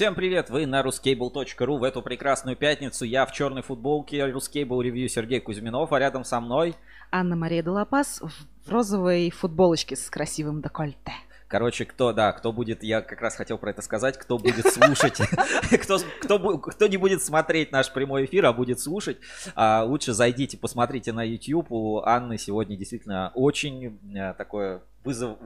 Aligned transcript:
Всем 0.00 0.14
привет, 0.14 0.48
вы 0.48 0.64
на 0.64 0.80
ruscable.ru. 0.80 1.76
В 1.76 1.84
эту 1.84 2.00
прекрасную 2.00 2.56
пятницу 2.56 3.04
я 3.04 3.26
в 3.26 3.32
черной 3.32 3.60
футболке, 3.60 4.20
Ruscable 4.30 4.82
ревью 4.82 5.10
Сергей 5.10 5.40
Кузьминов, 5.40 5.92
а 5.92 5.98
рядом 5.98 6.24
со 6.24 6.40
мной... 6.40 6.74
Анна-Мария 7.10 7.62
Делапас 7.62 8.22
в 8.22 8.70
розовой 8.70 9.28
футболочке 9.28 9.96
с 9.96 10.08
красивым 10.08 10.62
декольте. 10.62 11.12
Короче, 11.48 11.84
кто, 11.84 12.14
да, 12.14 12.32
кто 12.32 12.50
будет, 12.50 12.82
я 12.82 13.02
как 13.02 13.20
раз 13.20 13.36
хотел 13.36 13.58
про 13.58 13.72
это 13.72 13.82
сказать, 13.82 14.16
кто 14.16 14.38
будет 14.38 14.72
слушать, 14.72 15.20
кто, 15.82 15.98
кто, 16.22 16.58
кто 16.58 16.86
не 16.86 16.96
будет 16.96 17.22
смотреть 17.22 17.70
наш 17.70 17.92
прямой 17.92 18.24
эфир, 18.24 18.46
а 18.46 18.54
будет 18.54 18.80
слушать, 18.80 19.18
а, 19.54 19.84
лучше 19.84 20.14
зайдите, 20.14 20.56
посмотрите 20.56 21.12
на 21.12 21.24
YouTube. 21.24 21.66
У 21.68 21.98
Анны 21.98 22.38
сегодня 22.38 22.74
действительно 22.74 23.32
очень 23.34 23.98
а, 24.18 24.32
такое 24.32 24.80
вызов, 25.04 25.36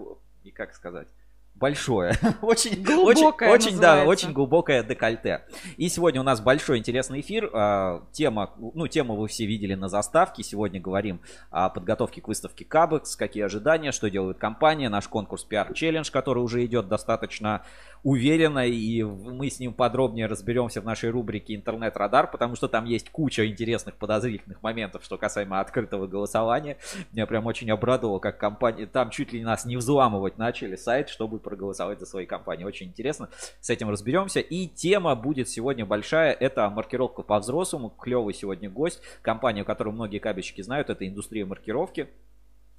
и 0.44 0.52
как 0.52 0.74
сказать, 0.74 1.08
большое. 1.64 2.12
очень 2.42 2.82
глубокое. 2.82 3.48
Очень, 3.48 3.68
очень 3.68 3.80
да, 3.80 4.05
очень 4.05 4.32
глубокое 4.32 4.82
декольте. 4.82 5.46
И 5.78 5.88
сегодня 5.88 6.20
у 6.20 6.24
нас 6.24 6.42
большой 6.42 6.77
интересный 6.77 7.20
эфир. 7.20 7.48
А, 7.55 8.02
тема, 8.12 8.52
ну, 8.59 8.86
тему 8.86 9.16
вы 9.16 9.28
все 9.28 9.46
видели 9.46 9.72
на 9.74 9.88
заставке. 9.88 10.42
Сегодня 10.42 10.78
говорим 10.78 11.22
о 11.50 11.70
подготовке 11.70 12.20
к 12.20 12.28
выставке 12.28 12.66
Кабекс, 12.66 13.16
какие 13.16 13.45
ожидания, 13.45 13.92
что 13.92 14.10
делает 14.10 14.36
компания, 14.36 14.91
наш 14.91 15.08
конкурс 15.08 15.46
PR 15.50 15.72
Challenge, 15.72 16.10
который 16.12 16.42
уже 16.42 16.62
идет 16.66 16.86
достаточно 16.86 17.62
уверенно, 18.05 18.66
и 18.66 19.02
мы 19.02 19.48
с 19.48 19.58
ним 19.58 19.72
подробнее 19.72 20.27
разберемся 20.27 20.83
в 20.83 20.84
нашей 20.84 21.08
рубрике 21.08 21.55
«Интернет-радар», 21.55 22.30
потому 22.30 22.55
что 22.55 22.69
там 22.69 22.84
есть 22.84 23.08
куча 23.08 23.48
интересных 23.48 23.94
подозрительных 23.96 24.62
моментов, 24.62 25.02
что 25.05 25.16
касаемо 25.16 25.60
открытого 25.60 26.06
голосования. 26.06 26.77
Меня 27.12 27.27
прям 27.27 27.46
очень 27.46 27.70
обрадовало, 27.70 28.19
как 28.19 28.38
компания, 28.38 28.84
там 28.84 29.08
чуть 29.08 29.33
ли 29.33 29.42
нас 29.42 29.64
не 29.64 29.78
взламывать 29.78 30.36
начали 30.36 30.77
сайт, 30.77 31.08
чтобы 31.08 31.38
проголосовать 31.55 32.00
за 32.00 32.06
свои 32.06 32.27
компании. 32.27 32.64
Очень 32.64 32.88
интересно, 32.88 33.28
с 33.60 33.70
этим 33.70 33.88
разберемся. 33.88 34.41
И 34.41 34.66
тема 34.66 35.14
будет 35.14 35.48
сегодня 35.48 35.86
большая, 35.86 36.33
это 36.33 36.69
маркировка 36.69 37.22
по-взрослому. 37.22 37.91
Клевый 37.91 38.34
сегодня 38.34 38.69
гость, 38.69 39.00
компания, 39.22 39.64
которую 39.64 39.94
многие 39.94 40.19
кабельщики 40.19 40.62
знают, 40.62 40.91
это 40.91 41.06
индустрия 41.06 41.47
маркировки. 41.47 42.08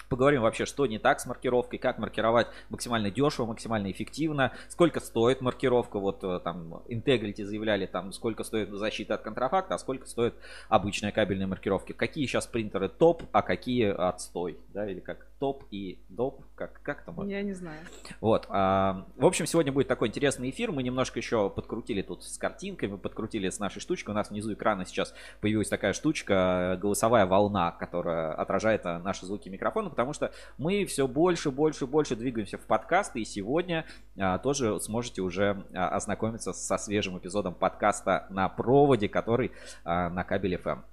Поговорим 0.10 0.42
вообще, 0.42 0.66
что 0.66 0.86
не 0.86 1.00
так 1.00 1.20
с 1.20 1.26
маркировкой, 1.26 1.80
как 1.80 1.98
маркировать 1.98 2.48
максимально 2.70 3.10
дешево, 3.10 3.48
максимально 3.48 3.90
эффективно, 3.92 4.52
сколько 4.70 5.00
стоит 5.00 5.42
маркировка, 5.42 5.98
вот 5.98 6.24
э, 6.24 6.40
там 6.44 6.84
Integrity 6.88 7.44
заявляли, 7.44 7.88
там 7.88 8.12
сколько 8.12 8.44
стоит 8.44 8.70
защита 8.70 9.16
от 9.16 9.24
контрафакта, 9.24 9.74
а 9.74 9.80
сколько 9.80 10.06
стоит 10.06 10.36
обычная 10.70 11.12
кабельная 11.12 11.48
маркировка. 11.48 11.94
Какие 11.94 12.28
сейчас 12.28 12.46
принтеры 12.46 12.88
топ, 12.88 13.24
а 13.32 13.42
какие 13.42 13.88
отстой, 13.88 14.60
да, 14.74 14.88
или 14.88 15.00
как 15.00 15.26
топ 15.40 15.64
и 15.72 16.00
доп, 16.10 16.44
как, 16.56 16.82
как 16.82 17.04
там? 17.04 17.28
Я 17.28 17.42
не 17.42 17.54
знаю. 17.54 17.80
Вот, 18.22 18.46
а, 18.50 19.06
в 19.18 19.26
общем, 19.26 19.46
сегодня 19.46 19.72
будет 19.72 19.88
такой 19.88 20.08
интересный 20.08 20.50
эфир, 20.50 20.72
мы 20.72 20.84
немножко 20.84 21.20
еще 21.20 21.50
подкрутили 21.50 22.02
тут 22.02 22.24
с 22.24 22.38
картинками, 22.38 22.96
подкрутили 22.96 23.50
с 23.50 23.60
нашей 23.60 23.80
штучкой, 23.80 24.12
у 24.12 24.14
нас 24.16 24.30
внизу 24.30 24.54
экрана 24.54 24.86
сейчас 24.86 25.14
появилась 25.42 25.70
такая 25.70 25.94
штучка, 25.94 26.78
голосовая 26.82 27.26
волна, 27.26 27.72
которая 27.72 28.34
отражает 28.34 28.86
э, 28.86 28.98
наши 29.00 29.26
звуки 29.26 29.50
микрофона, 29.50 29.90
потому 29.90 30.14
что 30.14 30.32
мы 30.58 30.86
все 30.86 31.08
больше, 31.08 31.52
больше, 31.52 31.86
больше 31.86 32.16
двигаемся 32.16 32.58
в 32.58 32.66
подкасты, 32.66 33.22
и 33.22 33.26
сегодня 33.26 33.86
а, 34.18 34.38
тоже 34.40 34.80
сможете 34.80 35.22
уже 35.22 35.66
ознакомиться 35.74 36.54
со 36.54 36.78
свежим 36.78 37.18
эпизодом 37.18 37.54
подкаста 37.54 38.28
на 38.30 38.50
проводе, 38.50 39.10
который 39.10 39.52
а, 39.84 40.10
на 40.10 40.24
кабеле 40.24 40.58
FM. 40.58 40.84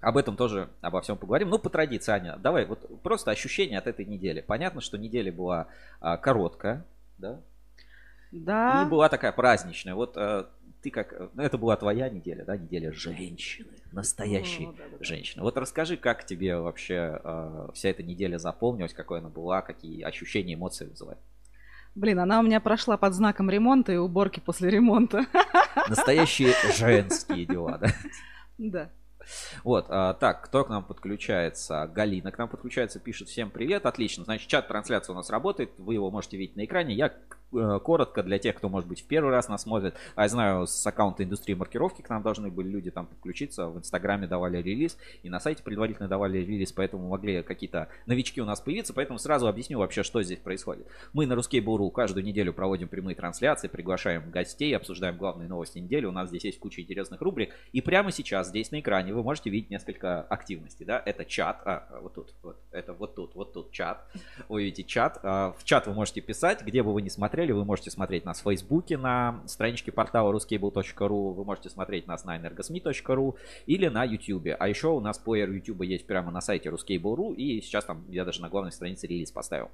Об 0.00 0.16
этом 0.16 0.36
тоже 0.36 0.68
обо 0.80 1.00
всем 1.00 1.16
поговорим. 1.16 1.48
Ну, 1.48 1.58
по 1.58 1.70
традиции, 1.70 2.12
Аня, 2.12 2.36
давай 2.36 2.66
вот 2.66 3.02
просто 3.02 3.30
ощущения 3.30 3.78
от 3.78 3.86
этой 3.86 4.04
недели. 4.04 4.40
Понятно, 4.40 4.80
что 4.80 4.96
неделя 4.96 5.32
была 5.32 5.66
а, 6.00 6.16
короткая, 6.16 6.84
да? 7.18 7.40
Да. 8.30 8.84
И 8.84 8.90
была 8.90 9.08
такая 9.08 9.32
праздничная. 9.32 9.94
Вот 9.94 10.16
а, 10.16 10.48
ты 10.82 10.90
как... 10.90 11.14
Ну, 11.34 11.42
это 11.42 11.58
была 11.58 11.76
твоя 11.76 12.08
неделя, 12.08 12.44
да? 12.44 12.56
Неделя 12.56 12.92
женщины. 12.92 13.68
Настоящей 13.90 14.66
ну, 14.66 14.72
да, 14.72 14.84
да, 14.98 15.04
женщины. 15.04 15.42
Вот 15.42 15.56
расскажи, 15.56 15.96
как 15.96 16.24
тебе 16.24 16.56
вообще 16.58 17.20
э, 17.24 17.68
вся 17.74 17.88
эта 17.88 18.02
неделя 18.02 18.38
заполнилась, 18.38 18.92
какой 18.92 19.18
она 19.18 19.30
была, 19.30 19.62
какие 19.62 20.02
ощущения, 20.02 20.54
эмоции 20.54 20.86
вызывает? 20.86 21.18
Блин, 21.94 22.20
она 22.20 22.38
у 22.38 22.42
меня 22.42 22.60
прошла 22.60 22.96
под 22.96 23.14
знаком 23.14 23.50
ремонта 23.50 23.92
и 23.92 23.96
уборки 23.96 24.38
после 24.38 24.70
ремонта. 24.70 25.26
Настоящие 25.88 26.52
женские 26.76 27.46
дела, 27.46 27.78
да? 27.78 27.88
Да. 28.58 28.90
Вот, 29.64 29.86
а, 29.88 30.14
так, 30.14 30.44
кто 30.44 30.64
к 30.64 30.68
нам 30.68 30.84
подключается? 30.84 31.90
Галина 31.92 32.32
к 32.32 32.38
нам 32.38 32.48
подключается, 32.48 32.98
пишет 33.00 33.28
всем 33.28 33.50
привет, 33.50 33.86
отлично. 33.86 34.24
Значит, 34.24 34.48
чат 34.48 34.68
трансляции 34.68 35.12
у 35.12 35.16
нас 35.16 35.30
работает, 35.30 35.70
вы 35.78 35.94
его 35.94 36.10
можете 36.10 36.36
видеть 36.36 36.56
на 36.56 36.64
экране. 36.64 36.94
Я 36.94 37.12
Э, 37.50 37.80
коротко 37.82 38.22
для 38.22 38.38
тех, 38.38 38.56
кто, 38.56 38.68
может 38.68 38.88
быть, 38.88 39.00
в 39.00 39.06
первый 39.06 39.30
раз 39.30 39.48
нас 39.48 39.62
смотрит. 39.62 39.94
А 40.14 40.24
я 40.24 40.28
знаю, 40.28 40.66
с 40.66 40.86
аккаунта 40.86 41.24
индустрии 41.24 41.54
маркировки 41.54 42.02
к 42.02 42.08
нам 42.10 42.22
должны 42.22 42.50
были 42.50 42.68
люди 42.68 42.90
там 42.90 43.06
подключиться. 43.06 43.68
В 43.68 43.78
Инстаграме 43.78 44.26
давали 44.26 44.60
релиз, 44.60 44.98
и 45.22 45.30
на 45.30 45.40
сайте 45.40 45.62
предварительно 45.62 46.08
давали 46.08 46.38
релиз, 46.38 46.72
поэтому 46.72 47.08
могли 47.08 47.42
какие-то 47.42 47.88
новички 48.04 48.42
у 48.42 48.44
нас 48.44 48.60
появиться. 48.60 48.92
Поэтому 48.92 49.18
сразу 49.18 49.48
объясню 49.48 49.78
вообще, 49.78 50.02
что 50.02 50.22
здесь 50.22 50.38
происходит. 50.38 50.86
Мы 51.14 51.26
на 51.26 51.32
Ruskable.ru 51.32 51.90
каждую 51.90 52.24
неделю 52.24 52.52
проводим 52.52 52.88
прямые 52.88 53.14
трансляции, 53.14 53.68
приглашаем 53.68 54.30
гостей, 54.30 54.76
обсуждаем 54.76 55.16
главные 55.16 55.48
новости 55.48 55.78
недели. 55.78 56.04
У 56.04 56.12
нас 56.12 56.28
здесь 56.28 56.44
есть 56.44 56.58
куча 56.58 56.82
интересных 56.82 57.22
рубрик. 57.22 57.54
И 57.72 57.80
прямо 57.80 58.12
сейчас 58.12 58.48
здесь 58.48 58.70
на 58.72 58.80
экране 58.80 59.14
вы 59.18 59.24
можете 59.24 59.50
видеть 59.50 59.70
несколько 59.70 60.22
активностей. 60.22 60.84
Да? 60.84 61.02
Это 61.04 61.24
чат, 61.24 61.60
а, 61.64 62.00
вот 62.02 62.14
тут, 62.14 62.34
вот, 62.42 62.56
это 62.72 62.92
вот 62.92 63.14
тут, 63.14 63.34
вот 63.34 63.52
тут 63.52 63.70
чат. 63.70 64.04
Вы 64.48 64.64
видите 64.64 64.84
чат. 64.84 65.18
А, 65.22 65.52
в 65.58 65.64
чат 65.64 65.86
вы 65.86 65.94
можете 65.94 66.20
писать, 66.20 66.62
где 66.62 66.82
бы 66.82 66.92
вы 66.92 67.02
ни 67.02 67.08
смотрели 67.08 67.28
смотрели, 67.38 67.52
вы 67.52 67.64
можете 67.64 67.90
смотреть 67.90 68.24
нас 68.24 68.40
в 68.40 68.42
Фейсбуке 68.44 68.96
на 68.96 69.42
страничке 69.46 69.92
портала 69.92 70.32
ruscable.ru, 70.32 71.34
вы 71.34 71.44
можете 71.44 71.68
смотреть 71.68 72.06
нас 72.06 72.24
на 72.24 72.38
energosmi.ru 72.38 73.36
или 73.66 73.88
на 73.88 74.04
YouTube. 74.04 74.48
А 74.58 74.68
еще 74.68 74.88
у 74.88 75.00
нас 75.00 75.18
плеер 75.18 75.50
YouTube 75.50 75.82
есть 75.82 76.06
прямо 76.06 76.30
на 76.30 76.40
сайте 76.40 76.70
ruscable.ru 76.70 77.34
и 77.34 77.60
сейчас 77.60 77.84
там 77.84 78.04
я 78.08 78.24
даже 78.24 78.40
на 78.40 78.48
главной 78.48 78.72
странице 78.72 79.06
релиз 79.06 79.30
поставил. 79.30 79.68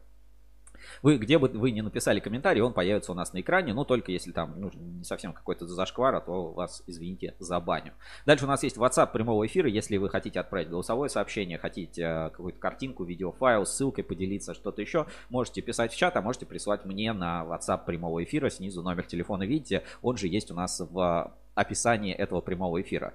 Вы, 1.03 1.19
где 1.19 1.39
бы 1.39 1.49
вы 1.49 1.71
не 1.71 1.83
написали 1.83 2.21
комментарий, 2.21 2.61
он 2.61 2.73
появится 2.73 3.13
у 3.13 3.15
нас 3.15 3.33
на 3.33 3.41
экране, 3.41 3.75
но 3.75 3.85
только 3.85 4.13
если 4.13 4.33
там 4.33 4.55
ну, 4.61 4.71
не 4.75 5.05
совсем 5.05 5.33
какой-то 5.33 5.67
зашквар, 5.67 6.15
а 6.15 6.21
то 6.21 6.53
вас, 6.53 6.83
извините, 6.87 7.35
за 7.39 7.61
баню. 7.61 7.93
Дальше 8.27 8.45
у 8.45 8.49
нас 8.49 8.63
есть 8.63 8.77
WhatsApp 8.77 9.13
прямого 9.13 9.47
эфира, 9.47 9.69
если 9.69 9.97
вы 9.97 10.09
хотите 10.09 10.41
отправить 10.41 10.69
голосовое 10.69 11.09
сообщение, 11.11 11.59
хотите 11.59 12.03
э, 12.03 12.31
какую-то 12.31 12.59
картинку, 12.59 13.05
видеофайл, 13.05 13.67
ссылкой 13.67 14.05
поделиться, 14.05 14.55
что-то 14.55 14.81
еще, 14.81 15.07
можете 15.31 15.63
писать 15.63 15.93
в 15.93 15.97
чат, 15.97 16.17
а 16.17 16.23
можете 16.23 16.47
присылать 16.47 16.85
мне 16.85 17.13
на 17.13 17.45
WhatsApp 17.45 17.85
прямого 17.85 18.23
эфира, 18.23 18.51
снизу 18.51 18.83
номер 18.83 19.05
телефона 19.05 19.45
видите, 19.45 19.85
он 20.03 20.17
же 20.17 20.29
есть 20.29 20.51
у 20.51 20.55
нас 20.55 20.81
в 20.81 21.33
описании 21.55 22.13
этого 22.13 22.41
прямого 22.41 22.81
эфира. 22.81 23.15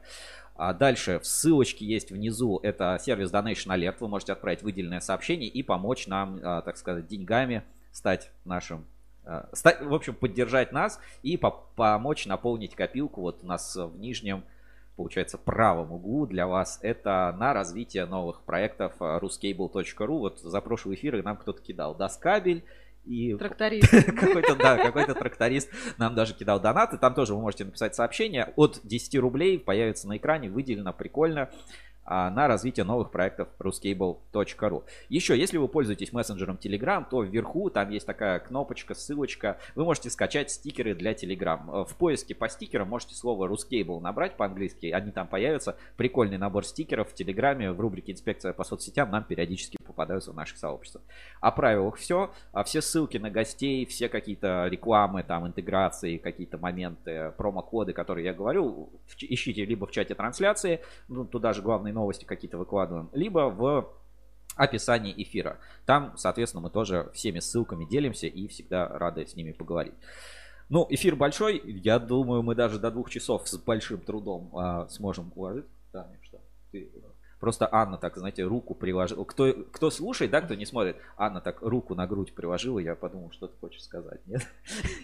А 0.62 0.74
дальше 0.74 1.20
в 1.20 1.26
ссылочке 1.26 1.86
есть 1.86 2.12
внизу, 2.12 2.60
это 2.62 3.00
сервис 3.02 3.32
Donation 3.32 3.68
Alert, 3.68 3.96
вы 4.02 4.10
можете 4.10 4.34
отправить 4.34 4.62
выделенное 4.62 5.00
сообщение 5.00 5.48
и 5.48 5.64
помочь 5.64 6.06
нам, 6.06 6.38
а, 6.44 6.62
так 6.62 6.76
сказать, 6.76 7.08
деньгами 7.08 7.64
стать 7.94 8.30
нашим 8.44 8.86
а, 9.24 9.48
стать, 9.54 9.82
в 9.82 9.94
общем, 9.94 10.16
поддержать 10.16 10.74
нас 10.74 11.00
и 11.24 11.38
по 11.38 11.52
помочь 11.78 12.26
наполнить 12.26 12.76
копилку. 12.76 13.22
Вот 13.22 13.40
у 13.42 13.48
нас 13.48 13.74
в 13.74 13.98
нижнем, 13.98 14.44
получается, 14.98 15.38
правом 15.38 15.94
углу 15.94 16.26
для 16.26 16.46
вас 16.46 16.80
это 16.82 17.34
на 17.40 17.54
развитие 17.54 18.06
новых 18.06 18.42
проектов 18.42 18.92
ruscable.ru. 19.00 20.18
Вот 20.18 20.40
за 20.42 20.60
прошлый 20.60 20.98
эфир 20.98 21.24
нам 21.24 21.38
кто-то 21.38 21.62
кидал 21.62 21.96
Доскабель 21.96 22.66
и 23.10 23.36
тракторист. 23.36 23.90
какой-то, 24.16 24.56
да, 24.56 24.78
какой-то 24.78 25.16
тракторист 25.16 25.70
нам 25.98 26.14
даже 26.16 26.36
кидал 26.36 26.60
донаты. 26.60 26.98
Там 26.98 27.16
тоже 27.16 27.34
вы 27.34 27.42
можете 27.42 27.66
написать 27.66 27.96
сообщение. 27.96 28.54
От 28.56 28.82
10 28.84 29.16
рублей 29.16 29.58
появится 29.60 30.08
на 30.08 30.18
экране, 30.18 30.50
выделено 30.50 30.94
прикольно. 30.94 31.50
А, 32.12 32.32
на 32.32 32.48
развитие 32.48 32.86
новых 32.86 33.12
проектов 33.12 33.50
ruscable.ru. 33.60 34.84
Еще, 35.10 35.38
если 35.38 35.58
вы 35.58 35.68
пользуетесь 35.68 36.12
мессенджером 36.12 36.58
Telegram, 36.60 37.06
то 37.08 37.22
вверху 37.22 37.70
там 37.70 37.92
есть 37.92 38.08
такая 38.08 38.40
кнопочка, 38.40 38.96
ссылочка. 38.96 39.60
Вы 39.76 39.84
можете 39.84 40.10
скачать 40.10 40.50
стикеры 40.50 40.96
для 40.96 41.12
Telegram. 41.12 41.86
В 41.86 41.96
поиске 41.98 42.34
по 42.34 42.50
стикерам 42.50 42.90
можете 42.90 43.14
слово 43.14 43.48
Ruscable 43.48 44.00
набрать 44.00 44.38
по-английски. 44.38 44.88
Они 44.88 45.12
там 45.12 45.28
появятся. 45.28 45.78
Прикольный 45.98 46.40
набор 46.40 46.66
стикеров 46.66 47.12
в 47.12 47.14
Телеграме. 47.14 47.72
В 47.72 47.80
рубрике 47.80 48.14
«Инспекция 48.14 48.54
по 48.54 48.64
соцсетям» 48.64 49.12
нам 49.12 49.24
периодически 49.24 49.78
попадаются 49.86 50.32
в 50.32 50.36
наших 50.36 50.58
сообществах. 50.58 51.04
О 51.42 51.52
правилах 51.52 51.98
все. 51.98 52.32
А 52.54 52.64
все 52.64 52.82
ссылки 52.82 53.18
на 53.18 53.30
гостей, 53.30 53.86
все 53.86 54.10
какие-то 54.10 54.66
рекламы, 54.66 55.22
там, 55.22 55.46
интеграции, 55.46 56.18
какие-то 56.18 56.58
моменты, 56.58 57.34
промокоды, 57.38 57.94
которые 57.94 58.26
я 58.26 58.34
говорю, 58.34 58.90
ищите 59.20 59.64
либо 59.64 59.86
в 59.86 59.92
чате 59.92 60.16
трансляции, 60.16 60.80
ну, 61.08 61.24
туда 61.24 61.54
же 61.54 61.62
главный 61.62 61.92
новости 62.00 62.26
какие-то 62.26 62.58
выкладываем, 62.58 63.10
либо 63.14 63.50
в 63.50 63.90
описании 64.56 65.14
эфира. 65.16 65.58
Там, 65.86 66.14
соответственно, 66.18 66.62
мы 66.62 66.70
тоже 66.70 67.10
всеми 67.14 67.40
ссылками 67.40 67.86
делимся 67.86 68.28
и 68.28 68.48
всегда 68.48 68.88
рады 68.88 69.26
с 69.26 69.36
ними 69.36 69.52
поговорить. 69.52 69.94
Ну, 70.70 70.86
эфир 70.90 71.16
большой, 71.16 71.62
я 71.66 72.00
думаю, 72.00 72.44
мы 72.44 72.56
даже 72.56 72.80
до 72.80 72.92
двух 72.92 73.10
часов 73.10 73.48
с 73.48 73.58
большим 73.58 74.02
трудом 74.02 74.52
а, 74.56 74.88
сможем 74.90 75.32
уложить. 75.36 75.66
Да, 75.92 76.08
что? 76.22 76.40
Ты 76.72 76.92
Просто 77.40 77.70
Анна 77.72 77.98
так, 77.98 78.18
знаете, 78.18 78.44
руку 78.44 78.76
приложила. 78.76 79.24
Кто, 79.24 79.54
кто 79.72 79.90
слушает, 79.90 80.32
да, 80.32 80.42
кто 80.42 80.56
не 80.56 80.66
смотрит, 80.66 80.98
Анна 81.16 81.40
так 81.40 81.62
руку 81.62 81.96
на 81.96 82.06
грудь 82.06 82.34
приложила, 82.34 82.80
я 82.80 82.96
подумал, 82.96 83.32
что 83.32 83.48
ты 83.48 83.58
хочешь 83.60 83.82
сказать, 83.82 84.20
нет? 84.28 84.46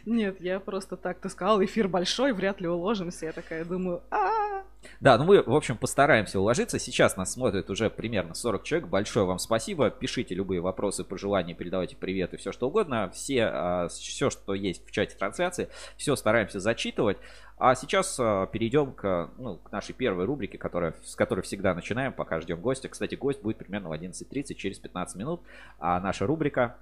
Нет, 0.06 0.42
я 0.42 0.60
просто 0.60 0.98
так, 0.98 1.20
ты 1.20 1.30
сказал, 1.30 1.64
эфир 1.64 1.88
большой, 1.88 2.34
вряд 2.34 2.60
ли 2.60 2.68
уложимся. 2.68 3.28
Я 3.28 3.32
такая 3.32 3.64
думаю, 3.64 4.04
а 4.12 4.64
Да, 5.00 5.18
ну 5.18 5.26
мы, 5.26 5.42
в 5.42 5.56
общем, 5.56 5.78
постараемся 5.78 6.40
уложиться. 6.40 6.80
Сейчас 6.80 7.18
нас 7.18 7.34
смотрит 7.34 7.70
уже 7.70 7.90
примерно 7.90 8.34
40 8.34 8.64
человек. 8.64 8.90
Большое 8.90 9.26
вам 9.26 9.40
спасибо. 9.40 9.90
Пишите 9.90 10.36
любые 10.36 10.62
вопросы, 10.62 11.04
пожелания, 11.04 11.54
передавайте 11.54 11.96
привет 11.96 12.34
и 12.34 12.38
все 12.38 12.52
что 12.52 12.68
угодно. 12.68 13.12
Все, 13.14 13.46
а, 13.46 13.88
все, 13.90 14.30
что 14.30 14.54
есть 14.54 14.86
в 14.86 14.92
чате 14.92 15.16
трансляции, 15.18 15.70
все 15.98 16.16
стараемся 16.16 16.60
зачитывать. 16.60 17.18
А 17.58 17.74
сейчас 17.74 18.18
э, 18.20 18.48
перейдем 18.52 18.92
к, 18.92 19.30
ну, 19.38 19.56
к 19.56 19.72
нашей 19.72 19.94
первой 19.94 20.26
рубрике, 20.26 20.58
которая, 20.58 20.94
с 21.06 21.16
которой 21.16 21.40
всегда 21.42 21.74
начинаем, 21.74 22.12
пока 22.12 22.42
ждем 22.42 22.60
гостя. 22.60 22.90
Кстати, 22.90 23.16
гость 23.16 23.42
будет 23.42 23.58
примерно 23.58 23.90
в 23.90 23.94
11.30, 23.94 24.56
через 24.56 24.78
15 24.80 25.16
минут. 25.16 25.42
А 25.80 26.00
наша 26.02 26.28
рубрика... 26.28 26.76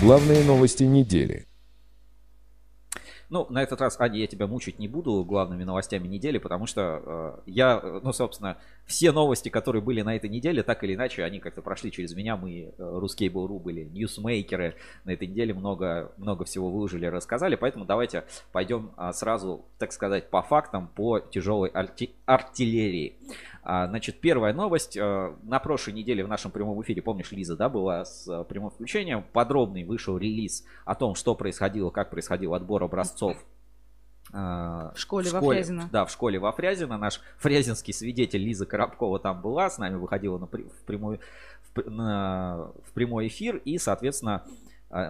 Главные 0.00 0.44
новости 0.44 0.84
недели. 0.84 1.47
Ну, 3.30 3.46
на 3.50 3.62
этот 3.62 3.80
раз, 3.80 4.00
Аня, 4.00 4.18
я 4.18 4.26
тебя 4.26 4.46
мучить 4.46 4.78
не 4.78 4.88
буду 4.88 5.22
главными 5.24 5.62
новостями 5.64 6.08
недели, 6.08 6.38
потому 6.38 6.66
что 6.66 7.02
э, 7.04 7.40
я, 7.46 7.78
э, 7.82 8.00
ну, 8.02 8.12
собственно, 8.12 8.56
все 8.88 9.12
новости, 9.12 9.50
которые 9.50 9.82
были 9.82 10.00
на 10.00 10.16
этой 10.16 10.30
неделе, 10.30 10.62
так 10.62 10.82
или 10.82 10.94
иначе, 10.94 11.22
они 11.22 11.40
как-то 11.40 11.60
прошли 11.60 11.92
через 11.92 12.14
меня. 12.14 12.38
Мы, 12.38 12.72
э, 12.76 12.98
русские 12.98 13.28
Буру, 13.28 13.58
были 13.58 13.84
ньюсмейкеры. 13.84 14.76
На 15.04 15.10
этой 15.10 15.28
неделе 15.28 15.52
много, 15.52 16.10
много 16.16 16.46
всего 16.46 16.70
выложили, 16.70 17.04
рассказали. 17.04 17.54
Поэтому 17.54 17.84
давайте 17.84 18.24
пойдем 18.50 18.90
э, 18.96 19.12
сразу, 19.12 19.66
так 19.78 19.92
сказать, 19.92 20.30
по 20.30 20.40
фактам, 20.40 20.88
по 20.88 21.20
тяжелой 21.20 21.68
арти- 21.68 22.14
артиллерии. 22.24 23.16
А, 23.62 23.88
значит, 23.88 24.20
первая 24.20 24.54
новость. 24.54 24.96
Э, 24.96 25.34
на 25.42 25.58
прошлой 25.58 25.92
неделе 25.92 26.24
в 26.24 26.28
нашем 26.28 26.50
прямом 26.50 26.80
эфире, 26.80 27.02
помнишь, 27.02 27.30
Лиза, 27.30 27.56
да, 27.56 27.68
была 27.68 28.06
с 28.06 28.26
э, 28.26 28.42
прямым 28.44 28.70
включением. 28.70 29.22
Подробный 29.34 29.84
вышел 29.84 30.16
релиз 30.16 30.64
о 30.86 30.94
том, 30.94 31.14
что 31.14 31.34
происходило, 31.34 31.90
как 31.90 32.08
происходил 32.08 32.54
отбор 32.54 32.82
образцов 32.84 33.36
в 34.30 34.92
школе, 34.96 35.24
в 35.24 35.28
школе 35.28 35.30
во 35.30 35.40
Фрязино. 35.40 35.88
Да, 35.90 36.04
в 36.04 36.10
школе 36.10 36.38
во 36.38 36.52
Фрязино. 36.52 36.98
Наш 36.98 37.20
фрязинский 37.38 37.94
свидетель 37.94 38.42
Лиза 38.42 38.66
Коробкова 38.66 39.18
там 39.18 39.40
была, 39.40 39.70
с 39.70 39.78
нами 39.78 39.96
выходила 39.96 40.38
на, 40.38 40.46
в, 40.46 40.50
прямой, 40.86 41.20
в, 41.74 41.90
на, 41.90 42.70
в 42.84 42.92
прямой 42.92 43.28
эфир 43.28 43.56
и, 43.64 43.78
соответственно, 43.78 44.44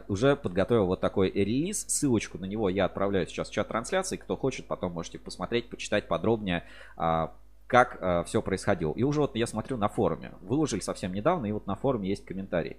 уже 0.08 0.36
подготовил 0.36 0.86
вот 0.86 1.00
такой 1.00 1.30
релиз. 1.30 1.84
Ссылочку 1.88 2.38
на 2.38 2.44
него 2.44 2.68
я 2.68 2.84
отправляю 2.84 3.26
сейчас 3.26 3.48
в 3.48 3.52
чат 3.52 3.68
трансляции. 3.68 4.16
Кто 4.16 4.36
хочет, 4.36 4.66
потом 4.66 4.92
можете 4.92 5.18
посмотреть, 5.18 5.68
почитать 5.68 6.08
подробнее 6.08 6.64
а, 6.96 7.32
как 7.66 8.26
все 8.26 8.42
происходило. 8.42 8.92
И 8.94 9.02
уже 9.02 9.20
вот 9.20 9.36
я 9.36 9.46
смотрю 9.46 9.76
на 9.76 9.88
форуме. 9.88 10.32
Выложили 10.40 10.80
совсем 10.80 11.12
недавно, 11.12 11.46
и 11.46 11.52
вот 11.52 11.66
на 11.66 11.76
форуме 11.76 12.08
есть 12.08 12.24
комментарий. 12.24 12.78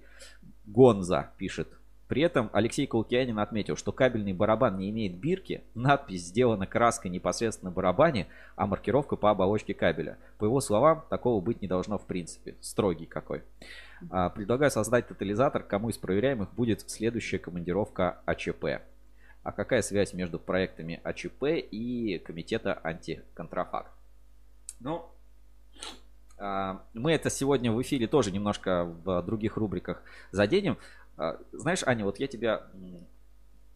Гонза 0.66 1.30
пишет. 1.38 1.68
При 2.10 2.22
этом 2.22 2.50
Алексей 2.52 2.88
Кулкианин 2.88 3.38
отметил, 3.38 3.76
что 3.76 3.92
кабельный 3.92 4.32
барабан 4.32 4.76
не 4.76 4.90
имеет 4.90 5.14
бирки, 5.14 5.62
надпись 5.76 6.24
сделана 6.24 6.66
краской 6.66 7.08
непосредственно 7.08 7.70
на 7.70 7.74
барабане, 7.76 8.26
а 8.56 8.66
маркировка 8.66 9.14
по 9.14 9.30
оболочке 9.30 9.74
кабеля. 9.74 10.18
По 10.38 10.44
его 10.44 10.60
словам, 10.60 11.04
такого 11.08 11.40
быть 11.40 11.62
не 11.62 11.68
должно 11.68 11.98
в 11.98 12.06
принципе. 12.06 12.56
Строгий 12.60 13.06
какой. 13.06 13.44
А, 14.10 14.28
предлагаю 14.28 14.72
создать 14.72 15.06
тотализатор, 15.06 15.62
кому 15.62 15.90
из 15.90 15.98
проверяемых 15.98 16.52
будет 16.52 16.80
следующая 16.90 17.38
командировка 17.38 18.18
АЧП. 18.26 18.82
А 19.44 19.52
какая 19.52 19.80
связь 19.80 20.12
между 20.12 20.40
проектами 20.40 21.00
АЧП 21.04 21.44
и 21.44 22.20
комитета 22.26 22.76
антиконтрафакт? 22.82 23.92
Ну, 24.80 25.08
а, 26.40 26.82
мы 26.94 27.12
это 27.12 27.28
сегодня 27.28 27.70
в 27.70 27.80
эфире 27.82 28.06
тоже 28.06 28.32
немножко 28.32 28.84
в 29.04 29.22
других 29.22 29.58
рубриках 29.58 30.02
заденем. 30.32 30.78
А, 31.20 31.36
знаешь, 31.52 31.82
Аня, 31.84 32.06
вот 32.06 32.18
я 32.18 32.26
тебя 32.26 32.62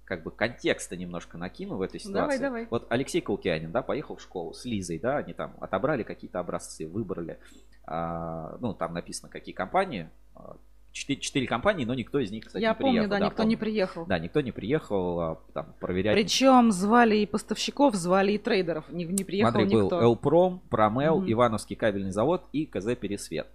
как 0.07 0.23
бы 0.23 0.31
контекста 0.31 0.97
немножко 0.97 1.37
накину 1.37 1.77
в 1.77 1.83
этой 1.83 2.01
ситуации. 2.01 2.39
Давай, 2.39 2.39
давай. 2.39 2.67
Вот 2.71 2.87
Алексей 2.89 3.21
Кулкианин, 3.21 3.71
да, 3.71 3.83
поехал 3.83 4.17
в 4.17 4.23
школу 4.23 4.55
с 4.55 4.65
Лизой, 4.65 4.99
да, 4.99 5.19
они 5.19 5.35
там 5.35 5.55
отобрали 5.61 6.05
какие-то 6.05 6.41
образцы, 6.41 6.87
выбрали, 6.87 7.39
а, 7.85 8.57
ну, 8.61 8.73
там 8.73 8.95
написано, 8.95 9.29
какие 9.29 9.55
компании, 9.55 10.09
четыре, 10.93 11.21
четыре 11.21 11.47
компании, 11.47 11.85
но 11.85 11.93
никто 11.95 12.19
из 12.19 12.31
них, 12.31 12.47
кстати, 12.47 12.63
Я 12.63 12.71
не 12.71 12.75
помню, 12.77 12.93
приехал. 12.93 13.11
да, 13.11 13.19
да, 13.19 13.25
никто 13.27 13.37
помню. 13.37 13.51
не 13.51 13.57
приехал. 13.57 14.07
Да, 14.07 14.19
никто 14.19 14.41
не 14.41 14.53
приехал 14.53 15.21
а, 15.21 15.41
там 15.53 15.75
проверять. 15.81 16.15
Причем 16.15 16.73
звали 16.73 17.17
и 17.17 17.27
поставщиков, 17.27 17.95
звали 17.95 18.33
и 18.33 18.39
трейдеров. 18.39 18.89
Не, 18.91 19.05
не 19.05 19.23
приехал 19.25 19.53
Смотри, 19.53 19.67
никто. 19.67 19.89
был 19.99 20.01
Элпром, 20.03 20.63
Промел, 20.71 21.21
Мгм. 21.21 21.31
Ивановский 21.33 21.77
кабельный 21.77 22.13
завод 22.13 22.45
и 22.53 22.65
КЗ 22.65 22.95
Пересвет. 22.97 23.49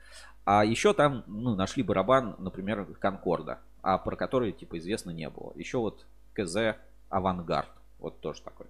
А 0.45 0.63
еще 0.65 0.94
там, 0.94 1.24
ну, 1.27 1.56
нашли 1.56 1.81
барабан, 1.83 2.36
например, 2.39 2.86
Конкорда, 3.00 3.59
а 3.81 3.97
про 3.97 4.15
который, 4.15 4.51
типа, 4.51 4.77
известно 4.77 5.11
не 5.11 5.29
было. 5.29 5.53
Еще 5.55 5.77
вот 5.77 6.05
КЗ 6.33 6.75
Авангард, 7.09 7.69
вот 7.99 8.19
тоже 8.19 8.41
такой. 8.41 8.67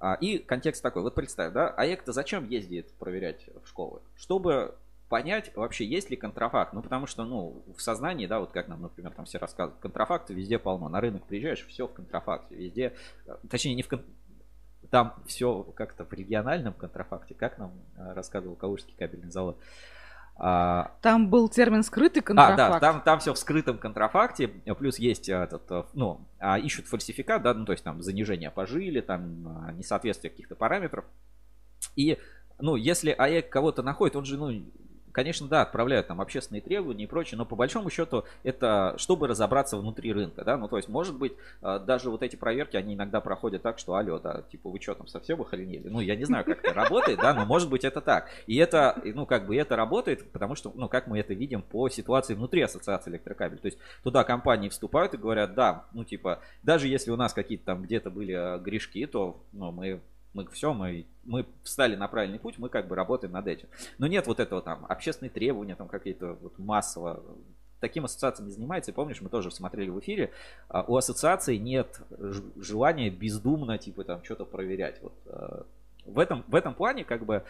А, 0.00 0.14
и 0.14 0.38
контекст 0.38 0.82
такой, 0.82 1.02
вот 1.02 1.14
представь, 1.14 1.52
да, 1.52 1.68
АЭК-то 1.68 2.12
зачем 2.12 2.48
ездит 2.48 2.92
проверять 2.94 3.46
в 3.64 3.68
школы? 3.68 4.00
Чтобы 4.16 4.74
понять 5.12 5.54
вообще, 5.54 5.84
есть 5.84 6.08
ли 6.08 6.16
контрафакт. 6.16 6.72
Ну, 6.72 6.80
потому 6.80 7.06
что, 7.06 7.26
ну, 7.26 7.62
в 7.76 7.82
сознании, 7.82 8.26
да, 8.26 8.40
вот 8.40 8.50
как 8.52 8.66
нам, 8.66 8.80
например, 8.80 9.12
там 9.12 9.26
все 9.26 9.36
рассказывают, 9.36 9.78
контрафакта 9.78 10.32
везде 10.32 10.58
полно. 10.58 10.88
На 10.88 11.02
рынок 11.02 11.24
приезжаешь, 11.24 11.66
все 11.66 11.86
в 11.86 11.92
контрафакте. 11.92 12.54
Везде, 12.54 12.94
э, 13.26 13.36
точнее, 13.50 13.74
не 13.74 13.82
в 13.82 13.88
кон- 13.88 14.06
там 14.90 15.14
все 15.26 15.64
как-то 15.74 16.06
в 16.06 16.12
региональном 16.14 16.72
контрафакте, 16.72 17.34
как 17.34 17.58
нам 17.58 17.72
э, 17.96 18.14
рассказывал 18.14 18.56
Калужский 18.56 18.94
кабельный 18.98 19.30
завод. 19.30 19.58
А, 20.36 20.92
Там 21.02 21.28
был 21.28 21.48
термин 21.48 21.82
скрытый 21.82 22.22
а, 22.22 22.24
контрафакт. 22.24 22.56
да, 22.56 22.80
там, 22.80 23.00
там 23.02 23.18
все 23.20 23.32
в 23.32 23.38
скрытом 23.38 23.78
контрафакте, 23.78 24.48
плюс 24.48 24.98
есть 24.98 25.28
этот, 25.28 25.70
э, 25.70 25.84
ну, 25.94 26.26
а, 26.38 26.58
ищут 26.58 26.86
фальсификат, 26.86 27.42
да, 27.42 27.54
ну, 27.54 27.64
то 27.64 27.72
есть 27.72 27.84
там 27.84 28.02
занижение 28.02 28.50
пожили, 28.50 29.00
там 29.00 29.46
а, 29.66 29.72
несоответствие 29.72 30.30
каких-то 30.30 30.56
параметров. 30.56 31.04
И, 31.96 32.18
ну, 32.58 32.76
если 32.76 33.10
АЭК 33.10 33.50
кого-то 33.50 33.82
находит, 33.82 34.16
он 34.16 34.24
же, 34.24 34.36
ну, 34.36 34.64
конечно, 35.12 35.48
да, 35.48 35.62
отправляют 35.62 36.08
там 36.08 36.20
общественные 36.20 36.62
требования 36.62 37.04
и 37.04 37.06
прочее, 37.06 37.38
но 37.38 37.44
по 37.44 37.56
большому 37.56 37.90
счету 37.90 38.24
это 38.42 38.94
чтобы 38.96 39.28
разобраться 39.28 39.76
внутри 39.76 40.12
рынка, 40.12 40.44
да, 40.44 40.56
ну 40.56 40.68
то 40.68 40.76
есть 40.76 40.88
может 40.88 41.16
быть 41.16 41.34
э, 41.62 41.78
даже 41.86 42.10
вот 42.10 42.22
эти 42.22 42.36
проверки, 42.36 42.76
они 42.76 42.94
иногда 42.94 43.20
проходят 43.20 43.62
так, 43.62 43.78
что 43.78 43.94
алло, 43.94 44.18
да, 44.18 44.42
типа 44.50 44.70
вы 44.70 44.80
что 44.80 44.94
там 44.94 45.06
совсем 45.06 45.40
охренели? 45.40 45.88
Ну 45.88 46.00
я 46.00 46.16
не 46.16 46.24
знаю, 46.24 46.44
как 46.44 46.64
это 46.64 46.74
работает, 46.74 47.20
да, 47.20 47.34
но 47.34 47.44
может 47.44 47.68
быть 47.68 47.84
это 47.84 48.00
так. 48.00 48.28
И 48.46 48.56
это, 48.56 49.00
ну 49.04 49.26
как 49.26 49.46
бы 49.46 49.56
это 49.56 49.76
работает, 49.76 50.30
потому 50.32 50.54
что, 50.54 50.72
ну 50.74 50.88
как 50.88 51.06
мы 51.06 51.18
это 51.18 51.34
видим 51.34 51.62
по 51.62 51.88
ситуации 51.88 52.34
внутри 52.34 52.62
ассоциации 52.62 53.10
электрокабель, 53.10 53.58
то 53.58 53.66
есть 53.66 53.78
туда 54.02 54.24
компании 54.24 54.68
вступают 54.68 55.14
и 55.14 55.18
говорят, 55.18 55.54
да, 55.54 55.84
ну 55.92 56.04
типа 56.04 56.40
даже 56.62 56.88
если 56.88 57.10
у 57.10 57.16
нас 57.16 57.32
какие-то 57.32 57.64
там 57.66 57.82
где-то 57.82 58.10
были 58.10 58.34
э, 58.34 58.58
грешки, 58.58 59.06
то 59.06 59.42
ну, 59.52 59.70
мы 59.70 60.00
мы 60.34 60.46
все, 60.48 60.72
мы, 60.72 61.06
мы 61.24 61.46
встали 61.62 61.96
на 61.96 62.08
правильный 62.08 62.38
путь, 62.38 62.58
мы 62.58 62.68
как 62.68 62.88
бы 62.88 62.96
работаем 62.96 63.32
над 63.32 63.46
этим. 63.46 63.68
Но 63.98 64.06
нет 64.06 64.26
вот 64.26 64.40
этого 64.40 64.62
там 64.62 64.86
общественные 64.88 65.30
требования, 65.30 65.74
там 65.74 65.88
какие-то 65.88 66.38
вот 66.40 66.58
массово. 66.58 67.22
Таким 67.80 68.04
ассоциациям 68.04 68.48
не 68.48 68.54
занимается. 68.54 68.92
И 68.92 68.94
помнишь, 68.94 69.20
мы 69.20 69.28
тоже 69.28 69.50
смотрели 69.50 69.90
в 69.90 69.98
эфире, 69.98 70.30
а, 70.68 70.84
у 70.86 70.96
ассоциации 70.96 71.56
нет 71.56 72.00
желания 72.56 73.10
бездумно 73.10 73.76
типа 73.76 74.04
там 74.04 74.22
что-то 74.22 74.44
проверять. 74.44 75.02
Вот 75.02 75.12
а, 75.26 75.66
в 76.06 76.18
этом, 76.18 76.44
в 76.46 76.54
этом 76.54 76.74
плане 76.74 77.04
как 77.04 77.24
бы 77.24 77.44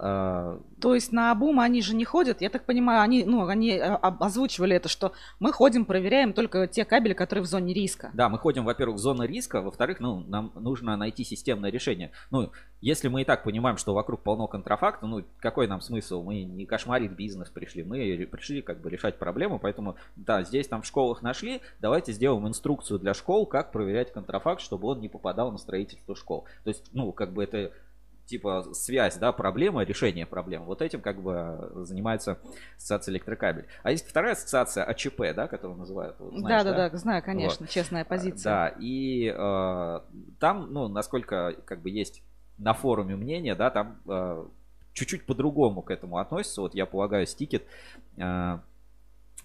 То 0.00 0.94
есть 0.94 1.12
на 1.12 1.30
обум 1.30 1.60
они 1.60 1.82
же 1.82 1.94
не 1.94 2.06
ходят. 2.06 2.40
Я 2.40 2.48
так 2.48 2.64
понимаю, 2.64 3.02
они, 3.02 3.24
ну, 3.24 3.46
они 3.46 3.72
э, 3.72 3.96
озвучивали 3.96 4.74
это, 4.74 4.88
что 4.88 5.12
мы 5.40 5.52
ходим, 5.52 5.84
проверяем 5.84 6.32
только 6.32 6.66
те 6.66 6.86
кабели, 6.86 7.12
которые 7.12 7.42
в 7.42 7.46
зоне 7.46 7.74
риска. 7.74 8.10
Да, 8.14 8.30
мы 8.30 8.38
ходим, 8.38 8.64
во-первых, 8.64 8.96
в 8.96 9.00
зону 9.00 9.24
риска, 9.24 9.60
во-вторых, 9.60 10.00
ну, 10.00 10.20
нам 10.20 10.52
нужно 10.54 10.96
найти 10.96 11.22
системное 11.22 11.70
решение. 11.70 12.12
Ну, 12.30 12.50
если 12.80 13.08
мы 13.08 13.22
и 13.22 13.24
так 13.26 13.44
понимаем, 13.44 13.76
что 13.76 13.92
вокруг 13.92 14.22
полно 14.22 14.46
контрафакта, 14.46 15.06
ну, 15.06 15.22
какой 15.38 15.68
нам 15.68 15.82
смысл? 15.82 16.22
Мы 16.22 16.44
не 16.44 16.64
кошмарить 16.64 17.12
бизнес 17.12 17.50
пришли, 17.50 17.82
мы 17.82 18.26
пришли 18.30 18.62
как 18.62 18.80
бы 18.80 18.88
решать 18.88 19.18
проблему, 19.18 19.58
поэтому, 19.58 19.96
да, 20.16 20.44
здесь 20.44 20.66
там 20.66 20.80
в 20.80 20.86
школах 20.86 21.20
нашли, 21.20 21.60
давайте 21.80 22.12
сделаем 22.12 22.48
инструкцию 22.48 22.98
для 22.98 23.12
школ, 23.12 23.44
как 23.44 23.70
проверять 23.70 24.14
контрафакт, 24.14 24.62
чтобы 24.62 24.88
он 24.88 25.00
не 25.00 25.10
попадал 25.10 25.52
на 25.52 25.58
строительство 25.58 26.16
школ. 26.16 26.46
То 26.64 26.70
есть, 26.70 26.88
ну, 26.94 27.12
как 27.12 27.34
бы 27.34 27.44
это 27.44 27.70
типа 28.30 28.68
связь, 28.72 29.16
да, 29.16 29.32
проблема, 29.32 29.82
решение 29.82 30.24
проблемы. 30.24 30.64
Вот 30.64 30.82
этим 30.82 31.00
как 31.00 31.20
бы 31.20 31.72
занимается 31.84 32.38
ассоциация 32.76 33.12
электрокабель. 33.12 33.66
А 33.82 33.90
есть 33.90 34.08
вторая 34.08 34.32
ассоциация 34.32 34.84
АЧП, 34.84 35.34
да, 35.34 35.48
которую 35.48 35.78
называют. 35.78 36.16
вот 36.20 36.38
знаешь, 36.38 36.64
Да, 36.64 36.72
да, 36.72 36.88
да, 36.88 36.96
знаю, 36.96 37.22
конечно, 37.22 37.66
честная 37.66 38.04
позиция. 38.04 38.52
да, 38.52 38.74
и 38.78 39.34
э, 39.36 40.00
там, 40.38 40.72
ну, 40.72 40.86
насколько 40.86 41.56
как 41.64 41.80
бы 41.82 41.90
есть 41.90 42.22
на 42.56 42.72
форуме 42.72 43.16
мнение, 43.16 43.56
да, 43.56 43.70
там 43.70 44.00
э, 44.06 44.44
чуть-чуть 44.92 45.26
по-другому 45.26 45.82
к 45.82 45.90
этому 45.90 46.18
относится. 46.18 46.60
Вот 46.60 46.74
я 46.76 46.86
полагаю, 46.86 47.26
стикет 47.26 47.64
э, 48.16 48.58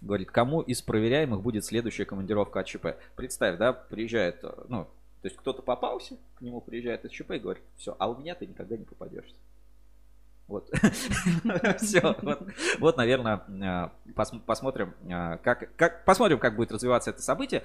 говорит, 0.02 0.30
кому 0.30 0.62
из 0.62 0.84
проверяемых 0.84 1.42
будет 1.42 1.66
следующая 1.66 2.06
командировка 2.06 2.60
АЧП. 2.60 2.88
Представь, 3.16 3.58
да, 3.58 3.74
приезжает, 3.74 4.44
ну, 4.68 4.88
то 5.26 5.30
есть 5.30 5.40
кто-то 5.40 5.64
попался, 5.64 6.18
к 6.36 6.42
нему 6.42 6.62
приезжает 6.62 7.04
АЧП 7.04 7.32
и 7.32 7.40
говорит, 7.40 7.64
все, 7.78 7.96
а 7.98 8.12
у 8.12 8.16
меня 8.16 8.36
ты 8.36 8.46
никогда 8.46 8.78
не 8.78 8.86
попадешься. 8.86 9.34
Вот. 10.48 10.70
Все. 11.80 12.16
Вот, 12.78 12.96
наверное, 12.96 13.92
посмотрим, 14.46 14.94
как, 15.10 15.76
как, 15.76 16.06
посмотрим, 16.06 16.38
как 16.38 16.56
будет 16.56 16.72
развиваться 16.72 17.10
это 17.10 17.24
событие. 17.24 17.64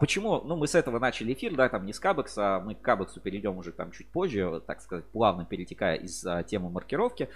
Почему? 0.00 0.40
Ну, 0.40 0.56
мы 0.56 0.66
с 0.66 0.74
этого 0.74 0.98
начали 0.98 1.34
эфир, 1.34 1.54
да, 1.54 1.68
там 1.68 1.84
не 1.84 1.92
с 1.92 2.00
Кабекса, 2.00 2.62
мы 2.64 2.74
к 2.74 2.80
Кабексу 2.80 3.20
перейдем 3.20 3.58
уже 3.58 3.72
там 3.72 3.92
чуть 3.92 4.08
позже, 4.08 4.62
так 4.66 4.80
сказать, 4.80 5.04
плавно 5.04 5.44
перетекая 5.44 5.96
из 5.96 6.26
темы 6.46 6.70
маркировки. 6.70 7.28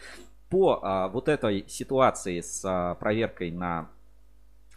По 0.49 1.11
вот 1.12 1.28
этой 1.28 1.68
ситуации 1.68 2.40
с 2.40 2.97
проверкой 2.99 3.50
на... 3.50 3.90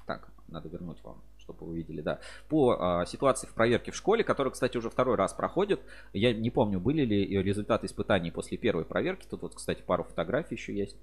Так, 0.05 0.27
надо 0.49 0.67
вернуть 0.67 1.01
вам 1.05 1.21
чтобы 1.49 1.65
вы 1.65 1.71
увидели, 1.73 2.01
да, 2.01 2.19
по 2.47 2.77
а, 2.79 3.05
ситуации 3.05 3.47
в 3.47 3.53
проверке 3.53 3.91
в 3.91 3.95
школе, 3.95 4.23
которая, 4.23 4.51
кстати, 4.51 4.77
уже 4.77 4.89
второй 4.89 5.15
раз 5.15 5.33
проходит. 5.33 5.81
Я 6.13 6.33
не 6.33 6.49
помню, 6.51 6.79
были 6.79 7.03
ли 7.03 7.41
результаты 7.41 7.87
испытаний 7.87 8.31
после 8.31 8.57
первой 8.57 8.85
проверки. 8.85 9.25
Тут 9.27 9.41
вот, 9.41 9.55
кстати, 9.55 9.81
пару 9.81 10.03
фотографий 10.03 10.55
еще 10.55 10.75
есть. 10.75 10.95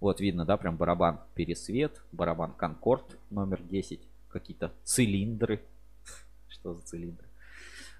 Вот 0.00 0.20
видно, 0.20 0.44
да, 0.44 0.56
прям 0.56 0.76
барабан 0.76 1.20
Пересвет, 1.34 2.00
барабан 2.12 2.52
Конкорд 2.52 3.04
номер 3.30 3.60
10, 3.62 4.00
какие-то 4.28 4.72
цилиндры. 4.84 5.60
Что 6.48 6.74
за 6.74 6.82
цилиндры? 6.82 7.26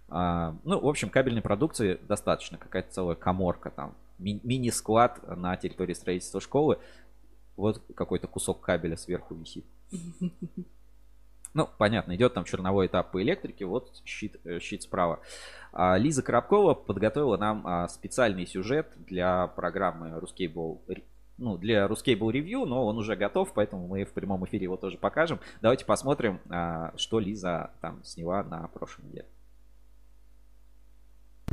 А, 0.08 0.56
ну, 0.62 0.80
в 0.80 0.86
общем, 0.86 1.10
кабельной 1.10 1.42
продукции 1.42 1.98
достаточно. 2.06 2.58
Какая-то 2.58 2.92
целая 2.92 3.16
коморка 3.16 3.70
там. 3.70 3.94
Ми- 4.18 4.40
мини-склад 4.44 5.20
на 5.36 5.56
территории 5.56 5.94
строительства 5.94 6.40
школы. 6.40 6.78
Вот 7.56 7.82
какой-то 7.96 8.28
кусок 8.28 8.60
кабеля 8.60 8.96
сверху 8.96 9.34
висит. 9.34 9.64
Ну, 11.54 11.68
понятно, 11.78 12.14
идет 12.14 12.34
там 12.34 12.44
черновой 12.44 12.86
этап 12.86 13.10
по 13.10 13.22
электрике, 13.22 13.64
вот 13.64 13.90
щит, 14.04 14.36
э, 14.44 14.58
щит 14.60 14.82
справа. 14.82 15.20
А 15.72 15.96
Лиза 15.96 16.22
Коробкова 16.22 16.74
подготовила 16.74 17.36
нам 17.36 17.66
а, 17.66 17.88
специальный 17.88 18.46
сюжет 18.46 18.88
для 18.96 19.46
программы 19.48 20.18
Ruscable 20.18 20.78
ну, 21.38 21.56
для 21.56 21.86
Ruscable 21.86 22.32
Review, 22.32 22.64
но 22.64 22.84
он 22.86 22.98
уже 22.98 23.16
готов, 23.16 23.52
поэтому 23.54 23.86
мы 23.86 24.04
в 24.04 24.12
прямом 24.12 24.44
эфире 24.44 24.64
его 24.64 24.76
тоже 24.76 24.98
покажем. 24.98 25.38
Давайте 25.62 25.84
посмотрим, 25.84 26.40
а, 26.50 26.92
что 26.96 27.20
Лиза 27.20 27.70
там 27.80 28.02
сняла 28.04 28.42
на 28.42 28.66
прошлой 28.68 29.06
неделе. 29.06 29.26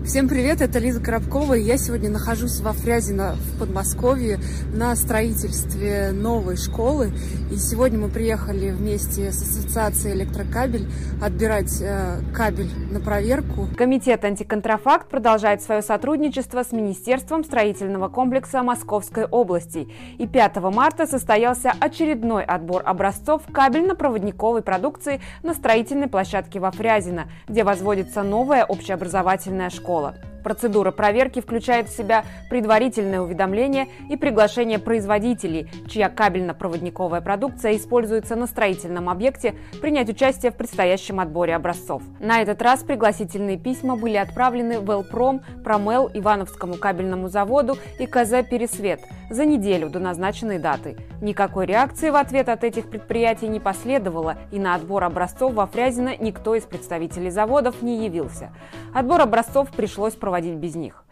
Всем 0.04 0.30
привет, 0.30 0.62
это 0.62 0.78
Лиза 0.78 1.02
Коробкова, 1.02 1.56
и 1.56 1.64
я 1.64 1.78
сегодня 1.78 2.12
нахожусь 2.12 2.60
во 2.60 2.74
Фрязино 2.74 3.36
в 3.36 3.60
Подмосковье 3.60 4.40
на 4.72 4.96
строительстве 4.96 6.12
новой 6.12 6.58
школы. 6.58 7.12
И 7.52 7.56
сегодня 7.56 7.98
мы 7.98 8.10
приехали 8.10 8.70
вместе 8.70 9.32
с 9.32 9.42
Ассоциацией 9.42 10.16
Электрокабель 10.16 10.88
отбирать 11.24 11.82
э, 11.82 12.20
кабель 12.36 12.70
на 12.92 13.00
проверку. 13.00 13.68
Комитет 13.76 14.24
«Антиконтрафакт» 14.26 15.10
продолжает 15.10 15.64
свое 15.64 15.82
сотрудничество 15.82 16.64
с 16.64 16.72
Министерством 16.72 17.44
строительного 17.44 18.08
комплекса 18.08 18.62
Московской 18.62 19.26
области. 19.26 19.88
И 20.20 20.28
5 20.28 20.58
марта 20.58 21.08
состоялся 21.08 21.74
очередной 21.80 22.44
отбор 22.44 22.84
образцов 22.86 23.42
кабельно-проводниковой 23.52 24.62
продукции 24.62 25.20
на 25.42 25.54
строительной 25.54 26.08
площадке 26.08 26.60
во 26.60 26.70
Фрязино, 26.72 27.28
где 27.48 27.64
возводится 27.64 28.22
новая 28.22 28.66
общеобразовательная 28.66 29.70
школа 29.70 29.85
школа. 29.86 30.16
Процедура 30.46 30.92
проверки 30.92 31.42
включает 31.42 31.90
в 31.90 31.98
себя 31.98 32.24
предварительное 32.52 33.20
уведомление 33.20 33.88
и 34.12 34.16
приглашение 34.16 34.78
производителей, 34.78 35.68
чья 35.90 36.08
кабельно-проводниковая 36.08 37.22
продукция 37.22 37.76
используется 37.76 38.36
на 38.36 38.46
строительном 38.46 39.10
объекте, 39.10 39.56
принять 39.82 40.08
участие 40.08 40.52
в 40.52 40.56
предстоящем 40.56 41.20
отборе 41.20 41.56
образцов. 41.56 42.04
На 42.20 42.44
этот 42.44 42.62
раз 42.62 42.84
пригласительные 42.84 43.58
письма 43.58 43.96
были 43.96 44.18
отправлены 44.18 44.80
в 44.80 44.92
Элпром, 44.92 45.42
Промел, 45.64 46.12
Ивановскому 46.14 46.76
кабельному 46.76 47.28
заводу 47.28 47.80
и 47.98 48.06
КЗ 48.06 48.48
«Пересвет» 48.48 49.00
за 49.32 49.46
неделю 49.46 49.90
до 49.90 49.98
назначенной 49.98 50.60
даты. 50.60 50.96
Никакой 51.22 51.66
реакции 51.66 52.12
в 52.12 52.16
ответ 52.16 52.50
от 52.50 52.64
этих 52.64 52.88
предприятий 52.92 53.48
не 53.48 53.60
последовало, 53.60 54.38
и 54.52 54.60
на 54.60 54.76
отбор 54.76 55.06
образцов 55.06 55.56
во 55.56 55.66
Фрязино 55.66 56.16
никто 56.20 56.54
из 56.54 56.66
представителей 56.66 57.32
заводов 57.32 57.82
не 57.82 58.06
явился. 58.06 58.52
Отбор 58.94 59.22
образцов 59.22 59.72
пришлось 59.72 60.14
проводить 60.14 60.35
проводить 60.36 60.56
без 60.56 60.76
них. 60.76 61.04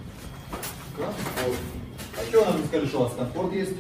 А 1.00 2.24
что 2.28 2.46
нам 2.46 2.66
сказали, 2.66 2.88
что 2.88 3.00
у 3.00 3.04
вас 3.04 3.14
конфорт 3.14 3.54
есть? 3.54 3.74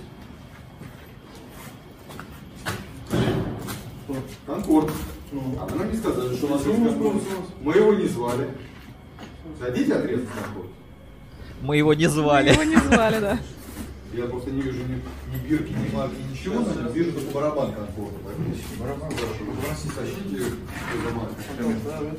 Конкорд. 4.45 4.91
Ну, 5.33 5.41
а 5.59 5.75
нам 5.75 5.91
не 5.91 5.97
сказали, 5.97 6.35
что 6.35 6.47
у 6.47 6.49
нас 6.51 6.65
есть 6.65 6.79
конкорд. 6.79 7.23
Мы 7.61 7.73
его 7.73 7.93
не 7.93 8.07
звали. 8.07 8.49
Дадите 9.59 9.93
отрезать 9.93 10.29
конкорд? 10.29 10.69
Мы 11.61 11.77
его 11.77 11.93
не 11.93 12.07
звали. 12.07 12.49
Мы 12.49 12.63
его 12.63 12.63
не 12.63 12.77
звали, 12.77 13.19
да. 13.19 13.39
Я 14.13 14.25
просто 14.27 14.51
не 14.51 14.61
вижу 14.61 14.77
ни, 14.83 15.01
ни 15.33 15.47
бирки, 15.47 15.71
ни 15.71 15.93
марки, 15.93 16.21
ничего, 16.31 16.59
но 16.59 16.89
вижу 16.91 17.13
только 17.13 17.31
барабан 17.31 17.73
конкорда. 17.73 18.17
Барабан 18.79 19.11
хорошо. 19.11 19.43
Вы 19.43 19.75
сочтите, 19.75 20.37
что 20.37 21.09
за 21.09 21.15
марка. 21.15 22.15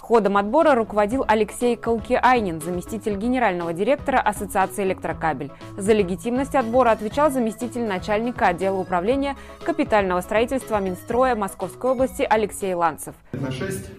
Ходом 0.00 0.36
отбора 0.36 0.74
руководил 0.74 1.24
Алексей 1.26 1.76
Калкиайнин, 1.76 2.60
заместитель 2.60 3.16
генерального 3.16 3.72
директора 3.72 4.18
Ассоциации 4.20 4.84
электрокабель. 4.84 5.50
За 5.76 5.92
легитимность 5.92 6.54
отбора 6.54 6.90
отвечал 6.90 7.30
заместитель 7.30 7.84
начальника 7.84 8.48
отдела 8.48 8.78
управления 8.78 9.36
капитального 9.64 10.20
строительства 10.20 10.80
Минстроя 10.80 11.34
Московской 11.34 11.90
области 11.90 12.26
Алексей 12.28 12.74
Ланцев. 12.74 13.14
На 13.32 13.50
6, 13.50 13.90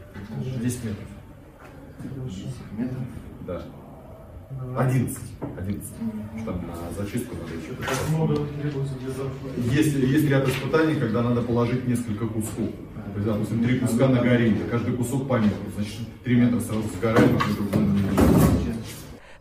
10 0.61 0.83
метров. 0.83 1.07
10 2.03 2.45
метров? 2.77 2.97
Да. 3.47 3.61
11. 4.77 5.17
11. 5.57 5.83
Что 6.41 6.51
там 6.51 6.65
на 6.67 7.03
зачистку 7.03 7.35
надо 7.35 7.53
еще. 7.53 7.73
Есть, 9.71 9.95
есть 9.95 10.29
ряд 10.29 10.47
испытаний, 10.47 10.95
когда 10.95 11.21
надо 11.21 11.41
положить 11.41 11.87
несколько 11.87 12.25
кусков. 12.27 12.69
То 13.13 13.19
есть, 13.19 13.25
допустим, 13.27 13.63
три 13.63 13.79
куска 13.79 14.07
на 14.07 14.21
горе, 14.21 14.55
каждый 14.71 14.95
кусок 14.95 15.27
по 15.27 15.35
метру. 15.39 15.69
Значит, 15.75 15.99
три 16.23 16.35
метра 16.35 16.59
сразу 16.59 16.83
сгораем, 16.97 17.37
а 17.37 17.53
другому 17.55 17.97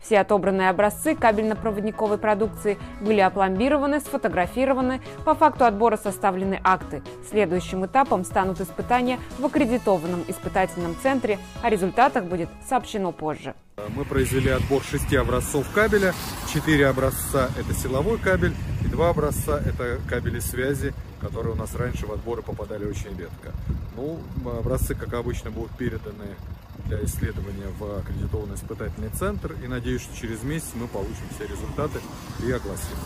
все 0.03 0.19
отобранные 0.19 0.69
образцы 0.69 1.15
кабельно-проводниковой 1.15 2.17
продукции 2.17 2.77
были 3.01 3.21
опломбированы, 3.21 3.99
сфотографированы, 3.99 5.01
по 5.25 5.33
факту 5.33 5.65
отбора 5.65 5.97
составлены 5.97 6.59
акты. 6.63 7.01
Следующим 7.29 7.85
этапом 7.85 8.25
станут 8.25 8.61
испытания 8.61 9.19
в 9.39 9.45
аккредитованном 9.45 10.25
испытательном 10.27 10.95
центре, 11.01 11.39
о 11.61 11.69
результатах 11.69 12.25
будет 12.25 12.49
сообщено 12.67 13.11
позже. 13.11 13.55
Мы 13.95 14.05
произвели 14.05 14.51
отбор 14.51 14.83
шести 14.83 15.15
образцов 15.15 15.67
кабеля. 15.73 16.13
Четыре 16.53 16.87
образца– 16.87 17.49
это 17.59 17.73
силовой 17.73 18.19
кабель, 18.19 18.53
и 18.85 18.87
два 18.87 19.09
образца– 19.09 19.59
это 19.65 19.99
кабели 20.07 20.39
связи, 20.39 20.93
которые 21.19 21.53
у 21.53 21.57
нас 21.57 21.73
раньше 21.73 22.05
в 22.05 22.11
отборы 22.11 22.43
попадали 22.43 22.85
очень 22.85 23.17
редко. 23.17 23.51
Ну, 23.95 24.19
образцы, 24.45 24.93
как 24.93 25.13
обычно, 25.13 25.49
будут 25.49 25.71
переданы 25.71 26.35
для 26.85 27.03
исследования 27.03 27.67
в 27.79 27.99
аккредитованный 27.99 28.55
испытательный 28.55 29.09
центр. 29.09 29.55
И 29.63 29.67
надеюсь, 29.67 30.01
что 30.01 30.15
через 30.15 30.43
месяц 30.43 30.69
мы 30.75 30.87
получим 30.87 31.25
все 31.35 31.47
результаты 31.47 31.99
и 32.45 32.51
огласим. 32.51 32.97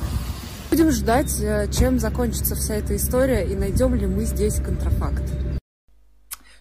Будем 0.70 0.92
ждать, 0.92 1.40
э, 1.40 1.70
чем 1.72 1.98
закончится 1.98 2.56
вся 2.56 2.76
эта 2.76 2.96
история 2.96 3.46
и 3.46 3.56
найдем 3.56 3.96
ли 3.96 4.06
мы 4.06 4.26
здесь 4.26 4.56
контрафакт. 4.56 5.24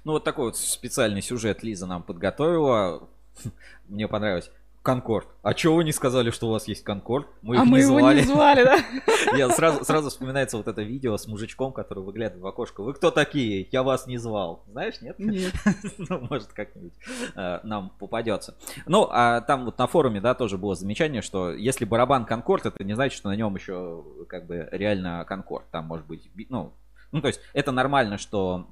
Ну 0.04 0.12
вот 0.12 0.22
такой 0.22 0.46
вот 0.46 0.56
специальный 0.56 1.22
сюжет 1.22 1.64
Лиза 1.64 1.86
нам 1.86 2.04
подготовила. 2.04 3.08
Мне 3.88 4.06
понравилось. 4.06 4.50
Конкорд. 4.86 5.26
А 5.42 5.52
чего 5.52 5.74
вы 5.74 5.84
не 5.84 5.90
сказали, 5.90 6.30
что 6.30 6.46
у 6.46 6.52
вас 6.52 6.68
есть 6.68 6.84
Конкорд? 6.84 7.26
Мы 7.42 7.56
а 7.56 7.62
их 7.62 7.68
мы 7.68 7.78
не 7.78 7.82
его 7.82 7.98
звали. 7.98 8.20
не 8.20 8.22
звали, 8.22 8.62
да? 8.62 8.78
Я 9.36 9.50
сразу, 9.50 9.84
сразу 9.84 10.10
вспоминается 10.10 10.56
вот 10.56 10.68
это 10.68 10.80
видео 10.82 11.16
с 11.16 11.26
мужичком, 11.26 11.72
который 11.72 12.04
выглядывает 12.04 12.44
в 12.44 12.46
окошко. 12.46 12.84
Вы 12.84 12.94
кто 12.94 13.10
такие? 13.10 13.66
Я 13.72 13.82
вас 13.82 14.06
не 14.06 14.16
звал. 14.16 14.62
Знаешь, 14.70 15.00
нет? 15.00 15.18
Нет. 15.18 15.52
ну, 15.98 16.20
может, 16.30 16.52
как-нибудь 16.52 16.92
э, 17.34 17.58
нам 17.64 17.90
попадется. 17.98 18.56
Ну, 18.86 19.08
а 19.10 19.40
там 19.40 19.64
вот 19.64 19.76
на 19.76 19.88
форуме, 19.88 20.20
да, 20.20 20.34
тоже 20.34 20.56
было 20.56 20.76
замечание, 20.76 21.20
что 21.20 21.52
если 21.52 21.84
барабан 21.84 22.24
Конкорд, 22.24 22.66
это 22.66 22.84
не 22.84 22.94
значит, 22.94 23.18
что 23.18 23.28
на 23.28 23.34
нем 23.34 23.56
еще 23.56 24.04
как 24.28 24.46
бы 24.46 24.68
реально 24.70 25.24
Конкорд. 25.24 25.68
Там 25.72 25.86
может 25.86 26.06
быть, 26.06 26.30
ну, 26.48 26.74
ну, 27.10 27.20
то 27.20 27.26
есть 27.26 27.40
это 27.54 27.72
нормально, 27.72 28.18
что 28.18 28.68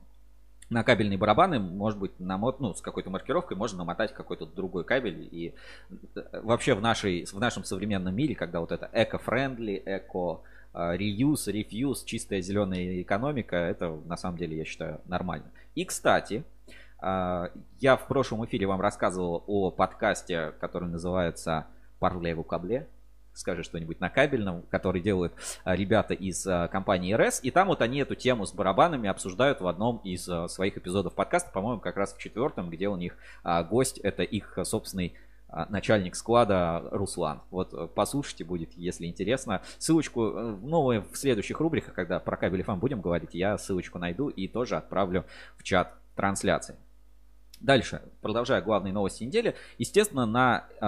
на 0.70 0.82
кабельные 0.82 1.18
барабаны, 1.18 1.58
может 1.58 1.98
быть, 1.98 2.18
намот, 2.18 2.60
ну, 2.60 2.74
с 2.74 2.80
какой-то 2.80 3.10
маркировкой 3.10 3.56
можно 3.56 3.78
намотать 3.78 4.14
какой-то 4.14 4.46
другой 4.46 4.84
кабель. 4.84 5.28
И 5.30 5.54
э, 6.14 6.40
вообще 6.42 6.74
в, 6.74 6.80
нашей, 6.80 7.24
в 7.24 7.38
нашем 7.38 7.64
современном 7.64 8.14
мире, 8.14 8.34
когда 8.34 8.60
вот 8.60 8.72
это 8.72 8.88
эко-френдли, 8.92 9.82
эко 9.84 10.40
реюз, 10.74 11.46
рефьюз, 11.46 12.02
чистая 12.02 12.40
зеленая 12.40 13.00
экономика, 13.02 13.56
это 13.56 13.96
на 14.06 14.16
самом 14.16 14.38
деле, 14.38 14.56
я 14.56 14.64
считаю, 14.64 15.00
нормально. 15.06 15.46
И, 15.76 15.84
кстати, 15.84 16.42
а, 16.98 17.50
я 17.80 17.96
в 17.96 18.06
прошлом 18.06 18.44
эфире 18.46 18.66
вам 18.66 18.80
рассказывал 18.80 19.44
о 19.46 19.70
подкасте, 19.70 20.52
который 20.58 20.88
называется 20.88 21.66
«Парле 22.00 22.34
в 22.34 22.42
кабле», 22.42 22.88
скажи 23.34 23.62
что-нибудь 23.62 24.00
на 24.00 24.08
кабельном, 24.08 24.62
который 24.70 25.00
делают 25.00 25.32
а, 25.64 25.76
ребята 25.76 26.14
из 26.14 26.46
а, 26.46 26.68
компании 26.68 27.14
RS. 27.16 27.40
И 27.42 27.50
там 27.50 27.68
вот 27.68 27.82
они 27.82 27.98
эту 27.98 28.14
тему 28.14 28.46
с 28.46 28.52
барабанами 28.52 29.08
обсуждают 29.08 29.60
в 29.60 29.66
одном 29.66 29.98
из 29.98 30.28
а, 30.28 30.48
своих 30.48 30.76
эпизодов 30.76 31.14
подкаста, 31.14 31.50
по-моему, 31.52 31.80
как 31.80 31.96
раз 31.96 32.14
в 32.14 32.18
четвертом, 32.18 32.70
где 32.70 32.88
у 32.88 32.96
них 32.96 33.16
гость, 33.68 33.98
это 33.98 34.22
их 34.22 34.58
собственный 34.62 35.14
начальник 35.68 36.16
склада 36.16 36.82
Руслан. 36.90 37.40
Вот 37.50 37.72
э, 37.72 37.88
послушайте, 37.94 38.44
будет, 38.44 38.72
если 38.76 39.06
интересно. 39.06 39.62
Ссылочку, 39.78 40.26
э, 40.26 40.56
новые 40.62 41.02
в 41.02 41.16
следующих 41.16 41.60
рубриках, 41.60 41.94
когда 41.94 42.18
про 42.18 42.36
кабель 42.36 42.62
FM 42.62 42.78
будем 42.78 43.00
говорить, 43.00 43.34
я 43.34 43.56
ссылочку 43.56 43.98
найду 43.98 44.28
и 44.28 44.48
тоже 44.48 44.76
отправлю 44.76 45.24
в 45.56 45.62
чат 45.62 45.94
трансляции. 46.16 46.76
Дальше, 47.64 48.02
продолжая 48.20 48.60
главные 48.60 48.92
новости 48.92 49.24
недели. 49.24 49.54
Естественно, 49.78 50.26
на, 50.26 50.66
э, 50.68 50.84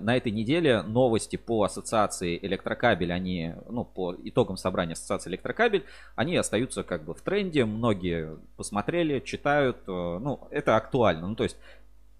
на 0.00 0.16
этой 0.16 0.30
неделе 0.30 0.82
новости 0.82 1.34
по 1.34 1.64
ассоциации 1.64 2.38
электрокабель, 2.40 3.12
они, 3.12 3.56
ну, 3.68 3.84
по 3.84 4.14
итогам 4.22 4.56
собрания 4.56 4.92
ассоциации 4.92 5.30
электрокабель, 5.30 5.84
они 6.14 6.36
остаются 6.36 6.84
как 6.84 7.02
бы 7.02 7.14
в 7.14 7.20
тренде. 7.20 7.64
Многие 7.64 8.38
посмотрели, 8.56 9.18
читают. 9.18 9.78
Э, 9.88 10.18
ну, 10.20 10.46
это 10.52 10.76
актуально. 10.76 11.26
Ну, 11.26 11.34
то 11.34 11.42
есть 11.42 11.56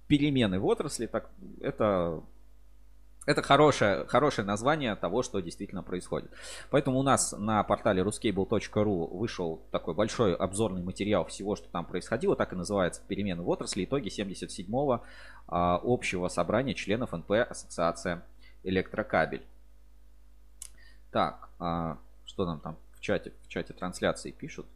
перемены 0.09 0.59
в 0.59 0.67
отрасли, 0.67 1.07
так, 1.07 1.31
это 1.61 2.21
это 3.27 3.43
хорошее, 3.43 4.07
хорошее 4.07 4.47
название 4.47 4.97
того, 4.97 5.23
что 5.23 5.41
действительно 5.41 5.83
происходит. 5.83 6.31
Поэтому 6.71 6.99
у 6.99 7.03
нас 7.03 7.33
на 7.37 7.63
портале 7.65 8.03
ruscable.ru 8.03 9.17
вышел 9.17 9.63
такой 9.71 9.95
большой 9.95 10.35
обзорный 10.35 10.83
материал 10.83 11.27
всего, 11.27 11.55
что 11.55 11.69
там 11.69 11.85
происходило. 11.85 12.35
Так 12.35 12.53
и 12.53 12.57
называется 12.57 13.03
«Перемены 13.07 13.43
в 13.43 13.49
отрасли. 13.49 13.85
Итоги 13.85 14.09
77-го 14.09 15.03
а, 15.49 15.81
общего 15.85 16.29
собрания 16.29 16.75
членов 16.75 17.13
НП 17.13 17.33
Ассоциация 17.33 18.25
Электрокабель». 18.63 19.45
Так, 21.11 21.51
а, 21.59 21.99
что 22.25 22.47
нам 22.47 22.61
там 22.61 22.79
в 22.95 23.01
чате, 23.01 23.33
в 23.43 23.49
чате 23.49 23.75
трансляции 23.75 24.31
пишут? 24.31 24.67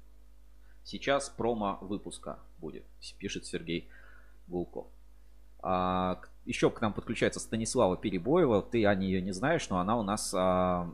Сейчас 0.83 1.31
промо 1.31 1.79
выпуска 1.81 2.39
будет, 2.59 2.85
пишет 3.19 3.47
Сергей 3.47 3.89
Гулков. 4.49 4.87
А, 5.67 6.21
еще 6.45 6.69
к 6.71 6.81
нам 6.83 6.93
подключается 6.93 7.41
Станислава 7.41 7.97
Перебоева. 7.97 8.61
Ты 8.61 8.85
о 8.85 8.95
нее 8.95 9.23
не 9.23 9.33
знаешь, 9.33 9.69
но 9.71 9.79
она 9.79 9.99
у 9.99 10.03
нас 10.03 10.33
а, 10.37 10.93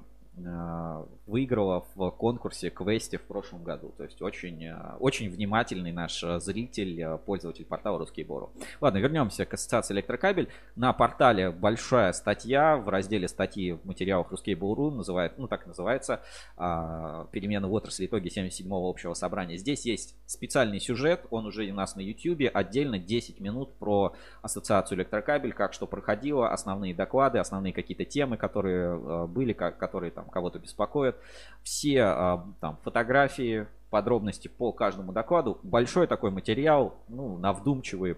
выиграла 1.26 1.84
в 1.94 2.10
конкурсе 2.10 2.70
Квесте 2.70 3.18
в 3.18 3.22
прошлом 3.22 3.62
году. 3.62 3.94
То 3.96 4.04
есть 4.04 4.20
очень, 4.22 4.66
а, 4.66 4.96
очень 4.98 5.30
внимательный 5.30 5.92
наш 5.92 6.24
зритель, 6.38 7.18
пользователь 7.18 7.64
портала 7.64 7.98
Русский 7.98 8.24
Бору. 8.24 8.52
Ладно, 8.80 8.98
вернемся 8.98 9.44
к 9.44 9.54
ассоциации 9.54 9.94
Электрокабель. 9.94 10.48
На 10.76 10.92
портале 10.92 11.50
большая 11.50 12.12
статья 12.12 12.76
в 12.76 12.88
разделе 12.88 13.28
статьи 13.28 13.72
в 13.72 13.84
материалах 13.84 14.30
Русский 14.30 14.54
Бору 14.54 14.90
называет, 14.90 15.38
ну 15.38 15.46
так 15.46 15.66
называется, 15.66 16.22
перемены 16.56 17.68
в 17.68 17.72
отрасли 17.72 18.06
итоги 18.06 18.28
77-го 18.28 18.88
общего 18.88 19.14
собрания. 19.14 19.56
Здесь 19.56 19.84
есть 19.86 20.16
специальный 20.26 20.80
сюжет, 20.80 21.26
он 21.30 21.46
уже 21.46 21.70
у 21.70 21.74
нас 21.74 21.96
на 21.96 22.00
YouTube, 22.00 22.50
отдельно 22.52 22.98
10 22.98 23.40
минут 23.40 23.74
про 23.74 24.14
ассоциацию 24.42 24.98
Электрокабель, 24.98 25.52
как 25.52 25.72
что 25.72 25.86
проходило, 25.86 26.50
основные 26.50 26.94
доклады, 26.94 27.38
основные 27.38 27.72
какие-то 27.72 28.04
темы, 28.04 28.36
которые 28.36 29.26
были, 29.26 29.52
которые 29.52 30.10
там 30.10 30.29
кого-то 30.30 30.58
беспокоят. 30.58 31.16
Все 31.62 32.02
а, 32.02 32.46
там 32.60 32.78
фотографии, 32.82 33.66
подробности 33.90 34.48
по 34.48 34.72
каждому 34.72 35.12
докладу. 35.12 35.58
Большой 35.62 36.06
такой 36.06 36.30
материал, 36.30 36.94
ну, 37.08 37.36
на 37.36 37.52
вдумчивые 37.52 38.16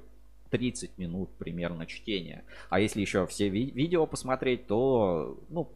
30 0.51 0.99
минут 0.99 1.31
примерно 1.39 1.87
чтения. 1.87 2.45
А 2.69 2.79
если 2.79 3.01
еще 3.01 3.27
все 3.27 3.49
ви- 3.49 3.71
видео 3.71 4.07
посмотреть, 4.07 4.67
то, 4.67 5.39
ну, 5.49 5.69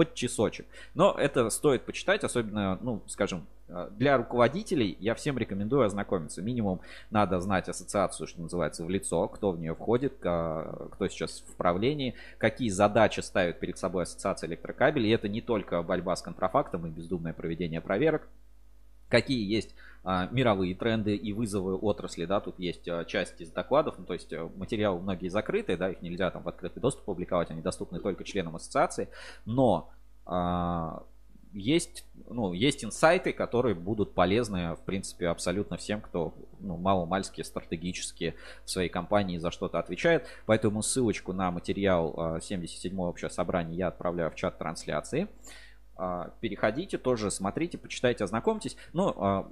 под 0.00 0.14
часочек. 0.14 0.64
Но 0.94 1.14
это 1.18 1.50
стоит 1.50 1.84
почитать, 1.84 2.24
особенно, 2.24 2.78
ну, 2.80 3.02
скажем, 3.06 3.46
э, 3.68 3.90
для 3.98 4.16
руководителей 4.16 4.96
я 4.98 5.14
всем 5.14 5.36
рекомендую 5.36 5.84
ознакомиться. 5.84 6.40
Минимум 6.40 6.80
надо 7.10 7.38
знать 7.38 7.68
ассоциацию, 7.68 8.26
что 8.26 8.40
называется, 8.40 8.82
в 8.82 8.88
лицо, 8.88 9.28
кто 9.28 9.50
в 9.52 9.60
нее 9.60 9.74
входит, 9.74 10.14
кто 10.14 11.08
сейчас 11.10 11.44
в 11.46 11.54
правлении, 11.56 12.14
какие 12.38 12.70
задачи 12.70 13.20
ставит 13.20 13.60
перед 13.60 13.76
собой 13.76 14.04
ассоциация 14.04 14.48
электрокабелей. 14.48 15.10
И 15.10 15.12
это 15.12 15.28
не 15.28 15.42
только 15.42 15.82
борьба 15.82 16.16
с 16.16 16.22
контрафактом 16.22 16.86
и 16.86 16.90
бездумное 16.90 17.34
проведение 17.34 17.82
проверок, 17.82 18.26
какие 19.10 19.46
есть 19.52 19.74
а, 20.02 20.28
мировые 20.30 20.74
тренды 20.74 21.14
и 21.14 21.34
вызовы 21.34 21.76
отрасли, 21.76 22.24
да, 22.24 22.40
тут 22.40 22.58
есть 22.58 22.88
а, 22.88 23.04
часть 23.04 23.38
из 23.42 23.50
докладов, 23.50 23.98
ну, 23.98 24.06
то 24.06 24.14
есть 24.14 24.32
а, 24.32 24.50
материалы 24.56 24.98
многие 25.00 25.28
закрытые, 25.28 25.76
да, 25.76 25.90
их 25.90 26.00
нельзя 26.00 26.30
там 26.30 26.42
в 26.42 26.48
открытый 26.48 26.80
доступ 26.80 27.04
публиковать, 27.04 27.50
они 27.50 27.60
доступны 27.60 28.00
только 28.00 28.24
членам 28.24 28.56
ассоциации, 28.56 29.08
но 29.44 29.92
есть, 31.52 32.04
ну, 32.28 32.52
есть 32.52 32.84
инсайты, 32.84 33.32
которые 33.32 33.74
будут 33.74 34.14
полезны, 34.14 34.76
в 34.76 34.80
принципе, 34.82 35.26
абсолютно 35.26 35.76
всем, 35.76 36.00
кто 36.00 36.32
ну, 36.60 36.76
мало-мальски 36.76 37.42
стратегически 37.42 38.36
в 38.64 38.70
своей 38.70 38.88
компании 38.88 39.38
за 39.38 39.50
что-то 39.50 39.80
отвечает. 39.80 40.28
Поэтому 40.46 40.82
ссылочку 40.82 41.32
на 41.32 41.50
материал 41.50 42.38
77-го 42.38 43.08
общего 43.08 43.30
собрания 43.30 43.74
я 43.74 43.88
отправляю 43.88 44.30
в 44.30 44.36
чат 44.36 44.58
трансляции. 44.58 45.26
Переходите, 46.40 46.98
тоже 46.98 47.30
смотрите, 47.30 47.76
почитайте, 47.76 48.24
ознакомьтесь. 48.24 48.76
Ну, 48.92 49.50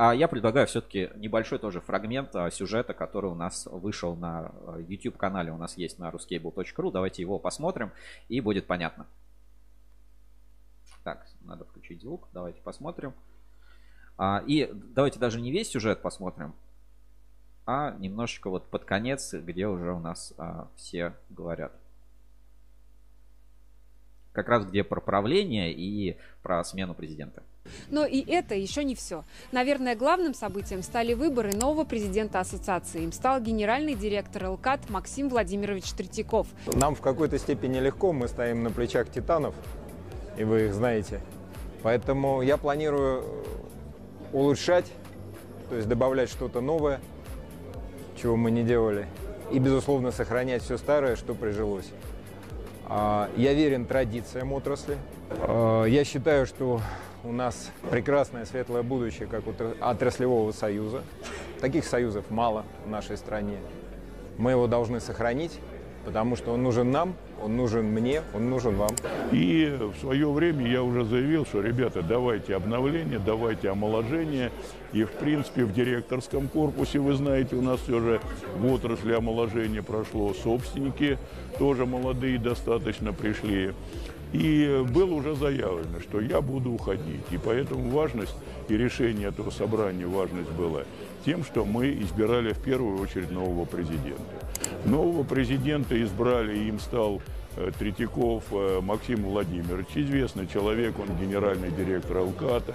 а 0.00 0.14
я 0.14 0.28
предлагаю 0.28 0.68
все-таки 0.68 1.10
небольшой 1.16 1.58
тоже 1.58 1.80
фрагмент 1.80 2.34
а, 2.36 2.52
сюжета, 2.52 2.94
который 2.94 3.32
у 3.32 3.34
нас 3.34 3.66
вышел 3.66 4.14
на 4.14 4.52
а, 4.64 4.78
YouTube-канале, 4.78 5.50
у 5.50 5.56
нас 5.56 5.76
есть 5.76 5.98
на 5.98 6.08
ruscable.ru. 6.08 6.92
Давайте 6.92 7.22
его 7.22 7.40
посмотрим, 7.40 7.90
и 8.28 8.40
будет 8.40 8.68
понятно. 8.68 9.08
Так, 11.02 11.26
надо 11.40 11.64
включить 11.64 12.00
звук. 12.00 12.28
Давайте 12.32 12.60
посмотрим. 12.62 13.12
А, 14.16 14.44
и 14.46 14.70
давайте 14.72 15.18
даже 15.18 15.40
не 15.40 15.50
весь 15.50 15.68
сюжет 15.68 16.00
посмотрим, 16.00 16.54
а 17.66 17.96
немножечко 17.98 18.50
вот 18.50 18.70
под 18.70 18.84
конец, 18.84 19.34
где 19.34 19.66
уже 19.66 19.92
у 19.92 19.98
нас 19.98 20.32
а, 20.38 20.68
все 20.76 21.12
говорят 21.28 21.72
как 24.32 24.48
раз 24.48 24.64
где 24.66 24.84
про 24.84 25.00
правление 25.00 25.72
и 25.72 26.16
про 26.42 26.62
смену 26.64 26.94
президента. 26.94 27.42
Но 27.90 28.06
и 28.06 28.20
это 28.20 28.54
еще 28.54 28.84
не 28.84 28.94
все. 28.94 29.24
Наверное, 29.52 29.94
главным 29.94 30.34
событием 30.34 30.82
стали 30.82 31.14
выборы 31.14 31.52
нового 31.52 31.84
президента 31.84 32.40
ассоциации. 32.40 33.02
Им 33.02 33.12
стал 33.12 33.40
генеральный 33.40 33.94
директор 33.94 34.50
ЛКАТ 34.50 34.90
Максим 34.90 35.28
Владимирович 35.28 35.92
Третьяков. 35.92 36.46
Нам 36.66 36.94
в 36.94 37.00
какой-то 37.00 37.38
степени 37.38 37.78
легко, 37.78 38.12
мы 38.12 38.28
стоим 38.28 38.62
на 38.62 38.70
плечах 38.70 39.10
титанов, 39.10 39.54
и 40.36 40.44
вы 40.44 40.66
их 40.66 40.74
знаете. 40.74 41.20
Поэтому 41.82 42.42
я 42.42 42.56
планирую 42.56 43.24
улучшать, 44.32 44.86
то 45.68 45.76
есть 45.76 45.88
добавлять 45.88 46.30
что-то 46.30 46.60
новое, 46.60 47.00
чего 48.20 48.36
мы 48.36 48.50
не 48.50 48.64
делали, 48.64 49.06
и, 49.52 49.58
безусловно, 49.58 50.10
сохранять 50.10 50.62
все 50.62 50.76
старое, 50.76 51.16
что 51.16 51.34
прижилось. 51.34 51.90
А, 52.88 53.28
я 53.36 53.52
верен 53.52 53.84
традициям 53.84 54.52
отрасли. 54.52 54.96
А, 55.30 55.84
я 55.84 56.04
считаю, 56.04 56.46
что 56.46 56.80
у 57.24 57.32
нас 57.32 57.70
прекрасное 57.90 58.44
светлое 58.44 58.82
будущее, 58.82 59.28
как 59.28 59.42
отраслевого 59.80 60.52
союза. 60.52 61.02
Таких 61.60 61.84
союзов 61.84 62.24
мало 62.30 62.64
в 62.86 62.90
нашей 62.90 63.16
стране. 63.16 63.58
Мы 64.38 64.52
его 64.52 64.66
должны 64.66 65.00
сохранить, 65.00 65.58
потому 66.04 66.36
что 66.36 66.52
он 66.52 66.62
нужен 66.62 66.90
нам, 66.90 67.14
он 67.42 67.56
нужен 67.56 67.84
мне, 67.86 68.22
он 68.34 68.50
нужен 68.50 68.74
вам. 68.76 68.90
И 69.32 69.78
в 69.78 70.00
свое 70.00 70.30
время 70.30 70.66
я 70.70 70.82
уже 70.82 71.04
заявил, 71.04 71.44
что, 71.46 71.60
ребята, 71.60 72.02
давайте 72.02 72.56
обновление, 72.56 73.18
давайте 73.18 73.70
омоложение. 73.70 74.50
И, 74.92 75.04
в 75.04 75.10
принципе, 75.10 75.64
в 75.64 75.72
директорском 75.72 76.48
корпусе, 76.48 76.98
вы 76.98 77.14
знаете, 77.14 77.56
у 77.56 77.62
нас 77.62 77.80
все 77.80 78.00
же 78.00 78.20
в 78.56 78.72
отрасли 78.72 79.12
омоложения 79.12 79.82
прошло. 79.82 80.32
Собственники 80.34 81.18
тоже 81.58 81.86
молодые 81.86 82.38
достаточно 82.38 83.12
пришли. 83.12 83.72
И 84.32 84.84
было 84.90 85.14
уже 85.14 85.34
заявлено, 85.34 86.00
что 86.00 86.20
я 86.20 86.40
буду 86.40 86.72
уходить. 86.72 87.24
И 87.30 87.38
поэтому 87.38 87.90
важность 87.90 88.34
и 88.68 88.76
решение 88.76 89.28
этого 89.28 89.50
собрания, 89.50 90.06
важность 90.06 90.50
была 90.50 90.82
тем, 91.24 91.44
что 91.44 91.64
мы 91.64 91.90
избирали 91.90 92.52
в 92.52 92.58
первую 92.58 93.00
очередь 93.00 93.30
нового 93.30 93.64
президента. 93.64 94.22
Нового 94.84 95.24
президента 95.24 96.00
избрали, 96.02 96.56
им 96.58 96.78
стал 96.78 97.20
э, 97.56 97.70
Третьяков 97.78 98.44
э, 98.52 98.80
Максим 98.80 99.24
Владимирович. 99.24 99.88
Известный 99.94 100.46
человек, 100.46 100.94
он 100.98 101.08
генеральный 101.20 101.70
директор 101.70 102.18
Алката. 102.18 102.74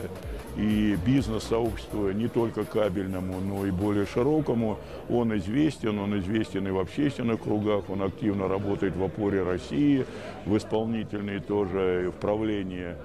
И 0.58 0.96
бизнес-сообществу 1.06 2.12
не 2.12 2.28
только 2.28 2.66
кабельному, 2.66 3.40
но 3.40 3.66
и 3.66 3.72
более 3.72 4.06
широкому. 4.06 4.78
Он 5.10 5.36
известен, 5.38 5.98
он 5.98 6.20
известен 6.20 6.68
и 6.68 6.72
в 6.72 6.80
общественных 6.80 7.42
кругах, 7.42 7.90
он 7.90 8.04
активно 8.04 8.48
работает 8.48 8.96
в 8.96 9.04
опоре 9.04 9.42
России, 9.44 10.06
в 10.46 10.56
исполнительной 10.58 11.40
тоже, 11.40 12.12
в 12.16 12.20
правлении 12.20 12.96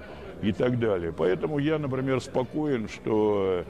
и 0.41 0.51
так 0.51 0.79
далее. 0.79 1.13
Поэтому 1.15 1.57
я, 1.59 1.79
например, 1.79 2.21
спокоен, 2.21 2.87
что 2.87 3.63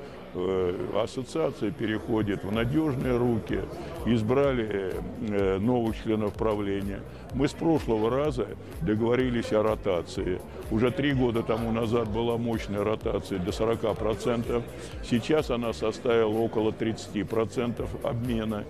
ассоциация 0.96 1.72
переходит 1.72 2.44
в 2.44 2.52
надежные 2.52 3.18
руки, 3.18 3.62
избрали 4.06 4.94
э, 5.22 5.58
новых 5.60 6.02
членов 6.04 6.34
правления. 6.34 7.00
Мы 7.34 7.48
с 7.48 7.54
прошлого 7.54 8.10
раза 8.10 8.48
договорились 8.82 9.52
о 9.54 9.64
ротации. 9.64 10.40
Уже 10.72 10.92
три 10.92 11.14
года 11.14 11.42
тому 11.42 11.72
назад 11.72 12.10
была 12.10 12.38
мощная 12.38 12.84
ротация 12.84 13.40
до 13.40 13.50
40%. 13.50 14.62
Сейчас 15.04 15.50
она 15.50 15.74
составила 15.74 16.38
около 16.38 16.72
30% 16.72 17.88
обмена. 18.04 18.66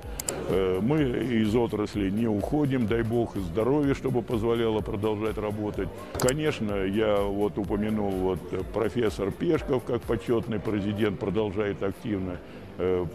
Э, 0.48 0.80
мы 0.82 1.02
из 1.02 1.54
отрасли 1.56 2.10
не 2.10 2.28
уходим, 2.28 2.88
дай 2.88 3.04
бог 3.04 3.36
и 3.36 3.40
здоровье, 3.42 3.94
чтобы 3.96 4.22
позволяло 4.22 4.80
продолжать 4.80 5.38
работать. 5.38 5.90
Конечно, 6.20 6.74
я 6.74 7.18
вот 7.18 7.58
упомянул 7.58 8.12
вот 8.12 8.40
профессор 8.74 9.32
Пешков 9.32 9.84
как 9.84 10.02
почетный 10.04 10.60
президент 10.60 11.20
продолжает 11.20 11.84
активно 11.84 12.38
э, 12.78 13.06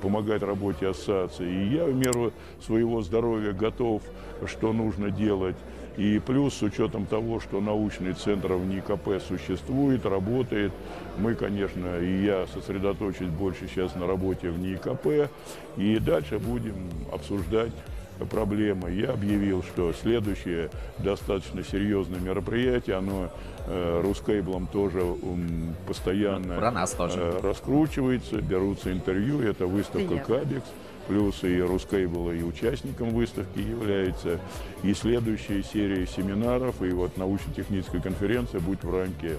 помогать 0.00 0.42
работе 0.42 0.88
ассоциации. 0.88 1.46
И 1.46 1.74
я 1.74 1.84
в 1.84 1.94
меру 1.94 2.32
своего 2.64 3.02
здоровья 3.02 3.52
готов, 3.52 4.02
что 4.46 4.72
нужно 4.72 5.10
делать. 5.10 5.56
И 6.00 6.18
плюс 6.18 6.54
с 6.54 6.62
учетом 6.62 7.04
того, 7.04 7.40
что 7.40 7.60
научный 7.60 8.14
центр 8.14 8.54
в 8.54 8.64
НИКП 8.64 9.22
существует, 9.28 10.06
работает, 10.06 10.72
мы, 11.18 11.34
конечно, 11.34 11.98
и 11.98 12.24
я 12.24 12.46
сосредоточусь 12.46 13.28
больше 13.28 13.68
сейчас 13.68 13.94
на 13.96 14.06
работе 14.06 14.48
в 14.48 14.58
НИКП, 14.58 15.30
и 15.76 15.98
дальше 15.98 16.38
будем 16.38 16.88
обсуждать 17.12 17.72
проблемы. 18.30 18.90
Я 18.92 19.10
объявил, 19.10 19.62
что 19.62 19.92
следующее 19.92 20.70
достаточно 20.98 21.62
серьезное 21.62 22.18
мероприятие, 22.18 22.96
оно 22.96 23.30
э, 23.66 24.00
Рускейблом 24.02 24.68
тоже 24.68 25.02
ум, 25.02 25.74
постоянно 25.86 26.56
Про 26.56 26.70
нас 26.70 26.92
тоже. 26.92 27.18
Э, 27.18 27.40
раскручивается, 27.42 28.40
берутся 28.40 28.90
интервью, 28.90 29.42
это 29.42 29.66
выставка 29.66 30.08
Привет. 30.08 30.26
Кабекс, 30.26 30.66
плюс 31.08 31.42
и 31.44 31.60
Рускейбл 31.60 32.30
и 32.30 32.42
участником 32.42 33.10
выставки 33.10 33.58
является, 33.58 34.38
и 34.82 34.94
следующая 34.94 35.62
серия 35.62 36.06
семинаров, 36.06 36.82
и 36.82 36.90
вот 36.90 37.16
научно-техническая 37.16 38.00
конференция 38.00 38.60
будет 38.60 38.84
в 38.84 38.94
рамке 38.94 39.36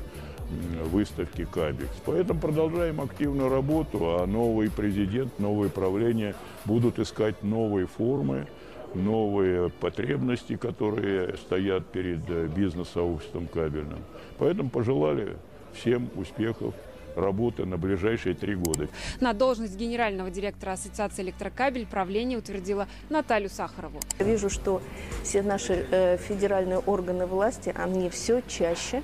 выставки 0.92 1.46
Кабекс. 1.46 1.94
Поэтому 2.06 2.40
продолжаем 2.40 3.02
активную 3.02 3.50
работу, 3.50 4.20
а 4.20 4.26
новый 4.26 4.70
президент, 4.70 5.40
новые 5.40 5.70
правления 5.70 6.36
будут 6.66 7.00
искать 7.00 7.42
новые 7.44 7.88
формы, 7.88 8.48
новые 8.94 9.70
потребности, 9.70 10.58
которые 10.58 11.38
стоят 11.38 11.86
перед 11.88 12.30
э, 12.30 12.48
бизнес-сообществом 12.48 13.48
кабельным. 13.48 14.00
Поэтому 14.38 14.70
пожелали 14.70 15.38
всем 15.74 16.10
успехов 16.16 16.74
работы 17.16 17.66
на 17.66 17.78
ближайшие 17.78 18.36
три 18.36 18.56
года. 18.56 18.88
На 19.20 19.34
должность 19.34 19.76
генерального 19.76 20.30
директора 20.30 20.74
Ассоциации 20.74 21.24
электрокабель 21.24 21.86
правление 21.86 22.38
утвердило 22.38 22.88
Наталью 23.10 23.50
Сахарову. 23.50 24.00
Я 24.20 24.26
вижу, 24.26 24.50
что 24.50 24.82
все 25.24 25.42
наши 25.42 25.86
э, 25.92 26.18
федеральные 26.18 26.80
органы 26.80 27.26
власти, 27.26 27.74
они 27.78 28.10
все 28.10 28.42
чаще 28.48 29.04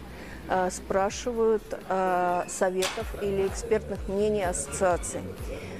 спрашивают 0.71 1.63
э, 1.89 2.43
советов 2.47 3.05
или 3.21 3.47
экспертных 3.47 4.07
мнений 4.07 4.43
ассоциаций. 4.43 5.21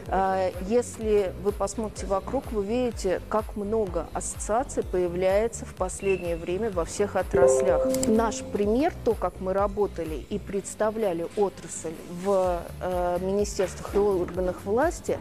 Э, 0.07 0.51
Если 0.67 1.33
вы 1.43 1.51
посмотрите 1.51 2.05
вокруг, 2.05 2.51
вы 2.51 2.65
видите, 2.65 3.21
как 3.29 3.55
много 3.55 4.07
ассоциаций 4.13 4.83
появляется 4.83 5.65
в 5.65 5.73
последнее 5.75 6.35
время 6.35 6.69
во 6.69 6.85
всех 6.85 7.15
отраслях. 7.15 7.87
Наш 8.07 8.41
пример, 8.41 8.93
то, 9.03 9.13
как 9.13 9.39
мы 9.39 9.53
работали 9.53 10.25
и 10.29 10.39
представляли 10.39 11.27
отрасль 11.35 11.93
в 12.23 12.61
э, 12.81 13.17
министерствах 13.21 13.95
и 13.95 13.97
органах 13.97 14.57
власти, 14.63 15.17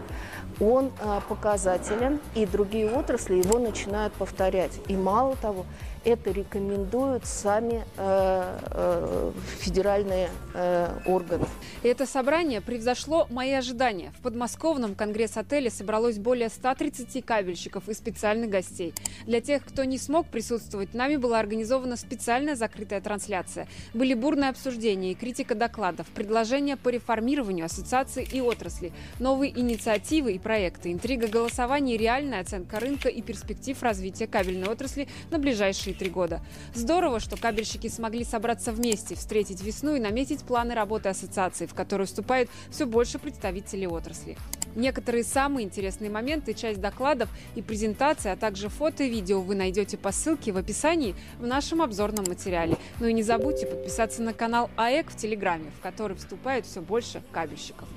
он 0.61 0.87
э, 1.00 1.20
показателен, 1.28 2.20
и 2.35 2.46
другие 2.46 2.90
отрасли 2.90 3.35
его 3.35 3.59
начинают 3.59 4.12
повторять. 4.14 4.72
И 4.88 4.96
мало 4.96 5.37
того, 5.37 5.66
это 6.07 6.31
рекомендуют 6.31 7.27
сами 7.27 7.85
э, 7.97 8.59
э, 8.71 9.33
федеральные 9.59 10.31
э, 10.55 11.01
органы. 11.05 11.47
Это 11.83 12.07
собрание 12.07 12.61
превзошло 12.61 13.27
мои 13.29 13.51
ожидания. 13.51 14.12
В 14.16 14.23
подмосковном 14.23 14.95
конгресс-отеле 14.95 15.69
собралось 15.69 16.19
более 16.19 16.49
130 16.49 17.25
кабельщиков 17.25 17.88
и 17.88 17.95
специальных 17.95 18.51
гостей. 18.51 18.95
Для 19.27 19.40
тех, 19.40 19.64
кто 19.64 19.83
не 19.83 19.99
смог 19.99 20.29
присутствовать, 20.29 20.95
нами 20.95 21.16
была 21.16 21.40
организована 21.40 21.97
специальная 21.97 22.55
закрытая 22.55 23.01
трансляция. 23.01 23.66
Были 23.92 24.14
бурные 24.14 24.51
обсуждения 24.51 25.11
и 25.11 25.16
критика 25.16 25.57
докладов, 25.57 26.07
предложения 26.09 26.77
по 26.77 26.88
реформированию 26.88 27.66
ассоциаций 27.66 28.29
и 28.31 28.40
отрасли, 28.40 28.92
новые 29.19 29.59
инициативы 29.59 30.35
и 30.35 30.38
проекты, 30.38 30.92
интрига 30.92 31.27
голосования, 31.27 31.97
реальная 31.97 32.42
оценка 32.42 32.79
рынка 32.79 33.09
и 33.09 33.23
перспектив 33.23 33.83
развития 33.83 34.29
кабельной 34.29 34.69
отрасли 34.69 35.09
на 35.33 35.40
ближайшие 35.40 35.95
три 35.96 36.11
года. 36.11 36.40
Здорово, 36.74 37.20
что 37.20 37.37
кабельщики 37.37 37.88
смогли 37.88 38.24
собраться 38.24 38.72
вместе, 38.72 39.14
встретить 39.14 39.62
весну 39.62 39.96
и 39.96 40.00
наметить 40.00 40.42
планы 40.42 40.74
работы 40.74 41.09
ассоциации, 41.09 41.66
в 41.66 41.74
которую 41.74 42.06
вступает 42.06 42.48
все 42.70 42.87
больше 42.87 43.18
представителей 43.18 43.87
отрасли. 43.87 44.37
Некоторые 44.76 45.24
самые 45.24 45.64
интересные 45.64 46.11
моменты, 46.11 46.52
часть 46.52 46.80
докладов 46.80 47.30
и 47.54 47.62
презентации, 47.62 48.30
а 48.30 48.37
также 48.37 48.68
фото 48.68 49.04
и 49.04 49.09
видео 49.09 49.40
вы 49.40 49.54
найдете 49.54 49.96
по 49.96 50.12
ссылке 50.12 50.52
в 50.52 50.59
описании 50.59 51.14
в 51.38 51.46
нашем 51.46 51.80
обзорном 51.80 52.26
материале. 52.28 52.76
Ну 53.00 53.06
и 53.06 53.12
не 53.14 53.22
забудьте 53.22 53.66
подписаться 53.66 54.22
на 54.22 54.35
канал 54.35 54.70
АЭК 54.76 55.11
в 55.11 55.16
Телеграме, 55.16 55.70
в 55.78 55.82
который 55.82 56.16
вступает 56.16 56.66
все 56.66 56.82
больше 56.82 57.22
кабельщиков. 57.32 57.88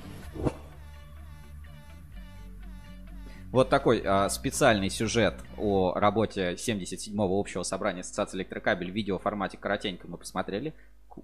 Вот 3.50 3.68
такой 3.68 4.00
а, 4.04 4.28
специальный 4.28 4.90
сюжет 4.90 5.34
о 5.56 5.92
работе 5.94 6.52
77-го 6.52 7.40
общего 7.40 7.64
собрания 7.64 8.02
Ассоциации 8.02 8.38
электрокабель 8.38 8.92
в 8.92 8.94
видеоформате 8.94 9.58
коротенько 9.58 10.06
мы 10.06 10.18
посмотрели. 10.18 10.72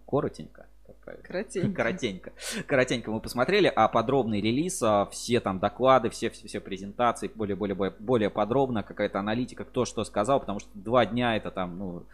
Коротенько. 0.07 0.67
Правильно? 1.07 1.27
Коротенько. 1.27 1.73
Коротенько. 1.77 2.33
Коротенько 2.67 3.11
мы 3.11 3.21
посмотрели, 3.21 3.73
а 3.75 3.89
подробный 3.89 4.41
релиз, 4.41 4.83
а, 4.83 5.07
все 5.07 5.41
там 5.41 5.59
доклады, 5.59 6.11
все, 6.11 6.31
все, 6.31 6.47
все 6.49 6.61
презентации, 6.61 7.31
более, 7.33 7.57
более, 7.57 7.75
более, 7.77 8.29
подробно, 8.29 8.83
какая-то 8.83 9.21
аналитика, 9.21 9.65
кто 9.65 9.85
что 9.85 10.05
сказал, 10.05 10.41
потому 10.41 10.59
что 10.59 10.69
два 10.75 11.07
дня 11.07 11.37
это 11.37 11.51
там, 11.51 11.79
ну, 11.79 12.07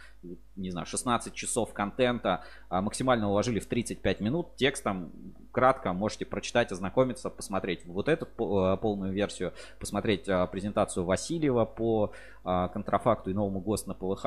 не 0.56 0.70
знаю, 0.70 0.86
16 0.86 1.34
часов 1.34 1.72
контента, 1.72 2.44
а, 2.68 2.82
максимально 2.82 3.28
уложили 3.28 3.58
в 3.58 3.66
35 3.66 4.20
минут, 4.20 4.56
текстом 4.56 5.10
кратко 5.50 5.92
можете 5.92 6.24
прочитать, 6.24 6.72
ознакомиться, 6.72 7.30
посмотреть 7.30 7.84
вот 7.86 8.08
эту 8.08 8.24
э, 8.26 8.76
полную 8.78 9.12
версию, 9.12 9.52
посмотреть 9.78 10.28
а, 10.28 10.46
презентацию 10.46 11.04
Васильева 11.04 11.64
по 11.64 12.12
а, 12.44 12.68
контрафакту 12.68 13.30
и 13.30 13.34
новому 13.34 13.60
ГОСТ 13.60 13.86
на 13.86 13.94
ПВХ. 13.94 14.26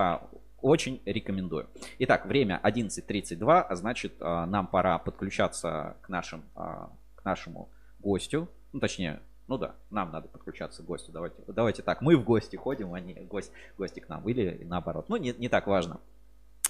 Очень 0.65 0.99
рекомендую. 1.05 1.67
Итак, 1.99 2.25
время 2.25 2.59
11.32, 2.63 3.61
а 3.61 3.75
значит, 3.75 4.15
а, 4.19 4.47
нам 4.47 4.65
пора 4.65 4.97
подключаться 4.97 5.95
к, 6.01 6.09
нашим, 6.09 6.43
а, 6.55 6.89
к 7.13 7.23
нашему 7.23 7.69
гостю. 7.99 8.49
Ну, 8.73 8.79
точнее, 8.79 9.21
ну 9.47 9.59
да, 9.59 9.75
нам 9.91 10.11
надо 10.11 10.27
подключаться 10.27 10.81
к 10.81 10.87
гостю. 10.87 11.11
Давайте, 11.11 11.35
давайте 11.45 11.83
так, 11.83 12.01
мы 12.01 12.17
в 12.17 12.23
гости 12.23 12.55
ходим, 12.55 12.95
а 12.95 12.99
не 12.99 13.13
гость, 13.13 13.51
гости 13.77 13.99
к 13.99 14.09
нам. 14.09 14.27
Или 14.27 14.63
наоборот. 14.63 15.07
Ну, 15.07 15.17
не, 15.17 15.33
не 15.33 15.49
так 15.49 15.67
важно. 15.67 15.99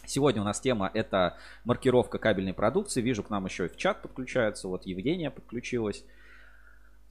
Сегодня 0.06 0.42
у 0.42 0.46
нас 0.46 0.60
тема 0.60 0.92
это 0.94 1.38
маркировка 1.64 2.18
кабельной 2.18 2.54
продукции. 2.54 3.00
Вижу, 3.00 3.24
к 3.24 3.30
нам 3.30 3.46
еще 3.46 3.68
и 3.68 3.70
в 3.70 3.78
чат 3.78 4.02
подключается. 4.02 4.68
Вот 4.68 4.86
Евгения 4.86 5.32
подключилась. 5.32 6.04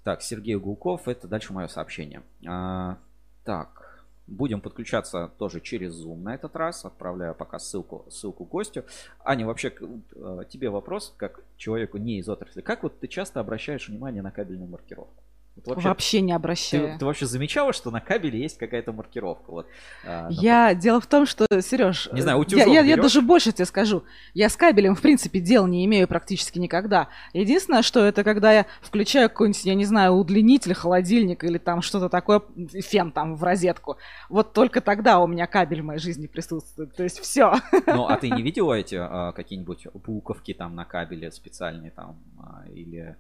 Так, 0.03 0.21
Сергей 0.21 0.57
Гулков, 0.57 1.09
это 1.09 1.29
дальше 1.29 1.55
мое 1.55 1.67
сообщение. 1.67 2.23
А, 2.47 2.99
так, 3.43 3.84
будем 4.27 4.61
подключаться 4.61 5.31
тоже 5.39 5.61
через 5.61 5.95
Zoom 6.05 6.23
на 6.23 6.35
этот 6.35 6.57
раз. 6.57 6.85
Отправляю 6.85 7.35
пока 7.35 7.59
ссылку, 7.59 8.07
ссылку 8.11 8.45
гостю. 8.45 8.85
Аня, 9.25 9.47
вообще 9.47 9.73
э, 9.79 10.45
тебе 10.49 10.71
вопрос, 10.71 11.15
как 11.17 11.43
человеку 11.57 11.99
не 11.99 12.19
из 12.19 12.29
отрасли. 12.29 12.61
Как 12.61 12.83
вот 12.83 13.01
ты 13.01 13.09
часто 13.09 13.41
обращаешь 13.41 13.89
внимание 13.89 14.23
на 14.23 14.31
кабельную 14.31 14.71
маркировку? 14.71 15.24
Вот 15.57 15.67
вообще, 15.77 15.89
Вообще 15.89 16.21
не 16.21 16.33
ты, 16.33 16.37
обращаю. 16.37 16.99
ты 16.99 17.05
вообще 17.05 17.27
замечала, 17.27 17.73
что 17.73 17.91
на 17.93 18.01
кабеле 18.01 18.41
есть 18.41 18.59
какая-то 18.59 18.93
маркировка? 18.93 19.51
Вот, 19.53 19.67
а, 20.05 20.27
Я 20.31 20.75
дело 20.75 21.01
в 21.01 21.07
том, 21.07 21.27
что, 21.27 21.47
Сереж, 21.61 22.09
Не 22.13 22.23
знаю, 22.23 22.39
я, 22.39 22.41
утюжок 22.41 22.67
я, 22.67 22.81
я 22.81 22.97
берешь? 22.97 23.03
даже 23.05 23.21
больше 23.23 23.53
тебе 23.53 23.65
скажу. 23.65 24.03
Я 24.35 24.49
с 24.49 24.57
кабелем, 24.57 24.97
в 24.97 25.01
принципе, 25.01 25.39
дел 25.39 25.67
не 25.69 25.85
имею 25.87 26.09
практически 26.09 26.59
никогда. 26.59 27.09
Единственное, 27.33 27.83
что 27.83 28.05
это 28.05 28.25
когда 28.25 28.53
я 28.53 28.67
включаю 28.83 29.29
какой-нибудь, 29.29 29.65
я 29.65 29.75
не 29.77 29.85
знаю, 29.85 30.15
удлинитель, 30.15 30.75
холодильник 30.75 31.45
или 31.45 31.59
там 31.59 31.83
что-то 31.83 32.09
такое, 32.09 32.43
фен 32.83 33.13
там 33.13 33.37
в 33.37 33.45
розетку. 33.45 33.97
Вот 34.29 34.55
только 34.55 34.81
тогда 34.81 35.21
у 35.21 35.29
меня 35.29 35.47
кабель 35.47 35.83
в 35.83 35.85
моей 35.85 36.01
жизни 36.01 36.27
присутствует. 36.27 36.95
То 36.97 37.05
есть 37.05 37.21
все. 37.21 37.55
Ну, 37.87 38.07
а 38.07 38.17
ты 38.17 38.29
не 38.29 38.43
видела 38.43 38.75
эти 38.75 38.97
а, 38.99 39.31
какие-нибудь 39.33 39.87
буковки 39.95 40.53
там 40.53 40.75
на 40.75 40.85
кабеле 40.85 41.31
специальные 41.31 41.93
там 41.93 42.17
а, 42.41 42.65
или 42.75 43.17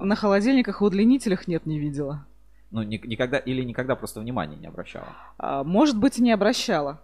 На 0.00 0.16
холодильниках 0.16 0.80
и 0.80 0.84
удлинителях 0.84 1.46
нет, 1.48 1.64
не 1.66 1.78
видела. 1.78 2.24
ну 2.70 2.82
ни- 2.82 3.00
никогда 3.06 3.38
или 3.38 3.62
никогда 3.62 3.96
просто 3.96 4.20
внимания 4.20 4.56
не 4.56 4.66
обращала? 4.66 5.08
А, 5.38 5.64
может 5.64 5.96
быть, 5.98 6.18
и 6.18 6.22
не 6.22 6.32
обращала. 6.32 7.00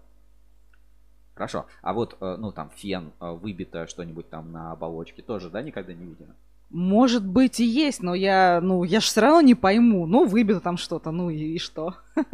Хорошо. 1.35 1.67
А 1.83 1.93
вот 1.93 2.17
э, 2.21 2.37
ну 2.39 2.53
там 2.53 2.71
фен, 2.77 3.13
э, 3.21 3.31
выбито 3.33 3.87
что-нибудь 3.89 4.29
там 4.31 4.53
на 4.53 4.73
оболочке 4.73 5.21
тоже, 5.23 5.51
да, 5.51 5.63
никогда 5.63 5.93
не 5.93 6.05
видела? 6.05 6.35
Может 6.71 7.25
быть 7.25 7.61
и 7.61 7.65
есть, 7.65 8.03
но 8.03 8.15
я, 8.15 8.59
ну, 8.61 8.83
я 8.85 8.99
же 8.99 9.07
все 9.07 9.21
равно 9.21 9.41
не 9.43 9.55
пойму. 9.55 10.07
Ну, 10.07 10.27
выбито 10.27 10.61
там 10.61 10.77
что-то, 10.77 11.13
ну 11.13 11.31
и, 11.31 11.37
и 11.55 11.59
что? 11.59 11.95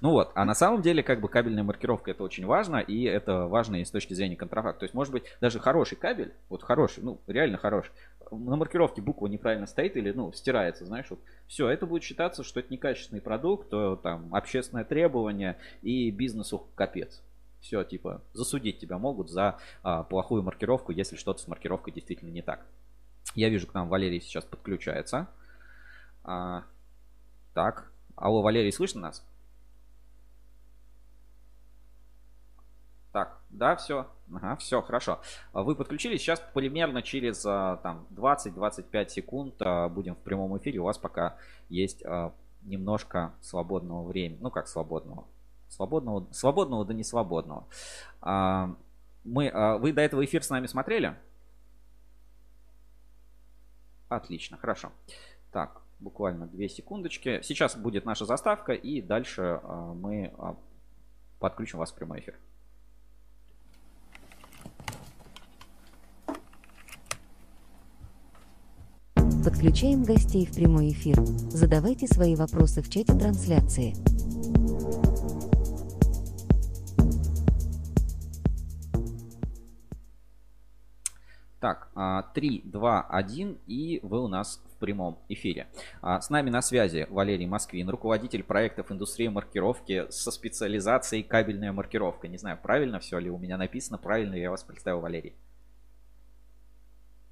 Ну 0.00 0.10
вот, 0.10 0.30
а 0.34 0.44
на 0.44 0.54
самом 0.54 0.82
деле, 0.82 1.02
как 1.02 1.20
бы 1.20 1.28
кабельная 1.28 1.62
маркировка 1.64 2.10
это 2.12 2.22
очень 2.22 2.46
важно, 2.46 2.76
и 2.76 3.02
это 3.04 3.46
важно 3.46 3.76
и 3.76 3.84
с 3.84 3.90
точки 3.90 4.14
зрения 4.14 4.36
контрафакта. 4.36 4.80
То 4.80 4.84
есть, 4.84 4.94
может 4.94 5.12
быть, 5.12 5.24
даже 5.40 5.58
хороший 5.58 5.96
кабель, 5.96 6.32
вот 6.48 6.62
хороший, 6.62 7.02
ну, 7.02 7.18
реально 7.26 7.58
хороший, 7.58 7.90
на 8.30 8.56
маркировке 8.56 9.02
буква 9.02 9.26
неправильно 9.26 9.66
стоит 9.66 9.96
или, 9.96 10.12
ну, 10.12 10.32
стирается, 10.32 10.84
знаешь, 10.84 11.06
вот, 11.10 11.20
все, 11.46 11.68
это 11.68 11.86
будет 11.86 12.02
считаться, 12.02 12.42
что 12.42 12.60
это 12.60 12.72
некачественный 12.72 13.22
продукт, 13.22 13.70
то 13.70 13.96
там 13.96 14.34
общественное 14.34 14.84
требование 14.84 15.56
и 15.82 16.10
бизнесу 16.10 16.66
капец. 16.74 17.22
Все, 17.60 17.82
типа, 17.84 18.22
засудить 18.32 18.78
тебя 18.78 18.98
могут 18.98 19.30
за 19.30 19.58
а, 19.82 20.04
плохую 20.04 20.42
маркировку, 20.42 20.92
если 20.92 21.16
что-то 21.16 21.42
с 21.42 21.48
маркировкой 21.48 21.92
действительно 21.92 22.30
не 22.30 22.42
так. 22.42 22.64
Я 23.34 23.48
вижу, 23.48 23.66
к 23.66 23.74
нам 23.74 23.88
Валерий 23.88 24.20
сейчас 24.20 24.44
подключается. 24.44 25.28
А, 26.24 26.64
так. 27.54 27.90
Алло, 28.14 28.42
Валерий, 28.42 28.72
слышно 28.72 29.00
нас? 29.00 29.24
Так, 33.12 33.37
да, 33.50 33.76
все. 33.76 34.06
Ага, 34.34 34.56
все, 34.56 34.82
хорошо. 34.82 35.20
Вы 35.52 35.74
подключились. 35.74 36.20
Сейчас 36.20 36.42
примерно 36.52 37.02
через 37.02 37.44
а, 37.46 37.76
там 37.78 38.06
20-25 38.10 39.08
секунд 39.08 39.54
а, 39.60 39.88
будем 39.88 40.14
в 40.14 40.18
прямом 40.18 40.56
эфире. 40.58 40.80
У 40.80 40.84
вас 40.84 40.98
пока 40.98 41.36
есть 41.68 42.04
а, 42.04 42.32
немножко 42.62 43.32
свободного 43.40 44.06
времени. 44.06 44.38
Ну, 44.40 44.50
как 44.50 44.68
свободного? 44.68 45.24
Свободного, 45.68 46.26
свободного 46.32 46.84
да 46.84 46.94
не 46.94 47.04
свободного. 47.04 47.66
Мы, 49.24 49.78
вы 49.80 49.92
до 49.92 50.00
этого 50.00 50.24
эфир 50.24 50.42
с 50.42 50.48
нами 50.48 50.66
смотрели? 50.66 51.14
Отлично, 54.08 54.56
хорошо. 54.56 54.90
Так, 55.52 55.82
буквально 56.00 56.46
две 56.46 56.68
секундочки. 56.68 57.40
Сейчас 57.42 57.76
будет 57.76 58.04
наша 58.04 58.24
заставка, 58.24 58.72
и 58.72 59.02
дальше 59.02 59.60
а, 59.62 59.92
мы 59.94 60.32
а, 60.38 60.56
подключим 61.38 61.78
вас 61.78 61.92
в 61.92 61.94
прямой 61.94 62.20
эфир. 62.20 62.38
Подключаем 69.48 70.04
гостей 70.04 70.44
в 70.44 70.54
прямой 70.54 70.90
эфир. 70.90 71.24
Задавайте 71.24 72.06
свои 72.06 72.36
вопросы 72.36 72.82
в 72.82 72.90
чате 72.90 73.14
трансляции. 73.14 73.94
Так, 81.60 81.88
3, 82.34 82.60
2, 82.66 83.00
1 83.00 83.58
и 83.66 84.00
вы 84.02 84.22
у 84.22 84.28
нас 84.28 84.62
в 84.76 84.80
прямом 84.80 85.18
эфире. 85.30 85.68
А, 86.02 86.20
с 86.20 86.28
нами 86.28 86.50
на 86.50 86.60
связи 86.60 87.06
Валерий 87.08 87.46
Москвин, 87.46 87.88
руководитель 87.88 88.42
проектов 88.42 88.92
индустрии 88.92 89.28
маркировки 89.28 90.10
со 90.10 90.30
специализацией 90.30 91.22
кабельная 91.22 91.72
маркировка. 91.72 92.28
Не 92.28 92.36
знаю, 92.36 92.58
правильно 92.62 93.00
все 93.00 93.18
ли 93.18 93.30
у 93.30 93.38
меня 93.38 93.56
написано, 93.56 93.96
правильно 93.96 94.34
я 94.34 94.50
вас 94.50 94.62
представил, 94.62 95.00
Валерий. 95.00 95.32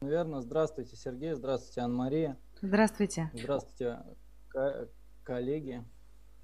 Верно. 0.00 0.42
Здравствуйте, 0.42 0.96
Сергей. 0.96 1.35
Здравствуйте, 1.35 1.80
Анна-Мария. 1.80 2.37
Здравствуйте. 2.61 3.30
Здравствуйте, 3.35 3.98
коллеги. 5.22 5.85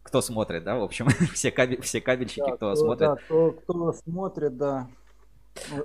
Кто 0.03 0.21
смотрит, 0.21 0.65
да, 0.65 0.77
в 0.79 0.83
общем, 0.83 1.07
все, 1.33 1.51
кабель, 1.51 1.81
все 1.83 2.01
кабельщики, 2.01 2.41
да, 2.41 2.57
кто, 2.57 2.57
кто 2.57 2.75
смотрит. 2.75 3.09
Да, 3.09 3.17
кто, 3.17 3.53
кто 3.53 3.93
смотрит, 3.93 4.57
да, 4.57 4.89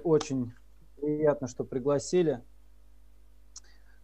очень 0.04 0.54
Приятно, 0.98 1.48
что 1.48 1.64
пригласили. 1.64 2.44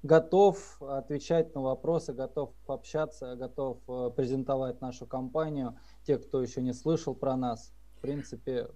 Готов 0.04 0.82
отвечать 0.82 1.56
на 1.56 1.62
вопросы, 1.62 2.14
готов 2.14 2.54
общаться, 2.68 3.36
готов 3.36 3.80
э, 3.88 4.12
презентовать 4.16 4.82
нашу 4.82 5.08
компанию. 5.08 5.78
Те, 6.04 6.18
кто 6.18 6.42
еще 6.42 6.62
не 6.62 6.74
слышал 6.74 7.16
про 7.16 7.36
нас, 7.36 7.74
в 7.98 8.02
принципе, 8.02 8.68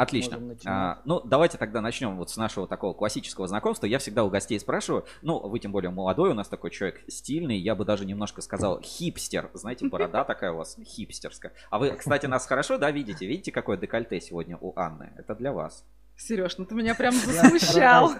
Отлично. 0.00 0.56
А, 0.64 1.02
ну, 1.04 1.20
давайте 1.20 1.58
тогда 1.58 1.82
начнем 1.82 2.16
вот 2.16 2.30
с 2.30 2.36
нашего 2.38 2.66
такого 2.66 2.94
классического 2.94 3.46
знакомства. 3.46 3.84
Я 3.84 3.98
всегда 3.98 4.24
у 4.24 4.30
гостей 4.30 4.58
спрашиваю, 4.58 5.04
ну, 5.20 5.38
вы 5.46 5.58
тем 5.58 5.72
более 5.72 5.90
молодой, 5.90 6.30
у 6.30 6.34
нас 6.34 6.48
такой 6.48 6.70
человек 6.70 7.02
стильный, 7.08 7.58
я 7.58 7.74
бы 7.74 7.84
даже 7.84 8.06
немножко 8.06 8.40
сказал 8.40 8.80
хипстер. 8.80 9.50
Знаете, 9.52 9.86
борода 9.88 10.24
такая 10.24 10.52
у 10.52 10.56
вас 10.56 10.78
хипстерская. 10.82 11.52
А 11.68 11.78
вы, 11.78 11.90
кстати, 11.90 12.24
нас 12.24 12.46
хорошо, 12.46 12.78
да, 12.78 12.90
видите? 12.90 13.26
Видите, 13.26 13.52
какое 13.52 13.76
декольте 13.76 14.22
сегодня 14.22 14.56
у 14.58 14.72
Анны? 14.74 15.12
Это 15.18 15.34
для 15.34 15.52
вас. 15.52 15.84
Сереж, 16.16 16.56
ну 16.56 16.64
ты 16.64 16.74
меня 16.74 16.94
прям 16.94 17.12
засмущал. 17.12 18.12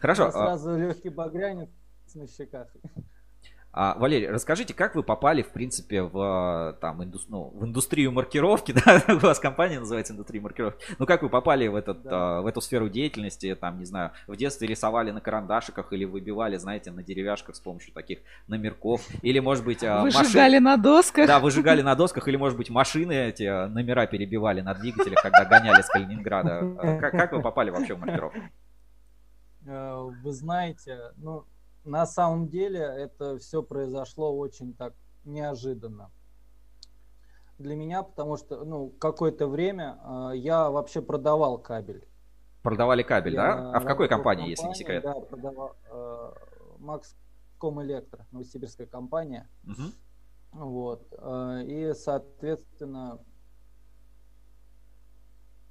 Хорошо. 0.00 0.28
А 0.28 0.32
сразу 0.32 0.76
легкий 0.76 1.10
багрянец 1.10 1.68
на 2.14 2.26
щеках. 2.26 2.68
А, 3.72 3.94
Валерий, 3.98 4.28
расскажите, 4.28 4.74
как 4.74 4.96
вы 4.96 5.04
попали, 5.04 5.42
в 5.42 5.50
принципе, 5.50 6.02
в, 6.02 6.76
там, 6.80 7.04
инду... 7.04 7.20
ну, 7.28 7.52
в 7.54 7.64
индустрию 7.64 8.10
маркировки, 8.10 8.72
да, 8.84 9.02
у 9.08 9.18
вас 9.18 9.38
компания 9.38 9.78
называется 9.78 10.12
индустрия 10.12 10.42
маркировки, 10.42 10.84
ну 10.98 11.06
как 11.06 11.22
вы 11.22 11.28
попали 11.28 11.68
в, 11.68 11.76
этот, 11.76 12.02
да. 12.02 12.38
а, 12.38 12.42
в 12.42 12.46
эту 12.46 12.60
сферу 12.60 12.88
деятельности, 12.88 13.54
там, 13.54 13.78
не 13.78 13.84
знаю, 13.84 14.10
в 14.26 14.34
детстве 14.36 14.66
рисовали 14.66 15.12
на 15.12 15.20
карандашиках 15.20 15.92
или 15.92 16.04
выбивали, 16.04 16.56
знаете, 16.56 16.90
на 16.90 17.04
деревяшках 17.04 17.54
с 17.54 17.60
помощью 17.60 17.92
таких 17.94 18.18
номерков, 18.48 19.06
или, 19.22 19.38
может 19.38 19.64
быть, 19.64 19.84
а, 19.84 20.02
Выжигали 20.02 20.58
машин... 20.58 20.64
на 20.64 20.76
досках. 20.76 21.26
Да, 21.28 21.38
выжигали 21.38 21.82
на 21.82 21.94
досках, 21.94 22.26
или, 22.26 22.36
может 22.36 22.58
быть, 22.58 22.70
машины 22.70 23.12
эти 23.12 23.68
номера 23.68 24.06
перебивали 24.06 24.62
на 24.62 24.74
двигателях, 24.74 25.22
когда 25.22 25.44
гоняли 25.44 25.82
с 25.82 25.86
Калининграда. 25.86 26.98
Как, 27.00 27.12
как 27.12 27.32
вы 27.32 27.40
попали 27.40 27.70
вообще 27.70 27.94
в 27.94 28.00
маркировку? 28.00 28.38
Э, 29.66 30.10
вы 30.22 30.32
знаете, 30.32 30.98
ну, 31.16 31.44
на 31.84 32.06
самом 32.06 32.48
деле 32.48 32.80
это 32.80 33.38
все 33.38 33.62
произошло 33.62 34.36
очень 34.36 34.74
так 34.74 34.94
неожиданно 35.24 36.10
для 37.58 37.76
меня, 37.76 38.02
потому 38.02 38.36
что 38.36 38.64
ну 38.64 38.88
какое-то 38.88 39.46
время 39.46 39.98
э, 40.02 40.36
я 40.36 40.70
вообще 40.70 41.02
продавал 41.02 41.58
кабель. 41.58 42.06
Продавали 42.62 43.02
кабель, 43.02 43.34
я 43.34 43.42
да? 43.42 43.72
А 43.72 43.80
в 43.80 43.84
какой 43.84 44.08
компании, 44.08 44.42
компании, 44.42 44.50
если 44.50 44.66
не 44.68 44.74
секрет? 44.74 45.02
Да, 45.02 45.14
продавал 45.14 45.76
э, 45.90 46.32
Maxcom 46.78 47.82
Электро, 47.82 48.26
новосибирская 48.32 48.86
компания. 48.86 49.48
Угу. 49.64 50.64
Вот. 50.64 51.06
Э, 51.18 51.62
и, 51.64 51.92
соответственно, 51.94 53.18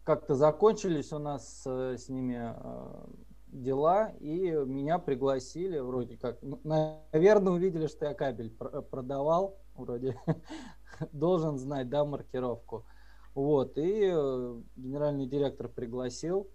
как-то 0.04 0.36
закончились 0.36 1.12
у 1.12 1.20
нас 1.20 1.64
э, 1.66 1.98
с 1.98 2.10
ними 2.10 2.56
э, 2.56 3.06
дела, 3.52 4.10
и 4.20 4.52
меня 4.52 5.00
пригласили, 5.00 5.80
вроде 5.80 6.18
как, 6.18 6.42
ну, 6.42 6.60
наверное, 6.64 7.54
увидели, 7.54 7.88
что 7.88 8.06
я 8.06 8.14
кабель 8.14 8.52
продавал, 8.52 9.58
вроде 9.76 10.20
должен 11.12 11.58
знать, 11.58 11.90
да, 11.90 12.06
маркировку. 12.06 12.86
Вот, 13.34 13.78
и 13.78 14.10
э, 14.12 14.62
генеральный 14.76 15.28
директор 15.28 15.70
пригласил, 15.70 16.50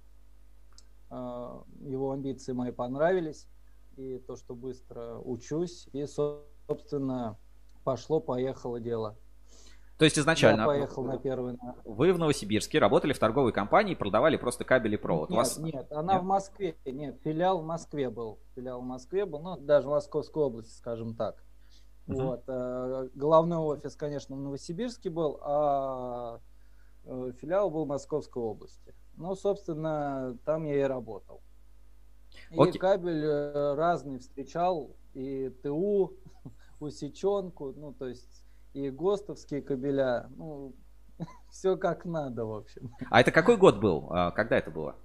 э, 1.11 1.63
его 1.81 2.13
амбиции 2.13 2.53
мои 2.53 2.73
понравились, 2.73 3.47
и 3.97 4.19
то, 4.19 4.37
что 4.37 4.55
быстро 4.55 5.19
учусь, 5.19 5.89
и, 5.93 6.05
собственно, 6.07 7.39
пошло-поехало 7.85 8.81
дело. 8.81 9.17
То 9.99 10.05
есть 10.05 10.19
изначально 10.19 10.63
я 10.63 10.67
поехал 10.67 11.05
на 11.05 11.19
первый. 11.19 11.57
Вы 11.85 12.13
в 12.13 12.19
Новосибирске 12.19 12.79
работали 12.79 13.13
в 13.13 13.19
торговой 13.19 13.53
компании, 13.53 13.95
продавали 13.95 14.37
просто 14.37 14.65
кабели 14.65 14.97
провод. 14.97 15.31
Нет, 15.31 15.37
вас... 15.37 15.59
нет, 15.59 15.93
она 15.93 16.15
нет? 16.15 16.23
в 16.23 16.25
Москве. 16.25 16.77
Нет, 16.85 17.21
филиал 17.23 17.63
в 17.63 17.65
Москве 17.65 18.11
был. 18.11 18.41
Филиал 18.57 18.81
в 18.81 18.85
Москве 18.85 19.25
был, 19.25 19.39
ну, 19.39 19.57
даже 19.57 19.87
в 19.87 19.91
Московской 19.91 20.43
области, 20.43 20.77
скажем 20.77 21.15
так. 21.15 21.37
Uh-huh. 22.07 22.23
Вот. 22.23 22.43
Э, 22.49 23.09
главный 23.15 23.57
офис, 23.57 23.95
конечно, 23.95 24.35
в 24.35 24.41
Новосибирске 24.41 25.11
был, 25.11 25.39
а 25.43 26.41
э, 27.05 27.33
филиал 27.41 27.71
был 27.71 27.85
в 27.85 27.89
Московской 27.89 28.43
области. 28.43 28.95
Ну, 29.17 29.35
собственно, 29.37 30.37
там 30.45 30.65
я 30.65 30.81
и 30.81 30.83
работал. 30.83 31.41
И 32.51 32.57
okay. 32.57 32.79
кабель 32.79 33.25
э, 33.25 33.75
разный 33.75 34.19
встречал, 34.19 34.91
и 35.15 35.51
ТУ, 35.63 36.15
усеченку, 36.81 37.73
ну, 37.77 37.93
то 37.93 38.09
есть 38.09 38.44
и 38.75 38.91
ГОСТовские 38.91 39.63
кабеля. 39.63 40.29
Ну, 40.37 40.75
все 41.51 41.77
как 41.77 42.05
надо, 42.05 42.45
в 42.45 42.53
общем. 42.53 42.91
А 43.11 43.21
это 43.21 43.31
какой 43.31 43.57
год 43.57 43.79
был? 43.79 44.09
А, 44.11 44.31
когда 44.33 44.59
это 44.59 44.71
было? 44.71 44.97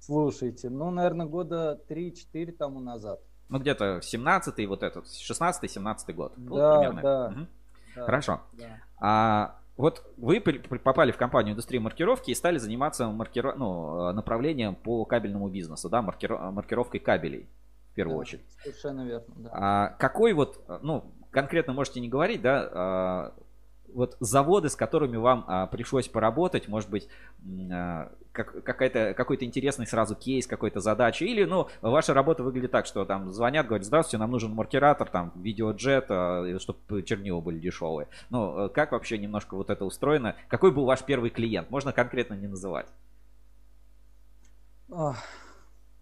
Слушайте, 0.00 0.68
ну, 0.68 0.90
наверное, 0.90 1.26
года 1.26 1.80
3-4 1.88 2.52
тому 2.52 2.80
назад. 2.80 3.20
Ну, 3.48 3.58
где-то 3.60 3.98
17-й, 3.98 4.66
вот 4.66 4.82
этот, 4.82 5.04
16-17 5.04 6.12
год. 6.12 6.32
Да, 6.36 6.78
примерно. 6.78 7.02
да, 7.02 7.26
угу. 7.28 7.46
да. 7.94 8.04
Хорошо. 8.04 8.40
Да. 8.54 8.64
А, 8.98 9.58
вот 9.76 10.04
вы 10.16 10.40
попали 10.40 11.12
в 11.12 11.16
компанию 11.16 11.52
индустрии 11.52 11.78
маркировки 11.78 12.30
и 12.30 12.34
стали 12.34 12.58
заниматься 12.58 13.06
маркиров... 13.08 13.56
ну, 13.56 14.12
направлением 14.12 14.74
по 14.74 15.04
кабельному 15.04 15.48
бизнесу, 15.48 15.88
да, 15.88 16.02
маркиров... 16.02 16.52
маркировкой 16.52 16.98
кабелей 16.98 17.48
в 17.92 17.94
первую 17.94 18.16
да, 18.16 18.20
очередь. 18.22 18.44
Совершенно 18.62 19.02
верно, 19.06 19.34
да. 19.36 19.50
А 19.52 19.88
какой 19.98 20.32
вот, 20.32 20.60
ну, 20.82 21.12
конкретно 21.32 21.72
можете 21.72 22.00
не 22.00 22.08
говорить, 22.08 22.42
да, 22.42 22.70
а, 22.72 23.34
вот 23.94 24.16
заводы, 24.20 24.68
с 24.68 24.76
которыми 24.76 25.16
вам 25.16 25.44
а, 25.46 25.66
пришлось 25.66 26.08
поработать, 26.08 26.68
может 26.68 26.88
быть, 26.88 27.08
а, 27.70 28.12
как, 28.32 28.62
какая-то, 28.64 29.14
какой-то 29.14 29.44
интересный 29.44 29.86
сразу 29.86 30.14
кейс, 30.14 30.46
какой-то 30.46 30.80
задача, 30.80 31.24
или, 31.24 31.44
ну, 31.44 31.68
ваша 31.80 32.14
работа 32.14 32.42
выглядит 32.42 32.70
так, 32.70 32.86
что 32.86 33.04
там 33.04 33.30
звонят, 33.32 33.66
говорят, 33.66 33.86
здравствуйте, 33.86 34.18
нам 34.18 34.30
нужен 34.30 34.52
маркератор, 34.52 35.08
там, 35.08 35.32
видеоджет, 35.36 36.06
а, 36.08 36.58
чтобы 36.58 37.02
чернила 37.02 37.40
были 37.40 37.58
дешевые. 37.58 38.08
Ну, 38.30 38.70
как 38.70 38.92
вообще 38.92 39.18
немножко 39.18 39.56
вот 39.56 39.70
это 39.70 39.84
устроено? 39.84 40.36
Какой 40.48 40.72
был 40.72 40.84
ваш 40.84 41.02
первый 41.02 41.30
клиент? 41.30 41.70
Можно 41.70 41.92
конкретно 41.92 42.34
не 42.34 42.46
называть. 42.46 42.86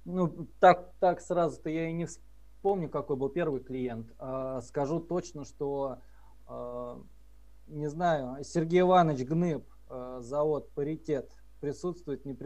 Ну, 0.05 0.49
так, 0.59 0.93
так 0.99 1.21
сразу-то 1.21 1.71
я 1.71 1.89
и 1.89 1.93
не 1.93 2.07
вспомню, 2.61 2.91
какой 2.91 3.17
был 3.17 3.31
первый 3.31 3.63
клиент. 3.63 4.13
А, 4.19 4.61
скажу 4.61 5.01
точно, 5.01 5.47
что, 5.47 5.97
а, 6.47 7.01
не 7.69 7.89
знаю, 7.89 8.45
Сергей 8.45 8.81
Иванович 8.81 9.25
Гныб, 9.27 9.65
а, 9.89 10.21
завод 10.21 10.71
«Паритет», 10.73 11.33
присутствует, 11.63 12.27
не 12.27 12.37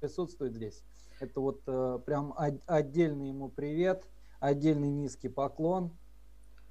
присутствует 0.00 0.54
здесь. 0.54 0.82
Это 1.20 1.40
вот 1.40 1.62
прям 2.04 2.34
отдельный 2.66 3.28
ему 3.28 3.48
привет, 3.48 4.08
отдельный 4.40 4.88
низкий 4.88 5.28
поклон. 5.28 5.92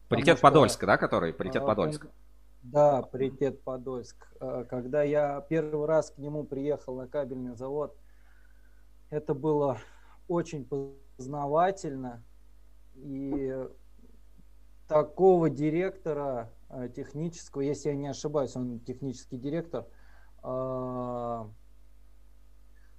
Паритет 0.10 0.42
Подольск, 0.42 0.84
да, 0.86 0.98
который? 0.98 1.34
Паритет 1.34 1.66
Подольск. 1.66 2.08
Да, 2.64 3.04
паритет 3.04 3.62
Подольск. 3.64 4.28
Когда 4.40 5.04
я 5.04 5.40
первый 5.42 5.86
раз 5.86 6.12
к 6.12 6.18
нему 6.18 6.44
приехал 6.44 6.96
на 6.96 7.08
кабельный 7.08 7.56
завод, 7.56 7.96
это 9.10 9.34
было 9.34 9.78
очень 10.28 10.68
познавательно. 11.18 12.24
И 13.02 13.54
такого 14.88 15.50
директора 15.50 16.52
э, 16.70 16.90
технического, 16.94 17.62
если 17.62 17.90
я 17.90 17.96
не 17.96 18.08
ошибаюсь, 18.08 18.56
он 18.56 18.80
технический 18.80 19.38
директор. 19.38 19.86
А, 20.42 21.50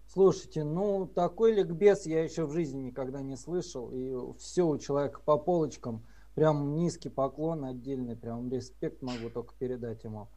слушайте, 0.06 0.62
ну 0.64 1.06
такой 1.06 1.52
ликбез 1.52 2.06
я 2.06 2.22
еще 2.22 2.46
в 2.46 2.52
жизни 2.52 2.80
никогда 2.80 3.20
не 3.22 3.36
слышал. 3.36 3.90
И 3.90 4.14
все 4.38 4.66
у 4.66 4.78
человека 4.78 5.20
по 5.24 5.36
полочкам. 5.36 6.06
Прям 6.34 6.74
низкий 6.76 7.08
поклон 7.08 7.64
отдельный, 7.64 8.16
прям 8.16 8.50
респект 8.50 9.02
могу 9.02 9.28
только 9.28 9.54
передать 9.58 10.04
ему. 10.04 10.28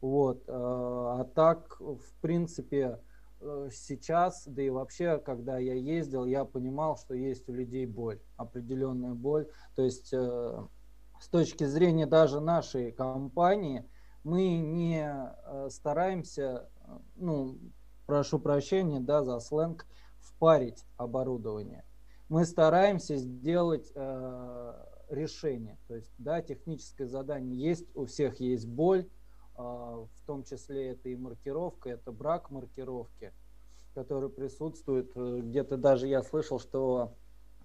Вот. 0.00 0.44
А, 0.48 1.20
а 1.20 1.24
так, 1.24 1.80
в 1.80 2.14
принципе, 2.20 3.00
сейчас, 3.70 4.44
да 4.46 4.62
и 4.62 4.70
вообще, 4.70 5.18
когда 5.18 5.58
я 5.58 5.74
ездил, 5.74 6.24
я 6.24 6.44
понимал, 6.44 6.96
что 6.96 7.14
есть 7.14 7.48
у 7.48 7.52
людей 7.52 7.86
боль, 7.86 8.20
определенная 8.36 9.14
боль. 9.14 9.48
То 9.74 9.82
есть 9.82 10.12
э, 10.12 10.66
с 11.20 11.28
точки 11.28 11.64
зрения 11.64 12.06
даже 12.06 12.40
нашей 12.40 12.92
компании, 12.92 13.88
мы 14.24 14.56
не 14.56 15.04
э, 15.04 15.68
стараемся, 15.70 16.68
ну, 17.16 17.58
прошу 18.06 18.38
прощения, 18.38 19.00
да, 19.00 19.24
за 19.24 19.40
сленг, 19.40 19.86
впарить 20.20 20.84
оборудование. 20.96 21.84
Мы 22.28 22.44
стараемся 22.44 23.16
сделать 23.16 23.90
э, 23.94 24.72
решение. 25.10 25.78
То 25.88 25.96
есть, 25.96 26.12
да, 26.18 26.40
техническое 26.40 27.06
задание 27.06 27.60
есть, 27.60 27.86
у 27.94 28.06
всех 28.06 28.40
есть 28.40 28.66
боль, 28.66 29.08
в 29.62 30.26
том 30.26 30.44
числе 30.44 30.90
это 30.90 31.08
и 31.08 31.16
маркировка, 31.16 31.90
это 31.90 32.12
брак 32.12 32.50
маркировки, 32.50 33.32
который 33.94 34.28
присутствует. 34.28 35.10
Э, 35.14 35.40
где-то 35.42 35.76
даже 35.76 36.06
я 36.06 36.22
слышал, 36.22 36.58
что 36.58 37.14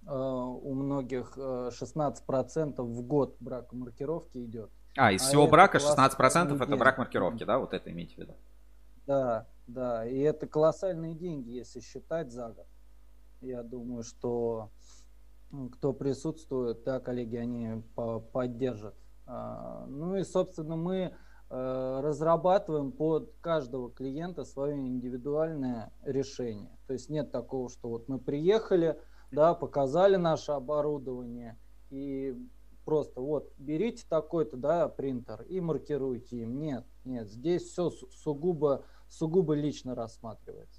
э, 0.05 0.11
у 0.11 0.73
многих 0.73 1.37
16% 1.37 2.75
э, 2.77 2.81
в 2.81 3.01
год 3.03 3.35
брак 3.39 3.73
маркировки 3.73 4.43
идет. 4.43 4.69
А, 4.97 5.11
из 5.11 5.21
а 5.21 5.25
всего 5.27 5.47
брака 5.47 5.77
16% 5.77 6.63
это 6.63 6.77
брак 6.77 6.97
маркировки, 6.97 7.43
да, 7.43 7.59
вот 7.59 7.73
это 7.73 7.91
имейте 7.91 8.15
в 8.15 8.17
виду? 8.17 8.33
Да, 9.05 9.47
да, 9.67 10.05
и 10.05 10.17
это 10.19 10.47
колоссальные 10.47 11.13
деньги, 11.13 11.51
если 11.51 11.79
считать 11.79 12.31
за 12.31 12.49
год. 12.49 12.67
Я 13.41 13.61
думаю, 13.63 14.03
что 14.03 14.71
кто 15.73 15.93
присутствует, 15.93 16.83
да, 16.83 16.99
коллеги, 16.99 17.37
они 17.37 17.83
поддержат. 18.33 18.95
А, 19.27 19.85
ну 19.87 20.15
и, 20.15 20.23
собственно, 20.23 20.75
мы 20.75 21.13
разрабатываем 21.49 22.91
под 22.91 23.33
каждого 23.41 23.89
клиента 23.89 24.43
свое 24.43 24.75
индивидуальное 24.75 25.93
решение. 26.03 26.77
То 26.87 26.93
есть 26.93 27.09
нет 27.09 27.31
такого, 27.31 27.69
что 27.69 27.89
вот 27.89 28.09
мы 28.09 28.19
приехали, 28.19 28.99
да, 29.31 29.53
показали 29.53 30.17
наше 30.17 30.51
оборудование 30.51 31.57
и 31.89 32.35
просто 32.85 33.21
вот 33.21 33.51
берите 33.57 34.05
такой-то, 34.09 34.57
да, 34.57 34.87
принтер 34.87 35.41
и 35.43 35.59
маркируйте 35.59 36.37
им. 36.37 36.59
Нет, 36.59 36.85
нет, 37.05 37.29
здесь 37.29 37.63
все 37.63 37.89
сугубо, 37.89 38.83
сугубо 39.09 39.53
лично 39.53 39.95
рассматривается. 39.95 40.76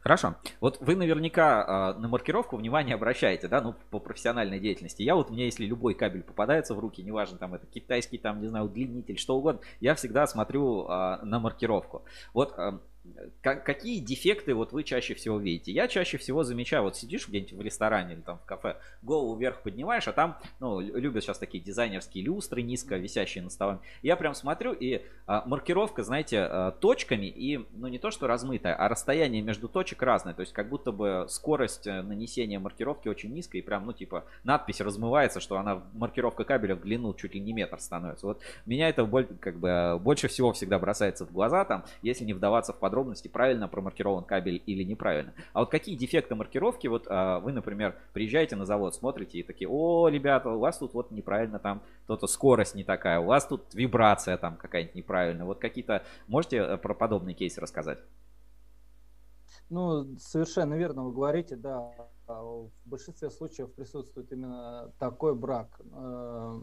Хорошо. 0.00 0.36
Вот 0.60 0.78
вы 0.80 0.96
наверняка 0.96 1.94
э, 1.96 2.00
на 2.00 2.08
маркировку 2.08 2.56
внимание 2.56 2.94
обращаете, 2.94 3.48
да, 3.48 3.60
ну, 3.60 3.74
по 3.90 3.98
профессиональной 3.98 4.58
деятельности. 4.58 5.02
Я 5.02 5.14
вот, 5.14 5.30
меня, 5.30 5.44
если 5.44 5.66
любой 5.66 5.94
кабель 5.94 6.22
попадается 6.22 6.74
в 6.74 6.78
руки, 6.78 7.02
неважно, 7.02 7.36
там, 7.36 7.54
это 7.54 7.66
китайский, 7.66 8.16
там, 8.16 8.40
не 8.40 8.48
знаю, 8.48 8.64
удлинитель, 8.64 9.18
что 9.18 9.36
угодно, 9.36 9.60
я 9.80 9.94
всегда 9.94 10.26
смотрю 10.26 10.86
э, 10.88 11.18
на 11.22 11.38
маркировку. 11.38 12.02
Вот 12.32 12.54
э, 12.56 12.78
какие 13.42 14.00
дефекты 14.00 14.54
вот 14.54 14.72
вы 14.72 14.84
чаще 14.84 15.14
всего 15.14 15.38
видите? 15.38 15.72
Я 15.72 15.88
чаще 15.88 16.18
всего 16.18 16.44
замечаю, 16.44 16.82
вот 16.82 16.96
сидишь 16.96 17.28
где-нибудь 17.28 17.52
в 17.52 17.60
ресторане 17.60 18.14
или 18.14 18.20
там 18.20 18.38
в 18.38 18.44
кафе, 18.44 18.76
голову 19.02 19.36
вверх 19.36 19.62
поднимаешь, 19.62 20.08
а 20.08 20.12
там, 20.12 20.38
ну, 20.58 20.80
любят 20.80 21.24
сейчас 21.24 21.38
такие 21.38 21.62
дизайнерские 21.62 22.24
люстры, 22.24 22.62
низко 22.62 22.96
висящие 22.96 23.44
на 23.44 23.50
столе. 23.50 23.78
Я 24.02 24.16
прям 24.16 24.34
смотрю, 24.34 24.72
и 24.72 25.02
а, 25.26 25.42
маркировка, 25.46 26.02
знаете, 26.02 26.40
а, 26.40 26.70
точками, 26.72 27.26
и, 27.26 27.64
ну, 27.74 27.88
не 27.88 27.98
то, 27.98 28.10
что 28.10 28.26
размытая, 28.26 28.74
а 28.74 28.88
расстояние 28.88 29.42
между 29.42 29.68
точек 29.68 30.02
разное, 30.02 30.34
то 30.34 30.40
есть 30.40 30.52
как 30.52 30.68
будто 30.68 30.92
бы 30.92 31.26
скорость 31.28 31.86
э, 31.86 32.02
нанесения 32.02 32.58
маркировки 32.58 33.08
очень 33.08 33.32
низкая, 33.32 33.62
и 33.62 33.64
прям, 33.64 33.86
ну, 33.86 33.92
типа, 33.92 34.24
надпись 34.44 34.80
размывается, 34.80 35.40
что 35.40 35.58
она, 35.58 35.82
маркировка 35.92 36.44
кабеля 36.44 36.74
в 36.74 36.82
длину 36.82 37.14
чуть 37.14 37.34
ли 37.34 37.40
не 37.40 37.52
метр 37.52 37.80
становится. 37.80 38.26
Вот 38.26 38.42
меня 38.66 38.88
это, 38.88 39.06
как 39.40 39.56
бы, 39.58 39.98
больше 40.00 40.28
всего 40.28 40.52
всегда 40.52 40.78
бросается 40.78 41.26
в 41.26 41.32
глаза, 41.32 41.64
там, 41.64 41.84
если 42.02 42.24
не 42.24 42.32
вдаваться 42.32 42.72
в 42.72 42.78
подробности, 42.78 43.09
подробности, 43.10 43.28
правильно 43.28 43.68
промаркирован 43.68 44.24
кабель 44.24 44.62
или 44.66 44.84
неправильно. 44.84 45.32
А 45.52 45.60
вот 45.60 45.70
какие 45.70 45.96
дефекты 45.96 46.34
маркировки, 46.34 46.88
вот 46.88 47.06
а, 47.08 47.40
вы, 47.40 47.52
например, 47.52 47.96
приезжаете 48.12 48.56
на 48.56 48.64
завод, 48.64 48.94
смотрите 48.94 49.38
и 49.38 49.42
такие, 49.42 49.68
о, 49.68 50.08
ребята, 50.08 50.50
у 50.50 50.58
вас 50.58 50.78
тут 50.78 50.94
вот 50.94 51.10
неправильно 51.10 51.58
там, 51.58 51.82
то-то 52.06 52.26
скорость 52.26 52.74
не 52.74 52.84
такая, 52.84 53.20
у 53.20 53.24
вас 53.24 53.46
тут 53.46 53.74
вибрация 53.74 54.36
там 54.36 54.56
какая-нибудь 54.56 54.94
неправильная. 54.94 55.44
Вот 55.44 55.58
какие-то, 55.58 56.02
можете 56.28 56.56
э, 56.56 56.76
про 56.78 56.94
подобные 56.94 57.34
кейсы 57.34 57.60
рассказать? 57.60 57.98
Ну, 59.70 60.16
совершенно 60.18 60.74
верно 60.74 61.04
вы 61.04 61.12
говорите, 61.12 61.56
да. 61.56 61.92
А 62.26 62.42
в 62.42 62.70
большинстве 62.84 63.30
случаев 63.30 63.72
присутствует 63.72 64.32
именно 64.32 64.92
такой 64.98 65.34
брак. 65.34 65.80
Э, 65.92 66.60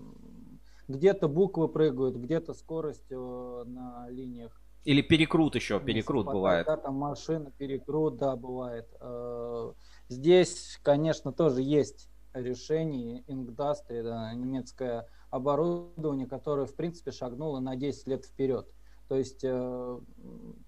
где-то 0.88 1.28
буквы 1.28 1.68
прыгают, 1.68 2.16
где-то 2.16 2.54
скорость 2.54 3.12
э, 3.12 3.64
на 3.66 4.08
линиях 4.10 4.62
или 4.88 5.02
перекрут 5.02 5.54
еще, 5.56 5.82
перекрут 5.82 6.28
бывает. 6.28 6.65
Да, 6.65 6.78
там 6.78 6.95
машина, 6.95 7.52
перекрут, 7.52 8.15
да, 8.15 8.38
бывает. 8.38 8.88
Э, 9.02 9.73
здесь, 10.08 10.80
конечно, 10.82 11.34
тоже 11.34 11.62
есть 11.62 12.08
решение. 12.34 13.26
Ингдастри, 13.28 14.02
да, 14.02 14.34
немецкое 14.34 15.06
оборудование, 15.30 16.26
которое, 16.26 16.65
в 16.65 16.73
принципе, 16.73 17.12
шагнуло 17.12 17.60
на 17.60 17.76
10 17.76 18.08
лет 18.08 18.23
вперед. 18.23 18.65
То 19.10 19.17
есть 19.17 19.43
э, 19.43 20.00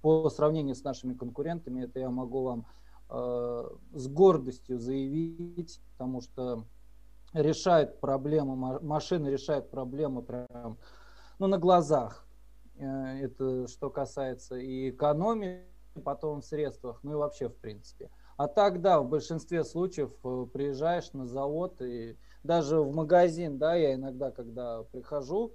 по 0.01 0.29
сравнению 0.29 0.75
с 0.75 0.83
нашими 0.83 1.13
конкурентами, 1.13 1.85
это 1.85 1.99
я 1.99 2.09
могу 2.09 2.43
вам 2.43 2.65
э, 3.09 3.69
с 3.93 4.07
гордостью 4.09 4.79
заявить, 4.79 5.79
потому 5.93 6.19
что 6.19 6.65
решает 7.31 8.01
проблему, 8.01 8.79
машина 8.81 9.29
решает 9.29 9.71
проблему 9.71 10.23
прям 10.23 10.77
ну, 11.39 11.47
на 11.47 11.57
глазах. 11.57 12.25
Э, 12.79 13.25
это 13.25 13.67
что 13.67 13.89
касается 13.89 14.55
и 14.55 14.89
экономии, 14.89 15.65
потом 16.03 16.41
в 16.41 16.45
средствах, 16.45 16.99
ну 17.03 17.11
и 17.11 17.15
вообще 17.15 17.49
в 17.49 17.55
принципе. 17.57 18.09
А 18.37 18.47
так, 18.47 18.81
да, 18.81 19.01
в 19.01 19.09
большинстве 19.09 19.65
случаев 19.65 20.11
э, 20.23 20.47
приезжаешь 20.51 21.11
на 21.11 21.27
завод 21.27 21.81
и 21.81 22.17
даже 22.43 22.79
в 22.79 22.93
магазин, 22.93 23.57
да, 23.57 23.75
я 23.75 23.95
иногда, 23.95 24.31
когда 24.31 24.83
прихожу, 24.83 25.53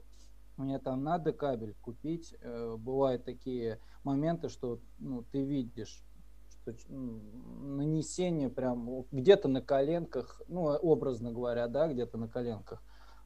мне 0.59 0.79
там 0.79 1.03
надо 1.03 1.33
кабель 1.33 1.75
купить, 1.81 2.35
э, 2.41 2.77
бывают 2.79 3.25
такие 3.25 3.81
моменты, 4.05 4.51
что 4.51 4.81
ну, 4.99 5.25
ты 5.33 5.43
видишь, 5.43 6.05
что 6.51 6.75
нанесение 6.89 8.51
прям 8.51 9.07
где-то 9.11 9.49
на 9.49 9.63
коленках, 9.63 10.43
ну, 10.47 10.65
образно 10.65 11.33
говоря, 11.33 11.69
да, 11.69 11.89
где-то 11.89 12.19
на 12.19 12.29
коленках, 12.29 12.83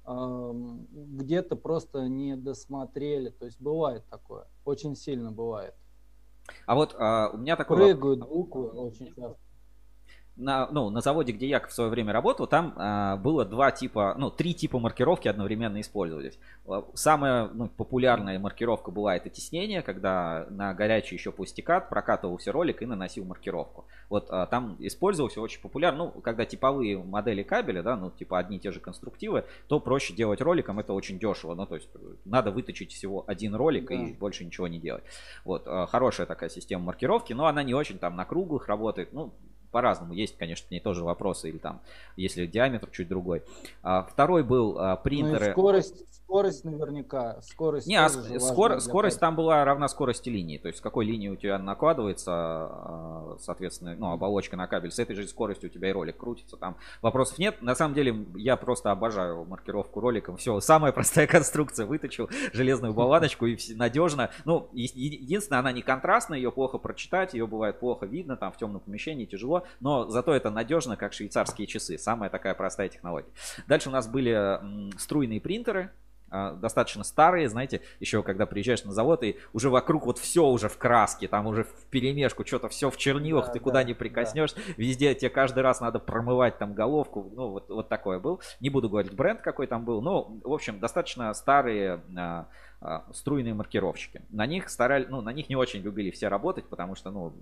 где-то 0.09 1.57
просто 1.57 2.09
не 2.09 2.37
досмотрели. 2.37 3.31
То 3.31 3.45
есть 3.47 3.61
бывает 3.61 4.05
такое, 4.11 4.47
очень 4.65 4.97
сильно 4.97 5.33
бывает. 5.33 5.75
А 6.67 6.75
вот 6.75 6.95
а, 6.99 7.31
у 7.33 7.37
меня 7.37 7.57
такой 7.57 7.77
Прыгают 7.77 8.21
буквы 8.21 8.69
очень 8.69 9.07
часто. 9.15 9.37
На, 10.39 10.69
ну, 10.71 10.89
на 10.89 11.01
заводе, 11.01 11.33
где 11.33 11.49
я 11.49 11.61
в 11.61 11.73
свое 11.73 11.91
время 11.91 12.13
работал, 12.13 12.47
там 12.47 12.73
а, 12.77 13.17
было 13.17 13.45
два 13.45 13.73
типа, 13.73 14.15
ну, 14.17 14.31
три 14.31 14.55
типа 14.55 14.79
маркировки 14.79 15.27
одновременно 15.27 15.81
использовались. 15.81 16.39
А, 16.67 16.85
самая 16.95 17.49
ну, 17.49 17.69
популярная 17.69 18.39
маркировка 18.39 18.91
была 18.91 19.17
это 19.17 19.29
теснение, 19.31 19.83
когда 19.83 20.47
на 20.51 20.75
горячий 20.75 21.17
еще 21.17 21.33
пустикат 21.33 21.89
прокатывался 21.89 22.53
ролик 22.53 22.83
и 22.83 22.87
наносил 22.87 23.25
маркировку. 23.25 23.87
Вот 24.09 24.29
а, 24.31 24.47
там 24.47 24.77
использовался 24.79 25.41
очень 25.41 25.61
популярно, 25.61 26.05
ну, 26.05 26.21
когда 26.21 26.45
типовые 26.45 26.99
модели 26.99 27.43
кабеля, 27.43 27.83
да, 27.83 27.97
ну, 27.97 28.11
типа 28.11 28.39
одни 28.39 28.59
и 28.59 28.61
те 28.61 28.71
же 28.71 28.79
конструктивы, 28.79 29.45
то 29.67 29.81
проще 29.81 30.15
делать 30.15 30.41
роликом, 30.41 30.79
это 30.79 30.93
очень 30.93 31.19
дешево. 31.19 31.55
Ну, 31.57 31.67
то 31.67 31.75
есть 31.75 31.89
надо 32.25 32.53
выточить 32.53 32.93
всего 32.93 33.25
один 33.27 33.57
ролик 33.57 33.89
да. 33.89 33.95
и 33.95 34.13
больше 34.13 34.45
ничего 34.45 34.69
не 34.69 34.79
делать. 34.79 35.03
Вот, 35.45 35.65
а, 35.67 35.87
хорошая 35.87 36.27
такая 36.27 36.49
система 36.49 36.85
маркировки, 36.85 37.33
но 37.33 37.47
она 37.47 37.65
не 37.65 37.75
очень 37.75 37.99
там 37.99 38.15
на 38.15 38.25
круглых 38.25 38.69
работает. 38.69 39.13
Ну, 39.13 39.33
по-разному. 39.71 40.13
Есть, 40.13 40.37
конечно, 40.37 40.67
к 40.67 40.71
ней 40.71 40.81
тоже 40.81 41.05
вопросы, 41.05 41.49
или 41.49 41.59
там, 41.59 41.81
если 42.17 42.47
диаметр 42.47 42.91
чуть 42.91 43.09
другой. 43.09 43.43
А, 43.83 44.03
второй 44.03 44.43
был 44.43 44.79
а, 44.79 44.97
принтеры. 44.97 45.47
Ну 45.47 45.53
скорость, 45.53 46.05
скорость 46.29 46.65
наверняка. 46.65 47.41
Скорость 47.43 47.87
Не, 47.87 47.97
а 47.97 48.09
скор, 48.09 48.81
скорость 48.81 49.19
там 49.19 49.35
была 49.35 49.65
равна 49.65 49.89
скорости 49.89 50.29
линии. 50.29 50.59
То 50.59 50.69
есть, 50.69 50.79
с 50.79 50.83
какой 50.83 51.07
линии 51.07 51.29
у 51.29 51.37
тебя 51.37 51.59
накладывается, 51.59 52.31
а, 52.31 53.37
соответственно, 53.41 53.97
ну, 53.97 54.13
оболочка 54.13 54.57
на 54.57 54.67
кабель, 54.67 54.91
с 54.91 54.99
этой 54.99 55.17
же 55.17 55.27
скоростью 55.27 55.71
у 55.71 55.73
тебя 55.73 55.89
и 55.89 55.93
ролик 55.93 56.19
крутится. 56.19 56.59
Там 56.59 56.77
вопросов 57.01 57.39
нет. 57.39 57.63
На 57.63 57.75
самом 57.75 57.95
деле, 57.95 58.27
я 58.37 58.57
просто 58.57 58.91
обожаю 58.91 59.47
маркировку 59.47 60.01
роликом. 60.01 60.37
Все, 60.37 60.61
самая 60.61 60.93
простая 60.93 61.27
конструкция. 61.29 61.87
Выточил 61.87 62.29
железную 62.53 62.93
болваночку 62.93 63.47
и 63.47 63.57
надежно. 63.75 64.31
Ну, 64.45 64.69
единственное, 64.73 65.61
она 65.61 65.73
не 65.73 65.81
контрастная, 65.81 66.39
ее 66.39 66.53
плохо 66.53 66.77
прочитать, 66.77 67.33
ее 67.33 67.47
бывает 67.47 67.81
плохо 67.81 68.05
видно, 68.05 68.37
там 68.37 68.53
в 68.53 68.59
темном 68.59 68.81
помещении 68.81 69.25
тяжело 69.25 69.65
но 69.81 70.09
зато 70.09 70.35
это 70.35 70.51
надежно, 70.51 70.97
как 70.97 71.13
швейцарские 71.13 71.67
часы. 71.67 71.99
Самая 71.99 72.31
такая 72.31 72.55
простая 72.55 72.89
технология. 72.89 73.31
Дальше 73.67 73.89
у 73.89 73.93
нас 73.93 74.07
были 74.07 74.61
струйные 74.99 75.41
принтеры, 75.41 75.91
достаточно 76.31 77.05
старые, 77.05 77.49
знаете, 77.49 77.83
еще 78.01 78.23
когда 78.23 78.47
приезжаешь 78.47 78.85
на 78.85 78.93
завод 78.93 79.23
и 79.25 79.37
уже 79.53 79.71
вокруг 79.71 80.07
вот 80.07 80.19
все 80.19 80.45
уже 80.45 80.69
в 80.69 80.79
краске, 80.79 81.29
там 81.29 81.47
уже 81.47 81.65
в 81.65 81.87
перемешку, 81.91 82.47
что-то 82.47 82.69
все 82.69 82.91
в 82.91 82.97
чернилах, 82.97 83.47
да, 83.47 83.53
ты 83.53 83.59
да, 83.59 83.63
куда 83.65 83.83
не 83.83 83.95
прикоснешь, 83.95 84.53
да. 84.53 84.61
везде 84.77 85.15
тебе 85.15 85.31
каждый 85.31 85.63
раз 85.63 85.81
надо 85.81 85.99
промывать 85.99 86.59
там 86.59 86.75
головку, 86.75 87.31
ну 87.35 87.49
вот, 87.49 87.69
вот 87.69 87.89
такое 87.89 88.19
был. 88.19 88.41
Не 88.61 88.71
буду 88.71 88.89
говорить 88.89 89.15
бренд 89.15 89.41
какой 89.41 89.67
там 89.67 89.85
был, 89.85 90.01
но 90.01 90.39
в 90.45 90.53
общем 90.53 90.79
достаточно 90.79 91.33
старые 91.35 92.01
а, 92.17 92.39
а, 92.39 92.47
струйные 93.13 93.55
маркировщики. 93.55 94.23
На 94.31 94.47
них 94.47 94.69
старали, 94.69 95.07
ну 95.09 95.21
на 95.21 95.33
них 95.33 95.49
не 95.49 95.57
очень 95.57 95.81
любили 95.81 96.11
все 96.11 96.29
работать, 96.29 96.65
потому 96.67 96.95
что 96.95 97.11
ну 97.11 97.33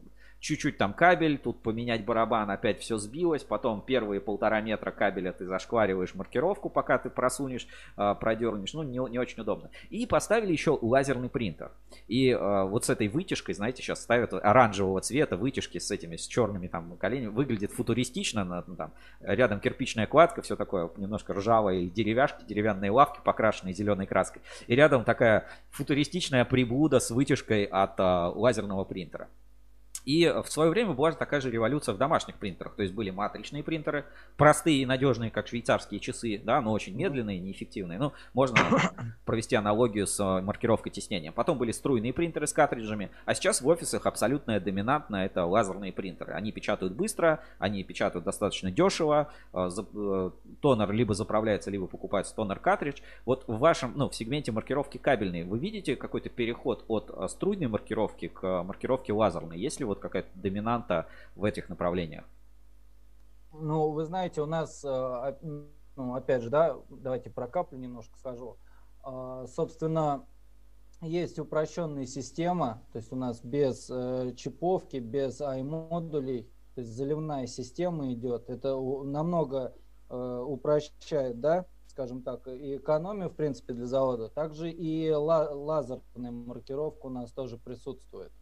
чуть-чуть 0.41 0.79
там 0.79 0.93
кабель, 0.93 1.39
тут 1.39 1.63
поменять 1.63 2.05
барабан, 2.05 2.51
опять 2.51 2.81
все 2.81 2.99
сбилось, 2.99 3.43
потом 3.43 3.81
первые 3.81 4.21
полтора 4.21 4.61
метра 4.61 4.91
кабеля 4.91 5.33
ты 5.33 5.47
зашквариваешь 5.47 6.15
маркировку, 6.15 6.69
пока 6.69 6.99
ты 6.99 7.11
просунешь, 7.11 7.67
а, 7.97 8.15
продернешь, 8.15 8.73
ну 8.75 8.83
не, 8.83 8.99
не 9.11 9.19
очень 9.19 9.41
удобно. 9.41 9.71
И 9.91 10.07
поставили 10.07 10.53
еще 10.53 10.79
лазерный 10.81 11.29
принтер. 11.29 11.73
И 12.07 12.31
а, 12.31 12.65
вот 12.65 12.85
с 12.85 12.91
этой 12.91 13.09
вытяжкой, 13.09 13.55
знаете, 13.55 13.83
сейчас 13.83 14.03
ставят 14.03 14.33
оранжевого 14.33 15.01
цвета 15.01 15.37
вытяжки 15.37 15.79
с 15.79 15.91
этими, 15.91 16.17
с 16.17 16.27
черными 16.27 16.69
там 16.69 16.97
коленями, 16.97 17.31
выглядит 17.31 17.73
футуристично, 17.73 18.45
ну, 18.45 18.77
там 18.77 18.93
рядом 19.21 19.61
кирпичная 19.61 20.07
кладка, 20.07 20.43
все 20.43 20.57
такое 20.57 20.91
немножко 20.97 21.35
ржавое, 21.35 21.87
деревяшки, 21.87 22.45
деревянные 22.45 22.91
лавки, 22.91 23.21
покрашенные 23.25 23.75
зеленой 23.75 24.07
краской. 24.07 24.43
И 24.67 24.75
рядом 24.75 25.05
такая 25.05 25.26
футуристичная 25.71 26.45
приблуда 26.45 27.01
с 27.01 27.11
вытяжкой 27.11 27.65
от 27.65 27.95
а, 27.99 28.31
лазерного 28.31 28.85
принтера. 28.85 29.29
И 30.07 30.33
в 30.45 30.49
свое 30.49 30.71
время 30.71 30.93
была 30.93 31.11
такая 31.13 31.41
же 31.41 31.51
революция 31.51 31.93
в 31.93 31.99
домашних 31.99 32.37
принтерах. 32.37 32.77
То 32.77 32.83
есть 32.83 32.95
были 32.95 33.11
матричные 33.11 33.65
принтеры, 33.65 34.07
простые 34.37 34.79
и 34.79 34.87
надежные, 34.87 35.33
как 35.33 35.49
швейцарские 35.49 35.99
часы, 35.99 36.41
да, 36.43 36.61
но 36.61 36.73
очень 36.73 36.97
медленные, 36.97 37.41
неэффективные. 37.41 37.99
Ну, 37.99 38.13
можно 38.33 38.57
провести 39.27 39.57
аналогию 39.57 40.07
с 40.07 40.21
э, 40.21 40.43
маркировкой 40.43 40.93
теснения. 40.93 41.33
Потом 41.33 41.59
были 41.59 41.73
струйные 41.73 42.13
принтеры 42.13 42.47
с 42.47 42.53
картриджами, 42.53 43.11
а 43.25 43.35
сейчас 43.35 43.61
в 43.61 43.67
офисах 43.67 44.07
абсолютная 44.07 44.61
доминантная 44.61 45.27
это 45.27 45.45
лазерные 45.45 45.93
принтеры. 45.93 46.35
Они 46.35 46.53
печатают 46.53 46.95
быстро, 46.95 47.41
они 47.59 47.83
печатают 47.83 48.25
достаточно 48.25 48.71
дешево, 48.71 49.33
э, 49.53 49.69
э, 49.77 50.31
тонер 50.61 50.93
либо 50.93 51.15
заправляется, 51.15 51.73
либо 51.73 51.89
покупается 51.89 52.33
тонер-картридж. 52.37 53.01
Вот 53.25 53.43
в 53.49 53.59
вашем, 53.59 53.95
ну, 53.97 54.09
в 54.09 54.15
сегменте 54.15 54.53
маркировки 54.53 54.99
кабельной 54.99 55.43
вы 55.43 55.59
видите 55.59 55.97
какой-то 55.97 56.29
переход 56.29 56.85
от 56.87 57.31
струйной 57.33 57.67
маркировки 57.67 58.29
к 58.29 58.63
маркировке 58.63 59.13
лазерной? 59.13 59.59
Если 59.59 59.83
вот 59.83 59.96
какая-то 60.01 60.29
доминанта 60.35 61.07
в 61.35 61.45
этих 61.45 61.69
направлениях? 61.69 62.25
Ну, 63.53 63.91
вы 63.91 64.05
знаете, 64.05 64.43
у 64.43 64.47
нас, 64.47 64.85
э, 64.85 65.37
ну, 65.97 66.15
опять 66.15 66.43
же, 66.43 66.51
да, 66.51 66.77
давайте 66.91 67.31
про 67.31 67.47
каплю 67.47 67.79
немножко 67.79 68.19
скажу. 68.19 68.59
А, 69.03 69.47
собственно, 69.47 70.27
есть 71.01 71.39
упрощенная 71.39 72.07
система, 72.07 72.83
то 72.93 72.99
есть 72.99 73.13
у 73.13 73.17
нас 73.17 73.41
без 73.43 73.89
э, 73.91 74.33
чиповки, 74.37 74.97
без 74.97 75.41
i-модулей, 75.41 76.51
то 76.75 76.81
есть 76.81 76.93
заливная 76.93 77.47
система 77.47 78.13
идет. 78.13 78.51
Это 78.51 78.77
намного 78.77 79.75
э, 80.11 80.45
упрощает, 80.47 81.41
да, 81.41 81.67
скажем 81.87 82.23
так, 82.23 82.47
и 82.49 82.77
экономию, 82.77 83.31
в 83.31 83.35
принципе, 83.35 83.73
для 83.73 83.87
завода. 83.87 84.29
Также 84.29 84.71
и 84.71 85.11
лазерная 85.11 86.31
маркировка 86.31 87.07
у 87.07 87.11
нас 87.11 87.33
тоже 87.33 87.57
присутствует. 87.57 88.33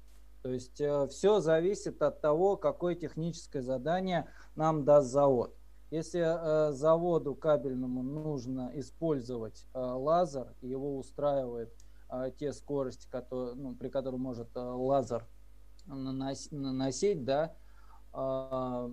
То 0.45 0.51
есть 0.51 0.79
э, 0.79 1.07
все 1.09 1.41
зависит 1.41 2.03
от 2.03 2.21
того, 2.21 2.59
какое 2.59 2.95
техническое 2.95 3.63
задание 3.63 4.29
нам 4.57 4.85
даст 4.85 5.09
завод. 5.09 5.57
Если 5.91 6.21
э, 6.21 6.73
заводу 6.73 7.35
кабельному 7.35 8.03
нужно 8.03 8.71
использовать 8.75 9.67
э, 9.73 9.79
лазер, 9.79 10.55
его 10.61 10.99
устраивает 10.99 11.73
те 12.39 12.53
скорости, 12.53 13.09
которые, 13.11 13.55
ну, 13.55 13.75
при 13.75 13.89
которых 13.89 14.21
может 14.21 14.49
лазер 14.55 15.27
наносить, 15.87 17.25
да, 17.25 17.55
э, 18.13 18.91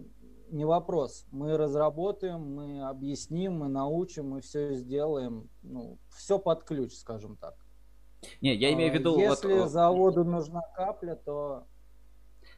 не 0.51 0.63
вопрос. 0.63 1.25
Мы 1.31 1.57
разработаем, 1.57 2.55
мы 2.55 2.87
объясним, 2.87 3.59
мы 3.59 3.67
научим, 3.67 4.29
мы 4.29 4.39
все 4.39 4.75
сделаем. 4.75 5.49
Ну, 5.63 5.97
все 6.15 6.39
под 6.39 6.63
ключ, 6.63 6.93
скажем 6.93 7.35
так. 7.35 7.55
Не, 8.41 8.55
я 8.55 8.74
имею 8.74 8.91
в 8.91 8.95
виду... 8.95 9.17
Если 9.19 9.53
вот, 9.53 9.69
заводу 9.69 10.24
нужна 10.24 10.61
капля, 10.76 11.15
то... 11.15 11.65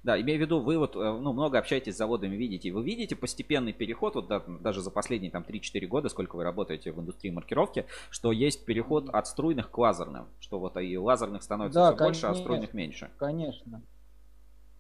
Да, 0.04 0.20
имею 0.20 0.38
в 0.40 0.42
виду, 0.42 0.60
вы 0.60 0.78
вот 0.78 0.96
э, 0.96 1.00
ну, 1.00 1.32
много 1.32 1.58
общаетесь 1.58 1.96
с 1.96 1.98
заводами, 1.98 2.36
видите. 2.36 2.72
Вы 2.72 2.84
видите 2.84 3.16
постепенный 3.16 3.72
переход, 3.72 4.16
вот 4.16 4.28
да, 4.28 4.44
даже 4.60 4.82
за 4.82 4.92
последние 4.92 5.32
там 5.32 5.44
3-4 5.44 5.88
года, 5.88 6.10
сколько 6.10 6.36
вы 6.36 6.44
работаете 6.44 6.92
в 6.92 7.00
индустрии 7.00 7.32
маркировки, 7.32 7.86
что 8.10 8.34
есть 8.34 8.66
переход 8.66 9.10
от 9.10 9.28
струйных 9.28 9.72
к 9.72 9.78
лазерным. 9.78 10.28
Что 10.40 10.60
вот 10.60 10.76
и 10.76 10.98
лазерных 10.98 11.42
становится 11.42 11.80
да, 11.80 11.88
все 11.92 11.98
конечно, 11.98 12.28
больше, 12.28 12.40
а 12.40 12.44
струйных 12.44 12.74
меньше. 12.74 13.12
Конечно. 13.18 13.82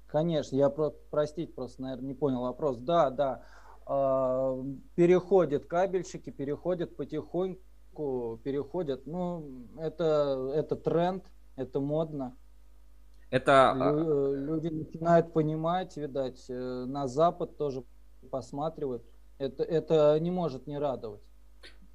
Конечно, 0.07 0.55
я 0.57 0.69
про, 0.69 0.89
простить 0.89 1.55
просто, 1.55 1.81
наверное, 1.81 2.07
не 2.07 2.13
понял 2.13 2.41
вопрос. 2.41 2.79
Да, 2.79 3.09
да. 3.09 3.43
Э, 3.87 4.63
переходят 4.95 5.65
кабельщики, 5.65 6.31
переходят 6.31 6.97
потихоньку 6.97 7.61
переходят. 8.43 9.05
Ну, 9.05 9.67
это, 9.79 10.51
это 10.55 10.75
тренд, 10.75 11.23
это 11.55 11.79
модно. 11.79 12.35
Это... 13.29 13.71
А, 13.71 13.91
Лю- 13.91 14.35
люди 14.35 14.67
начинают 14.67 15.33
понимать, 15.33 15.97
видать, 15.97 16.45
э, 16.49 16.85
на 16.85 17.07
Запад 17.07 17.57
тоже 17.57 17.83
посматривают. 18.29 19.03
Это, 19.39 19.63
это 19.63 20.19
не 20.19 20.31
может 20.31 20.67
не 20.67 20.77
радовать. 20.77 21.21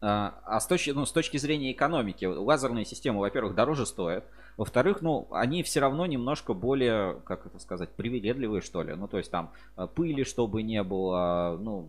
А, 0.00 0.40
а 0.44 0.60
с 0.60 0.66
точки, 0.66 0.90
ну, 0.90 1.06
с 1.06 1.12
точки 1.12 1.36
зрения 1.36 1.72
экономики, 1.72 2.24
лазерные 2.24 2.84
системы, 2.84 3.20
во-первых, 3.20 3.54
дороже 3.54 3.86
стоят. 3.86 4.24
Во-вторых, 4.58 5.02
ну, 5.02 5.28
они 5.30 5.62
все 5.62 5.78
равно 5.78 6.04
немножко 6.04 6.52
более, 6.52 7.20
как 7.24 7.46
это 7.46 7.60
сказать, 7.60 7.90
привередливые, 7.90 8.60
что 8.60 8.82
ли. 8.82 8.92
Ну, 8.92 9.06
то 9.06 9.16
есть 9.16 9.30
там 9.30 9.52
э, 9.76 9.86
пыли, 9.86 10.24
чтобы 10.24 10.64
не 10.64 10.82
было, 10.82 11.56
ну, 11.60 11.88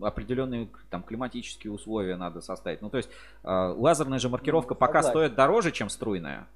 определенные 0.00 0.68
там 0.88 1.02
климатические 1.02 1.72
условия 1.72 2.16
надо 2.16 2.40
составить. 2.42 2.80
Ну, 2.80 2.90
то 2.90 2.98
есть 2.98 3.10
э, 3.42 3.48
лазерная 3.48 4.20
же 4.20 4.28
маркировка 4.28 4.74
ну, 4.74 4.78
пока 4.78 5.02
стоит 5.02 5.34
дороже, 5.34 5.72
чем 5.72 5.88
струйная. 5.88 6.46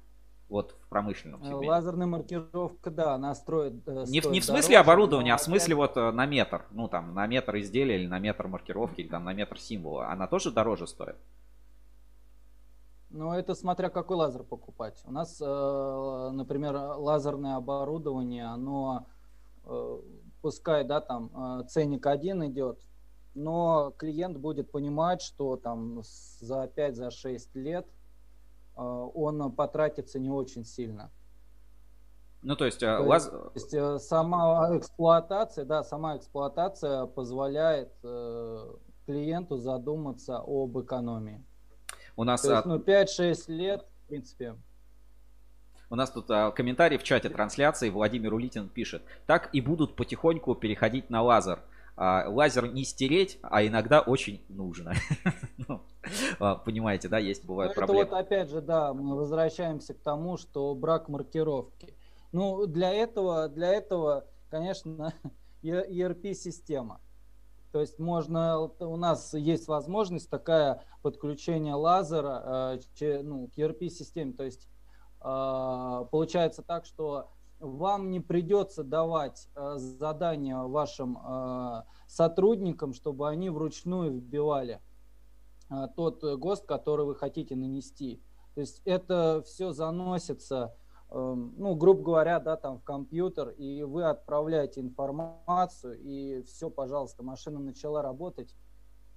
Вот 0.47 0.73
в 0.85 0.87
промышленном 0.87 1.41
э, 1.41 1.45
сегменте. 1.45 1.67
Лазерная 1.67 2.07
маркировка, 2.07 2.89
да, 2.89 3.13
она 3.13 3.35
строит... 3.35 3.85
Не, 3.85 4.21
не 4.29 4.39
в 4.39 4.45
смысле 4.45 4.75
дороже, 4.75 4.75
оборудования, 4.77 5.33
а 5.33 5.37
в 5.37 5.41
смысле 5.41 5.75
вот 5.75 5.97
на 5.97 6.25
метр. 6.25 6.61
Ну, 6.71 6.87
там, 6.87 7.13
на 7.13 7.27
метр 7.27 7.57
изделия 7.57 7.99
или 7.99 8.07
на 8.07 8.19
метр 8.19 8.47
маркировки, 8.47 9.01
или 9.01 9.09
там 9.09 9.25
на 9.25 9.33
метр 9.33 9.59
символа. 9.59 10.11
Она 10.11 10.27
тоже 10.27 10.49
дороже 10.49 10.87
стоит? 10.87 11.17
Ну, 13.13 13.33
это 13.33 13.55
смотря 13.55 13.89
какой 13.89 14.17
лазер 14.17 14.43
покупать. 14.43 15.01
У 15.05 15.11
нас, 15.11 15.39
например, 15.39 16.75
лазерное 16.75 17.57
оборудование, 17.57 18.45
оно, 18.45 19.05
пускай, 20.41 20.85
да, 20.85 21.01
там 21.01 21.65
ценник 21.67 22.05
один 22.07 22.45
идет, 22.47 22.79
но 23.33 23.93
клиент 23.97 24.37
будет 24.37 24.71
понимать, 24.71 25.21
что 25.21 25.55
там 25.55 26.01
за 26.03 26.65
5-6 26.65 27.37
за 27.37 27.59
лет 27.59 27.87
э, 28.75 28.81
он 28.81 29.51
потратится 29.53 30.19
не 30.19 30.29
очень 30.29 30.65
сильно. 30.65 31.11
Ну, 32.41 32.55
то 32.55 32.65
есть, 32.65 32.79
то 32.79 33.01
лаз... 33.03 33.31
есть 33.53 33.73
э, 33.73 33.99
сама 33.99 34.77
эксплуатация, 34.77 35.63
да, 35.63 35.83
сама 35.83 36.17
эксплуатация 36.17 37.05
позволяет 37.05 37.93
э, 38.03 38.73
клиенту 39.05 39.57
задуматься 39.57 40.39
об 40.39 40.77
экономии. 40.79 41.45
У 42.15 42.23
нас... 42.23 42.41
То 42.41 42.53
есть, 42.53 42.65
ну, 42.65 42.77
5-6 42.77 43.51
лет, 43.51 43.85
в 44.05 44.07
принципе, 44.07 44.55
у 45.91 45.95
нас 45.95 46.09
тут 46.09 46.31
а, 46.31 46.51
комментарий 46.51 46.97
в 46.97 47.03
чате 47.03 47.29
трансляции. 47.29 47.89
Владимир 47.89 48.33
Улитин 48.33 48.69
пишет. 48.69 49.01
Так 49.27 49.49
и 49.51 49.59
будут 49.59 49.97
потихоньку 49.97 50.55
переходить 50.55 51.09
на 51.09 51.21
лазер. 51.21 51.59
А, 51.97 52.29
лазер 52.29 52.71
не 52.71 52.85
стереть, 52.85 53.37
а 53.41 53.65
иногда 53.65 53.99
очень 53.99 54.41
нужно. 54.47 54.93
ну, 55.67 55.81
а, 56.39 56.55
понимаете, 56.55 57.09
да, 57.09 57.19
есть 57.19 57.45
бывают 57.45 57.75
ну, 57.75 57.75
проблемы. 57.75 58.03
Это 58.03 58.11
вот 58.11 58.19
опять 58.21 58.49
же, 58.49 58.61
да, 58.61 58.93
мы 58.93 59.17
возвращаемся 59.17 59.93
к 59.93 59.99
тому, 59.99 60.37
что 60.37 60.73
брак 60.75 61.09
маркировки. 61.09 61.93
Ну, 62.31 62.65
для 62.67 62.93
этого, 62.93 63.49
для 63.49 63.73
этого, 63.73 64.25
конечно, 64.49 65.13
ERP-система. 65.61 67.01
То 67.71 67.79
есть 67.79 67.99
можно, 67.99 68.59
у 68.79 68.97
нас 68.97 69.33
есть 69.33 69.67
возможность 69.67 70.29
такая 70.29 70.83
подключение 71.01 71.73
лазера 71.73 72.79
э, 72.99 73.21
ну, 73.23 73.47
к 73.47 73.57
ERP-системе. 73.57 74.33
То 74.33 74.43
есть 74.43 74.67
а, 75.21 76.05
получается 76.05 76.63
так, 76.63 76.85
что 76.85 77.29
вам 77.59 78.09
не 78.09 78.19
придется 78.19 78.83
давать 78.83 79.47
а, 79.55 79.77
задания 79.77 80.57
вашим 80.57 81.17
а, 81.21 81.85
сотрудникам, 82.07 82.93
чтобы 82.93 83.29
они 83.29 83.49
вручную 83.49 84.11
вбивали 84.11 84.81
тот 85.95 86.21
ГОСТ, 86.21 86.65
который 86.65 87.05
вы 87.05 87.15
хотите 87.15 87.55
нанести. 87.55 88.21
То 88.55 88.59
есть 88.59 88.81
это 88.83 89.41
все 89.45 89.71
заносится, 89.71 90.75
ну, 91.11 91.75
грубо 91.75 92.03
говоря, 92.03 92.39
да, 92.39 92.55
там 92.55 92.79
в 92.79 92.83
компьютер, 92.83 93.49
и 93.49 93.83
вы 93.83 94.05
отправляете 94.05 94.79
информацию, 94.79 95.99
и 95.99 96.41
все, 96.43 96.69
пожалуйста, 96.69 97.21
машина 97.21 97.59
начала 97.59 98.01
работать. 98.01 98.55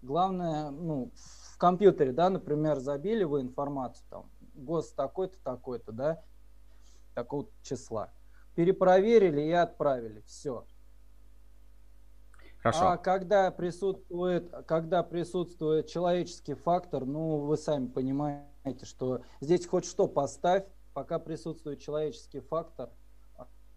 Главное, 0.02 0.70
ну, 0.70 1.12
в 1.14 1.56
компьютере, 1.56 2.12
да, 2.12 2.30
например, 2.30 2.80
забили 2.80 3.24
вы 3.24 3.42
информацию, 3.42 4.04
там, 4.10 4.30
ГОСТ 4.54 4.96
такой-то, 4.96 5.36
такой-то, 5.42 5.92
да, 5.92 6.22
такого 7.14 7.46
числа. 7.62 8.10
Перепроверили 8.56 9.42
и 9.42 9.52
отправили. 9.52 10.22
Все. 10.26 10.66
Хорошо. 12.60 12.88
А 12.88 12.96
когда 12.96 13.50
присутствует, 13.50 14.50
когда 14.66 15.02
присутствует 15.02 15.86
человеческий 15.86 16.54
фактор, 16.54 17.04
ну, 17.04 17.38
вы 17.38 17.56
сами 17.56 17.86
понимаете, 17.86 18.84
что 18.84 19.20
здесь 19.40 19.66
хоть 19.66 19.84
что 19.84 20.08
поставь, 20.08 20.64
пока 20.94 21.18
присутствует 21.18 21.80
человеческий 21.80 22.40
фактор, 22.40 22.90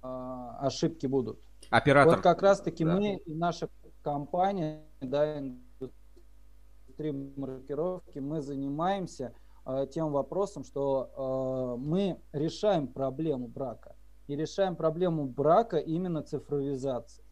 а, 0.01 0.57
ошибки 0.61 1.07
будут. 1.07 1.39
Оператор. 1.69 2.15
Вот 2.15 2.23
как 2.23 2.41
раз-таки 2.41 2.85
да. 2.85 2.95
мы, 2.95 3.21
наша 3.25 3.69
компания, 4.03 4.85
да, 5.01 5.39
индустрия 5.39 7.13
маркировки, 7.35 8.19
мы 8.19 8.41
занимаемся 8.41 9.33
Э, 9.67 9.85
тем 9.93 10.11
вопросом, 10.13 10.63
что 10.63 11.75
э, 11.77 11.85
мы 11.85 12.17
решаем 12.31 12.87
проблему 12.87 13.49
брака. 13.49 13.95
И 14.27 14.35
решаем 14.35 14.77
проблему 14.77 15.25
брака 15.25 15.77
именно 15.77 16.23
цифровизации. 16.23 17.23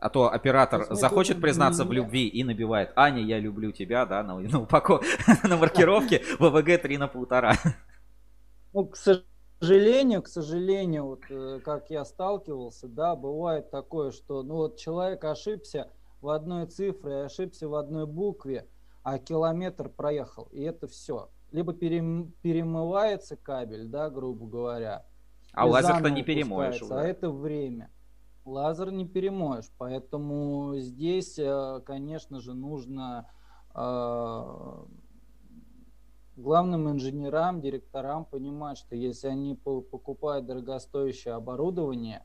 А 0.00 0.10
то 0.10 0.32
оператор 0.32 0.84
то 0.84 0.94
захочет 0.96 1.40
признаться 1.40 1.84
в 1.84 1.92
любви 1.92 2.26
и 2.26 2.42
набивает 2.42 2.90
Аня, 2.96 3.22
я 3.22 3.38
люблю 3.38 3.70
тебя, 3.70 4.04
да, 4.04 4.24
на, 4.24 4.38
на, 4.40 4.62
упаков... 4.62 5.04
на 5.44 5.56
маркировке 5.56 6.22
ВВГ 6.40 6.82
3 6.82 6.98
на 6.98 7.06
полтора. 7.06 7.54
Ну, 8.74 8.86
к 8.86 8.96
сожалению, 8.96 10.22
к 10.22 10.28
сожалению, 10.28 11.06
вот, 11.06 11.22
э, 11.30 11.60
как 11.64 11.88
я 11.90 12.04
сталкивался, 12.04 12.88
да, 12.88 13.16
бывает 13.16 13.70
такое, 13.70 14.10
что 14.10 14.42
ну, 14.42 14.56
вот 14.56 14.76
человек 14.76 15.24
ошибся 15.24 15.90
в 16.20 16.28
одной 16.28 16.66
цифре, 16.66 17.24
ошибся 17.24 17.68
в 17.68 17.74
одной 17.74 18.06
букве, 18.06 18.68
а 19.02 19.18
километр 19.18 19.88
проехал, 19.88 20.48
и 20.52 20.60
это 20.60 20.88
все 20.88 21.30
либо 21.54 21.72
перем, 21.72 22.32
перемывается 22.42 23.36
кабель, 23.36 23.86
да, 23.86 24.10
грубо 24.10 24.46
говоря. 24.46 25.06
А 25.52 25.66
лазер-то 25.66 26.10
не 26.10 26.24
перемоешь. 26.24 26.82
Уже. 26.82 26.94
А 26.94 27.04
это 27.04 27.30
время. 27.30 27.90
Лазер 28.44 28.90
не 28.90 29.06
перемоешь, 29.06 29.70
поэтому 29.78 30.74
здесь, 30.78 31.38
э, 31.38 31.80
конечно 31.86 32.40
же, 32.40 32.54
нужно 32.54 33.30
э, 33.72 34.84
главным 36.36 36.90
инженерам, 36.90 37.60
директорам 37.60 38.24
понимать, 38.24 38.78
что 38.78 38.96
если 38.96 39.28
они 39.28 39.54
покупают 39.54 40.46
дорогостоящее 40.46 41.34
оборудование, 41.34 42.24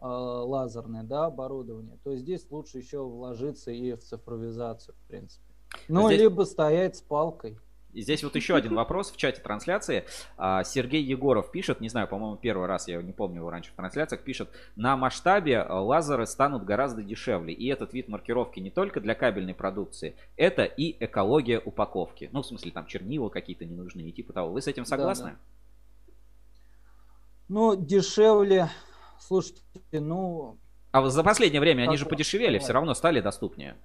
э, 0.00 0.06
лазерное 0.06 1.02
да, 1.02 1.26
оборудование, 1.26 1.98
то 2.04 2.16
здесь 2.16 2.46
лучше 2.50 2.78
еще 2.78 3.02
вложиться 3.02 3.70
и 3.70 3.92
в 3.92 4.00
цифровизацию, 4.00 4.94
в 4.94 5.08
принципе. 5.08 5.44
Ну, 5.88 6.08
здесь... 6.08 6.20
либо 6.20 6.42
стоять 6.42 6.96
с 6.96 7.00
палкой. 7.00 7.58
И 7.92 8.02
здесь 8.02 8.22
вот 8.22 8.36
еще 8.36 8.54
один 8.54 8.74
вопрос 8.74 9.10
в 9.10 9.16
чате 9.16 9.40
трансляции. 9.40 10.04
А, 10.36 10.62
Сергей 10.62 11.02
Егоров 11.02 11.50
пишет, 11.50 11.80
не 11.80 11.88
знаю, 11.88 12.06
по-моему, 12.06 12.36
первый 12.36 12.66
раз, 12.66 12.88
я 12.88 13.02
не 13.02 13.12
помню 13.12 13.38
его 13.38 13.50
раньше 13.50 13.72
в 13.72 13.74
трансляциях, 13.74 14.22
пишет, 14.22 14.48
на 14.76 14.96
масштабе 14.96 15.58
а, 15.58 15.80
лазеры 15.80 16.26
станут 16.26 16.64
гораздо 16.64 17.02
дешевле. 17.02 17.52
И 17.52 17.66
этот 17.68 17.92
вид 17.92 18.08
маркировки 18.08 18.60
не 18.60 18.70
только 18.70 19.00
для 19.00 19.14
кабельной 19.14 19.54
продукции, 19.54 20.16
это 20.36 20.64
и 20.64 20.96
экология 21.04 21.58
упаковки. 21.58 22.28
Ну, 22.32 22.42
в 22.42 22.46
смысле, 22.46 22.70
там 22.70 22.86
чернила 22.86 23.28
какие-то 23.28 23.64
ненужные, 23.64 24.12
типа 24.12 24.32
того. 24.32 24.52
Вы 24.52 24.62
с 24.62 24.68
этим 24.68 24.84
согласны? 24.84 25.24
Да, 25.24 25.30
да. 25.30 25.38
Ну, 27.48 27.74
дешевле, 27.76 28.68
слушайте, 29.18 29.60
ну... 29.92 30.58
А 30.92 31.08
за 31.08 31.22
последнее 31.24 31.60
время 31.60 31.84
они 31.84 31.96
же 31.96 32.06
подешевели, 32.06 32.58
все 32.58 32.72
равно 32.72 32.94
стали 32.94 33.20
доступнее 33.20 33.76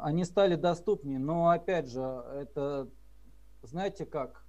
они 0.00 0.24
стали 0.24 0.56
доступнее, 0.56 1.18
но 1.18 1.48
опять 1.48 1.88
же, 1.88 2.00
это, 2.00 2.88
знаете 3.62 4.06
как, 4.06 4.44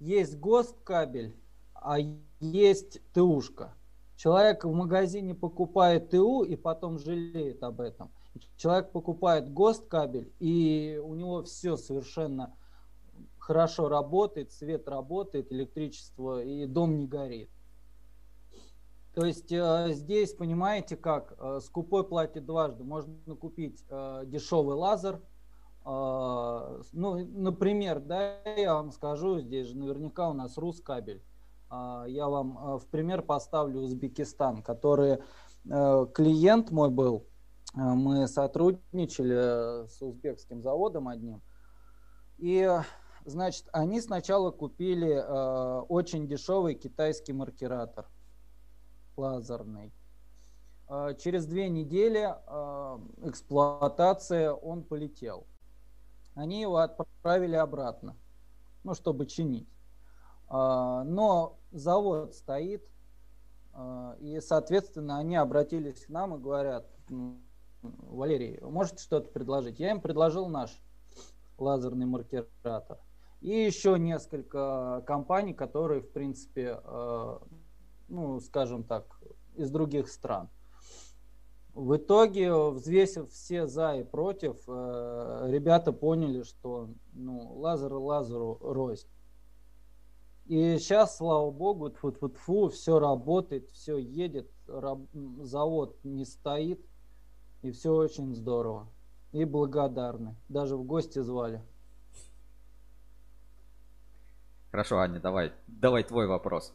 есть 0.00 0.38
ГОСТ 0.38 0.76
кабель, 0.82 1.34
а 1.74 1.98
есть 2.40 3.00
ТУшка. 3.12 3.74
Человек 4.16 4.64
в 4.64 4.72
магазине 4.72 5.34
покупает 5.34 6.10
ТУ 6.10 6.42
и 6.42 6.56
потом 6.56 6.98
жалеет 6.98 7.62
об 7.62 7.80
этом. 7.80 8.10
Человек 8.56 8.90
покупает 8.92 9.52
ГОСТ 9.52 9.86
кабель, 9.88 10.32
и 10.40 11.00
у 11.02 11.14
него 11.14 11.42
все 11.42 11.76
совершенно 11.76 12.54
хорошо 13.38 13.88
работает, 13.88 14.52
свет 14.52 14.88
работает, 14.88 15.52
электричество, 15.52 16.42
и 16.42 16.66
дом 16.66 16.98
не 16.98 17.06
горит. 17.06 17.48
То 19.16 19.24
есть 19.24 19.50
э, 19.50 19.92
здесь, 19.92 20.34
понимаете, 20.34 20.94
как 20.94 21.36
э, 21.38 21.60
скупой 21.62 22.06
платит 22.06 22.44
дважды. 22.44 22.84
Можно 22.84 23.34
купить 23.34 23.82
э, 23.88 24.24
дешевый 24.26 24.76
лазер. 24.76 25.22
Э, 25.86 26.82
ну, 26.92 27.26
например, 27.26 28.00
да, 28.00 28.42
я 28.44 28.74
вам 28.74 28.92
скажу, 28.92 29.40
здесь 29.40 29.68
же 29.68 29.78
наверняка 29.78 30.28
у 30.28 30.34
нас 30.34 30.58
Рускабель. 30.58 31.22
Э, 31.70 32.04
я 32.08 32.28
вам 32.28 32.76
в 32.76 32.86
пример 32.88 33.22
поставлю 33.22 33.80
Узбекистан, 33.80 34.62
который 34.62 35.20
клиент 35.64 36.70
мой 36.70 36.90
был. 36.90 37.26
Мы 37.74 38.28
сотрудничали 38.28 39.88
с 39.88 40.00
узбекским 40.02 40.62
заводом 40.62 41.08
одним. 41.08 41.40
И 42.36 42.70
Значит, 43.24 43.64
они 43.72 44.00
сначала 44.00 44.52
купили 44.52 45.10
э, 45.10 45.80
очень 45.88 46.28
дешевый 46.28 46.76
китайский 46.76 47.32
маркиратор 47.32 48.06
лазерный. 49.16 49.92
А, 50.88 51.14
через 51.14 51.46
две 51.46 51.68
недели 51.68 52.24
а, 52.24 53.00
эксплуатация 53.24 54.52
он 54.52 54.82
полетел. 54.84 55.46
Они 56.34 56.60
его 56.60 56.76
отправили 56.76 57.56
обратно, 57.56 58.16
ну, 58.84 58.94
чтобы 58.94 59.26
чинить. 59.26 59.68
А, 60.48 61.02
но 61.04 61.58
завод 61.72 62.34
стоит, 62.34 62.86
и, 64.20 64.40
соответственно, 64.40 65.18
они 65.18 65.36
обратились 65.36 66.06
к 66.06 66.08
нам 66.08 66.34
и 66.34 66.38
говорят, 66.38 66.86
Валерий, 67.82 68.58
можете 68.62 69.02
что-то 69.02 69.30
предложить? 69.30 69.78
Я 69.78 69.90
им 69.90 70.00
предложил 70.00 70.48
наш 70.48 70.70
лазерный 71.58 72.06
маркератор. 72.06 72.98
И 73.42 73.50
еще 73.50 73.98
несколько 73.98 75.04
компаний, 75.06 75.52
которые, 75.52 76.00
в 76.00 76.10
принципе, 76.10 76.80
ну, 78.08 78.40
скажем 78.40 78.84
так, 78.84 79.20
из 79.56 79.70
других 79.70 80.08
стран. 80.08 80.48
В 81.74 81.96
итоге, 81.96 82.54
взвесив 82.54 83.30
все 83.30 83.66
за 83.66 83.96
и 83.96 84.02
против, 84.02 84.56
э, 84.66 85.46
ребята 85.48 85.92
поняли, 85.92 86.42
что 86.42 86.88
ну, 87.12 87.52
лазер 87.58 87.92
лазеру 87.92 88.58
рознь. 88.62 89.06
И 90.46 90.78
сейчас, 90.78 91.18
слава 91.18 91.50
богу, 91.50 91.90
тьфу 91.90 92.08
-тьфу 92.08 92.28
-тьфу, 92.28 92.68
все 92.70 92.98
работает, 92.98 93.68
все 93.72 93.98
едет, 93.98 94.50
раб, 94.68 95.00
завод 95.42 95.98
не 96.02 96.24
стоит, 96.24 96.80
и 97.62 97.72
все 97.72 97.92
очень 97.92 98.34
здорово. 98.34 98.88
И 99.32 99.44
благодарны. 99.44 100.34
Даже 100.48 100.76
в 100.76 100.84
гости 100.84 101.18
звали. 101.18 101.60
Хорошо, 104.70 104.98
Аня, 104.98 105.20
давай, 105.20 105.52
давай 105.66 106.04
твой 106.04 106.26
вопрос. 106.26 106.72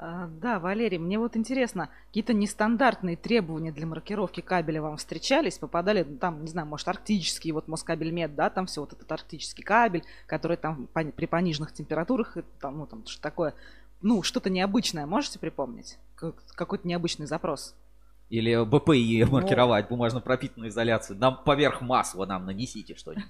А, 0.00 0.28
да, 0.28 0.60
Валерий, 0.60 0.98
мне 0.98 1.18
вот 1.18 1.36
интересно, 1.36 1.90
какие-то 2.06 2.32
нестандартные 2.32 3.16
требования 3.16 3.72
для 3.72 3.84
маркировки 3.84 4.40
кабеля 4.40 4.80
вам 4.80 4.96
встречались? 4.96 5.58
Попадали, 5.58 6.06
ну, 6.08 6.16
там, 6.18 6.42
не 6.42 6.48
знаю, 6.48 6.68
может, 6.68 6.86
арктический, 6.86 7.50
вот 7.50 7.66
Москабель 7.66 8.12
Мед, 8.12 8.36
да, 8.36 8.48
там 8.48 8.66
все 8.66 8.80
вот 8.82 8.92
этот 8.92 9.10
арктический 9.10 9.64
кабель, 9.64 10.04
который 10.26 10.56
там 10.56 10.88
при 10.94 11.26
пониженных 11.26 11.72
температурах, 11.72 12.36
там, 12.60 12.78
ну, 12.78 12.86
там, 12.86 13.04
что 13.06 13.20
такое, 13.20 13.54
ну, 14.00 14.22
что-то 14.22 14.50
необычное, 14.50 15.04
можете 15.04 15.40
припомнить? 15.40 15.98
Какой-то 16.14 16.86
необычный 16.86 17.26
запрос? 17.26 17.74
Или 18.30 18.64
БПИ 18.64 19.24
ну, 19.24 19.32
маркировать, 19.32 19.88
бумажно 19.88 20.20
пропитанную 20.20 20.70
изоляцию. 20.70 21.18
Нам 21.18 21.42
поверх 21.42 21.80
масла 21.80 22.24
нам 22.24 22.46
нанесите 22.46 22.94
что-нибудь. 22.94 23.26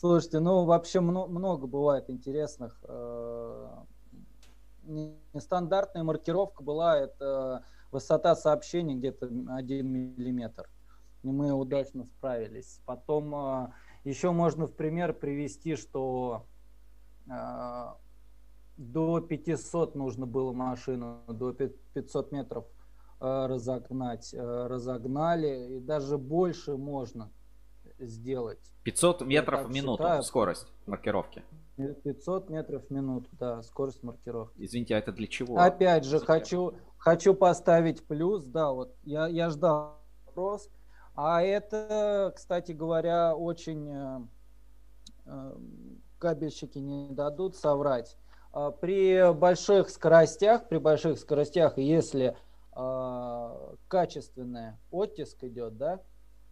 Слушайте, 0.00 0.38
ну 0.40 0.64
вообще 0.64 1.00
много, 1.00 1.30
много 1.30 1.66
бывает 1.66 2.10
интересных 2.10 2.78
э, 2.84 3.68
нестандартная 4.88 6.02
маркировка 6.02 6.62
была, 6.62 6.98
это 6.98 7.64
высота 7.90 8.34
сообщения 8.34 8.94
где-то 8.94 9.26
1 9.26 9.86
миллиметр. 9.86 10.68
И 11.22 11.28
мы 11.28 11.52
удачно 11.52 12.04
справились. 12.04 12.80
Потом 12.86 13.34
а, 13.34 13.72
еще 14.04 14.30
можно 14.30 14.66
в 14.66 14.74
пример 14.74 15.12
привести, 15.12 15.76
что 15.76 16.46
а, 17.28 17.96
до 18.76 19.20
500 19.20 19.94
нужно 19.94 20.26
было 20.26 20.52
машину, 20.52 21.22
до 21.26 21.52
500 21.52 22.32
метров 22.32 22.66
а, 23.20 23.48
разогнать. 23.48 24.32
Разогнали, 24.34 25.76
и 25.76 25.80
даже 25.80 26.18
больше 26.18 26.76
можно 26.76 27.30
сделать. 27.98 28.60
500 28.84 29.22
метров 29.22 29.66
в 29.66 29.70
минуту 29.70 30.04
считаю. 30.04 30.22
скорость 30.22 30.72
маркировки. 30.86 31.42
500 31.78 32.50
метров 32.50 32.84
в 32.86 32.90
минуту, 32.90 33.28
да, 33.32 33.62
скорость 33.62 34.02
маркировки. 34.02 34.54
Извините, 34.58 34.96
а 34.96 34.98
это 34.98 35.12
для 35.12 35.26
чего? 35.26 35.58
Опять 35.58 36.04
же, 36.04 36.18
хочу, 36.18 36.74
хочу 36.98 37.34
поставить 37.34 38.04
плюс, 38.04 38.44
да, 38.44 38.72
вот 38.72 38.94
я, 39.04 39.28
я 39.28 39.50
ждал 39.50 39.98
вопрос. 40.26 40.68
А 41.14 41.42
это, 41.42 42.32
кстати 42.36 42.72
говоря, 42.72 43.34
очень 43.34 43.88
э, 43.90 44.20
э, 45.26 45.56
кабельщики 46.18 46.78
не 46.78 47.10
дадут 47.10 47.56
соврать. 47.56 48.16
А 48.52 48.70
при 48.70 49.32
больших 49.32 49.90
скоростях, 49.90 50.68
при 50.68 50.78
больших 50.78 51.18
скоростях, 51.18 51.76
если 51.78 52.36
э, 52.76 53.74
качественная 53.88 54.78
оттиск 54.90 55.42
идет, 55.44 55.76
да, 55.76 56.00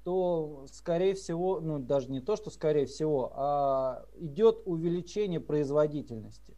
то, 0.07 0.66
скорее 0.70 1.14
всего, 1.14 1.59
ну 1.59 1.80
даже 1.80 2.12
не 2.12 2.20
то, 2.20 2.36
что 2.36 2.48
скорее 2.50 2.86
всего, 2.86 3.32
а 3.34 4.04
идет 4.14 4.62
увеличение 4.64 5.40
производительности. 5.40 6.57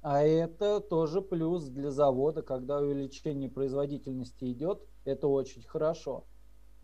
А 0.00 0.22
это 0.22 0.80
тоже 0.80 1.20
плюс 1.20 1.64
для 1.64 1.90
завода, 1.90 2.40
когда 2.40 2.78
увеличение 2.78 3.50
производительности 3.50 4.50
идет, 4.50 4.80
это 5.04 5.28
очень 5.28 5.64
хорошо. 5.64 6.24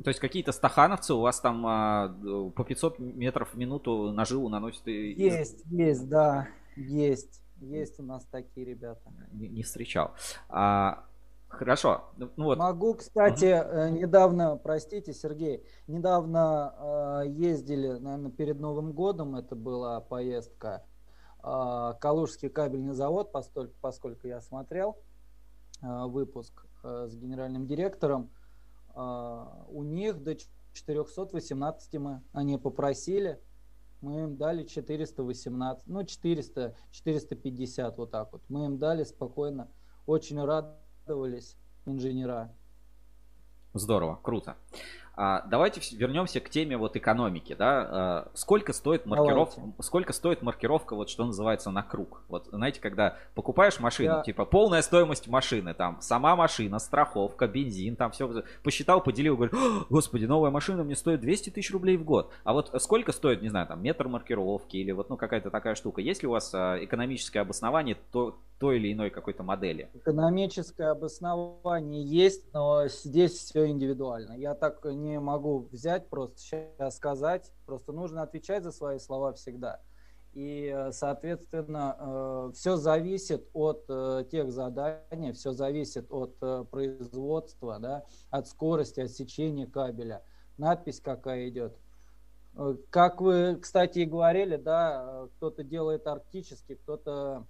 То 0.04 0.08
есть 0.08 0.20
какие-то 0.20 0.52
стахановцы 0.52 1.14
у 1.14 1.20
вас 1.20 1.40
там 1.40 1.66
а, 1.66 2.14
по 2.54 2.62
500 2.62 2.98
метров 2.98 3.54
в 3.54 3.56
минуту 3.56 4.12
на 4.12 4.26
жилу 4.26 4.50
наносят? 4.50 4.86
И... 4.88 5.12
Есть, 5.12 5.62
есть, 5.70 6.06
да, 6.06 6.48
есть. 6.76 7.42
Есть 7.62 7.98
у 7.98 8.02
нас 8.02 8.26
такие 8.26 8.66
ребята. 8.66 9.10
Не, 9.32 9.48
не 9.48 9.62
встречал. 9.62 10.12
А, 10.50 11.06
Хорошо. 11.50 12.04
Ну, 12.16 12.30
ну, 12.36 12.44
вот. 12.44 12.58
Могу, 12.58 12.94
кстати, 12.94 13.60
угу. 13.60 13.98
недавно, 13.98 14.56
простите, 14.56 15.12
Сергей, 15.12 15.66
недавно 15.88 17.22
э, 17.24 17.28
ездили, 17.28 17.88
наверное, 17.98 18.30
перед 18.30 18.60
Новым 18.60 18.92
годом, 18.92 19.34
это 19.34 19.56
была 19.56 20.00
поездка, 20.00 20.84
э, 21.42 21.94
Калужский 22.00 22.48
кабельный 22.48 22.94
завод, 22.94 23.32
поскольку, 23.32 23.74
поскольку 23.80 24.28
я 24.28 24.40
смотрел 24.40 24.96
э, 25.82 26.04
выпуск 26.06 26.66
э, 26.84 27.08
с 27.10 27.16
генеральным 27.16 27.66
директором, 27.66 28.30
э, 28.94 29.44
у 29.68 29.82
них 29.82 30.22
до 30.22 30.36
418 30.72 31.94
мы, 31.94 32.22
они 32.32 32.58
попросили, 32.58 33.40
мы 34.00 34.20
им 34.22 34.36
дали 34.36 34.62
418, 34.62 35.88
ну 35.88 36.04
400, 36.04 36.76
450 36.92 37.98
вот 37.98 38.12
так 38.12 38.32
вот. 38.32 38.42
Мы 38.48 38.66
им 38.66 38.78
дали 38.78 39.02
спокойно, 39.02 39.68
очень 40.06 40.42
рад 40.42 40.79
радовались 41.10 41.56
инженера. 41.86 42.54
Здорово, 43.74 44.20
круто. 44.22 44.56
А, 45.22 45.44
давайте 45.46 45.82
вернемся 45.94 46.40
к 46.40 46.48
теме 46.48 46.78
вот 46.78 46.96
экономики, 46.96 47.54
да. 47.54 47.88
А, 47.90 48.28
сколько 48.32 48.72
стоит 48.72 49.04
маркировка, 49.04 49.60
сколько 49.80 50.14
стоит 50.14 50.40
маркировка, 50.40 50.96
вот 50.96 51.10
что 51.10 51.26
называется 51.26 51.70
на 51.70 51.82
круг? 51.82 52.22
Вот 52.28 52.46
знаете, 52.50 52.80
когда 52.80 53.18
покупаешь 53.34 53.78
машину, 53.80 54.14
Я... 54.14 54.22
типа 54.22 54.46
полная 54.46 54.80
стоимость 54.80 55.28
машины, 55.28 55.74
там 55.74 56.00
сама 56.00 56.36
машина, 56.36 56.78
страховка, 56.78 57.46
бензин, 57.46 57.96
там 57.96 58.12
все 58.12 58.44
посчитал, 58.62 59.02
поделил, 59.02 59.36
говорю, 59.36 59.52
господи, 59.90 60.24
новая 60.24 60.50
машина 60.50 60.84
мне 60.84 60.96
стоит 60.96 61.20
200 61.20 61.50
тысяч 61.50 61.70
рублей 61.70 61.98
в 61.98 62.04
год. 62.04 62.32
А 62.42 62.54
вот 62.54 62.70
сколько 62.80 63.12
стоит, 63.12 63.42
не 63.42 63.50
знаю, 63.50 63.66
там 63.66 63.82
метр 63.82 64.08
маркировки 64.08 64.78
или 64.78 64.90
вот 64.92 65.10
ну 65.10 65.18
какая-то 65.18 65.50
такая 65.50 65.74
штука? 65.74 66.00
Есть 66.00 66.22
ли 66.22 66.28
у 66.28 66.30
вас 66.30 66.50
а, 66.54 66.82
экономическое 66.82 67.40
обоснование 67.40 67.98
то, 68.10 68.38
той 68.60 68.76
или 68.76 68.92
иной 68.92 69.10
какой-то 69.10 69.42
модели? 69.42 69.90
Экономическое 69.94 70.90
обоснование 70.90 72.04
есть, 72.04 72.52
но 72.52 72.86
здесь 72.88 73.32
все 73.32 73.66
индивидуально. 73.66 74.34
Я 74.34 74.54
так 74.54 74.84
не 74.84 75.09
не 75.10 75.20
могу 75.20 75.68
взять 75.70 76.08
просто 76.08 76.38
сейчас 76.38 76.96
сказать. 76.96 77.52
Просто 77.66 77.92
нужно 77.92 78.22
отвечать 78.22 78.62
за 78.62 78.72
свои 78.72 78.98
слова 78.98 79.32
всегда. 79.32 79.80
И, 80.32 80.72
э, 80.72 80.92
соответственно, 80.92 81.96
э, 81.98 82.52
все 82.54 82.76
зависит 82.76 83.48
от 83.52 83.84
э, 83.88 84.24
тех 84.30 84.52
заданий, 84.52 85.32
все 85.32 85.52
зависит 85.52 86.06
от 86.10 86.38
производства, 86.70 87.78
да, 87.80 88.04
от 88.30 88.46
скорости 88.46 89.00
отсечения 89.00 89.66
кабеля. 89.66 90.22
Надпись 90.56 91.00
какая 91.00 91.48
идет. 91.48 91.76
Как 92.90 93.20
вы, 93.20 93.56
кстати, 93.60 94.00
и 94.00 94.04
говорили, 94.04 94.56
да, 94.56 95.28
кто-то 95.36 95.62
делает 95.62 96.06
арктический, 96.06 96.74
кто-то 96.74 97.46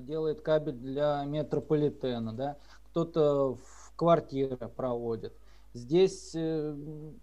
делает 0.00 0.42
кабель 0.42 0.74
для 0.74 1.24
метрополитена, 1.24 2.32
да, 2.34 2.56
кто-то 2.84 3.54
в 3.54 3.92
квартиры 3.96 4.68
проводит. 4.68 5.32
Здесь 5.76 6.34
э, 6.34 6.74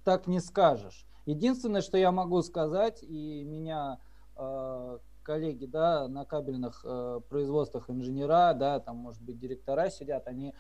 так 0.04 0.28
не 0.28 0.40
скажешь. 0.40 1.08
Единственное, 1.26 1.82
что 1.82 1.98
я 1.98 2.12
могу 2.12 2.42
сказать, 2.44 3.02
и 3.02 3.44
меня 3.44 4.00
э, 4.36 5.00
коллеги 5.24 5.66
да, 5.66 6.08
на 6.08 6.24
кабельных 6.24 6.86
э, 6.86 7.22
производствах 7.30 7.90
инженера, 7.90 8.54
да, 8.54 8.80
там, 8.80 8.98
может 8.98 9.24
быть, 9.24 9.40
директора 9.40 9.90
сидят, 9.90 10.28
они 10.28 10.54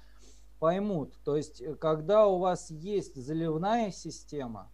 поймут. 0.60 1.14
То 1.24 1.36
есть, 1.36 1.62
э, 1.62 1.76
когда 1.76 2.26
у 2.26 2.40
вас 2.40 2.72
есть 2.72 3.16
заливная 3.16 3.92
система 3.92 4.72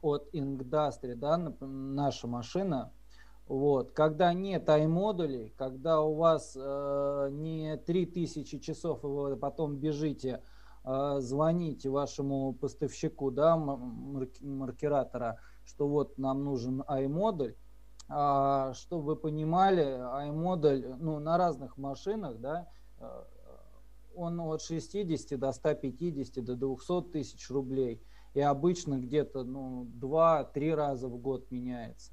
от 0.00 0.32
Inkdustry, 0.32 1.16
да, 1.16 1.36
наша 1.60 2.28
машина, 2.28 2.92
вот, 3.48 3.90
когда 3.92 4.32
нет 4.32 4.68
i-модулей, 4.68 5.52
когда 5.56 6.02
у 6.02 6.14
вас 6.14 6.56
э, 6.56 7.28
не 7.32 7.76
3000 7.78 8.58
часов, 8.60 9.02
и 9.02 9.06
вы 9.06 9.36
потом 9.36 9.76
бежите 9.76 10.42
звоните 10.84 11.88
вашему 11.88 12.52
поставщику, 12.52 13.30
да, 13.30 13.56
маркератора, 13.56 15.38
что 15.64 15.88
вот 15.88 16.18
нам 16.18 16.44
нужен 16.44 16.82
iModel, 16.82 17.54
а, 18.08 18.74
чтобы 18.74 19.04
вы 19.04 19.16
понимали, 19.16 19.84
iModel, 20.28 20.96
ну, 20.98 21.18
на 21.20 21.38
разных 21.38 21.78
машинах, 21.78 22.38
да, 22.38 22.68
а, 23.00 23.26
он 24.14 24.38
от 24.40 24.62
60 24.62 25.38
до 25.38 25.52
150 25.52 26.44
до 26.44 26.54
200 26.54 27.02
тысяч 27.10 27.50
рублей. 27.50 28.00
И 28.34 28.40
обычно 28.40 28.98
где-то 28.98 29.44
ну, 29.44 29.86
2-3 30.00 30.74
раза 30.74 31.08
в 31.08 31.16
год 31.18 31.50
меняется. 31.50 32.12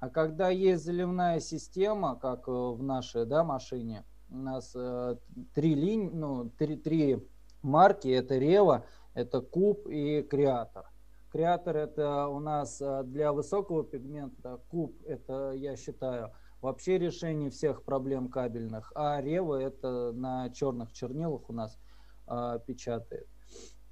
А 0.00 0.10
когда 0.10 0.50
есть 0.50 0.84
заливная 0.84 1.40
система, 1.40 2.16
как 2.16 2.48
э, 2.48 2.50
в 2.50 2.82
нашей 2.82 3.24
да, 3.24 3.44
машине, 3.44 4.04
у 4.30 4.36
нас 4.36 4.72
э, 4.74 5.16
три 5.54 5.74
линии, 5.74 6.10
ну, 6.10 6.50
три, 6.50 6.76
три 6.76 7.24
марки. 7.62 8.08
Это 8.08 8.38
Рева, 8.38 8.84
это 9.14 9.40
Куб 9.40 9.86
и 9.88 10.22
Креатор. 10.22 10.86
Креатор 11.30 11.76
это 11.76 12.28
у 12.28 12.40
нас 12.40 12.80
э, 12.80 13.02
для 13.04 13.32
высокого 13.32 13.84
пигмента, 13.84 14.60
Куб 14.68 14.94
это, 15.06 15.52
я 15.52 15.76
считаю, 15.76 16.32
вообще 16.60 16.98
решение 16.98 17.50
всех 17.50 17.84
проблем 17.84 18.28
кабельных, 18.28 18.92
а 18.94 19.20
Рева 19.20 19.60
это 19.60 20.12
на 20.12 20.50
черных 20.50 20.92
чернилах 20.92 21.48
у 21.48 21.52
нас 21.52 21.78
а, 22.26 22.58
печатает. 22.60 23.26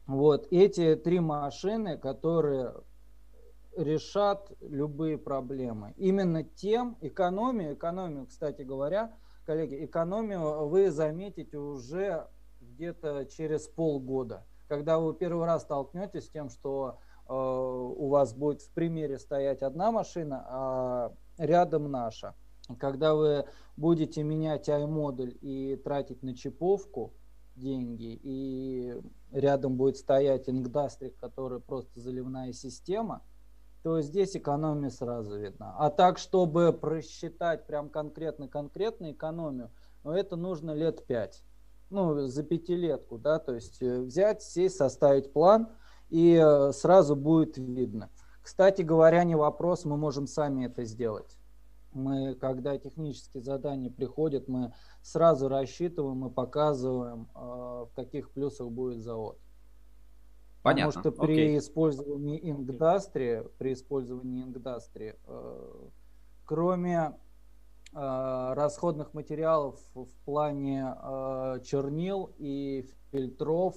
Вот 0.07 0.49
эти 0.51 0.97
три 0.97 1.21
машины, 1.21 1.99
которые 1.99 2.75
решат 3.77 4.51
любые 4.61 5.19
проблемы. 5.19 5.95
Именно 5.97 6.43
тем 6.45 6.97
экономию, 7.01 7.75
экономию, 7.75 8.27
кстати 8.27 8.63
говоря, 8.63 9.15
коллеги, 9.47 9.85
экономию 9.85 10.69
вы 10.69 10.91
заметите 10.91 11.59
уже 11.59 12.29
где-то 12.81 13.27
через 13.27 13.69
полгода, 13.69 14.47
когда 14.67 14.99
вы 14.99 15.13
первый 15.13 15.45
раз 15.45 15.63
столкнетесь 15.63 16.25
с 16.25 16.31
тем, 16.31 16.49
что 16.49 16.99
э, 17.29 17.33
у 17.35 18.09
вас 18.09 18.33
будет 18.33 18.63
в 18.63 18.71
примере 18.71 19.19
стоять 19.19 19.61
одна 19.61 19.93
машина, 19.93 20.47
а 20.49 21.13
рядом 21.37 21.91
наша. 21.91 22.35
Когда 22.79 23.15
вы 23.15 23.45
будете 23.77 24.23
менять 24.23 24.69
i-модуль 24.71 25.37
и 25.43 25.77
тратить 25.77 26.23
на 26.23 26.35
чиповку 26.35 27.13
деньги, 27.55 28.19
и 28.23 28.95
рядом 29.31 29.77
будет 29.77 29.99
стоять 29.99 30.49
ингдастрик, 30.49 31.19
который 31.19 31.61
просто 31.61 32.01
заливная 32.01 32.55
система, 32.55 33.21
то 33.83 34.01
здесь 34.01 34.37
экономия 34.37 34.89
сразу 34.89 35.37
видна. 35.39 35.75
А 35.79 35.91
так, 35.91 36.17
чтобы 36.17 36.73
просчитать 36.73 37.67
прям 37.67 37.91
конкретно-конкретно 37.91 39.13
экономию, 39.13 39.71
ну, 40.03 40.13
это 40.13 40.37
нужно 40.37 40.71
лет 40.71 41.05
пять. 41.07 41.43
Ну, 41.91 42.27
за 42.29 42.45
пятилетку, 42.45 43.19
да, 43.19 43.41
то 43.41 43.53
есть 43.53 43.83
э, 43.83 44.01
взять, 44.01 44.43
сесть, 44.43 44.77
составить 44.77 45.33
план, 45.33 45.69
и 46.09 46.41
э, 46.41 46.71
сразу 46.73 47.17
будет 47.17 47.59
видно. 47.59 48.11
Кстати 48.43 48.83
говоря, 48.83 49.25
не 49.25 49.35
вопрос, 49.35 49.85
мы 49.85 49.97
можем 49.97 50.29
сами 50.29 50.67
это 50.67 50.85
сделать. 50.85 51.37
Мы, 51.93 52.37
когда 52.37 52.79
технические 52.79 53.43
задания 53.43 53.91
приходят, 53.91 54.47
мы 54.47 54.73
сразу 55.03 55.49
рассчитываем 55.49 56.27
и 56.27 56.31
показываем, 56.31 57.29
э, 57.35 57.39
в 57.39 57.91
каких 57.97 58.31
плюсах 58.31 58.69
будет 58.69 59.01
завод. 59.01 59.39
Понятно. 60.63 60.93
Потому 60.93 61.15
что 61.15 61.23
при 61.27 61.33
Окей. 61.33 61.59
использовании 61.59 62.51
Ингдастри, 62.51 63.45
при 63.59 63.73
использовании 63.73 64.45
Ингдастри, 64.45 65.17
кроме 66.45 67.15
расходных 67.93 69.15
материалов 69.15 69.81
в 69.95 70.07
плане 70.25 70.95
э, 70.97 71.61
чернил 71.65 72.33
и 72.39 72.89
фильтров, 73.11 73.75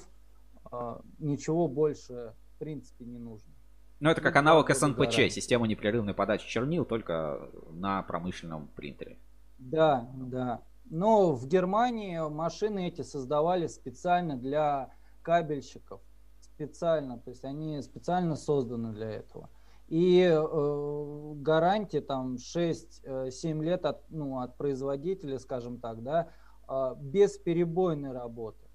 э, 0.71 0.99
ничего 1.19 1.67
больше 1.67 2.35
в 2.53 2.59
принципе 2.59 3.05
не 3.05 3.17
нужно. 3.17 3.51
Ну, 3.99 4.09
это 4.09 4.21
как 4.21 4.35
аналог 4.35 4.69
СНПЧ, 4.69 5.31
система 5.31 5.65
непрерывной 5.67 6.13
подачи 6.13 6.47
чернил, 6.47 6.85
только 6.85 7.49
на 7.71 8.03
промышленном 8.03 8.67
принтере. 8.75 9.17
Да, 9.57 10.09
да. 10.15 10.61
Но 10.85 11.31
в 11.31 11.47
Германии 11.47 12.19
машины 12.29 12.89
эти 12.89 13.01
создавали 13.01 13.67
специально 13.67 14.35
для 14.35 14.89
кабельщиков 15.21 16.01
специально, 16.41 17.17
то 17.17 17.29
есть 17.31 17.45
они 17.45 17.81
специально 17.81 18.35
созданы 18.35 18.93
для 18.93 19.09
этого. 19.09 19.49
И 19.93 20.21
э, 20.23 21.33
гарантия 21.35 22.01
там 22.01 22.37
6-7 22.37 22.89
э, 23.03 23.63
лет 23.63 23.85
от, 23.85 24.09
ну, 24.09 24.39
от 24.39 24.57
производителя, 24.57 25.37
скажем 25.37 25.79
так, 25.79 26.01
да, 26.01 26.29
э, 26.67 26.95
бесперебойной 26.97 28.11
работы. 28.11 28.65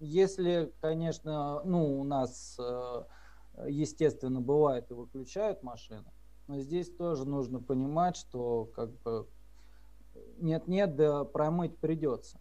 Если, 0.00 0.70
конечно, 0.82 1.62
ну, 1.64 1.98
у 1.98 2.04
нас, 2.04 2.58
э, 2.60 3.04
естественно, 3.68 4.42
бывает 4.42 4.90
и 4.90 4.92
выключают 4.94 5.62
машины, 5.62 6.12
но 6.46 6.60
здесь 6.60 6.90
тоже 6.94 7.26
нужно 7.26 7.58
понимать, 7.58 8.18
что 8.18 8.66
как 8.76 8.90
бы 9.00 9.26
нет-нет, 10.36 10.94
да 10.94 11.24
промыть 11.24 11.78
придется. 11.78 12.38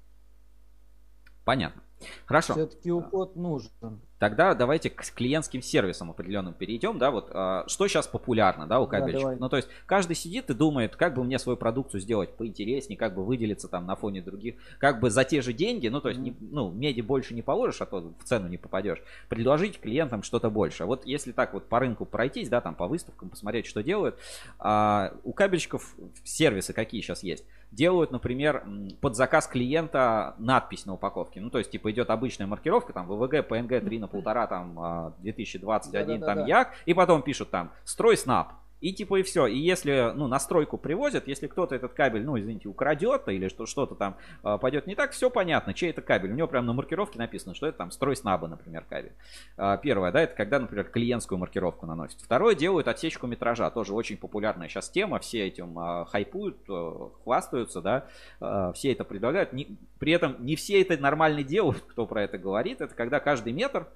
Понятно. 1.45 1.83
Хорошо. 2.25 2.51
Все-таки 2.51 2.91
уход 2.91 3.37
нужен. 3.37 4.01
Тогда 4.17 4.53
давайте 4.53 4.89
к 4.89 5.01
клиентским 5.13 5.61
сервисам 5.61 6.09
определенным 6.09 6.53
перейдем, 6.53 6.97
да, 6.97 7.11
вот 7.11 7.29
а, 7.33 7.65
что 7.67 7.87
сейчас 7.87 8.07
популярно, 8.07 8.65
да, 8.65 8.79
у 8.79 8.87
кабельщиков. 8.87 9.33
Да, 9.33 9.37
ну, 9.39 9.49
то 9.49 9.57
есть 9.57 9.67
каждый 9.85 10.15
сидит 10.15 10.49
и 10.49 10.53
думает, 10.53 10.95
как 10.95 11.15
бы 11.15 11.23
мне 11.23 11.37
свою 11.37 11.57
продукцию 11.57 11.99
сделать 11.99 12.29
поинтереснее, 12.31 12.97
как 12.97 13.13
бы 13.13 13.25
выделиться 13.25 13.67
там 13.67 13.85
на 13.85 13.97
фоне 13.97 14.21
других, 14.21 14.55
как 14.79 15.01
бы 15.01 15.09
за 15.09 15.25
те 15.25 15.41
же 15.41 15.51
деньги, 15.51 15.89
ну, 15.89 15.99
то 15.99 16.09
есть, 16.09 16.21
не, 16.21 16.33
ну, 16.39 16.71
меди 16.71 17.01
больше 17.01 17.33
не 17.33 17.41
положишь, 17.41 17.81
а 17.81 17.85
то 17.85 18.13
в 18.17 18.23
цену 18.23 18.47
не 18.47 18.57
попадешь, 18.57 19.01
предложить 19.27 19.81
клиентам 19.81 20.23
что-то 20.23 20.49
больше. 20.49 20.85
Вот 20.85 21.05
если 21.05 21.33
так 21.33 21.53
вот 21.53 21.67
по 21.67 21.79
рынку 21.79 22.05
пройтись, 22.05 22.47
да, 22.47 22.61
там 22.61 22.73
по 22.73 22.87
выставкам 22.87 23.29
посмотреть, 23.29 23.65
что 23.65 23.83
делают, 23.83 24.17
а, 24.59 25.13
у 25.25 25.33
кабельщиков 25.33 25.93
сервисы 26.23 26.71
какие 26.71 27.01
сейчас 27.01 27.21
есть? 27.21 27.43
Делают, 27.75 28.11
например, 28.11 28.63
под 29.01 29.15
заказ 29.15 29.47
клиента 29.47 30.35
надпись 30.37 30.85
на 30.85 30.93
упаковке, 30.93 31.41
ну, 31.41 31.49
то 31.49 31.57
есть, 31.57 31.71
типа, 31.71 31.91
идет 31.91 32.09
обычная 32.09 32.47
маркировка, 32.47 32.93
там, 32.93 33.05
ВВГ, 33.07 33.47
ПНГ 33.47 33.83
3 33.83 33.99
на 33.99 34.07
полтора, 34.07 34.47
там, 34.47 35.13
2021, 35.19 36.07
да, 36.07 36.17
да, 36.17 36.25
там, 36.25 36.37
да, 36.37 36.45
Як, 36.47 36.73
и 36.85 36.93
потом 36.93 37.21
пишут 37.21 37.51
там, 37.51 37.71
строй 37.83 38.15
снап. 38.15 38.53
И 38.81 38.93
типа 38.93 39.19
и 39.19 39.23
все. 39.23 39.47
И 39.47 39.57
если, 39.57 40.11
ну, 40.15 40.27
настройку 40.27 40.77
привозят, 40.77 41.27
если 41.27 41.47
кто-то 41.47 41.75
этот 41.75 41.93
кабель, 41.93 42.23
ну, 42.23 42.37
извините, 42.37 42.67
украдет 42.67 43.27
или 43.27 43.47
что, 43.47 43.65
что-то 43.65 43.95
там 43.95 44.17
э, 44.43 44.57
пойдет 44.59 44.85
не 44.85 44.95
так, 44.95 45.11
все 45.11 45.29
понятно, 45.29 45.73
чей 45.73 45.89
это 45.89 46.01
кабель. 46.01 46.31
У 46.31 46.35
него 46.35 46.47
прямо 46.47 46.67
на 46.67 46.73
маркировке 46.73 47.17
написано, 47.17 47.55
что 47.55 47.67
это 47.67 47.77
там 47.77 47.91
строй 47.91 48.15
снаба, 48.15 48.47
например, 48.47 48.85
кабель. 48.87 49.13
Э, 49.57 49.77
первое, 49.81 50.11
да, 50.11 50.21
это 50.21 50.35
когда, 50.35 50.59
например, 50.59 50.85
клиентскую 50.85 51.39
маркировку 51.39 51.85
наносят. 51.85 52.21
Второе, 52.21 52.55
делают 52.55 52.87
отсечку 52.87 53.27
метража, 53.27 53.69
тоже 53.71 53.93
очень 53.93 54.17
популярная 54.17 54.67
сейчас 54.67 54.89
тема, 54.89 55.19
все 55.19 55.47
этим 55.47 55.79
э, 55.79 56.05
хайпуют, 56.05 56.57
э, 56.69 56.91
хвастаются, 57.23 57.81
да, 57.81 58.07
э, 58.41 58.71
все 58.75 58.91
это 58.91 59.03
предлагают. 59.03 59.53
Не, 59.53 59.77
при 59.99 60.11
этом 60.11 60.35
не 60.45 60.55
все 60.55 60.81
это 60.81 60.97
нормально 60.97 61.43
делают, 61.43 61.81
кто 61.87 62.05
про 62.05 62.23
это 62.23 62.37
говорит, 62.37 62.81
это 62.81 62.93
когда 62.93 63.19
каждый 63.19 63.53
метр 63.53 63.87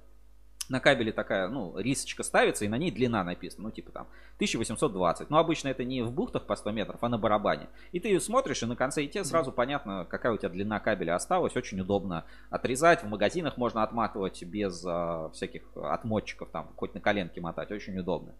на 0.70 0.78
кабеле 0.78 1.12
такая, 1.12 1.48
ну, 1.48 1.76
рисочка 1.76 2.22
ставится, 2.22 2.64
и 2.64 2.68
на 2.68 2.78
ней 2.78 2.92
длина 2.92 3.24
написана, 3.24 3.64
ну, 3.64 3.70
типа 3.72 3.90
там 3.90 4.06
1820. 4.36 5.28
Но 5.28 5.38
обычно 5.38 5.68
это 5.68 5.84
не 5.84 6.02
в 6.02 6.12
бухтах 6.12 6.46
по 6.46 6.54
100 6.54 6.70
метров, 6.70 6.96
а 7.00 7.08
на 7.08 7.18
барабане. 7.18 7.68
И 7.90 7.98
ты 7.98 8.08
ее 8.08 8.20
смотришь, 8.20 8.62
и 8.62 8.66
на 8.66 8.76
конце 8.76 9.02
и 9.02 9.08
тебе 9.08 9.24
сразу 9.24 9.50
понятно, 9.50 10.06
какая 10.08 10.32
у 10.32 10.36
тебя 10.36 10.48
длина 10.48 10.78
кабеля 10.78 11.16
осталась. 11.16 11.56
Очень 11.56 11.80
удобно 11.80 12.24
отрезать. 12.50 13.02
В 13.02 13.08
магазинах 13.08 13.56
можно 13.56 13.82
отматывать 13.82 14.42
без 14.44 14.84
а, 14.86 15.30
всяких 15.30 15.62
отмотчиков, 15.74 16.48
там, 16.50 16.70
хоть 16.76 16.94
на 16.94 17.00
коленке 17.00 17.40
мотать. 17.40 17.72
Очень 17.72 17.98
удобно. 17.98 18.32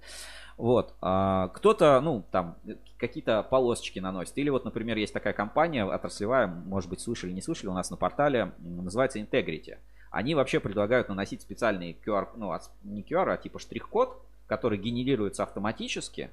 Вот. 0.57 0.95
А, 1.01 1.49
кто-то, 1.49 2.01
ну, 2.01 2.25
там, 2.31 2.57
какие-то 2.97 3.43
полосочки 3.43 3.99
наносит. 3.99 4.39
Или 4.39 4.51
вот, 4.51 4.65
например, 4.65 4.97
есть 4.99 5.13
такая 5.13 5.33
компания 5.33 5.85
отраслевая, 5.85 6.47
может 6.47 6.89
быть, 6.89 7.01
слышали, 7.01 7.33
не 7.33 7.43
слышали, 7.43 7.71
у 7.71 7.75
нас 7.75 7.91
на 7.91 7.97
портале, 7.97 8.53
называется 8.59 9.19
Integrity. 9.19 9.79
Они 10.11 10.35
вообще 10.35 10.61
предлагают 10.61 11.09
наносить 11.09 11.43
специальный 11.43 11.97
QR, 12.05 12.29
ну, 12.37 12.53
не 12.83 13.03
QR, 13.03 13.33
а 13.33 13.37
типа 13.37 13.59
штрих-код, 13.59 14.21
который 14.47 14.79
генерируется 14.79 15.45
автоматически, 15.45 16.31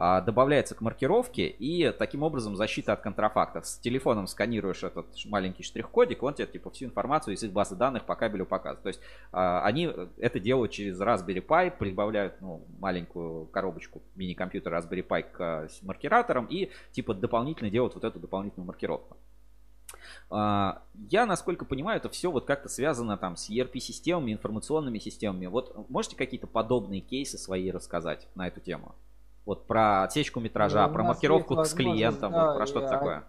а, 0.00 0.20
добавляется 0.20 0.76
к 0.76 0.80
маркировке 0.80 1.48
и 1.48 1.90
таким 1.90 2.22
образом 2.22 2.54
защита 2.54 2.92
от 2.92 3.00
контрафакта. 3.00 3.62
С 3.62 3.78
телефоном 3.78 4.28
сканируешь 4.28 4.84
этот 4.84 5.08
маленький 5.24 5.64
штрих-кодик, 5.64 6.22
он 6.22 6.34
тебе 6.34 6.46
типа 6.46 6.70
всю 6.70 6.84
информацию 6.84 7.34
из 7.34 7.42
их 7.42 7.50
базы 7.50 7.74
данных 7.74 8.04
по 8.04 8.14
кабелю 8.14 8.46
показывает. 8.46 8.84
То 8.84 8.88
есть 8.90 9.00
а, 9.32 9.64
они 9.64 9.92
это 10.18 10.38
делают 10.38 10.70
через 10.70 11.00
Raspberry 11.00 11.44
Pi, 11.44 11.76
прибавляют 11.76 12.40
ну, 12.40 12.62
маленькую 12.78 13.46
коробочку 13.46 14.00
мини-компьютера 14.14 14.78
Raspberry 14.78 15.04
Pi 15.04 15.24
к 15.32 15.68
маркираторам 15.82 16.46
и 16.46 16.70
типа 16.92 17.12
дополнительно 17.12 17.68
делают 17.68 17.94
вот 17.94 18.04
эту 18.04 18.20
дополнительную 18.20 18.68
маркировку. 18.68 19.16
А, 20.30 20.82
я, 21.10 21.26
насколько 21.26 21.64
понимаю, 21.64 21.98
это 21.98 22.08
все 22.08 22.30
вот 22.30 22.44
как-то 22.44 22.68
связано 22.68 23.16
там 23.16 23.36
с 23.36 23.48
ERP-системами, 23.50 24.32
информационными 24.32 24.98
системами. 24.98 25.46
Вот 25.46 25.88
можете 25.88 26.16
какие-то 26.16 26.46
подобные 26.46 27.00
кейсы 27.00 27.38
свои 27.38 27.70
рассказать 27.70 28.28
на 28.34 28.46
эту 28.46 28.60
тему? 28.60 28.94
Вот 29.46 29.66
про 29.66 30.02
отсечку 30.02 30.40
метража, 30.40 30.86
ну, 30.86 30.92
про 30.92 31.04
маркировку 31.04 31.64
с 31.64 31.72
клиентом, 31.72 32.32
да, 32.32 32.46
вот 32.48 32.56
про 32.56 32.66
что-то 32.66 32.88
такое. 32.88 33.24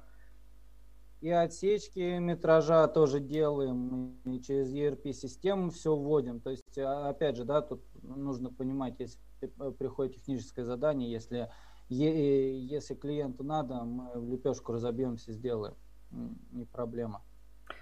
И 1.21 1.29
отсечки 1.29 2.17
метража 2.17 2.87
тоже 2.87 3.19
делаем, 3.19 4.17
и 4.25 4.41
через 4.41 4.73
ERP-систему 4.73 5.69
все 5.69 5.95
вводим. 5.95 6.39
То 6.39 6.49
есть, 6.49 6.77
а, 6.77 7.09
опять 7.09 7.35
же, 7.35 7.43
да, 7.43 7.61
тут 7.61 7.81
нужно 8.03 8.49
понимать, 8.49 8.95
если 8.99 9.19
э, 9.41 9.71
приходит 9.71 10.15
техническое 10.15 10.63
задание, 10.63 11.11
если, 11.11 11.49
если 11.89 12.95
клиенту 12.95 13.43
надо, 13.43 13.83
мы 13.83 14.19
в 14.19 14.29
лепешку 14.29 14.71
разобьемся, 14.71 15.33
сделаем 15.33 15.75
не 16.11 16.65
проблема. 16.65 17.21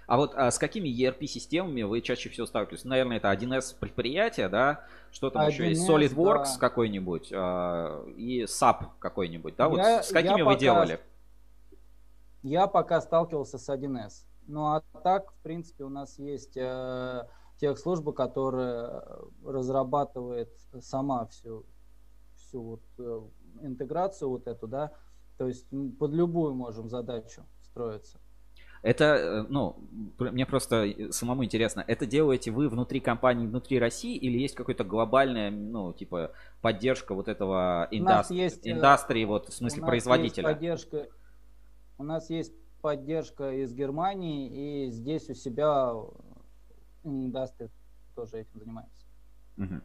А 0.06 0.16
вот 0.16 0.34
а 0.34 0.50
с 0.50 0.58
какими 0.58 0.88
ERP-системами 0.88 1.82
вы 1.82 2.00
чаще 2.00 2.30
всего 2.30 2.46
сталкиваетесь? 2.46 2.84
Наверное, 2.84 3.18
это 3.18 3.30
1С 3.30 3.76
предприятие, 3.78 4.48
да? 4.48 4.84
Что 5.10 5.30
там 5.30 5.42
1С, 5.42 5.50
еще 5.50 5.68
есть? 5.68 5.88
SolidWorks 5.88 6.54
да. 6.54 6.58
какой-нибудь 6.60 7.30
а, 7.34 8.06
и 8.16 8.44
SAP 8.44 8.86
какой-нибудь, 8.98 9.56
да? 9.56 9.68
Вот 9.68 9.78
я, 9.78 10.02
с 10.02 10.10
какими 10.10 10.40
вы 10.40 10.52
пока, 10.52 10.58
делали? 10.58 11.00
Я 12.42 12.66
пока 12.66 13.00
сталкивался 13.00 13.58
с 13.58 13.68
1С. 13.68 14.24
Ну 14.46 14.66
а 14.66 14.82
так, 15.02 15.32
в 15.32 15.42
принципе, 15.42 15.84
у 15.84 15.90
нас 15.90 16.18
есть 16.18 16.56
э, 16.56 17.26
техслужба, 17.58 18.12
которая 18.12 19.04
разрабатывает 19.44 20.50
сама 20.80 21.26
всю, 21.26 21.66
всю 22.36 22.62
вот, 22.62 22.82
э, 22.98 23.20
интеграцию 23.60 24.30
вот 24.30 24.46
эту, 24.46 24.66
да? 24.66 24.92
То 25.36 25.48
есть 25.48 25.66
под 25.98 26.12
любую 26.12 26.54
можем 26.54 26.88
задачу 26.88 27.44
строится. 27.78 28.18
Это, 28.82 29.04
э, 29.04 29.46
ну, 29.48 29.76
мне 30.18 30.46
просто 30.46 30.86
самому 31.10 31.44
интересно, 31.44 31.84
это 31.86 32.06
делаете 32.06 32.52
вы 32.52 32.68
внутри 32.68 33.00
компании, 33.00 33.46
внутри 33.46 33.78
России, 33.78 34.16
или 34.16 34.38
есть 34.38 34.54
какая-то 34.54 34.84
глобальная, 34.84 35.50
ну, 35.50 35.92
типа, 35.92 36.32
поддержка 36.60 37.14
вот 37.14 37.26
этого 37.26 37.88
индастри, 37.90 38.36
есть, 38.36 38.66
э, 38.66 38.70
индустрии, 38.70 39.24
вот, 39.24 39.48
в 39.48 39.52
смысле, 39.52 39.82
производителя? 39.82 40.48
Есть 40.48 40.54
поддержка, 40.58 41.08
у 41.98 42.04
нас 42.04 42.30
есть 42.30 42.54
поддержка 42.80 43.50
из 43.50 43.74
Германии, 43.74 44.86
и 44.86 44.90
здесь 44.92 45.28
у 45.28 45.34
себя 45.34 45.92
индустрия 47.02 47.70
тоже 48.14 48.38
этим 48.38 48.60
занимается. 48.60 49.06
Угу. 49.56 49.80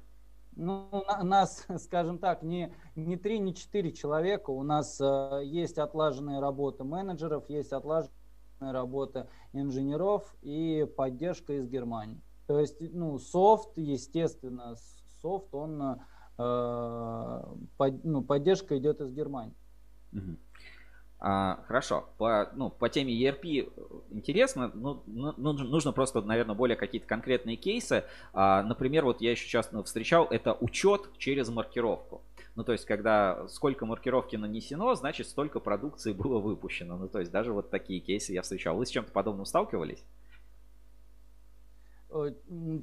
Ну, 0.55 0.87
на, 1.07 1.23
нас, 1.23 1.65
скажем 1.79 2.17
так, 2.19 2.43
не, 2.43 2.73
не 2.95 3.17
три, 3.17 3.39
не 3.39 3.53
четыре 3.53 3.91
человека. 3.91 4.51
У 4.51 4.63
нас 4.63 4.99
э, 5.01 5.41
есть 5.43 5.77
отлаженная 5.77 6.39
работа 6.39 6.83
менеджеров, 6.83 7.49
есть 7.49 7.73
отлаженная 7.73 8.11
работа 8.59 9.29
инженеров 9.51 10.35
и 10.41 10.87
поддержка 10.97 11.53
из 11.53 11.67
Германии. 11.67 12.21
То 12.47 12.59
есть, 12.59 12.77
ну, 12.79 13.17
софт, 13.19 13.77
естественно, 13.77 14.75
софт, 15.21 15.53
он, 15.53 15.99
э, 16.37 17.43
под, 17.77 18.03
ну, 18.03 18.21
поддержка 18.21 18.77
идет 18.77 19.01
из 19.01 19.11
Германии. 19.11 19.55
Угу. 20.13 20.37
А, 21.25 21.63
хорошо, 21.67 22.09
по, 22.17 22.49
ну, 22.53 22.69
по 22.69 22.89
теме 22.89 23.13
ERP 23.13 23.71
интересно, 24.11 24.69
ну, 24.73 25.03
ну, 25.07 25.53
нужно 25.53 25.93
просто, 25.93 26.21
наверное, 26.21 26.53
более 26.53 26.75
какие-то 26.75 27.07
конкретные 27.07 27.55
кейсы. 27.55 28.03
А, 28.33 28.61
например, 28.61 29.05
вот 29.05 29.21
я 29.21 29.31
еще 29.31 29.47
часто 29.47 29.81
встречал, 29.83 30.27
это 30.29 30.51
учет 30.59 31.17
через 31.17 31.47
маркировку. 31.47 32.23
Ну, 32.55 32.65
то 32.65 32.73
есть, 32.73 32.83
когда 32.83 33.47
сколько 33.47 33.85
маркировки 33.85 34.35
нанесено, 34.35 34.95
значит, 34.95 35.27
столько 35.27 35.61
продукции 35.61 36.11
было 36.11 36.39
выпущено. 36.39 36.97
Ну, 36.97 37.07
то 37.07 37.19
есть, 37.19 37.31
даже 37.31 37.53
вот 37.53 37.69
такие 37.69 38.01
кейсы 38.01 38.33
я 38.33 38.41
встречал. 38.41 38.75
Вы 38.75 38.85
с 38.85 38.89
чем-то 38.89 39.13
подобным 39.13 39.45
сталкивались? 39.45 40.03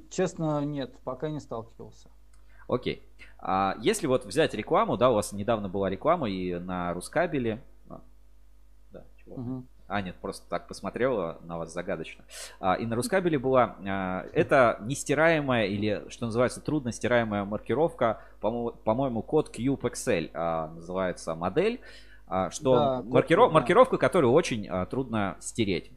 Честно, 0.09 0.65
нет, 0.65 0.91
пока 1.03 1.29
не 1.29 1.39
сталкивался. 1.39 2.09
Окей. 2.67 3.03
А 3.37 3.75
если 3.81 4.07
вот 4.07 4.25
взять 4.25 4.55
рекламу, 4.55 4.97
да, 4.97 5.11
у 5.11 5.13
вас 5.13 5.31
недавно 5.31 5.69
была 5.69 5.91
реклама 5.91 6.27
и 6.27 6.55
на 6.55 6.91
Рускабеле, 6.93 7.61
Угу. 9.37 9.63
А, 9.87 10.01
нет, 10.01 10.15
просто 10.21 10.47
так 10.49 10.67
посмотрела 10.69 11.39
на 11.43 11.57
вас 11.57 11.73
загадочно. 11.73 12.23
А, 12.61 12.75
и 12.75 12.85
на 12.85 12.95
Рускабеле 12.95 13.37
была, 13.37 13.75
а, 13.85 14.25
это 14.31 14.77
нестираемая 14.81 15.65
или, 15.65 16.05
что 16.07 16.27
называется, 16.27 16.61
трудно 16.61 16.93
стираемая 16.93 17.43
маркировка, 17.43 18.21
по-моему, 18.39 19.21
код 19.21 19.53
CubeXL 19.53 20.31
а, 20.33 20.67
называется 20.69 21.35
модель, 21.35 21.81
а, 22.27 22.49
что 22.51 22.75
да, 22.75 23.01
маркиров, 23.03 23.49
да. 23.49 23.55
маркировка, 23.55 23.97
которую 23.97 24.31
очень 24.31 24.65
а, 24.69 24.85
трудно 24.85 25.35
стереть. 25.41 25.91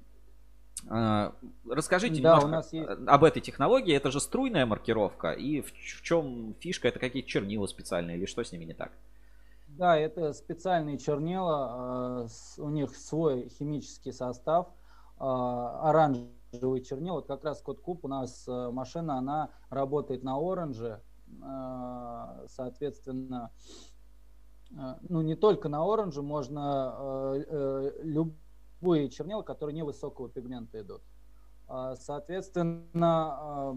А, 0.88 1.32
расскажите 1.70 2.20
да, 2.20 2.30
немножко 2.30 2.48
нас 2.48 2.72
есть... 2.72 2.88
об 3.06 3.22
этой 3.22 3.40
технологии. 3.40 3.94
Это 3.94 4.10
же 4.10 4.20
струйная 4.20 4.66
маркировка. 4.66 5.30
И 5.30 5.60
в, 5.60 5.68
в 5.68 6.02
чем 6.02 6.54
фишка? 6.58 6.88
Это 6.88 6.98
какие-то 6.98 7.28
чернила 7.28 7.66
специальные 7.66 8.18
или 8.18 8.26
что 8.26 8.42
с 8.42 8.50
ними 8.50 8.64
не 8.64 8.74
так? 8.74 8.90
Да, 9.76 9.96
это 9.96 10.32
специальные 10.34 10.98
чернила, 10.98 12.28
э, 12.58 12.62
у 12.62 12.68
них 12.68 12.94
свой 12.96 13.48
химический 13.48 14.12
состав, 14.12 14.68
э, 14.68 15.24
оранжевый 15.24 16.80
чернила. 16.80 17.16
Вот 17.16 17.26
как 17.26 17.42
раз 17.44 17.60
код 17.60 17.80
куб 17.80 18.04
у 18.04 18.08
нас 18.08 18.46
э, 18.46 18.70
машина, 18.70 19.18
она 19.18 19.50
работает 19.70 20.22
на 20.22 20.38
оранже, 20.38 21.02
соответственно, 22.46 23.50
ну 25.08 25.20
не 25.22 25.34
только 25.34 25.68
на 25.68 25.84
оранже, 25.84 26.22
можно 26.22 27.34
любые 28.02 29.08
чернила, 29.08 29.42
которые 29.42 29.74
невысокого 29.74 30.28
пигмента 30.28 30.80
идут. 30.80 31.02
Соответственно, 31.96 33.74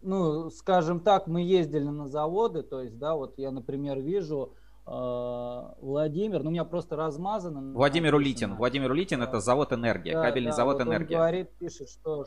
ну, 0.00 0.48
скажем 0.50 1.00
так, 1.00 1.26
мы 1.26 1.42
ездили 1.42 1.88
на 1.88 2.06
заводы, 2.08 2.62
то 2.62 2.80
есть, 2.80 2.96
да, 2.98 3.14
вот 3.14 3.36
я, 3.38 3.50
например, 3.50 4.00
вижу, 4.00 4.54
а, 4.54 4.67
Владимир, 4.90 6.42
ну 6.42 6.48
у 6.48 6.52
меня 6.52 6.64
просто 6.64 6.96
размазано. 6.96 7.74
Владимир 7.74 8.14
Улитин. 8.14 8.54
Владимир 8.56 8.90
Улитин 8.90 9.22
это 9.22 9.40
завод 9.40 9.72
Энергия, 9.72 10.14
да, 10.14 10.22
кабельный 10.22 10.50
да, 10.50 10.56
завод 10.56 10.78
вот 10.78 10.86
Энергия. 10.86 11.16
Он 11.16 11.20
говорит, 11.20 11.50
пишет, 11.58 11.88
что 11.90 12.24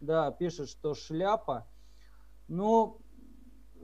да, 0.00 0.30
пишет, 0.30 0.68
что 0.68 0.94
шляпа. 0.94 1.66
Ну, 2.48 3.00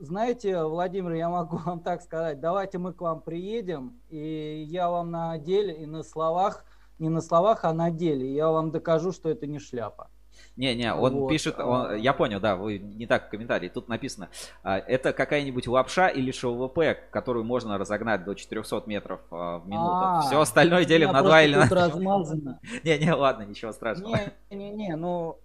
знаете, 0.01 0.65
Владимир, 0.65 1.13
я 1.13 1.29
могу 1.29 1.57
вам 1.65 1.81
так 1.81 2.03
сказать, 2.03 2.41
давайте 2.41 2.79
мы 2.79 2.93
к 2.93 3.01
вам 3.01 3.23
приедем, 3.23 4.01
и 4.09 4.65
я 4.69 4.91
вам 4.91 5.11
на 5.11 5.39
деле, 5.39 5.75
и 5.83 5.87
на 5.87 6.03
словах, 6.03 6.65
не 6.99 7.09
на 7.09 7.21
словах, 7.21 7.65
а 7.65 7.73
на 7.73 7.91
деле, 7.91 8.33
я 8.35 8.51
вам 8.51 8.71
докажу, 8.71 9.13
что 9.13 9.29
это 9.29 9.47
не 9.47 9.59
шляпа. 9.59 10.11
Не-не, 10.57 10.93
он 10.93 11.15
вот. 11.15 11.29
пишет, 11.29 11.59
он, 11.59 11.97
я 11.97 12.13
понял, 12.13 12.41
да, 12.41 12.57
вы 12.57 12.79
не 12.79 13.07
так 13.07 13.29
в 13.29 13.31
комментарии, 13.31 13.69
тут 13.69 13.89
написано, 13.89 14.29
а, 14.63 14.79
это 14.79 15.13
какая-нибудь 15.13 15.69
лапша 15.69 16.09
или 16.09 16.33
ШВП, 16.33 17.11
которую 17.11 17.45
можно 17.45 17.79
разогнать 17.79 18.25
до 18.25 18.35
400 18.35 18.83
метров 18.87 19.21
а, 19.31 19.59
в 19.59 19.69
минуту. 19.69 19.93
А, 19.93 20.21
Все 20.23 20.41
остальное 20.41 20.85
делим 20.85 21.13
на 21.13 21.23
2 21.23 21.43
или 21.43 21.55
на... 21.55 21.69
размазано. 21.69 22.61
Не-не, 22.85 23.15
ладно, 23.15 23.45
ничего 23.45 23.73
страшного. 23.73 24.19
Не-не-не, 24.51 24.97
ну, 24.97 25.39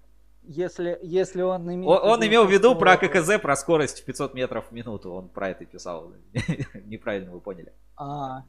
если, 0.43 0.99
если 1.01 1.41
он 1.41 1.71
имеет... 1.73 1.87
Он, 1.87 2.09
он 2.09 2.27
имел 2.27 2.45
в 2.45 2.51
виду 2.51 2.75
про 2.75 2.97
ККЗ, 2.97 3.39
про 3.41 3.55
скорость 3.55 4.01
в 4.01 4.05
500 4.05 4.33
метров 4.33 4.65
в 4.69 4.71
минуту, 4.71 5.13
он 5.13 5.29
про 5.29 5.49
это 5.49 5.65
писал. 5.65 6.11
Неправильно 6.85 7.31
вы 7.31 7.39
поняли. 7.39 7.71
А, 7.95 8.43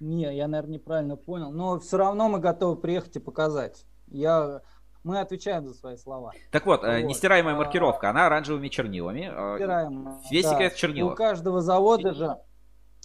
не, 0.00 0.34
я, 0.34 0.48
наверное, 0.48 0.74
неправильно 0.74 1.16
понял, 1.16 1.50
но 1.50 1.78
все 1.80 1.96
равно 1.96 2.28
мы 2.28 2.38
готовы 2.38 2.76
приехать 2.76 3.16
и 3.16 3.20
показать. 3.20 3.84
Я 4.06 4.62
мы 5.04 5.20
отвечаем 5.20 5.66
за 5.66 5.74
свои 5.74 5.96
слова. 5.96 6.32
Так 6.50 6.66
вот, 6.66 6.84
э, 6.84 7.00
вот. 7.00 7.08
нестираемая 7.08 7.54
а, 7.54 7.58
маркировка, 7.58 8.10
она 8.10 8.26
оранжевыми 8.26 8.68
чернилами. 8.68 9.30
Э, 9.32 9.52
нестираемая. 9.52 10.20
Весь 10.30 10.44
да. 10.44 10.52
секрет 10.52 10.74
чернила. 10.74 11.12
У 11.12 11.14
каждого 11.14 11.60
завода 11.60 12.12
же, 12.14 12.36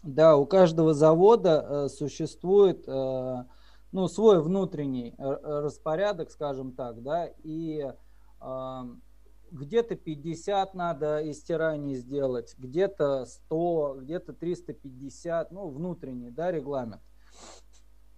да, 0.04 0.36
у 0.36 0.46
каждого 0.46 0.94
завода 0.94 1.66
э, 1.86 1.90
существует 1.90 2.84
э, 2.88 3.44
ну, 3.92 4.08
свой 4.08 4.42
внутренний 4.42 5.16
распорядок, 5.18 6.32
скажем 6.32 6.74
так, 6.74 7.02
да, 7.02 7.28
и 7.44 7.90
э, 8.42 8.82
где-то 9.52 9.96
50 9.96 10.74
надо 10.74 11.32
истираний 11.32 11.96
сделать, 11.96 12.56
где-то 12.58 13.26
100, 13.26 13.98
где-то 14.02 14.34
350, 14.34 15.52
ну, 15.52 15.70
внутренний, 15.70 16.32
да, 16.32 16.52
регламент 16.52 17.02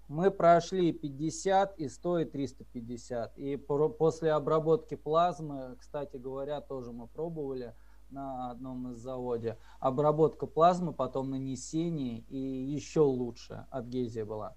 мы 0.08 0.32
прошли 0.32 0.92
50 0.92 1.78
и 1.80 1.90
100 1.90 2.20
и 2.20 2.26
350. 2.26 3.38
И 3.38 3.58
после 3.58 4.32
обработки 4.32 4.96
плазмы, 4.96 5.76
кстати 5.80 6.18
говоря, 6.18 6.62
тоже 6.62 6.92
мы 6.92 7.08
пробовали 7.08 7.74
на 8.12 8.52
одном 8.52 8.92
из 8.92 8.98
заводе. 8.98 9.58
Обработка 9.80 10.46
плазмы, 10.46 10.94
потом 10.94 11.32
нанесение 11.32 12.20
и 12.30 12.38
еще 12.38 13.02
лучше 13.02 13.66
адгезия 13.72 14.26
была. 14.26 14.56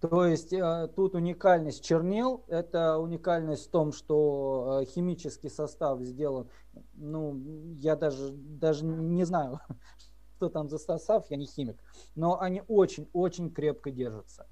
То 0.00 0.26
есть 0.26 0.52
э, 0.52 0.88
тут 0.94 1.14
уникальность 1.14 1.82
чернил, 1.82 2.44
это 2.48 2.98
уникальность 2.98 3.66
в 3.66 3.70
том, 3.70 3.92
что 3.92 4.80
э, 4.82 4.84
химический 4.84 5.48
состав 5.48 6.00
сделан, 6.02 6.48
ну, 6.94 7.40
я 7.78 7.96
даже, 7.96 8.30
даже 8.32 8.84
не 8.84 9.24
знаю, 9.24 9.60
что 10.36 10.48
там 10.50 10.68
за 10.68 10.78
состав, 10.78 11.24
я 11.30 11.36
не 11.36 11.46
химик, 11.46 11.78
но 12.14 12.40
они 12.40 12.62
очень-очень 12.68 13.50
крепко 13.50 13.90
держатся. 13.90 14.46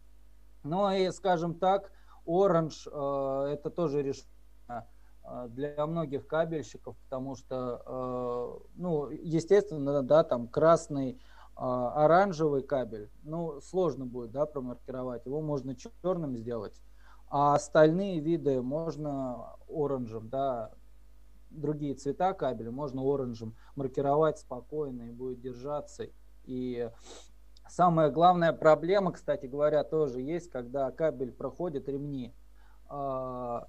Ну 0.63 0.91
и, 0.91 1.11
скажем 1.11 1.55
так, 1.55 1.93
Orange 2.27 2.89
э, 2.91 3.53
это 3.53 3.69
тоже 3.69 4.03
решение 4.03 4.89
э, 5.25 5.49
для 5.51 5.87
многих 5.87 6.27
кабельщиков, 6.27 6.97
потому 7.05 7.37
что, 7.37 7.83
э, 7.87 8.67
ну, 8.77 9.11
естественно, 9.11 10.03
да, 10.03 10.25
там 10.25 10.49
красный, 10.49 11.13
э, 11.13 11.17
оранжевый 11.57 12.63
кабель, 12.63 13.11
ну, 13.23 13.61
сложно 13.61 14.07
будет, 14.07 14.31
да, 14.31 14.47
промаркировать, 14.47 15.27
его 15.27 15.43
можно 15.43 15.77
черным 15.77 16.35
сделать, 16.35 16.81
а 17.29 17.55
остальные 17.55 18.21
виды 18.21 18.63
можно 18.63 19.55
оранжем, 19.69 20.31
да, 20.31 20.71
другие 21.55 21.95
цвета 21.95 22.35
кабеля 22.35 22.71
можно 22.71 23.03
оранжем 23.03 23.55
маркировать 23.77 24.39
спокойно 24.39 25.03
и 25.03 25.13
будет 25.13 25.41
держаться. 25.41 26.07
И 26.45 26.91
самая 27.69 28.11
главная 28.11 28.53
проблема, 28.53 29.13
кстати 29.13 29.47
говоря, 29.47 29.85
тоже 29.85 30.21
есть, 30.21 30.51
когда 30.51 30.91
кабель 30.91 31.33
проходит 31.33 31.89
ремни. 31.89 32.35
А, 32.87 33.67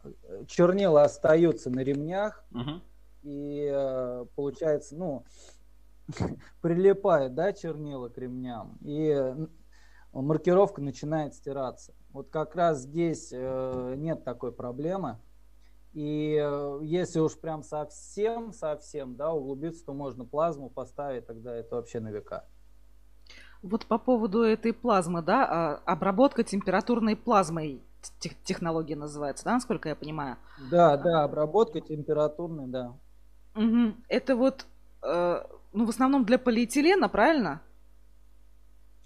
чернила 0.47 1.03
остаются 1.03 1.69
на 1.69 1.79
ремнях, 1.79 2.43
угу. 2.51 2.81
и 3.23 3.71
э, 3.73 4.25
получается, 4.35 4.95
ну, 4.95 5.23
прилипает, 6.61 7.33
да, 7.33 7.53
чернила 7.53 8.09
к 8.09 8.17
ремням, 8.17 8.77
и 8.81 9.33
маркировка 10.11 10.81
начинает 10.81 11.33
стираться. 11.33 11.93
Вот 12.11 12.29
как 12.29 12.55
раз 12.55 12.81
здесь 12.81 13.29
э, 13.31 13.95
нет 13.97 14.23
такой 14.23 14.51
проблемы. 14.51 15.17
И 15.95 16.37
э, 16.37 16.79
если 16.83 17.21
уж 17.21 17.37
прям 17.37 17.63
совсем, 17.63 18.51
совсем, 18.51 19.15
да, 19.15 19.31
углубиться, 19.31 19.85
то 19.85 19.93
можно 19.93 20.25
плазму 20.25 20.69
поставить, 20.69 21.25
тогда 21.25 21.55
это 21.55 21.77
вообще 21.77 22.01
на 22.01 22.09
века. 22.09 22.43
Вот 23.63 23.85
по 23.85 23.97
поводу 23.97 24.41
этой 24.41 24.73
плазмы, 24.73 25.21
да, 25.21 25.45
а, 25.45 25.81
обработка 25.85 26.43
температурной 26.43 27.15
плазмой 27.15 27.81
технология 28.43 28.97
называется, 28.97 29.45
да, 29.45 29.53
насколько 29.53 29.87
я 29.87 29.95
понимаю? 29.95 30.35
Да, 30.69 30.97
да, 30.97 31.23
обработка 31.23 31.79
температурной, 31.79 32.67
да. 32.67 32.93
Угу. 33.55 33.93
Это 34.09 34.35
вот, 34.35 34.65
э, 35.01 35.43
ну, 35.71 35.85
в 35.85 35.89
основном 35.89 36.25
для 36.25 36.37
полиэтилена, 36.37 37.07
правильно? 37.07 37.61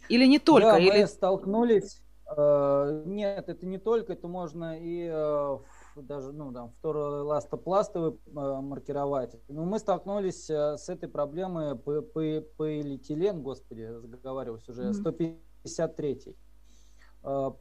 Или 0.10 0.26
не 0.26 0.40
только? 0.40 0.72
Да, 0.72 0.80
или... 0.80 1.02
мы 1.02 1.08
столкнулись. 1.08 2.02
Э, 2.36 3.04
нет, 3.06 3.48
это 3.48 3.68
не 3.68 3.78
только, 3.78 4.14
это 4.14 4.28
можно 4.28 4.76
и 4.76 5.08
в 5.08 5.89
даже, 6.02 6.32
ну, 6.32 6.52
там, 6.52 6.72
фтороластопластовый 6.72 8.14
э, 8.14 8.62
маркировать. 8.62 9.36
Но 9.48 9.66
мы 9.66 9.80
столкнулись 9.80 10.50
э, 10.50 10.78
с 10.78 10.90
этой 10.90 11.10
проблемой 11.10 11.76
по, 11.76 12.02
по, 12.02 12.22
полиэтилен, 12.58 13.42
господи, 13.42 13.84
разговариваюсь 13.84 14.68
уже, 14.68 14.94
153 14.94 16.36
э, 17.24 17.52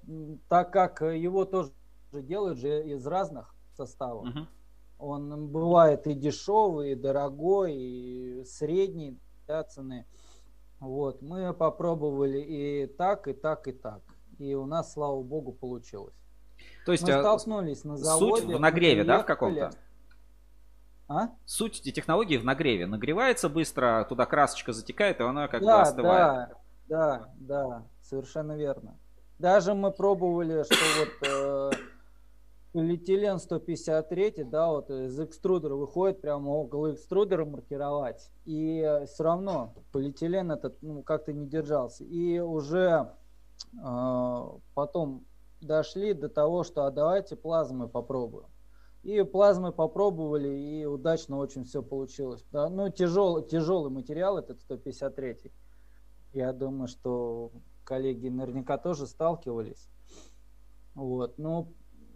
Так 0.49 0.73
как 0.73 1.01
его 1.03 1.45
тоже 1.45 1.73
делают 2.13 2.59
же 2.59 2.89
из 2.89 3.07
разных 3.07 3.55
составов. 3.75 4.27
Мгм. 4.27 4.49
Он 4.99 5.49
бывает 5.49 6.07
и 6.07 6.15
дешевый, 6.15 6.93
и 6.93 6.95
дорогой, 6.95 7.75
и 7.77 8.45
средний 8.45 9.19
да, 9.47 9.63
цены. 9.65 10.07
Вот, 10.81 11.23
мы 11.23 11.53
попробовали 11.55 12.41
и 12.41 12.87
так, 12.87 13.29
и 13.29 13.33
так, 13.33 13.67
и 13.69 13.73
так. 13.73 14.03
И 14.39 14.55
у 14.55 14.67
нас, 14.67 14.93
слава 14.93 15.21
богу, 15.23 15.53
получилось. 15.53 16.15
То 16.89 16.93
есть 16.93 17.07
мы 17.07 17.13
а, 17.13 17.21
столкнулись 17.21 17.85
на 17.85 17.99
заводе. 17.99 18.47
суть 18.47 18.57
в 18.57 18.59
нагреве, 18.59 19.05
да, 19.05 19.19
в 19.19 19.27
каком-то? 19.27 19.73
А? 21.07 21.29
Суть 21.45 21.81
эти 21.81 21.93
технологии 21.93 22.39
в 22.39 22.47
нагреве. 22.47 22.87
Нагревается 22.87 23.51
быстро, 23.51 24.07
туда 24.09 24.25
красочка 24.25 24.73
затекает, 24.73 25.21
и 25.21 25.23
она 25.23 25.49
как 25.49 25.61
бы 25.61 25.67
Да, 25.67 25.83
остывает. 25.83 26.49
да, 26.89 27.29
да, 27.29 27.29
да, 27.37 27.83
совершенно 28.01 28.57
верно. 28.57 28.97
Даже 29.39 29.75
мы 29.75 29.91
пробовали, 29.91 30.63
что 30.63 30.77
вот 30.99 31.29
э, 31.29 31.79
полиэтилен 32.73 33.39
153, 33.39 34.45
да, 34.45 34.69
вот 34.69 34.89
из 34.89 35.21
экструдера 35.21 35.75
выходит 35.75 36.23
прямо 36.23 36.49
около 36.49 36.95
экструдера 36.95 37.45
маркировать, 37.45 38.31
и 38.47 39.03
все 39.05 39.25
равно 39.25 39.75
полиэтилен 39.93 40.53
этот 40.53 40.81
ну, 40.81 41.03
как-то 41.03 41.35
не 41.35 41.47
держался. 41.47 42.05
И 42.05 42.39
уже 42.39 43.13
э, 43.75 44.43
потом 44.75 45.28
дошли 45.61 46.15
до 46.15 46.29
того, 46.29 46.65
что 46.65 46.87
а 46.87 46.91
давайте 46.91 47.37
плазмы 47.37 47.89
попробуем. 47.89 48.49
И 49.03 49.23
плазмы 49.23 49.73
попробовали, 49.73 50.49
и 50.49 50.85
удачно 50.85 51.39
очень 51.39 51.65
все 51.65 51.83
получилось. 51.83 52.45
Да, 52.51 52.69
ну, 52.69 52.91
тяжелый, 52.91 53.45
тяжелый 53.45 53.91
материал 53.91 54.39
этот 54.39 54.61
153. 54.61 55.53
Я 56.33 56.53
думаю, 56.53 56.89
что 56.89 57.53
коллеги 57.85 58.29
наверняка 58.29 58.77
тоже 58.77 59.07
сталкивались. 59.07 59.89
Вот. 60.95 61.39
Но 61.39 61.69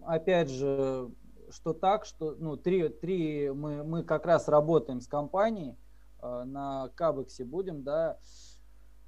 опять 0.03 0.51
же, 0.51 1.11
что 1.51 1.72
так, 1.72 2.05
что 2.05 2.34
ну, 2.38 2.57
три, 2.57 2.88
три 2.88 3.51
мы, 3.51 3.84
мы 3.84 4.03
как 4.03 4.26
раз 4.26 4.49
работаем 4.49 5.01
с 5.01 5.07
компанией, 5.07 5.76
э, 6.20 6.45
на 6.45 6.90
Кабексе 6.95 7.45
будем, 7.45 7.84
да, 7.84 8.18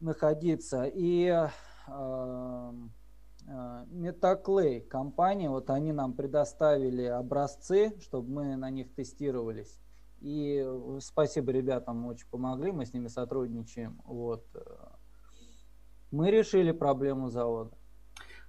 находиться. 0.01 0.85
И 0.85 1.26
э, 1.26 2.72
Метаклей 3.90 4.80
компания, 4.80 5.51
вот 5.51 5.70
они 5.70 5.92
нам 5.92 6.14
предоставили 6.14 7.05
образцы, 7.05 7.99
чтобы 8.01 8.30
мы 8.30 8.57
на 8.57 8.70
них 8.70 8.95
тестировались. 8.95 9.78
И 10.20 10.62
э, 10.64 10.99
спасибо 11.01 11.53
ребятам, 11.53 12.07
очень 12.07 12.26
помогли, 12.30 12.72
мы 12.72 12.86
с 12.86 12.95
ними 12.95 13.09
сотрудничаем. 13.09 14.01
Вот. 14.07 14.47
э. 14.55 14.61
Мы 16.11 16.30
решили 16.30 16.72
проблему 16.72 17.28
завода. 17.28 17.76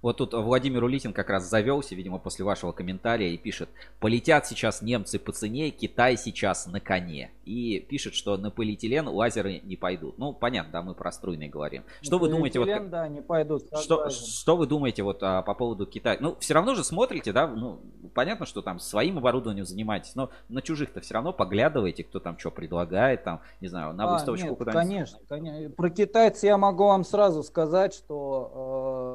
Вот 0.06 0.18
тут 0.18 0.34
Владимир 0.34 0.84
Улитин 0.84 1.12
как 1.12 1.30
раз 1.30 1.50
завелся, 1.50 1.96
видимо, 1.96 2.20
после 2.20 2.44
вашего 2.44 2.70
комментария 2.70 3.30
и 3.30 3.36
пишет, 3.36 3.68
полетят 3.98 4.46
сейчас 4.46 4.80
немцы 4.80 5.18
по 5.18 5.32
цене, 5.32 5.70
Китай 5.70 6.16
сейчас 6.16 6.68
на 6.68 6.78
коне. 6.78 7.32
И 7.44 7.80
пишет, 7.80 8.14
что 8.14 8.36
на 8.36 8.52
полиэтилен 8.52 9.08
лазеры 9.08 9.60
не 9.64 9.74
пойдут. 9.74 10.16
Ну, 10.16 10.32
понятно, 10.32 10.72
да, 10.74 10.82
мы 10.82 10.94
про 10.94 11.10
струйные 11.10 11.48
говорим. 11.48 11.82
Что 12.02 12.18
вы 12.18 12.28
думаете? 12.28 12.60
Вот, 12.60 12.88
да, 12.88 13.08
не 13.08 13.20
пойдут. 13.20 13.64
что, 13.82 14.08
что 14.10 14.56
вы 14.56 14.68
думаете 14.68 15.02
вот 15.02 15.20
а, 15.22 15.42
по 15.42 15.54
поводу 15.54 15.86
Китая? 15.86 16.18
Ну, 16.20 16.36
все 16.38 16.54
равно 16.54 16.76
же 16.76 16.84
смотрите, 16.84 17.32
да, 17.32 17.48
ну, 17.48 17.80
понятно, 18.14 18.46
что 18.46 18.62
там 18.62 18.78
своим 18.78 19.18
оборудованием 19.18 19.66
занимаетесь, 19.66 20.14
но 20.14 20.30
на 20.48 20.62
чужих-то 20.62 21.00
все 21.00 21.14
равно 21.14 21.32
поглядываете, 21.32 22.04
кто 22.04 22.20
там 22.20 22.38
что 22.38 22.52
предлагает, 22.52 23.24
там, 23.24 23.40
не 23.60 23.66
знаю, 23.66 23.92
на 23.92 24.04
А, 24.04 24.12
выставочку 24.14 24.50
нет, 24.50 24.58
куда-нибудь. 24.58 24.82
конечно, 24.82 25.18
конечно. 25.28 25.70
Про 25.70 25.90
китайцев 25.90 26.44
я 26.44 26.58
могу 26.58 26.84
вам 26.84 27.04
сразу 27.04 27.42
сказать, 27.42 27.92
что 27.92 28.52
э, 28.54 29.05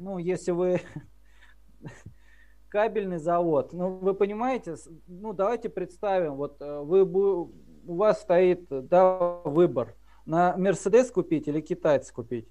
ну, 0.00 0.18
если 0.18 0.50
вы 0.50 0.80
кабельный 2.68 3.18
завод, 3.18 3.72
ну, 3.72 3.96
вы 3.98 4.14
понимаете, 4.14 4.76
ну, 5.06 5.32
давайте 5.32 5.68
представим, 5.68 6.34
вот 6.34 6.60
э, 6.60 6.80
вы, 6.80 7.04
у 7.04 7.50
вас 7.86 8.22
стоит, 8.22 8.66
да, 8.68 9.40
выбор, 9.44 9.94
на 10.26 10.56
Мерседес 10.56 11.10
купить 11.10 11.48
или 11.48 11.60
китайца 11.60 12.12
купить. 12.14 12.48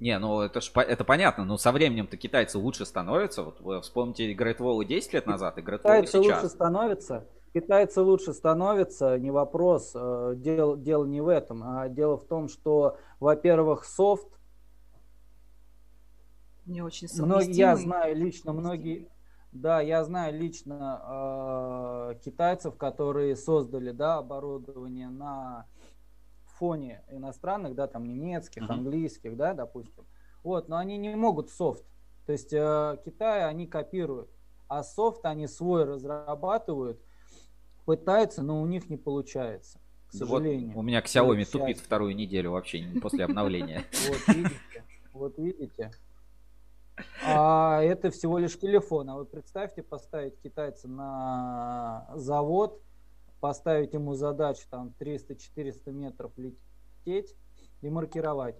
Не, 0.00 0.18
ну 0.18 0.40
это 0.40 0.62
ж 0.62 0.72
это 0.74 1.04
понятно, 1.04 1.44
но 1.44 1.58
со 1.58 1.72
временем-то 1.72 2.16
китайцы 2.16 2.56
лучше 2.58 2.86
становятся. 2.86 3.42
Вот 3.42 3.60
вы 3.60 3.82
вспомните 3.82 4.32
Great 4.32 4.56
Wall 4.56 4.82
10 4.82 5.12
лет 5.12 5.26
назад 5.26 5.58
и 5.58 5.60
Great 5.60 5.74
Wall 5.74 5.78
Китайцы 5.78 6.18
лучше 6.18 6.30
сейчас. 6.40 6.52
становятся. 6.52 7.26
Китайцы 7.52 8.00
лучше 8.00 8.32
становятся, 8.32 9.18
не 9.18 9.30
вопрос. 9.30 9.92
э, 9.94 10.34
Дело, 10.36 10.78
дело 10.78 11.04
не 11.04 11.20
в 11.20 11.28
этом, 11.28 11.62
а 11.62 11.88
дело 11.90 12.16
в 12.16 12.24
том, 12.24 12.48
что, 12.48 12.96
во-первых, 13.18 13.84
софт 13.84 14.39
Не 16.70 16.82
очень 16.82 17.08
Многие, 17.12 17.52
я 17.56 17.74
совместимый. 17.74 17.82
знаю 17.82 18.16
лично 18.16 18.52
многие, 18.52 19.08
да, 19.50 19.80
я 19.80 20.04
знаю 20.04 20.38
лично 20.38 22.12
э, 22.14 22.18
китайцев, 22.24 22.76
которые 22.76 23.34
создали, 23.34 23.90
да, 23.90 24.18
оборудование 24.18 25.08
на 25.08 25.66
фоне 26.58 27.02
иностранных, 27.10 27.74
да, 27.74 27.88
там 27.88 28.04
немецких, 28.04 28.62
Мгм. 28.62 28.72
английских, 28.72 29.36
да, 29.36 29.52
допустим. 29.52 30.04
Вот, 30.44 30.68
но 30.68 30.76
они 30.76 30.96
не 30.96 31.12
могут 31.16 31.50
софт. 31.50 31.84
То 32.26 32.32
есть 32.32 32.52
э, 32.52 32.98
Китай 33.04 33.44
они 33.48 33.66
копируют, 33.66 34.30
а 34.68 34.84
софт 34.84 35.24
они 35.26 35.48
свой 35.48 35.82
разрабатывают, 35.82 37.00
пытаются, 37.84 38.42
но 38.42 38.62
у 38.62 38.66
них 38.66 38.88
не 38.88 38.96
получается, 38.96 39.80
к 40.06 40.12
Да 40.12 40.26
вот 40.26 40.42
сожалению. 40.42 40.78
у 40.78 40.82
меня 40.82 40.98
Или 41.00 41.04
Xiaomi 41.06 41.44
к 41.44 41.50
тупит 41.50 41.78
вторую 41.78 42.14
неделю 42.14 42.52
вообще 42.52 42.84
после 43.02 43.24
обновления. 43.24 43.82
Вот 44.08 44.36
видите, 44.36 44.84
вот 45.12 45.36
видите. 45.38 45.90
А 47.24 47.82
это 47.82 48.10
всего 48.10 48.38
лишь 48.38 48.58
телефон. 48.58 49.10
А 49.10 49.16
вы 49.16 49.24
представьте, 49.24 49.82
поставить 49.82 50.40
китайца 50.40 50.88
на 50.88 52.10
завод, 52.14 52.80
поставить 53.40 53.92
ему 53.94 54.14
задачу 54.14 54.62
там 54.70 54.94
300-400 54.98 55.92
метров 55.92 56.32
лететь 56.36 57.34
и 57.82 57.90
маркировать. 57.90 58.56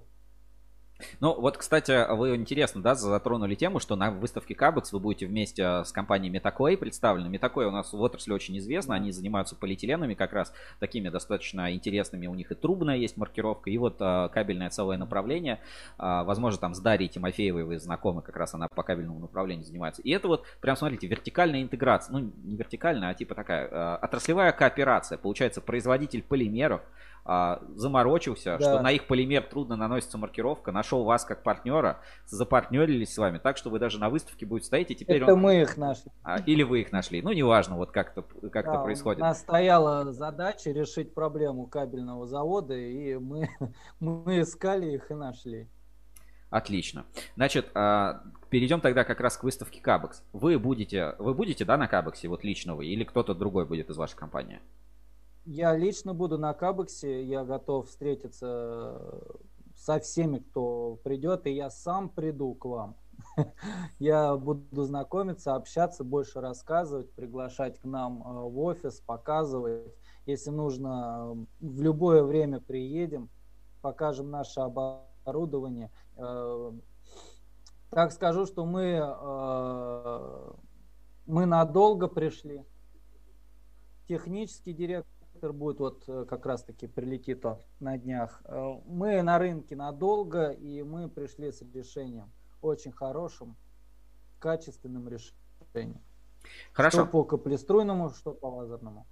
Ну, 1.21 1.39
вот, 1.41 1.57
кстати, 1.57 2.13
вы 2.15 2.37
интересно, 2.37 2.83
да, 2.83 2.95
затронули 2.95 3.55
тему, 3.55 3.81
что 3.81 3.97
на 3.97 4.11
выставке 4.11 4.55
Кабекс 4.55 4.93
вы 4.93 5.01
будете 5.01 5.27
вместе 5.27 5.63
э, 5.63 5.85
с 5.85 5.93
компанией 5.93 6.33
Metaclay 6.33 6.77
представлены. 6.77 7.35
Metaclay 7.35 7.65
у 7.67 7.71
нас 7.71 7.93
в 7.93 8.01
отрасли 8.01 8.33
очень 8.33 8.59
известно, 8.59 8.95
они 8.95 9.13
занимаются 9.13 9.57
полиэтиленами 9.57 10.15
как 10.15 10.33
раз 10.33 10.53
такими 10.79 11.09
достаточно 11.09 11.73
интересными. 11.73 12.27
У 12.27 12.35
них 12.35 12.51
и 12.53 12.55
трубная 12.55 12.97
есть 12.97 13.17
маркировка, 13.17 13.71
и 13.71 13.79
вот 13.79 13.97
э, 14.01 14.29
кабельное 14.33 14.71
целое 14.71 14.99
направление. 14.99 15.61
А, 15.99 16.25
возможно, 16.25 16.61
там 16.61 16.75
с 16.75 16.81
Дарьей 16.81 17.09
Тимофеевой 17.09 17.65
вы 17.65 17.79
знакомы, 17.79 18.23
как 18.23 18.37
раз 18.37 18.55
она 18.55 18.69
по 18.69 18.83
кабельному 18.83 19.19
направлению 19.19 19.65
занимается. 19.65 20.03
И 20.03 20.11
это 20.11 20.29
вот, 20.29 20.45
прям 20.61 20.77
смотрите, 20.77 21.07
вертикальная 21.07 21.63
интеграция. 21.63 22.13
Ну, 22.13 22.33
не 22.45 22.57
вертикальная, 22.57 23.11
а 23.11 23.15
типа 23.15 23.35
такая 23.35 23.69
э, 23.69 23.95
отраслевая 24.03 24.53
кооперация. 24.53 25.19
Получается, 25.19 25.61
производитель 25.61 26.23
полимеров 26.23 26.83
а, 27.25 27.63
заморочился, 27.75 28.57
Да. 28.59 28.61
что 28.61 28.83
на 28.83 28.91
их 28.93 29.07
полимер 29.07 29.43
трудно 29.45 29.77
наносится 29.77 30.19
маркировка, 30.19 30.73
нашел 30.73 31.05
вас 31.05 31.25
как 31.25 31.43
партнера, 31.43 32.01
запартнерились 32.27 33.13
с 33.15 33.19
вами, 33.19 33.39
так 33.39 33.57
что 33.57 33.71
вы 33.71 33.79
даже 33.79 33.99
на 33.99 34.09
выставке 34.11 34.47
будете 34.47 34.67
стоять, 34.67 34.91
и 34.91 34.95
теперь 34.95 35.23
Это 35.23 35.35
он- 35.35 35.41
мы 35.41 35.63
их 35.63 35.77
нашли. 35.77 36.11
А, 36.23 36.39
или 36.41 36.63
вы 36.63 36.81
их 36.83 36.93
нашли. 36.93 37.23
Ну, 37.23 37.33
неважно, 37.33 37.77
вот 37.77 37.91
как 37.91 38.13
это, 38.13 38.23
как 38.51 38.65
это 38.67 38.73
Да, 38.79 38.83
происходит. 38.83 39.21
У 39.21 39.25
нас 39.25 39.41
стояла 39.41 40.13
задача 40.13 40.71
решить 40.71 41.15
проблему 41.15 41.67
кабельного 41.67 42.27
завода, 42.27 42.75
и 42.75 43.17
мы, 43.17 43.49
мы 44.01 44.41
искали 44.41 44.93
их 44.95 45.11
и 45.11 45.15
нашли. 45.15 45.69
Отлично. 46.51 47.05
Значит, 47.37 47.71
а, 47.75 48.23
перейдем 48.49 48.81
тогда 48.81 49.05
как 49.05 49.21
раз 49.21 49.37
к 49.37 49.45
выставке 49.45 49.81
Кабекс. 49.81 50.25
Вы 50.33 50.59
будете, 50.59 51.15
вы 51.21 51.33
будете, 51.33 51.65
да, 51.65 51.77
на 51.77 51.87
Кабексе, 51.87 52.27
вот 52.27 52.43
лично 52.43 52.75
вы, 52.75 52.87
или 52.87 53.05
кто-то 53.05 53.35
другой 53.35 53.67
будет 53.67 53.89
из 53.89 53.97
вашей 53.97 54.17
компании? 54.17 54.59
Я 55.45 55.77
лично 55.77 56.15
буду 56.15 56.39
на 56.39 56.53
Кабексе, 56.53 57.25
я 57.25 57.45
готов 57.45 57.89
встретиться 57.89 59.01
со 59.75 59.99
всеми, 59.99 60.39
кто 60.39 60.99
придет, 61.03 61.47
и 61.47 61.53
я 61.53 61.71
сам 61.71 62.11
приду 62.11 62.55
к 62.55 62.67
вам. 62.67 62.97
Я 63.99 64.37
буду 64.37 64.85
знакомиться, 64.85 65.55
общаться, 65.55 66.05
больше 66.05 66.41
рассказывать, 66.41 67.13
приглашать 67.13 67.79
к 67.79 67.85
нам 67.85 68.23
э, 68.23 68.49
в 68.49 68.59
офис, 68.61 69.01
показывать. 69.01 69.95
Если 70.27 70.51
нужно, 70.51 71.47
в 71.61 71.83
любое 71.83 72.23
время 72.23 72.61
приедем, 72.61 73.29
покажем 73.83 74.31
наше 74.31 74.61
оборудование. 74.61 75.91
Э, 76.17 76.73
Так 77.91 78.13
скажу, 78.13 78.47
что 78.47 78.65
мы, 78.65 79.01
э, 79.03 80.53
мы 81.27 81.47
надолго 81.47 82.09
пришли. 82.09 82.65
Технический 84.09 84.73
директор 84.73 85.20
будет 85.49 85.81
вот 85.81 86.05
э, 86.09 86.25
как 86.29 86.47
раз 86.47 86.63
таки 86.63 86.87
прилетит 86.87 87.45
он 87.45 87.59
на 87.81 87.99
днях. 87.99 88.43
Э, 88.45 88.75
Мы 88.87 89.23
на 89.23 89.39
рынке 89.39 89.77
надолго, 89.77 90.51
и 90.51 90.83
мы 90.83 91.09
пришли 91.09 91.51
с 91.51 91.63
решением 91.75 92.31
очень 92.63 92.93
хорошим, 92.93 93.57
качественным 94.39 95.09
решением. 95.09 95.37
решение. 95.75 96.01
Хорошо. 96.73 97.03
Что 97.03 97.07
по 97.07 97.25
каплеструйному, 97.25 98.11
что 98.11 98.33
по 98.33 98.47
лазерному. 98.47 99.07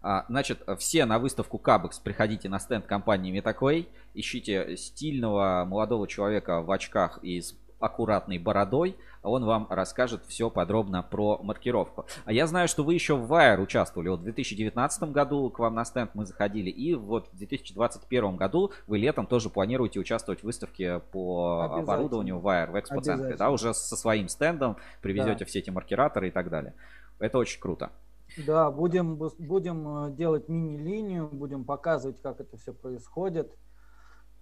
А, 0.00 0.24
значит, 0.28 0.62
все 0.78 1.04
на 1.04 1.18
выставку 1.18 1.58
Кабекс 1.58 1.98
приходите 1.98 2.48
на 2.48 2.60
стенд 2.60 2.86
компании 2.86 3.36
Metaclay, 3.36 3.88
ищите 4.14 4.76
стильного 4.76 5.64
молодого 5.66 6.06
человека 6.06 6.62
в 6.62 6.70
очках 6.70 7.18
и 7.22 7.40
с 7.40 7.56
аккуратной 7.80 8.38
бородой, 8.38 8.96
он 9.22 9.44
вам 9.44 9.66
расскажет 9.70 10.22
все 10.26 10.50
подробно 10.50 11.02
про 11.02 11.38
маркировку. 11.42 12.06
А 12.24 12.32
я 12.32 12.46
знаю, 12.46 12.68
что 12.68 12.84
вы 12.84 12.94
еще 12.94 13.16
в 13.16 13.32
Wire 13.32 13.60
участвовали. 13.60 14.08
Вот 14.08 14.20
в 14.20 14.24
2019 14.24 15.02
году 15.10 15.50
к 15.50 15.58
вам 15.58 15.74
на 15.74 15.84
стенд 15.84 16.10
мы 16.14 16.24
заходили, 16.24 16.70
и 16.70 16.94
вот 16.94 17.28
в 17.32 17.36
2021 17.36 18.36
году 18.36 18.72
вы 18.86 18.98
летом 18.98 19.26
тоже 19.26 19.50
планируете 19.50 20.00
участвовать 20.00 20.40
в 20.40 20.44
выставке 20.44 21.00
по 21.12 21.62
оборудованию 21.78 22.38
Wire 22.38 22.70
в 22.70 22.80
экспоцентре, 22.80 23.36
да, 23.36 23.50
уже 23.50 23.74
со 23.74 23.96
своим 23.96 24.28
стендом 24.28 24.76
привезете 25.02 25.40
да. 25.40 25.44
все 25.44 25.58
эти 25.60 25.70
маркираторы 25.70 26.28
и 26.28 26.30
так 26.30 26.50
далее. 26.50 26.74
Это 27.18 27.38
очень 27.38 27.60
круто. 27.60 27.90
Да, 28.36 28.70
будем, 28.70 29.16
будем 29.16 30.06
э, 30.06 30.10
делать 30.12 30.48
мини-линию, 30.48 31.28
будем 31.32 31.64
показывать, 31.64 32.20
как 32.20 32.40
это 32.40 32.56
все 32.58 32.72
происходит. 32.72 33.50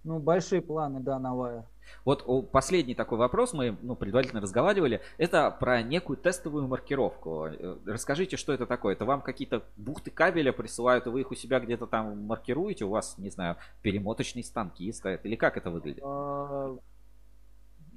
Ну, 0.07 0.19
большие 0.19 0.61
планы, 0.61 1.01
да, 1.01 1.19
на 1.19 1.33
Wire. 1.33 1.63
Вот 2.05 2.49
последний 2.51 2.95
такой 2.95 3.17
вопрос, 3.17 3.51
мы 3.51 3.77
ну, 3.81 3.93
предварительно 3.93 4.39
разговаривали, 4.39 5.01
это 5.17 5.51
про 5.51 5.81
некую 5.81 6.15
тестовую 6.15 6.65
маркировку. 6.65 7.47
Э, 7.47 7.75
расскажите, 7.85 8.37
что 8.37 8.53
это 8.53 8.65
такое? 8.65 8.93
Это 8.93 9.03
вам 9.03 9.21
какие-то 9.21 9.63
бухты 9.75 10.09
кабеля 10.09 10.53
присылают, 10.53 11.07
и 11.07 11.09
вы 11.09 11.21
их 11.21 11.31
у 11.31 11.35
себя 11.35 11.59
где-то 11.59 11.87
там 11.87 12.25
маркируете? 12.25 12.85
У 12.85 12.89
вас, 12.89 13.17
не 13.17 13.29
знаю, 13.29 13.57
перемоточные 13.81 14.45
станки 14.45 14.89
стоят? 14.93 15.25
Или 15.25 15.35
как 15.35 15.57
это 15.57 15.71
выглядит? 15.71 16.01
А, 16.05 16.77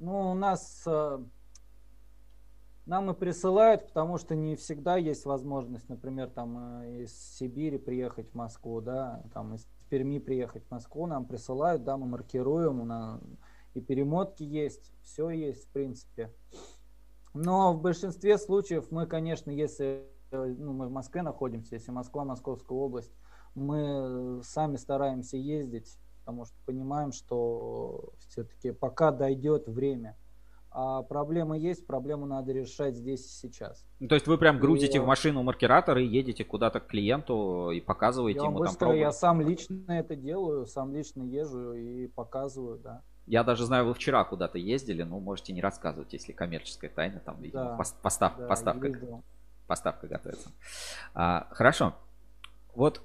ну, 0.01 0.33
у 0.33 0.35
нас 0.35 0.83
э, 0.87 1.19
нам 2.87 3.09
и 3.09 3.15
присылают, 3.15 3.87
потому 3.87 4.19
что 4.19 4.35
не 4.35 4.57
всегда 4.57 4.97
есть 4.97 5.27
возможность, 5.27 5.89
например, 5.89 6.29
там 6.29 6.83
э, 6.83 7.05
из 7.05 7.13
Сибири 7.37 7.79
приехать 7.79 8.29
в 8.33 8.35
Москву, 8.35 8.81
да, 8.81 9.23
там 9.33 9.55
из 9.55 9.65
Перми 9.91 10.19
приехать 10.19 10.65
в 10.65 10.71
Москву, 10.71 11.07
нам 11.07 11.27
присылают, 11.27 11.85
да, 11.85 11.99
мы 11.99 12.07
маркируем, 12.07 12.87
на, 12.87 13.21
и 13.75 13.81
перемотки 13.81 14.43
есть, 14.43 14.93
все 15.03 15.29
есть, 15.31 15.67
в 15.67 15.69
принципе. 15.69 16.33
Но 17.35 17.75
в 17.75 17.83
большинстве 17.83 18.39
случаев 18.39 18.91
мы, 18.91 19.07
конечно, 19.07 19.51
если 19.51 20.09
ну, 20.31 20.73
мы 20.73 20.89
в 20.89 20.93
Москве 20.93 21.23
находимся, 21.23 21.75
если 21.75 21.91
Москва, 21.91 22.25
Московская 22.25 22.79
область, 22.79 23.13
мы 23.55 24.41
сами 24.45 24.77
стараемся 24.77 25.37
ездить, 25.37 25.99
потому 26.21 26.47
что 26.47 26.55
понимаем, 26.65 27.13
что 27.13 28.15
все-таки 28.29 28.71
пока 28.71 29.11
дойдет 29.11 29.69
время– 29.69 30.17
а 30.73 31.03
проблема 31.03 31.59
есть, 31.59 31.87
проблему 31.87 32.27
надо 32.27 32.53
решать 32.53 32.95
здесь 32.97 33.27
и 33.27 33.49
сейчас. 33.49 33.85
Ну, 33.99 34.09
то 34.09 34.15
есть 34.15 34.27
вы 34.27 34.39
прям 34.39 34.59
грузите 34.59 34.99
и, 34.99 35.01
в 35.01 35.07
машину 35.07 35.43
маркератор 35.43 35.99
и 35.99 36.07
едете 36.07 36.45
куда-то 36.45 36.81
к 36.81 36.87
клиенту 36.87 37.71
и 37.73 37.81
показываете 37.81 38.41
я 38.41 38.47
ему 38.47 38.59
быстро, 38.59 38.71
там 38.71 38.79
пробовать? 38.79 39.01
Я 39.01 39.13
сам 39.13 39.41
лично 39.41 39.93
это 39.93 40.15
делаю, 40.15 40.67
сам 40.67 40.95
лично 40.95 41.23
езжу 41.23 41.73
и 41.73 42.07
показываю, 42.07 42.79
да. 42.79 43.03
Я 43.27 43.43
даже 43.45 43.65
знаю, 43.65 43.87
вы 43.87 43.95
вчера 43.95 44.25
куда-то 44.25 44.59
ездили, 44.59 45.03
но 45.03 45.19
можете 45.19 45.53
не 45.53 45.61
рассказывать, 45.61 46.13
если 46.13 46.33
коммерческая 46.33 46.91
тайна, 46.91 47.21
там, 47.21 47.41
видимо, 47.41 47.65
да, 47.65 47.77
постав, 48.03 48.37
да, 48.39 48.47
поставка, 48.47 49.23
поставка 49.67 50.07
готовится. 50.07 50.51
А, 51.15 51.49
хорошо. 51.51 51.95
Вот 52.75 53.03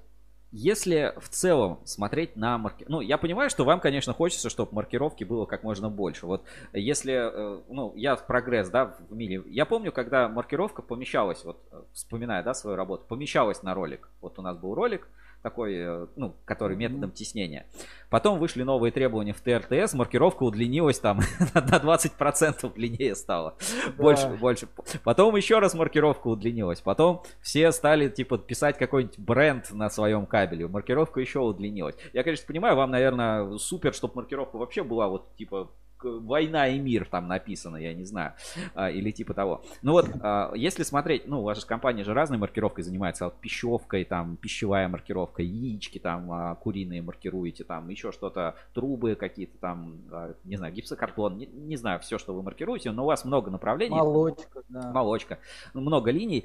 если 0.52 1.12
в 1.18 1.28
целом 1.28 1.80
смотреть 1.84 2.36
на 2.36 2.56
маркировку, 2.58 2.92
ну, 2.92 3.00
я 3.00 3.18
понимаю, 3.18 3.50
что 3.50 3.64
вам, 3.64 3.80
конечно, 3.80 4.12
хочется, 4.12 4.48
чтобы 4.48 4.74
маркировки 4.74 5.24
было 5.24 5.44
как 5.44 5.62
можно 5.62 5.90
больше. 5.90 6.26
Вот 6.26 6.44
если, 6.72 7.14
э, 7.14 7.62
ну, 7.68 7.92
я 7.96 8.16
в 8.16 8.26
прогресс, 8.26 8.68
да, 8.70 8.96
в 9.08 9.14
мире, 9.14 9.42
я 9.46 9.66
помню, 9.66 9.92
когда 9.92 10.28
маркировка 10.28 10.82
помещалась, 10.82 11.44
вот, 11.44 11.62
э, 11.72 11.82
вспоминая, 11.92 12.42
да, 12.42 12.54
свою 12.54 12.76
работу, 12.76 13.04
помещалась 13.06 13.62
на 13.62 13.74
ролик. 13.74 14.08
Вот 14.20 14.38
у 14.38 14.42
нас 14.42 14.56
был 14.56 14.74
ролик, 14.74 15.08
такой, 15.46 15.76
э, 15.76 16.06
ну, 16.16 16.34
который 16.44 16.76
методом 16.76 17.12
теснения. 17.12 17.66
Потом 18.10 18.40
вышли 18.40 18.64
новые 18.64 18.90
требования 18.90 19.32
в 19.32 19.40
ТРТС, 19.40 19.94
маркировка 19.94 20.42
удлинилась 20.42 20.98
там 20.98 21.20
на 21.54 21.60
20% 21.60 22.74
длиннее 22.74 23.14
стала. 23.14 23.54
Да. 23.86 24.02
Больше, 24.02 24.26
больше. 24.40 24.68
Потом 25.04 25.36
еще 25.36 25.60
раз 25.60 25.74
маркировка 25.74 26.26
удлинилась. 26.26 26.80
Потом 26.80 27.22
все 27.42 27.70
стали, 27.70 28.08
типа, 28.08 28.38
писать 28.38 28.76
какой-нибудь 28.76 29.20
бренд 29.20 29.70
на 29.70 29.88
своем 29.88 30.26
кабеле. 30.26 30.66
Маркировка 30.66 31.20
еще 31.20 31.38
удлинилась. 31.38 31.94
Я, 32.12 32.24
конечно, 32.24 32.44
понимаю, 32.44 32.74
вам, 32.74 32.90
наверное, 32.90 33.56
супер, 33.58 33.94
чтобы 33.94 34.14
маркировка 34.16 34.56
вообще 34.56 34.82
была 34.82 35.06
вот, 35.06 35.36
типа, 35.36 35.70
война 36.02 36.68
и 36.68 36.78
мир 36.78 37.06
там 37.10 37.28
написано, 37.28 37.76
я 37.76 37.94
не 37.94 38.04
знаю, 38.04 38.34
а, 38.74 38.90
или 38.90 39.10
типа 39.10 39.34
того. 39.34 39.62
Ну 39.82 39.92
вот, 39.92 40.08
а, 40.20 40.52
если 40.54 40.82
смотреть, 40.82 41.26
ну, 41.26 41.42
ваша 41.42 41.66
компания 41.66 42.04
же 42.04 42.14
разной 42.14 42.38
маркировкой 42.38 42.84
занимается, 42.84 43.24
вот 43.26 43.34
пищевкой, 43.40 44.04
там, 44.04 44.36
пищевая 44.36 44.88
маркировка, 44.88 45.42
яички 45.42 45.98
там 45.98 46.30
а, 46.30 46.54
куриные 46.56 47.02
маркируете, 47.02 47.64
там, 47.64 47.88
еще 47.88 48.12
что-то, 48.12 48.56
трубы 48.74 49.14
какие-то 49.14 49.56
там, 49.58 49.96
не 50.44 50.56
знаю, 50.56 50.72
гипсокартон, 50.74 51.38
не, 51.38 51.46
не 51.46 51.76
знаю, 51.76 52.00
все, 52.00 52.18
что 52.18 52.34
вы 52.34 52.42
маркируете, 52.42 52.90
но 52.90 53.04
у 53.04 53.06
вас 53.06 53.24
много 53.24 53.50
направлений. 53.50 53.96
Молочка, 53.96 54.62
да. 54.68 54.92
Молочка, 54.92 55.38
много 55.74 56.10
линий. 56.10 56.44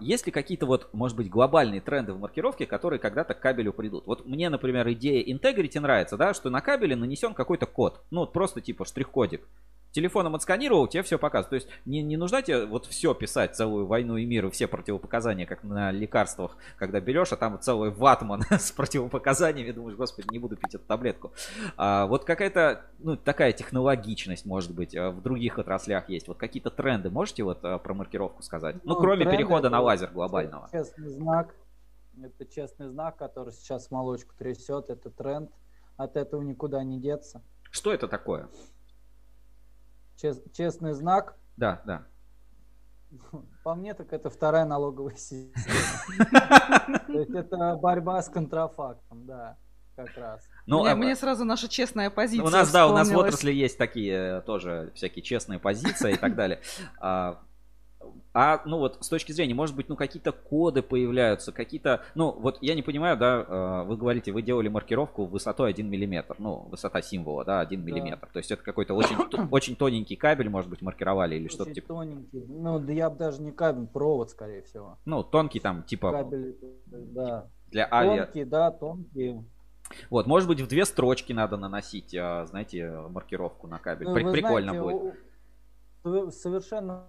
Есть 0.00 0.26
ли 0.26 0.32
какие-то 0.32 0.66
вот, 0.66 0.88
может 0.92 1.16
быть, 1.16 1.28
глобальные 1.30 1.80
тренды 1.80 2.12
в 2.12 2.18
маркировке, 2.18 2.66
которые 2.66 2.98
когда-то 2.98 3.34
к 3.34 3.40
кабелю 3.40 3.72
придут? 3.72 4.06
Вот 4.06 4.26
мне, 4.26 4.48
например, 4.48 4.90
идея 4.92 5.22
Integrity 5.22 5.78
нравится, 5.78 6.16
да, 6.16 6.34
что 6.34 6.50
на 6.50 6.60
кабеле 6.60 6.96
нанесен 6.96 7.34
какой-то 7.34 7.66
код, 7.66 8.00
ну, 8.10 8.20
вот 8.20 8.32
просто 8.32 8.60
типа 8.60 8.71
штрих-кодик. 8.80 9.42
Телефоном 9.92 10.34
отсканировал, 10.34 10.88
тебе 10.88 11.02
все 11.02 11.18
показывает. 11.18 11.50
То 11.50 11.54
есть 11.56 11.68
не, 11.84 12.02
не 12.02 12.16
нужно 12.16 12.40
тебе 12.40 12.64
вот 12.64 12.86
все 12.86 13.12
писать, 13.12 13.54
целую 13.54 13.86
войну 13.86 14.16
и 14.16 14.24
мир, 14.24 14.46
и 14.46 14.50
все 14.50 14.66
противопоказания, 14.66 15.44
как 15.44 15.62
на 15.62 15.90
лекарствах, 15.90 16.56
когда 16.78 16.98
берешь, 16.98 17.30
а 17.32 17.36
там 17.36 17.60
целый 17.60 17.90
ватман 17.90 18.42
с 18.50 18.72
противопоказаниями, 18.72 19.70
думаешь, 19.70 19.96
господи, 19.96 20.28
не 20.30 20.38
буду 20.38 20.56
пить 20.56 20.74
эту 20.74 20.84
таблетку. 20.86 21.32
А, 21.76 22.06
вот 22.06 22.24
какая-то, 22.24 22.86
ну, 23.00 23.18
такая 23.18 23.52
технологичность, 23.52 24.46
может 24.46 24.74
быть, 24.74 24.96
а, 24.96 25.10
в 25.10 25.20
других 25.20 25.58
отраслях 25.58 26.08
есть. 26.08 26.26
Вот 26.26 26.38
какие-то 26.38 26.70
тренды 26.70 27.10
можете 27.10 27.42
вот 27.42 27.58
а, 27.62 27.76
про 27.76 27.92
маркировку 27.92 28.42
сказать? 28.42 28.76
Ну, 28.84 28.94
ну 28.94 29.00
кроме 29.00 29.26
перехода 29.26 29.68
на 29.68 29.80
лазер 29.82 30.10
глобального. 30.10 30.70
Честный 30.72 31.10
знак. 31.10 31.54
Это 32.22 32.46
честный 32.46 32.88
знак, 32.88 33.16
который 33.16 33.52
сейчас 33.52 33.90
молочку 33.90 34.34
трясет, 34.38 34.88
это 34.88 35.10
тренд. 35.10 35.50
От 35.98 36.16
этого 36.16 36.40
никуда 36.40 36.82
не 36.82 36.98
деться. 36.98 37.42
Что 37.72 37.92
это 37.92 38.06
такое? 38.06 38.48
Чест, 40.16 40.42
честный 40.52 40.92
знак? 40.92 41.36
Да, 41.56 41.82
да. 41.86 42.06
По 43.64 43.74
мне, 43.74 43.94
так 43.94 44.12
это 44.12 44.28
вторая 44.30 44.66
налоговая 44.66 45.16
система. 45.16 47.00
То 47.06 47.12
есть 47.12 47.34
это 47.34 47.76
борьба 47.76 48.22
с 48.22 48.28
контрафактом, 48.28 49.26
да, 49.26 49.56
как 49.96 50.14
раз. 50.16 50.42
Ну, 50.66 50.82
мне, 50.82 50.92
а... 50.92 50.96
мне 50.96 51.16
сразу 51.16 51.44
наша 51.44 51.66
честная 51.66 52.10
позиция. 52.10 52.46
У 52.46 52.50
нас, 52.50 52.70
да, 52.70 52.86
у 52.86 52.92
нас 52.92 53.10
в 53.10 53.16
отрасли 53.16 53.52
есть 53.52 53.78
такие 53.78 54.42
тоже 54.42 54.92
всякие 54.94 55.22
честные 55.22 55.58
позиции 55.58 56.12
и 56.12 56.16
так 56.16 56.34
далее. 56.36 56.60
А, 58.34 58.62
ну 58.64 58.78
вот, 58.78 58.98
с 59.00 59.08
точки 59.08 59.32
зрения, 59.32 59.54
может 59.54 59.76
быть, 59.76 59.88
ну 59.90 59.96
какие-то 59.96 60.32
коды 60.32 60.80
появляются, 60.80 61.52
какие-то, 61.52 62.02
ну 62.14 62.32
вот 62.32 62.58
я 62.62 62.74
не 62.74 62.82
понимаю, 62.82 63.18
да, 63.18 63.44
э, 63.46 63.84
вы 63.86 63.96
говорите, 63.96 64.32
вы 64.32 64.40
делали 64.40 64.68
маркировку 64.68 65.26
высотой 65.26 65.70
1 65.70 65.88
миллиметр, 65.88 66.36
ну, 66.38 66.66
высота 66.70 67.02
символа, 67.02 67.44
да, 67.44 67.60
1 67.60 67.84
миллиметр. 67.84 68.28
То 68.32 68.38
есть 68.38 68.50
это 68.50 68.62
какой-то 68.62 68.94
очень, 68.94 69.16
очень 69.50 69.76
тоненький 69.76 70.16
кабель, 70.16 70.48
может 70.48 70.70
быть, 70.70 70.80
маркировали 70.80 71.36
или 71.36 71.48
что-то 71.48 71.74
типа. 71.74 71.88
тоненький, 71.88 72.44
ну, 72.48 72.78
да 72.78 72.92
я 72.92 73.10
бы 73.10 73.18
даже 73.18 73.42
не 73.42 73.52
кабель, 73.52 73.86
провод, 73.86 74.30
скорее 74.30 74.62
всего. 74.62 74.96
Ну, 75.04 75.22
тонкий 75.22 75.60
там, 75.60 75.82
типа... 75.82 76.12
Кабель, 76.12 76.56
да. 76.86 77.48
Для 77.70 77.86
авиа... 77.90 78.24
Тонкий, 78.24 78.44
да, 78.44 78.70
тонкий. 78.70 79.40
Вот, 80.08 80.26
может 80.26 80.48
быть, 80.48 80.60
в 80.60 80.68
две 80.68 80.86
строчки 80.86 81.34
надо 81.34 81.58
наносить, 81.58 82.14
а, 82.14 82.46
знаете, 82.46 82.90
маркировку 83.10 83.66
на 83.66 83.78
кабель. 83.78 84.08
Ну, 84.08 84.32
Прикольно 84.32 84.72
знаете, 84.72 84.98
будет 84.98 85.14
совершенно, 86.02 87.08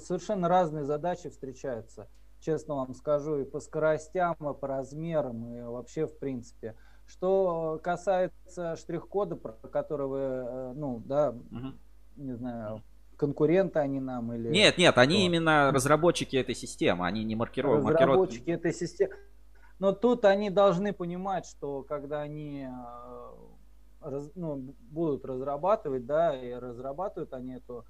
совершенно 0.00 0.48
разные 0.48 0.84
задачи 0.84 1.28
встречаются. 1.28 2.08
Честно 2.40 2.76
вам 2.76 2.94
скажу, 2.94 3.38
и 3.38 3.44
по 3.44 3.60
скоростям, 3.60 4.34
и 4.34 4.54
по 4.54 4.68
размерам, 4.68 5.46
и 5.46 5.62
вообще 5.62 6.06
в 6.06 6.18
принципе. 6.18 6.74
Что 7.06 7.80
касается 7.82 8.76
штрих-кода, 8.76 9.36
про 9.36 9.52
который 9.68 10.06
вы, 10.06 10.18
э, 10.18 10.72
ну, 10.74 11.02
да, 11.04 11.30
угу. 11.30 11.72
не 12.16 12.34
знаю, 12.34 12.82
конкуренты 13.16 13.78
они 13.78 14.00
нам 14.00 14.32
или... 14.32 14.48
Нет, 14.48 14.76
нет, 14.76 14.98
они 14.98 15.24
именно 15.24 15.70
разработчики 15.72 16.36
этой 16.36 16.54
системы, 16.54 17.06
они 17.06 17.24
не 17.24 17.36
маркируют. 17.36 17.84
Разработчики 17.84 18.50
маркируют... 18.50 18.60
этой 18.60 18.72
системы. 18.74 19.14
Но 19.78 19.92
тут 19.92 20.24
они 20.24 20.50
должны 20.50 20.92
понимать, 20.92 21.46
что 21.46 21.82
когда 21.82 22.22
они 22.22 22.66
э, 22.68 23.30
раз, 24.00 24.30
ну, 24.34 24.74
будут 24.90 25.24
разрабатывать, 25.24 26.06
да, 26.06 26.34
и 26.34 26.52
разрабатывают 26.52 27.32
они 27.34 27.54
эту 27.54 27.84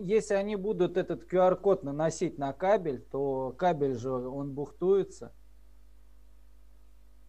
если 0.00 0.34
они 0.34 0.56
будут 0.56 0.96
этот 0.96 1.32
QR-код 1.32 1.84
наносить 1.84 2.38
на 2.38 2.52
кабель, 2.52 3.00
то 3.00 3.54
кабель 3.56 3.94
же 3.94 4.10
он 4.10 4.52
бухтуется. 4.52 5.32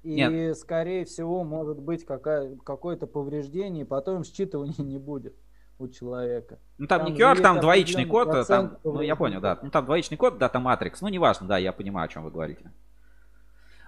И, 0.01 0.15
Нет. 0.15 0.57
скорее 0.57 1.05
всего, 1.05 1.43
может 1.43 1.79
быть 1.79 2.05
какая, 2.05 2.55
какое-то 2.55 3.05
повреждение, 3.05 3.83
и 3.83 3.87
потом 3.87 4.21
считывания 4.21 4.81
не 4.81 4.97
будет. 4.97 5.35
у 5.77 5.87
человека. 5.87 6.59
Ну 6.77 6.87
там, 6.87 7.05
Там 7.05 7.13
не 7.13 7.19
QR, 7.19 7.41
там 7.41 7.59
двоичный 7.61 8.05
код, 8.05 8.27
э, 8.33 8.43
там, 8.43 8.77
ну 8.83 9.01
я 9.01 9.15
понял, 9.15 9.39
да. 9.39 9.57
Ну 9.61 9.69
там 9.69 9.85
двоичный 9.85 10.17
код, 10.17 10.37
дата 10.37 10.59
матрикс, 10.59 11.01
ну 11.01 11.07
неважно, 11.07 11.47
да, 11.47 11.57
я 11.57 11.71
понимаю, 11.71 12.05
о 12.05 12.07
чем 12.09 12.23
вы 12.23 12.31
говорите. 12.31 12.71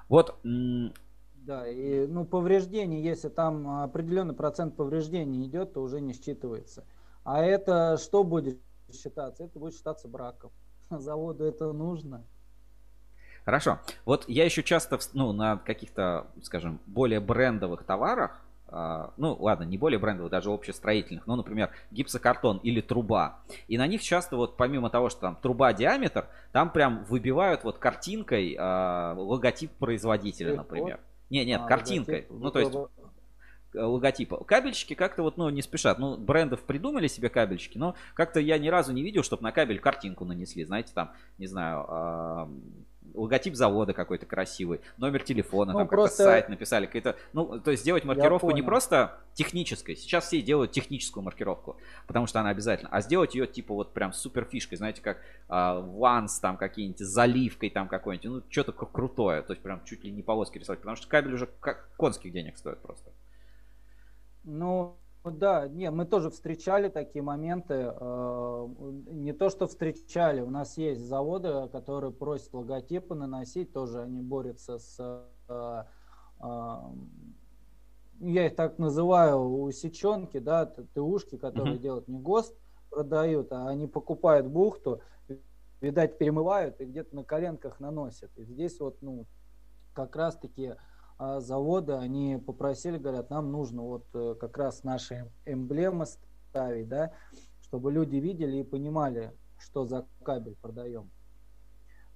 Вот, 0.08 0.36
Да, 0.44 1.68
и 1.68 2.06
ну, 2.06 2.24
повреждений, 2.24 3.02
если 3.02 3.30
там 3.30 3.82
определенный 3.82 4.36
процент 4.36 4.76
повреждений 4.76 5.46
идет, 5.46 5.74
то 5.74 5.82
уже 5.82 6.00
не 6.00 6.14
считывается. 6.14 6.84
А 7.24 7.44
это 7.44 7.98
что 7.98 8.24
будет 8.24 8.60
считаться? 8.92 9.44
Это 9.44 9.60
будет 9.60 9.76
считаться 9.76 10.08
браком. 10.08 10.52
Заводу 10.90 11.44
это 11.46 11.72
нужно. 11.72 12.24
Хорошо. 13.46 13.80
Вот 14.06 14.26
я 14.28 14.46
еще 14.46 14.62
часто, 14.64 15.00
ну, 15.14 15.32
на 15.34 15.58
каких-то, 15.58 16.28
скажем, 16.44 16.80
более 16.86 17.20
брендовых 17.20 17.84
товарах, 17.84 18.40
а, 18.68 19.14
ну, 19.18 19.36
ладно, 19.40 19.64
не 19.64 19.78
более 19.78 20.00
брендовых, 20.00 20.32
даже 20.32 20.50
общестроительных, 20.52 21.28
ну, 21.28 21.36
например, 21.36 21.72
гипсокартон 21.92 22.58
или 22.60 22.82
труба. 22.82 23.40
И 23.68 23.78
на 23.78 23.88
них 23.88 24.02
часто 24.02 24.38
вот 24.38 24.58
помимо 24.58 24.90
того, 24.90 25.10
что 25.10 25.22
там 25.22 25.38
труба 25.42 25.74
диаметр, 25.74 26.28
там 26.52 26.70
прям 26.72 27.04
выбивают 27.06 27.64
вот 27.64 27.80
картинкой 27.80 28.56
а, 28.60 29.16
логотип 29.18 29.72
производителя, 29.72 30.56
например. 30.56 31.00
Не, 31.30 31.44
нет, 31.44 31.62
А, 31.64 31.68
картинкой. 31.68 32.28
логотип, 32.30 32.44
Ну, 32.44 32.52
то 32.52 32.60
есть 32.60 32.76
э, 32.76 32.88
логотипа. 33.74 34.44
Кабельщики 34.44 34.94
как-то 34.94 35.24
вот, 35.24 35.38
ну, 35.38 35.50
не 35.50 35.62
спешат. 35.62 36.00
Ну, 36.00 36.18
брендов 36.18 36.62
придумали 36.62 37.08
себе 37.08 37.30
кабельщики, 37.30 37.78
но 37.78 37.96
как-то 38.14 38.40
я 38.40 38.58
ни 38.58 38.68
разу 38.68 38.92
не 38.94 39.02
видел, 39.04 39.24
чтобы 39.24 39.44
на 39.44 39.52
кабель 39.52 39.80
картинку 39.80 40.26
нанесли. 40.26 40.64
Знаете, 40.66 40.92
там, 40.94 41.12
не 41.38 41.48
знаю, 41.48 42.50
логотип 43.14 43.56
завода 43.56 43.94
какой-то 43.94 44.26
красивый, 44.26 44.80
номер 44.98 45.24
телефона, 45.24 45.74
Ну, 45.74 45.80
там 45.80 45.88
просто- 45.90 46.24
сайт 46.24 46.48
написали. 46.50 46.86
какие-то, 46.86 47.18
ну, 47.34 47.60
то 47.60 47.72
есть 47.72 47.84
сделать 47.84 48.06
маркировку 48.06 48.52
не 48.52 48.62
просто 48.62 49.18
технической. 49.34 49.96
Сейчас 49.98 50.28
все 50.28 50.42
делают 50.42 50.72
техническую 50.72 51.24
маркировку, 51.24 51.78
потому 52.08 52.28
что 52.28 52.40
она 52.40 52.50
обязательно. 52.50 52.90
А 52.92 53.02
сделать 53.02 53.36
ее 53.36 53.48
типа 53.48 53.74
вот 53.74 53.94
прям 53.94 54.14
супер 54.14 54.46
фишкой, 54.46 54.78
знаете, 54.78 55.02
как 55.02 55.18
Ванс 55.50 56.40
там 56.40 56.56
какие-нибудь 56.58 57.00
заливкой 57.00 57.70
там 57.70 57.88
какой-нибудь, 57.90 58.30
ну, 58.30 58.42
что-то 58.50 58.72
кру- 58.72 58.90
крутое. 58.92 59.42
То 59.42 59.54
есть 59.54 59.64
прям 59.64 59.84
чуть 59.84 60.04
ли 60.06 60.12
не 60.12 60.22
полоски 60.22 60.58
рисовать, 60.60 60.80
потому 60.80 60.96
что 60.96 61.08
кабель 61.08 61.34
уже 61.34 61.48
как 61.60 61.90
конских 61.98 62.32
денег 62.32 62.58
стоит 62.58 62.80
просто. 62.80 63.12
Ну, 64.44 64.98
да, 65.24 65.68
не, 65.68 65.92
мы 65.92 66.06
тоже 66.06 66.30
встречали 66.30 66.90
такие 66.90 67.22
моменты. 67.22 67.94
э, 68.00 68.68
Не 69.12 69.34
то, 69.34 69.50
что 69.50 69.68
встречали, 69.68 70.42
у 70.42 70.50
нас 70.50 70.78
есть 70.78 71.02
заводы, 71.02 71.68
которые 71.72 72.12
просят 72.12 72.54
логотипы 72.54 73.14
наносить, 73.16 73.72
тоже 73.74 74.02
они 74.02 74.22
борются 74.22 74.80
с... 74.80 74.98
э, 75.48 75.84
э, 76.42 76.76
Я 78.20 78.48
их 78.48 78.56
так 78.56 78.78
называю, 78.80 79.40
усеченки, 79.64 80.40
да, 80.40 80.66
ТУшки, 80.66 81.38
которые 81.38 81.74
Мгм. 81.76 81.82
делают 81.82 82.08
не 82.08 82.20
ГОСТ, 82.20 82.56
продают, 82.90 83.52
а 83.52 83.68
они 83.70 83.88
покупают 83.88 84.48
бухту, 84.48 85.02
видать, 85.82 86.18
перемывают 86.18 86.80
и 86.82 86.86
где-то 86.86 87.16
на 87.16 87.24
коленках 87.24 87.80
наносят. 87.80 88.32
И 88.38 88.44
здесь 88.44 88.80
вот, 88.80 89.02
ну, 89.02 89.26
как 89.94 90.16
раз-таки 90.16 90.76
а, 91.24 91.40
заводы, 91.40 91.94
они 91.94 92.42
попросили, 92.44 92.98
говорят, 92.98 93.30
нам 93.30 93.52
нужно 93.52 93.84
вот 93.84 94.08
э, 94.16 94.34
как 94.40 94.58
раз 94.58 94.84
наши 94.84 95.32
эмблемы 95.46 96.08
ставить, 96.08 96.88
да, 96.88 97.14
чтобы 97.62 97.92
люди 97.92 98.16
видели 98.16 98.58
и 98.58 98.64
понимали, 98.64 99.32
что 99.60 99.86
за 99.86 100.08
кабель 100.24 100.56
продаем. 100.56 101.12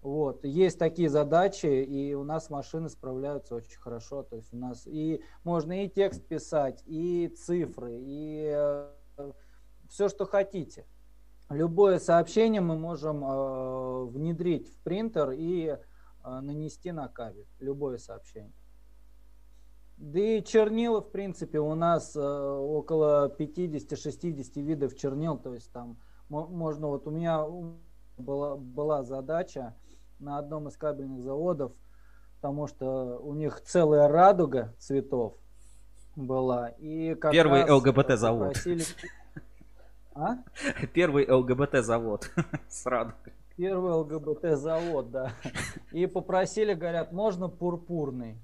Вот, 0.01 0.43
есть 0.43 0.79
такие 0.79 1.07
задачи, 1.07 1.67
и 1.67 2.15
у 2.15 2.23
нас 2.23 2.49
машины 2.49 2.89
справляются 2.89 3.53
очень 3.53 3.77
хорошо. 3.77 4.23
То 4.23 4.37
есть 4.37 4.51
у 4.51 4.57
нас 4.57 4.87
и 4.87 5.21
можно 5.43 5.85
и 5.85 5.87
текст 5.87 6.25
писать, 6.25 6.81
и 6.87 7.27
цифры, 7.27 7.91
и 7.99 8.87
все, 9.87 10.09
что 10.09 10.25
хотите. 10.25 10.87
Любое 11.51 11.99
сообщение 11.99 12.61
мы 12.61 12.75
можем 12.75 13.23
э, 13.23 14.05
внедрить 14.05 14.67
в 14.67 14.79
принтер 14.79 15.29
и 15.29 15.67
э, 15.67 15.77
нанести 16.23 16.91
на 16.91 17.07
кабель. 17.07 17.45
Любое 17.59 17.99
сообщение. 17.99 18.64
Да 19.97 20.19
и 20.19 20.43
чернила, 20.43 21.01
в 21.01 21.09
принципе, 21.11 21.59
у 21.59 21.73
нас 21.73 22.15
э, 22.15 22.19
около 22.21 23.29
50-60 23.37 24.61
видов 24.61 24.95
чернил. 24.95 25.37
То 25.37 25.53
есть 25.53 25.71
там 25.71 25.97
мо- 26.29 26.47
можно, 26.47 26.87
вот 26.87 27.07
у 27.07 27.11
меня 27.11 27.45
была, 28.17 28.57
была 28.57 29.03
задача 29.03 29.73
на 30.19 30.37
одном 30.37 30.67
из 30.67 30.75
кабельных 30.77 31.23
заводов, 31.23 31.71
потому 32.41 32.67
что 32.67 33.19
у 33.19 33.33
них 33.33 33.61
целая 33.61 34.07
радуга 34.09 34.73
цветов 34.79 35.33
была. 36.15 36.69
И 36.77 37.15
как 37.15 37.31
Первый 37.31 37.61
раз 37.61 37.69
ЛГБТ 37.69 38.17
завод. 38.19 38.47
попросили- 38.49 38.83
А? 40.17 40.37
Первый 40.93 41.29
ЛГБТ 41.29 41.83
завод 41.83 42.29
с 42.69 42.85
радугой. 42.85 43.33
Первый 43.57 43.93
ЛГБТ 43.93 44.57
завод, 44.57 45.11
да. 45.11 45.31
И 45.91 46.05
попросили, 46.05 46.73
говорят, 46.73 47.11
можно 47.13 47.47
пурпурный. 47.49 48.37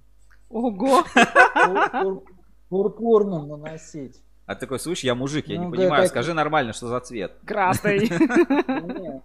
Ого! 0.52 1.03
Пур- 1.03 1.91
пур- 1.91 2.23
Пурпурным 2.69 3.48
наносить. 3.49 4.22
А 4.45 4.56
ты 4.56 4.61
такой, 4.61 4.80
слушай, 4.80 5.06
я 5.06 5.15
мужик, 5.15 5.48
я 5.48 5.60
Ну, 5.60 5.65
не 5.65 5.72
да, 5.72 5.78
понимаю, 5.78 6.03
как- 6.03 6.10
скажи 6.11 6.34
нормально, 6.34 6.73
что 6.73 6.88
за 6.88 6.99
цвет. 7.02 7.34
Красный. 7.45 7.99
Нет. 9.02 9.23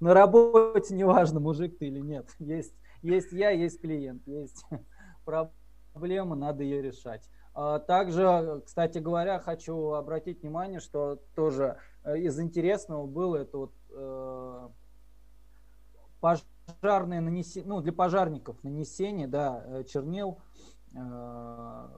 На 0.00 0.14
работе 0.14 0.94
неважно, 0.94 1.40
мужик 1.40 1.76
ты 1.78 1.86
или 1.88 1.98
нет. 2.00 2.26
Есть, 2.38 2.72
есть 3.02 3.32
я, 3.32 3.50
есть 3.50 3.80
клиент, 3.80 4.22
есть 4.26 4.64
проблема, 5.24 6.36
надо 6.36 6.62
ее 6.62 6.80
решать. 6.82 7.28
А 7.54 7.80
Также, 7.80 8.62
кстати 8.64 8.98
говоря, 8.98 9.40
хочу 9.40 9.92
обратить 9.94 10.42
внимание, 10.42 10.78
что 10.78 11.16
тоже 11.34 11.78
э, 12.04 12.18
из 12.18 12.38
интересного 12.38 13.06
было 13.06 13.36
это 13.38 13.58
вот 13.58 13.72
э, 13.90 14.68
пожарное 16.80 17.20
нанесение, 17.20 17.68
ну, 17.68 17.80
для 17.80 17.92
пожарников 17.92 18.62
нанесение, 18.62 19.26
да, 19.26 19.62
э, 19.66 19.84
чернил. 19.84 20.38
Э, 20.94 21.88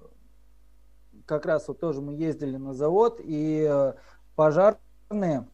Как 1.27 1.47
раз 1.47 1.69
вот 1.69 1.81
тоже 1.81 2.01
мы 2.01 2.15
ездили 2.15 2.57
на 2.57 2.73
завод, 2.73 3.21
и 3.23 3.67
э, 3.69 3.95
пожарные 4.37 5.47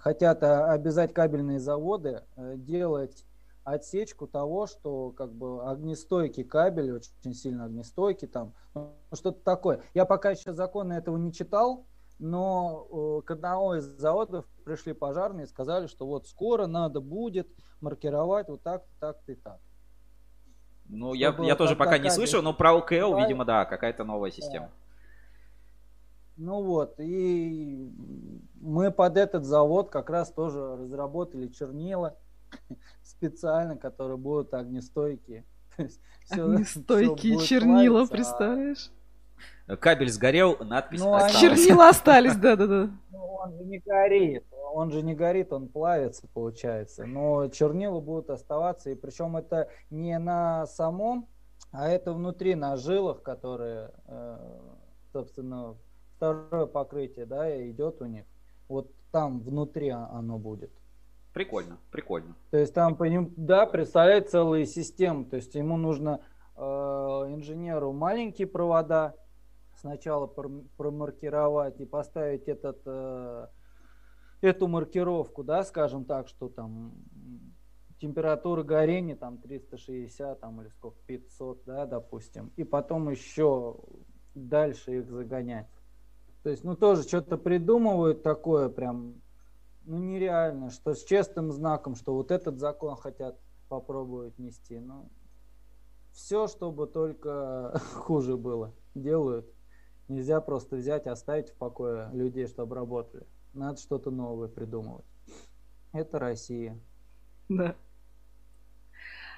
хотят 0.00 0.42
обязать 0.42 1.12
кабельные 1.12 1.58
заводы 1.58 2.22
делать 2.36 3.26
отсечку 3.64 4.26
того, 4.26 4.66
что 4.66 5.10
как 5.10 5.32
бы 5.32 5.64
огнестойкий 5.64 6.44
кабель, 6.44 6.92
очень 6.92 7.34
сильно 7.34 7.64
огнестойкий 7.64 8.28
там, 8.28 8.54
ну, 8.74 8.94
что-то 9.12 9.42
такое. 9.42 9.82
Я 9.94 10.04
пока 10.04 10.30
еще 10.30 10.52
законы 10.52 10.94
этого 10.94 11.16
не 11.16 11.32
читал, 11.32 11.84
но 12.18 12.86
э, 12.90 13.26
к 13.26 13.30
одному 13.32 13.74
из 13.74 13.84
заводов 13.84 14.44
пришли 14.64 14.92
пожарные 14.92 15.44
и 15.44 15.48
сказали, 15.48 15.86
что 15.86 16.06
вот 16.06 16.26
скоро 16.26 16.66
надо 16.66 17.00
будет 17.00 17.48
маркировать 17.80 18.48
вот 18.48 18.62
так, 18.62 18.84
так 19.00 19.18
и 19.26 19.34
так. 19.34 19.60
Ну, 20.88 21.14
я, 21.14 21.34
я 21.40 21.56
тоже 21.56 21.76
пока 21.76 21.98
не 21.98 22.10
слышал, 22.10 22.42
но 22.42 22.52
про 22.52 22.74
ОКЛ, 22.74 22.94
покупают- 22.94 23.22
видимо, 23.22 23.44
да, 23.44 23.64
какая-то 23.64 24.04
новая 24.04 24.30
система. 24.30 24.70
Ну 26.36 26.62
вот, 26.62 26.98
и 26.98 27.90
мы 28.60 28.90
под 28.90 29.16
этот 29.16 29.44
завод 29.44 29.90
как 29.90 30.08
раз 30.10 30.32
тоже 30.32 30.76
разработали 30.76 31.48
чернила 31.48 32.16
специально, 33.02 33.76
которые 33.76 34.16
будут 34.16 34.54
огнестойкие. 34.54 35.44
Огнестойкие 36.30 37.38
чернила, 37.38 38.06
плавиться, 38.06 38.12
представляешь? 38.12 38.90
Кабель 39.80 40.10
сгорел, 40.10 40.56
надпись 40.60 41.00
Ну, 41.00 41.14
осталась. 41.14 41.40
Чернила 41.40 41.88
остались, 41.90 42.36
да-да-да. 42.36 42.90
Ну, 43.10 43.18
он 43.18 43.52
же 43.52 43.64
не 43.64 43.78
горит, 43.78 44.44
он 44.72 44.90
же 44.90 45.02
не 45.02 45.14
горит, 45.14 45.52
он 45.52 45.68
плавится, 45.68 46.28
получается. 46.32 47.04
Но 47.06 47.48
чернила 47.48 48.00
будут 48.00 48.30
оставаться, 48.30 48.90
и 48.90 48.94
причем 48.94 49.36
это 49.36 49.68
не 49.90 50.18
на 50.18 50.66
самом, 50.66 51.28
а 51.70 51.88
это 51.88 52.12
внутри, 52.12 52.54
на 52.54 52.76
жилах, 52.76 53.22
которые, 53.22 53.90
э, 54.06 54.38
собственно, 55.12 55.76
второе 56.16 56.66
покрытие, 56.66 57.26
да, 57.26 57.70
идет 57.70 58.00
у 58.02 58.06
них. 58.06 58.24
Вот 58.68 58.90
там 59.10 59.40
внутри 59.40 59.88
оно 59.90 60.38
будет. 60.38 60.70
Прикольно, 61.32 61.78
прикольно. 61.90 62.36
То 62.50 62.58
есть 62.58 62.74
там, 62.74 62.94
по 62.94 63.04
ним, 63.04 63.32
да, 63.36 63.64
представляет 63.66 64.30
целые 64.30 64.66
системы. 64.66 65.24
То 65.24 65.36
есть 65.36 65.54
ему 65.54 65.76
нужно 65.76 66.20
э, 66.56 66.60
инженеру 66.60 67.92
маленькие 67.92 68.46
провода 68.46 69.14
сначала 69.82 70.26
пр- 70.26 70.64
промаркировать 70.76 71.80
и 71.80 71.84
поставить 71.84 72.48
этот, 72.48 72.80
э, 72.86 73.48
эту 74.40 74.68
маркировку, 74.68 75.42
да, 75.44 75.64
скажем 75.64 76.04
так, 76.04 76.28
что 76.28 76.48
там 76.48 76.94
температура 78.00 78.62
горения 78.62 79.16
там 79.16 79.38
360 79.38 80.40
там, 80.40 80.62
или 80.62 80.68
сколько, 80.68 80.98
500, 81.06 81.64
да, 81.66 81.86
допустим. 81.86 82.52
И 82.56 82.64
потом 82.64 83.10
еще 83.10 83.76
дальше 84.34 84.98
их 84.98 85.10
загонять. 85.10 85.68
То 86.42 86.50
есть, 86.50 86.64
ну, 86.64 86.76
тоже 86.76 87.02
что-то 87.02 87.36
придумывают 87.36 88.22
такое 88.22 88.68
прям, 88.68 89.20
ну, 89.84 89.98
нереально, 89.98 90.70
что 90.70 90.94
с 90.94 91.04
честным 91.04 91.52
знаком, 91.52 91.94
что 91.96 92.14
вот 92.14 92.30
этот 92.30 92.58
закон 92.58 92.96
хотят 92.96 93.38
попробовать 93.68 94.38
нести. 94.38 94.78
Ну, 94.78 95.10
все, 96.12 96.46
чтобы 96.46 96.86
только 96.86 97.80
хуже 97.94 98.36
было, 98.36 98.72
делают. 98.94 99.46
Нельзя 100.12 100.42
просто 100.42 100.76
взять, 100.76 101.06
оставить 101.06 101.48
в 101.48 101.54
покое 101.54 102.10
людей, 102.12 102.46
чтобы 102.46 102.76
работали. 102.76 103.26
Надо 103.54 103.80
что-то 103.80 104.10
новое 104.10 104.48
придумывать. 104.48 105.06
Это 105.94 106.18
Россия. 106.18 106.78
Да. 107.48 107.74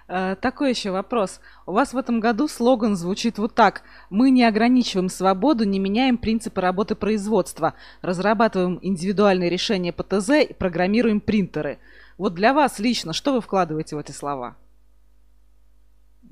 А, 0.09 0.35
такой 0.35 0.71
еще 0.71 0.91
вопрос. 0.91 1.41
У 1.65 1.73
вас 1.73 1.93
в 1.95 1.97
этом 1.97 2.19
году 2.19 2.49
слоган 2.49 2.97
звучит 2.97 3.39
вот 3.39 3.55
так. 3.55 3.83
Мы 4.11 4.31
не 4.31 4.43
ограничиваем 4.43 5.09
свободу, 5.09 5.65
не 5.65 5.79
меняем 5.79 6.19
принципы 6.19 6.61
работы 6.61 6.97
производства, 6.97 7.75
разрабатываем 8.03 8.81
индивидуальные 8.83 9.51
решения 9.51 9.93
по 9.93 10.03
ТЗ 10.03 10.31
и 10.51 10.55
программируем 10.55 11.21
принтеры. 11.21 11.79
Вот 12.19 12.35
для 12.35 12.53
вас 12.53 12.81
лично, 12.81 13.13
что 13.13 13.33
вы 13.33 13.41
вкладываете 13.41 13.95
в 13.95 14.01
эти 14.01 14.11
слова? 14.11 14.57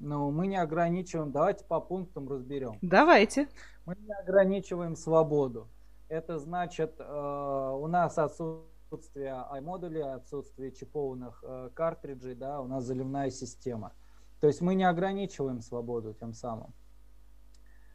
Ну, 0.05 0.33
мы 0.33 0.49
не 0.49 0.57
ограничиваем. 0.57 1.31
Давайте 1.31 1.65
по 1.65 1.81
пунктам 1.81 2.29
разберем. 2.29 2.77
Давайте. 2.83 3.49
Мы 3.87 3.95
не 3.95 4.13
ограничиваем 4.13 4.97
свободу. 4.97 5.69
Это 6.09 6.41
значит, 6.41 6.97
э, 6.99 7.05
у 7.05 7.87
нас 7.87 8.19
отсутствие 8.19 9.45
iModule, 9.53 10.03
отсутствие 10.15 10.73
чипованных 10.73 11.45
э, 11.47 11.71
картриджей, 11.73 12.35
да, 12.35 12.61
у 12.61 12.67
нас 12.67 12.85
заливная 12.85 13.31
система. 13.31 13.93
То 14.41 14.49
есть 14.49 14.61
мы 14.61 14.75
не 14.75 14.83
ограничиваем 14.83 15.61
свободу 15.61 16.15
тем 16.15 16.33
самым. 16.33 16.75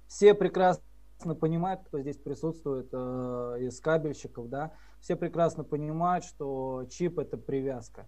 Все 0.08 0.34
прекрасно 0.34 1.36
понимают, 1.40 1.82
кто 1.86 2.00
здесь 2.00 2.18
присутствует 2.18 2.88
э, 2.94 3.58
из 3.60 3.82
кабельщиков, 3.82 4.48
да, 4.48 4.72
все 5.02 5.18
прекрасно 5.18 5.66
понимают, 5.66 6.24
что 6.24 6.86
чип 6.90 7.20
это 7.20 7.38
привязка. 7.38 8.08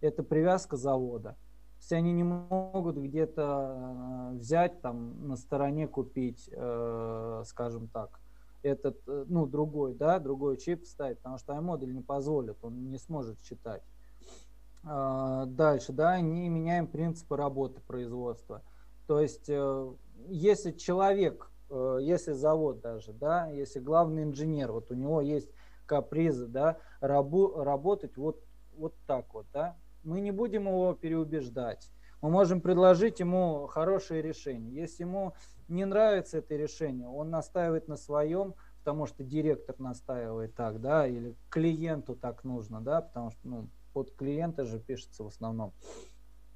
Это 0.00 0.22
привязка 0.22 0.76
завода. 0.76 1.36
Есть 1.82 1.92
они 1.94 2.12
не 2.12 2.22
могут 2.22 2.96
где-то 2.96 4.30
э, 4.32 4.36
взять 4.36 4.80
там 4.82 5.26
на 5.26 5.34
стороне 5.34 5.88
купить, 5.88 6.48
э, 6.52 7.42
скажем 7.44 7.88
так, 7.88 8.20
этот, 8.62 9.00
э, 9.08 9.24
ну, 9.26 9.46
другой, 9.46 9.92
да, 9.94 10.20
другой 10.20 10.58
чип 10.58 10.84
вставить, 10.84 11.18
потому 11.18 11.38
что 11.38 11.54
iModel 11.54 11.86
не 11.86 12.00
позволит, 12.00 12.56
он 12.62 12.88
не 12.88 12.98
сможет 12.98 13.42
читать. 13.42 13.82
Э, 14.84 15.42
дальше, 15.48 15.92
да, 15.92 16.20
не 16.20 16.48
меняем 16.48 16.86
принципы 16.86 17.36
работы 17.36 17.80
производства. 17.80 18.62
То 19.08 19.18
есть, 19.18 19.48
э, 19.48 19.92
если 20.28 20.70
человек, 20.70 21.50
э, 21.68 21.98
если 22.00 22.30
завод 22.30 22.80
даже, 22.80 23.12
да, 23.12 23.48
если 23.48 23.80
главный 23.80 24.22
инженер, 24.22 24.70
вот 24.70 24.92
у 24.92 24.94
него 24.94 25.20
есть 25.20 25.50
капризы, 25.86 26.46
да, 26.46 26.76
рабу, 27.00 27.56
работать 27.56 28.16
вот, 28.16 28.40
вот 28.76 28.94
так 29.08 29.34
вот, 29.34 29.46
да, 29.52 29.74
мы 30.04 30.20
не 30.20 30.30
будем 30.30 30.66
его 30.66 30.94
переубеждать. 30.94 31.90
Мы 32.20 32.30
можем 32.30 32.60
предложить 32.60 33.20
ему 33.20 33.66
хорошее 33.66 34.22
решение. 34.22 34.74
Если 34.74 35.02
ему 35.02 35.34
не 35.68 35.84
нравится 35.84 36.38
это 36.38 36.54
решение, 36.54 37.08
он 37.08 37.30
настаивает 37.30 37.88
на 37.88 37.96
своем, 37.96 38.54
потому 38.78 39.06
что 39.06 39.24
директор 39.24 39.74
настаивает 39.78 40.54
так, 40.54 40.80
да, 40.80 41.06
или 41.06 41.36
клиенту 41.50 42.14
так 42.14 42.44
нужно, 42.44 42.80
да, 42.80 43.00
потому 43.00 43.30
что 43.30 43.40
ну, 43.48 43.68
под 43.92 44.14
клиента 44.14 44.64
же 44.64 44.78
пишется 44.78 45.24
в 45.24 45.28
основном, 45.28 45.72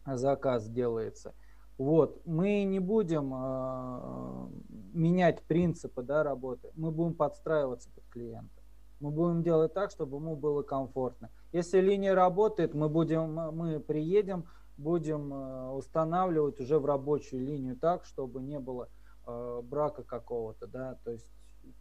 заказ 0.07 0.69
делается. 0.69 1.35
Вот, 1.79 2.25
мы 2.25 2.65
не 2.65 2.81
будем 2.81 3.33
э, 3.35 4.49
менять 4.95 5.43
принципы 5.43 6.03
да, 6.03 6.23
работы, 6.23 6.71
мы 6.75 6.91
будем 6.91 7.15
подстраиваться 7.15 7.91
под 7.91 8.05
клиента. 8.07 8.63
Мы 8.99 9.11
будем 9.11 9.43
делать 9.43 9.75
так, 9.75 9.91
чтобы 9.91 10.17
ему 10.17 10.37
было 10.37 10.63
комфортно. 10.63 11.31
Если 11.57 11.81
линия 11.81 12.15
работает, 12.15 12.75
мы, 12.75 12.91
будем, 12.91 13.33
мы 13.33 13.81
приедем, 13.81 14.45
будем 14.77 15.33
э, 15.33 15.71
устанавливать 15.71 16.61
уже 16.61 16.79
в 16.79 16.85
рабочую 16.85 17.47
линию 17.47 17.77
так, 17.77 18.05
чтобы 18.05 18.43
не 18.43 18.59
было 18.59 18.91
э, 19.27 19.63
брака 19.65 20.03
какого-то. 20.03 20.67
Да? 20.67 20.99
То 21.03 21.13
есть 21.13 21.27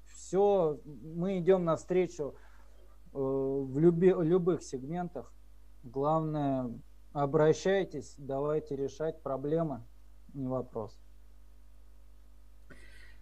все, 0.05 0.79
мы 0.85 1.39
идем 1.39 1.65
навстречу 1.65 2.35
э, 3.13 3.17
в 3.17 3.77
люби, 3.77 4.13
любых 4.17 4.63
сегментах. 4.63 5.33
Главное, 5.83 6.71
обращайтесь, 7.11 8.15
давайте 8.17 8.77
решать 8.77 9.21
проблемы, 9.23 9.83
не 10.33 10.47
вопрос. 10.47 10.97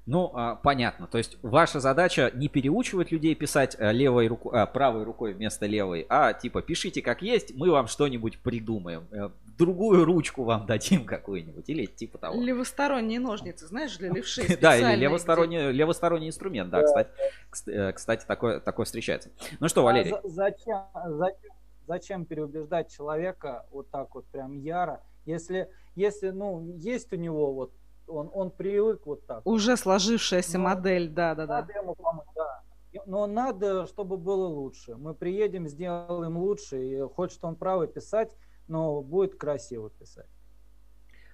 Ну, 0.05 0.31
а, 0.34 0.55
понятно. 0.55 1.07
То 1.07 1.17
есть 1.17 1.38
ваша 1.41 1.80
задача 1.80 2.30
не 2.34 2.49
переучивать 2.49 3.11
людей 3.11 3.35
писать 3.35 3.77
э, 3.80 3.93
левой 3.93 4.27
рукой, 4.27 4.61
а, 4.61 4.65
правой 4.65 5.03
рукой 5.03 5.34
вместо 5.34 5.65
левой, 5.65 6.05
а 6.09 6.34
типа 6.34 6.61
пишите 6.61 7.01
как 7.01 7.21
есть, 7.21 7.55
мы 7.55 7.71
вам 7.71 7.88
что-нибудь 7.88 8.39
придумаем. 8.39 9.07
Э, 9.11 9.30
другую 9.57 10.03
ручку 10.03 10.43
вам 10.43 10.65
дадим 10.65 11.05
какую-нибудь 11.05 11.69
или 11.69 11.85
типа 11.85 12.17
того. 12.17 12.41
Левосторонние 12.41 13.21
ножницы, 13.21 13.65
знаешь, 13.65 13.97
для 13.97 14.09
левшей 14.09 14.57
Да, 14.61 14.75
или 14.75 14.99
левосторонний, 14.99 15.71
левосторонний 15.71 16.27
инструмент, 16.27 16.69
да, 16.69 16.84
кстати, 16.84 17.93
кстати, 17.93 18.25
такое, 18.25 18.59
такое 18.59 18.85
встречается. 18.85 19.30
Ну 19.61 19.69
что, 19.69 19.84
Валерий? 19.84 20.11
А 20.11 20.21
зачем, 20.25 20.84
зачем, 21.05 21.51
зачем 21.88 22.25
переубеждать 22.25 22.91
человека 22.91 23.65
вот 23.71 23.89
так 23.89 24.13
вот 24.15 24.25
прям 24.25 24.59
яро, 24.59 25.01
если, 25.25 25.69
если, 25.95 26.31
ну, 26.31 26.75
есть 26.75 27.13
у 27.13 27.15
него 27.15 27.53
вот 27.53 27.71
он, 28.07 28.30
он 28.34 28.51
привык 28.51 29.05
вот 29.05 29.25
так. 29.25 29.45
Уже 29.45 29.77
сложившаяся 29.77 30.57
но 30.57 30.65
модель, 30.65 31.09
да, 31.09 31.35
да, 31.35 31.45
да. 31.45 31.67
Ему 31.75 31.95
помочь, 31.95 32.27
да. 32.35 32.61
Но 33.05 33.25
надо, 33.25 33.88
чтобы 33.88 34.17
было 34.17 34.47
лучше. 34.47 34.95
Мы 34.95 35.13
приедем, 35.13 35.67
сделаем 35.67 36.38
лучше. 36.38 36.84
И 36.84 37.01
хочет 37.01 37.43
он 37.43 37.55
правый 37.55 37.88
писать, 37.88 38.35
но 38.67 39.01
будет 39.01 39.35
красиво 39.35 39.89
писать. 39.89 40.27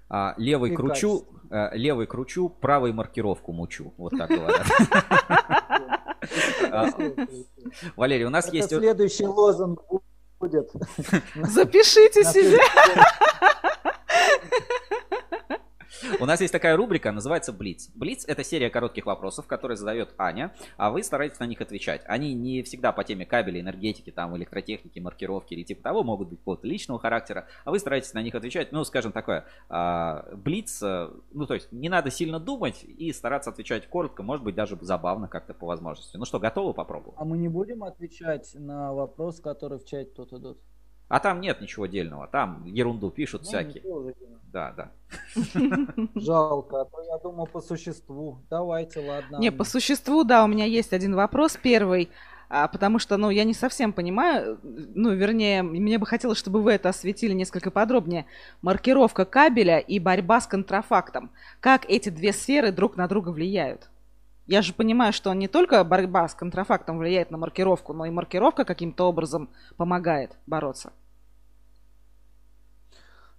А, 0.09 0.33
левый 0.37 0.71
и 0.71 0.75
кручу, 0.75 1.25
а, 1.51 1.71
левый 1.75 2.07
кручу, 2.07 2.49
правый 2.49 2.93
маркировку 2.93 3.51
мучу. 3.51 3.93
Вот 3.97 4.13
так 4.17 4.29
говорят. 4.29 4.65
А, 6.71 6.85
Валерий, 7.95 8.25
у 8.25 8.29
нас 8.29 8.53
есть... 8.53 8.69
Следующий 8.69 9.25
лозунг 9.25 9.81
будет. 10.39 10.69
Запишите 11.35 12.23
себе. 12.23 12.59
У 16.19 16.25
нас 16.25 16.41
есть 16.41 16.53
такая 16.53 16.75
рубрика, 16.77 17.11
называется 17.11 17.53
Блиц. 17.53 17.89
Блиц 17.95 18.25
это 18.25 18.43
серия 18.43 18.69
коротких 18.69 19.05
вопросов, 19.05 19.47
которые 19.47 19.77
задает 19.77 20.13
Аня, 20.17 20.53
а 20.77 20.91
вы 20.91 21.03
стараетесь 21.03 21.39
на 21.39 21.45
них 21.45 21.61
отвечать. 21.61 22.01
Они 22.05 22.33
не 22.33 22.63
всегда 22.63 22.91
по 22.91 23.03
теме 23.03 23.25
кабелей, 23.25 23.61
энергетики, 23.61 24.11
там, 24.11 24.35
электротехники, 24.37 24.99
маркировки 24.99 25.53
или 25.53 25.63
типа 25.63 25.83
того, 25.83 26.03
могут 26.03 26.29
быть 26.29 26.39
какого-то 26.39 26.67
личного 26.67 26.99
характера, 26.99 27.47
а 27.65 27.71
вы 27.71 27.79
стараетесь 27.79 28.13
на 28.13 28.21
них 28.21 28.35
отвечать, 28.35 28.71
ну, 28.71 28.83
скажем 28.83 29.11
такое, 29.11 29.45
а, 29.69 30.29
Блиц, 30.35 30.81
э, 30.81 31.09
ну, 31.31 31.45
то 31.45 31.53
есть 31.53 31.71
не 31.71 31.89
надо 31.89 32.11
сильно 32.11 32.39
думать 32.39 32.83
и 32.83 33.11
стараться 33.11 33.49
отвечать 33.49 33.87
коротко, 33.87 34.23
может 34.23 34.43
быть, 34.43 34.55
даже 34.55 34.77
забавно 34.81 35.27
как-то 35.27 35.53
по 35.53 35.67
возможности. 35.67 36.17
Ну 36.17 36.25
что, 36.25 36.39
готовы 36.39 36.73
попробовать? 36.73 37.15
А 37.19 37.25
мы 37.25 37.37
не 37.37 37.49
будем 37.49 37.83
отвечать 37.83 38.51
на 38.55 38.93
вопрос, 38.93 39.39
который 39.39 39.79
в 39.79 39.85
чате 39.85 40.11
тут 40.15 40.33
идут? 40.33 40.59
А 41.09 41.19
там 41.19 41.41
нет 41.41 41.59
ничего 41.59 41.87
дельного, 41.87 42.27
там 42.27 42.63
ерунду 42.65 43.09
пишут 43.09 43.41
ну, 43.41 43.47
всякие. 43.47 43.83
Да, 44.53 44.73
да. 44.77 44.91
Жалко, 46.15 46.81
а 46.81 46.85
то 46.85 47.01
я 47.01 47.17
думал 47.17 47.47
по 47.47 47.61
существу. 47.61 48.39
Давайте, 48.49 48.99
ладно. 48.99 49.37
Не, 49.37 49.51
по 49.51 49.63
существу, 49.63 50.23
да, 50.23 50.43
у 50.43 50.47
меня 50.47 50.65
есть 50.65 50.93
один 50.93 51.15
вопрос. 51.15 51.57
Первый, 51.61 52.09
а, 52.47 52.67
потому 52.67 52.99
что, 52.99 53.17
ну, 53.17 53.29
я 53.29 53.43
не 53.43 53.53
совсем 53.53 53.93
понимаю, 53.93 54.59
ну, 54.63 55.13
вернее, 55.13 55.61
мне 55.61 55.97
бы 55.97 56.05
хотелось, 56.05 56.37
чтобы 56.37 56.61
вы 56.61 56.73
это 56.73 56.89
осветили 56.89 57.33
несколько 57.33 57.69
подробнее. 57.69 58.25
Маркировка 58.61 59.25
кабеля 59.25 59.79
и 59.79 59.99
борьба 59.99 60.41
с 60.41 60.47
контрафактом. 60.47 61.31
Как 61.59 61.85
эти 61.89 62.09
две 62.09 62.33
сферы 62.33 62.71
друг 62.71 62.97
на 62.97 63.07
друга 63.07 63.29
влияют? 63.29 63.88
Я 64.49 64.63
же 64.63 64.73
понимаю, 64.73 65.13
что 65.13 65.31
не 65.35 65.47
только 65.47 65.83
борьба 65.83 66.27
с 66.27 66.33
контрафактом 66.33 66.97
влияет 66.97 67.29
на 67.29 67.37
маркировку, 67.37 67.93
но 67.93 68.05
и 68.05 68.09
маркировка 68.09 68.65
каким-то 68.65 69.07
образом 69.07 69.51
помогает 69.77 70.37
бороться. 70.47 70.91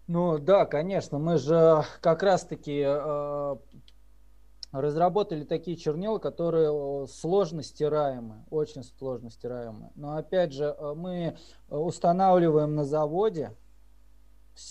Ну 0.07 0.39
да, 0.39 0.67
конечно, 0.67 1.19
мы 1.19 1.39
же 1.39 1.83
как 2.01 2.23
раз-таки 2.23 2.85
э, 2.87 3.57
разработали 4.71 5.43
такие 5.43 5.77
чернила, 5.77 6.19
которые 6.19 7.09
сложно 7.09 7.65
стираемы, 7.65 8.45
очень 8.49 8.85
сложно 8.85 9.31
стираемы. 9.31 9.91
Но 9.97 10.17
опять 10.17 10.53
же, 10.53 10.77
э, 10.79 10.95
мы 10.95 11.37
устанавливаем 11.69 12.77
на 12.77 12.85
заводе, 12.85 13.57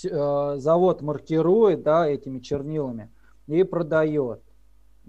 э, 0.05 0.55
завод 0.55 1.01
маркирует 1.01 1.83
да, 1.83 2.07
этими 2.07 2.39
чернилами 2.39 3.11
и 3.47 3.63
продает. 3.63 4.41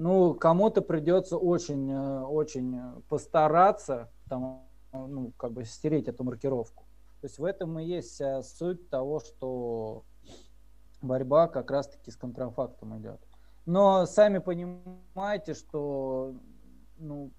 Ну, 0.01 0.32
кому-то 0.32 0.81
придется 0.81 1.36
очень, 1.36 1.93
э, 1.93 2.22
очень 2.22 2.81
постараться, 3.10 4.09
там, 4.31 4.66
ну, 4.94 5.31
как 5.36 5.52
бы 5.52 5.66
стереть 5.66 6.09
эту 6.09 6.24
маркировку. 6.24 6.85
То 7.20 7.27
есть 7.27 7.39
в 7.39 7.44
этом 7.44 7.78
и 7.78 7.85
есть 7.85 8.18
суть 8.56 8.89
того, 8.89 9.20
что 9.20 10.05
борьба 11.02 11.48
как 11.48 11.70
раз-таки 11.70 12.10
с 12.10 12.16
контрафактом 12.16 12.98
идет. 12.98 13.20
Но 13.66 14.06
сами 14.06 14.39
понимаете, 14.39 15.52
что 15.52 16.32
ну, 16.97 17.31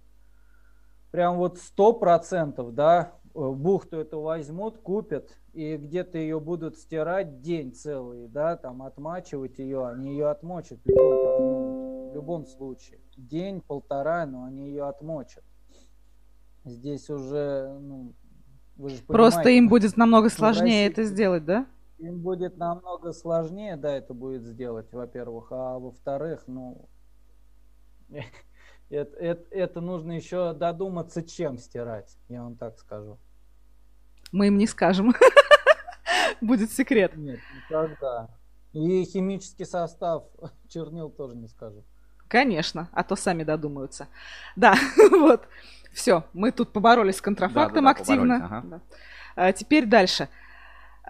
прям 1.10 1.38
вот 1.38 1.58
сто 1.58 1.94
процентов, 1.94 2.76
да, 2.76 3.16
бухту 3.34 3.98
эту 3.98 4.22
возьмут, 4.22 4.78
купят, 4.78 5.36
и 5.54 5.78
где-то 5.78 6.20
ее 6.20 6.40
будут 6.40 6.78
стирать 6.78 7.42
день 7.42 7.74
целый, 7.74 8.28
да, 8.28 8.56
там 8.56 8.84
отмачивать 8.84 9.58
ее, 9.58 9.88
они 9.88 10.12
ее 10.12 10.30
отмочат 10.30 10.78
ну, 10.86 11.71
в 12.12 12.16
любом 12.16 12.46
случае. 12.46 13.00
День-полтора, 13.18 14.26
но 14.26 14.44
они 14.46 14.68
ее 14.68 14.88
отмочат. 14.88 15.44
Здесь 16.64 17.10
уже, 17.10 17.78
ну, 17.80 18.14
вы 18.76 18.90
же 18.90 19.02
Просто 19.04 19.50
им 19.50 19.70
будет 19.70 19.98
намного 19.98 20.30
сложнее 20.30 20.88
России- 20.88 20.92
это 20.92 21.04
сделать, 21.04 21.46
да? 21.46 21.66
Им 21.98 22.20
будет 22.20 22.58
намного 22.58 23.14
сложнее, 23.14 23.78
да, 23.78 23.92
это 23.92 24.14
будет 24.14 24.44
сделать, 24.44 24.92
во-первых. 24.92 25.52
А 25.52 25.80
во-вторых, 25.80 26.44
ну, 26.48 26.90
это, 28.90 29.18
это, 29.18 29.44
это 29.52 29.82
нужно 29.82 30.12
еще 30.14 30.54
додуматься, 30.54 31.24
чем 31.24 31.58
стирать, 31.58 32.18
я 32.28 32.44
вам 32.44 32.56
так 32.56 32.78
скажу. 32.78 33.18
Мы 34.32 34.48
им 34.48 34.58
не 34.58 34.68
скажем. 34.68 35.14
Будет 36.42 36.72
секрет. 36.72 37.16
Нет, 37.16 37.40
никогда. 37.56 38.30
И 38.74 39.04
химический 39.04 39.66
состав 39.66 40.24
чернил 40.68 41.10
тоже 41.10 41.36
не 41.36 41.48
скажу. 41.48 41.84
Конечно, 42.32 42.88
а 42.94 43.04
то 43.04 43.18
сами 43.18 43.44
додумаются. 43.44 44.08
Да, 44.56 44.76
вот. 45.12 45.42
Все, 45.92 46.24
мы 46.32 46.54
тут 46.54 46.72
поборолись 46.72 47.18
с 47.18 47.22
контрафактом 47.22 47.84
Да-да-да, 47.84 48.02
активно. 48.02 48.40
поборолись, 48.40 48.52
ага. 48.52 48.68
Да. 48.68 48.82
А, 49.36 49.52
теперь 49.52 49.86
дальше. 49.86 50.30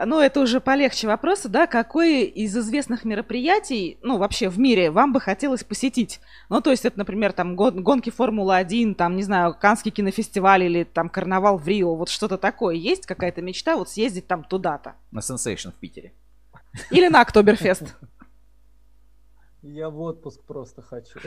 Ну, 0.03 0.19
это 0.19 0.39
уже 0.39 0.59
полегче 0.59 1.05
вопросы, 1.05 1.47
да, 1.47 1.67
какое 1.67 2.23
из 2.23 2.57
известных 2.57 3.05
мероприятий, 3.05 3.99
ну, 4.01 4.17
вообще 4.17 4.49
в 4.49 4.57
мире 4.57 4.89
вам 4.89 5.13
бы 5.13 5.21
хотелось 5.21 5.63
посетить? 5.63 6.21
Ну, 6.49 6.59
то 6.59 6.71
есть 6.71 6.85
это, 6.85 6.97
например, 6.97 7.33
там 7.33 7.55
гон- 7.55 7.83
гонки 7.83 8.09
Формулы-1, 8.09 8.95
там, 8.95 9.15
не 9.15 9.21
знаю, 9.21 9.53
Канский 9.53 9.91
кинофестиваль 9.91 10.63
или 10.63 10.85
там 10.85 11.07
карнавал 11.09 11.59
в 11.59 11.67
Рио, 11.67 11.93
вот 11.95 12.09
что-то 12.09 12.39
такое. 12.39 12.73
Есть 12.73 13.05
какая-то 13.05 13.43
мечта 13.43 13.75
вот 13.77 13.89
съездить 13.91 14.25
там 14.25 14.43
туда-то? 14.43 14.93
На 15.11 15.19
Sensation 15.19 15.69
в 15.71 15.75
Питере. 15.75 16.13
Или 16.89 17.09
на 17.09 17.21
Октоберфест? 17.21 17.83
Я 19.63 19.89
в 19.89 19.99
отпуск 20.01 20.41
просто 20.43 20.81
хочу. 20.81 21.19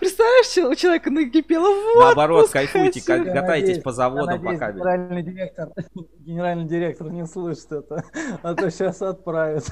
Представляешь, 0.00 0.48
че- 0.48 0.66
у 0.68 0.74
человека 0.74 1.10
накипело 1.10 1.68
в 1.68 2.00
Наоборот, 2.00 2.38
отпуск 2.46 2.52
кайфуйте, 2.54 3.00
катайтесь 3.02 3.80
по 3.82 3.92
заводам, 3.92 4.38
по 4.38 4.44
надеюсь, 4.52 4.58
кабелю. 4.58 4.78
генеральный 4.80 5.22
директор, 5.22 5.68
генеральный 6.18 6.64
директор 6.64 7.10
не 7.10 7.24
слышит 7.26 7.70
это, 7.70 8.02
а 8.42 8.54
то 8.54 8.70
сейчас 8.70 9.00
отправят. 9.02 9.64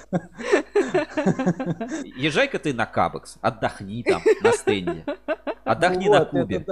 Езжай-ка 2.16 2.58
ты 2.58 2.72
на 2.74 2.86
Кабекс, 2.86 3.38
отдохни 3.40 4.02
там 4.04 4.22
на 4.42 4.52
стенде. 4.52 5.04
Отдохни 5.64 6.08
на 6.08 6.24
Кубе. 6.26 6.64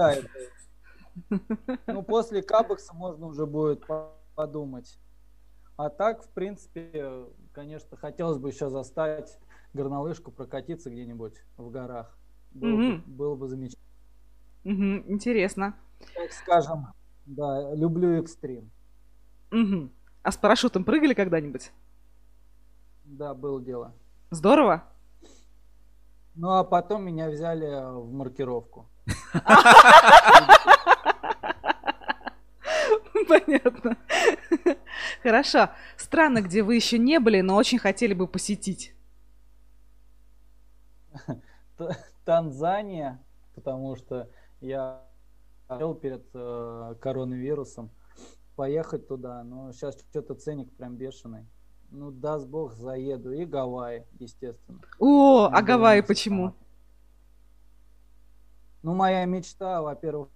Ну, 1.87 2.03
после 2.03 2.43
Кабекса 2.43 2.95
можно 2.95 3.27
уже 3.27 3.47
будет 3.47 3.87
по- 3.87 4.12
подумать. 4.35 4.99
А 5.77 5.89
так, 5.91 6.23
в 6.23 6.28
принципе, 6.31 7.24
конечно, 7.53 7.97
хотелось 7.97 8.39
бы 8.39 8.51
еще 8.51 8.70
заставить 8.70 9.37
горнолыжку 9.77 10.32
прокатиться 10.32 10.90
где-нибудь 10.90 11.35
в 11.57 11.70
горах. 11.70 12.19
Было, 12.51 12.77
бы, 12.77 12.82
Мгм. 12.82 13.03
было 13.07 13.35
бы 13.36 13.47
замечательно. 13.48 13.85
Мгм, 14.65 15.05
интересно. 15.12 15.77
Так 16.15 16.32
скажем, 16.32 16.89
да, 17.27 17.74
люблю 17.74 18.19
экстрим. 18.20 18.70
Мгм. 19.51 19.93
А 20.23 20.32
с 20.32 20.36
парашютом 20.36 20.85
прыгали 20.85 21.15
когда-нибудь? 21.15 21.70
Да, 23.05 23.35
было 23.35 23.61
дело. 23.62 23.93
Здорово? 24.31 24.82
Ну, 26.35 26.51
а 26.51 26.65
потом 26.65 27.05
меня 27.05 27.31
взяли 27.31 27.66
в 27.66 28.12
маркировку. 28.12 28.86
Понятно. 33.28 33.97
Хорошо. 35.23 35.70
Страны, 35.97 36.40
где 36.40 36.62
вы 36.62 36.74
еще 36.74 36.98
не 36.98 37.19
были, 37.20 37.40
но 37.40 37.57
очень 37.57 37.78
хотели 37.78 38.15
бы 38.15 38.27
посетить. 38.27 38.94
Танзания, 42.24 43.22
потому 43.55 43.97
что 43.97 44.28
я 44.60 45.02
хотел 45.68 45.94
перед 45.94 46.24
э, 46.34 46.94
коронавирусом 47.01 47.90
поехать 48.56 49.06
туда, 49.06 49.44
но 49.44 49.72
сейчас 49.72 49.98
что-то 50.10 50.34
ценник 50.34 50.72
прям 50.76 50.97
бешеный. 50.97 51.47
Ну, 51.90 52.10
даст 52.10 52.47
бог, 52.48 52.72
заеду. 52.72 53.32
И 53.32 53.44
Гавайи, 53.44 54.05
естественно. 54.18 54.80
О, 54.98 55.47
а 55.47 55.51
Надо 55.51 55.66
Гавайи 55.66 56.01
почему? 56.01 56.55
Ну, 58.82 58.94
моя 58.94 59.24
мечта, 59.24 59.82
во-первых, 59.82 60.28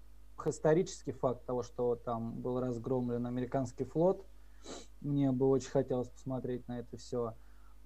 исторический 0.44 1.12
факт 1.12 1.44
того, 1.44 1.62
что 1.62 1.96
там 1.96 2.32
был 2.40 2.60
разгромлен 2.60 3.26
американский 3.26 3.84
флот. 3.84 4.24
Мне 5.00 5.32
бы 5.32 5.48
очень 5.48 5.70
хотелось 5.70 6.08
посмотреть 6.08 6.66
на 6.68 6.80
это 6.80 6.96
все. 6.96 7.34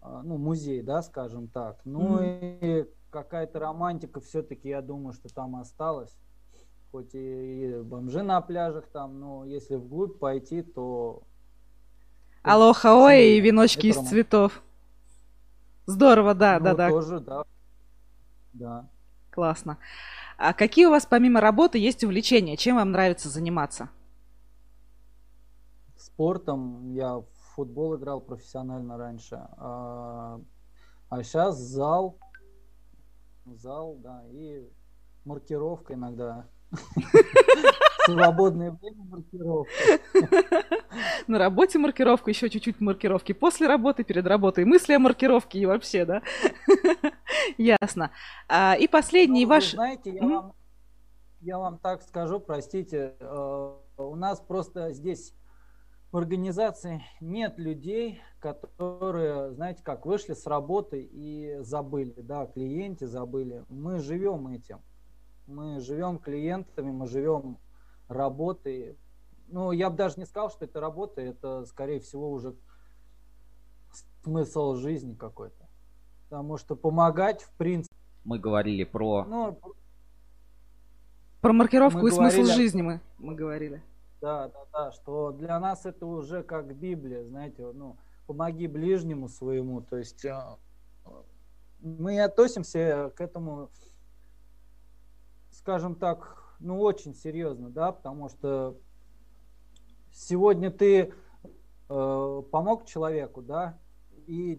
Ну, 0.04 0.36
музей, 0.36 0.82
да, 0.82 1.02
скажем 1.02 1.48
так. 1.48 1.80
Ну 1.84 2.16
Мгм. 2.16 2.22
и 2.22 2.84
какая-то 3.10 3.58
романтика 3.58 4.20
все-таки, 4.20 4.68
я 4.68 4.82
думаю, 4.82 5.12
что 5.14 5.32
там 5.32 5.56
осталась. 5.56 6.14
Хоть 6.92 7.14
и 7.14 7.80
бомжи 7.82 8.22
на 8.22 8.40
пляжах 8.40 8.86
там, 8.88 9.18
но 9.18 9.44
если 9.44 9.76
вглубь 9.76 10.18
пойти, 10.18 10.62
то... 10.62 11.22
Алоха 12.42 12.94
ой 12.94 13.36
и 13.36 13.40
веночки 13.40 13.86
из 13.86 13.96
цветов. 13.96 14.62
Здорово, 15.86 16.34
да, 16.34 16.58
Ну, 16.58 16.64
да, 16.64 16.74
да. 16.74 16.90
Тоже, 16.90 17.20
да. 17.20 17.44
Да. 18.52 18.88
Классно. 19.30 19.78
А 20.36 20.52
какие 20.52 20.86
у 20.86 20.90
вас 20.90 21.06
помимо 21.06 21.40
работы 21.40 21.78
есть 21.78 22.04
увлечения? 22.04 22.56
Чем 22.56 22.76
вам 22.76 22.92
нравится 22.92 23.28
заниматься? 23.28 23.88
спортом. 25.96 26.92
Я 26.92 27.16
в 27.16 27.26
футбол 27.54 27.96
играл 27.96 28.20
профессионально 28.20 28.96
раньше. 28.96 29.40
А, 29.56 30.40
сейчас 31.22 31.56
зал. 31.56 32.18
Зал, 33.46 33.96
да. 33.98 34.22
И 34.32 34.68
маркировка 35.24 35.94
иногда. 35.94 36.46
Свободное 38.06 38.72
время 38.72 39.04
маркировка. 39.04 39.72
На 41.26 41.38
работе 41.38 41.78
маркировка, 41.78 42.30
еще 42.30 42.50
чуть-чуть 42.50 42.80
маркировки. 42.80 43.32
После 43.32 43.66
работы, 43.66 44.04
перед 44.04 44.26
работой 44.26 44.64
мысли 44.64 44.92
о 44.92 44.98
маркировке 44.98 45.58
и 45.60 45.66
вообще, 45.66 46.04
да? 46.04 46.22
Ясно. 47.58 48.10
А, 48.48 48.74
И 48.74 48.88
последний 48.88 49.44
Ну, 49.44 49.50
ваш... 49.50 49.72
знаете, 49.72 50.10
я 50.12 50.22
Мгм. 50.22 50.34
вам, 50.34 50.52
я 51.40 51.58
вам 51.58 51.78
так 51.78 52.02
скажу, 52.02 52.40
простите, 52.40 53.14
э, 53.18 53.74
у 53.96 54.16
нас 54.16 54.40
просто 54.40 54.92
здесь 54.92 55.34
в 56.14 56.16
организации 56.16 57.02
нет 57.20 57.58
людей, 57.58 58.20
которые, 58.38 59.50
знаете 59.50 59.82
как, 59.82 60.06
вышли 60.06 60.34
с 60.34 60.46
работы 60.46 61.02
и 61.02 61.58
забыли, 61.62 62.14
да, 62.18 62.46
клиенте 62.46 63.08
забыли. 63.08 63.64
Мы 63.68 63.98
живем 63.98 64.46
этим. 64.46 64.78
Мы 65.48 65.80
живем 65.80 66.18
клиентами, 66.18 66.92
мы 66.92 67.08
живем 67.08 67.58
работой. 68.06 68.96
Ну, 69.48 69.72
я 69.72 69.90
бы 69.90 69.96
даже 69.96 70.20
не 70.20 70.24
сказал, 70.24 70.50
что 70.50 70.66
это 70.66 70.80
работа, 70.80 71.20
это, 71.20 71.64
скорее 71.64 71.98
всего, 71.98 72.30
уже 72.30 72.54
смысл 74.22 74.76
жизни 74.76 75.14
какой-то. 75.14 75.66
Потому 76.28 76.58
что 76.58 76.76
помогать, 76.76 77.42
в 77.42 77.50
принципе, 77.56 77.92
Мы 78.22 78.38
говорили 78.38 78.84
про... 78.84 79.24
ну, 79.24 79.58
Про 81.40 81.52
маркировку 81.52 81.98
Мы 82.02 82.08
и 82.10 82.12
смысл 82.12 82.36
говорили 82.36 82.50
о- 82.52 82.54
жизни 82.54 82.82
мы, 82.82 83.00
мы 83.18 83.34
говорили. 83.34 83.82
Да, 84.24 84.48
да, 84.48 84.64
да, 84.72 84.92
что 84.92 85.32
для 85.32 85.60
нас 85.60 85.84
это 85.84 86.06
уже 86.06 86.42
как 86.42 86.74
Библия, 86.74 87.24
знаете, 87.24 87.70
ну, 87.74 87.98
помоги 88.26 88.66
ближнему 88.66 89.28
своему, 89.28 89.82
то 89.82 89.98
есть 89.98 90.24
а, 90.24 90.56
мы 91.80 92.18
относимся 92.22 93.12
к 93.14 93.20
этому, 93.20 93.68
скажем 95.50 95.94
так, 95.94 96.42
ну, 96.58 96.80
очень 96.80 97.14
серьезно, 97.14 97.68
да, 97.68 97.92
потому 97.92 98.30
что 98.30 98.78
сегодня 100.10 100.70
ты 100.70 101.12
э, 101.90 102.42
помог 102.50 102.86
человеку, 102.86 103.42
да, 103.42 103.78
и 104.26 104.58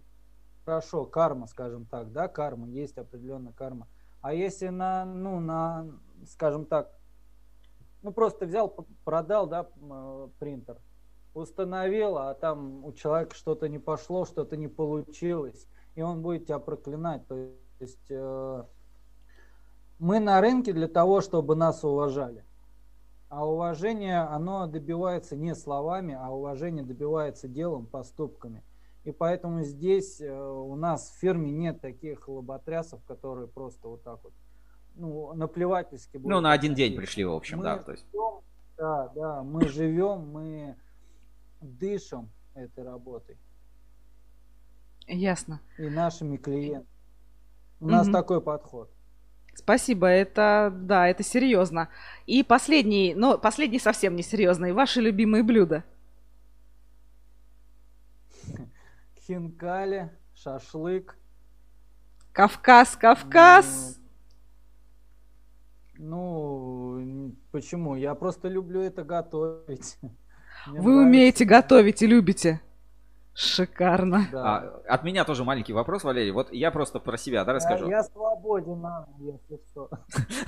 хорошо, 0.63 1.05
карма, 1.05 1.47
скажем 1.47 1.87
так, 1.87 2.11
да, 2.11 2.27
карма, 2.27 2.67
есть 2.67 2.99
определенная 2.99 3.53
карма. 3.53 3.87
А 4.21 4.31
если 4.31 4.67
на, 4.67 5.05
ну, 5.05 5.39
на, 5.39 5.87
скажем 6.27 6.65
так, 6.65 6.94
ну 8.05 8.11
просто 8.11 8.45
взял, 8.45 8.69
продал, 9.03 9.47
да, 9.47 9.67
э, 9.81 10.27
принтер, 10.37 10.77
установил, 11.33 12.19
а 12.19 12.35
там 12.35 12.85
у 12.85 12.93
человека 12.93 13.35
что-то 13.35 13.67
не 13.67 13.79
пошло, 13.79 14.25
что-то 14.25 14.55
не 14.57 14.67
получилось, 14.67 15.67
и 15.95 16.03
он 16.03 16.21
будет 16.21 16.45
тебя 16.45 16.59
проклинать. 16.59 17.27
То 17.27 17.49
есть 17.79 18.05
э, 18.09 18.63
мы 19.97 20.19
на 20.19 20.39
рынке 20.39 20.71
для 20.71 20.87
того, 20.87 21.21
чтобы 21.21 21.55
нас 21.55 21.83
уважали. 21.83 22.45
А 23.27 23.43
уважение, 23.43 24.19
оно 24.19 24.67
добивается 24.67 25.35
не 25.35 25.55
словами, 25.55 26.15
а 26.17 26.29
уважение 26.29 26.85
добивается 26.85 27.47
делом, 27.47 27.87
поступками. 27.87 28.63
И 29.03 29.11
поэтому 29.11 29.63
здесь 29.63 30.21
э, 30.21 30.31
у 30.31 30.75
нас 30.75 31.09
в 31.09 31.19
фирме 31.19 31.49
нет 31.49 31.81
таких 31.81 32.27
лоботрясов, 32.27 33.03
которые 33.07 33.47
просто 33.47 33.87
вот 33.87 34.03
так 34.03 34.23
вот, 34.23 34.33
ну, 34.95 35.33
наплевательски 35.33 36.17
Ну, 36.17 36.23
будут 36.23 36.43
на 36.43 36.51
один 36.51 36.73
день 36.73 36.95
пришли, 36.95 37.23
в 37.25 37.31
общем, 37.33 37.57
Мы 37.59 37.63
да. 37.63 37.77
То 37.79 37.91
есть... 37.91 38.05
живем, 38.11 38.41
да, 38.77 39.07
да, 39.15 39.43
мы 39.43 39.67
живем, 39.67 40.29
мы 40.31 40.75
дышим 41.61 42.29
этой 42.53 42.83
работой 42.83 43.37
Ясно. 45.07 45.59
и 45.77 45.89
нашими 45.89 46.37
клиентами. 46.37 46.87
У 47.79 47.87
нас 47.87 48.07
Мгм. 48.07 48.13
такой 48.13 48.41
подход. 48.41 48.89
Спасибо, 49.53 50.07
это, 50.07 50.71
да, 50.73 51.07
это 51.07 51.23
серьезно. 51.23 51.89
И 52.25 52.43
последний, 52.43 53.13
но 53.15 53.37
последний 53.37 53.79
совсем 53.79 54.15
не 54.15 54.23
серьезный. 54.23 54.73
Ваши 54.73 54.99
любимые 55.01 55.43
блюда. 55.43 55.83
Хинкали, 59.25 60.11
шашлык. 60.35 61.17
Кавказ, 62.33 62.95
Кавказ. 62.97 63.99
Ну, 66.05 67.31
почему? 67.51 67.95
Я 67.95 68.13
просто 68.13 68.47
люблю 68.47 68.81
это 68.81 69.03
готовить. 69.03 69.97
Мне 70.67 70.79
Вы 70.79 70.91
нравится. 70.91 71.07
умеете 71.07 71.45
готовить 71.45 72.01
и 72.03 72.07
любите. 72.07 72.61
Шикарно. 73.33 74.27
Да. 74.31 74.57
А, 74.57 74.81
от 74.93 75.03
меня 75.03 75.25
тоже 75.25 75.43
маленький 75.43 75.73
вопрос, 75.73 76.03
Валерий. 76.03 76.31
Вот 76.31 76.53
я 76.53 76.71
просто 76.71 76.99
про 76.99 77.17
себя, 77.17 77.43
да, 77.43 77.51
Я, 77.51 77.55
расскажу. 77.55 77.89
я 77.89 78.03
свободен, 78.03 78.85
а, 78.85 79.07
если 79.19 79.59
что. 79.71 79.89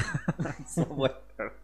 Свободен. 0.68 1.16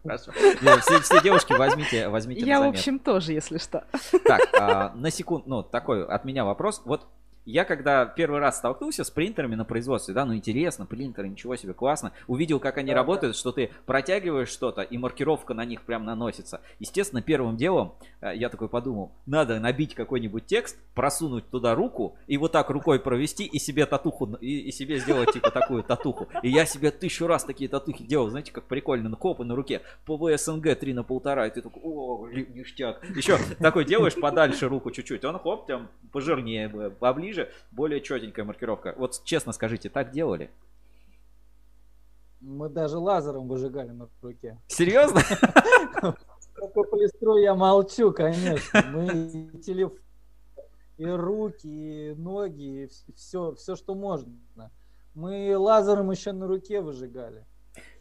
Хорошо. 0.02 0.32
Все, 0.32 1.22
девушки 1.22 1.54
возьмите, 1.54 2.08
возьмите 2.08 2.44
Я, 2.44 2.60
в 2.60 2.68
общем, 2.68 2.98
тоже, 2.98 3.32
если 3.32 3.58
что. 3.58 3.84
Так, 4.26 4.40
а, 4.60 4.92
на 4.94 5.10
секунду, 5.10 5.44
ну, 5.48 5.62
такой 5.62 6.04
от 6.04 6.24
меня 6.26 6.44
вопрос. 6.44 6.82
Вот 6.84 7.06
я 7.44 7.64
когда 7.64 8.06
первый 8.06 8.40
раз 8.40 8.58
столкнулся 8.58 9.04
с 9.04 9.10
принтерами 9.10 9.54
на 9.54 9.64
производстве, 9.64 10.14
да, 10.14 10.24
ну 10.24 10.34
интересно, 10.34 10.86
принтеры, 10.86 11.28
ничего 11.28 11.56
себе, 11.56 11.74
классно. 11.74 12.12
Увидел, 12.26 12.58
как 12.60 12.78
они 12.78 12.92
работают, 12.92 13.36
что 13.36 13.52
ты 13.52 13.70
протягиваешь 13.86 14.48
что-то, 14.48 14.82
и 14.82 14.96
маркировка 14.98 15.54
на 15.54 15.64
них 15.64 15.82
прям 15.82 16.04
наносится. 16.04 16.60
Естественно, 16.78 17.22
первым 17.22 17.56
делом 17.56 17.94
э, 18.20 18.32
я 18.34 18.48
такой 18.48 18.68
подумал, 18.68 19.12
надо 19.26 19.60
набить 19.60 19.94
какой-нибудь 19.94 20.46
текст, 20.46 20.78
просунуть 20.94 21.48
туда 21.50 21.74
руку, 21.74 22.16
и 22.26 22.36
вот 22.38 22.52
так 22.52 22.70
рукой 22.70 22.98
провести, 22.98 23.44
и 23.44 23.58
себе 23.58 23.86
татуху, 23.86 24.34
и, 24.40 24.60
и 24.68 24.72
себе 24.72 24.98
сделать 24.98 25.32
типа 25.32 25.50
такую 25.50 25.82
татуху. 25.82 26.28
И 26.42 26.48
я 26.48 26.64
себе 26.66 26.90
тысячу 26.90 27.26
раз 27.26 27.44
такие 27.44 27.68
татухи 27.68 28.04
делал, 28.04 28.30
знаете, 28.30 28.52
как 28.52 28.64
прикольно, 28.64 29.08
на 29.08 29.16
копы 29.16 29.44
на 29.44 29.54
руке, 29.54 29.82
ПВСНГ 30.06 30.78
3 30.78 30.94
на 30.94 31.02
полтора, 31.02 31.46
и 31.46 31.50
ты 31.50 31.60
такой, 31.62 31.82
о, 31.84 32.26
ништяк. 32.28 33.04
Еще 33.16 33.38
такой 33.60 33.84
делаешь 33.84 34.14
подальше 34.14 34.68
руку 34.68 34.90
чуть-чуть, 34.90 35.24
он 35.24 35.38
хоп, 35.38 35.66
там 35.66 35.88
пожирнее, 36.12 36.68
б- 36.68 36.90
поближе, 37.34 37.50
более 37.70 38.00
четенькая 38.00 38.44
маркировка. 38.44 38.94
Вот 38.96 39.22
честно 39.24 39.52
скажите, 39.52 39.90
так 39.90 40.10
делали? 40.10 40.50
Мы 42.40 42.68
даже 42.68 42.98
лазером 42.98 43.48
выжигали 43.48 43.90
на 43.90 44.08
руке. 44.22 44.58
Серьезно? 44.68 45.20
Про 46.54 46.84
полистрой 46.90 47.42
я 47.42 47.54
молчу, 47.54 48.12
конечно. 48.12 48.82
Мы 48.92 49.06
и 49.06 49.58
телефон, 49.58 49.98
и 50.98 51.06
руки, 51.06 51.66
и 51.66 52.14
ноги, 52.14 52.84
и 52.84 53.12
все, 53.14 53.54
все, 53.54 53.76
что 53.76 53.94
можно. 53.94 54.34
Мы 55.14 55.56
лазером 55.56 56.10
еще 56.10 56.32
на 56.32 56.46
руке 56.46 56.80
выжигали. 56.80 57.46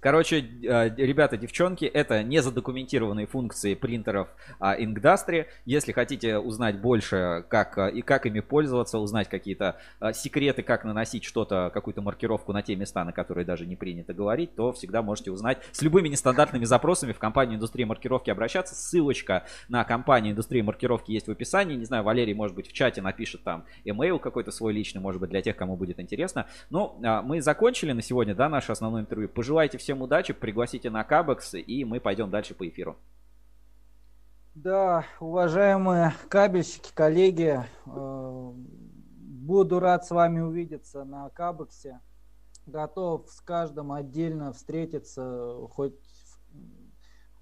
Короче, 0.04 0.40
э, 0.42 0.90
ребята, 0.98 1.38
девчонки, 1.38 1.86
это 1.86 2.24
не 2.24 2.42
задокументированные 2.42 3.26
функции 3.26 3.74
принтеров 3.74 4.28
а, 4.60 4.78
Inkdustry. 4.78 5.46
Если 5.64 5.94
хотите 5.94 6.40
узнать 6.40 6.82
больше, 6.82 7.46
как 7.48 7.78
э, 7.78 7.90
и 7.92 8.02
как 8.02 8.26
ими 8.26 8.42
пользоваться, 8.42 9.00
узнать 9.00 9.30
какие-то 9.30 9.78
э, 10.02 10.12
секреты, 10.12 10.62
как 10.62 10.84
наносить 10.84 11.24
что-то, 11.24 11.72
какую-то 11.74 12.02
маркировку 12.02 12.52
на 12.52 12.62
те 12.62 12.76
места, 12.76 13.06
на 13.06 13.14
которые 13.14 13.46
даже 13.46 13.66
не 13.66 13.78
принято 13.78 14.14
говорить, 14.14 14.54
то 14.56 14.74
всегда 14.74 15.02
можете 15.02 15.32
узнать 15.32 15.60
с 15.72 15.82
любыми 15.82 16.10
нестандартными 16.10 16.66
запросами 16.66 17.14
в 17.14 17.18
компанию 17.18 17.56
индустрии 17.56 17.86
маркировки 17.86 18.30
обращаться. 18.30 18.76
Ссылочка 18.76 19.46
на 19.70 19.86
компанию 19.86 20.34
индустрии 20.34 20.60
маркировки 20.60 21.12
есть 21.14 21.30
в 21.30 21.32
описании. 21.32 21.78
Не 21.78 21.86
знаю, 21.86 22.04
Валерий, 22.04 22.34
может 22.34 22.58
быть, 22.58 22.68
в 22.68 22.74
чате 22.74 23.02
напишет 23.02 23.46
там 23.46 23.64
email 23.86 24.20
какой-то 24.20 24.52
свой 24.52 24.74
личный, 24.74 25.00
может 25.00 25.22
быть, 25.22 25.30
для 25.30 25.42
тех, 25.42 25.56
кому 25.56 25.78
будет 25.78 26.02
интересно. 26.02 26.48
Ну, 26.70 27.00
а, 27.06 27.22
мы 27.22 27.42
закончили 27.42 27.94
на 27.94 28.02
сегодня, 28.02 28.36
да, 28.36 28.50
наше 28.50 28.74
основное 28.74 29.04
интервью. 29.04 29.30
Пожелайте 29.30 29.78
всем 29.94 30.02
удачи, 30.02 30.34
пригласите 30.34 30.90
на 30.90 31.04
Кабекс, 31.04 31.54
и 31.54 31.86
мы 31.86 32.00
пойдем 32.00 32.32
дальше 32.32 32.56
по 32.56 32.68
эфиру. 32.68 32.98
Да, 34.56 35.06
уважаемые 35.20 36.14
кабельщики, 36.30 36.92
коллеги, 36.96 37.64
э, 37.86 38.52
буду 38.56 39.80
рад 39.80 40.04
с 40.04 40.10
вами 40.10 40.40
увидеться 40.40 41.04
на 41.04 41.30
Кабексе. 41.30 42.00
Готов 42.66 43.30
с 43.30 43.40
каждым 43.42 43.92
отдельно 43.92 44.52
встретиться, 44.52 45.58
хоть 45.70 45.94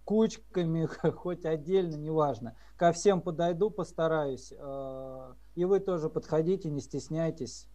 кучками, 0.04 0.86
хоть 1.16 1.46
отдельно, 1.46 1.96
неважно. 1.96 2.58
Ко 2.76 2.92
всем 2.92 3.22
подойду, 3.22 3.70
постараюсь. 3.70 4.52
Э, 4.58 5.36
И 5.56 5.64
вы 5.64 5.80
тоже 5.80 6.10
подходите, 6.10 6.70
не 6.70 6.82
стесняйтесь. 6.82 7.70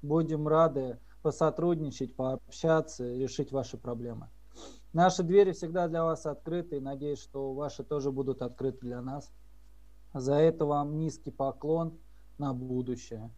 Будем 0.00 0.48
рады 0.48 0.98
посотрудничать, 1.24 2.14
пообщаться, 2.14 3.16
решить 3.16 3.50
ваши 3.50 3.78
проблемы. 3.78 4.28
Наши 4.92 5.22
двери 5.22 5.52
всегда 5.52 5.88
для 5.88 6.04
вас 6.04 6.26
открыты, 6.26 6.76
и 6.76 6.80
надеюсь, 6.80 7.18
что 7.18 7.54
ваши 7.54 7.82
тоже 7.82 8.12
будут 8.12 8.42
открыты 8.42 8.80
для 8.82 9.00
нас. 9.00 9.32
За 10.12 10.34
это 10.34 10.66
вам 10.66 10.98
низкий 10.98 11.30
поклон 11.30 11.98
на 12.36 12.52
будущее. 12.52 13.30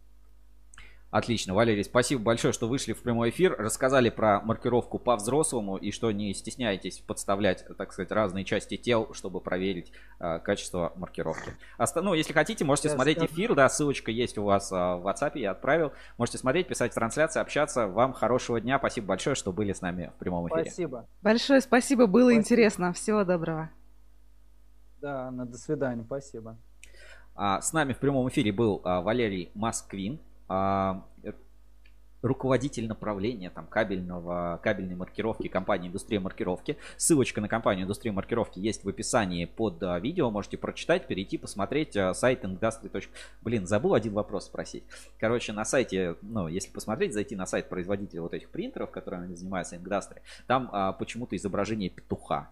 Отлично, 1.09 1.53
Валерий, 1.53 1.85
спасибо 1.85 2.21
большое, 2.21 2.51
что 2.51 2.67
вышли 2.67 2.91
в 2.91 3.01
прямой 3.01 3.29
эфир, 3.29 3.55
рассказали 3.57 4.09
про 4.09 4.41
маркировку 4.41 4.99
по-взрослому 4.99 5.77
и 5.77 5.91
что 5.91 6.11
не 6.11 6.33
стесняйтесь 6.33 6.99
подставлять, 6.99 7.65
так 7.77 7.93
сказать, 7.93 8.11
разные 8.11 8.43
части 8.43 8.75
тел, 8.75 9.13
чтобы 9.13 9.39
проверить 9.39 9.93
э, 10.19 10.39
качество 10.39 10.91
маркировки. 10.97 11.51
Оста- 11.77 12.01
ну, 12.01 12.13
если 12.13 12.33
хотите, 12.33 12.65
можете 12.65 12.89
Я 12.89 12.95
смотреть 12.95 13.19
скажу. 13.19 13.33
эфир, 13.33 13.55
да, 13.55 13.69
ссылочка 13.69 14.11
есть 14.11 14.37
у 14.37 14.43
вас 14.43 14.69
а, 14.73 14.97
в 14.97 15.07
WhatsApp, 15.07 15.31
я 15.39 15.51
отправил. 15.51 15.93
Можете 16.17 16.39
смотреть, 16.39 16.67
писать 16.67 16.93
трансляции, 16.93 17.39
общаться. 17.39 17.87
Вам 17.87 18.11
хорошего 18.11 18.59
дня, 18.59 18.77
спасибо 18.77 19.07
большое, 19.07 19.35
что 19.37 19.53
были 19.53 19.71
с 19.71 19.81
нами 19.81 20.11
в 20.15 20.19
прямом 20.19 20.49
эфире. 20.49 20.65
Спасибо. 20.65 21.07
Большое 21.21 21.61
спасибо, 21.61 22.07
было 22.07 22.33
интересно. 22.35 22.91
Всего 22.91 23.23
доброго. 23.23 23.69
Да, 25.01 25.31
на 25.31 25.45
до 25.45 25.57
свидания, 25.57 26.03
спасибо. 26.03 26.57
А, 27.35 27.61
С 27.61 27.71
нами 27.71 27.93
в 27.93 27.99
прямом 27.99 28.27
эфире 28.29 28.51
был 28.51 28.81
а, 28.83 29.01
Валерий 29.01 29.51
Москвин, 29.53 30.15
э, 30.15 30.17
руководитель 32.21 32.87
направления 32.87 33.49
там, 33.49 33.67
кабельного, 33.67 34.59
кабельной 34.63 34.95
маркировки 34.95 35.47
компании 35.47 35.87
«Индустрия 35.87 36.19
маркировки». 36.19 36.77
Ссылочка 36.97 37.41
на 37.41 37.47
компанию 37.47 37.83
«Индустрия 37.83 38.11
маркировки» 38.11 38.59
есть 38.59 38.83
в 38.83 38.89
описании 38.89 39.45
под 39.45 39.81
а, 39.83 39.99
видео. 39.99 40.29
Можете 40.31 40.57
прочитать, 40.57 41.07
перейти, 41.07 41.37
посмотреть 41.37 41.95
а, 41.95 42.13
сайт 42.13 42.43
industry. 42.43 43.07
Блин, 43.41 43.67
забыл 43.67 43.93
один 43.93 44.13
вопрос 44.13 44.45
спросить. 44.45 44.83
Короче, 45.19 45.53
на 45.53 45.65
сайте, 45.65 46.15
ну, 46.21 46.47
если 46.47 46.71
посмотреть, 46.71 47.13
зайти 47.13 47.35
на 47.35 47.45
сайт 47.45 47.69
производителя 47.69 48.21
вот 48.21 48.33
этих 48.33 48.49
принтеров, 48.49 48.91
которыми 48.91 49.33
занимается 49.33 49.75
Industry, 49.75 50.21
там 50.47 50.69
а, 50.71 50.93
почему-то 50.93 51.35
изображение 51.35 51.89
петуха. 51.89 52.49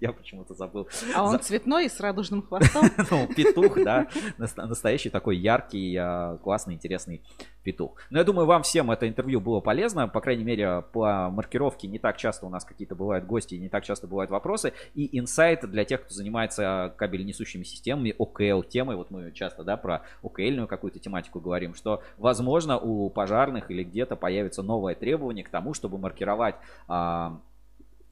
Я 0.00 0.12
почему-то 0.12 0.54
забыл. 0.54 0.88
А 1.14 1.24
он 1.24 1.32
За- 1.32 1.38
цветной 1.38 1.86
и 1.86 1.88
с 1.88 2.00
радужным 2.00 2.42
хвостом? 2.42 2.86
ну, 3.10 3.26
петух, 3.26 3.82
да, 3.82 4.08
настоящий 4.38 5.10
такой 5.10 5.36
яркий, 5.36 5.96
а, 5.96 6.38
классный, 6.38 6.74
интересный 6.74 7.22
петух. 7.62 7.96
Но 8.10 8.18
я 8.18 8.24
думаю, 8.24 8.46
вам 8.46 8.62
всем 8.62 8.90
это 8.90 9.08
интервью 9.08 9.40
было 9.40 9.60
полезно, 9.60 10.08
по 10.08 10.20
крайней 10.20 10.44
мере, 10.44 10.82
по 10.92 11.28
маркировке 11.30 11.88
не 11.88 11.98
так 11.98 12.16
часто 12.16 12.46
у 12.46 12.48
нас 12.48 12.64
какие-то 12.64 12.94
бывают 12.94 13.26
гости, 13.26 13.54
не 13.56 13.68
так 13.68 13.84
часто 13.84 14.06
бывают 14.06 14.30
вопросы, 14.30 14.72
и 14.94 15.18
инсайт 15.18 15.68
для 15.68 15.84
тех, 15.84 16.02
кто 16.02 16.14
занимается 16.14 16.94
кабель-несущими 16.96 17.64
системами, 17.64 18.14
ОКЛ 18.16 18.62
темой, 18.62 18.96
вот 18.96 19.10
мы 19.10 19.32
часто, 19.32 19.64
да, 19.64 19.76
про 19.76 20.02
ОКЛьную 20.22 20.68
какую-то 20.68 20.98
тематику 20.98 21.40
говорим, 21.40 21.74
что, 21.74 22.02
возможно, 22.16 22.78
у 22.78 23.10
пожарных 23.10 23.70
или 23.70 23.84
где-то 23.84 24.16
появится 24.16 24.62
новое 24.62 24.94
требование 24.94 25.44
к 25.44 25.50
тому, 25.50 25.74
чтобы 25.74 25.98
маркировать 25.98 26.54
а, 26.88 27.40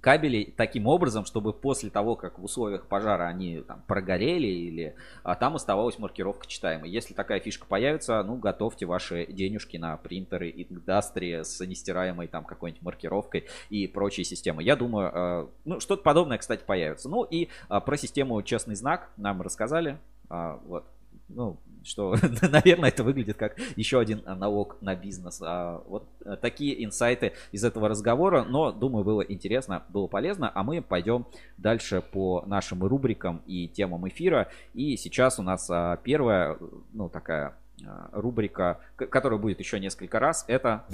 кабелей 0.00 0.54
таким 0.56 0.86
образом, 0.86 1.24
чтобы 1.24 1.52
после 1.52 1.90
того, 1.90 2.14
как 2.14 2.38
в 2.38 2.44
условиях 2.44 2.86
пожара 2.86 3.24
они 3.24 3.60
там 3.60 3.82
прогорели 3.86 4.46
или 4.46 4.94
а, 5.22 5.34
там 5.34 5.56
оставалась 5.56 5.98
маркировка 5.98 6.46
читаемой. 6.46 6.90
Если 6.90 7.14
такая 7.14 7.40
фишка 7.40 7.66
появится, 7.66 8.22
ну, 8.22 8.36
готовьте 8.36 8.86
ваши 8.86 9.26
денежки 9.26 9.76
на 9.76 9.96
принтеры 9.96 10.50
Industry 10.50 11.42
с 11.42 11.64
нестираемой 11.64 12.28
там 12.28 12.44
какой-нибудь 12.44 12.82
маркировкой 12.82 13.46
и 13.70 13.86
прочие 13.86 14.24
системы. 14.24 14.62
Я 14.62 14.76
думаю, 14.76 15.10
э, 15.12 15.46
ну, 15.64 15.80
что-то 15.80 16.02
подобное, 16.02 16.38
кстати, 16.38 16.62
появится. 16.64 17.08
Ну, 17.08 17.24
и 17.24 17.48
а, 17.68 17.80
про 17.80 17.96
систему 17.96 18.40
«Честный 18.42 18.76
знак» 18.76 19.10
нам 19.16 19.42
рассказали. 19.42 19.98
А, 20.30 20.60
вот. 20.66 20.84
Ну, 21.28 21.58
что, 21.84 22.14
наверное, 22.42 22.90
это 22.90 23.02
выглядит 23.04 23.36
как 23.36 23.58
еще 23.76 23.98
один 23.98 24.22
налог 24.24 24.76
на 24.80 24.94
бизнес. 24.94 25.40
А, 25.42 25.82
вот 25.86 26.06
а, 26.24 26.36
такие 26.36 26.84
инсайты 26.84 27.32
из 27.52 27.64
этого 27.64 27.88
разговора, 27.88 28.44
но, 28.44 28.72
думаю, 28.72 29.04
было 29.04 29.22
интересно, 29.22 29.82
было 29.88 30.06
полезно, 30.06 30.50
а 30.54 30.62
мы 30.62 30.82
пойдем 30.82 31.26
дальше 31.56 32.02
по 32.02 32.42
нашим 32.46 32.84
рубрикам 32.84 33.42
и 33.46 33.68
темам 33.68 34.08
эфира. 34.08 34.48
И 34.74 34.96
сейчас 34.96 35.38
у 35.38 35.42
нас 35.42 35.68
а, 35.70 35.96
первая, 35.96 36.58
ну, 36.92 37.08
такая 37.08 37.54
а, 37.86 38.10
рубрика, 38.12 38.80
которая 38.96 39.38
будет 39.38 39.58
еще 39.58 39.80
несколько 39.80 40.18
раз, 40.18 40.44
это... 40.48 40.84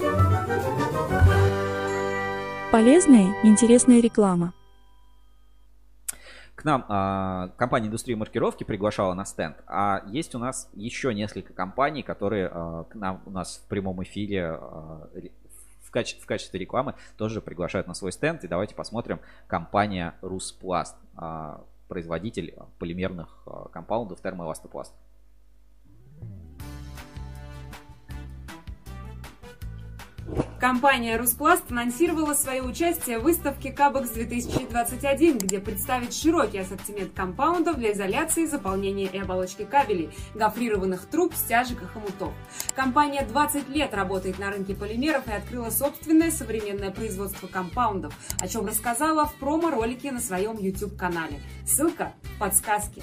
Полезная 2.73 3.33
интересная 3.45 4.01
реклама. 4.01 4.53
Нам 6.65 6.85
а, 6.89 7.49
компания 7.57 7.89
индустрии 7.89 8.15
маркировки 8.15 8.65
приглашала 8.65 9.15
на 9.15 9.25
стенд, 9.25 9.57
а 9.67 10.03
есть 10.09 10.35
у 10.35 10.39
нас 10.39 10.69
еще 10.75 11.15
несколько 11.15 11.53
компаний, 11.53 12.03
которые 12.03 12.49
а, 12.53 12.85
к 12.85 12.95
нам 12.95 13.23
у 13.27 13.31
нас 13.31 13.63
в 13.65 13.69
прямом 13.69 14.03
эфире 14.03 14.59
а, 14.61 15.09
в, 15.83 15.91
каче- 15.91 16.21
в 16.21 16.27
качестве 16.27 16.59
рекламы 16.59 16.95
тоже 17.17 17.41
приглашают 17.41 17.87
на 17.87 17.95
свой 17.95 18.13
стенд. 18.13 18.45
И 18.45 18.49
давайте 18.49 18.75
посмотрим 18.75 19.21
компания 19.47 20.15
Руспласт, 20.23 20.97
а, 21.17 21.61
производитель 21.89 22.55
полимерных 22.79 23.43
а, 23.47 23.69
компаундов 23.69 24.21
термоэластопласт. 24.21 24.93
Компания 30.65 31.19
«Руспласт» 31.19 31.71
анонсировала 31.71 32.33
свое 32.33 32.63
участие 32.63 33.19
в 33.19 33.25
выставке 33.25 33.71
«Кабекс 33.71 34.13
2021», 34.13 35.37
где 35.39 35.61
представит 35.61 36.15
широкий 36.15 36.57
ассортимент 36.57 37.13
компаундов 37.13 37.77
для 37.77 37.93
изоляции, 37.93 38.47
заполнения 38.47 39.05
и 39.05 39.19
оболочки 39.19 39.67
кабелей, 39.67 40.09
гофрированных 40.35 41.05
труб, 41.05 41.35
стяжек 41.35 41.83
и 41.83 41.85
хомутов. 41.85 42.33
Компания 42.75 43.27
20 43.27 43.69
лет 43.69 43.93
работает 43.93 44.39
на 44.39 44.51
рынке 44.51 44.75
полимеров 44.75 45.29
и 45.29 45.33
открыла 45.33 45.69
собственное 45.69 46.31
современное 46.31 46.91
производство 46.91 47.47
компаундов, 47.47 48.15
о 48.41 48.49
чем 48.49 48.65
рассказала 48.65 49.27
в 49.27 49.35
промо-ролике 49.35 50.13
на 50.13 50.21
своем 50.21 50.57
YouTube-канале. 50.57 51.43
Ссылка 51.67 52.15
в 52.23 52.39
подсказке. 52.39 53.03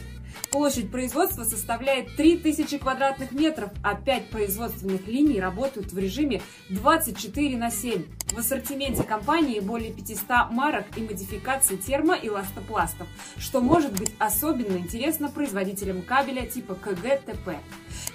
Площадь 0.52 0.92
производства 0.92 1.44
составляет 1.44 2.16
3000 2.16 2.78
квадратных 2.78 3.32
метров, 3.32 3.72
а 3.84 3.96
5 3.96 4.30
производственных 4.30 5.08
линий 5.08 5.40
работают 5.40 5.92
в 5.92 5.98
режиме 5.98 6.42
24 6.70 7.58
на 7.58 7.72
7. 7.72 8.04
В 8.34 8.38
ассортименте 8.38 9.04
компании 9.04 9.60
более 9.60 9.92
500 9.92 10.52
марок 10.52 10.86
и 10.96 11.02
модификаций 11.02 11.78
термо- 11.78 12.20
и 12.20 12.30
ластопластов, 12.30 13.08
что 13.38 13.62
может 13.62 13.94
быть 13.98 14.14
особенно 14.20 14.78
интересно 14.78 15.30
производителям 15.30 16.02
кабеля 16.02 16.46
типа 16.46 16.76
КГ-ТП. 16.76 17.58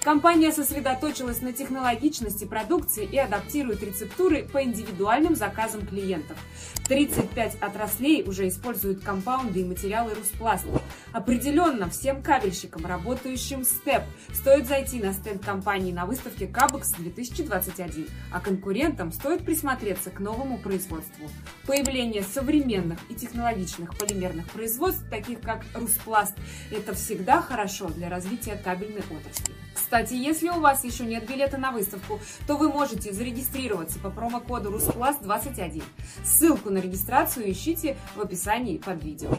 Компания 0.03 0.51
сосредоточилась 0.51 1.41
на 1.41 1.51
технологичности 1.51 2.45
продукции 2.45 3.05
и 3.05 3.17
адаптирует 3.17 3.83
рецептуры 3.83 4.43
по 4.43 4.63
индивидуальным 4.63 5.35
заказам 5.35 5.85
клиентов. 5.85 6.37
35 6.87 7.55
отраслей 7.61 8.23
уже 8.23 8.47
используют 8.47 9.01
компаунды 9.01 9.61
и 9.61 9.65
материалы 9.65 10.13
Руспласта. 10.13 10.81
Определенно, 11.11 11.89
всем 11.89 12.21
кабельщикам, 12.21 12.85
работающим 12.85 13.61
в 13.61 13.65
СТЕП, 13.65 14.03
стоит 14.33 14.67
зайти 14.67 15.01
на 15.01 15.13
стенд 15.13 15.43
компании 15.43 15.91
на 15.91 16.05
выставке 16.05 16.47
Кабекс 16.47 16.91
2021, 16.91 18.07
а 18.31 18.39
конкурентам 18.39 19.11
стоит 19.11 19.45
присмотреться 19.45 20.09
к 20.09 20.19
новому 20.19 20.57
производству. 20.57 21.29
Появление 21.65 22.23
современных 22.23 22.99
и 23.09 23.15
технологичных 23.15 23.97
полимерных 23.97 24.49
производств, 24.49 25.03
таких 25.09 25.41
как 25.41 25.65
Руспласт, 25.73 26.35
это 26.71 26.93
всегда 26.93 27.41
хорошо 27.41 27.89
для 27.89 28.09
развития 28.09 28.59
кабельной 28.63 29.01
отрасли. 29.01 29.66
Кстати, 29.77 30.15
если 30.15 30.49
у 30.49 30.59
вас 30.59 30.83
еще 30.83 31.05
нет 31.05 31.29
билета 31.29 31.57
на 31.59 31.71
выставку, 31.71 32.19
то 32.47 32.57
вы 32.57 32.67
можете 32.67 33.13
зарегистрироваться 33.13 33.99
по 33.99 34.09
промокоду 34.09 34.71
Руспласт21. 34.75 35.83
Ссылку 36.25 36.71
на 36.71 36.79
регистрацию 36.79 37.51
ищите 37.51 37.95
в 38.15 38.21
описании 38.21 38.79
под 38.79 39.03
видео. 39.03 39.29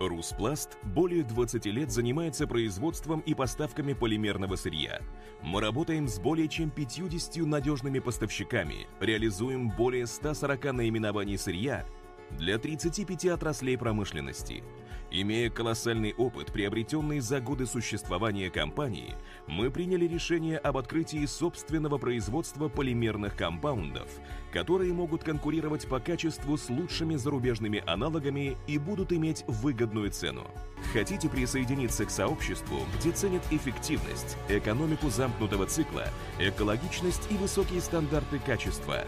Руспласт 0.00 0.78
более 0.82 1.22
20 1.22 1.66
лет 1.66 1.90
занимается 1.90 2.46
производством 2.46 3.20
и 3.20 3.34
поставками 3.34 3.92
полимерного 3.92 4.56
сырья. 4.56 5.00
Мы 5.42 5.60
работаем 5.60 6.08
с 6.08 6.18
более 6.18 6.48
чем 6.48 6.70
50 6.70 7.36
надежными 7.46 7.98
поставщиками, 7.98 8.86
реализуем 9.00 9.68
более 9.68 10.06
140 10.06 10.72
наименований 10.72 11.36
сырья 11.36 11.84
для 12.30 12.58
35 12.58 13.26
отраслей 13.26 13.76
промышленности. 13.78 14.62
Имея 15.10 15.50
колоссальный 15.50 16.14
опыт, 16.14 16.52
приобретенный 16.52 17.20
за 17.20 17.40
годы 17.40 17.66
существования 17.66 18.50
компании, 18.50 19.14
мы 19.46 19.70
приняли 19.70 20.06
решение 20.06 20.58
об 20.58 20.76
открытии 20.76 21.24
собственного 21.26 21.96
производства 21.96 22.68
полимерных 22.68 23.36
компаундов, 23.36 24.08
которые 24.52 24.92
могут 24.92 25.22
конкурировать 25.22 25.86
по 25.86 26.00
качеству 26.00 26.56
с 26.56 26.68
лучшими 26.68 27.14
зарубежными 27.14 27.84
аналогами 27.86 28.56
и 28.66 28.78
будут 28.78 29.12
иметь 29.12 29.44
выгодную 29.46 30.10
цену. 30.10 30.44
Хотите 30.92 31.28
присоединиться 31.28 32.04
к 32.04 32.10
сообществу, 32.10 32.78
где 32.98 33.12
ценят 33.12 33.42
эффективность, 33.50 34.36
экономику 34.48 35.08
замкнутого 35.08 35.66
цикла, 35.66 36.08
экологичность 36.40 37.30
и 37.30 37.34
высокие 37.36 37.80
стандарты 37.80 38.40
качества? 38.40 39.04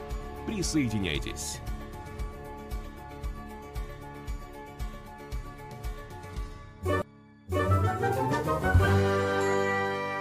Присоединяйтесь! 0.46 1.60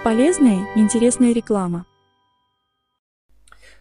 Полезная, 0.04 0.66
интересная 0.76 1.34
реклама. 1.34 1.86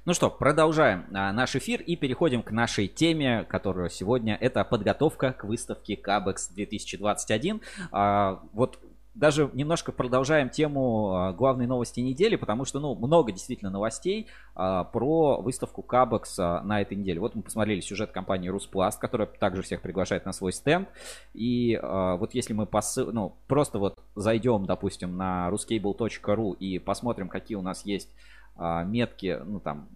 Ну 0.06 0.14
что, 0.14 0.30
продолжаем 0.30 1.04
а, 1.12 1.32
наш 1.32 1.56
эфир 1.56 1.80
и 1.80 1.96
переходим 1.96 2.44
к 2.44 2.52
нашей 2.52 2.86
теме, 2.86 3.42
которая 3.42 3.88
сегодня 3.88 4.36
это 4.40 4.64
подготовка 4.64 5.32
к 5.32 5.42
выставке 5.42 5.96
Кабекс 5.96 6.48
2021. 6.48 7.60
А, 7.90 8.40
вот 8.52 8.78
даже 9.16 9.50
немножко 9.54 9.92
продолжаем 9.92 10.50
тему 10.50 11.14
а, 11.14 11.32
главной 11.32 11.66
новости 11.66 12.00
недели, 12.00 12.36
потому 12.36 12.64
что, 12.66 12.80
ну, 12.80 12.94
много 12.94 13.32
действительно 13.32 13.70
новостей 13.70 14.28
а, 14.54 14.84
про 14.84 15.40
выставку 15.40 15.82
Кабекс 15.82 16.38
а, 16.38 16.62
на 16.62 16.82
этой 16.82 16.96
неделе. 16.96 17.18
Вот 17.18 17.34
мы 17.34 17.42
посмотрели 17.42 17.80
сюжет 17.80 18.12
компании 18.12 18.48
Руспласт, 18.48 19.00
которая 19.00 19.26
также 19.26 19.62
всех 19.62 19.80
приглашает 19.80 20.26
на 20.26 20.32
свой 20.32 20.52
стенд. 20.52 20.88
И 21.32 21.78
вот 21.82 22.34
если 22.34 22.52
мы 22.52 22.66
посыл, 22.66 23.12
ну, 23.12 23.34
просто 23.46 23.78
вот 23.78 23.98
зайдем, 24.14 24.66
допустим, 24.66 25.16
на 25.16 25.48
ruscable.ru 25.50 26.56
и 26.58 26.78
посмотрим, 26.78 27.28
какие 27.28 27.56
у 27.56 27.62
нас 27.62 27.84
есть 27.86 28.10
метки, 28.58 29.38
ну 29.44 29.60
там, 29.60 29.88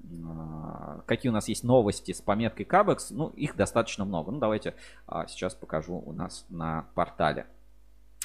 какие 1.06 1.30
у 1.30 1.32
нас 1.32 1.48
есть 1.48 1.64
новости 1.64 2.12
с 2.12 2.20
пометкой 2.20 2.64
Кабекс, 2.64 3.10
ну, 3.10 3.28
их 3.28 3.56
достаточно 3.56 4.04
много. 4.04 4.30
Ну, 4.30 4.38
давайте 4.38 4.74
сейчас 5.28 5.54
покажу 5.54 6.02
у 6.04 6.12
нас 6.12 6.46
на 6.48 6.86
портале. 6.94 7.46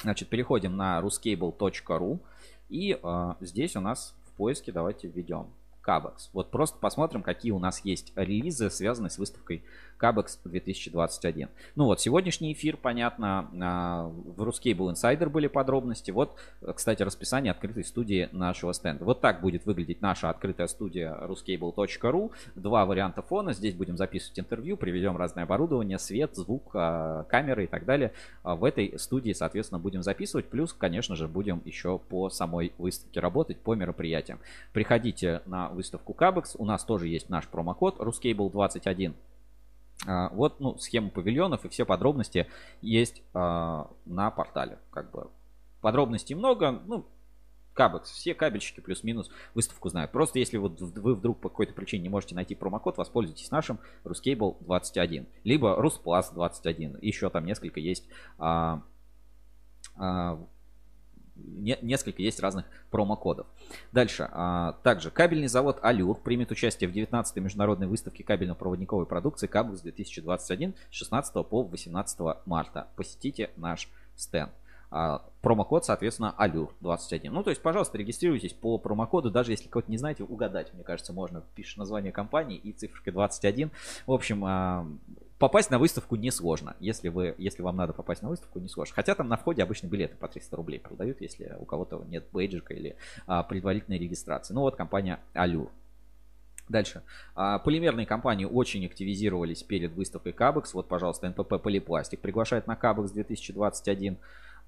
Значит, 0.06 0.28
переходим 0.28 0.76
на 0.76 1.00
ruscable.ru 1.00 2.20
и 2.68 2.96
э, 3.02 3.34
здесь 3.40 3.74
у 3.74 3.80
нас 3.80 4.14
в 4.26 4.36
поиске 4.36 4.70
давайте 4.70 5.08
введем 5.08 5.48
Кабекс. 5.80 6.30
Вот 6.32 6.52
просто 6.52 6.78
посмотрим, 6.78 7.24
какие 7.24 7.50
у 7.50 7.58
нас 7.58 7.84
есть 7.84 8.12
релизы, 8.14 8.70
связанные 8.70 9.10
с 9.10 9.18
выставкой 9.18 9.64
Кабекс 9.96 10.38
2021. 10.44 11.48
Ну 11.74 11.84
вот, 11.84 12.00
сегодняшний 12.00 12.52
эфир, 12.52 12.76
понятно, 12.76 13.48
а, 13.60 14.08
в 14.08 14.42
Ruscable 14.42 14.92
Insider 14.92 15.28
были 15.28 15.46
подробности. 15.46 16.10
Вот, 16.10 16.36
кстати, 16.74 17.02
расписание 17.02 17.50
открытой 17.50 17.84
студии 17.84 18.28
нашего 18.32 18.72
стенда. 18.72 19.04
Вот 19.04 19.20
так 19.20 19.40
будет 19.40 19.66
выглядеть 19.66 20.02
наша 20.02 20.30
открытая 20.30 20.66
студия 20.66 21.16
ruscable.ru. 21.22 22.32
Два 22.54 22.86
варианта 22.86 23.22
фона. 23.22 23.52
Здесь 23.52 23.74
будем 23.74 23.96
записывать 23.96 24.38
интервью, 24.38 24.76
приведем 24.76 25.16
разное 25.16 25.44
оборудование, 25.44 25.98
свет, 25.98 26.34
звук, 26.34 26.70
а, 26.74 27.24
камеры 27.24 27.64
и 27.64 27.66
так 27.66 27.84
далее. 27.84 28.12
А 28.42 28.56
В 28.56 28.64
этой 28.64 28.98
студии, 28.98 29.32
соответственно, 29.32 29.78
будем 29.78 30.02
записывать. 30.02 30.46
Плюс, 30.46 30.72
конечно 30.72 31.16
же, 31.16 31.28
будем 31.28 31.62
еще 31.64 31.98
по 31.98 32.30
самой 32.30 32.72
выставке 32.78 33.20
работать, 33.20 33.58
по 33.58 33.74
мероприятиям. 33.74 34.38
Приходите 34.72 35.42
на 35.46 35.68
выставку 35.68 36.12
Кабекс. 36.12 36.56
У 36.58 36.64
нас 36.64 36.84
тоже 36.84 37.08
есть 37.08 37.28
наш 37.28 37.46
промокод 37.48 37.98
ruscable21. 37.98 39.12
А, 39.12 39.35
Вот, 40.04 40.60
ну, 40.60 40.76
схема 40.78 41.10
павильонов 41.10 41.64
и 41.64 41.68
все 41.68 41.84
подробности 41.84 42.46
есть 42.82 43.22
а, 43.32 43.90
на 44.04 44.30
портале. 44.30 44.78
Как 44.90 45.10
бы 45.10 45.30
подробностей 45.80 46.34
много, 46.34 46.70
ну, 46.86 47.06
Кабекс, 47.76 48.10
все 48.10 48.34
кабельщики 48.34 48.80
плюс-минус 48.80 49.30
выставку 49.54 49.90
знают. 49.90 50.10
Просто 50.10 50.38
если 50.38 50.56
вот 50.56 50.80
вы 50.80 51.14
вдруг 51.14 51.38
по 51.40 51.50
какой-то 51.50 51.74
причине 51.74 52.04
не 52.04 52.08
можете 52.08 52.34
найти 52.34 52.54
промокод, 52.54 52.96
воспользуйтесь 52.96 53.50
нашим 53.50 53.78
Ruscable 54.02 54.56
21, 54.60 55.26
либо 55.44 55.78
Rusplus 55.78 56.32
21. 56.32 56.96
Еще 57.02 57.28
там 57.28 57.44
несколько 57.44 57.78
есть 57.78 58.08
а, 58.38 58.82
а, 59.94 60.38
не- 61.36 61.78
несколько 61.82 62.22
есть 62.22 62.40
разных 62.40 62.66
промокодов. 62.90 63.46
Дальше. 63.92 64.28
а, 64.32 64.72
также 64.82 65.10
кабельный 65.10 65.48
завод 65.48 65.78
Алюр 65.82 66.18
примет 66.18 66.50
участие 66.50 66.88
в 66.88 66.94
19-й 66.94 67.40
международной 67.40 67.86
выставке 67.86 68.24
кабельно-проводниковой 68.24 69.06
продукции 69.06 69.46
Кабекс 69.46 69.80
2021 69.80 70.74
с 70.90 70.94
16 70.94 71.46
по 71.46 71.62
18 71.62 72.18
марта. 72.46 72.88
Посетите 72.96 73.50
наш 73.56 73.88
стенд. 74.16 74.50
А, 74.90 75.24
промокод, 75.42 75.84
соответственно, 75.84 76.34
Алюр 76.36 76.74
21. 76.80 77.32
Ну, 77.32 77.42
то 77.42 77.50
есть, 77.50 77.60
пожалуйста, 77.60 77.98
регистрируйтесь 77.98 78.52
по 78.52 78.78
промокоду, 78.78 79.30
даже 79.30 79.52
если 79.52 79.68
кого-то 79.68 79.90
не 79.90 79.98
знаете, 79.98 80.22
угадать, 80.22 80.72
мне 80.74 80.84
кажется, 80.84 81.12
можно. 81.12 81.42
Пишешь 81.54 81.76
название 81.76 82.12
компании 82.12 82.56
и 82.56 82.72
цифркой 82.72 83.12
21. 83.12 83.70
В 84.06 84.12
общем, 84.12 84.44
а, 84.44 84.86
попасть 85.38 85.70
на 85.70 85.78
выставку 85.78 86.16
несложно. 86.16 86.76
Если, 86.80 87.08
вы, 87.08 87.34
если 87.38 87.62
вам 87.62 87.76
надо 87.76 87.92
попасть 87.92 88.22
на 88.22 88.28
выставку, 88.28 88.58
несложно. 88.58 88.94
Хотя 88.94 89.14
там 89.14 89.28
на 89.28 89.36
входе 89.36 89.62
обычно 89.62 89.86
билеты 89.86 90.16
по 90.16 90.28
300 90.28 90.56
рублей 90.56 90.80
продают, 90.80 91.20
если 91.20 91.56
у 91.58 91.64
кого-то 91.64 92.04
нет 92.08 92.26
бейджика 92.32 92.74
или 92.74 92.96
а, 93.26 93.42
предварительной 93.42 93.98
регистрации. 93.98 94.54
Ну 94.54 94.60
вот 94.62 94.76
компания 94.76 95.20
Allure. 95.34 95.70
Дальше. 96.68 97.02
А, 97.34 97.58
полимерные 97.58 98.06
компании 98.06 98.44
очень 98.44 98.84
активизировались 98.86 99.62
перед 99.62 99.92
выставкой 99.92 100.32
Кабекс. 100.32 100.74
Вот, 100.74 100.88
пожалуйста, 100.88 101.28
НПП 101.28 101.62
Полипластик 101.62 102.20
приглашает 102.20 102.66
на 102.66 102.74
Кабекс 102.74 103.12
2021. 103.12 104.18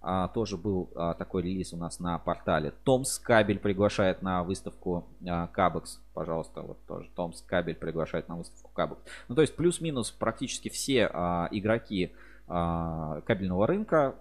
А, 0.01 0.29
тоже 0.29 0.57
был 0.57 0.91
а, 0.95 1.15
такой 1.15 1.43
релиз 1.43 1.73
у 1.73 1.77
нас 1.77 1.99
на 1.99 2.19
портале. 2.19 2.73
Томс 2.85 3.19
Кабель 3.19 3.59
приглашает 3.59 4.23
на 4.23 4.45
выставку 4.45 5.07
а, 5.27 5.49
Кабекс. 5.49 6.01
Пожалуйста, 6.15 6.63
вот 6.63 6.79
тоже 6.87 7.11
Томс 7.17 7.43
Кабель 7.43 7.75
приглашает 7.75 8.29
на 8.29 8.37
выставку 8.37 8.71
Кабекс. 8.73 9.01
Ну, 9.29 9.35
то 9.35 9.41
есть 9.41 9.57
плюс-минус 9.57 10.11
практически 10.11 10.69
все 10.69 11.05
игроки 11.51 12.13
кабельного 12.47 13.67
рынка 13.67 14.15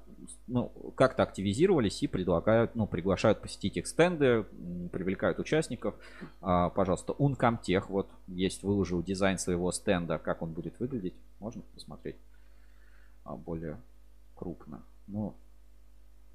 ну, 0.47 0.71
как-то 0.95 1.23
активизировались 1.23 2.01
и 2.03 2.07
предлагают, 2.07 2.75
ну, 2.75 2.87
приглашают 2.87 3.41
посетить 3.41 3.77
их 3.77 3.87
стенды, 3.87 4.43
привлекают 4.91 5.39
участников. 5.39 5.95
А, 6.41 6.69
пожалуйста, 6.69 7.13
Uncomtech, 7.13 7.85
вот 7.89 8.09
есть, 8.27 8.63
выложил 8.63 9.03
дизайн 9.03 9.37
своего 9.37 9.71
стенда, 9.71 10.17
как 10.17 10.41
он 10.41 10.53
будет 10.53 10.79
выглядеть. 10.79 11.13
Можно 11.39 11.61
посмотреть 11.73 12.17
а, 13.23 13.35
более 13.35 13.79
крупно. 14.35 14.83
Ну, 15.07 15.35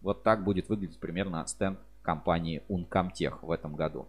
вот 0.02 0.22
так 0.22 0.44
будет 0.44 0.68
выглядеть 0.68 0.98
примерно 0.98 1.46
стенд 1.46 1.78
компании 2.02 2.62
Uncomtech 2.68 3.38
в 3.42 3.50
этом 3.50 3.76
году. 3.76 4.06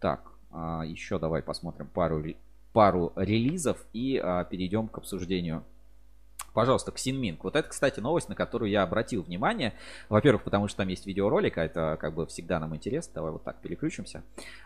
Так, 0.00 0.32
а, 0.50 0.82
еще 0.82 1.18
давай 1.18 1.42
посмотрим 1.42 1.86
пару, 1.86 2.22
пару 2.72 3.12
релизов 3.16 3.84
и 3.92 4.20
а, 4.22 4.44
перейдем 4.44 4.88
к 4.88 4.98
обсуждению 4.98 5.64
Пожалуйста, 6.52 6.90
Ксинминг. 6.90 7.44
Вот 7.44 7.56
это, 7.56 7.68
кстати, 7.68 8.00
новость, 8.00 8.28
на 8.28 8.34
которую 8.34 8.70
я 8.70 8.82
обратил 8.82 9.22
внимание. 9.22 9.74
Во-первых, 10.08 10.42
потому 10.42 10.68
что 10.68 10.78
там 10.78 10.88
есть 10.88 11.06
видеоролик, 11.06 11.58
а 11.58 11.64
это 11.64 11.96
как 12.00 12.14
бы 12.14 12.26
всегда 12.26 12.58
нам 12.58 12.74
интересно. 12.74 13.14
Давай 13.14 13.32
вот 13.32 13.44
так 13.44 13.60
переключимся. 13.60 14.24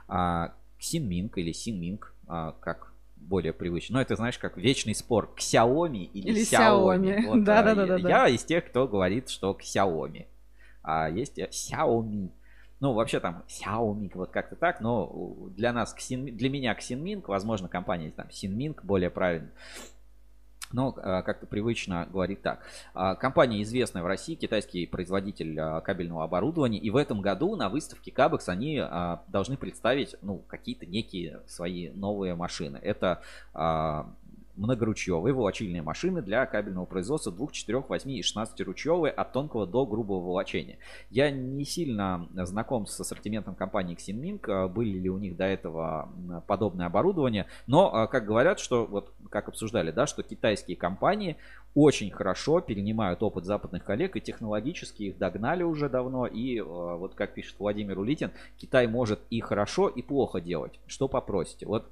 А, 0.09 0.55
Ксинминг 0.79 1.37
или 1.39 1.53
Синминг, 1.53 2.15
а, 2.27 2.53
как 2.61 2.93
более 3.17 3.53
привычно. 3.53 3.95
Но 3.95 4.03
это, 4.03 4.17
знаешь, 4.17 4.39
как 4.39 4.57
вечный 4.57 4.95
спор, 4.95 5.35
Xiaomi 5.37 6.05
или, 6.05 6.31
или 6.31 6.43
Xiaomi. 6.43 7.01
Xiaomi. 7.01 7.27
Вот, 7.27 7.45
да, 7.45 7.63
да, 7.63 7.75
да, 7.75 7.87
да, 7.87 7.97
я 7.97 8.09
да. 8.09 8.29
из 8.29 8.45
тех, 8.45 8.67
кто 8.67 8.89
говорит, 8.89 9.29
что 9.29 9.57
Xiaomi. 9.59 10.27
А 10.85 11.09
есть 11.09 11.39
Xiaomi. 11.39 12.31
Ну, 12.81 12.93
вообще 12.93 13.19
там 13.19 13.45
Xiaomi, 13.49 14.11
вот 14.15 14.31
как-то 14.31 14.57
так, 14.57 14.81
но 14.81 15.49
для 15.57 15.73
нас, 15.73 15.95
для 16.11 16.51
меня 16.51 16.75
Xinming, 16.75 17.25
возможно, 17.27 17.69
компания 17.69 18.11
там 18.11 18.29
Xinming 18.29 18.79
более 18.83 19.11
правильно 19.11 19.51
но 20.75 20.95
а, 20.97 21.23
как-то 21.23 21.47
привычно 21.47 22.07
говорить 22.11 22.43
так. 22.43 22.61
А, 22.93 23.15
компания 23.15 23.63
известная 23.63 24.03
в 24.03 24.07
России, 24.07 24.35
китайский 24.35 24.87
производитель 24.87 25.59
а, 25.59 25.81
кабельного 25.81 26.25
оборудования, 26.25 26.79
и 26.79 26.91
в 26.91 26.97
этом 26.97 27.21
году 27.21 27.55
на 27.57 27.69
выставке 27.69 28.11
Кабекс 28.11 28.49
они 28.49 28.83
должны 29.29 29.57
представить 29.57 30.17
ну, 30.21 30.39
какие-то 30.39 30.85
некие 30.87 31.41
свои 31.47 31.91
новые 31.91 32.35
машины. 32.35 32.79
Это 32.83 33.23
многоручьевые 34.57 35.35
волочильные 35.35 35.83
машины 35.83 36.23
для 36.23 36.47
кабельного 36.47 36.85
производства 36.85 37.33
2, 37.33 37.49
4, 37.53 37.85
8 37.89 38.11
и 38.11 38.23
16 38.23 38.61
ручьевые 38.61 39.13
от 39.13 39.33
тонкого 39.33 39.67
до 39.67 39.85
грубого 39.87 40.21
волочения. 40.21 40.79
Я 41.11 41.31
не 41.31 41.65
сильно 41.65 42.29
знаком 42.35 42.87
с 42.87 42.99
ассортиментом 43.01 43.55
компании 43.55 43.97
Xinming, 43.97 44.69
были 44.69 44.99
ли 44.99 45.11
у 45.11 45.19
них 45.19 45.37
до 45.37 45.45
этого 45.45 46.09
подобное 46.47 46.87
оборудование, 46.87 47.47
но 47.67 48.07
как 48.09 48.27
говорят, 48.27 48.59
что 48.59 48.87
вот 48.87 49.13
как 49.31 49.49
обсуждали, 49.49 49.91
да, 49.91 50.07
что 50.07 50.23
китайские 50.23 50.77
компании 50.77 51.37
очень 51.75 52.11
хорошо 52.13 52.61
перенимают 52.61 53.23
опыт 53.23 53.45
западных 53.45 53.85
коллег 53.85 54.17
и 54.17 54.21
технологически 54.21 55.03
их 55.05 55.19
догнали 55.19 55.65
уже 55.65 55.89
давно. 55.89 56.27
И 56.27 56.61
вот 56.61 57.15
как 57.15 57.35
пишет 57.35 57.57
Владимир 57.59 57.99
Улитин, 57.99 58.31
Китай 58.59 58.87
может 58.87 59.19
и 59.31 59.41
хорошо, 59.41 59.89
и 59.89 60.01
плохо 60.01 60.41
делать. 60.41 60.79
Что 60.87 61.09
попросите? 61.09 61.67
Вот 61.67 61.91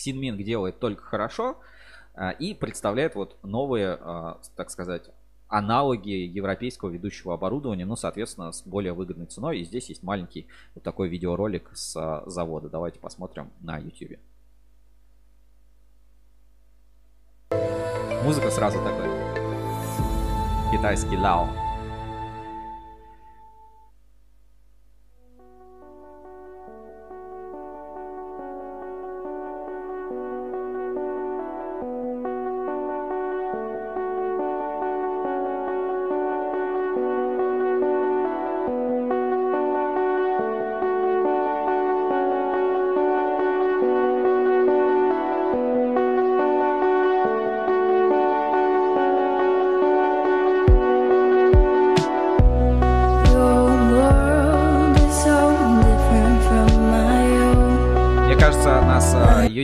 Ксинминг 0.00 0.42
делает 0.42 0.78
только 0.78 1.02
хорошо 1.02 1.58
а, 2.14 2.30
и 2.30 2.54
представляет 2.54 3.14
вот 3.14 3.36
новые, 3.42 3.98
а, 4.00 4.40
так 4.56 4.70
сказать, 4.70 5.10
аналоги 5.48 6.10
европейского 6.10 6.88
ведущего 6.88 7.34
оборудования, 7.34 7.84
ну, 7.84 7.96
соответственно, 7.96 8.52
с 8.52 8.62
более 8.62 8.94
выгодной 8.94 9.26
ценой. 9.26 9.60
И 9.60 9.64
здесь 9.64 9.90
есть 9.90 10.02
маленький 10.02 10.46
вот 10.74 10.84
такой 10.84 11.08
видеоролик 11.10 11.70
с 11.74 11.94
а, 11.96 12.22
завода. 12.26 12.70
Давайте 12.70 12.98
посмотрим 12.98 13.50
на 13.60 13.76
YouTube. 13.76 14.18
Музыка 18.24 18.50
сразу 18.50 18.78
такой. 18.78 19.08
Китайский 20.72 21.16
лао. 21.18 21.69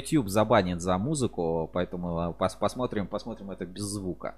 YouTube 0.07 0.29
забанит 0.29 0.81
за 0.81 0.99
музыку, 0.99 1.71
поэтому 1.73 2.35
пос 2.39 2.55
посмотрим, 2.55 3.07
посмотрим 3.07 3.51
это 3.51 3.67
без 3.67 3.83
звука. 3.83 4.37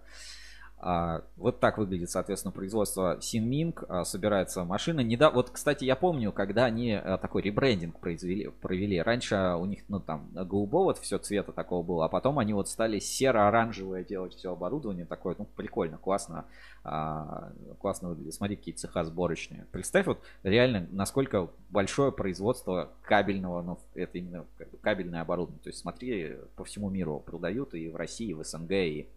А, 0.80 1.24
вот 1.36 1.58
так 1.58 1.76
выглядит, 1.76 2.08
соответственно, 2.08 2.52
производство 2.52 3.18
Синминг. 3.20 3.84
А, 3.88 4.04
собирается 4.04 4.64
машина. 4.64 5.00
Недав... 5.00 5.34
Вот, 5.34 5.50
кстати, 5.50 5.84
я 5.84 5.96
помню, 5.96 6.30
когда 6.30 6.66
они 6.66 6.92
а, 6.92 7.18
такой 7.18 7.42
ребрендинг 7.42 7.98
произвели, 7.98 8.48
провели. 8.48 9.00
Раньше 9.00 9.56
у 9.58 9.64
них, 9.64 9.80
ну, 9.88 9.98
там, 9.98 10.30
голубого 10.32 10.94
все 10.94 11.18
цвета 11.18 11.52
такого 11.52 11.82
было, 11.84 12.04
а 12.04 12.08
потом 12.08 12.38
они 12.38 12.52
вот 12.54 12.68
стали 12.68 13.00
серо-оранжевое 13.00 14.04
делать 14.04 14.34
все 14.34 14.52
оборудование. 14.52 15.04
Такое, 15.04 15.34
ну, 15.36 15.46
прикольно, 15.56 15.98
классно. 15.98 16.44
Классно 16.82 18.10
выглядит. 18.10 18.34
Смотри, 18.34 18.56
какие 18.56 18.74
цеха 18.74 19.04
сборочные. 19.04 19.66
Представь, 19.72 20.06
вот 20.06 20.20
реально, 20.42 20.86
насколько 20.92 21.50
большое 21.70 22.12
производство 22.12 22.90
кабельного, 23.02 23.62
ну, 23.62 23.78
это 23.94 24.18
именно 24.18 24.46
кабельное 24.80 25.22
оборудование. 25.22 25.62
То 25.62 25.70
есть, 25.70 25.80
смотри, 25.80 26.36
по 26.56 26.64
всему 26.64 26.88
миру 26.88 27.18
продают 27.18 27.74
и 27.74 27.88
в 27.88 27.96
России, 27.96 28.28
и 28.28 28.34
в 28.34 28.44
СНГ, 28.44 28.70
и 28.70 29.08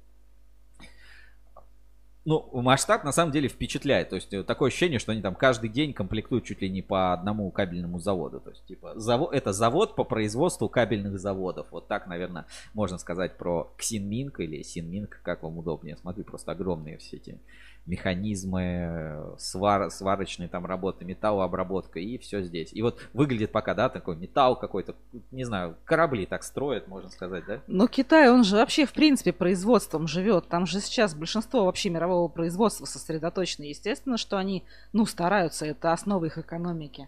ну, 2.23 2.49
масштаб 2.53 3.03
на 3.03 3.11
самом 3.11 3.31
деле 3.31 3.49
впечатляет. 3.49 4.10
То 4.10 4.15
есть 4.15 4.31
э, 4.34 4.43
такое 4.43 4.68
ощущение, 4.68 4.99
что 4.99 5.11
они 5.11 5.22
там 5.22 5.34
каждый 5.34 5.69
день 5.69 5.93
комплектуют 5.93 6.45
чуть 6.45 6.61
ли 6.61 6.69
не 6.69 6.81
по 6.81 7.14
одному 7.14 7.49
кабельному 7.49 7.99
заводу. 7.99 8.39
То 8.39 8.52
есть, 8.52 8.64
типа, 8.65 8.93
завод, 8.95 9.34
это 9.34 9.53
завод 9.53 9.95
по 9.95 10.03
производству 10.03 10.69
кабельных 10.69 11.19
заводов. 11.19 11.68
Вот 11.72 11.88
так, 11.88 12.06
наверное, 12.07 12.45
можно 12.73 12.99
сказать 12.99 13.38
про 13.38 13.73
Ксинминг 13.77 14.39
или 14.39 14.61
Синминг, 14.61 15.19
как 15.23 15.41
вам 15.41 15.57
удобнее. 15.57 15.98
Смотри, 15.98 16.23
просто 16.23 16.52
огромные 16.52 16.98
все 16.98 17.18
эти 17.18 17.39
механизмы, 17.85 19.35
свар, 19.37 19.89
сварочные 19.89 20.47
там 20.47 20.65
работы, 20.65 21.03
металлообработка 21.05 21.99
и 21.99 22.17
все 22.17 22.41
здесь. 22.41 22.71
И 22.73 22.81
вот 22.81 22.99
выглядит 23.13 23.51
пока, 23.51 23.73
да, 23.73 23.89
такой 23.89 24.15
металл 24.15 24.57
какой-то, 24.57 24.95
не 25.31 25.43
знаю, 25.43 25.75
корабли 25.83 26.25
так 26.25 26.43
строят, 26.43 26.87
можно 26.87 27.09
сказать, 27.09 27.45
да? 27.45 27.61
Но 27.67 27.87
Китай, 27.87 28.29
он 28.29 28.43
же 28.43 28.57
вообще, 28.57 28.85
в 28.85 28.93
принципе, 28.93 29.33
производством 29.33 30.07
живет. 30.07 30.47
Там 30.47 30.65
же 30.65 30.79
сейчас 30.79 31.15
большинство 31.15 31.65
вообще 31.65 31.89
мирового 31.89 32.27
производства 32.27 32.85
сосредоточено. 32.85 33.65
Естественно, 33.65 34.17
что 34.17 34.37
они, 34.37 34.63
ну, 34.93 35.05
стараются, 35.05 35.65
это 35.65 35.91
основа 35.91 36.25
их 36.25 36.37
экономики. 36.37 37.07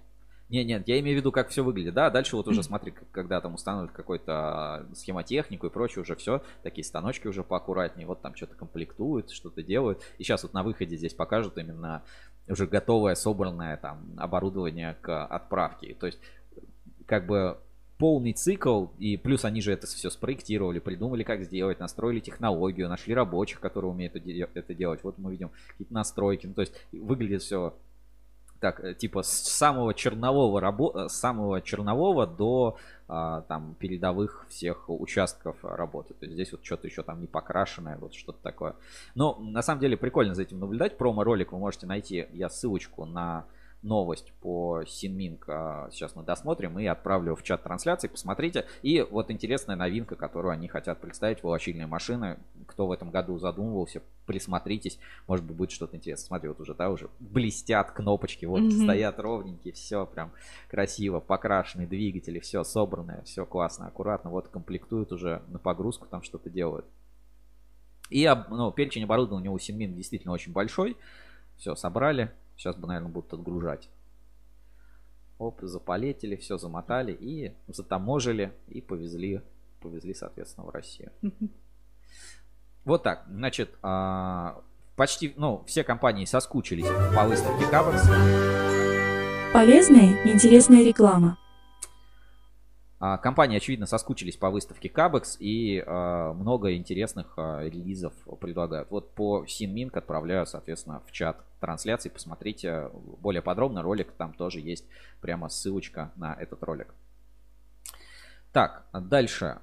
Нет, 0.50 0.68
нет, 0.68 0.88
я 0.88 1.00
имею 1.00 1.18
в 1.18 1.20
виду, 1.20 1.32
как 1.32 1.50
все 1.50 1.64
выглядит. 1.64 1.94
Да, 1.94 2.10
дальше 2.10 2.36
вот 2.36 2.48
уже 2.48 2.64
смотри, 2.64 2.94
когда 3.12 3.42
там 3.42 3.56
установят 3.56 3.92
какой-то 3.92 4.34
а, 4.34 4.86
схемотехнику 4.94 5.68
и 5.68 5.70
прочее, 5.70 6.04
уже 6.04 6.16
все, 6.16 6.44
такие 6.62 6.84
станочки 6.84 7.28
уже 7.28 7.44
поаккуратнее, 7.44 8.06
вот 8.06 8.22
там 8.22 8.36
что-то 8.36 8.56
комплектуют, 8.56 9.32
что-то 9.32 9.64
делают. 9.64 10.02
И 10.18 10.24
сейчас 10.24 10.44
вот 10.44 10.54
на 10.54 10.64
выходе 10.64 10.96
здесь 10.96 11.14
покажут 11.14 11.58
именно 11.58 12.04
уже 12.48 12.68
готовое, 12.68 13.16
собранное 13.16 13.78
там 13.78 14.14
оборудование 14.18 14.96
к 15.02 15.26
отправке. 15.26 15.96
То 15.96 16.08
есть, 16.08 16.20
как 17.06 17.26
бы 17.26 17.58
полный 17.98 18.34
цикл, 18.34 18.88
и 19.00 19.18
плюс 19.18 19.46
они 19.46 19.62
же 19.62 19.72
это 19.72 19.88
все 19.88 20.10
спроектировали, 20.10 20.80
придумали, 20.80 21.24
как 21.24 21.44
сделать, 21.44 21.80
настроили 21.80 22.20
технологию, 22.20 22.90
нашли 22.90 23.14
рабочих, 23.14 23.60
которые 23.60 23.92
умеют 23.92 24.16
это 24.16 24.74
делать. 24.74 25.00
Вот 25.04 25.18
мы 25.18 25.32
видим 25.32 25.52
какие-то 25.70 25.94
настройки. 25.94 26.48
Ну, 26.48 26.54
то 26.54 26.62
есть 26.62 26.74
выглядит 26.92 27.44
все 27.44 27.76
так, 28.64 28.80
э, 28.80 28.94
типа 28.94 29.24
с 29.24 29.30
самого 29.30 29.94
чернового 29.94 30.62
рабо... 30.62 30.94
Э, 30.96 31.10
самого 31.10 31.62
чернового 31.62 32.26
до 32.26 32.78
а, 33.10 33.42
там 33.42 33.76
передовых 33.78 34.46
всех 34.48 34.90
участков 34.90 35.58
работы. 35.62 36.14
То 36.14 36.26
есть 36.26 36.34
здесь 36.34 36.52
вот 36.54 36.64
что-то 36.64 36.88
еще 36.88 37.04
там 37.04 37.20
не 37.20 37.28
покрашенное, 37.28 37.98
вот 37.98 38.14
что-то 38.14 38.40
такое. 38.42 38.76
Но 39.16 39.38
на 39.42 39.62
самом 39.62 39.82
деле 39.82 39.98
прикольно 39.98 40.34
за 40.34 40.44
этим 40.44 40.62
наблюдать. 40.62 40.98
Промо-ролик 40.98 41.52
вы 41.52 41.60
можете 41.60 41.88
найти, 41.88 42.26
я 42.32 42.48
ссылочку 42.48 43.04
на 43.06 43.44
новость 43.84 44.32
по 44.42 44.84
Синминг. 44.88 45.46
а, 45.50 45.90
Сейчас 45.92 46.16
мы 46.16 46.24
досмотрим 46.24 46.80
и 46.80 46.86
отправлю 46.86 47.36
в 47.36 47.44
чат 47.44 47.64
трансляции. 47.64 48.08
Посмотрите. 48.08 48.66
И 48.82 49.02
вот 49.02 49.30
интересная 49.30 49.76
новинка, 49.76 50.16
которую 50.16 50.52
они 50.54 50.68
хотят 50.68 51.00
представить. 51.02 51.44
Волочильные 51.44 51.86
машины. 51.86 52.40
Кто 52.66 52.88
в 52.88 52.92
этом 52.92 53.12
году 53.12 53.38
задумывался, 53.38 54.02
присмотритесь. 54.26 54.98
Может 55.28 55.46
быть, 55.46 55.56
будет 55.58 55.72
что-то 55.72 55.98
интересное. 55.98 56.28
Смотри, 56.28 56.48
вот 56.50 56.60
уже, 56.62 56.74
да, 56.74 56.90
уже 56.90 57.10
блестят 57.20 57.92
кнопочки. 57.92 58.46
Вот 58.46 58.62
Мгм. 58.62 58.72
стоят 58.72 59.20
ровненькие. 59.20 59.74
Все 59.74 60.06
прям 60.06 60.32
красиво. 60.70 61.20
Покрашенные 61.20 61.88
двигатели. 61.88 62.40
Все 62.40 62.64
собранное. 62.64 63.22
Все 63.24 63.46
классно, 63.46 63.88
аккуратно. 63.88 64.30
Вот 64.30 64.48
комплектуют 64.48 65.12
уже 65.12 65.42
на 65.50 65.60
погрузку. 65.60 66.08
Там 66.08 66.24
что-то 66.24 66.50
делают. 66.50 66.86
И 68.10 68.32
ну, 68.50 68.72
перечень 68.72 69.04
оборудования 69.04 69.50
у 69.50 69.58
Синмин 69.60 69.94
действительно 69.96 70.34
очень 70.34 70.52
большой. 70.54 70.96
Все, 71.58 71.76
собрали. 71.76 72.32
Сейчас 72.56 72.76
бы, 72.76 72.88
наверное, 72.88 73.12
будут 73.12 73.34
отгружать. 73.34 73.90
Оп, 75.40 75.60
заполетили, 75.62 76.36
все 76.36 76.58
замотали 76.58 77.12
и 77.12 77.54
затаможили 77.68 78.54
и 78.68 78.82
повезли, 78.82 79.42
повезли, 79.82 80.14
соответственно, 80.14 80.68
в 80.68 80.70
Россию. 80.70 81.12
Вот 82.86 83.02
так. 83.04 83.24
Значит, 83.30 83.78
а, 83.82 84.62
почти, 84.98 85.34
ну, 85.38 85.64
все 85.66 85.86
компании 85.86 86.26
соскучились 86.26 86.86
по 87.16 87.26
выставке 87.26 87.66
Кабекс. 87.68 88.04
Полезная 89.54 90.22
интересная 90.26 90.84
реклама. 90.84 91.38
А, 93.06 93.18
Компании, 93.18 93.58
очевидно, 93.58 93.86
соскучились 93.86 94.38
по 94.38 94.50
выставке 94.50 94.88
Кабекс 94.88 95.36
и 95.38 95.84
а, 95.86 96.32
много 96.32 96.74
интересных 96.74 97.34
а, 97.36 97.62
релизов 97.62 98.14
предлагают. 98.40 98.90
Вот 98.92 99.14
по 99.14 99.46
Синминк 99.46 99.98
отправляю, 99.98 100.46
соответственно, 100.46 101.02
в 101.06 101.12
чат 101.12 101.44
трансляции. 101.60 102.08
Посмотрите 102.08 102.92
более 103.20 103.42
подробно 103.42 103.82
ролик, 103.82 104.14
там 104.14 104.32
тоже 104.32 104.62
есть 104.62 104.86
прямо 105.20 105.50
ссылочка 105.50 106.14
на 106.16 106.34
этот 106.34 106.64
ролик. 106.64 106.96
Так, 108.54 108.86
дальше. 108.94 109.58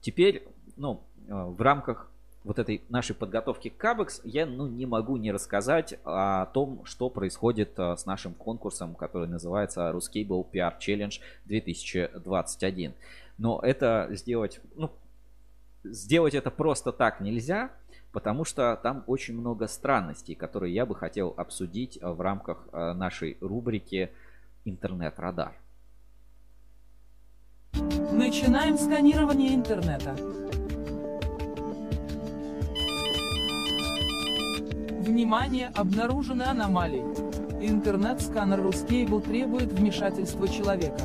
Теперь, 0.00 0.48
ну, 0.76 1.04
в 1.28 1.60
рамках 1.60 2.11
вот 2.44 2.58
этой 2.58 2.82
нашей 2.88 3.14
подготовки 3.14 3.68
к 3.68 3.76
Кабекс 3.76 4.20
я 4.24 4.46
ну, 4.46 4.66
не 4.66 4.86
могу 4.86 5.16
не 5.16 5.30
рассказать 5.30 5.98
о 6.04 6.46
том, 6.46 6.84
что 6.84 7.08
происходит 7.08 7.78
а, 7.78 7.96
с 7.96 8.06
нашим 8.06 8.34
конкурсом, 8.34 8.94
который 8.94 9.28
называется 9.28 9.90
Ruscable 9.90 10.46
PR 10.50 10.74
Challenge 10.78 11.20
2021. 11.44 12.94
Но 13.38 13.60
это 13.62 14.08
сделать, 14.10 14.60
ну, 14.74 14.90
сделать 15.84 16.34
это 16.34 16.50
просто 16.50 16.92
так 16.92 17.20
нельзя, 17.20 17.70
потому 18.12 18.44
что 18.44 18.78
там 18.82 19.04
очень 19.06 19.34
много 19.34 19.68
странностей, 19.68 20.34
которые 20.34 20.74
я 20.74 20.84
бы 20.84 20.94
хотел 20.94 21.34
обсудить 21.36 21.98
а, 22.02 22.12
в 22.12 22.20
рамках 22.20 22.66
а, 22.72 22.92
нашей 22.94 23.36
рубрики 23.40 24.10
«Интернет-радар». 24.64 25.54
Начинаем 28.12 28.76
сканирование 28.76 29.54
интернета. 29.54 30.14
Внимание, 35.12 35.70
обнаружены 35.74 36.44
аномалии. 36.44 37.02
Интернет-сканер 37.60 38.60
Ruscable 38.60 39.20
требует 39.20 39.70
вмешательства 39.70 40.48
человека. 40.48 40.96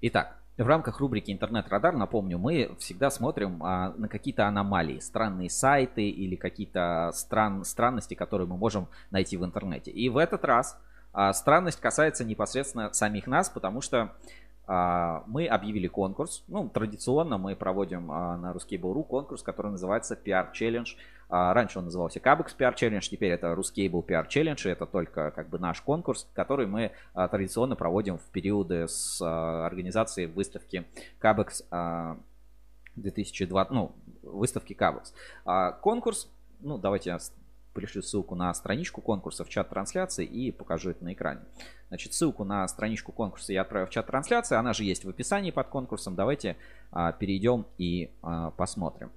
Итак, 0.00 0.38
в 0.56 0.64
рамках 0.64 1.00
рубрики 1.00 1.32
«Интернет-радар», 1.32 1.96
напомню, 1.96 2.38
мы 2.38 2.76
всегда 2.78 3.10
смотрим 3.10 3.64
а, 3.64 3.92
на 3.96 4.06
какие-то 4.06 4.46
аномалии, 4.46 5.00
странные 5.00 5.50
сайты 5.50 6.08
или 6.08 6.36
какие-то 6.36 7.10
стран, 7.12 7.64
странности, 7.64 8.14
которые 8.14 8.46
мы 8.46 8.56
можем 8.56 8.86
найти 9.10 9.36
в 9.36 9.44
интернете. 9.44 9.90
И 9.90 10.08
в 10.08 10.18
этот 10.18 10.44
раз 10.44 10.80
а, 11.12 11.32
странность 11.32 11.80
касается 11.80 12.24
непосредственно 12.24 12.92
самих 12.92 13.26
нас, 13.26 13.48
потому 13.50 13.80
что 13.80 14.14
мы 14.68 15.46
объявили 15.46 15.86
конкурс. 15.86 16.44
Ну, 16.46 16.68
традиционно 16.68 17.38
мы 17.38 17.56
проводим 17.56 18.12
а, 18.12 18.36
на 18.36 18.52
Ruskable.ru 18.52 19.02
конкурс, 19.02 19.42
который 19.42 19.70
называется 19.70 20.18
PR 20.22 20.52
Challenge. 20.52 20.88
А, 21.30 21.54
Раньше 21.54 21.78
он 21.78 21.86
назывался 21.86 22.18
Cabex 22.18 22.56
PR 22.58 22.74
Challenge, 22.74 23.00
теперь 23.00 23.32
это 23.32 23.48
Ruscable 23.48 24.04
PR 24.04 24.28
Challenge, 24.28 24.68
и 24.68 24.70
это 24.70 24.86
только 24.86 25.30
как 25.30 25.48
бы 25.48 25.58
наш 25.58 25.80
конкурс, 25.80 26.28
который 26.34 26.66
мы 26.66 26.92
а, 27.14 27.28
традиционно 27.28 27.76
проводим 27.76 28.18
в 28.18 28.24
периоды 28.24 28.88
с 28.88 29.20
а, 29.22 29.66
организацией 29.66 30.26
выставки 30.26 30.84
а, 31.70 32.18
2020, 32.96 33.72
ну, 33.72 33.92
выставки. 34.22 34.76
А, 35.44 35.72
Конкурс, 35.72 36.30
ну, 36.60 36.78
давайте 36.78 37.10
я 37.10 37.18
пришлю 37.74 38.02
ссылку 38.02 38.34
на 38.34 38.52
страничку 38.54 39.00
конкурса 39.00 39.44
в 39.44 39.48
чат 39.48 39.68
трансляции 39.68 40.24
и 40.24 40.50
покажу 40.50 40.90
это 40.90 41.04
на 41.04 41.12
экране. 41.12 41.40
Значит, 41.88 42.12
ссылку 42.12 42.44
на 42.44 42.68
страничку 42.68 43.12
конкурса 43.12 43.52
я 43.52 43.62
отправил 43.62 43.86
в 43.86 43.90
чат 43.90 44.06
трансляции, 44.06 44.56
она 44.56 44.72
же 44.72 44.84
есть 44.84 45.04
в 45.04 45.08
описании 45.08 45.50
под 45.50 45.68
конкурсом. 45.68 46.14
Давайте 46.14 46.56
а, 46.92 47.12
перейдем 47.12 47.66
и 47.78 48.10
а, 48.22 48.50
посмотрим. 48.50 49.10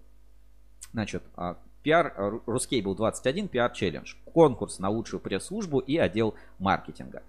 Значит, 0.93 1.23
а, 1.35 1.57
PR 1.83 2.43
Ruscable 2.45 2.95
21 2.95 3.47
PR 3.47 3.71
Challenge. 3.73 4.07
Конкурс 4.25 4.79
на 4.79 4.89
лучшую 4.89 5.19
пресс-службу 5.19 5.79
и 5.79 5.97
отдел 5.97 6.35
маркетинга. 6.59 7.23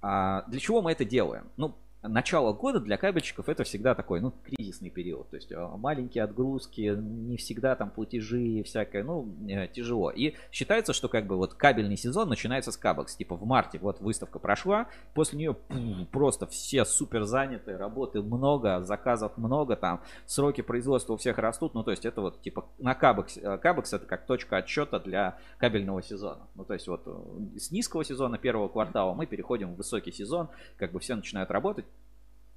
А, 0.00 0.44
Для 0.48 0.60
чего 0.60 0.82
мы 0.82 0.92
это 0.92 1.04
делаем? 1.04 1.50
Ну, 1.56 1.74
начало 2.08 2.52
года 2.52 2.80
для 2.80 2.96
кабельщиков 2.96 3.48
это 3.48 3.64
всегда 3.64 3.94
такой, 3.94 4.20
ну, 4.20 4.32
кризисный 4.44 4.90
период. 4.90 5.28
То 5.30 5.36
есть 5.36 5.52
а, 5.52 5.76
маленькие 5.76 6.24
отгрузки, 6.24 6.94
не 6.96 7.36
всегда 7.36 7.74
там 7.74 7.90
платежи 7.90 8.62
всякое, 8.64 9.02
ну, 9.02 9.28
э, 9.48 9.68
тяжело. 9.68 10.10
И 10.10 10.34
считается, 10.52 10.92
что 10.92 11.08
как 11.08 11.26
бы 11.26 11.36
вот 11.36 11.54
кабельный 11.54 11.96
сезон 11.96 12.28
начинается 12.28 12.72
с 12.72 12.76
Кабекс. 12.76 13.16
Типа 13.16 13.36
в 13.36 13.44
марте 13.46 13.78
вот 13.78 14.00
выставка 14.00 14.38
прошла, 14.38 14.86
после 15.14 15.38
нее 15.38 15.54
пум, 15.54 16.06
просто 16.10 16.46
все 16.46 16.84
супер 16.84 17.24
заняты, 17.24 17.76
работы 17.76 18.22
много, 18.22 18.82
заказов 18.82 19.36
много, 19.36 19.76
там 19.76 20.00
сроки 20.26 20.60
производства 20.60 21.14
у 21.14 21.16
всех 21.16 21.38
растут. 21.38 21.74
Ну, 21.74 21.82
то 21.82 21.90
есть 21.90 22.04
это 22.04 22.20
вот 22.20 22.40
типа 22.42 22.66
на 22.78 22.94
Кабекс. 22.94 23.38
э, 23.38 23.58
Кабекс 23.58 23.92
это 23.92 24.06
как 24.06 24.26
точка 24.26 24.58
отсчета 24.58 25.00
для 25.00 25.38
кабельного 25.58 26.02
сезона. 26.02 26.46
Ну, 26.54 26.64
то 26.64 26.74
есть 26.74 26.86
вот 26.86 27.02
э, 27.06 27.58
с 27.58 27.70
низкого 27.70 28.04
сезона 28.04 28.38
первого 28.38 28.68
квартала 28.68 29.14
мы 29.14 29.26
переходим 29.26 29.72
в 29.72 29.76
высокий 29.76 30.12
сезон, 30.12 30.48
как 30.76 30.92
бы 30.92 31.00
все 31.00 31.14
начинают 31.14 31.50
работать. 31.50 31.84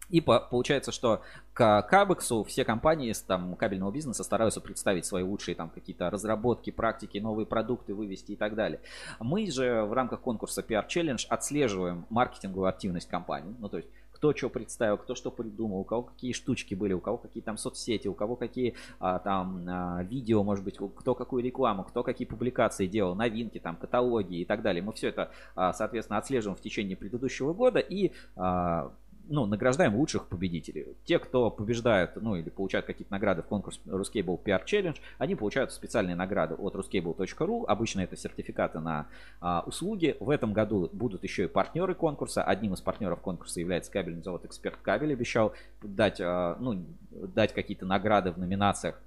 И 0.10 0.22
по- 0.22 0.40
получается, 0.40 0.92
что 0.92 1.22
к 1.54 1.82
Кабексу 1.84 2.44
все 2.44 2.64
компании 2.64 3.12
с 3.12 3.22
там, 3.22 3.56
кабельного 3.56 3.92
бизнеса 3.92 4.24
стараются 4.24 4.62
представить 4.62 5.06
свои 5.06 5.24
лучшие 5.24 5.56
там 5.56 5.70
какие-то 5.70 6.10
разработки, 6.10 6.70
практики, 6.70 7.18
новые 7.18 7.46
продукты 7.46 7.94
вывести 7.94 8.34
и 8.34 8.36
так 8.36 8.56
далее. 8.56 8.80
Мы 9.20 9.50
же 9.52 9.84
в 9.84 9.94
рамках 9.94 10.22
конкурса 10.22 10.62
PR 10.62 10.88
Challenge 10.88 11.26
отслеживаем 11.28 12.06
маркетинговую 12.10 12.70
активность 12.70 13.10
компании. 13.10 13.56
Ну, 13.60 13.70
то 13.70 13.78
есть 13.78 13.90
кто 14.18 14.36
что 14.36 14.50
представил, 14.50 14.98
кто 14.98 15.14
что 15.14 15.30
придумал, 15.30 15.80
у 15.80 15.84
кого 15.84 16.04
какие 16.04 16.34
штучки 16.34 16.74
были, 16.74 16.94
у 16.94 17.00
кого 17.00 17.18
какие 17.18 17.44
там 17.44 17.58
соцсети, 17.58 18.08
у 18.08 18.16
кого 18.16 18.36
какие 18.36 18.74
а, 19.00 19.20
там 19.20 19.64
а, 19.68 20.04
видео, 20.04 20.44
может 20.44 20.66
быть, 20.66 20.78
кто 20.78 21.14
какую 21.14 21.44
рекламу, 21.44 21.84
кто 21.84 22.02
какие 22.02 22.28
публикации 22.28 22.88
делал, 22.88 23.14
новинки, 23.14 23.60
там, 23.60 23.76
каталоги 23.76 24.38
и 24.38 24.46
так 24.46 24.64
далее. 24.64 24.82
Мы 24.82 24.92
все 24.94 25.10
это, 25.10 25.30
а, 25.56 25.72
соответственно, 25.72 26.18
отслеживаем 26.18 26.58
в 26.58 26.62
течение 26.62 26.98
предыдущего 26.98 27.54
года 27.54 27.80
и 27.80 28.12
а, 28.36 28.92
ну, 29.30 29.46
награждаем 29.46 29.96
лучших 29.96 30.28
победителей. 30.28 30.96
Те, 31.06 31.20
кто 31.20 31.50
побеждает, 31.50 32.22
ну, 32.22 32.36
или 32.36 32.50
получают 32.50 32.86
какие-то 32.86 33.12
награды 33.12 33.42
в 33.42 33.46
конкурс 33.46 33.80
Ruscable 33.86 34.42
PR 34.44 34.64
Challenge, 34.66 34.98
они 35.18 35.36
получают 35.36 35.72
специальные 35.72 36.16
награды 36.16 36.56
от 36.56 36.76
ruscable.ru. 36.76 37.66
Обычно 37.66 38.02
это 38.02 38.16
сертификаты 38.16 38.80
на 38.80 39.08
а, 39.42 39.64
услуги. 39.66 40.18
В 40.20 40.30
этом 40.30 40.54
году 40.54 40.90
будут 40.94 41.24
еще 41.24 41.46
и 41.46 41.48
партнеры 41.48 41.96
конкурса. 41.96 42.44
Одним 42.44 42.74
из 42.74 42.82
партнеров 42.82 43.22
конкурса 43.22 43.60
является 43.60 43.92
кабельный 43.92 44.24
завод 44.24 44.46
«Эксперт 44.46 44.78
Кабель». 44.82 45.14
Обещал 45.14 45.54
дать, 45.82 46.20
а, 46.22 46.58
ну, 46.60 46.86
дать 47.12 47.54
какие-то 47.54 47.86
награды 47.86 48.32
в 48.32 48.38
номинациях 48.38 49.00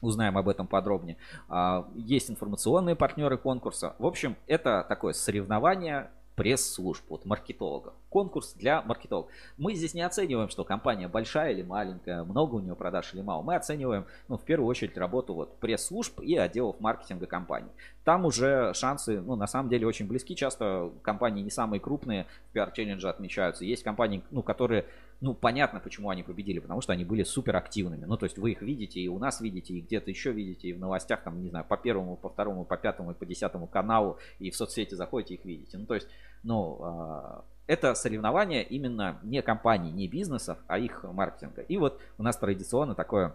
Узнаем 0.00 0.36
об 0.36 0.48
этом 0.48 0.66
подробнее. 0.66 1.16
А, 1.48 1.88
Есть 1.94 2.30
информационные 2.30 2.96
партнеры 2.96 3.38
конкурса. 3.38 3.94
В 3.98 4.06
общем, 4.06 4.36
это 4.46 4.84
такое 4.88 5.12
соревнование 5.12 6.10
пресс-служб, 6.36 7.04
вот 7.08 7.24
маркетологов. 7.24 7.94
Конкурс 8.10 8.54
для 8.54 8.82
маркетологов. 8.82 9.30
Мы 9.56 9.74
здесь 9.74 9.94
не 9.94 10.02
оцениваем, 10.02 10.48
что 10.48 10.64
компания 10.64 11.08
большая 11.08 11.52
или 11.52 11.62
маленькая, 11.62 12.24
много 12.24 12.56
у 12.56 12.60
нее 12.60 12.74
продаж 12.74 13.14
или 13.14 13.22
мало. 13.22 13.42
Мы 13.42 13.56
оцениваем, 13.56 14.06
ну, 14.28 14.36
в 14.36 14.42
первую 14.42 14.68
очередь, 14.68 14.96
работу 14.96 15.34
вот 15.34 15.56
пресс-служб 15.58 16.20
и 16.20 16.36
отделов 16.36 16.80
маркетинга 16.80 17.26
компании. 17.26 17.70
Там 18.04 18.24
уже 18.24 18.72
шансы, 18.74 19.20
ну, 19.20 19.36
на 19.36 19.46
самом 19.46 19.68
деле, 19.68 19.86
очень 19.86 20.06
близки. 20.06 20.34
Часто 20.36 20.90
компании 21.02 21.42
не 21.42 21.50
самые 21.50 21.80
крупные 21.80 22.26
в 22.52 22.56
PR-челлендже 22.56 23.08
отмечаются. 23.08 23.64
Есть 23.64 23.82
компании, 23.82 24.22
ну, 24.30 24.42
которые 24.42 24.86
ну, 25.20 25.34
понятно, 25.34 25.80
почему 25.80 26.10
они 26.10 26.22
победили, 26.22 26.58
потому 26.58 26.80
что 26.80 26.92
они 26.92 27.04
были 27.04 27.22
супер 27.22 27.56
активными. 27.56 28.04
Ну, 28.04 28.16
то 28.16 28.24
есть 28.24 28.38
вы 28.38 28.52
их 28.52 28.62
видите, 28.62 29.00
и 29.00 29.08
у 29.08 29.18
нас 29.18 29.40
видите, 29.40 29.74
и 29.74 29.80
где-то 29.80 30.10
еще 30.10 30.32
видите, 30.32 30.68
и 30.68 30.72
в 30.72 30.78
новостях, 30.78 31.22
там, 31.22 31.42
не 31.42 31.48
знаю, 31.48 31.64
по 31.64 31.76
первому, 31.76 32.16
по 32.16 32.28
второму, 32.28 32.64
по 32.64 32.76
пятому 32.76 33.12
и 33.12 33.14
по 33.14 33.26
десятому 33.26 33.66
каналу, 33.66 34.18
и 34.38 34.50
в 34.50 34.56
соцсети 34.56 34.94
заходите, 34.94 35.34
их 35.34 35.44
видите. 35.44 35.78
Ну, 35.78 35.86
то 35.86 35.94
есть, 35.94 36.08
ну, 36.42 36.78
а, 36.82 37.44
это 37.66 37.94
соревнование 37.94 38.62
именно 38.62 39.18
не 39.22 39.40
компаний, 39.42 39.90
не 39.90 40.08
бизнесов, 40.08 40.58
а 40.66 40.78
их 40.78 41.04
маркетинга. 41.04 41.62
И 41.62 41.76
вот 41.78 42.00
у 42.18 42.22
нас 42.22 42.36
традиционно 42.36 42.94
такое 42.94 43.34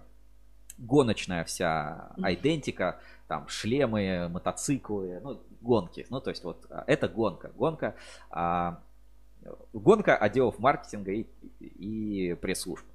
гоночная 0.77 1.43
вся 1.43 2.11
идентика, 2.18 2.99
там 3.27 3.47
шлемы, 3.47 4.30
мотоциклы, 4.30 5.19
ну, 5.22 5.41
гонки. 5.61 6.06
Ну, 6.10 6.22
то 6.22 6.30
есть 6.30 6.43
вот 6.43 6.65
а, 6.69 6.84
это 6.88 7.07
гонка. 7.07 7.51
Гонка, 7.56 7.95
а, 8.30 8.80
гонка 9.74 10.16
отделов 10.16 10.60
маркетинга 10.60 11.11
и, 11.11 11.26
и 11.60 12.34
пресс-служб. 12.36 12.86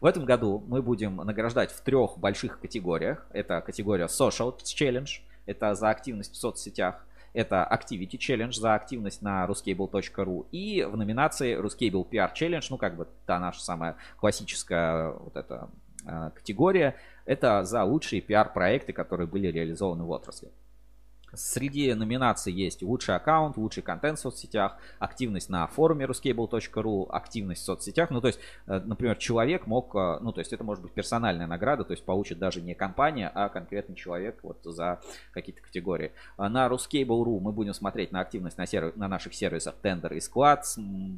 В 0.00 0.06
этом 0.06 0.24
году 0.24 0.62
мы 0.66 0.82
будем 0.82 1.16
награждать 1.16 1.70
в 1.72 1.80
трех 1.80 2.18
больших 2.18 2.60
категориях. 2.60 3.26
Это 3.32 3.60
категория 3.60 4.04
Social 4.04 4.56
Challenge, 4.58 5.08
это 5.46 5.74
за 5.74 5.90
активность 5.90 6.34
в 6.34 6.36
соцсетях. 6.36 7.06
Это 7.32 7.68
Activity 7.68 8.16
Challenge 8.16 8.52
за 8.52 8.74
активность 8.74 9.20
на 9.20 9.44
ruscable.ru 9.44 10.46
и 10.52 10.84
в 10.84 10.96
номинации 10.96 11.58
Ruscable 11.60 12.08
PR 12.08 12.30
Challenge, 12.32 12.64
ну 12.70 12.78
как 12.78 12.94
бы 12.94 13.08
та 13.26 13.40
наша 13.40 13.60
самая 13.60 13.96
классическая 14.18 15.10
вот 15.10 15.36
эта 15.36 15.68
э, 16.06 16.30
категория, 16.32 16.94
это 17.24 17.64
за 17.64 17.82
лучшие 17.82 18.22
PR-проекты, 18.22 18.92
которые 18.92 19.26
были 19.26 19.48
реализованы 19.48 20.04
в 20.04 20.10
отрасли. 20.10 20.52
Среди 21.36 21.92
номинаций 21.94 22.52
есть 22.52 22.82
лучший 22.82 23.16
аккаунт, 23.16 23.56
лучший 23.56 23.82
контент 23.82 24.18
в 24.18 24.22
соцсетях, 24.22 24.76
активность 24.98 25.48
на 25.48 25.66
форуме 25.66 26.06
ruscable.ru, 26.06 27.08
активность 27.10 27.62
в 27.62 27.64
соцсетях. 27.64 28.10
Ну, 28.10 28.20
то 28.20 28.28
есть, 28.28 28.40
э, 28.66 28.80
например, 28.84 29.16
человек 29.16 29.66
мог, 29.66 29.94
э, 29.94 30.18
ну, 30.20 30.32
то 30.32 30.40
есть, 30.40 30.52
это 30.52 30.64
может 30.64 30.82
быть 30.82 30.92
персональная 30.92 31.46
награда, 31.46 31.84
то 31.84 31.92
есть, 31.92 32.04
получит 32.04 32.38
даже 32.38 32.60
не 32.60 32.74
компания, 32.74 33.30
а 33.34 33.48
конкретный 33.48 33.96
человек 33.96 34.38
вот 34.42 34.58
за 34.64 35.00
какие-то 35.32 35.60
категории. 35.62 36.12
А 36.36 36.48
на 36.48 36.66
ruscable.ru 36.66 37.40
мы 37.40 37.52
будем 37.52 37.74
смотреть 37.74 38.12
на 38.12 38.20
активность 38.20 38.58
на, 38.58 38.66
сервис, 38.66 38.96
на 38.96 39.08
наших 39.08 39.34
сервисах 39.34 39.74
Tender 39.82 40.14
и 40.16 40.20
склад, 40.20 40.66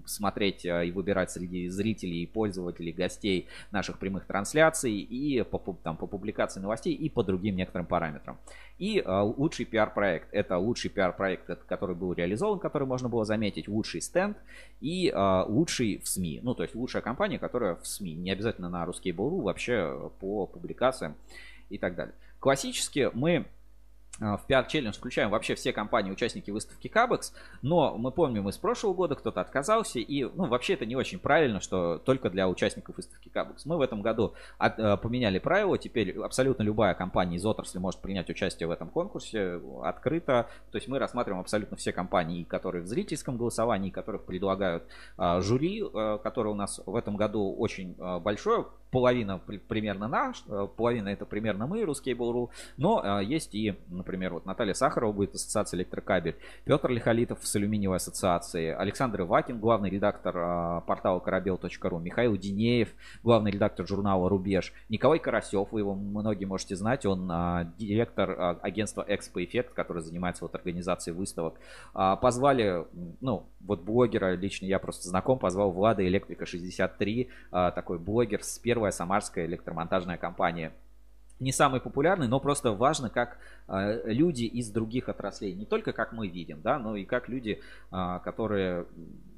смотреть 0.07 0.65
э, 0.65 0.87
и 0.87 0.93
выбирать 0.93 1.31
среди 1.31 1.69
зрителей 1.69 2.23
и 2.23 2.27
пользователей, 2.27 2.93
гостей 2.93 3.49
наших 3.71 3.99
прямых 3.99 4.27
трансляций 4.27 4.93
и 4.93 5.43
по, 5.43 5.59
там, 5.83 5.97
по 5.97 6.07
публикации 6.07 6.61
новостей 6.61 6.95
и 6.95 7.09
по 7.09 7.23
другим 7.23 7.57
некоторым 7.57 7.87
параметрам. 7.87 8.39
И 8.79 8.99
э, 8.99 9.21
лучший 9.21 9.65
пиар-проект. 9.65 10.29
Это 10.33 10.59
лучший 10.59 10.91
пиар-проект, 10.91 11.65
который 11.67 11.97
был 11.97 12.13
реализован, 12.13 12.59
который 12.59 12.87
можно 12.87 13.09
было 13.09 13.25
заметить. 13.25 13.69
Лучший 13.69 14.03
стенд 14.03 14.37
и 14.81 15.09
э, 15.09 15.45
лучший 15.49 15.99
в 15.99 16.09
СМИ. 16.09 16.41
Ну, 16.43 16.55
то 16.55 16.63
есть 16.63 16.75
лучшая 16.75 17.03
компания, 17.03 17.39
которая 17.39 17.77
в 17.77 17.87
СМИ. 17.87 18.15
Не 18.15 18.33
обязательно 18.33 18.69
на 18.69 18.85
Ruskable.ru, 18.85 19.43
вообще 19.43 20.11
по 20.21 20.47
публикациям 20.47 21.15
и 21.71 21.79
так 21.79 21.95
далее. 21.95 22.15
Классически 22.39 23.11
мы 23.15 23.47
в 24.19 24.41
PR 24.49 24.67
Challenge 24.67 24.93
включаем 24.93 25.31
вообще 25.31 25.55
все 25.55 25.73
компании, 25.73 26.11
участники 26.11 26.51
выставки 26.51 26.89
Кабекс, 26.89 27.35
но 27.63 27.97
мы 27.99 28.11
помним 28.11 28.49
из 28.49 28.57
прошлого 28.57 28.95
года 28.95 29.15
кто-то 29.15 29.41
отказался, 29.41 29.99
и 29.99 30.25
ну, 30.25 30.47
вообще 30.47 30.75
это 30.75 30.87
не 30.87 30.97
очень 30.97 31.19
правильно, 31.19 31.61
что 31.61 31.99
только 31.99 32.31
для 32.31 32.49
участников 32.49 32.97
выставки 32.97 33.29
Кабекс. 33.29 33.67
Мы 33.67 33.77
в 33.77 33.81
этом 33.81 34.03
году 34.03 34.35
от, 34.59 34.79
э, 34.79 34.97
поменяли 34.97 35.39
правила, 35.39 35.77
теперь 35.79 36.19
абсолютно 36.19 36.63
любая 36.63 36.95
компания 36.95 37.37
из 37.37 37.45
отрасли 37.45 37.79
может 37.79 38.01
принять 38.01 38.31
участие 38.31 38.67
в 38.67 38.71
этом 38.71 38.89
конкурсе 38.89 39.61
открыто, 39.83 40.49
то 40.71 40.77
есть 40.77 40.89
мы 40.89 40.99
рассматриваем 40.99 41.41
абсолютно 41.41 41.77
все 41.77 41.93
компании, 41.93 42.45
которые 42.45 42.83
в 42.83 42.87
зрительском 42.87 43.37
голосовании, 43.37 43.91
которых 43.91 44.25
предлагают 44.25 44.85
а, 45.17 45.41
жюри, 45.41 45.83
а, 45.83 46.19
которое 46.19 46.51
у 46.51 46.55
нас 46.55 46.81
в 46.85 46.97
этом 46.97 47.17
году 47.17 47.55
очень 47.57 47.95
а, 47.99 48.19
большое, 48.19 48.67
половина 48.91 49.39
примерно 49.69 50.09
наш, 50.09 50.43
э, 50.49 50.69
половина 50.77 51.09
это 51.09 51.25
примерно 51.25 51.67
мы, 51.67 51.83
Ruskable.ru, 51.83 52.51
но 52.77 53.01
а, 53.03 53.21
есть 53.21 53.55
и, 53.55 53.75
например, 53.89 54.35
вот 54.35 54.47
Наталья 54.47 54.75
Сахарова 54.75 55.13
будет 55.13 55.35
ассоциация 55.35 55.79
электрокабель, 55.79 56.37
Петр 56.65 56.91
Лихолитов 56.91 57.39
с 57.43 57.57
алюминиевой 57.57 57.97
ассоциации, 57.97 58.69
Александр 58.69 59.23
Ивакин, 59.23 59.59
главный 59.59 59.91
редактор 59.91 60.35
а, 60.37 60.81
портала 60.83 61.21
корабел.ру, 61.21 61.99
Михаил 61.99 62.37
Динеев, 62.37 62.91
главный 63.23 63.51
редактор 63.51 63.87
журнала 63.87 64.29
«Рубеж», 64.29 64.73
Николай 64.89 65.19
Карасев, 65.19 65.69
вы 65.73 65.81
его 65.81 65.95
многие 65.95 66.45
можете 66.45 66.77
знать, 66.77 67.07
он 67.07 67.31
директор 67.79 68.59
агентства 68.63 69.05
Экспо 69.07 69.45
Эффект, 69.45 69.75
который 69.75 70.03
занимается 70.03 70.45
вот 70.45 70.55
организацией 70.55 71.15
выставок. 71.15 71.55
А, 71.95 72.17
позвали, 72.17 72.85
ну, 73.21 73.47
вот 73.61 73.81
блогера, 73.81 74.35
лично 74.35 74.67
я 74.67 74.79
просто 74.79 75.09
знаком, 75.09 75.39
позвал 75.39 75.71
Влада 75.71 76.07
Электрика 76.07 76.47
63, 76.47 77.29
а, 77.51 77.71
такой 77.71 77.99
блогер 77.99 78.43
с 78.43 78.59
первая 78.77 78.93
самарская 78.93 79.47
электромонтажная 79.47 80.19
компания 80.19 80.71
не 81.39 81.53
самый 81.53 81.81
популярный, 81.81 82.29
но 82.29 82.41
просто 82.41 82.73
важно, 82.73 83.11
как 83.11 83.39
э, 83.69 84.03
люди 84.07 84.45
из 84.45 84.71
других 84.71 85.09
отраслей, 85.09 85.53
не 85.53 85.67
только 85.67 85.93
как 85.93 86.13
мы 86.13 86.29
видим, 86.29 86.61
да, 86.63 86.79
но 86.79 86.97
и 86.97 87.05
как 87.05 87.29
люди, 87.29 87.61
э, 87.93 88.21
которые, 88.25 88.87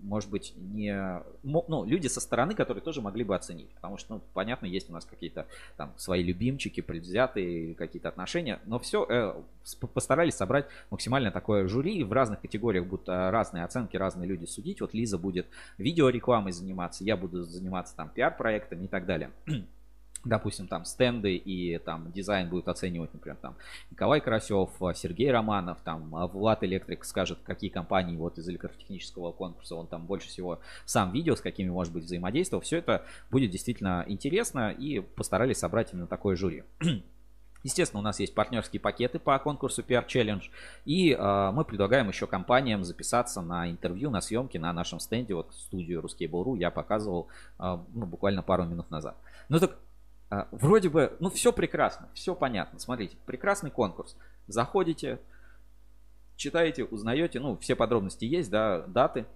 может 0.02 0.30
быть, 0.30 0.54
не, 0.56 1.20
ну, 1.42 1.84
люди 1.84 2.06
со 2.06 2.20
стороны, 2.20 2.54
которые 2.54 2.82
тоже 2.82 3.00
могли 3.00 3.24
бы 3.24 3.34
оценить, 3.34 3.68
потому 3.70 3.98
что, 3.98 4.14
ну, 4.14 4.20
понятно, 4.32 4.66
есть 4.66 4.88
у 4.90 4.92
нас 4.92 5.04
какие-то 5.04 5.46
там 5.76 5.92
свои 5.96 6.22
любимчики, 6.22 6.80
предвзятые 6.80 7.74
какие-то 7.74 8.08
отношения, 8.08 8.60
но 8.66 8.78
все 8.78 9.04
э, 9.08 9.34
постарались 9.92 10.34
собрать 10.34 10.66
максимально 10.90 11.32
такое 11.32 11.66
жюри, 11.66 12.04
в 12.04 12.12
разных 12.12 12.40
категориях 12.40 12.86
будут 12.86 13.08
э, 13.08 13.30
разные 13.30 13.64
оценки, 13.64 13.96
разные 13.96 14.28
люди 14.28 14.44
судить, 14.44 14.80
вот 14.80 14.94
Лиза 14.94 15.18
будет 15.18 15.48
видеорекламой 15.78 16.52
заниматься, 16.52 17.02
я 17.02 17.16
буду 17.16 17.42
заниматься 17.42 17.96
там 17.96 18.08
пиар-проектами 18.08 18.84
и 18.84 18.88
так 18.88 19.04
далее 19.04 19.30
допустим, 20.24 20.66
там 20.66 20.84
стенды 20.84 21.36
и 21.36 21.78
там 21.78 22.10
дизайн 22.12 22.48
будет 22.48 22.68
оценивать, 22.68 23.12
например, 23.14 23.36
там 23.40 23.54
Николай 23.90 24.20
Карасев, 24.20 24.70
Сергей 24.94 25.30
Романов, 25.30 25.78
там 25.84 26.10
Влад 26.10 26.64
Электрик 26.64 27.04
скажет, 27.04 27.38
какие 27.44 27.70
компании 27.70 28.16
вот 28.16 28.38
из 28.38 28.48
электротехнического 28.48 29.32
конкурса 29.32 29.76
он 29.76 29.86
там 29.86 30.06
больше 30.06 30.28
всего 30.28 30.60
сам 30.84 31.12
видел, 31.12 31.36
с 31.36 31.40
какими, 31.40 31.68
может 31.68 31.92
быть, 31.92 32.04
взаимодействовал. 32.04 32.62
Все 32.62 32.78
это 32.78 33.04
будет 33.30 33.50
действительно 33.50 34.04
интересно 34.08 34.70
и 34.70 35.00
постарались 35.00 35.58
собрать 35.58 35.92
именно 35.92 36.06
такое 36.06 36.36
жюри. 36.36 36.64
Естественно, 37.64 38.00
у 38.00 38.04
нас 38.04 38.20
есть 38.20 38.34
партнерские 38.34 38.80
пакеты 38.80 39.18
по 39.18 39.38
конкурсу 39.38 39.82
PR 39.82 40.06
Challenge. 40.06 40.42
И 40.84 41.12
э, 41.12 41.50
мы 41.52 41.64
предлагаем 41.64 42.08
еще 42.08 42.26
компаниям 42.26 42.84
записаться 42.84 43.42
на 43.42 43.68
интервью, 43.68 44.10
на 44.10 44.20
съемки 44.20 44.58
на 44.58 44.72
нашем 44.72 45.00
стенде. 45.00 45.34
Вот 45.34 45.52
студию 45.54 46.00
Ruskable.ru 46.00 46.56
я 46.56 46.70
показывал 46.70 47.28
э, 47.58 47.78
ну, 47.94 48.06
буквально 48.06 48.42
пару 48.42 48.64
минут 48.64 48.90
назад. 48.90 49.16
Ну 49.48 49.58
так 49.58 49.72
а, 49.72 49.76
вроде 50.50 50.88
бы, 50.88 51.16
ну 51.20 51.30
все 51.30 51.52
прекрасно, 51.52 52.08
все 52.14 52.34
понятно. 52.34 52.78
Смотрите, 52.78 53.16
прекрасный 53.26 53.70
конкурс. 53.70 54.16
Заходите, 54.46 55.18
читаете, 56.36 56.84
узнаете, 56.84 57.40
ну 57.40 57.56
все 57.58 57.74
подробности 57.76 58.24
есть, 58.24 58.50
да, 58.50 58.82
даты. 58.82 59.26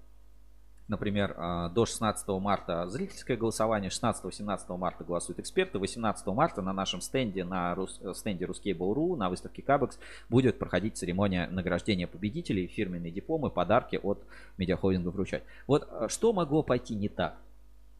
Например, 0.88 1.34
а, 1.38 1.68
до 1.70 1.86
16 1.86 2.28
марта 2.40 2.88
зрительское 2.88 3.36
голосование, 3.36 3.88
16-17 3.88 4.76
марта 4.76 5.04
голосуют 5.04 5.38
эксперты, 5.38 5.78
18 5.78 6.26
марта 6.26 6.60
на 6.60 6.72
нашем 6.72 7.00
стенде, 7.00 7.44
на 7.44 7.74
Рус, 7.74 8.00
стенде 8.14 8.44
Ruskable.ru, 8.44 9.16
на 9.16 9.30
выставке 9.30 9.62
Кабекс 9.62 9.98
будет 10.28 10.58
проходить 10.58 10.98
церемония 10.98 11.46
награждения 11.46 12.06
победителей, 12.06 12.66
фирменные 12.66 13.12
дипломы, 13.12 13.48
подарки 13.48 13.98
от 14.02 14.22
медиахолдинга 14.58 15.08
вручать. 15.08 15.44
Вот 15.66 15.88
а, 15.90 16.08
что 16.08 16.32
могло 16.32 16.62
пойти 16.62 16.94
не 16.94 17.08
так? 17.08 17.36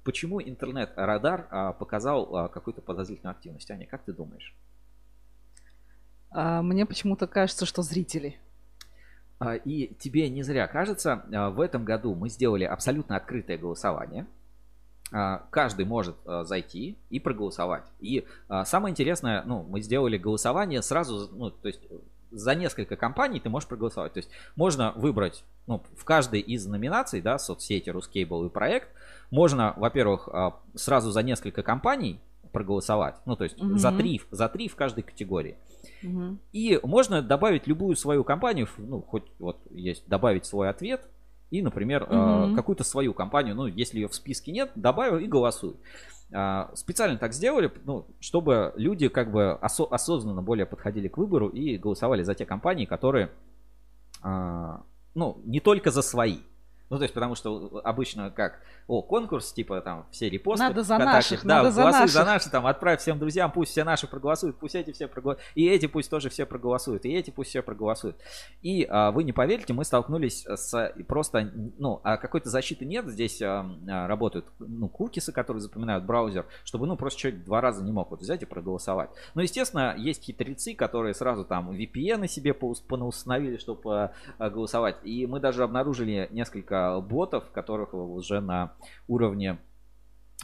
Почему 0.05 0.43
интернет-радар 0.43 1.47
а, 1.51 1.73
показал 1.73 2.35
а, 2.35 2.49
какую-то 2.49 2.83
подозрительную 2.83 3.33
активность? 3.33 3.71
Аня, 3.71 3.87
как 3.87 4.03
ты 4.03 4.13
думаешь? 4.13 4.55
А, 6.31 6.61
мне 6.63 6.87
почему-то 6.87 7.27
кажется, 7.27 7.67
что 7.67 7.83
зрители. 7.83 8.37
И 9.65 9.97
тебе 9.99 10.29
не 10.29 10.45
зря 10.45 10.69
кажется, 10.69 11.25
в 11.29 11.61
этом 11.61 11.85
году 11.85 12.15
мы 12.15 12.29
сделали 12.29 12.63
абсолютно 12.63 13.17
открытое 13.17 13.59
голосование. 13.59 14.29
Каждый 15.11 15.85
может 15.85 16.15
зайти 16.25 16.97
и 17.11 17.19
проголосовать. 17.19 17.83
И 17.99 18.25
самое 18.65 18.93
интересное, 18.93 19.43
ну, 19.43 19.65
мы 19.65 19.81
сделали 19.81 20.17
голосование 20.17 20.81
сразу, 20.81 21.29
ну, 21.33 21.51
то 21.51 21.67
есть 21.67 21.81
за 22.33 22.55
несколько 22.55 22.97
компаний 22.97 23.41
ты 23.41 23.49
можешь 23.49 23.69
проголосовать. 23.69 24.13
То 24.15 24.19
есть 24.19 24.31
можно 24.57 24.93
выбрать 24.93 25.45
ну, 25.67 25.83
в 25.97 26.05
каждой 26.05 26.41
из 26.41 26.67
номинаций, 26.67 27.21
да, 27.21 27.39
соцсети, 27.39 27.91
Рускейбл 27.91 28.47
и 28.47 28.49
проект, 28.49 28.89
можно, 29.33 29.73
во-первых, 29.79 30.29
а, 30.31 30.61
сразу 30.75 31.11
за 31.11 31.23
несколько 31.23 31.63
компаний 31.63 32.21
проголосовать. 32.53 33.17
Ну, 33.25 33.35
то 33.35 33.45
есть 33.45 33.61
угу. 33.61 33.79
за, 33.79 33.91
три, 33.91 34.21
за 34.31 34.47
три 34.51 34.69
в 34.69 34.77
каждой 34.77 35.03
категории. 35.03 35.57
Угу. 36.05 36.37
И 36.53 36.79
можно 36.83 37.23
добавить 37.23 37.67
любую 37.67 37.97
свою 37.97 38.25
компанию, 38.25 38.69
ну, 38.77 39.01
хоть 39.01 39.25
вот 39.39 39.57
есть 39.71 40.07
добавить 40.07 40.45
свой 40.45 40.69
ответ, 40.69 41.09
и, 41.51 41.63
например, 41.63 42.03
угу. 42.03 42.55
какую-то 42.55 42.85
свою 42.85 43.15
компанию, 43.15 43.55
ну, 43.55 43.67
если 43.67 44.01
ее 44.01 44.09
в 44.09 44.15
списке 44.15 44.53
нет, 44.53 44.71
добавил 44.75 45.19
и 45.19 45.27
голосуй. 45.27 45.77
А, 46.31 46.71
специально 46.75 47.17
так 47.17 47.33
сделали, 47.33 47.73
ну, 47.87 48.07
чтобы 48.21 48.75
люди 48.77 49.09
как 49.09 49.33
бы 49.33 49.59
осо- 49.63 49.89
осознанно 49.91 50.43
более 50.43 50.67
подходили 50.67 51.09
к 51.09 51.17
выбору 51.17 51.49
и 51.49 51.79
голосовали 51.79 52.23
за 52.23 52.35
те 52.35 52.45
компании, 52.45 52.85
которые, 52.85 53.31
ну, 54.23 55.41
не 55.45 55.61
только 55.61 55.91
за 55.91 56.03
свои, 56.03 56.39
Ну, 56.93 56.99
то 56.99 57.05
есть, 57.05 57.15
потому 57.15 57.35
что 57.35 57.81
обычно 57.85 58.31
как, 58.31 58.61
о, 58.87 59.01
конкурс, 59.01 59.51
типа 59.55 59.81
там 59.81 60.05
все 60.11 60.29
репосты. 60.29 60.63
Надо 60.63 60.83
за 60.83 60.99
наших, 60.99 61.43
да, 61.43 61.57
надо 61.57 61.71
за 61.71 61.83
голосуй 61.85 62.09
за 62.09 62.19
наших. 62.19 62.35
наши, 62.35 62.51
там, 62.51 62.67
отправь 62.67 63.01
всем 63.01 63.19
друзьям, 63.19 63.51
пусть 63.51 63.71
все 63.71 63.83
наши 63.83 64.07
проголосуют, 64.07 64.59
пусть 64.59 64.75
эти 64.75 64.93
все 64.93 65.09
проголосуют, 65.09 65.43
и 65.55 65.67
эти 65.67 65.87
пусть 65.87 66.11
тоже 66.11 66.29
все 66.29 66.45
проголосуют, 66.45 67.07
и 67.07 67.15
эти 67.15 67.31
пусть 67.31 67.49
все 67.49 67.63
проголосуют. 67.63 68.19
И 68.61 68.87
а, 68.91 69.11
вы 69.11 69.25
не 69.25 69.33
поверите, 69.33 69.73
мы 69.73 69.87
столкнулись 69.87 70.45
с 70.45 70.93
просто, 71.09 71.51
ну, 71.79 72.03
а 72.05 72.19
какой-то 72.19 72.51
защиты 72.51 72.85
нет, 72.85 73.07
здесь 73.09 73.41
а, 73.41 73.65
а, 73.89 74.07
работают, 74.07 74.45
ну, 74.59 74.87
кукисы, 74.91 75.33
которые 75.33 75.63
запоминают 75.63 76.05
браузер, 76.05 76.45
чтобы, 76.63 76.87
ну, 76.87 76.99
просто 76.99 77.21
человек 77.21 77.43
два 77.43 77.63
раза 77.63 77.83
не 77.83 77.91
мог 77.91 78.11
вот 78.11 78.21
взять 78.21 78.43
и 78.43 78.45
проголосовать. 78.45 79.09
Но, 79.35 79.41
естественно, 79.41 79.95
есть 79.97 80.25
хитрецы, 80.25 80.75
которые 80.75 81.15
сразу 81.15 81.47
там 81.47 81.71
VPN 81.71 82.29
себе 82.29 82.53
понаустановили, 82.53 83.57
чтобы 83.57 84.11
а, 84.39 84.51
голосовать. 84.51 84.97
И 85.05 85.27
мы 85.27 85.41
даже 85.41 85.63
обнаружили 85.63 86.29
несколько 86.33 86.82
ботов, 87.01 87.51
которых 87.51 87.95
уже 87.95 88.41
на 88.41 88.73
уровне 89.09 89.59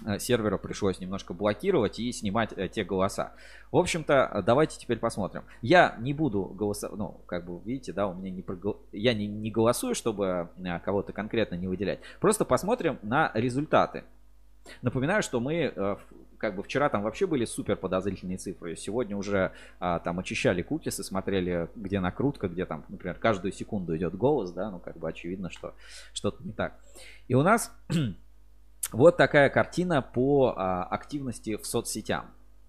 э, 0.06 0.19
сервера 0.19 0.59
пришлось 0.59 1.01
немножко 1.01 1.35
блокировать 1.35 1.98
и 1.98 2.12
снимать 2.12 2.52
э, 2.56 2.69
те 2.69 2.85
голоса. 2.85 3.32
В 3.73 3.77
общем-то, 3.77 4.31
э, 4.32 4.43
давайте 4.43 4.78
теперь 4.78 4.98
посмотрим. 4.98 5.44
Я 5.62 5.97
не 5.98 6.15
буду 6.15 6.44
голосовать, 6.44 6.98
ну, 6.98 7.20
как 7.27 7.44
бы 7.44 7.60
видите, 7.65 7.93
да, 7.93 8.06
у 8.09 8.15
меня 8.15 8.31
не 8.31 8.43
прогол- 8.43 8.78
я 8.93 9.15
не, 9.15 9.27
не 9.27 9.51
голосую, 9.51 9.94
чтобы 9.94 10.51
э, 10.56 10.81
кого-то 10.81 11.12
конкретно 11.12 11.56
не 11.56 11.66
выделять. 11.66 12.01
Просто 12.20 12.44
посмотрим 12.44 12.98
на 13.02 13.31
результаты. 13.35 14.05
Напоминаю, 14.82 15.23
что 15.23 15.40
мы 15.40 15.73
э, 15.74 15.97
как 16.39 16.55
бы 16.55 16.62
вчера 16.62 16.89
там 16.89 17.02
вообще 17.02 17.27
были 17.27 17.44
супер 17.44 17.77
подозрительные 17.77 18.39
цифры. 18.39 18.77
Сегодня 18.77 19.16
уже 19.16 19.52
а, 19.81 19.98
там 19.98 20.19
очищали 20.19 20.62
кукисы, 20.62 21.05
смотрели, 21.05 21.69
где 21.77 22.01
накрутка, 22.01 22.48
где 22.48 22.65
там, 22.65 22.85
например, 22.89 23.16
каждую 23.16 23.52
секунду 23.52 23.97
идет 23.97 24.16
голос, 24.16 24.52
да, 24.52 24.70
ну 24.70 24.78
как 24.78 24.97
бы 24.97 25.09
очевидно, 25.09 25.51
что 25.51 25.74
что-то 26.12 26.43
не 26.43 26.52
так. 26.52 26.78
И 27.27 27.35
у 27.35 27.43
нас 27.43 27.73
вот 28.93 29.16
такая 29.16 29.51
картина 29.51 30.01
по 30.01 30.55
а, 30.56 30.85
активности 30.85 31.56
в 31.56 31.66
соцсетях. 31.66 32.24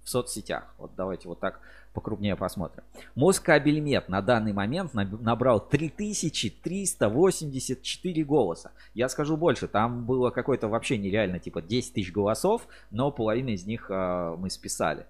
В 0.09 0.11
соцсетях. 0.11 0.73
Вот 0.79 0.89
давайте 0.97 1.27
вот 1.27 1.39
так 1.39 1.59
покрупнее 1.93 2.35
посмотрим. 2.35 2.83
Москабельмет 3.13 4.09
на 4.09 4.23
данный 4.23 4.53
момент 4.53 4.95
наб- 4.95 5.21
набрал 5.21 5.59
3384 5.59 8.23
голоса. 8.23 8.71
Я 8.95 9.07
скажу 9.07 9.37
больше, 9.37 9.67
там 9.67 10.07
было 10.07 10.31
какое-то 10.31 10.67
вообще 10.67 10.97
нереально, 10.97 11.37
типа 11.37 11.61
10 11.61 11.93
тысяч 11.93 12.11
голосов, 12.11 12.67
но 12.89 13.11
половина 13.11 13.49
из 13.49 13.67
них 13.67 13.85
а, 13.91 14.35
мы 14.35 14.49
списали. 14.49 15.05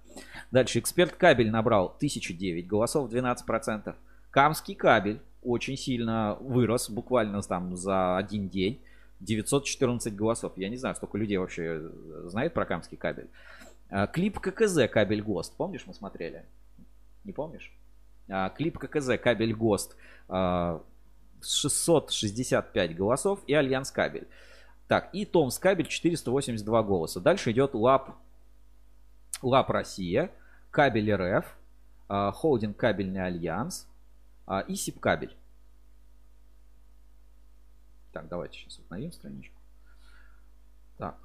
Дальше 0.51 0.79
эксперт 0.79 1.13
кабель 1.13 1.49
набрал 1.49 1.93
1009 1.95 2.67
голосов, 2.67 3.09
12%. 3.09 3.95
Камский 4.31 4.75
кабель 4.75 5.21
очень 5.43 5.77
сильно 5.77 6.35
вырос, 6.41 6.89
буквально 6.89 7.41
там 7.41 7.77
за 7.77 8.17
один 8.17 8.49
день. 8.49 8.81
914 9.21 10.15
голосов. 10.15 10.53
Я 10.55 10.69
не 10.69 10.77
знаю, 10.77 10.95
столько 10.95 11.17
людей 11.17 11.37
вообще 11.37 11.63
э, 11.63 11.89
знает 12.27 12.53
про 12.53 12.65
Камский 12.65 12.97
кабель. 12.97 13.27
А, 13.89 14.07
Клип 14.07 14.39
ККЗ 14.39 14.87
кабель 14.91 15.21
ГОСТ. 15.21 15.55
Помнишь, 15.55 15.85
мы 15.85 15.93
смотрели? 15.93 16.45
Не 17.23 17.33
помнишь? 17.33 17.73
А, 18.29 18.49
Клип 18.49 18.77
ККЗ 18.77 19.17
кабель 19.21 19.53
ГОСТ. 19.53 19.95
а, 20.27 20.81
665 21.41 22.95
голосов. 22.95 23.39
И 23.47 23.53
Альянс 23.53 23.91
кабель. 23.91 24.27
Так, 24.87 25.09
и 25.13 25.25
Томс 25.25 25.57
кабель 25.59 25.87
482 25.87 26.83
голоса. 26.83 27.21
Дальше 27.21 27.51
идет 27.51 27.73
ЛАП, 27.73 28.15
ЛАП 29.41 29.69
Россия, 29.69 30.31
кабель 30.71 31.13
РФ, 31.13 31.45
а, 32.07 32.31
Холдинг 32.31 32.75
кабельный 32.75 33.23
Альянс 33.23 33.87
а, 34.47 34.61
и 34.61 34.75
СИП 34.75 34.99
кабель. 34.99 35.35
Так, 38.11 38.27
давайте 38.27 38.57
сейчас 38.57 38.79
обновим 38.79 39.11
страничку. 39.11 39.55
Так. 40.97 41.15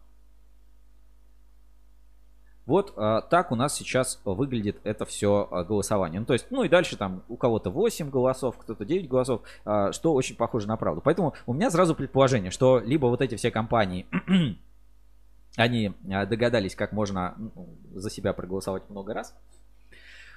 Вот 2.66 2.94
а, 2.96 3.20
так 3.20 3.52
у 3.52 3.56
нас 3.56 3.74
сейчас 3.74 4.20
выглядит 4.24 4.78
это 4.84 5.04
все 5.04 5.48
голосование. 5.68 6.20
Ну, 6.20 6.26
то 6.26 6.32
есть, 6.32 6.46
ну 6.50 6.64
и 6.64 6.68
дальше 6.68 6.96
там 6.96 7.22
у 7.28 7.36
кого-то 7.36 7.70
8 7.70 8.10
голосов, 8.10 8.56
кто-то 8.58 8.84
9 8.84 9.08
голосов, 9.08 9.42
а, 9.64 9.92
что 9.92 10.14
очень 10.14 10.36
похоже 10.36 10.66
на 10.68 10.76
правду. 10.76 11.02
Поэтому 11.04 11.34
у 11.46 11.52
меня 11.52 11.70
сразу 11.70 11.94
предположение, 11.94 12.50
что 12.50 12.78
либо 12.78 13.06
вот 13.06 13.20
эти 13.20 13.34
все 13.36 13.50
компании, 13.50 14.06
они 15.56 15.92
а, 16.10 16.26
догадались, 16.26 16.74
как 16.74 16.92
можно 16.92 17.36
за 17.92 18.10
себя 18.10 18.32
проголосовать 18.32 18.88
много 18.88 19.12
раз, 19.12 19.34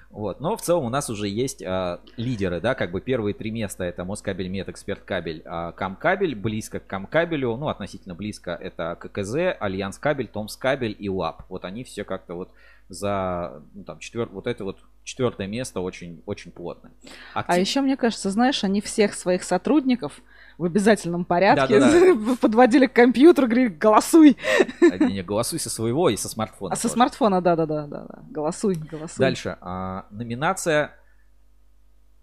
вот. 0.09 0.39
Но 0.39 0.55
в 0.55 0.61
целом 0.61 0.85
у 0.85 0.89
нас 0.89 1.09
уже 1.09 1.27
есть 1.27 1.61
а, 1.63 1.99
лидеры, 2.15 2.61
да, 2.61 2.75
как 2.75 2.91
бы 2.91 3.01
первые 3.01 3.33
три 3.33 3.51
места 3.51 3.83
это 3.83 4.05
Москабель, 4.05 4.47
Мет, 4.47 4.69
Эксперт 4.69 5.01
Кабель, 5.01 5.41
а, 5.45 5.73
Камкабель, 5.73 6.35
близко 6.35 6.79
к 6.79 6.87
Камкабелю, 6.87 7.55
ну, 7.57 7.67
относительно 7.67 8.15
близко 8.15 8.51
это 8.51 8.97
ККЗ, 8.99 9.57
Альянс 9.59 9.97
Кабель, 9.97 10.27
Томс 10.27 10.55
Кабель 10.55 10.95
и 10.97 11.09
ЛАП. 11.09 11.43
Вот 11.49 11.65
они 11.65 11.83
все 11.83 12.03
как-то 12.03 12.35
вот 12.35 12.51
за, 12.89 13.61
ну, 13.73 13.83
там, 13.83 13.99
четвер... 13.99 14.27
вот 14.31 14.47
это 14.47 14.63
вот 14.63 14.79
четвертое 15.03 15.47
место 15.47 15.81
очень, 15.81 16.21
очень 16.25 16.51
плотно. 16.51 16.91
А 17.33 17.41
Актив- 17.41 17.57
еще, 17.57 17.81
мне 17.81 17.97
кажется, 17.97 18.29
знаешь, 18.31 18.63
они 18.63 18.81
всех 18.81 19.13
своих 19.13 19.43
сотрудников 19.43 20.21
в 20.57 20.63
обязательном 20.63 21.23
порядке 21.23 21.79
Да-да-да. 21.79 22.35
подводили 22.41 22.87
к 22.87 22.93
компьютеру, 22.93 23.47
говорили, 23.47 23.67
голосуй. 23.69 24.37
А, 24.81 24.97
не, 24.97 25.13
не, 25.13 25.23
голосуй 25.23 25.59
со 25.59 25.69
своего 25.69 26.09
и 26.09 26.17
со 26.17 26.29
смартфона. 26.29 26.73
А 26.73 26.75
со 26.75 26.83
тоже. 26.83 26.93
смартфона, 26.93 27.41
да-да-да, 27.41 27.85
да, 27.87 28.05
да. 28.07 28.23
голосуй, 28.29 28.75
голосуй. 28.75 29.19
Дальше. 29.19 29.57
а, 29.61 30.05
номинация 30.09 30.95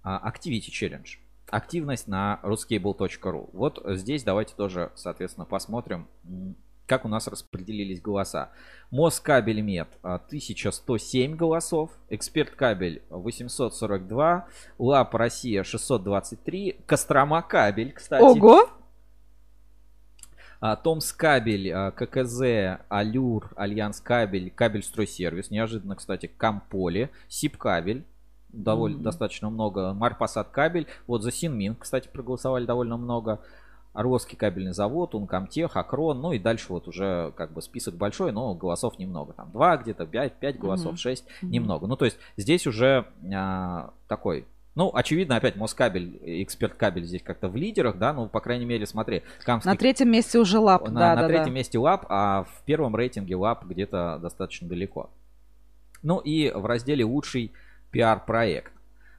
а, 0.03 0.29
Activity 0.29 0.71
Challenge. 0.71 1.07
Активность 1.49 2.09
на 2.09 2.41
ruscable.ru. 2.43 3.51
Вот 3.53 3.83
здесь 3.97 4.25
давайте 4.25 4.55
тоже, 4.57 4.91
соответственно, 4.97 5.45
посмотрим, 5.45 6.09
как 6.87 7.05
у 7.05 7.09
нас 7.09 7.27
распределились 7.29 8.01
голоса. 8.01 8.51
Москабель 8.91 9.61
Мед 9.61 9.89
а, 10.03 10.17
1107 10.17 11.37
голосов, 11.37 11.91
Эксперт 12.11 12.51
Кабель 12.51 13.03
842, 13.11 14.47
ЛАП 14.79 15.15
Россия 15.15 15.65
623, 15.65 16.81
Кострома 16.87 17.43
Кабель, 17.43 17.93
кстати. 17.93 18.23
Ого! 18.23 18.69
А, 20.61 20.77
Томс 20.77 21.13
Кабель, 21.13 21.71
а, 21.71 21.91
ККЗ, 21.91 22.81
Алюр, 22.89 23.51
Альянс 23.57 24.01
Кабель, 24.01 24.51
Кабель 24.51 24.83
Стройсервис, 24.83 25.51
неожиданно, 25.51 25.97
кстати, 25.97 26.27
Камполи, 26.27 27.11
Сип 27.29 27.59
Кабель, 27.59 28.05
довольно 28.49 28.97
Мгм. 28.97 29.05
достаточно 29.05 29.51
много, 29.51 29.93
Марпасад 29.93 30.49
Кабель, 30.51 30.87
вот 31.07 31.23
за 31.23 31.33
Синмин, 31.33 31.75
кстати, 31.75 32.09
проголосовали 32.09 32.65
довольно 32.65 32.97
много, 32.97 33.41
Орловский 33.95 34.37
кабельный 34.37 34.73
завод, 34.73 35.15
Ункомтех, 35.15 35.77
Акрон, 35.77 36.21
ну 36.21 36.33
и 36.33 36.39
дальше 36.39 36.67
вот 36.69 36.89
уже 36.89 37.33
как 37.37 37.53
бы 37.53 37.63
список 37.63 37.95
большой, 37.95 38.33
но 38.33 38.55
голосов 38.55 38.99
немного, 38.99 39.33
там 39.33 39.51
два 39.53 39.77
где-то, 39.77 40.05
пять, 40.05 40.35
пять 40.35 40.59
голосов, 40.59 40.99
шесть, 40.99 41.25
Мгм. 41.41 41.53
немного. 41.53 41.87
Ну 41.87 41.97
то 41.97 42.05
есть 42.05 42.19
здесь 42.37 42.67
уже 42.67 43.07
а, 43.33 43.95
такой 44.09 44.47
ну, 44.75 44.91
очевидно, 44.93 45.37
опять 45.37 45.55
Москабель, 45.55 46.19
эксперт 46.43 46.75
кабель 46.75 47.05
здесь 47.05 47.23
как-то 47.23 47.49
в 47.49 47.55
лидерах, 47.55 47.97
да, 47.97 48.13
ну, 48.13 48.29
по 48.29 48.41
крайней 48.41 48.65
мере, 48.65 48.87
смотри, 48.87 49.23
Камский 49.45 49.71
На 49.71 49.77
третьем 49.77 50.11
месте 50.11 50.39
уже 50.39 50.59
лап, 50.59 50.89
на, 50.89 51.01
да, 51.01 51.15
на 51.15 51.23
да, 51.23 51.29
третьем 51.29 51.47
да. 51.47 51.53
месте 51.53 51.79
лап, 51.79 52.07
а 52.09 52.43
в 52.43 52.65
первом 52.65 52.97
рейтинге 52.97 53.37
лап 53.37 53.65
где-то 53.65 54.19
достаточно 54.21 54.69
далеко. 54.69 55.11
Ну 56.03 56.19
и 56.19 56.51
в 56.51 56.67
разделе 56.67 57.05
лучший 57.05 57.53
пиар-проект. 57.93 58.74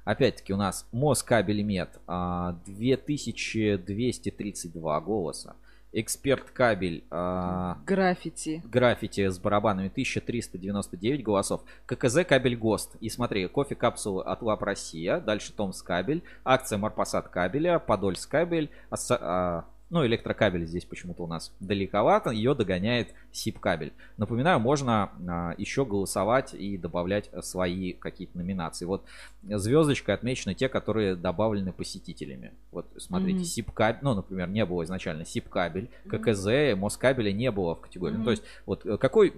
Опять-таки 0.06 0.54
у 0.54 0.58
нас 0.58 0.88
Москабельмет 0.92 2.00
а, 2.08 2.56
2232 2.68 5.02
голоса. 5.02 5.56
Эксперт 5.98 6.52
кабель 6.52 7.06
а, 7.10 7.78
Граффити. 7.86 8.62
граффити 8.66 9.30
с 9.30 9.40
барабанами 9.40 9.88
1399 9.88 11.24
голосов. 11.24 11.62
ККЗ 11.86 12.26
кабель 12.28 12.58
ГОСТ. 12.58 12.98
И 13.00 13.08
смотри, 13.10 13.48
кофе 13.48 13.76
капсулы 13.76 14.22
от 14.24 14.42
Лап 14.42 14.62
Россия. 14.64 15.22
Дальше 15.22 15.54
Томс 15.54 15.82
кабель. 15.82 16.22
Акция 16.44 16.78
Марпасад 16.78 17.30
кабеля. 17.30 17.80
Подольск 17.80 18.30
кабель. 18.30 18.70
Аса- 18.90 19.18
а, 19.22 19.64
ну, 19.90 20.06
электрокабель 20.06 20.66
здесь 20.66 20.84
почему-то 20.84 21.24
у 21.24 21.28
нас 21.28 21.54
далековато. 21.60 22.32
Ее 22.32 22.56
догоняет 22.56 23.10
СИП 23.32 23.60
кабель. 23.60 23.94
Напоминаю, 24.18 24.60
можно 24.60 25.12
а, 25.28 25.54
еще 25.58 25.86
голосовать 25.86 26.54
и 26.56 26.78
добавлять 26.78 27.30
свои 27.46 27.94
какие-то 27.94 28.38
номинации. 28.38 28.86
Вот 28.86 29.04
звездочкой 29.44 30.16
отмечены 30.16 30.56
те, 30.56 30.70
которые 30.70 31.16
добавлены 31.16 31.72
посетителями. 31.72 32.52
Вот 32.72 32.88
смотрите, 32.98 33.38
Мгм. 33.38 33.46
СИП 33.46 33.72
кабель, 33.72 34.00
ну, 34.02 34.16
например, 34.16 34.50
не 34.50 34.66
было 34.66 34.84
изначально 34.84 35.24
СИП 35.24 35.50
кабель, 35.50 35.90
ККЗ, 36.10 36.76
Москабеля 36.78 37.32
не 37.32 37.52
было 37.52 37.76
в 37.76 37.82
категории. 37.82 38.16
Ну, 38.16 38.24
то 38.24 38.32
есть, 38.32 38.44
вот 38.66 38.86
э, 38.86 38.98
какой 38.98 39.34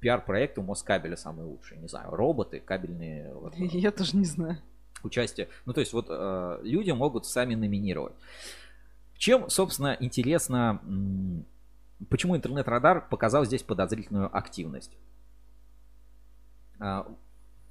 пиар-проект 0.00 0.56
у 0.56 0.62
Москабеля 0.62 1.16
самый 1.16 1.44
лучший? 1.44 1.76
Не 1.76 1.88
знаю, 1.88 2.10
роботы, 2.10 2.58
кабельные 2.64 3.34
вот, 3.34 3.54
Я 3.58 3.90
тоже 3.90 4.16
не 4.16 4.24
знаю. 4.24 4.56
участие. 5.02 5.48
Ну, 5.66 5.74
то 5.74 5.80
есть, 5.80 5.92
вот 5.92 6.06
э, 6.08 6.60
люди 6.62 6.90
могут 6.90 7.26
сами 7.26 7.54
номинировать. 7.54 8.14
Чем, 9.20 9.50
собственно, 9.50 9.98
интересно, 10.00 10.80
почему 12.08 12.38
интернет-радар 12.38 13.06
показал 13.06 13.44
здесь 13.44 13.62
подозрительную 13.62 14.34
активность? 14.34 14.96
А, 16.78 17.06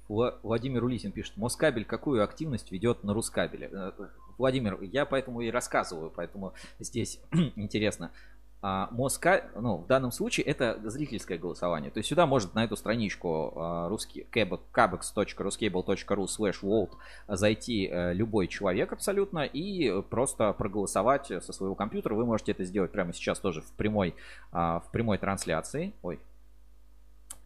Вла- 0.08 0.38
Владимир 0.44 0.84
Улитин 0.84 1.10
пишет, 1.10 1.36
Москабель 1.36 1.84
какую 1.84 2.22
активность 2.22 2.70
ведет 2.70 3.02
на 3.02 3.14
Рускабеле? 3.14 3.68
Э, 3.72 3.90
Владимир, 4.38 4.80
я 4.80 5.04
поэтому 5.04 5.40
и 5.40 5.50
рассказываю, 5.50 6.12
поэтому 6.14 6.54
здесь 6.78 7.18
интересно. 7.56 8.12
А, 8.62 8.88
Моска, 8.90 9.50
ну, 9.54 9.78
в 9.78 9.86
данном 9.86 10.12
случае 10.12 10.44
это 10.44 10.78
зрительское 10.84 11.38
голосование. 11.38 11.90
То 11.90 11.98
есть 11.98 12.10
сюда 12.10 12.26
может 12.26 12.54
на 12.54 12.64
эту 12.64 12.76
страничку 12.76 13.54
а, 13.56 13.88
русский 13.88 14.26
cabex.ruscable.ru 14.30 16.26
slash 16.26 16.60
vote 16.62 16.90
зайти 17.26 17.88
э, 17.90 18.12
любой 18.12 18.48
человек 18.48 18.92
абсолютно 18.92 19.44
и 19.44 20.02
просто 20.02 20.52
проголосовать 20.52 21.28
со 21.28 21.52
своего 21.52 21.74
компьютера. 21.74 22.14
Вы 22.14 22.26
можете 22.26 22.52
это 22.52 22.64
сделать 22.64 22.92
прямо 22.92 23.14
сейчас 23.14 23.38
тоже 23.38 23.62
в 23.62 23.72
прямой, 23.72 24.14
а, 24.52 24.80
в 24.80 24.90
прямой 24.90 25.16
трансляции. 25.16 25.94
Ой, 26.02 26.20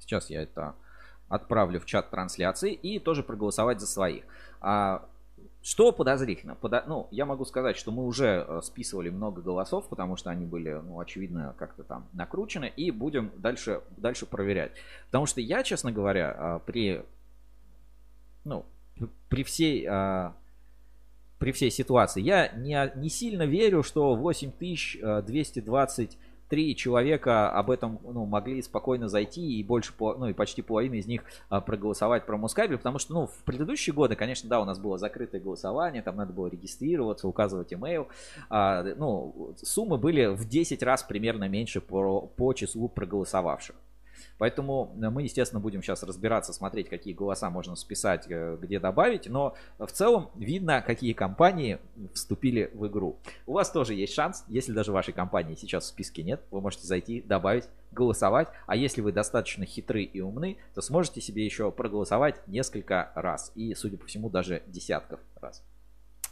сейчас 0.01 0.31
я 0.31 0.43
это 0.43 0.74
отправлю 1.28 1.81
в 1.81 1.86
чат 1.86 2.11
трансляции 2.11 2.73
и 2.73 2.99
тоже 2.99 3.23
проголосовать 3.23 3.81
за 3.81 3.86
своих. 3.86 4.24
А, 4.61 5.07
что 5.65 5.93
подозрительно? 5.93 6.55
Подо... 6.55 6.85
Ну, 6.86 7.09
я 7.11 7.24
могу 7.24 7.47
сказать, 7.47 7.78
что 7.78 7.91
мы 7.91 8.05
уже 8.05 8.45
э, 8.47 8.61
списывали 8.62 9.09
много 9.09 9.41
голосов, 9.41 9.89
потому 9.89 10.15
что 10.15 10.28
они 10.28 10.45
были, 10.45 10.73
ну, 10.73 11.01
очевидно, 11.01 11.55
как-то 11.59 11.85
там 11.85 12.07
накручены, 12.12 12.70
и 12.77 12.91
будем 12.91 13.32
дальше, 13.39 13.81
дальше 13.97 14.27
проверять. 14.27 14.73
Потому 15.07 15.24
что 15.24 15.41
я, 15.41 15.62
честно 15.62 15.91
говоря, 15.91 16.36
э, 16.36 16.61
при, 16.66 17.03
ну, 18.45 18.66
при 19.31 19.43
всей, 19.43 19.86
э, 19.89 20.32
при 21.39 21.53
всей 21.53 21.70
ситуации, 21.70 22.20
я 22.20 22.49
не, 22.49 22.93
не 22.97 23.09
сильно 23.09 23.47
верю, 23.47 23.82
что 23.82 24.15
8220 24.16 26.19
три 26.49 26.77
человека 26.77 27.51
об 27.51 27.71
этом 27.71 27.99
ну, 28.05 28.27
могли 28.27 28.62
спокойно 28.62 29.09
зайти 29.09 29.59
и 29.59 29.62
больше, 29.62 29.93
ну 29.99 30.29
и 30.29 30.33
почти 30.33 30.62
половина 30.62 30.95
из 30.95 31.07
них 31.07 31.25
а, 31.49 31.61
проголосовать 31.61 32.27
про 32.27 32.37
Москабель, 32.37 32.79
потому 32.79 32.99
что, 32.99 33.15
ну, 33.15 33.27
в 33.27 33.37
предыдущие 33.45 33.95
годы, 33.95 34.16
конечно, 34.16 34.49
да, 34.49 34.61
у 34.61 34.65
нас 34.65 34.79
было 34.79 34.99
закрытое 34.99 35.41
голосование, 35.41 36.03
там 36.03 36.16
надо 36.16 36.33
было 36.33 36.49
регистрироваться, 36.49 37.29
указывать 37.29 37.73
email, 37.73 38.07
а, 38.51 38.83
ну, 38.83 39.55
суммы 39.62 39.99
были 39.99 40.27
в 40.27 40.49
10 40.49 40.83
раз 40.83 41.03
примерно 41.03 41.49
меньше 41.49 41.81
по, 41.81 42.21
по 42.37 42.53
числу 42.53 42.89
проголосовавших. 42.89 43.77
Поэтому 44.39 44.94
э, 45.01 45.11
мы, 45.11 45.23
естественно, 45.23 45.61
будем 45.61 45.82
сейчас 45.82 46.02
разбираться, 46.02 46.52
смотреть, 46.52 46.89
какие 46.89 47.15
голоса 47.15 47.51
можно 47.51 47.77
списать, 47.77 48.27
э, 48.28 48.56
где 48.61 48.81
добавить. 48.81 49.28
Но 49.28 49.55
в 49.78 49.90
целом 49.90 50.31
видно, 50.35 50.82
какие 50.82 51.12
компании 51.12 51.78
вступили 52.12 52.70
в 52.74 52.86
игру. 52.86 53.19
У 53.47 53.52
вас 53.52 53.70
тоже 53.70 53.94
есть 53.94 54.15
шанс, 54.15 54.44
если 54.48 54.73
даже 54.73 54.93
вашей 54.93 55.15
компании 55.15 55.55
сейчас 55.55 55.85
в 55.85 55.89
списке 55.89 56.23
нет, 56.23 56.43
вы 56.51 56.61
можете 56.61 56.86
зайти, 56.86 57.23
добавить, 57.23 57.65
голосовать. 57.93 58.48
А 58.66 58.77
если 58.77 59.01
вы 59.01 59.12
достаточно 59.12 59.65
хитры 59.65 60.02
и 60.02 60.20
умны, 60.20 60.59
то 60.74 60.82
сможете 60.82 61.20
себе 61.20 61.44
еще 61.44 61.70
проголосовать 61.70 62.47
несколько 62.47 63.12
раз. 63.15 63.52
И, 63.55 63.74
судя 63.74 63.97
по 63.97 64.06
всему, 64.06 64.31
даже 64.31 64.62
десятков 64.66 65.20
раз. 65.40 65.62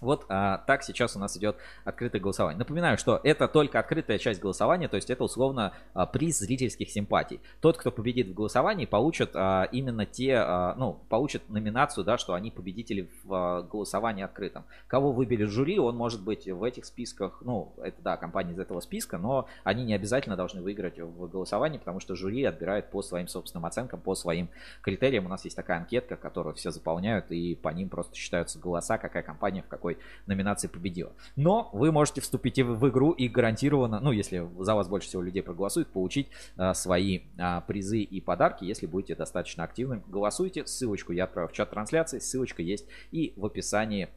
Вот 0.02 0.26
а, 0.28 0.58
так 0.66 0.82
сейчас 0.82 1.14
у 1.16 1.20
нас 1.20 1.36
идет 1.36 1.56
открытое 1.84 2.20
голосование. 2.20 2.58
Напоминаю, 2.58 2.98
что 2.98 3.20
это 3.22 3.46
только 3.46 3.78
открытая 3.78 4.18
часть 4.18 4.40
голосования, 4.40 4.88
то 4.88 4.96
есть 4.96 5.10
это 5.10 5.22
условно 5.22 5.72
а, 5.94 6.06
приз 6.06 6.40
зрительских 6.40 6.90
симпатий. 6.90 7.40
Тот, 7.60 7.78
кто 7.78 7.92
победит 7.92 8.28
в 8.28 8.34
голосовании, 8.34 8.84
получит 8.84 9.30
а, 9.34 9.68
именно 9.70 10.04
те, 10.04 10.34
а, 10.38 10.74
ну, 10.76 10.98
получит 11.08 11.48
номинацию, 11.48 12.04
да, 12.04 12.18
что 12.18 12.34
они 12.34 12.50
победители 12.50 13.08
в 13.22 13.32
а, 13.32 13.62
голосовании 13.62 14.24
открытом. 14.24 14.64
Кого 14.88 15.12
выбили 15.12 15.44
жюри, 15.44 15.78
он 15.78 15.96
может 15.96 16.22
быть 16.22 16.48
в 16.48 16.64
этих 16.64 16.84
списках, 16.84 17.40
ну, 17.42 17.72
это 17.80 18.02
да, 18.02 18.16
компания 18.16 18.52
из 18.52 18.58
этого 18.58 18.80
списка, 18.80 19.18
но 19.18 19.46
они 19.62 19.84
не 19.84 19.94
обязательно 19.94 20.36
должны 20.36 20.62
выиграть 20.62 20.98
в 20.98 21.28
голосовании, 21.28 21.78
потому 21.78 22.00
что 22.00 22.16
жюри 22.16 22.42
отбирает 22.42 22.90
по 22.90 23.02
своим 23.02 23.28
собственным 23.28 23.66
оценкам, 23.66 24.00
по 24.00 24.16
своим 24.16 24.48
критериям. 24.80 25.26
У 25.26 25.28
нас 25.28 25.44
есть 25.44 25.54
такая 25.54 25.78
анкетка, 25.78 26.16
которую 26.16 26.56
все 26.56 26.72
заполняют, 26.72 27.30
и 27.30 27.54
по 27.54 27.68
ним 27.68 27.88
просто 27.88 28.16
считаются 28.16 28.58
голоса, 28.58 28.98
какая 28.98 29.22
компания 29.22 29.62
в 29.62 29.68
какой 29.68 29.91
какой 29.92 29.98
номинации 30.26 30.68
победила. 30.68 31.12
Но 31.36 31.70
вы 31.72 31.92
можете 31.92 32.20
вступить 32.20 32.58
в, 32.58 32.88
игру 32.88 33.12
и 33.12 33.28
гарантированно, 33.28 34.00
ну, 34.00 34.12
если 34.12 34.48
за 34.58 34.74
вас 34.74 34.88
больше 34.88 35.08
всего 35.08 35.22
людей 35.22 35.42
проголосует, 35.42 35.88
получить 35.88 36.28
а, 36.56 36.74
свои 36.74 37.20
а, 37.38 37.60
призы 37.62 38.00
и 38.00 38.20
подарки, 38.20 38.64
если 38.64 38.86
будете 38.86 39.14
достаточно 39.14 39.64
активным. 39.64 40.02
Голосуйте, 40.06 40.66
ссылочку 40.66 41.12
я 41.12 41.24
отправил 41.24 41.48
в 41.48 41.52
чат 41.52 41.70
трансляции, 41.70 42.18
ссылочка 42.18 42.62
есть 42.62 42.86
и 43.10 43.32
в 43.36 43.46
описании 43.46 44.08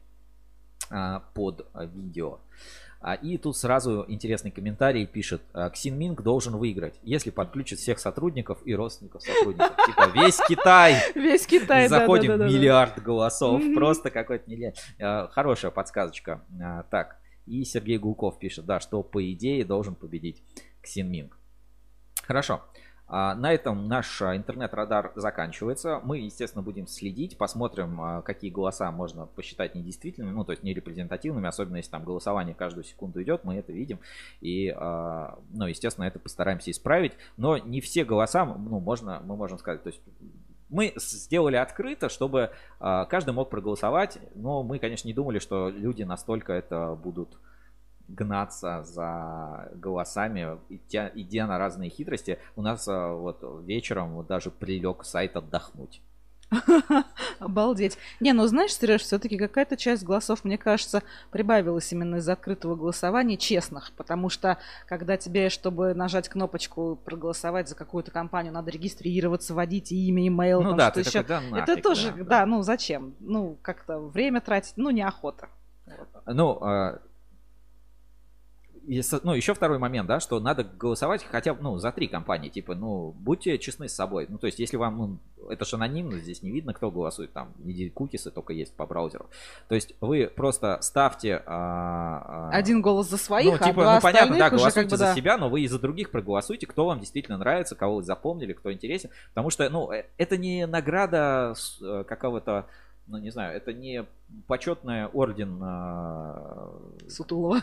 а, 0.90 1.20
под 1.34 1.66
видео. 1.94 2.38
А, 3.06 3.14
и 3.14 3.38
тут 3.38 3.56
сразу 3.56 4.04
интересный 4.08 4.50
комментарий 4.50 5.06
пишет. 5.06 5.40
«А, 5.52 5.70
Ксинминг 5.70 6.22
должен 6.22 6.56
выиграть, 6.56 6.98
если 7.04 7.30
подключит 7.30 7.78
всех 7.78 8.00
сотрудников 8.00 8.58
и 8.64 8.74
родственников 8.74 9.22
сотрудников. 9.22 9.76
Типа 9.86 10.10
весь 10.12 10.40
Китай. 10.48 10.96
Весь 11.14 11.46
Китай, 11.46 11.86
Заходим 11.86 12.32
миллиард 12.32 13.00
голосов. 13.00 13.62
Просто 13.76 14.10
какой-то 14.10 14.50
миллиард. 14.50 14.76
А, 15.00 15.28
хорошая 15.28 15.70
подсказочка. 15.70 16.42
Так. 16.90 17.20
И 17.46 17.62
Сергей 17.62 17.98
Гулков 17.98 18.40
пишет, 18.40 18.66
да, 18.66 18.80
что 18.80 19.04
по 19.04 19.22
идее 19.32 19.64
должен 19.64 19.94
победить 19.94 20.42
Ксинминг. 20.82 21.38
Хорошо. 22.24 22.54
А, 22.54 22.60
на 23.08 23.52
этом 23.52 23.86
наш 23.86 24.20
а, 24.20 24.36
интернет-радар 24.36 25.12
заканчивается. 25.14 26.00
Мы, 26.02 26.18
естественно, 26.18 26.62
будем 26.62 26.88
следить, 26.88 27.38
посмотрим, 27.38 28.00
а, 28.00 28.22
какие 28.22 28.50
голоса 28.50 28.90
можно 28.90 29.26
посчитать 29.26 29.76
недействительными, 29.76 30.32
ну, 30.32 30.44
то 30.44 30.52
есть 30.52 30.64
нерепрезентативными, 30.64 31.46
особенно 31.46 31.76
если 31.76 31.92
там 31.92 32.04
голосование 32.04 32.54
каждую 32.54 32.82
секунду 32.82 33.22
идет, 33.22 33.44
мы 33.44 33.54
это 33.54 33.72
видим. 33.72 34.00
И, 34.40 34.74
ну, 34.76 35.66
естественно, 35.66 36.04
это 36.04 36.18
постараемся 36.18 36.70
исправить. 36.70 37.12
Но 37.36 37.58
не 37.58 37.80
все 37.80 38.04
голоса, 38.04 38.44
ну, 38.44 38.80
можно, 38.80 39.20
мы 39.24 39.36
можем 39.36 39.58
сказать, 39.58 39.82
то 39.82 39.88
есть 39.88 40.00
мы 40.68 40.92
сделали 40.96 41.56
открыто, 41.56 42.08
чтобы 42.08 42.50
каждый 42.78 43.32
мог 43.32 43.50
проголосовать, 43.50 44.18
но 44.34 44.62
мы, 44.62 44.78
конечно, 44.78 45.06
не 45.06 45.14
думали, 45.14 45.38
что 45.38 45.68
люди 45.68 46.02
настолько 46.02 46.52
это 46.52 46.98
будут 47.00 47.38
гнаться 48.08 48.82
за 48.84 49.70
голосами, 49.74 50.58
идя, 50.68 51.10
идя 51.14 51.46
на 51.46 51.58
разные 51.58 51.90
хитрости. 51.90 52.38
У 52.54 52.62
нас 52.62 52.86
а, 52.88 53.12
вот 53.14 53.42
вечером 53.64 54.14
вот 54.14 54.26
даже 54.26 54.50
прилег 54.50 55.04
сайт 55.04 55.36
отдохнуть. 55.36 56.00
Обалдеть. 57.38 57.98
Не, 58.20 58.32
ну 58.32 58.46
знаешь, 58.46 58.74
Сереж, 58.74 59.02
все-таки 59.02 59.36
какая-то 59.36 59.76
часть 59.76 60.04
голосов, 60.04 60.44
мне 60.44 60.58
кажется, 60.58 61.02
прибавилась 61.30 61.92
именно 61.92 62.16
из 62.16 62.28
открытого 62.28 62.76
голосования 62.76 63.36
честных, 63.36 63.92
потому 63.96 64.28
что 64.28 64.58
когда 64.86 65.16
тебе, 65.16 65.50
чтобы 65.50 65.94
нажать 65.94 66.28
кнопочку 66.28 66.98
проголосовать 67.04 67.68
за 67.68 67.74
какую-то 67.74 68.10
компанию, 68.10 68.52
надо 68.52 68.70
регистрироваться, 68.70 69.54
вводить 69.54 69.90
имя, 69.90 70.28
имейл, 70.28 70.62
ну, 70.62 70.68
там, 70.70 70.78
да, 70.78 70.90
что 70.90 71.00
еще. 71.00 71.22
Такой, 71.22 71.28
да, 71.28 71.40
нафиг, 71.40 71.68
Это 71.68 71.82
тоже, 71.82 72.12
да, 72.12 72.24
да, 72.24 72.46
ну 72.46 72.62
зачем? 72.62 73.14
Ну, 73.20 73.58
как-то 73.62 73.98
время 73.98 74.40
тратить, 74.40 74.74
ну, 74.76 74.90
неохота. 74.90 75.48
Вот. 75.86 76.08
Ну, 76.26 76.58
а, 76.62 77.00
ну, 79.22 79.34
еще 79.34 79.54
второй 79.54 79.78
момент, 79.78 80.08
да, 80.08 80.20
что 80.20 80.38
надо 80.40 80.64
голосовать 80.64 81.24
хотя 81.24 81.54
бы, 81.54 81.62
ну, 81.62 81.78
за 81.78 81.92
три 81.92 82.06
компании, 82.06 82.48
типа, 82.48 82.74
ну, 82.74 83.14
будьте 83.18 83.58
честны 83.58 83.88
с 83.88 83.94
собой. 83.94 84.26
Ну, 84.28 84.38
то 84.38 84.46
есть, 84.46 84.58
если 84.58 84.76
вам, 84.76 84.96
ну, 84.96 85.18
это 85.50 85.64
же 85.64 85.76
анонимно, 85.76 86.18
здесь 86.18 86.42
не 86.42 86.50
видно, 86.50 86.72
кто 86.72 86.90
голосует, 86.90 87.32
там, 87.32 87.52
кукисы 87.94 88.30
только 88.30 88.52
есть 88.52 88.74
по 88.74 88.86
браузеру. 88.86 89.26
То 89.68 89.74
есть, 89.74 89.94
вы 90.00 90.30
просто 90.34 90.78
ставьте... 90.82 91.42
А, 91.46 92.50
а, 92.50 92.50
Один 92.50 92.80
голос 92.80 93.08
за 93.08 93.16
своих, 93.16 93.60
ну, 93.60 93.66
типа, 93.66 93.92
а 93.92 93.94
ну, 93.96 94.00
понятно, 94.00 94.38
да, 94.38 94.50
голосуйте 94.50 94.80
как 94.82 94.90
бы, 94.90 94.96
за 94.96 95.04
да. 95.06 95.14
себя, 95.14 95.36
но 95.36 95.48
вы 95.48 95.62
и 95.62 95.68
за 95.68 95.78
других 95.78 96.10
проголосуйте, 96.10 96.66
кто 96.66 96.86
вам 96.86 97.00
действительно 97.00 97.38
нравится, 97.38 97.74
кого 97.74 97.96
вы 97.96 98.02
запомнили, 98.02 98.52
кто 98.52 98.72
интересен, 98.72 99.10
потому 99.30 99.50
что, 99.50 99.68
ну, 99.68 99.90
э, 99.90 100.04
это 100.16 100.36
не 100.36 100.66
награда 100.66 101.54
э, 101.80 102.04
какого-то 102.06 102.66
ну 103.08 103.18
не 103.18 103.30
знаю, 103.30 103.56
это 103.56 103.72
не 103.72 104.04
почетный 104.46 105.06
орден 105.06 105.60
э, 105.62 107.08
Сутулова. 107.08 107.60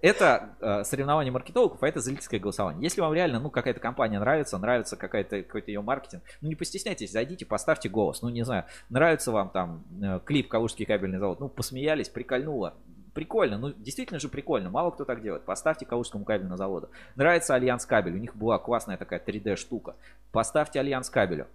Это 0.00 0.50
э, 0.60 0.84
соревнование 0.84 1.32
маркетологов, 1.32 1.82
а 1.82 1.88
это 1.88 2.00
зрительское 2.00 2.40
голосование. 2.40 2.82
Если 2.82 3.00
вам 3.00 3.12
реально, 3.12 3.40
ну, 3.40 3.50
какая-то 3.50 3.80
компания 3.80 4.18
нравится, 4.18 4.58
нравится 4.58 4.96
какая-то, 4.96 5.42
какой-то 5.42 5.70
ее 5.70 5.80
маркетинг, 5.80 6.22
ну, 6.40 6.48
не 6.48 6.54
постесняйтесь, 6.54 7.12
зайдите, 7.12 7.46
поставьте 7.46 7.88
голос. 7.88 8.22
Ну, 8.22 8.28
не 8.28 8.44
знаю, 8.44 8.64
нравится 8.90 9.32
вам 9.32 9.50
там 9.50 9.84
э, 10.02 10.20
клип 10.24 10.48
«Калужский 10.48 10.86
кабельный 10.86 11.18
завод», 11.18 11.40
ну, 11.40 11.48
посмеялись, 11.48 12.08
прикольнуло. 12.08 12.74
Прикольно, 13.14 13.58
ну 13.58 13.72
действительно 13.72 14.20
же 14.20 14.28
прикольно, 14.28 14.70
мало 14.70 14.92
кто 14.92 15.04
так 15.04 15.22
делает. 15.22 15.44
Поставьте 15.44 15.84
Калужскому 15.84 16.24
кабельному 16.24 16.56
заводу. 16.56 16.90
Нравится 17.16 17.54
Альянс 17.54 17.84
кабель, 17.84 18.14
у 18.14 18.18
них 18.18 18.36
была 18.36 18.58
классная 18.58 18.96
такая 18.96 19.18
3D 19.18 19.56
штука. 19.56 19.96
Поставьте 20.30 20.78
Альянс 20.78 21.10
кабелю. 21.10 21.48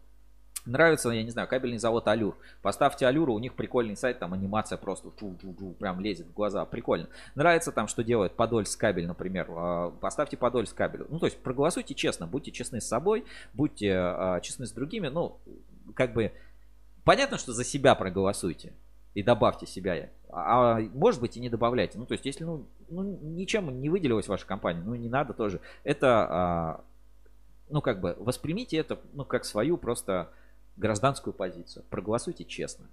Нравится, 0.65 1.09
я 1.09 1.23
не 1.23 1.29
знаю, 1.29 1.47
кабельный 1.47 1.77
завод 1.77 2.07
Алюр. 2.07 2.37
Поставьте 2.61 3.05
Алюру, 3.05 3.33
у 3.33 3.39
них 3.39 3.53
прикольный 3.53 3.97
сайт, 3.97 4.19
там 4.19 4.33
анимация 4.33 4.77
просто 4.77 5.11
чу 5.19 5.35
-чу 5.41 5.55
-чу, 5.55 5.73
прям 5.73 5.99
лезет 5.99 6.27
в 6.27 6.33
глаза. 6.33 6.63
Прикольно. 6.65 7.09
Нравится 7.35 7.73
там, 7.73 7.87
что 7.87 8.03
делает 8.03 8.33
Подольск 8.33 8.79
кабель, 8.79 9.05
например. 9.05 9.47
А, 9.49 9.89
поставьте 9.89 10.37
Подольск 10.37 10.75
кабель. 10.75 11.05
Ну, 11.09 11.19
то 11.19 11.25
есть 11.25 11.37
проголосуйте 11.39 11.93
честно, 11.95 12.27
будьте 12.27 12.51
честны 12.51 12.79
с 12.79 12.87
собой, 12.87 13.25
будьте 13.53 13.93
а, 13.93 14.39
честны 14.39 14.65
с 14.65 14.71
другими. 14.71 15.09
Ну, 15.09 15.37
как 15.95 16.13
бы, 16.13 16.31
понятно, 17.03 17.37
что 17.37 17.51
за 17.51 17.65
себя 17.65 17.93
проголосуйте 17.95 18.71
и 19.15 19.21
добавьте 19.21 19.65
себя. 19.65 20.09
А, 20.29 20.77
а 20.77 20.79
может 20.93 21.19
быть 21.19 21.35
и 21.35 21.41
не 21.41 21.49
добавляйте. 21.49 21.97
Ну, 21.97 22.05
то 22.05 22.13
есть, 22.13 22.25
если 22.25 22.45
ну, 22.45 22.65
ну, 22.89 23.03
ничем 23.03 23.81
не 23.81 23.89
выделилась 23.89 24.29
ваша 24.29 24.45
компания, 24.45 24.81
ну 24.81 24.95
не 24.95 25.09
надо 25.09 25.33
тоже. 25.33 25.59
Это 25.83 26.83
ну, 27.69 27.81
как 27.81 28.01
бы, 28.01 28.15
воспримите 28.19 28.77
это, 28.77 28.99
ну, 29.13 29.25
как 29.25 29.45
свою 29.45 29.77
просто 29.77 30.29
гражданскую 30.77 31.33
позицию. 31.33 31.85
Проголосуйте 31.89 32.45
честно. 32.45 32.87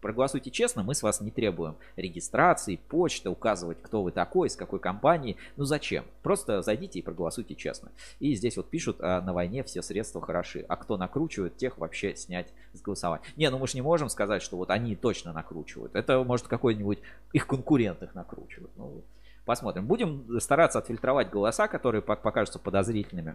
Проголосуйте 0.00 0.50
честно, 0.50 0.82
мы 0.82 0.94
с 0.94 1.02
вас 1.02 1.20
не 1.20 1.30
требуем 1.30 1.76
регистрации, 1.96 2.80
почты, 2.88 3.28
указывать, 3.28 3.82
кто 3.82 4.02
вы 4.02 4.12
такой, 4.12 4.48
из 4.48 4.56
какой 4.56 4.78
компании. 4.80 5.36
Ну 5.56 5.64
зачем? 5.64 6.04
Просто 6.22 6.62
зайдите 6.62 7.00
и 7.00 7.02
проголосуйте 7.02 7.54
честно. 7.54 7.90
И 8.18 8.34
здесь 8.34 8.56
вот 8.56 8.70
пишут, 8.70 8.96
а 9.00 9.20
на 9.20 9.34
войне 9.34 9.62
все 9.64 9.82
средства 9.82 10.22
хороши. 10.22 10.64
А 10.68 10.76
кто 10.76 10.96
накручивает, 10.96 11.58
тех 11.58 11.76
вообще 11.76 12.16
снять 12.16 12.48
с 12.72 12.80
голосования. 12.80 13.24
Не, 13.36 13.50
ну 13.50 13.58
мы 13.58 13.66
же 13.66 13.74
не 13.74 13.82
можем 13.82 14.08
сказать, 14.08 14.42
что 14.42 14.56
вот 14.56 14.70
они 14.70 14.96
точно 14.96 15.34
накручивают. 15.34 15.94
Это 15.94 16.22
может 16.24 16.48
какой-нибудь 16.48 17.00
их 17.34 17.46
конкурент 17.46 18.02
их 18.02 18.14
накручивает. 18.14 18.70
Ну, 18.76 19.02
посмотрим. 19.44 19.86
Будем 19.86 20.40
стараться 20.40 20.78
отфильтровать 20.78 21.28
голоса, 21.28 21.68
которые 21.68 22.00
покажутся 22.00 22.58
подозрительными. 22.58 23.34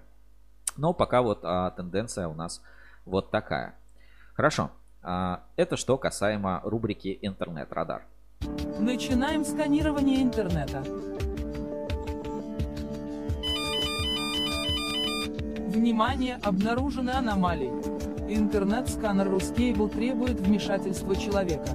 Но 0.77 0.93
пока 0.93 1.21
вот 1.21 1.41
а, 1.43 1.69
тенденция 1.71 2.27
у 2.27 2.33
нас 2.33 2.63
вот 3.05 3.31
такая. 3.31 3.75
Хорошо. 4.33 4.71
А, 5.01 5.43
это 5.55 5.77
что 5.77 5.97
касаемо 5.97 6.61
рубрики 6.63 7.19
«Интернет-радар». 7.21 8.05
Начинаем 8.79 9.45
сканирование 9.45 10.21
интернета. 10.21 10.83
Внимание, 15.69 16.39
обнаружены 16.43 17.11
аномалии. 17.11 17.71
Интернет-сканер 18.29 19.29
Рускейбл 19.29 19.89
требует 19.89 20.39
вмешательства 20.39 21.15
человека. 21.15 21.67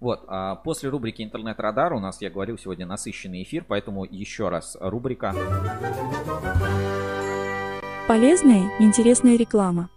Вот, 0.00 0.24
а 0.28 0.54
после 0.56 0.90
рубрики 0.90 1.22
«Интернет-радар» 1.22 1.92
у 1.92 1.98
нас, 1.98 2.22
я 2.22 2.30
говорил, 2.30 2.56
сегодня 2.56 2.86
насыщенный 2.86 3.42
эфир, 3.42 3.64
поэтому 3.66 4.04
еще 4.04 4.48
раз 4.48 4.76
рубрика. 4.80 5.34
Полезная, 8.06 8.70
интересная 8.78 9.36
реклама. 9.36 9.90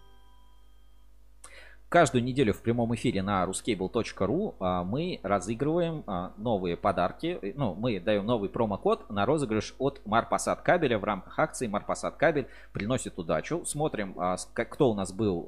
Каждую 1.88 2.24
неделю 2.24 2.54
в 2.54 2.62
прямом 2.62 2.96
эфире 2.96 3.22
на 3.22 3.44
ruscable.ru 3.44 4.56
а, 4.62 4.86
мы 4.86 5.20
разыгрываем 5.24 6.06
а, 6.08 6.32
новые 6.38 6.78
подарки. 6.78 7.54
Ну, 7.58 7.76
мы 7.76 8.00
даем 8.00 8.26
новый 8.26 8.48
промокод 8.48 9.10
на 9.10 9.26
розыгрыш 9.26 9.76
от 9.78 10.00
Марпасад 10.06 10.62
кабеля 10.62 10.98
в 10.98 11.04
рамках 11.04 11.38
акции 11.38 11.68
Марпасад 11.68 12.16
кабель 12.16 12.48
приносит 12.72 13.20
удачу. 13.20 13.66
Смотрим, 13.66 14.16
кто 14.54 14.90
у 14.90 14.94
нас 14.94 15.12
был 15.12 15.48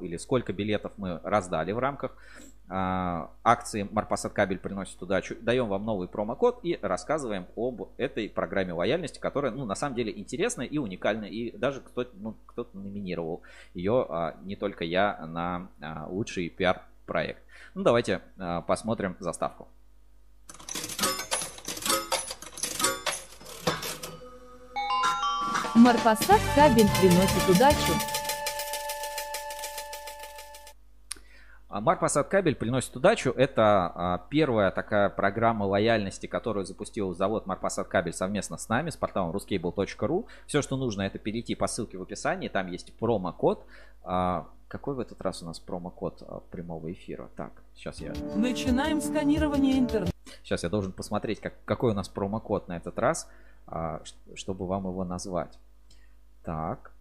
или 0.00 0.16
сколько 0.16 0.54
билетов 0.54 0.92
мы 0.96 1.20
раздали 1.22 1.72
в 1.72 1.78
рамках 1.78 2.12
а, 2.12 2.55
акции 2.68 3.88
Марпасад 3.90 4.32
Кабель 4.32 4.58
приносит 4.58 5.00
удачу. 5.00 5.36
Даем 5.40 5.68
вам 5.68 5.84
новый 5.84 6.08
промокод 6.08 6.60
и 6.62 6.78
рассказываем 6.82 7.46
об 7.56 7.88
этой 7.96 8.28
программе 8.28 8.72
лояльности, 8.72 9.18
которая, 9.18 9.52
ну, 9.52 9.64
на 9.64 9.74
самом 9.74 9.94
деле 9.94 10.16
интересная 10.16 10.66
и 10.66 10.78
уникальная. 10.78 11.28
И 11.28 11.56
даже 11.56 11.80
кто-то, 11.80 12.10
ну, 12.14 12.34
кто-то 12.46 12.76
номинировал 12.76 13.42
ее, 13.74 14.06
а, 14.08 14.36
не 14.42 14.56
только 14.56 14.84
я, 14.84 15.24
на 15.26 15.68
а, 15.80 16.06
лучший 16.08 16.48
пиар-проект. 16.48 17.42
Ну, 17.74 17.82
давайте 17.82 18.20
посмотрим 18.66 19.16
заставку. 19.20 19.68
Марпасад 25.74 26.40
Кабель 26.54 26.88
приносит 27.00 27.48
удачу. 27.48 28.15
А 31.76 31.80
Марпасад 31.82 32.28
кабель 32.28 32.56
приносит 32.56 32.96
удачу. 32.96 33.34
Это 33.36 33.92
а, 33.94 34.26
первая 34.30 34.70
такая 34.70 35.10
программа 35.10 35.64
лояльности, 35.64 36.24
которую 36.24 36.64
запустил 36.64 37.12
завод 37.12 37.44
Марпасад 37.44 37.86
кабель 37.86 38.14
совместно 38.14 38.56
с 38.56 38.70
нами, 38.70 38.88
с 38.88 38.96
порталом 38.96 39.36
ruscable.ru. 39.36 40.24
Все, 40.46 40.62
что 40.62 40.78
нужно, 40.78 41.02
это 41.02 41.18
перейти 41.18 41.54
по 41.54 41.66
ссылке 41.66 41.98
в 41.98 42.02
описании. 42.02 42.48
Там 42.48 42.68
есть 42.68 42.94
промокод. 42.94 43.66
А, 44.04 44.48
какой 44.68 44.94
в 44.94 45.00
этот 45.00 45.20
раз 45.20 45.42
у 45.42 45.44
нас 45.44 45.60
промокод 45.60 46.46
прямого 46.50 46.90
эфира? 46.90 47.28
Так, 47.36 47.52
сейчас 47.74 48.00
я... 48.00 48.14
Начинаем 48.34 49.02
сканирование 49.02 49.78
интернета. 49.78 50.14
Сейчас 50.42 50.62
я 50.62 50.70
должен 50.70 50.92
посмотреть, 50.92 51.40
как, 51.40 51.62
какой 51.66 51.90
у 51.90 51.94
нас 51.94 52.08
промокод 52.08 52.68
на 52.68 52.78
этот 52.78 52.98
раз, 52.98 53.28
чтобы 54.34 54.66
вам 54.66 54.86
его 54.86 55.04
назвать. 55.04 55.58
Так. 56.42 56.92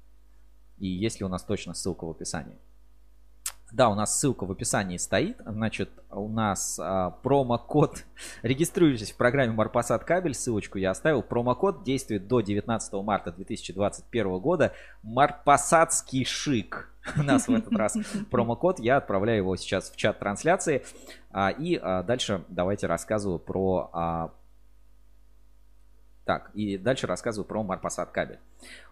И 0.80 0.88
есть 0.88 1.22
ли 1.22 1.26
у 1.26 1.30
нас 1.30 1.44
точно 1.44 1.74
ссылка 1.74 2.04
в 2.04 2.10
описании? 2.10 2.58
Да, 3.76 3.90
у 3.90 3.94
нас 3.94 4.18
ссылка 4.18 4.46
в 4.46 4.52
описании 4.54 4.96
стоит. 4.96 5.42
Значит, 5.46 5.90
у 6.10 6.30
нас 6.30 6.80
а, 6.82 7.10
промокод. 7.10 8.06
Регистрируйтесь 8.42 9.12
в 9.12 9.18
программе 9.18 9.52
Марпасад 9.52 10.06
Кабель. 10.06 10.34
Ссылочку 10.34 10.78
я 10.78 10.92
оставил. 10.92 11.22
Промокод 11.22 11.84
действует 11.84 12.26
до 12.30 12.40
19 12.40 12.94
марта 13.04 13.34
2021 13.34 14.40
года. 14.40 14.72
Марпасадский 15.04 16.24
шик. 16.24 16.90
У 17.18 17.24
нас 17.24 17.50
в 17.50 17.54
этот 17.54 17.74
раз 17.74 17.98
промокод. 18.32 18.80
Я 18.80 18.96
отправляю 18.96 19.40
его 19.40 19.58
сейчас 19.58 19.92
в 19.92 19.98
чат 19.98 20.20
трансляции. 20.20 20.86
А, 21.32 21.50
и 21.50 21.76
а, 21.76 22.02
дальше 22.04 22.46
давайте 22.48 22.88
рассказываю 22.88 23.40
про 23.40 23.90
а, 23.92 24.32
так, 26.26 26.50
и 26.56 26.78
дальше 26.78 27.06
рассказываю 27.06 27.46
про 27.46 27.64
Марпасад 27.64 28.10
кабель. 28.10 28.40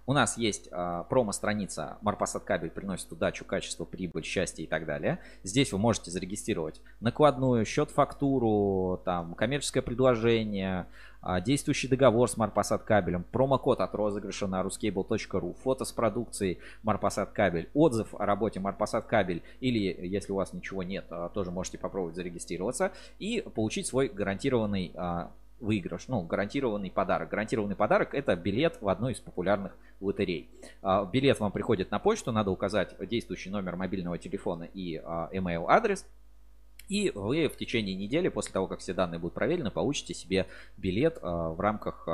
У 0.05 0.13
нас 0.13 0.37
есть 0.37 0.67
э, 0.71 1.03
промо-страница 1.09 1.97
Марпасад 2.01 2.43
кабель 2.43 2.69
приносит 2.69 3.11
удачу, 3.11 3.43
качество, 3.43 3.85
прибыль, 3.85 4.23
счастье 4.23 4.65
и 4.65 4.67
так 4.67 4.85
далее. 4.85 5.19
Здесь 5.43 5.71
вы 5.71 5.79
можете 5.79 6.11
зарегистрировать 6.11 6.81
накладную, 6.99 7.65
счет-фактуру, 7.65 9.01
там, 9.03 9.33
коммерческое 9.33 9.81
предложение, 9.81 10.85
э, 11.23 11.41
действующий 11.41 11.87
договор 11.87 12.29
с 12.29 12.37
Марпасад 12.37 12.83
кабелем, 12.83 13.23
промокод 13.31 13.79
от 13.79 13.95
розыгрыша 13.95 14.45
на 14.45 14.61
ruscable.ru, 14.61 15.55
фото 15.63 15.85
с 15.85 15.91
продукцией 15.91 16.59
Марпасад 16.83 17.31
кабель, 17.31 17.69
отзыв 17.73 18.13
о 18.13 18.27
работе 18.27 18.59
Марпасад 18.59 19.05
кабель 19.05 19.41
или, 19.59 20.05
если 20.05 20.33
у 20.33 20.35
вас 20.35 20.53
ничего 20.53 20.83
нет, 20.83 21.05
э, 21.09 21.29
тоже 21.33 21.49
можете 21.49 21.79
попробовать 21.79 22.15
зарегистрироваться 22.15 22.91
и 23.17 23.43
получить 23.55 23.87
свой 23.87 24.07
гарантированный 24.09 24.91
выигрыш, 25.63 26.07
ну, 26.07 26.21
гарантированный 26.21 26.91
подарок. 26.91 27.29
Гарантированный 27.29 27.75
подарок 27.75 28.13
это 28.13 28.35
билет 28.35 28.77
в 28.81 28.89
одну 28.89 29.09
из 29.09 29.19
популярных 29.19 29.75
лотерей. 30.01 30.49
А, 30.81 31.05
билет 31.05 31.39
вам 31.39 31.51
приходит 31.51 31.89
на 31.89 31.99
почту, 31.99 32.31
надо 32.31 32.51
указать 32.51 32.95
действующий 33.07 33.49
номер 33.49 33.75
мобильного 33.75 34.17
телефона 34.17 34.63
и 34.73 35.01
а, 35.03 35.29
email 35.33 35.65
адрес. 35.67 36.05
И 36.89 37.11
вы 37.15 37.47
в 37.47 37.55
течение 37.55 37.95
недели, 37.95 38.27
после 38.27 38.51
того, 38.51 38.67
как 38.67 38.79
все 38.79 38.93
данные 38.93 39.17
будут 39.17 39.33
проверены, 39.33 39.71
получите 39.71 40.13
себе 40.13 40.47
билет 40.77 41.17
а, 41.21 41.49
в 41.49 41.59
рамках 41.59 42.07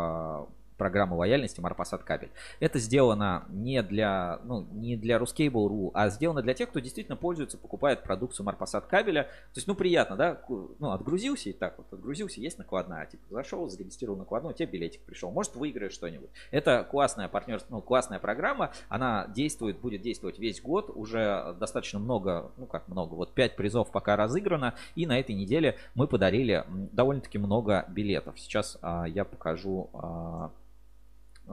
программы 0.80 1.16
лояльности 1.16 1.60
Марпасад 1.60 2.04
кабель. 2.04 2.32
Это 2.60 2.80
сделано 2.80 3.46
не 3.50 3.84
для, 3.84 4.40
ну, 4.46 4.66
не 4.72 4.96
для 4.96 5.18
Ruscable.ru, 5.18 5.92
а 5.94 6.10
сделано 6.10 6.42
для 6.42 6.56
тех, 6.56 6.70
кто 6.70 6.80
действительно 6.80 7.18
пользуется, 7.18 7.60
покупает 7.60 8.02
продукцию 8.02 8.48
Марпасад 8.48 8.88
кабеля. 8.88 9.24
То 9.24 9.58
есть, 9.58 9.68
ну, 9.68 9.76
приятно, 9.76 10.16
да? 10.16 10.42
Ну, 10.48 10.92
отгрузился 10.92 11.50
и 11.50 11.54
так 11.54 11.78
вот, 11.78 11.94
отгрузился, 11.94 12.42
есть 12.42 12.58
накладная. 12.58 13.06
Типа, 13.06 13.24
зашел, 13.30 13.68
зарегистрировал 13.70 14.18
накладную, 14.18 14.56
тебе 14.56 14.68
билетик 14.68 15.02
пришел. 15.02 15.30
Может, 15.30 15.56
выиграешь 15.56 15.94
что-нибудь. 15.94 16.30
Это 16.50 16.88
классная 16.90 17.28
партнерство, 17.28 17.76
ну, 17.76 17.82
классная 17.82 18.20
программа. 18.20 18.72
Она 18.88 19.28
действует, 19.28 19.80
будет 19.80 20.02
действовать 20.02 20.40
весь 20.40 20.62
год. 20.62 20.90
Уже 20.96 21.56
достаточно 21.60 22.00
много, 22.00 22.52
ну, 22.58 22.66
как 22.66 22.88
много, 22.88 23.16
вот 23.16 23.34
5 23.34 23.56
призов 23.58 23.92
пока 23.92 24.16
разыграно. 24.16 24.76
И 24.96 25.06
на 25.06 25.20
этой 25.20 25.36
неделе 25.36 25.76
мы 25.94 26.08
подарили 26.08 26.66
довольно-таки 26.94 27.38
много 27.38 27.86
билетов. 27.90 28.40
Сейчас 28.40 28.78
а, 28.82 29.06
я 29.06 29.26
покажу 29.26 29.90
а, 29.94 30.52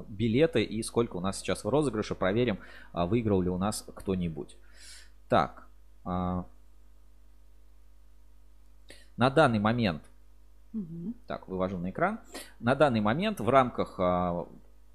билеты 0.09 0.63
и 0.63 0.83
сколько 0.83 1.17
у 1.17 1.21
нас 1.21 1.39
сейчас 1.39 1.65
в 1.65 1.69
розыгрыше. 1.69 2.15
Проверим, 2.15 2.59
а, 2.93 3.07
выиграл 3.07 3.43
ли 3.43 3.49
у 3.49 3.59
нас 3.59 3.87
кто-нибудь. 3.95 4.57
Так. 5.29 5.67
А, 6.05 6.47
на 9.17 9.31
данный 9.31 9.59
момент 9.59 10.03
Так, 11.27 11.49
вывожу 11.49 11.79
на 11.79 11.91
экран. 11.91 12.21
На 12.61 12.75
данный 12.75 13.01
момент 13.01 13.41
в 13.41 13.49
рамках 13.49 13.97
а, 13.99 14.47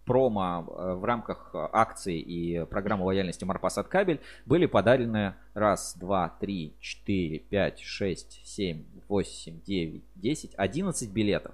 промо, 0.05 0.61
в 0.61 1.03
рамках 1.05 1.51
акции 1.53 2.19
и 2.19 2.65
программы 2.65 3.05
лояльности 3.05 3.45
Марпасад 3.45 3.87
Кабель 3.87 4.19
были 4.45 4.65
подарены 4.65 5.35
раз, 5.53 5.95
два, 5.97 6.29
три, 6.39 6.75
четыре, 6.79 7.39
пять, 7.39 7.79
шесть, 7.79 8.41
семь, 8.43 8.83
восемь, 9.07 9.61
девять, 9.61 10.03
десять, 10.15 10.53
одиннадцать 10.55 11.11
билетов 11.11 11.53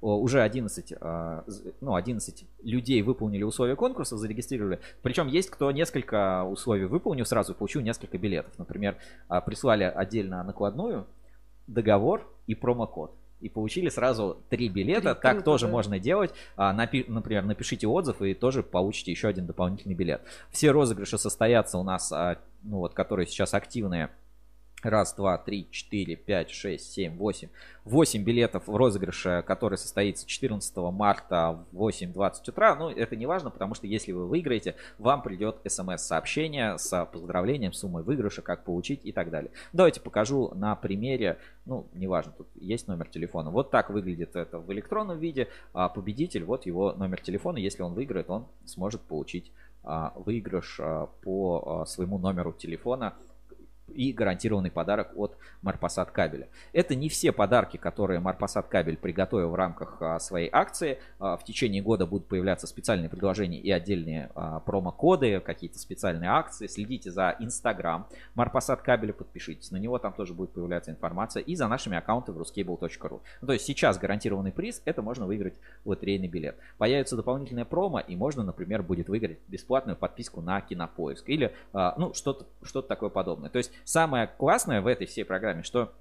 уже 0.00 0.42
11, 0.42 0.94
а, 1.00 1.44
ну, 1.80 1.94
11 1.94 2.44
людей 2.62 3.02
выполнили 3.02 3.42
условия 3.42 3.76
конкурса, 3.76 4.16
зарегистрировали. 4.16 4.80
Причем 5.02 5.26
есть 5.26 5.50
кто 5.50 5.70
несколько 5.70 6.44
условий 6.44 6.86
выполнил 6.86 7.26
сразу, 7.26 7.54
получил 7.54 7.82
несколько 7.82 8.18
билетов. 8.18 8.52
Например, 8.58 8.96
а, 9.28 9.40
прислали 9.40 9.84
отдельно 9.84 10.42
накладную, 10.42 11.06
договор 11.66 12.26
и 12.46 12.54
промокод. 12.54 13.14
И 13.40 13.48
получили 13.48 13.88
сразу 13.88 14.38
три 14.48 14.68
билета. 14.68 15.14
Три, 15.14 15.22
так 15.22 15.32
круто, 15.32 15.44
тоже 15.44 15.66
да. 15.66 15.72
можно 15.72 15.98
делать. 15.98 16.32
А, 16.56 16.74
напи- 16.74 17.04
например, 17.08 17.44
напишите 17.44 17.86
отзыв 17.86 18.20
и 18.22 18.34
тоже 18.34 18.62
получите 18.62 19.12
еще 19.12 19.28
один 19.28 19.46
дополнительный 19.46 19.94
билет. 19.94 20.22
Все 20.50 20.72
розыгрыши 20.72 21.18
состоятся 21.18 21.78
у 21.78 21.84
нас, 21.84 22.12
ну 22.62 22.78
вот, 22.78 22.94
которые 22.94 23.26
сейчас 23.26 23.54
активные 23.54 24.10
Раз, 24.82 25.12
два, 25.14 25.38
три, 25.38 25.68
четыре, 25.72 26.14
пять, 26.14 26.50
шесть, 26.50 26.92
семь, 26.92 27.16
восемь. 27.16 27.48
Восемь 27.84 28.22
билетов 28.22 28.68
в 28.68 28.76
розыгрыше, 28.76 29.42
который 29.44 29.76
состоится 29.76 30.24
14 30.24 30.76
марта 30.92 31.64
в 31.72 31.88
8.20 31.88 32.32
утра. 32.48 32.76
Ну, 32.76 32.88
это 32.88 33.16
не 33.16 33.26
важно, 33.26 33.50
потому 33.50 33.74
что 33.74 33.88
если 33.88 34.12
вы 34.12 34.26
выиграете, 34.26 34.76
вам 34.98 35.22
придет 35.22 35.56
смс-сообщение 35.66 36.78
с 36.78 37.04
поздравлением, 37.06 37.72
суммой 37.72 38.04
выигрыша, 38.04 38.40
как 38.42 38.62
получить 38.64 39.00
и 39.02 39.10
так 39.10 39.30
далее. 39.30 39.50
Давайте 39.72 40.00
покажу 40.00 40.52
на 40.54 40.76
примере, 40.76 41.38
ну, 41.66 41.88
неважно, 41.94 42.32
тут 42.36 42.46
есть 42.54 42.86
номер 42.86 43.08
телефона. 43.08 43.50
Вот 43.50 43.72
так 43.72 43.90
выглядит 43.90 44.36
это 44.36 44.60
в 44.60 44.72
электронном 44.72 45.18
виде. 45.18 45.48
А 45.72 45.88
победитель, 45.88 46.44
вот 46.44 46.66
его 46.66 46.92
номер 46.92 47.20
телефона. 47.20 47.58
Если 47.58 47.82
он 47.82 47.94
выиграет, 47.94 48.30
он 48.30 48.46
сможет 48.64 49.00
получить 49.00 49.50
а, 49.82 50.12
выигрыш 50.14 50.78
а, 50.80 51.06
по 51.22 51.80
а, 51.82 51.86
своему 51.86 52.18
номеру 52.18 52.52
телефона 52.52 53.14
и 53.94 54.12
гарантированный 54.12 54.70
подарок 54.70 55.10
от 55.16 55.36
Марпасад 55.62 56.10
кабеля. 56.10 56.48
Это 56.72 56.94
не 56.94 57.08
все 57.08 57.32
подарки, 57.32 57.76
которые 57.76 58.20
Марпасад 58.20 58.68
кабель 58.68 58.96
приготовил 58.96 59.50
в 59.50 59.54
рамках 59.54 59.96
а, 60.00 60.18
своей 60.20 60.48
акции. 60.52 60.98
А, 61.18 61.36
в 61.36 61.44
течение 61.44 61.82
года 61.82 62.06
будут 62.06 62.26
появляться 62.26 62.66
специальные 62.66 63.08
предложения 63.08 63.58
и 63.58 63.70
отдельные 63.70 64.30
а, 64.34 64.60
промокоды, 64.60 65.40
какие-то 65.40 65.78
специальные 65.78 66.30
акции. 66.30 66.66
Следите 66.66 67.10
за 67.10 67.36
Инстаграм 67.38 68.06
Марпасад 68.34 68.82
кабеля, 68.82 69.12
подпишитесь 69.12 69.70
на 69.70 69.76
него, 69.76 69.98
там 69.98 70.12
тоже 70.12 70.34
будет 70.34 70.50
появляться 70.50 70.90
информация. 70.90 71.42
И 71.42 71.56
за 71.56 71.68
нашими 71.68 71.96
аккаунтами 71.96 72.36
в 72.36 72.40
ruscable.ru. 72.40 73.20
Ну, 73.40 73.46
то 73.46 73.52
есть 73.52 73.64
сейчас 73.64 73.98
гарантированный 73.98 74.52
приз, 74.52 74.82
это 74.84 75.02
можно 75.02 75.26
выиграть 75.26 75.54
лотерейный 75.84 76.28
билет. 76.28 76.56
Появится 76.78 77.16
дополнительная 77.16 77.64
промо, 77.64 78.00
и 78.00 78.16
можно, 78.16 78.42
например, 78.42 78.82
будет 78.82 79.08
выиграть 79.08 79.38
бесплатную 79.48 79.96
подписку 79.96 80.40
на 80.40 80.60
Кинопоиск. 80.60 81.28
Или, 81.28 81.52
ну, 81.72 82.12
что-то 82.14 82.46
что 82.62 82.82
такое 82.82 83.10
подобное. 83.10 83.50
То 83.50 83.58
есть 83.58 83.72
самое 83.84 84.26
классное 84.26 84.80
в 84.80 84.86
этой 84.86 85.06
всей 85.06 85.24
программе, 85.24 85.62
что 85.62 85.92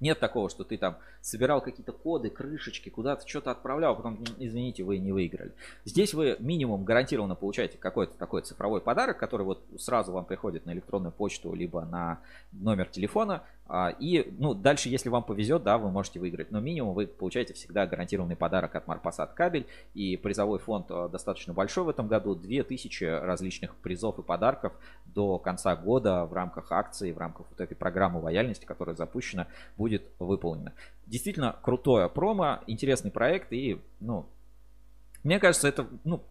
нет 0.00 0.20
такого, 0.20 0.48
что 0.48 0.64
ты 0.64 0.76
там 0.78 0.96
собирал 1.20 1.60
какие-то 1.60 1.92
коды, 1.92 2.30
крышечки, 2.30 2.88
куда-то 2.88 3.26
что-то 3.28 3.50
отправлял, 3.50 3.92
а 3.92 3.96
потом, 3.96 4.22
извините, 4.38 4.84
вы 4.84 4.98
не 4.98 5.12
выиграли. 5.12 5.52
Здесь 5.84 6.14
вы 6.14 6.36
минимум 6.38 6.84
гарантированно 6.84 7.34
получаете 7.34 7.78
какой-то 7.78 8.16
такой 8.16 8.42
цифровой 8.42 8.80
подарок, 8.80 9.18
который 9.18 9.42
вот 9.42 9.64
сразу 9.78 10.12
вам 10.12 10.24
приходит 10.24 10.66
на 10.66 10.72
электронную 10.72 11.12
почту, 11.12 11.52
либо 11.52 11.84
на 11.84 12.20
номер 12.52 12.86
телефона. 12.86 13.42
А, 13.68 13.90
и, 13.90 14.32
ну, 14.38 14.54
дальше, 14.54 14.88
если 14.88 15.10
вам 15.10 15.22
повезет, 15.22 15.62
да, 15.62 15.76
вы 15.76 15.90
можете 15.90 16.18
выиграть. 16.18 16.50
Но 16.50 16.60
минимум 16.60 16.94
вы 16.94 17.06
получаете 17.06 17.52
всегда 17.52 17.86
гарантированный 17.86 18.34
подарок 18.34 18.74
от 18.74 18.86
Марпасад 18.86 19.34
кабель. 19.34 19.66
И 19.94 20.16
призовой 20.16 20.58
фонд 20.58 20.86
а, 20.90 21.08
достаточно 21.08 21.52
большой 21.52 21.84
в 21.84 21.88
этом 21.90 22.08
году. 22.08 22.34
2000 22.34 23.04
различных 23.04 23.74
призов 23.76 24.18
и 24.18 24.22
подарков 24.22 24.72
до 25.06 25.38
конца 25.38 25.76
года 25.76 26.24
в 26.24 26.32
рамках 26.32 26.72
акции, 26.72 27.12
в 27.12 27.18
рамках 27.18 27.46
вот 27.50 27.60
этой 27.60 27.76
программы 27.76 28.20
лояльности, 28.20 28.64
которая 28.64 28.96
запущена, 28.96 29.46
будет 29.76 30.02
выполнена. 30.18 30.72
Действительно 31.06 31.54
крутое 31.62 32.08
промо, 32.08 32.60
интересный 32.66 33.10
проект 33.10 33.52
и, 33.52 33.80
ну, 34.00 34.26
мне 35.24 35.38
кажется, 35.40 35.68
это, 35.68 35.86
ну, 36.04 36.22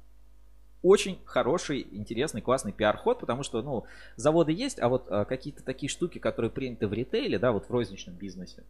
очень 0.83 1.19
хороший, 1.25 1.87
интересный, 1.91 2.41
классный 2.41 2.71
пиар-ход, 2.71 3.19
потому 3.19 3.43
что, 3.43 3.61
ну, 3.61 3.85
заводы 4.15 4.51
есть, 4.51 4.79
а 4.79 4.89
вот 4.89 5.07
а, 5.09 5.25
какие-то 5.25 5.63
такие 5.63 5.89
штуки, 5.89 6.19
которые 6.19 6.51
приняты 6.51 6.87
в 6.87 6.93
ритейле, 6.93 7.39
да, 7.39 7.51
вот 7.51 7.65
в 7.67 7.71
розничном 7.71 8.15
бизнесе, 8.15 8.63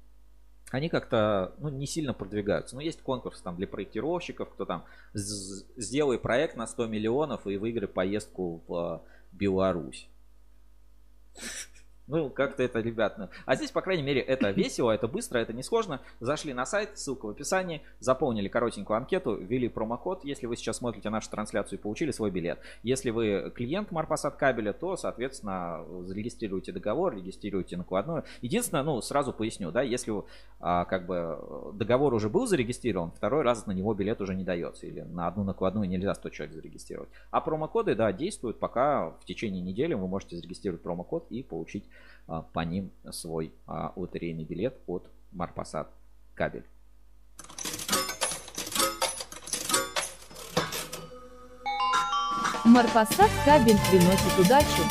они 0.70 0.90
как-то, 0.90 1.54
ну, 1.60 1.70
не 1.70 1.88
сильно 1.88 2.14
продвигаются. 2.14 2.76
Но 2.76 2.82
есть 2.82 3.02
конкурс 3.02 3.42
там 3.42 3.56
для 3.56 3.68
проектировщиков, 3.68 4.50
кто 4.50 4.66
там 4.66 4.86
сделай 5.14 6.20
проект 6.20 6.56
на 6.58 6.68
100 6.68 6.88
миллионов 6.88 7.48
и 7.48 7.58
выиграй 7.58 7.88
поездку 7.88 8.64
в 8.68 9.02
Беларусь. 9.32 10.10
Ну, 12.08 12.30
как-то 12.30 12.64
это, 12.64 12.80
ребят. 12.80 13.18
Ну. 13.18 13.28
А 13.46 13.56
здесь, 13.56 13.72
по 13.72 13.82
крайней 13.82 14.04
мере, 14.04 14.22
это 14.22 14.52
весело, 14.52 14.92
это 14.92 15.10
быстро, 15.10 15.40
это 15.40 15.52
не 15.52 15.62
сложно. 15.62 16.00
Зашли 16.22 16.54
на 16.54 16.66
сайт, 16.66 16.98
ссылка 16.98 17.26
в 17.26 17.30
описании, 17.30 17.82
заполнили 18.00 18.48
коротенькую 18.48 18.96
анкету, 18.96 19.36
ввели 19.36 19.68
промокод. 19.68 20.24
Если 20.24 20.46
вы 20.46 20.56
сейчас 20.56 20.78
смотрите 20.78 21.10
нашу 21.10 21.30
трансляцию 21.30 21.80
и 21.80 21.82
получили 21.82 22.12
свой 22.12 22.32
билет. 22.32 22.60
Если 22.82 23.10
вы 23.10 23.52
клиент 23.54 23.92
Марпасад 23.92 24.38
кабеля, 24.38 24.72
то, 24.72 24.96
соответственно, 24.96 25.84
зарегистрируйте 26.06 26.72
договор, 26.72 27.14
регистрируйте 27.14 27.76
накладную. 27.76 28.24
Единственное, 28.42 28.84
ну, 28.84 29.02
сразу 29.02 29.34
поясню, 29.34 29.72
да, 29.72 29.82
если 29.82 30.14
а, 30.62 30.86
как 30.86 31.06
бы 31.06 31.74
договор 31.74 32.14
уже 32.14 32.30
был 32.30 32.48
зарегистрирован, 32.48 33.12
второй 33.12 33.44
раз 33.44 33.66
на 33.66 33.74
него 33.74 33.94
билет 33.94 34.22
уже 34.22 34.34
не 34.34 34.46
дается. 34.46 34.88
Или 34.88 35.02
на 35.02 35.28
одну 35.28 35.44
накладную 35.44 35.90
нельзя 35.90 36.16
100 36.16 36.30
человек 36.30 36.56
зарегистрировать. 36.56 37.10
А 37.32 37.42
промокоды, 37.42 37.96
да, 37.96 38.14
действуют, 38.14 38.60
пока 38.60 39.10
в 39.10 39.26
течение 39.26 39.62
недели 39.62 39.94
вы 39.94 40.08
можете 40.08 40.38
зарегистрировать 40.38 40.82
промокод 40.82 41.28
и 41.32 41.44
получить 41.44 41.84
по 42.28 42.60
ним 42.60 42.92
свой 43.12 43.54
а, 43.66 43.94
лотерейный 43.96 44.44
билет 44.44 44.78
от 44.86 45.10
Марпасад 45.32 45.90
кабель. 46.36 46.66
Марпасад 52.66 53.32
кабель 53.46 53.78
приносит 53.90 54.40
удачу. 54.40 54.84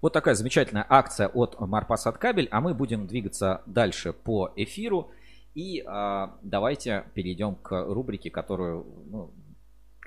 Вот 0.00 0.12
такая 0.12 0.36
замечательная 0.36 0.86
акция 0.88 1.26
от 1.26 1.58
Марпасад 1.58 2.18
кабель, 2.18 2.46
а 2.52 2.60
мы 2.60 2.72
будем 2.72 3.08
двигаться 3.08 3.62
дальше 3.66 4.12
по 4.12 4.52
эфиру. 4.54 5.10
И 5.54 5.80
э, 5.84 6.28
давайте 6.42 7.04
перейдем 7.14 7.56
к 7.56 7.84
рубрике, 7.84 8.30
которую 8.30 8.86
ну, 9.10 9.32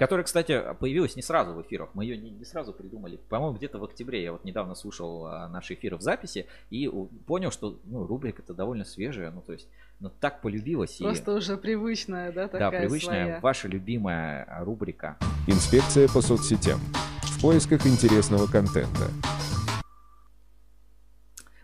Которая, 0.02 0.24
кстати, 0.24 0.60
появилась 0.80 1.16
не 1.16 1.22
сразу 1.22 1.54
в 1.54 1.62
эфирах. 1.62 1.90
Мы 1.94 2.06
ее 2.06 2.18
не, 2.18 2.32
не 2.32 2.44
сразу 2.44 2.74
придумали. 2.74 3.20
По-моему, 3.30 3.56
где-то 3.56 3.78
в 3.78 3.84
октябре. 3.84 4.24
Я 4.24 4.32
вот 4.32 4.44
недавно 4.44 4.74
слушал 4.74 5.28
а, 5.28 5.48
наши 5.48 5.76
эфиры 5.76 5.96
в 5.96 6.02
записи 6.02 6.48
и 6.72 6.92
понял, 7.28 7.52
что 7.52 7.80
ну, 7.84 8.08
рубрика-то 8.08 8.56
довольно 8.56 8.84
свежая. 8.84 9.30
Ну, 9.30 9.42
то 9.42 9.54
есть, 9.54 9.68
ну, 10.00 10.10
так 10.10 10.42
полюбилась. 10.42 10.98
Просто 10.98 11.34
и... 11.34 11.36
уже 11.36 11.56
привычная, 11.56 12.32
да, 12.32 12.48
такая 12.48 12.72
Да, 12.72 12.80
привычная, 12.80 13.26
своя. 13.26 13.40
ваша 13.42 13.68
любимая 13.68 14.48
рубрика. 14.62 15.18
Инспекция 15.46 16.08
по 16.08 16.22
соцсетям. 16.22 16.80
В 17.22 17.40
поисках 17.40 17.86
интересного 17.86 18.48
контента. 18.48 19.06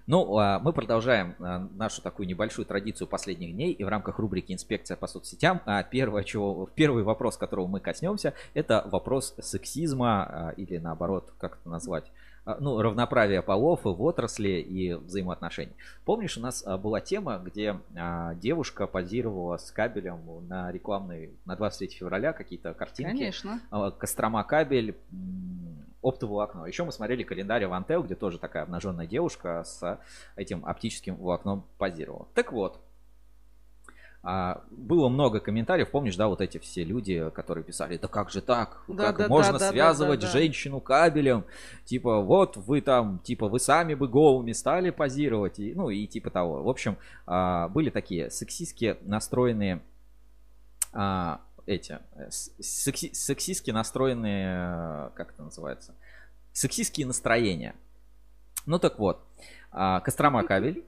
Ну, 0.07 0.37
а, 0.37 0.59
мы 0.59 0.71
продолжаем 0.71 1.35
а, 1.39 1.67
нашу 1.75 2.01
такую 2.01 2.27
небольшую 2.29 2.65
традицию 2.65 3.09
последних 3.09 3.53
дней 3.53 3.73
и 3.73 3.83
в 3.83 3.89
рамках 3.89 4.19
рубрики 4.19 4.53
«Инспекция 4.53 4.95
по 4.95 5.05
соцсетям». 5.05 5.61
А, 5.65 5.83
первое, 5.83 6.23
чего, 6.23 6.69
первый 6.75 7.03
вопрос, 7.03 7.35
которого 7.35 7.67
мы 7.67 7.81
коснемся, 7.81 8.33
это 8.53 8.87
вопрос 8.89 9.35
сексизма 9.41 10.53
или 10.55 10.77
наоборот, 10.77 11.33
как 11.37 11.57
это 11.59 11.69
назвать, 11.69 12.05
ну, 12.45 12.81
равноправия 12.81 13.41
полов 13.41 13.81
в 13.83 14.01
отрасли 14.01 14.61
и 14.61 14.93
взаимоотношений. 14.93 15.73
Помнишь, 16.05 16.37
у 16.37 16.41
нас 16.41 16.63
была 16.63 17.01
тема, 17.01 17.41
где 17.43 17.77
девушка 18.35 18.87
позировала 18.87 19.57
с 19.57 19.71
кабелем 19.71 20.21
на 20.47 20.71
рекламной, 20.71 21.31
на 21.43 21.57
23 21.57 21.97
февраля 21.97 22.31
какие-то 22.31 22.73
картинки. 22.73 23.11
Конечно. 23.11 23.59
Кострома 23.99 24.45
кабель, 24.45 24.95
оптоволокно. 26.01 26.65
Еще 26.65 26.83
мы 26.83 26.91
смотрели 26.91 27.23
календарь 27.23 27.65
Авантел, 27.65 28.03
где 28.03 28.15
тоже 28.15 28.39
такая 28.39 28.63
обнаженная 28.63 29.07
девушка 29.07 29.63
с 29.63 29.99
этим 30.35 30.65
оптическим 30.65 31.15
волокном 31.15 31.65
позировала. 31.77 32.27
Так 32.33 32.51
вот, 32.51 32.79
а, 34.29 34.63
было 34.71 35.07
много 35.07 35.39
комментариев, 35.39 35.89
помнишь, 35.89 36.17
да, 36.17 36.27
вот 36.27 36.41
эти 36.41 36.57
все 36.57 36.83
люди, 36.83 37.29
которые 37.29 37.63
писали, 37.63 37.97
да 37.97 38.09
как 38.09 38.29
же 38.29 38.41
так, 38.41 38.83
да, 38.89 39.13
как 39.13 39.17
да, 39.19 39.27
можно 39.29 39.57
да, 39.57 39.69
связывать 39.69 40.19
да, 40.19 40.27
да, 40.27 40.33
женщину 40.33 40.81
кабелем, 40.81 41.45
типа 41.85 42.19
вот 42.19 42.57
вы 42.57 42.81
там, 42.81 43.19
типа 43.19 43.47
вы 43.47 43.59
сами 43.59 43.93
бы 43.93 44.09
голыми 44.09 44.51
стали 44.51 44.89
позировать, 44.89 45.59
и, 45.59 45.73
ну 45.73 45.89
и 45.89 46.05
типа 46.07 46.29
того. 46.29 46.61
В 46.61 46.67
общем, 46.67 46.97
а, 47.25 47.69
были 47.69 47.89
такие 47.89 48.29
сексистски 48.29 48.97
настроенные 49.01 49.81
а, 50.91 51.39
эти 51.67 51.99
э, 52.15 52.29
секси, 52.31 53.11
сексистски 53.13 53.71
настроенные, 53.71 54.47
э, 54.47 55.09
как 55.15 55.31
это 55.33 55.43
называется, 55.43 55.93
сексистские 56.53 57.05
настроения. 57.05 57.75
Ну 58.65 58.79
так 58.79 58.99
вот, 58.99 59.23
а, 59.71 59.99
Кострома 59.99 60.43
кабель. 60.43 60.83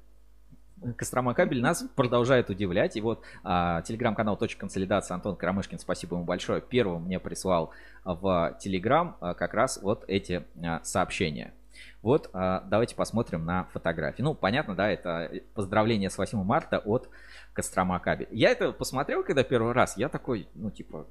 Кострома 0.95 1.33
кабель 1.33 1.61
нас 1.61 1.83
продолжает 1.95 2.49
удивлять. 2.49 2.95
И 2.95 3.01
вот 3.01 3.23
а, 3.43 3.81
телеграм-канал 3.81 4.37
«Точка 4.37 4.61
консолидации» 4.61 5.13
Антон 5.13 5.35
Карамышкин, 5.35 5.77
спасибо 5.77 6.15
ему 6.15 6.25
большое, 6.25 6.61
первым 6.61 7.03
мне 7.03 7.19
прислал 7.19 7.71
в 8.03 8.57
телеграм 8.59 9.17
а, 9.19 9.33
как 9.33 9.53
раз 9.53 9.79
вот 9.81 10.05
эти 10.07 10.43
а, 10.63 10.81
сообщения. 10.83 11.53
Вот 12.01 12.29
а, 12.33 12.61
давайте 12.61 12.95
посмотрим 12.95 13.45
на 13.45 13.65
фотографии. 13.65 14.21
Ну, 14.21 14.33
понятно, 14.33 14.75
да, 14.75 14.89
это 14.89 15.31
поздравление 15.53 16.09
с 16.09 16.17
8 16.17 16.43
марта 16.43 16.79
от 16.79 17.09
Кострома 17.53 17.99
кабель. 17.99 18.27
Я 18.31 18.51
это 18.51 18.71
посмотрел, 18.71 19.23
когда 19.23 19.43
первый 19.43 19.73
раз, 19.73 19.97
я 19.97 20.09
такой, 20.09 20.47
ну, 20.53 20.71
типа, 20.71 21.07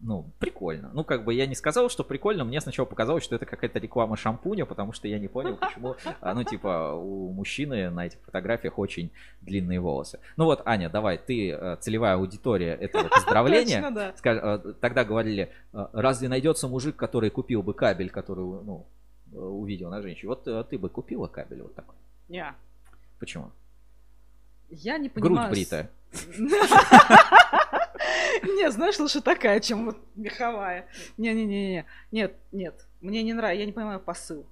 ну, 0.00 0.30
прикольно. 0.38 0.90
Ну, 0.92 1.04
как 1.04 1.24
бы 1.24 1.32
я 1.32 1.46
не 1.46 1.54
сказал, 1.54 1.88
что 1.88 2.04
прикольно, 2.04 2.44
мне 2.44 2.60
сначала 2.60 2.86
показалось, 2.86 3.24
что 3.24 3.34
это 3.34 3.46
какая-то 3.46 3.78
реклама 3.78 4.16
шампуня, 4.16 4.66
потому 4.66 4.92
что 4.92 5.08
я 5.08 5.18
не 5.18 5.28
понял, 5.28 5.56
почему, 5.56 5.96
а, 6.20 6.34
ну, 6.34 6.44
типа, 6.44 6.92
у 6.94 7.32
мужчины 7.32 7.90
на 7.90 8.06
этих 8.06 8.18
фотографиях 8.20 8.78
очень 8.78 9.10
длинные 9.40 9.80
волосы. 9.80 10.20
Ну 10.36 10.44
вот, 10.44 10.62
Аня, 10.66 10.90
давай, 10.90 11.18
ты 11.18 11.50
э, 11.50 11.76
целевая 11.80 12.16
аудитория 12.16 12.74
этого 12.74 13.08
поздравления. 13.08 13.82
Точно, 13.82 13.90
да. 13.90 14.14
Э, 14.24 14.72
тогда 14.80 15.04
говорили, 15.04 15.50
э, 15.72 15.86
разве 15.92 16.28
найдется 16.28 16.68
мужик, 16.68 16.96
который 16.96 17.30
купил 17.30 17.62
бы 17.62 17.72
кабель, 17.72 18.10
который, 18.10 18.44
ну, 18.44 18.86
увидел 19.40 19.90
на 19.90 20.02
женщине. 20.02 20.28
Вот 20.28 20.46
э, 20.48 20.64
ты 20.64 20.78
бы 20.78 20.88
купила 20.88 21.26
кабель 21.28 21.62
вот 21.62 21.74
такой? 21.74 21.94
Не. 22.28 22.54
Почему? 23.18 23.50
Я 24.68 24.98
не 24.98 25.08
Грудь 25.08 25.22
понимаю... 25.24 25.48
с- 25.48 25.50
бритая. 25.56 25.90
Не, 28.42 28.70
знаешь, 28.70 28.98
лучше 28.98 29.20
такая, 29.20 29.60
чем 29.60 29.86
вот 29.86 29.98
меховая. 30.14 30.86
Не-не-не-не. 31.16 31.86
Нет, 32.12 32.36
нет. 32.52 32.86
Мне 33.00 33.22
не 33.22 33.32
нравится. 33.32 33.60
Я 33.60 33.66
не 33.66 33.72
понимаю 33.72 34.00
посыл. 34.00 34.46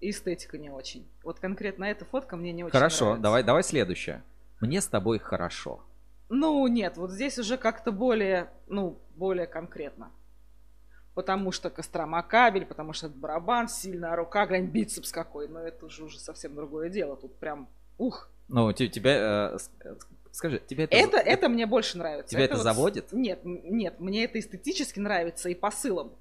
И 0.00 0.10
эстетика 0.10 0.58
не 0.58 0.70
очень. 0.70 1.06
Вот 1.22 1.40
конкретно 1.40 1.84
эта 1.84 2.04
фотка 2.04 2.36
мне 2.36 2.52
не 2.52 2.64
очень 2.64 2.72
Хорошо, 2.72 3.04
нравится. 3.06 3.22
давай, 3.22 3.42
давай 3.42 3.62
следующее. 3.62 4.22
Мне 4.60 4.80
с 4.80 4.86
тобой 4.86 5.18
хорошо. 5.18 5.82
Ну, 6.28 6.66
нет, 6.68 6.96
вот 6.96 7.10
здесь 7.10 7.38
уже 7.38 7.56
как-то 7.56 7.92
более, 7.92 8.50
ну, 8.68 8.98
более 9.16 9.46
конкретно. 9.46 10.10
Потому 11.14 11.50
что 11.52 11.70
Кострома 11.70 12.22
кабель, 12.22 12.64
потому 12.64 12.92
что 12.92 13.08
это 13.08 13.16
барабан, 13.16 13.68
сильная 13.68 14.14
рука, 14.16 14.46
глянь, 14.46 14.66
бицепс 14.66 15.10
какой. 15.12 15.48
Но 15.48 15.60
это 15.60 15.86
уже, 15.86 16.04
уже 16.04 16.18
совсем 16.18 16.54
другое 16.54 16.88
дело. 16.88 17.16
Тут 17.16 17.34
прям, 17.36 17.68
ух. 17.98 18.30
Ну, 18.48 18.72
те- 18.72 18.88
тебя, 18.88 19.52
э, 19.54 19.58
э, 19.84 19.96
скажи, 20.32 20.60
тебе 20.66 20.84
это... 20.84 20.96
Это, 20.96 21.16
это 21.18 21.48
мне 21.48 21.66
больше 21.66 21.98
нравится. 21.98 22.30
Тебя 22.30 22.44
это 22.44 22.54
вот 22.54 22.60
с- 22.60 22.64
заводит? 22.64 23.12
Нет, 23.12 23.40
нет, 23.44 23.98
мне 24.00 24.24
это 24.24 24.38
эстетически 24.38 24.98
нравится 25.00 25.48
и 25.48 25.54
посылом. 25.54 26.12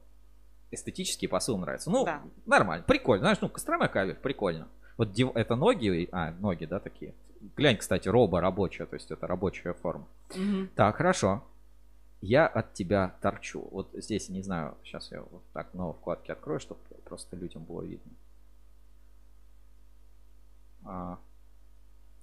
эстетический 0.72 1.28
посыл 1.28 1.58
нравится. 1.58 1.90
Ну, 1.90 2.06
Да. 2.06 2.22
нормально, 2.46 2.84
прикольно. 2.88 3.24
Знаешь, 3.24 3.40
ну, 3.42 3.50
Кострома 3.50 3.88
кавер, 3.88 4.16
прикольно. 4.16 4.68
Вот 4.98 5.12
див- 5.12 5.32
это 5.36 5.56
ноги, 5.56 6.08
а, 6.12 6.32
ноги, 6.32 6.66
да, 6.66 6.80
такие. 6.80 7.16
Глянь, 7.56 7.78
кстати, 7.78 8.08
роба 8.10 8.40
рабочая, 8.42 8.86
то 8.86 8.96
есть 8.96 9.10
это 9.10 9.26
рабочая 9.26 9.74
форма. 9.74 10.08
Мгм. 10.36 10.70
Так, 10.76 10.98
хорошо. 10.98 11.44
Я 12.22 12.48
от 12.48 12.74
тебя 12.74 13.16
торчу. 13.22 13.68
Вот 13.72 13.90
здесь, 13.94 14.30
не 14.30 14.42
знаю, 14.42 14.78
сейчас 14.84 15.12
я 15.12 15.22
вот 15.22 15.44
так 15.54 15.74
новые 15.74 15.94
вкладки 15.94 16.32
открою, 16.32 16.60
чтобы 16.60 16.82
просто 17.06 17.36
людям 17.38 17.64
было 17.64 17.82
видно. 17.82 18.12
А, 20.84 21.20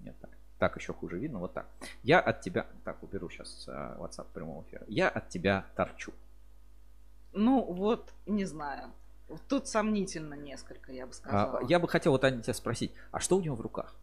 нет, 0.01 0.17
так. 0.21 0.31
Так 0.59 0.77
еще 0.77 0.93
хуже 0.95 1.19
видно, 1.19 1.39
вот 1.39 1.53
так. 1.53 1.67
Я 2.03 2.21
от 2.21 2.41
тебя... 2.41 2.67
Так, 2.85 3.03
уберу 3.03 3.29
сейчас 3.29 3.69
WhatsApp 3.69 4.27
прямого 4.33 4.63
эфира. 4.63 4.85
Я 4.89 5.09
от 5.09 5.29
тебя 5.29 5.67
торчу. 5.77 6.13
Ну, 7.33 7.63
вот, 7.63 8.13
не 8.27 8.47
знаю. 8.47 8.91
Тут 9.49 9.69
сомнительно 9.69 10.35
несколько, 10.35 10.93
я 10.93 11.07
бы 11.07 11.13
сказала. 11.13 11.59
А, 11.59 11.65
я 11.65 11.79
бы 11.79 11.89
хотел 11.89 12.13
вот 12.13 12.25
Аня 12.25 12.41
тебя 12.43 12.55
спросить, 12.55 12.93
а 13.11 13.21
что 13.21 13.37
у 13.37 13.41
него 13.43 13.57
в 13.57 13.61
руках? 13.61 13.95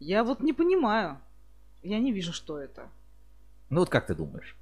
Я 0.00 0.24
вот 0.24 0.40
не 0.40 0.52
понимаю. 0.52 1.18
Я 1.82 1.98
не 1.98 2.12
вижу, 2.12 2.32
что 2.32 2.58
это. 2.58 2.88
Ну 3.70 3.80
вот 3.80 3.88
как 3.88 4.06
ты 4.06 4.14
думаешь? 4.14 4.56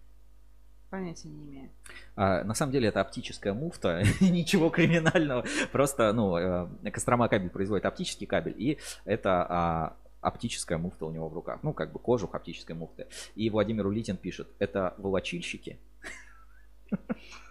Понятия 0.97 1.29
не 1.29 1.45
имею. 1.45 1.71
А, 2.15 2.43
на 2.43 2.55
самом 2.55 2.73
деле 2.73 2.89
это 2.89 3.03
оптическая 3.03 3.53
муфта, 3.53 4.03
ничего 4.21 4.71
криминального. 4.71 5.45
Просто, 5.71 6.11
ну, 6.15 6.39
э, 6.39 6.91
Кострома 6.91 7.29
кабель 7.29 7.51
производит 7.51 7.85
оптический 7.85 8.27
кабель, 8.27 8.55
и 8.57 8.79
это 9.05 9.47
а, 9.47 9.97
оптическая 10.23 10.79
муфта 10.79 11.05
у 11.05 11.11
него 11.11 11.29
в 11.29 11.35
руках. 11.35 11.59
Ну, 11.63 11.75
как 11.75 11.93
бы 11.93 11.99
кожух 11.99 12.35
оптической 12.35 12.75
муфты. 12.75 13.09
И 13.35 13.51
Владимир 13.51 13.87
Улитин 13.87 14.17
пишет, 14.17 14.49
это 14.59 14.95
волочильщики? 14.97 15.79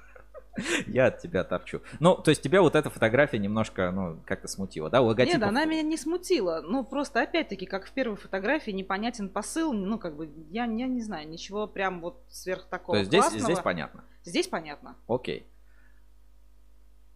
Я 0.87 1.07
от 1.07 1.19
тебя 1.19 1.43
торчу. 1.43 1.81
Ну, 1.99 2.15
то 2.15 2.29
есть 2.29 2.41
тебя 2.41 2.61
вот 2.61 2.75
эта 2.75 2.89
фотография 2.89 3.37
немножко, 3.37 3.91
ну, 3.91 4.19
как-то 4.25 4.47
смутила, 4.47 4.89
да? 4.89 5.01
Логотип. 5.01 5.33
Нет, 5.33 5.43
она 5.43 5.65
меня 5.65 5.81
не 5.81 5.97
смутила. 5.97 6.61
Ну, 6.61 6.83
просто 6.83 7.21
опять-таки, 7.21 7.65
как 7.65 7.85
в 7.85 7.91
первой 7.91 8.15
фотографии, 8.17 8.71
непонятен 8.71 9.29
посыл. 9.29 9.73
Ну, 9.73 9.99
как 9.99 10.15
бы, 10.15 10.29
я, 10.49 10.65
я 10.65 10.87
не 10.87 11.01
знаю, 11.01 11.27
ничего 11.27 11.67
прям 11.67 12.01
вот 12.01 12.23
сверх 12.29 12.67
такого 12.67 12.95
То 12.95 12.99
есть 12.99 13.09
здесь, 13.09 13.21
классного. 13.21 13.45
здесь 13.45 13.59
понятно. 13.59 14.03
Здесь 14.23 14.47
понятно. 14.47 14.95
Окей. 15.07 15.45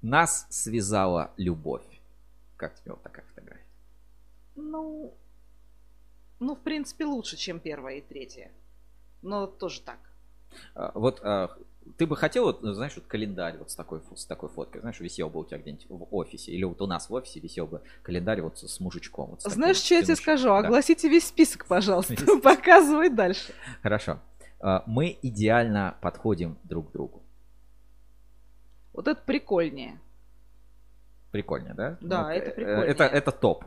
Нас 0.01 0.47
связала 0.49 1.31
любовь. 1.37 1.85
Как 2.57 2.75
тебе 2.75 2.91
вот 2.91 3.03
такая 3.03 3.25
фотография? 3.25 3.65
Ну, 4.55 5.13
ну, 6.39 6.55
в 6.55 6.59
принципе, 6.59 7.05
лучше, 7.05 7.37
чем 7.37 7.59
первая 7.59 7.97
и 7.97 8.01
третья. 8.01 8.51
Но 9.21 9.47
тоже 9.47 9.81
так. 9.81 9.99
А, 10.73 10.91
Вот 10.93 11.19
а, 11.23 11.55
ты 11.97 12.05
бы 12.05 12.15
хотел, 12.15 12.45
вот, 12.45 12.61
ну, 12.61 12.73
знаешь, 12.73 12.95
вот 12.95 13.05
календарь 13.05 13.57
вот 13.57 13.71
с 13.71 13.75
такой, 13.75 14.01
с 14.15 14.25
такой 14.25 14.49
фоткой, 14.49 14.81
знаешь, 14.81 14.99
висел 14.99 15.29
бы 15.29 15.39
у 15.39 15.45
тебя 15.45 15.57
где-нибудь 15.57 15.85
в 15.89 16.07
офисе, 16.15 16.51
или 16.51 16.63
вот 16.63 16.81
у 16.81 16.87
нас 16.87 17.09
в 17.09 17.13
офисе 17.13 17.39
висел 17.39 17.67
бы 17.67 17.81
календарь 18.03 18.41
вот 18.41 18.59
с, 18.59 18.79
мужичком. 18.79 19.31
Вот 19.31 19.41
с 19.41 19.51
Знаешь, 19.51 19.77
что 19.77 19.95
я 19.95 20.03
тебе 20.03 20.15
скажу? 20.15 20.49
Да. 20.49 20.59
Огласите 20.59 21.09
весь 21.09 21.27
список, 21.27 21.65
пожалуйста. 21.65 22.15
Показывай 22.43 23.09
дальше. 23.09 23.53
Хорошо. 23.81 24.19
А, 24.59 24.83
Мы 24.85 25.17
идеально 25.21 25.97
подходим 26.01 26.57
друг 26.63 26.89
к 26.89 26.91
другу. 26.93 27.23
Вот 28.93 29.07
это 29.07 29.21
прикольнее. 29.21 29.99
Прикольно, 31.31 31.73
да? 31.75 31.97
Да, 32.01 32.23
Ну, 32.23 32.29
это 32.29 32.49
э, 32.49 32.53
прикольнее. 32.53 32.85
Это, 32.87 33.03
это 33.05 33.31
топ. 33.31 33.65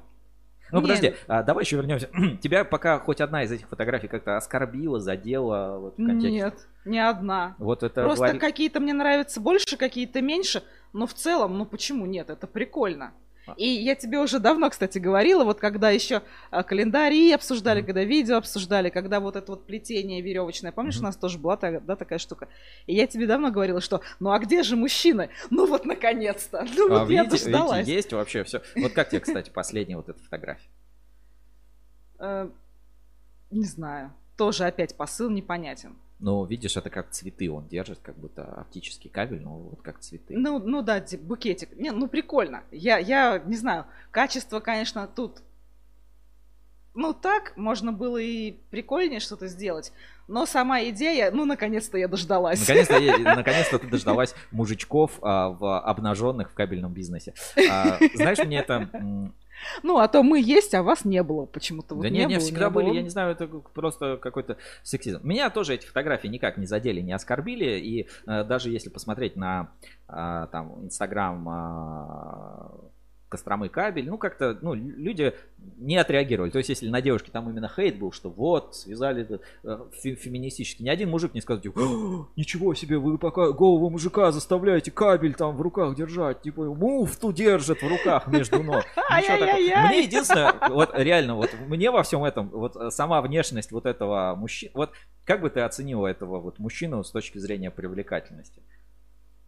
Ну, 0.72 0.80
Не, 0.80 0.82
подожди, 0.82 1.14
а, 1.28 1.42
давай 1.42 1.64
еще 1.64 1.76
вернемся. 1.76 2.08
Тебя 2.42 2.64
пока 2.64 2.98
хоть 2.98 3.20
одна 3.20 3.44
из 3.44 3.52
этих 3.52 3.68
фотографий 3.68 4.08
как-то 4.08 4.38
оскорбила, 4.38 4.98
задела 4.98 5.78
вот, 5.78 5.94
в 5.98 6.04
контексте? 6.04 6.30
Нет, 6.30 6.54
не 6.86 6.98
одна. 6.98 7.54
Вот 7.58 7.82
это 7.82 8.02
Просто 8.02 8.24
Лари- 8.24 8.38
какие-то 8.38 8.80
мне 8.80 8.94
нравятся 8.94 9.40
больше, 9.40 9.76
какие-то 9.76 10.22
меньше. 10.22 10.62
Но 10.94 11.06
в 11.06 11.12
целом, 11.12 11.58
ну 11.58 11.66
почему 11.66 12.06
нет? 12.06 12.30
Это 12.30 12.46
прикольно. 12.46 13.12
А. 13.46 13.54
И 13.56 13.66
я 13.66 13.94
тебе 13.94 14.18
уже 14.18 14.38
давно, 14.38 14.70
кстати, 14.70 14.98
говорила, 14.98 15.44
вот 15.44 15.58
когда 15.58 15.90
еще 15.90 16.22
а, 16.50 16.62
календари 16.62 17.32
обсуждали, 17.32 17.82
когда 17.82 18.04
видео 18.04 18.36
обсуждали, 18.36 18.88
когда 18.88 19.18
вот 19.18 19.34
это 19.34 19.50
вот 19.52 19.66
плетение 19.66 20.20
веревочное, 20.20 20.70
помнишь, 20.70 20.98
у 20.98 21.02
нас 21.02 21.16
тоже 21.16 21.38
была 21.38 21.56
да, 21.56 21.96
такая 21.96 22.18
штука. 22.18 22.48
И 22.86 22.94
я 22.94 23.06
тебе 23.06 23.26
давно 23.26 23.50
говорила, 23.50 23.80
что 23.80 24.00
ну 24.20 24.30
а 24.30 24.38
где 24.38 24.62
же 24.62 24.76
мужчины? 24.76 25.30
Ну 25.50 25.66
вот 25.66 25.84
наконец-то. 25.84 26.66
Ну 26.76 26.94
А, 26.94 27.00
вот 27.00 27.10
я 27.10 27.24
видите, 27.24 27.44
дождалась. 27.44 27.78
видите, 27.78 27.94
есть 27.94 28.12
вообще 28.12 28.44
все. 28.44 28.62
Вот 28.76 28.92
как 28.92 29.08
тебе, 29.08 29.20
кстати, 29.20 29.50
последняя 29.50 29.96
вот 29.96 30.08
эта 30.08 30.20
фотография? 30.22 30.68
Э, 32.18 32.48
не 33.50 33.64
знаю. 33.64 34.12
Тоже 34.36 34.64
опять 34.64 34.96
посыл 34.96 35.30
непонятен. 35.30 35.96
Ну, 36.22 36.44
видишь, 36.44 36.76
это 36.76 36.88
как 36.88 37.10
цветы 37.10 37.50
он 37.50 37.66
держит, 37.66 37.98
как 37.98 38.16
будто 38.16 38.44
оптический 38.44 39.10
кабель, 39.10 39.42
но 39.42 39.58
вот 39.58 39.82
как 39.82 39.98
цветы. 39.98 40.38
Ну, 40.38 40.60
ну 40.60 40.80
да, 40.80 41.04
букетик. 41.20 41.76
Не, 41.76 41.90
ну 41.90 42.06
прикольно. 42.06 42.62
Я, 42.70 42.98
я 42.98 43.42
не 43.44 43.56
знаю, 43.56 43.86
качество, 44.12 44.60
конечно, 44.60 45.08
тут. 45.08 45.42
Ну 46.94 47.12
так, 47.12 47.56
можно 47.56 47.90
было 47.90 48.18
и 48.18 48.52
прикольнее 48.70 49.18
что-то 49.18 49.48
сделать. 49.48 49.92
Но 50.28 50.46
сама 50.46 50.84
идея, 50.84 51.32
ну, 51.32 51.44
наконец-то 51.44 51.98
я 51.98 52.06
дождалась. 52.06 52.60
Наконец-то, 52.60 52.98
я- 52.98 53.18
наконец-то 53.36 53.80
ты 53.80 53.88
дождалась 53.88 54.34
мужичков 54.52 55.18
а, 55.22 55.48
в 55.48 55.80
обнаженных 55.80 56.52
в 56.52 56.54
кабельном 56.54 56.92
бизнесе. 56.92 57.34
А, 57.68 57.98
знаешь, 58.14 58.38
мне 58.38 58.58
это... 58.58 58.88
Ну, 59.82 59.98
а 59.98 60.08
то 60.08 60.22
мы 60.22 60.40
есть, 60.40 60.74
а 60.74 60.82
вас 60.82 61.04
не 61.04 61.22
было 61.22 61.46
почему-то. 61.46 61.94
Вот 61.94 62.02
да 62.02 62.10
не, 62.10 62.20
не, 62.20 62.26
было, 62.26 62.38
всегда 62.40 62.66
не 62.66 62.70
были, 62.70 62.86
было. 62.86 62.94
я 62.94 63.02
не 63.02 63.08
знаю, 63.08 63.32
это 63.32 63.46
просто 63.46 64.16
какой-то 64.16 64.56
сексизм. 64.82 65.20
Меня 65.22 65.50
тоже 65.50 65.74
эти 65.74 65.86
фотографии 65.86 66.28
никак 66.28 66.56
не 66.56 66.66
задели, 66.66 67.00
не 67.00 67.12
оскорбили, 67.12 67.78
и 67.78 68.08
э, 68.26 68.44
даже 68.44 68.70
если 68.70 68.88
посмотреть 68.88 69.36
на 69.36 69.70
а, 70.08 70.46
там 70.48 70.84
Инстаграм 70.84 71.48
а, 71.48 72.70
Костромы 73.32 73.70
кабель, 73.70 74.06
ну 74.10 74.18
как-то, 74.18 74.58
ну 74.60 74.74
люди 74.74 75.32
не 75.78 75.96
отреагировали. 75.96 76.50
То 76.50 76.58
есть 76.58 76.68
если 76.68 76.88
на 76.90 77.00
девушке 77.00 77.30
там 77.32 77.48
именно 77.48 77.66
хейт 77.66 77.98
был, 77.98 78.12
что 78.12 78.28
вот 78.28 78.76
связали 78.76 79.22
это, 79.22 79.40
фе- 80.04 80.16
феминистически, 80.16 80.82
ни 80.82 80.90
один 80.90 81.08
мужик 81.08 81.32
не 81.32 81.40
сказал, 81.40 81.62
типа, 81.62 81.80
«О, 81.80 82.28
ничего 82.36 82.74
себе, 82.74 82.98
вы 82.98 83.16
пока 83.16 83.52
голову 83.52 83.88
мужика 83.88 84.30
заставляете 84.32 84.90
кабель 84.90 85.32
там 85.32 85.56
в 85.56 85.62
руках 85.62 85.96
держать, 85.96 86.42
типа 86.42 86.64
муфту 86.74 87.32
держит 87.32 87.80
в 87.82 87.88
руках 87.88 88.26
между 88.26 88.62
ног. 88.62 88.84
Мне 89.88 90.02
единственное, 90.02 90.52
вот 90.68 90.90
реально, 90.94 91.36
вот 91.36 91.48
мне 91.66 91.90
во 91.90 92.02
всем 92.02 92.22
этом, 92.24 92.50
вот 92.50 92.76
э, 92.76 92.90
сама 92.90 93.22
внешность 93.22 93.72
вот 93.72 93.86
этого 93.86 94.34
мужчины, 94.36 94.72
вот 94.74 94.90
как 95.24 95.40
бы 95.40 95.48
ты 95.48 95.60
оценила 95.60 96.06
этого 96.06 96.38
вот 96.38 96.58
мужчину 96.58 97.02
с 97.02 97.10
точки 97.10 97.38
зрения 97.38 97.70
привлекательности? 97.70 98.60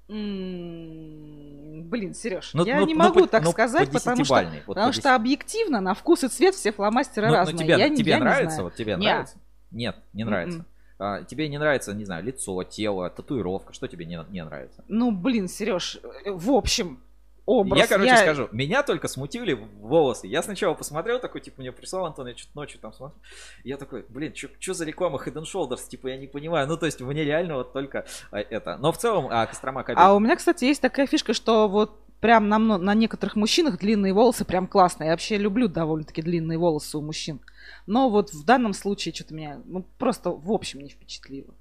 М, 0.09 1.54
Блин, 1.95 2.13
Сереж, 2.13 2.51
Ну, 2.55 2.65
я 2.65 2.81
ну, 2.81 2.87
не 2.87 2.95
ну, 2.95 2.99
могу 3.05 3.21
по- 3.21 3.27
так 3.29 3.45
ну, 3.45 3.53
сказать, 3.53 3.89
по 3.89 3.99
потому 4.01 4.25
что, 4.25 4.35
вот 4.35 4.45
потому 4.67 4.87
по 4.89 4.93
что 4.93 5.01
десяти- 5.03 5.15
объективно 5.15 5.81
на 5.81 5.95
вкус 5.95 6.25
и 6.25 6.29
цвет 6.29 6.55
все 6.57 6.73
фломастеры 6.73 7.29
ну, 7.29 7.35
разные. 7.35 7.57
тебе, 7.59 7.77
я, 7.79 7.89
не- 7.89 7.97
тебе 7.97 8.11
я 8.11 8.17
не 8.19 8.25
нравится? 8.25 8.51
знаю. 8.57 8.65
Вот 8.65 8.75
тебе 8.75 8.97
Не. 8.97 9.07
нравится? 9.07 9.37
Нет, 9.71 9.97
не 10.13 10.23
М-м. 10.23 10.31
нравится. 10.33 10.65
А, 10.99 11.23
тебе 11.23 11.49
не 11.49 11.59
нравится, 11.59 11.95
не 11.95 12.05
знаю, 12.05 12.25
лицо, 12.25 12.63
тело, 12.65 13.09
татуировка. 13.11 13.73
Что 13.73 13.87
тебе 13.87 14.07
не, 14.07 14.19
не 14.31 14.45
нравится? 14.45 14.83
Ну, 14.89 15.13
блин, 15.13 15.47
Сереж, 15.49 16.01
в 16.27 16.51
общем, 16.51 17.01
образ. 17.47 17.79
я, 17.79 17.87
короче, 17.87 18.17
скажу, 18.17 18.49
меня 18.53 18.83
только 18.83 19.09
смутили 19.09 19.55
волосы. 19.55 20.27
Я 20.27 20.43
сначала 20.43 20.75
посмотрел, 20.75 21.21
такой, 21.21 21.41
типа, 21.41 21.61
мне 21.61 21.73
прислал 21.73 22.07
Антон, 22.07 22.29
я 22.29 22.37
что-то 22.37 22.57
ночью 22.57 22.81
там 22.81 22.93
смотрю. 22.93 23.19
Я 23.65 23.77
такой, 23.77 24.05
блин, 24.09 24.35
что 24.35 24.75
за 24.75 24.85
реклама 24.85 25.19
Head 25.25 25.35
and 25.35 25.45
Shoulders? 25.45 25.89
Типа, 25.89 26.09
я 26.09 26.17
не 26.17 26.27
понимаю. 26.27 26.67
Ну, 26.69 26.77
то 26.77 26.87
есть, 26.87 27.01
мне 27.01 27.25
реально 27.25 27.57
вот 27.57 27.73
только 27.73 28.07
а, 28.31 28.39
это. 28.39 28.77
Но 28.79 28.93
в 28.93 28.99
целом, 28.99 29.29
а, 29.31 29.47
Кострома 29.47 29.83
кабель. 29.83 30.01
А 30.01 30.15
у 30.15 30.21
меня, 30.21 30.37
кстати, 30.37 30.65
есть 30.65 30.81
такая 30.81 31.07
фишка, 31.07 31.35
что 31.35 31.69
вот 31.69 31.99
прям 32.21 32.49
на, 32.49 32.59
на 32.59 32.95
некоторых 32.95 33.37
мужчинах 33.37 33.79
длинные 33.79 34.15
волосы 34.15 34.47
прям 34.47 34.67
классные. 34.67 35.09
Я 35.09 35.13
вообще 35.13 35.37
люблю 35.37 35.69
довольно-таки 35.69 36.23
длинные 36.23 36.59
волосы 36.59 36.97
у 36.97 37.03
мужчин. 37.03 37.41
Но 37.87 38.09
вот 38.09 38.33
в 38.33 38.45
данном 38.45 38.73
случае 38.73 39.15
что-то 39.15 39.35
меня, 39.35 39.61
ну, 39.67 39.85
просто 39.99 40.31
в 40.31 40.51
общем 40.51 40.81
не 40.81 40.89
впечатлило. 40.89 41.55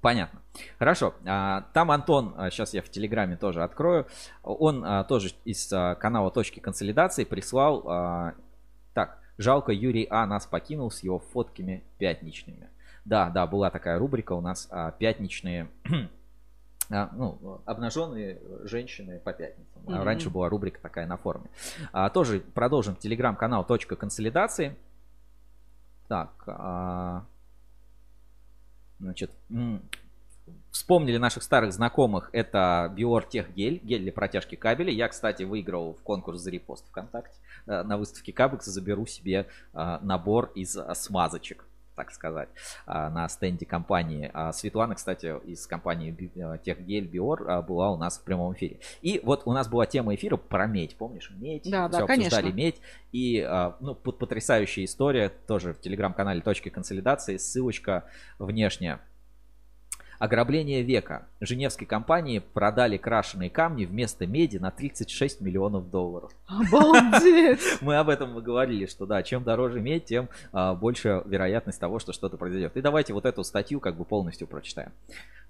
Понятно. 0.00 0.40
Хорошо. 0.78 1.14
А, 1.26 1.62
Там 1.72 1.90
Антон, 1.90 2.34
сейчас 2.50 2.74
я 2.74 2.82
в 2.82 2.88
Телеграме 2.88 3.36
тоже 3.36 3.62
открою, 3.62 4.06
он 4.42 4.84
а, 4.84 5.04
тоже 5.04 5.30
из 5.44 5.72
а, 5.72 5.94
канала 5.94 6.30
«Точки 6.30 6.60
консолидации» 6.60 7.24
прислал... 7.24 7.82
а, 7.86 8.34
Так, 8.94 9.18
жалко, 9.38 9.72
Юрий 9.72 10.06
А. 10.10 10.26
нас 10.26 10.46
покинул 10.46 10.90
с 10.90 11.02
его 11.02 11.18
фотками 11.18 11.82
пятничными. 11.98 12.68
Да, 13.04 13.28
да, 13.30 13.46
была 13.46 13.70
такая 13.70 13.98
рубрика 13.98 14.32
у 14.32 14.40
нас 14.40 14.68
а, 14.70 14.90
пятничные... 14.92 15.68
а, 16.90 17.10
ну, 17.12 17.60
обнаженные 17.66 18.40
женщины 18.64 19.18
по 19.18 19.32
пятницам. 19.32 19.82
А 19.86 19.90
Мгм. 19.90 20.02
Раньше 20.02 20.30
была 20.30 20.48
рубрика 20.48 20.80
такая 20.80 21.06
на 21.06 21.16
форуме. 21.16 21.50
А, 21.92 22.08
тоже 22.10 22.40
продолжим 22.40 22.96
телеграм-канал 22.96 23.64
«Точка 23.64 23.96
консолидации». 23.96 24.76
Так, 26.08 26.30
а, 26.46 27.24
значит, 29.04 29.30
вспомнили 30.70 31.18
наших 31.18 31.42
старых 31.42 31.72
знакомых. 31.72 32.30
Это 32.32 32.92
Биор 32.94 33.24
Техгель, 33.24 33.80
гель 33.82 34.02
для 34.02 34.12
протяжки 34.12 34.56
кабелей. 34.56 34.94
Я, 34.94 35.08
кстати, 35.08 35.44
выиграл 35.44 35.94
в 35.94 36.02
конкурс 36.02 36.40
за 36.40 36.50
репост 36.50 36.86
ВКонтакте. 36.88 37.38
Э, 37.66 37.82
На 37.82 37.96
выставке 37.96 38.32
Кабекса 38.32 38.70
заберу 38.70 39.06
себе 39.06 39.46
а, 39.72 40.00
набор 40.02 40.50
из 40.54 40.76
а, 40.76 40.94
смазочек 40.94 41.64
так 41.94 42.10
сказать, 42.12 42.48
а, 42.86 43.10
на 43.10 43.28
стенде 43.28 43.66
компании. 43.66 44.30
А 44.32 44.52
Светлана, 44.52 44.94
кстати, 44.94 45.32
из 45.46 45.66
компании 45.66 46.14
э, 46.36 46.58
Техгель 46.64 47.06
Биор 47.06 47.50
а, 47.50 47.62
была 47.62 47.90
у 47.90 47.96
нас 47.96 48.18
в 48.18 48.24
прямом 48.24 48.54
эфире. 48.54 48.78
И 49.02 49.20
вот 49.24 49.42
у 49.46 49.52
нас 49.52 49.68
была 49.68 49.86
тема 49.86 50.14
эфира 50.14 50.36
про 50.36 50.66
медь, 50.66 50.96
помнишь? 50.96 51.32
Медь. 51.36 51.70
Да, 51.70 51.88
да, 51.88 51.98
Всё 51.98 52.04
обсуждали 52.04 52.50
конечно. 52.50 52.56
медь. 52.56 52.80
И 53.12 53.46
ну, 53.80 53.94
пот- 53.94 54.18
потрясающая 54.18 54.84
история 54.84 55.28
тоже 55.28 55.72
в 55.72 55.80
телеграм-канале 55.80 56.40
«Точки 56.40 56.68
консолидации». 56.68 57.36
Ссылочка 57.36 58.04
внешняя. 58.38 59.00
Ограбление 60.24 60.80
века. 60.80 61.26
Женевской 61.42 61.86
компании 61.86 62.38
продали 62.38 62.96
крашеные 62.96 63.50
камни 63.50 63.84
вместо 63.84 64.26
меди 64.26 64.56
на 64.56 64.70
36 64.70 65.42
миллионов 65.42 65.90
долларов. 65.90 66.32
Обалдеть! 66.46 67.60
Мы 67.82 67.96
об 67.96 68.08
этом 68.08 68.42
говорили, 68.42 68.86
что 68.86 69.04
да, 69.04 69.22
чем 69.22 69.44
дороже 69.44 69.82
медь, 69.82 70.06
тем 70.06 70.30
а, 70.50 70.74
больше 70.74 71.22
вероятность 71.26 71.78
того, 71.78 71.98
что 71.98 72.14
что-то 72.14 72.38
произойдет. 72.38 72.74
И 72.74 72.80
давайте 72.80 73.12
вот 73.12 73.26
эту 73.26 73.44
статью 73.44 73.80
как 73.80 73.98
бы 73.98 74.06
полностью 74.06 74.46
прочитаем. 74.46 74.92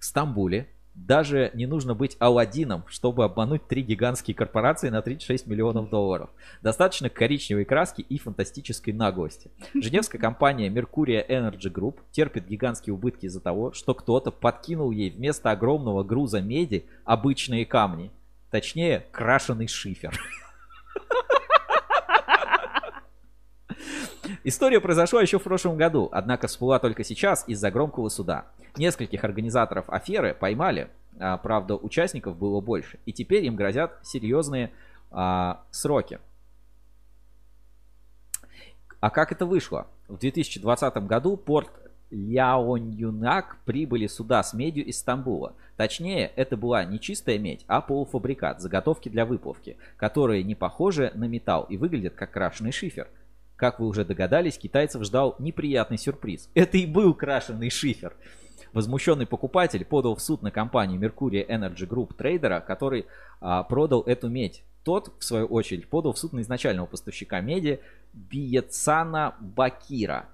В 0.01 0.05
Стамбуле 0.05 0.67
даже 0.95 1.51
не 1.55 1.67
нужно 1.67 1.95
быть 1.95 2.17
Аладдином, 2.21 2.85
чтобы 2.89 3.25
обмануть 3.25 3.67
три 3.67 3.83
гигантские 3.83 4.35
корпорации 4.35 4.91
на 4.91 5.03
36 5.03 5.47
миллионов 5.47 5.91
долларов. 5.91 6.31
Достаточно 6.63 7.11
коричневой 7.11 7.65
краски 7.65 8.03
и 8.03 8.19
фантастической 8.19 8.93
наглости. 8.93 9.51
Женевская 9.75 10.21
компания 10.21 10.69
Mercuria 10.69 11.27
Energy 11.27 11.73
Group 11.73 11.99
терпит 12.13 12.47
гигантские 12.47 12.95
убытки 12.95 13.27
из-за 13.27 13.41
того, 13.41 13.73
что 13.73 13.95
кто-то 13.95 14.31
подкинул 14.31 14.93
ей 14.93 15.11
вместо 15.11 15.51
огромного 15.51 16.05
груза 16.05 16.41
меди 16.41 16.87
обычные 17.05 17.67
камни. 17.67 18.13
Точнее, 18.51 19.05
крашеный 19.11 19.67
шифер. 19.67 20.19
История 24.45 24.81
произошла 24.81 25.23
еще 25.23 25.39
в 25.39 25.43
прошлом 25.43 25.77
году, 25.77 26.09
однако 26.13 26.47
всплыла 26.47 26.79
только 26.79 27.03
сейчас 27.03 27.45
из-за 27.49 27.71
громкого 27.71 28.11
суда. 28.11 28.47
Нескольких 28.77 29.23
организаторов 29.25 29.89
аферы 29.89 30.35
поймали, 30.35 30.89
а, 31.19 31.37
правда, 31.39 31.77
участников 31.77 32.37
было 32.37 32.61
больше, 32.61 32.99
и 33.07 33.13
теперь 33.13 33.45
им 33.45 33.55
грозят 33.55 33.99
серьезные 34.03 34.73
а, 35.11 35.63
сроки. 35.71 36.19
А 39.01 39.11
как 39.11 39.33
это 39.33 39.47
вышло? 39.47 39.87
В 40.09 40.19
2020 40.19 40.97
году 41.07 41.37
порт 41.37 41.71
Ляонюнак 42.11 43.59
прибыли 43.65 44.07
суда 44.07 44.43
с 44.43 44.55
медью 44.55 44.85
из 44.85 44.99
Стамбула. 44.99 45.55
Точнее, 45.77 46.33
это 46.37 46.57
была 46.57 46.85
не 46.85 47.01
чистая 47.01 47.39
медь, 47.39 47.65
а 47.67 47.81
полуфабрикат, 47.81 48.61
заготовки 48.61 49.09
для 49.09 49.27
выплавки, 49.27 49.77
которые 49.97 50.43
не 50.43 50.55
похожи 50.55 51.13
на 51.15 51.25
металл 51.25 51.65
и 51.69 51.77
выглядят 51.77 52.15
как 52.15 52.31
крашеный 52.31 52.73
шифер. 52.73 53.09
Как 53.57 53.79
вы 53.79 53.87
уже 53.87 54.05
догадались, 54.05 54.59
китайцев 54.59 55.03
ждал 55.05 55.37
неприятный 55.39 55.99
сюрприз. 55.99 56.49
Это 56.55 56.77
и 56.77 56.87
был 56.87 57.15
крашеный 57.15 57.71
шифер. 57.71 58.15
Возмущенный 58.75 59.25
покупатель 59.25 59.85
подал 59.85 60.17
в 60.17 60.21
суд 60.21 60.43
на 60.43 60.51
компанию 60.51 61.01
Mercury 61.01 61.47
Energy 61.47 61.89
Group 61.89 62.15
трейдера, 62.15 62.59
который 62.59 63.07
а, 63.41 63.63
продал 63.63 64.03
эту 64.03 64.29
медь. 64.29 64.65
Тот, 64.83 65.13
в 65.21 65.25
свою 65.25 65.47
очередь, 65.47 65.89
подал 65.89 66.13
в 66.13 66.19
суд 66.19 66.33
на 66.33 66.41
изначального 66.41 66.87
поставщика 66.87 67.41
меди 67.41 67.79
Биецана 68.13 69.37
Бакира. 69.39 70.27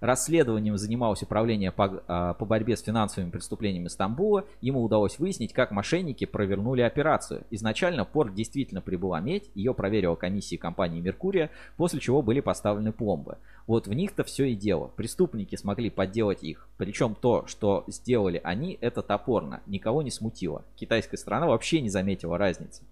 Расследованием 0.00 0.76
занималось 0.78 1.22
управление 1.22 1.72
по, 1.72 2.02
а, 2.06 2.34
по 2.34 2.44
борьбе 2.44 2.76
с 2.76 2.82
финансовыми 2.82 3.30
преступлениями 3.30 3.88
Стамбула. 3.88 4.44
Ему 4.60 4.82
удалось 4.82 5.18
выяснить, 5.18 5.52
как 5.52 5.70
мошенники 5.70 6.24
провернули 6.24 6.82
операцию. 6.82 7.42
Изначально 7.50 8.04
порт 8.04 8.34
действительно 8.34 8.80
прибыла 8.80 9.20
медь, 9.20 9.50
ее 9.54 9.74
проверила 9.74 10.14
комиссия 10.14 10.58
компании 10.58 11.00
Меркурия, 11.00 11.50
после 11.76 12.00
чего 12.00 12.22
были 12.22 12.40
поставлены 12.40 12.92
пломбы. 12.92 13.38
Вот 13.66 13.86
в 13.86 13.92
них-то 13.92 14.24
все 14.24 14.46
и 14.46 14.54
дело. 14.54 14.90
Преступники 14.96 15.56
смогли 15.56 15.90
подделать 15.90 16.42
их. 16.42 16.68
Причем 16.78 17.14
то, 17.14 17.46
что 17.46 17.84
сделали 17.86 18.40
они, 18.42 18.78
это 18.80 19.02
топорно. 19.02 19.60
Никого 19.66 20.02
не 20.02 20.10
смутило. 20.10 20.64
Китайская 20.76 21.18
сторона 21.18 21.46
вообще 21.46 21.80
не 21.80 21.90
заметила 21.90 22.38
разницы. 22.38 22.82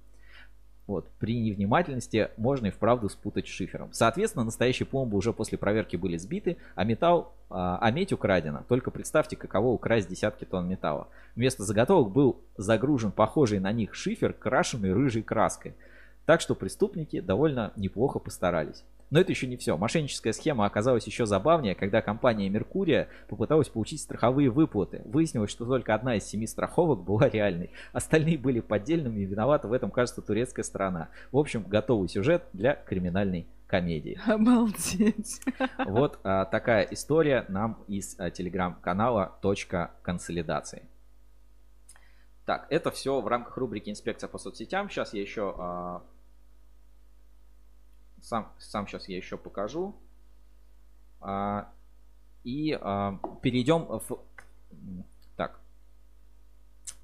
Вот, 0.86 1.08
при 1.18 1.40
невнимательности 1.40 2.30
можно 2.36 2.66
и 2.66 2.70
вправду 2.70 3.08
спутать 3.08 3.48
с 3.48 3.50
шифером. 3.50 3.88
Соответственно, 3.92 4.44
настоящие 4.44 4.86
пломбы 4.86 5.16
уже 5.16 5.32
после 5.32 5.58
проверки 5.58 5.96
были 5.96 6.16
сбиты, 6.16 6.58
а 6.76 6.84
металл, 6.84 7.32
а, 7.50 7.78
а 7.80 7.90
медь 7.90 8.12
украдена. 8.12 8.64
Только 8.68 8.92
представьте, 8.92 9.34
каково 9.34 9.68
украсть 9.68 10.08
десятки 10.08 10.44
тонн 10.44 10.68
металла. 10.68 11.08
Вместо 11.34 11.64
заготовок 11.64 12.12
был 12.12 12.40
загружен 12.56 13.10
похожий 13.10 13.58
на 13.58 13.72
них 13.72 13.94
шифер, 13.94 14.32
крашенный 14.32 14.92
рыжей 14.92 15.22
краской. 15.22 15.74
Так 16.24 16.40
что 16.40 16.54
преступники 16.54 17.20
довольно 17.20 17.72
неплохо 17.74 18.20
постарались. 18.20 18.84
Но 19.10 19.20
это 19.20 19.32
еще 19.32 19.46
не 19.46 19.56
все. 19.56 19.76
Мошенническая 19.76 20.32
схема 20.32 20.66
оказалась 20.66 21.06
еще 21.06 21.26
забавнее, 21.26 21.74
когда 21.74 22.02
компания 22.02 22.48
Меркурия 22.48 23.08
попыталась 23.28 23.68
получить 23.68 24.00
страховые 24.00 24.50
выплаты. 24.50 25.02
Выяснилось, 25.04 25.50
что 25.50 25.64
только 25.64 25.94
одна 25.94 26.16
из 26.16 26.24
семи 26.24 26.46
страховок 26.46 27.02
была 27.02 27.28
реальной. 27.28 27.70
Остальные 27.92 28.38
были 28.38 28.60
поддельными 28.60 29.20
и 29.20 29.24
виновата 29.24 29.68
в 29.68 29.72
этом, 29.72 29.90
кажется, 29.90 30.22
турецкая 30.22 30.64
сторона. 30.64 31.08
В 31.30 31.38
общем, 31.38 31.62
готовый 31.62 32.08
сюжет 32.08 32.44
для 32.52 32.74
криминальной 32.74 33.46
комедии. 33.66 34.18
Обалдеть. 34.26 35.40
Вот 35.84 36.18
а, 36.24 36.44
такая 36.44 36.82
история 36.84 37.44
нам 37.48 37.84
из 37.88 38.18
а, 38.18 38.30
телеграм-канала 38.30 39.38
«Точка 39.42 39.92
консолидации». 40.02 40.88
Так, 42.44 42.68
это 42.70 42.92
все 42.92 43.20
в 43.20 43.26
рамках 43.26 43.56
рубрики 43.56 43.90
«Инспекция 43.90 44.28
по 44.28 44.38
соцсетям». 44.38 44.88
Сейчас 44.88 45.14
я 45.14 45.20
еще... 45.20 45.54
а, 45.58 46.02
сам, 48.26 48.52
сам 48.58 48.88
сейчас 48.88 49.08
я 49.08 49.16
еще 49.16 49.36
покажу. 49.38 49.94
А, 51.20 51.70
и 52.42 52.76
а, 52.80 53.20
перейдем 53.40 53.84
в... 53.84 54.18
Так. 55.36 55.60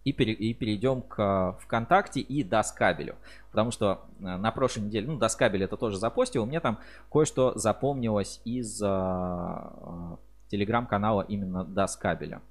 И, 0.03 0.13
пере- 0.13 0.33
и 0.33 0.53
перейдем 0.53 1.01
к 1.03 1.57
ВКонтакте 1.61 2.21
и 2.21 2.43
Даскабелю. 2.43 3.15
Потому 3.53 3.71
что 3.71 4.05
а, 4.21 4.37
на 4.37 4.51
прошлой 4.51 4.81
неделе, 4.81 5.07
ну, 5.07 5.17
Даскабель 5.17 5.63
это 5.63 5.77
тоже 5.77 5.97
запостил, 5.97 6.45
мне 6.45 6.59
там 6.59 6.81
кое-что 7.09 7.57
запомнилось 7.57 8.41
из 8.45 8.83
а, 8.83 8.89
а, 8.91 10.19
телеграм-канала 10.49 11.23
именно 11.23 11.65
Даскабеля. 11.65 12.43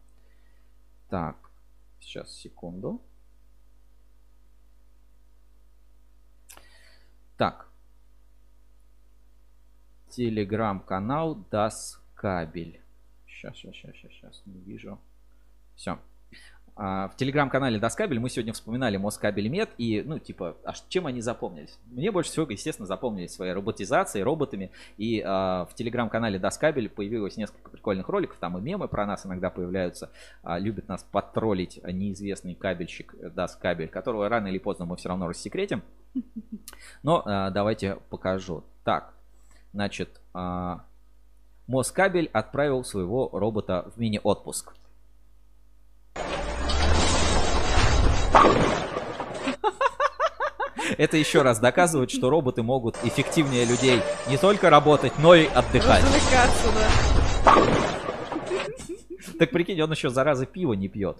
Так, 1.10 1.36
сейчас, 2.00 2.34
секунду. 2.34 3.02
Так. 7.36 7.71
Телеграм-канал 10.12 11.38
Даскабель. 11.50 12.82
Сейчас, 13.28 13.56
сейчас, 13.56 13.76
сейчас, 13.76 13.96
сейчас, 13.96 14.12
сейчас, 14.12 14.42
не 14.46 14.60
вижу. 14.60 15.00
Все. 15.76 15.98
В 16.76 17.14
телеграм-канале 17.18 17.80
Доскабель 17.80 18.20
мы 18.20 18.30
сегодня 18.30 18.54
вспоминали 18.54 18.98
Москабель 18.98 19.50
Мед 19.50 19.70
и, 19.78 20.02
ну, 20.06 20.20
типа, 20.20 20.58
а 20.64 20.74
чем 20.90 21.06
они 21.06 21.22
запомнились? 21.22 21.78
Мне 21.86 22.12
больше 22.12 22.32
всего, 22.32 22.46
естественно, 22.50 22.88
запомнились 22.88 23.34
своей 23.34 23.54
роботизацией, 23.54 24.24
роботами. 24.24 24.72
И 24.98 25.22
а, 25.24 25.66
в 25.66 25.76
телеграм-канале 25.76 26.40
Доскабель 26.40 26.90
появилось 26.90 27.38
несколько 27.38 27.70
прикольных 27.70 28.10
роликов, 28.10 28.38
там 28.38 28.58
и 28.58 28.62
мемы 28.62 28.88
про 28.88 29.06
нас 29.06 29.26
иногда 29.26 29.50
появляются. 29.50 30.12
А, 30.44 30.60
любит 30.60 30.88
нас 30.88 31.04
подтроллить 31.04 31.80
неизвестный 31.84 32.56
кабельщик 32.56 33.16
Доскабель, 33.34 33.90
которого 33.90 34.28
рано 34.28 34.48
или 34.48 34.58
поздно 34.58 34.86
мы 34.86 34.96
все 34.96 35.10
равно 35.10 35.28
рассекретим. 35.28 35.84
Но 37.04 37.22
а, 37.26 37.50
давайте 37.52 37.98
покажу. 38.10 38.64
Так, 38.84 39.14
значит, 39.74 40.22
а, 40.34 40.84
Москабель 41.68 42.30
отправил 42.34 42.84
своего 42.84 43.30
робота 43.32 43.92
в 43.96 44.00
мини-отпуск. 44.00 44.74
Это 50.98 51.18
еще 51.18 51.42
раз 51.42 51.60
доказывает, 51.60 52.12
что 52.12 52.30
роботы 52.30 52.64
могут 52.64 52.98
эффективнее 53.04 53.66
людей 53.66 54.02
не 54.28 54.38
только 54.38 54.70
работать, 54.70 55.14
но 55.20 55.34
и 55.36 55.46
отдыхать. 55.46 56.04
Развлекаться, 56.04 56.70
да. 56.76 57.62
Так 59.40 59.52
прикинь, 59.52 59.82
он 59.82 59.92
еще 59.92 60.10
зараза 60.10 60.46
пива 60.46 60.74
не 60.74 60.88
пьет. 60.88 61.18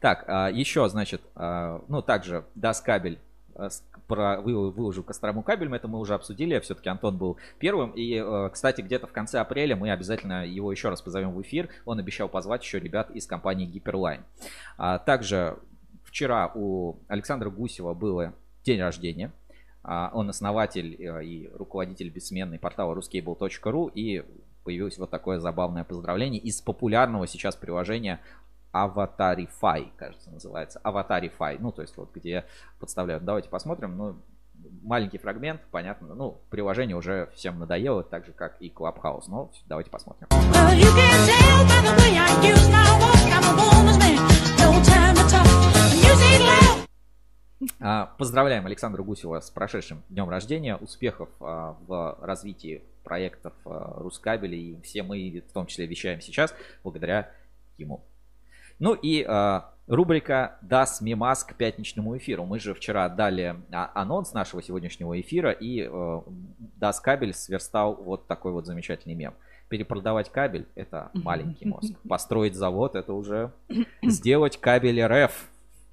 Так, 0.00 0.24
а, 0.28 0.50
еще, 0.50 0.88
значит, 0.88 1.22
а, 1.34 1.82
ну, 1.88 2.02
также 2.02 2.44
даст 2.54 2.84
кабель 2.84 3.18
а, 3.54 3.68
про 4.06 4.40
вы, 4.40 4.70
выложил 4.70 5.02
Кострому 5.02 5.42
кабель, 5.42 5.74
это 5.74 5.88
мы 5.88 5.98
уже 5.98 6.14
обсудили, 6.14 6.58
все-таки 6.60 6.88
Антон 6.88 7.16
был 7.16 7.38
первым. 7.58 7.92
И, 7.96 8.22
кстати, 8.52 8.82
где-то 8.82 9.06
в 9.06 9.12
конце 9.12 9.40
апреля 9.40 9.74
мы 9.74 9.90
обязательно 9.90 10.46
его 10.46 10.70
еще 10.70 10.90
раз 10.90 11.02
позовем 11.02 11.32
в 11.32 11.42
эфир. 11.42 11.68
Он 11.84 11.98
обещал 11.98 12.28
позвать 12.28 12.62
еще 12.62 12.78
ребят 12.78 13.10
из 13.10 13.26
компании 13.26 13.66
Гиперлайн. 13.66 14.22
Также 14.76 15.58
вчера 16.04 16.52
у 16.54 16.98
Александра 17.08 17.50
Гусева 17.50 17.94
было 17.94 18.32
день 18.64 18.80
рождения. 18.80 19.32
Он 19.82 20.28
основатель 20.28 20.96
э, 21.00 21.24
и 21.24 21.48
руководитель 21.54 22.08
бессменной 22.10 22.58
портала 22.58 22.92
ruscable.ru 22.98 23.92
и 23.94 24.24
появилось 24.64 24.98
вот 24.98 25.10
такое 25.10 25.38
забавное 25.38 25.84
поздравление 25.84 26.40
из 26.40 26.60
популярного 26.60 27.28
сейчас 27.28 27.54
приложения 27.54 28.20
Аватарифай, 28.82 29.92
кажется, 29.96 30.30
называется. 30.30 30.80
Аватарифай. 30.82 31.58
Ну, 31.58 31.72
то 31.72 31.82
есть 31.82 31.96
вот 31.96 32.12
где 32.14 32.44
подставляют. 32.78 33.24
Давайте 33.24 33.48
посмотрим. 33.48 33.96
Ну, 33.96 34.16
маленький 34.82 35.18
фрагмент, 35.18 35.62
понятно. 35.70 36.14
Ну, 36.14 36.40
приложение 36.50 36.96
уже 36.96 37.30
всем 37.34 37.58
надоело, 37.58 38.02
так 38.02 38.26
же, 38.26 38.32
как 38.32 38.60
и 38.60 38.70
Clubhouse. 38.70 39.24
Но 39.28 39.50
давайте 39.66 39.90
посмотрим. 39.90 40.28
А, 47.80 48.06
поздравляем 48.18 48.66
Александра 48.66 49.02
Гусева 49.02 49.40
с 49.40 49.50
прошедшим 49.50 50.02
днем 50.08 50.28
рождения, 50.28 50.76
успехов 50.76 51.28
а, 51.40 51.76
в 51.86 52.18
развитии 52.20 52.82
проектов 53.04 53.52
а, 53.64 53.94
Рускабеля, 53.98 54.56
и 54.56 54.80
все 54.82 55.02
мы 55.02 55.42
в 55.48 55.52
том 55.52 55.66
числе 55.66 55.86
вещаем 55.86 56.20
сейчас 56.20 56.54
благодаря 56.82 57.30
ему. 57.78 58.04
Ну 58.78 58.94
и 58.94 59.24
э, 59.26 59.60
рубрика 59.86 60.58
«Даст 60.62 61.00
мемас» 61.00 61.44
к 61.44 61.54
пятничному 61.54 62.16
эфиру. 62.16 62.44
Мы 62.44 62.58
же 62.58 62.74
вчера 62.74 63.08
дали 63.08 63.56
а, 63.72 63.90
анонс 63.94 64.32
нашего 64.32 64.62
сегодняшнего 64.62 65.18
эфира, 65.20 65.50
и 65.50 65.88
э, 65.90 66.20
Даст 66.76 67.02
Кабель 67.02 67.34
сверстал 67.34 67.94
вот 67.94 68.26
такой 68.26 68.52
вот 68.52 68.66
замечательный 68.66 69.14
мем. 69.14 69.34
Перепродавать 69.68 70.30
кабель– 70.30 70.66
это 70.76 71.10
маленький 71.12 71.66
мозг. 71.66 71.92
Построить 72.08 72.54
завод– 72.54 72.94
это 72.94 73.12
уже 73.12 73.50
сделать 74.02 74.60
кабель 74.60 75.02
РФ 75.02 75.32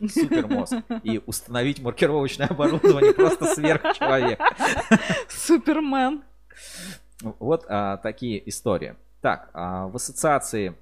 супер 0.07 0.47
мозг. 0.47 0.75
И 1.03 1.21
установить 1.25 1.81
маркировочное 1.81 2.47
оборудование 2.47 3.13
просто 3.13 3.45
сверхчеловек. 3.45 4.39
Супермен. 5.29 6.23
Вот 7.21 7.65
а, 7.67 7.97
такие 7.97 8.47
истории. 8.49 8.95
Так, 9.21 9.49
а, 9.53 9.87
в 9.87 9.95
ассоциации 9.95 10.75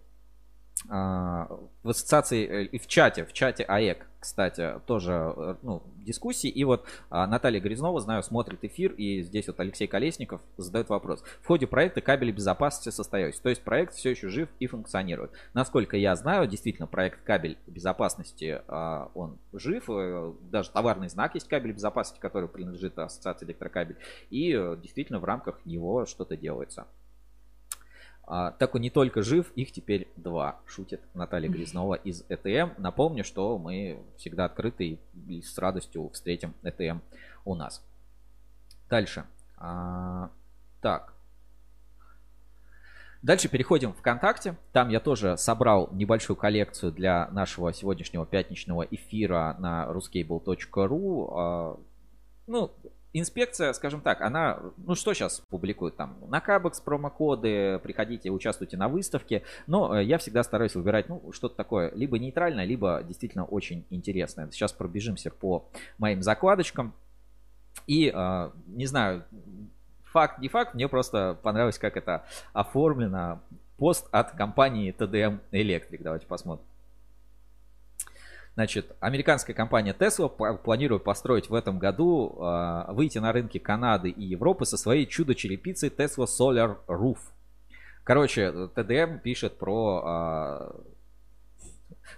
в 0.88 1.90
ассоциации 1.90 2.48
э, 2.48 2.64
и 2.66 2.80
в 2.80 2.88
чате, 2.88 3.26
в 3.26 3.34
чате 3.34 3.64
АЭК, 3.64 4.08
кстати, 4.20 4.80
тоже 4.86 5.34
э, 5.36 5.56
ну, 5.62 5.84
дискуссии. 5.98 6.50
И 6.50 6.64
вот 6.64 6.86
а, 7.10 7.28
Наталья 7.28 7.60
Грязнова, 7.60 8.00
знаю, 8.02 8.24
смотрит 8.24 8.64
эфир, 8.64 8.94
и 8.94 9.22
здесь 9.22 9.48
вот 9.48 9.60
Алексей 9.60 9.88
Колесников 9.88 10.42
задает 10.58 10.90
вопрос. 10.90 11.24
В 11.42 11.48
ходе 11.48 11.68
проекта 11.68 12.02
кабели 12.02 12.32
безопасности 12.32 12.90
состоялись, 12.90 13.40
то 13.40 13.50
есть 13.50 13.64
проект 13.64 13.94
все 13.94 14.12
еще 14.12 14.30
жив 14.30 14.50
и 14.60 14.68
функционирует. 14.68 15.32
Насколько 15.54 15.98
я 15.98 16.16
знаю, 16.16 16.48
действительно, 16.48 16.88
проект 16.88 17.24
кабель 17.24 17.58
безопасности, 17.68 18.62
а, 18.68 19.12
он 19.14 19.38
жив, 19.54 19.86
э, 19.90 20.34
даже 20.52 20.72
товарный 20.72 21.10
знак 21.10 21.36
есть 21.36 21.48
кабель 21.48 21.74
безопасности, 21.74 22.22
который 22.22 22.50
принадлежит 22.50 22.98
ассоциации 22.98 23.46
электрокабель, 23.46 23.98
и 24.30 24.52
действительно 24.82 25.20
в 25.20 25.26
рамках 25.26 25.66
него 25.66 26.06
что-то 26.06 26.38
делается. 26.38 26.86
А, 28.34 28.52
так 28.52 28.76
он 28.76 28.82
не 28.82 28.90
только 28.90 29.24
жив, 29.24 29.52
их 29.58 29.74
теперь 29.74 30.08
два, 30.16 30.62
шутит 30.66 31.02
Наталья 31.14 31.50
Грязнова 31.50 31.96
из 31.96 32.24
ЭТМ. 32.30 32.70
Напомню, 32.78 33.26
что 33.26 33.58
мы 33.58 34.02
всегда 34.16 34.46
открыты 34.46 35.00
и 35.28 35.42
с 35.42 35.58
радостью 35.58 36.08
встретим 36.12 36.54
ЭТМ 36.64 37.00
у 37.44 37.56
нас. 37.56 37.86
Дальше. 38.90 39.26
А, 39.58 40.32
так. 40.82 41.14
Дальше 43.22 43.50
переходим 43.50 43.92
в 43.92 43.98
ВКонтакте. 43.98 44.56
Там 44.72 44.88
я 44.88 45.02
тоже 45.02 45.36
собрал 45.36 45.90
небольшую 45.92 46.38
коллекцию 46.38 46.94
для 46.94 47.28
нашего 47.32 47.74
сегодняшнего 47.74 48.26
пятничного 48.26 48.84
эфира 48.84 49.58
на 49.60 49.92
ruscable.ru. 49.92 51.34
А, 51.36 51.80
ну, 52.48 52.72
инспекция, 53.14 53.74
скажем 53.74 54.02
так, 54.02 54.22
она, 54.22 54.60
ну 54.78 54.96
что 54.96 55.14
сейчас 55.14 55.42
публикует 55.50 55.96
там, 55.98 56.18
на 56.28 56.40
Кабекс 56.40 56.80
промокоды, 56.80 57.80
приходите, 57.80 58.30
участвуйте 58.30 58.78
на 58.78 58.88
выставке, 58.88 59.44
но 59.68 59.98
э, 59.98 60.04
я 60.04 60.18
всегда 60.18 60.44
стараюсь 60.44 60.76
выбирать, 60.76 61.10
ну, 61.10 61.32
что-то 61.32 61.56
такое, 61.56 61.92
либо 61.94 62.18
нейтральное, 62.20 62.66
либо 62.66 63.04
действительно 63.04 63.46
очень 63.46 63.86
интересное. 63.90 64.50
Сейчас 64.52 64.72
пробежимся 64.72 65.32
по 65.32 65.70
моим 65.98 66.22
закладочкам. 66.22 66.94
И, 67.88 68.12
э, 68.14 68.52
не 68.68 68.86
знаю, 68.86 69.24
факт, 70.04 70.40
не 70.40 70.48
факт, 70.48 70.74
мне 70.74 70.88
просто 70.88 71.38
понравилось, 71.42 71.80
как 71.80 71.98
это 71.98 72.26
оформлено. 72.54 73.42
Пост 73.78 74.08
от 74.12 74.32
компании 74.32 74.94
TDM 74.96 75.40
Electric. 75.52 76.04
Давайте 76.04 76.28
посмотрим. 76.28 76.71
Значит, 78.56 78.96
американская 79.00 79.56
компания 79.56 79.96
Tesla 79.98 80.58
планирует 80.58 81.04
построить 81.04 81.50
в 81.50 81.56
этом 81.56 81.80
году, 81.80 82.38
э, 82.38 82.92
выйти 82.92 83.18
на 83.18 83.32
рынки 83.32 83.60
Канады 83.60 84.10
и 84.10 84.24
Европы 84.26 84.66
со 84.66 84.78
своей 84.78 85.06
чудо-черепицей 85.06 85.90
Tesla 85.90 86.26
Solar 86.26 86.78
Roof. 86.88 87.18
Короче, 88.04 88.52
TDM 88.76 89.20
пишет 89.20 89.58
про 89.58 90.04
э, 90.06 90.82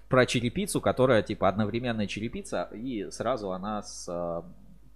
про 0.10 0.26
черепицу, 0.26 0.82
которая 0.82 1.22
типа 1.22 1.48
одновременная 1.48 2.08
черепица, 2.08 2.70
и 2.74 3.10
сразу 3.12 3.52
она 3.52 3.84
с 3.84 4.44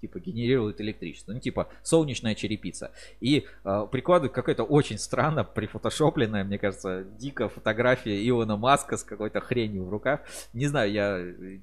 типа 0.02 0.20
генерирует 0.20 0.82
электричество. 0.82 1.34
Ну, 1.34 1.40
типа 1.40 1.70
солнечная 1.84 2.36
черепица. 2.36 2.92
И 3.20 3.46
э, 3.64 3.88
прикладывает 3.92 4.34
какая-то 4.34 4.64
очень 4.64 4.98
странно 4.98 5.44
прифотошопленная, 5.44 6.44
мне 6.44 6.58
кажется, 6.58 7.04
дико 7.20 7.50
фотография 7.50 8.28
Илона 8.28 8.58
Маска 8.58 8.98
с 8.98 9.04
какой-то 9.04 9.40
хренью 9.40 9.86
в 9.86 9.90
руках. 9.90 10.22
Не 10.54 10.68
знаю, 10.68 10.92
я 10.92 11.62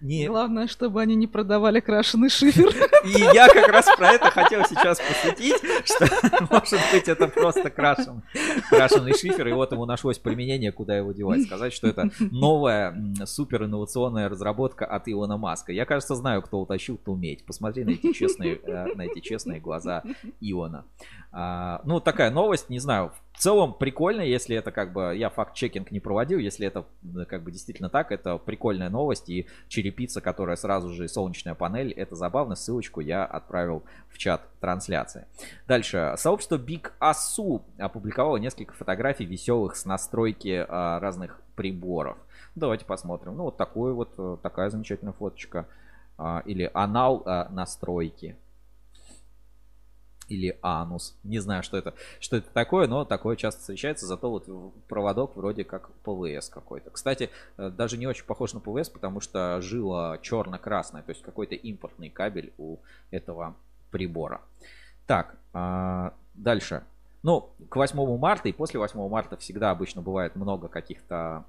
не... 0.00 0.26
Главное, 0.28 0.66
чтобы 0.66 1.00
они 1.00 1.14
не 1.14 1.26
продавали 1.26 1.80
крашеный 1.80 2.28
шифер. 2.28 2.68
И 3.04 3.20
я 3.34 3.48
как 3.48 3.68
раз 3.68 3.86
про 3.96 4.12
это 4.12 4.30
хотел 4.30 4.64
сейчас 4.64 4.98
посвятить, 5.00 5.56
что 5.84 6.06
может 6.50 6.80
быть 6.92 7.08
это 7.08 7.28
просто 7.28 7.70
крашен, 7.70 8.22
крашеный 8.68 9.14
шифер, 9.14 9.48
и 9.48 9.52
вот 9.52 9.72
ему 9.72 9.86
нашлось 9.86 10.18
применение, 10.18 10.72
куда 10.72 10.96
его 10.96 11.12
девать. 11.12 11.42
Сказать, 11.44 11.72
что 11.72 11.88
это 11.88 12.10
новая 12.18 12.94
супер 13.24 13.64
инновационная 13.64 14.28
разработка 14.28 14.86
от 14.86 15.08
Илона 15.08 15.36
Маска. 15.36 15.72
Я, 15.72 15.84
кажется, 15.84 16.14
знаю, 16.14 16.42
кто 16.42 16.60
утащил, 16.60 16.96
кто 16.96 17.12
умеет. 17.12 17.44
Посмотри 17.44 17.84
на 17.84 17.90
эти 17.90 18.12
честные, 18.12 18.56
э, 18.56 18.94
на 18.94 19.02
эти 19.02 19.20
честные 19.20 19.60
глаза 19.60 20.02
Илона. 20.40 20.84
А, 21.30 21.82
ну, 21.84 22.00
такая 22.00 22.30
новость, 22.30 22.70
не 22.70 22.78
знаю, 22.78 23.12
в 23.32 23.38
целом 23.38 23.74
прикольно, 23.74 24.22
если 24.22 24.56
это 24.56 24.72
как 24.72 24.92
бы, 24.92 25.14
я 25.16 25.30
факт-чекинг 25.30 25.92
не 25.92 26.00
проводил, 26.00 26.38
если 26.38 26.66
это 26.66 26.86
как 27.28 27.44
бы 27.44 27.52
действительно 27.52 27.88
так, 27.88 28.10
это 28.10 28.38
прикольная 28.38 28.90
новость, 28.90 29.28
и 29.28 29.46
черепица, 29.68 30.20
которая 30.20 30.56
сразу 30.56 30.90
же 30.90 31.08
солнечная 31.08 31.54
панель, 31.54 31.92
это 31.92 32.16
забавно, 32.16 32.54
ссылочку 32.54 33.00
я 33.00 33.24
отправил 33.24 33.82
в 34.08 34.18
чат 34.18 34.42
трансляции. 34.60 35.26
Дальше, 35.66 36.14
сообщество 36.16 36.56
Big 36.56 36.90
Asu 37.00 37.62
опубликовало 37.78 38.38
несколько 38.38 38.74
фотографий 38.74 39.24
веселых 39.24 39.76
с 39.76 39.84
настройки 39.84 40.66
а, 40.68 40.98
разных 41.00 41.40
приборов. 41.54 42.16
Давайте 42.54 42.84
посмотрим. 42.84 43.36
Ну, 43.36 43.44
вот 43.44 43.56
такой 43.56 43.92
вот, 43.92 44.14
э, 44.18 44.36
такая 44.42 44.70
замечательная 44.70 45.12
фоточка. 45.12 45.66
А, 46.20 46.42
или 46.44 46.68
анал 46.74 47.22
а, 47.26 47.48
настройки 47.50 48.36
или 50.28 50.58
анус. 50.62 51.16
Не 51.24 51.38
знаю, 51.38 51.62
что 51.62 51.76
это, 51.76 51.94
что 52.20 52.36
это 52.36 52.50
такое, 52.50 52.86
но 52.86 53.04
такое 53.04 53.36
часто 53.36 53.60
встречается. 53.60 54.06
Зато 54.06 54.30
вот 54.30 54.46
проводок 54.88 55.36
вроде 55.36 55.64
как 55.64 55.90
ПВС 56.04 56.48
какой-то. 56.48 56.90
Кстати, 56.90 57.30
э, 57.56 57.70
даже 57.70 57.96
не 57.96 58.06
очень 58.06 58.24
похож 58.24 58.52
на 58.54 58.60
ПВС, 58.60 58.88
потому 58.88 59.20
что 59.20 59.60
жила 59.60 60.18
черно-красная, 60.18 61.02
то 61.02 61.10
есть 61.10 61.22
какой-то 61.22 61.54
импортный 61.54 62.10
кабель 62.10 62.52
у 62.58 62.78
этого 63.10 63.56
прибора. 63.90 64.42
Так, 65.06 65.36
а, 65.52 66.14
дальше. 66.34 66.84
Ну, 67.22 67.50
к 67.68 67.76
8 67.76 68.18
марта 68.18 68.48
и 68.48 68.52
после 68.52 68.78
8 68.78 69.08
марта 69.08 69.36
всегда 69.36 69.70
обычно 69.70 70.02
бывает 70.02 70.36
много 70.36 70.68
каких-то 70.68 71.44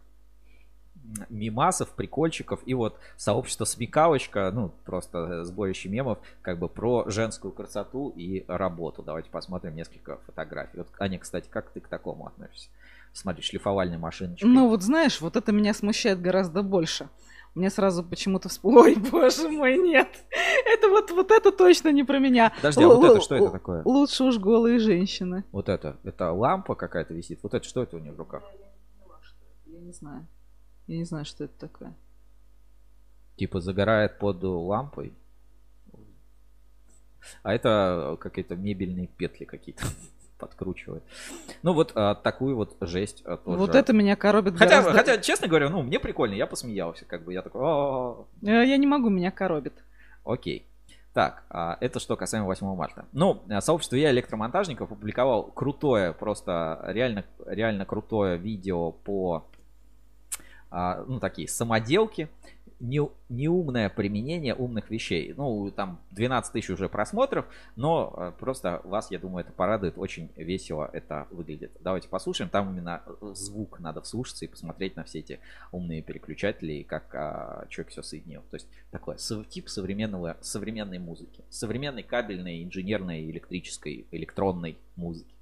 мемасов, 1.29 1.89
прикольчиков 1.89 2.59
и 2.65 2.73
вот 2.73 2.97
сообщество 3.17 3.65
Смекалочка, 3.65 4.51
ну, 4.53 4.71
просто 4.85 5.43
сборище 5.43 5.89
мемов, 5.89 6.19
как 6.41 6.59
бы 6.59 6.69
про 6.69 7.05
женскую 7.07 7.51
красоту 7.51 8.13
и 8.15 8.45
работу. 8.47 9.03
Давайте 9.03 9.29
посмотрим 9.29 9.75
несколько 9.75 10.17
фотографий. 10.25 10.77
Вот, 10.77 10.87
Аня, 10.99 11.19
кстати, 11.19 11.47
как 11.49 11.69
ты 11.71 11.79
к 11.79 11.87
такому 11.87 12.27
относишься? 12.27 12.69
Смотри, 13.13 13.41
шлифовальная 13.41 13.97
машиночка. 13.97 14.45
Ну, 14.45 14.69
вот 14.69 14.83
знаешь, 14.83 15.19
вот 15.19 15.35
это 15.35 15.51
меня 15.51 15.73
смущает 15.73 16.21
гораздо 16.21 16.61
больше. 16.61 17.09
Мне 17.55 17.71
сразу 17.71 18.03
почему-то 18.03 18.47
всплыло, 18.47 18.83
ой, 18.83 18.95
боже 18.95 19.49
мой, 19.49 19.77
нет, 19.77 20.07
Это 20.65 20.87
вот, 20.89 21.09
вот 21.11 21.31
это 21.31 21.51
точно 21.51 21.91
не 21.91 22.03
про 22.03 22.19
меня. 22.19 22.53
Подожди, 22.57 22.83
а 22.83 22.87
вот 22.87 23.03
это 23.03 23.21
что 23.21 23.35
это 23.35 23.49
такое? 23.49 23.81
Лучше 23.85 24.23
уж 24.23 24.37
голые 24.37 24.77
женщины. 24.79 25.43
Вот 25.51 25.67
это, 25.67 25.97
это 26.03 26.31
лампа 26.31 26.75
какая-то 26.75 27.13
висит. 27.13 27.39
Вот 27.41 27.55
это 27.55 27.67
что 27.67 27.81
это 27.83 27.97
у 27.97 27.99
нее 27.99 28.11
в 28.11 28.17
руках? 28.17 28.43
Я 29.65 29.79
не 29.79 29.91
знаю. 29.91 30.27
Я 30.89 30.97
не 30.97 31.03
знаю, 31.03 31.23
что 31.23 31.43
это 31.43 31.53
такое. 31.59 31.93
Типа 33.35 33.61
загорает 33.61 34.17
под 34.17 34.43
лампой. 34.43 35.13
А 37.43 37.53
это 37.53 38.17
какие-то 38.19 38.55
мебельные 38.55 39.05
петли 39.05 39.45
какие-то 39.45 39.83
подкручивает. 40.39 41.03
Ну 41.61 41.73
вот 41.73 41.91
а, 41.93 42.15
такую 42.15 42.55
вот 42.55 42.75
жесть 42.81 43.21
а, 43.23 43.37
тоже. 43.37 43.59
Вот 43.59 43.75
это 43.75 43.93
меня 43.93 44.15
коробит 44.15 44.57
хотя, 44.57 44.81
гораздо... 44.81 44.93
хотя, 44.93 45.17
честно 45.21 45.47
говоря, 45.47 45.69
ну 45.69 45.83
мне 45.83 45.99
прикольно, 45.99 46.33
я 46.33 46.47
посмеялся, 46.47 47.05
как 47.05 47.23
бы 47.23 47.33
я 47.33 47.43
такой. 47.43 47.61
«О-о-о». 47.61 48.25
Э, 48.41 48.65
Я 48.65 48.77
не 48.77 48.87
могу, 48.87 49.09
меня 49.09 49.29
коробит. 49.29 49.73
Окей. 50.23 50.65
Так, 51.13 51.43
а, 51.51 51.77
это 51.81 51.99
что 51.99 52.15
касаемо 52.15 52.47
8 52.47 52.65
марта. 52.75 53.05
Ну, 53.11 53.43
а, 53.47 53.61
сообщество 53.61 53.95
я 53.95 54.09
электромонтажников 54.09 54.91
опубликовал 54.91 55.51
крутое, 55.51 56.13
просто 56.13 56.83
реально, 56.87 57.25
реально 57.45 57.85
крутое 57.85 58.37
видео 58.37 58.91
по, 58.91 59.45
ну, 60.71 61.19
такие 61.19 61.47
самоделки, 61.47 62.29
не, 62.79 63.01
неумное 63.27 63.89
применение 63.89 64.55
умных 64.55 64.89
вещей. 64.89 65.33
Ну, 65.35 65.71
там 65.71 65.99
12 66.11 66.53
тысяч 66.53 66.69
уже 66.69 66.89
просмотров, 66.89 67.45
но 67.75 68.13
а, 68.15 68.31
просто 68.31 68.81
вас, 68.83 69.11
я 69.11 69.19
думаю, 69.19 69.43
это 69.43 69.53
порадует. 69.53 69.97
Очень 69.97 70.31
весело 70.35 70.89
это 70.91 71.27
выглядит. 71.31 71.71
Давайте 71.81 72.07
послушаем. 72.07 72.49
Там 72.49 72.71
именно 72.71 73.03
э, 73.05 73.31
звук 73.33 73.79
надо 73.79 74.01
вслушаться 74.01 74.45
и 74.45 74.47
посмотреть 74.47 74.95
на 74.95 75.03
все 75.03 75.19
эти 75.19 75.39
умные 75.71 76.01
переключатели 76.01 76.73
и 76.73 76.83
как 76.83 77.13
а, 77.13 77.65
человек 77.69 77.91
все 77.91 78.01
соединил. 78.01 78.41
То 78.49 78.55
есть 78.55 78.67
такой 78.91 79.17
тип 79.49 79.69
современного, 79.69 80.37
современной 80.41 80.99
музыки. 80.99 81.43
Современной 81.49 82.03
кабельной, 82.03 82.63
инженерной, 82.63 83.29
электрической, 83.29 84.07
электронной 84.11 84.77
музыки. 84.95 85.38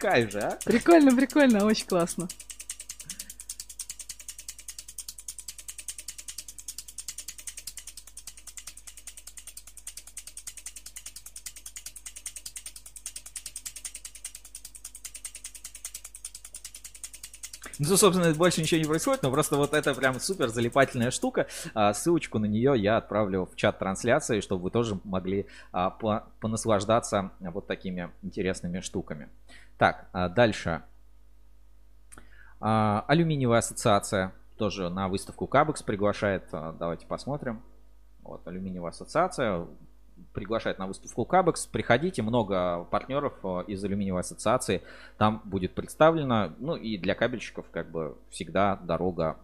Да 0.00 0.10
кайф 0.10 0.32
же, 0.32 0.40
а? 0.40 0.58
Прикольно, 0.64 1.14
прикольно, 1.14 1.64
очень 1.64 1.86
классно. 1.86 2.28
Ну, 17.82 17.96
собственно, 17.96 18.34
больше 18.34 18.60
ничего 18.60 18.78
не 18.78 18.86
происходит, 18.86 19.22
но 19.22 19.30
просто 19.30 19.56
вот 19.56 19.72
это 19.72 19.94
прям 19.94 20.20
супер 20.20 20.48
залипательная 20.48 21.10
штука. 21.10 21.46
А, 21.72 21.94
ссылочку 21.94 22.38
на 22.38 22.44
нее 22.44 22.74
я 22.76 22.98
отправлю 22.98 23.46
в 23.50 23.56
чат 23.56 23.78
трансляции, 23.78 24.40
чтобы 24.40 24.64
вы 24.64 24.70
тоже 24.70 25.00
могли 25.04 25.46
а, 25.72 25.88
по- 25.88 26.24
понаслаждаться 26.40 27.30
вот 27.40 27.66
такими 27.66 28.10
интересными 28.22 28.80
штуками. 28.80 29.30
Так, 29.80 30.10
а, 30.12 30.28
дальше. 30.28 30.82
А, 32.60 33.02
алюминиевая 33.08 33.60
ассоциация 33.60 34.34
тоже 34.58 34.90
на 34.90 35.08
выставку 35.08 35.46
Кабекс 35.46 35.82
приглашает. 35.82 36.44
А, 36.52 36.74
Давайте 36.78 37.06
посмотрим. 37.06 37.62
Вот, 38.20 38.46
алюминиевая 38.46 38.90
ассоциация 38.90 39.66
приглашает 40.34 40.78
на 40.78 40.86
выставку 40.86 41.24
Кабекс. 41.24 41.66
Приходите, 41.66 42.20
много 42.20 42.84
партнеров 42.90 43.32
из 43.68 43.82
алюминиевой 43.82 44.20
ассоциации 44.20 44.82
там 45.16 45.40
будет 45.46 45.74
представлено. 45.74 46.52
Ну 46.58 46.76
и 46.76 46.98
для 46.98 47.14
кабельщиков 47.14 47.64
как 47.70 47.90
бы 47.90 48.18
всегда 48.28 48.76
дорога 48.76 49.38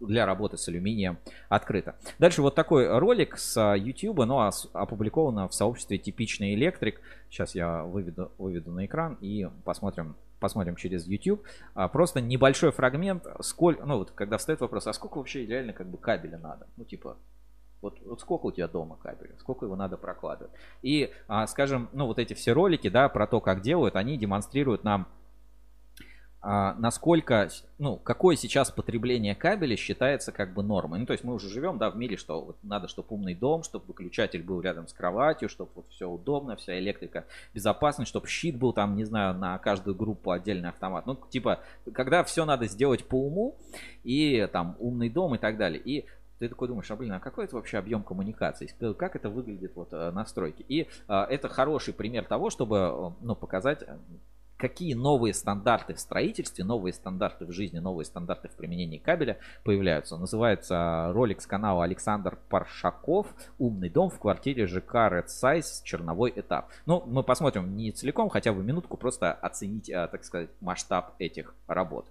для 0.00 0.26
работы 0.26 0.56
с 0.56 0.68
алюминием 0.68 1.18
открыта. 1.48 1.96
Дальше 2.18 2.42
вот 2.42 2.54
такой 2.54 2.98
ролик 2.98 3.38
с 3.38 3.56
а, 3.56 3.76
YouTube, 3.76 4.24
но 4.26 4.46
ос- 4.46 4.68
опубликовано 4.72 5.48
в 5.48 5.54
сообществе 5.54 5.98
Типичный 5.98 6.54
Электрик. 6.54 7.00
Сейчас 7.30 7.54
я 7.54 7.84
выведу, 7.84 8.32
выведу 8.38 8.70
на 8.70 8.86
экран 8.86 9.16
и 9.20 9.48
посмотрим 9.64 10.16
посмотрим 10.40 10.76
через 10.76 11.06
YouTube. 11.06 11.42
А, 11.74 11.88
просто 11.88 12.20
небольшой 12.20 12.70
фрагмент, 12.70 13.26
сколько, 13.40 13.86
ну 13.86 13.98
вот 13.98 14.10
когда 14.10 14.36
встает 14.36 14.60
вопрос, 14.60 14.86
а 14.86 14.92
сколько 14.92 15.16
вообще 15.18 15.46
реально 15.46 15.72
как 15.72 15.86
бы 15.88 15.96
кабеля 15.96 16.38
надо? 16.38 16.66
Ну 16.76 16.84
типа 16.84 17.16
вот, 17.84 17.98
вот 18.04 18.20
сколько 18.20 18.46
у 18.46 18.52
тебя 18.52 18.66
дома 18.66 18.96
кабеля, 18.96 19.34
сколько 19.38 19.66
его 19.66 19.76
надо 19.76 19.96
прокладывать. 19.98 20.52
И, 20.82 21.12
а, 21.28 21.46
скажем, 21.46 21.90
ну 21.92 22.06
вот 22.06 22.18
эти 22.18 22.32
все 22.32 22.52
ролики, 22.52 22.88
да, 22.88 23.08
про 23.08 23.26
то, 23.26 23.40
как 23.40 23.60
делают, 23.60 23.96
они 23.96 24.16
демонстрируют 24.16 24.84
нам, 24.84 25.06
а, 25.06 25.06
насколько, 26.44 27.48
ну, 27.78 27.96
какое 27.96 28.36
сейчас 28.36 28.70
потребление 28.70 29.34
кабеля 29.34 29.76
считается 29.76 30.30
как 30.30 30.52
бы 30.52 30.62
нормой. 30.62 30.98
Ну, 30.98 31.06
то 31.06 31.12
есть 31.12 31.24
мы 31.24 31.34
уже 31.34 31.48
живем, 31.48 31.78
да, 31.78 31.90
в 31.90 31.96
мире, 31.96 32.16
что 32.16 32.40
вот 32.40 32.56
надо, 32.62 32.86
чтобы 32.88 33.08
умный 33.10 33.34
дом, 33.34 33.62
чтобы 33.62 33.86
выключатель 33.86 34.42
был 34.42 34.60
рядом 34.60 34.86
с 34.86 34.92
кроватью, 34.92 35.48
чтобы 35.48 35.70
вот 35.74 35.86
все 35.90 36.06
удобно, 36.06 36.56
вся 36.56 36.78
электрика 36.78 37.24
безопасна, 37.54 38.04
чтобы 38.04 38.28
щит 38.28 38.58
был 38.58 38.72
там, 38.72 38.96
не 38.96 39.04
знаю, 39.04 39.34
на 39.34 39.58
каждую 39.58 39.96
группу 39.96 40.30
отдельный 40.30 40.68
автомат. 40.68 41.06
Ну, 41.06 41.18
типа, 41.30 41.60
когда 41.92 42.22
все 42.24 42.44
надо 42.44 42.66
сделать 42.66 43.04
по 43.04 43.14
уму, 43.14 43.56
и 44.02 44.48
там 44.52 44.76
умный 44.78 45.08
дом 45.08 45.34
и 45.34 45.38
так 45.38 45.56
далее. 45.56 45.80
И 45.82 46.04
ты 46.38 46.48
такой 46.48 46.68
думаешь, 46.68 46.90
а 46.90 46.96
блин, 46.96 47.12
а 47.12 47.20
какой 47.20 47.44
это 47.44 47.56
вообще 47.56 47.78
объем 47.78 48.02
коммуникаций? 48.02 48.70
Как 48.98 49.16
это 49.16 49.30
выглядит 49.30 49.72
вот 49.74 49.92
э, 49.92 50.10
настройки? 50.10 50.64
И 50.68 50.88
э, 51.08 51.14
это 51.30 51.48
хороший 51.48 51.94
пример 51.94 52.24
того, 52.24 52.50
чтобы 52.50 52.76
э, 52.76 53.10
ну, 53.22 53.36
показать, 53.36 53.84
какие 54.56 54.94
новые 54.94 55.34
стандарты 55.34 55.94
в 55.94 56.00
строительстве, 56.00 56.64
новые 56.64 56.92
стандарты 56.92 57.44
в 57.44 57.52
жизни, 57.52 57.78
новые 57.78 58.04
стандарты 58.04 58.48
в 58.48 58.52
применении 58.52 58.98
кабеля 58.98 59.38
появляются. 59.64 60.16
Называется 60.16 61.10
ролик 61.12 61.40
с 61.40 61.46
канала 61.46 61.84
Александр 61.84 62.38
Паршаков 62.48 63.26
«Умный 63.58 63.90
дом 63.90 64.10
в 64.10 64.18
квартире 64.18 64.66
ЖК 64.66 64.94
Red 64.94 65.26
Size. 65.26 65.82
Черновой 65.82 66.32
этап». 66.34 66.68
Ну, 66.86 67.02
мы 67.06 67.22
посмотрим 67.22 67.76
не 67.76 67.92
целиком, 67.92 68.28
хотя 68.28 68.52
бы 68.52 68.62
минутку, 68.62 68.96
просто 68.96 69.32
оценить, 69.32 69.90
э, 69.90 70.08
так 70.10 70.24
сказать, 70.24 70.50
масштаб 70.60 71.14
этих 71.18 71.54
работ. 71.66 72.06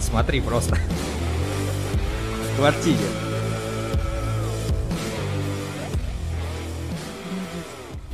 Смотри 0.00 0.40
просто. 0.40 0.76
Квартире. 2.56 2.98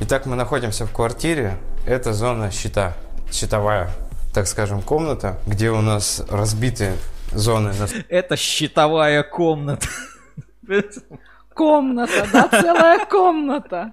Итак, 0.01 0.25
мы 0.25 0.35
находимся 0.35 0.85
в 0.85 0.91
квартире. 0.91 1.57
Это 1.85 2.13
зона 2.13 2.51
щита, 2.51 2.93
щитовая, 3.31 3.91
так 4.33 4.47
скажем, 4.47 4.81
комната, 4.81 5.37
где 5.45 5.69
у 5.71 5.81
нас 5.81 6.23
разбиты 6.29 6.93
зоны 7.31 7.73
на 7.79 7.87
Это 8.09 8.35
щитовая 8.37 9.23
комната. 9.23 9.87
Комната, 11.53 12.27
да, 12.31 12.47
целая 12.61 13.05
комната. 13.05 13.91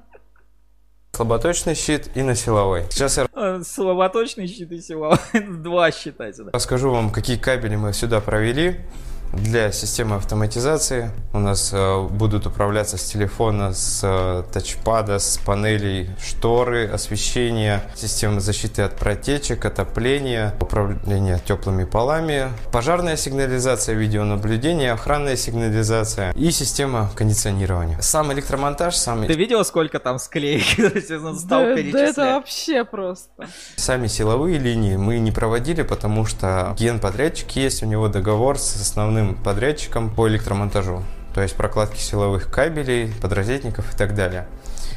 слаботочный 1.12 1.74
щит 1.74 2.10
и 2.14 2.22
на 2.22 2.34
силовой. 2.34 2.84
Сейчас 2.90 3.16
я 3.16 3.26
А, 3.34 3.62
Слаботочный 3.64 4.46
щит 4.46 4.70
и 4.70 4.80
силовой. 4.80 5.18
Два 5.62 5.90
считай 5.90 6.32
сюда. 6.34 6.50
расскажу 6.52 6.90
вам, 6.92 7.10
какие 7.10 7.36
кабели 7.38 7.76
мы 7.76 7.92
сюда 7.92 8.20
провели. 8.20 8.80
Для 9.36 9.70
системы 9.70 10.16
автоматизации 10.16 11.10
у 11.34 11.38
нас 11.38 11.70
э, 11.72 12.02
будут 12.08 12.46
управляться 12.46 12.96
с 12.96 13.04
телефона, 13.04 13.74
с 13.74 14.00
э, 14.02 14.42
тачпада, 14.50 15.18
с 15.18 15.38
панелей 15.38 16.08
шторы, 16.18 16.86
освещения, 16.86 17.82
система 17.94 18.40
защиты 18.40 18.82
от 18.82 18.96
протечек, 18.96 19.64
отопления, 19.66 20.54
управление 20.58 21.38
теплыми 21.46 21.84
полами, 21.84 22.48
пожарная 22.72 23.16
сигнализация, 23.16 23.94
видеонаблюдение, 23.94 24.92
охранная 24.92 25.36
сигнализация 25.36 26.32
и 26.32 26.50
система 26.50 27.10
кондиционирования. 27.14 28.00
Сам 28.00 28.32
электромонтаж, 28.32 28.96
сам 28.96 29.26
Ты 29.26 29.34
видела, 29.34 29.64
сколько 29.64 29.98
там 29.98 30.18
склеек? 30.18 30.64
Стал 31.38 31.64
Да, 31.64 31.74
да 31.74 32.00
это 32.00 32.24
вообще 32.36 32.84
просто. 32.84 33.48
Сами 33.76 34.06
силовые 34.06 34.58
линии 34.58 34.96
мы 34.96 35.18
не 35.18 35.30
проводили, 35.30 35.82
потому 35.82 36.24
что 36.24 36.74
генподрядчик 36.78 37.50
есть, 37.52 37.82
у 37.82 37.86
него 37.86 38.08
договор 38.08 38.58
с 38.58 38.76
основным 38.80 39.25
подрядчиком 39.34 40.10
по 40.10 40.28
электромонтажу. 40.28 41.02
то 41.34 41.42
есть 41.42 41.54
прокладки 41.54 42.00
силовых 42.00 42.50
кабелей, 42.50 43.12
подрозетников 43.20 43.92
и 43.92 43.96
так 43.96 44.14
далее. 44.14 44.46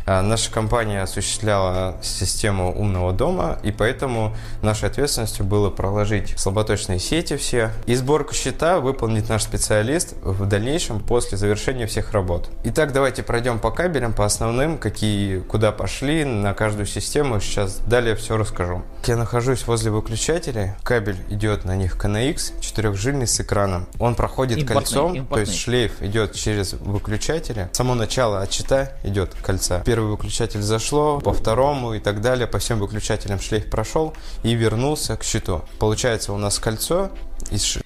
А, 0.06 0.22
наша 0.22 0.51
компания 0.51 1.01
осуществляла 1.01 1.98
систему 2.01 2.74
умного 2.77 3.14
дома, 3.14 3.59
и 3.64 3.72
поэтому 3.72 4.35
нашей 4.61 4.90
ответственностью 4.90 5.45
было 5.45 5.69
проложить 5.69 6.34
слаботочные 6.38 7.00
сети 7.00 7.38
все. 7.38 7.72
И 7.85 7.95
сборку 7.95 8.34
счета 8.34 8.80
выполнит 8.80 9.30
наш 9.30 9.43
специалист 9.43 10.14
в 10.22 10.45
дальнейшем 10.45 11.00
после 11.00 11.38
завершения 11.38 11.88
всех 11.88 12.11
работ. 12.11 12.50
Итак, 12.64 12.93
давайте 12.93 13.24
пройдем 13.24 13.59
по 13.59 13.72
кабелям, 13.72 14.14
по 14.14 14.26
основным, 14.26 14.77
какие 14.77 15.40
куда 15.40 15.72
пошли, 15.72 16.26
на 16.26 16.53
каждую 16.53 16.85
систему. 16.85 17.40
Сейчас 17.40 17.77
далее 17.85 18.16
все 18.16 18.38
расскажу. 18.38 18.84
Я 19.06 19.16
нахожусь 19.18 19.66
возле 19.68 19.92
выключателей. 19.92 20.72
Кабель 20.84 21.18
идет 21.30 21.66
на 21.66 21.76
них 21.76 21.98
KNX, 21.98 22.59
четырехжильный 22.61 23.27
с 23.27 23.40
экраном. 23.40 23.88
Он 24.00 24.16
проходит 24.16 24.58
Импортный, 24.59 24.76
кольцом, 24.84 25.14
импортный. 25.14 25.45
то 25.45 25.50
есть 25.50 25.59
шлейф 25.61 26.01
идет 26.01 26.34
через 26.34 26.74
выключатели. 26.74 27.69
Само 27.72 27.95
начало 27.95 28.42
от 28.42 28.51
щита 28.51 28.92
идет 29.03 29.34
кольца. 29.42 29.78
Первый 29.85 30.11
выключатель 30.11 30.61
зашло, 30.61 31.19
по 31.19 31.33
второму 31.33 31.93
и 31.93 31.99
так 31.99 32.22
далее. 32.22 32.48
По 32.48 32.59
всем 32.59 32.80
выключателям 32.80 33.40
шлейф 33.40 33.69
прошел 33.69 34.14
и 34.43 34.53
вернулся 34.53 35.17
к 35.17 35.24
щиту. 35.24 35.64
Получается 35.80 36.33
у 36.33 36.38
нас 36.38 36.59
кольцо 36.59 37.11
из 37.51 37.80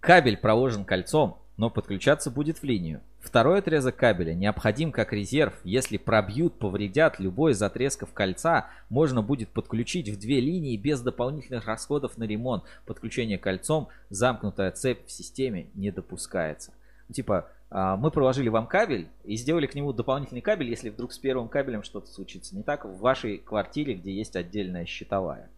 Кабель 0.00 0.36
проложен 0.36 0.84
кольцом, 0.84 1.38
но 1.56 1.70
подключаться 1.70 2.30
будет 2.30 2.58
в 2.58 2.64
линию. 2.64 3.02
Второй 3.20 3.60
отрезок 3.60 3.94
кабеля 3.94 4.34
необходим 4.34 4.90
как 4.90 5.12
резерв. 5.12 5.54
Если 5.62 5.96
пробьют, 5.96 6.58
повредят 6.58 7.20
любой 7.20 7.52
из 7.52 7.62
отрезков 7.62 8.12
кольца, 8.12 8.68
можно 8.88 9.22
будет 9.22 9.48
подключить 9.50 10.08
в 10.08 10.18
две 10.18 10.40
линии 10.40 10.76
без 10.76 11.00
дополнительных 11.00 11.66
расходов 11.66 12.18
на 12.18 12.24
ремонт. 12.24 12.64
Подключение 12.84 13.38
кольцом, 13.38 13.88
замкнутая 14.10 14.72
цепь 14.72 15.06
в 15.06 15.12
системе 15.12 15.68
не 15.74 15.92
допускается. 15.92 16.72
Ну, 17.08 17.14
Типа, 17.14 17.48
мы 17.72 18.10
проложили 18.10 18.48
вам 18.48 18.66
кабель 18.66 19.08
и 19.24 19.36
сделали 19.36 19.66
к 19.66 19.74
нему 19.74 19.92
дополнительный 19.92 20.42
кабель, 20.42 20.68
если 20.68 20.90
вдруг 20.90 21.12
с 21.12 21.18
первым 21.18 21.48
кабелем 21.48 21.82
что-то 21.82 22.08
случится. 22.08 22.54
Не 22.54 22.62
так 22.62 22.84
в 22.84 22.98
вашей 22.98 23.38
квартире, 23.38 23.94
где 23.94 24.12
есть 24.12 24.36
отдельная 24.36 24.84
щитовая. 24.84 25.48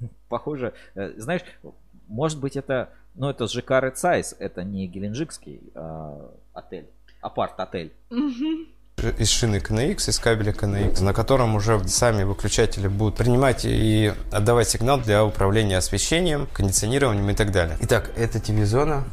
Похоже, 0.28 0.74
э, 0.94 1.12
знаешь, 1.16 1.42
может 2.08 2.40
быть 2.40 2.56
это, 2.56 2.90
ну 3.14 3.28
это 3.28 3.46
ЖК 3.46 3.70
Red 3.72 3.94
Size, 3.94 4.36
это 4.38 4.62
не 4.62 4.86
геленджикский 4.86 5.60
а, 5.74 6.30
отель, 6.52 6.88
апарт-отель. 7.20 7.92
из 9.18 9.28
шины 9.28 9.56
KNX, 9.56 10.08
из 10.08 10.18
кабеля 10.18 10.52
KNX, 10.52 11.02
на 11.02 11.12
котором 11.12 11.54
уже 11.54 11.86
сами 11.88 12.22
выключатели 12.22 12.88
будут 12.88 13.16
принимать 13.16 13.64
и 13.64 14.12
отдавать 14.32 14.68
сигнал 14.68 15.00
для 15.00 15.24
управления 15.24 15.78
освещением, 15.78 16.46
кондиционированием 16.52 17.28
и 17.30 17.34
так 17.34 17.52
далее. 17.52 17.76
Итак, 17.82 18.10
эта 18.16 18.38
TV-зона 18.38 19.04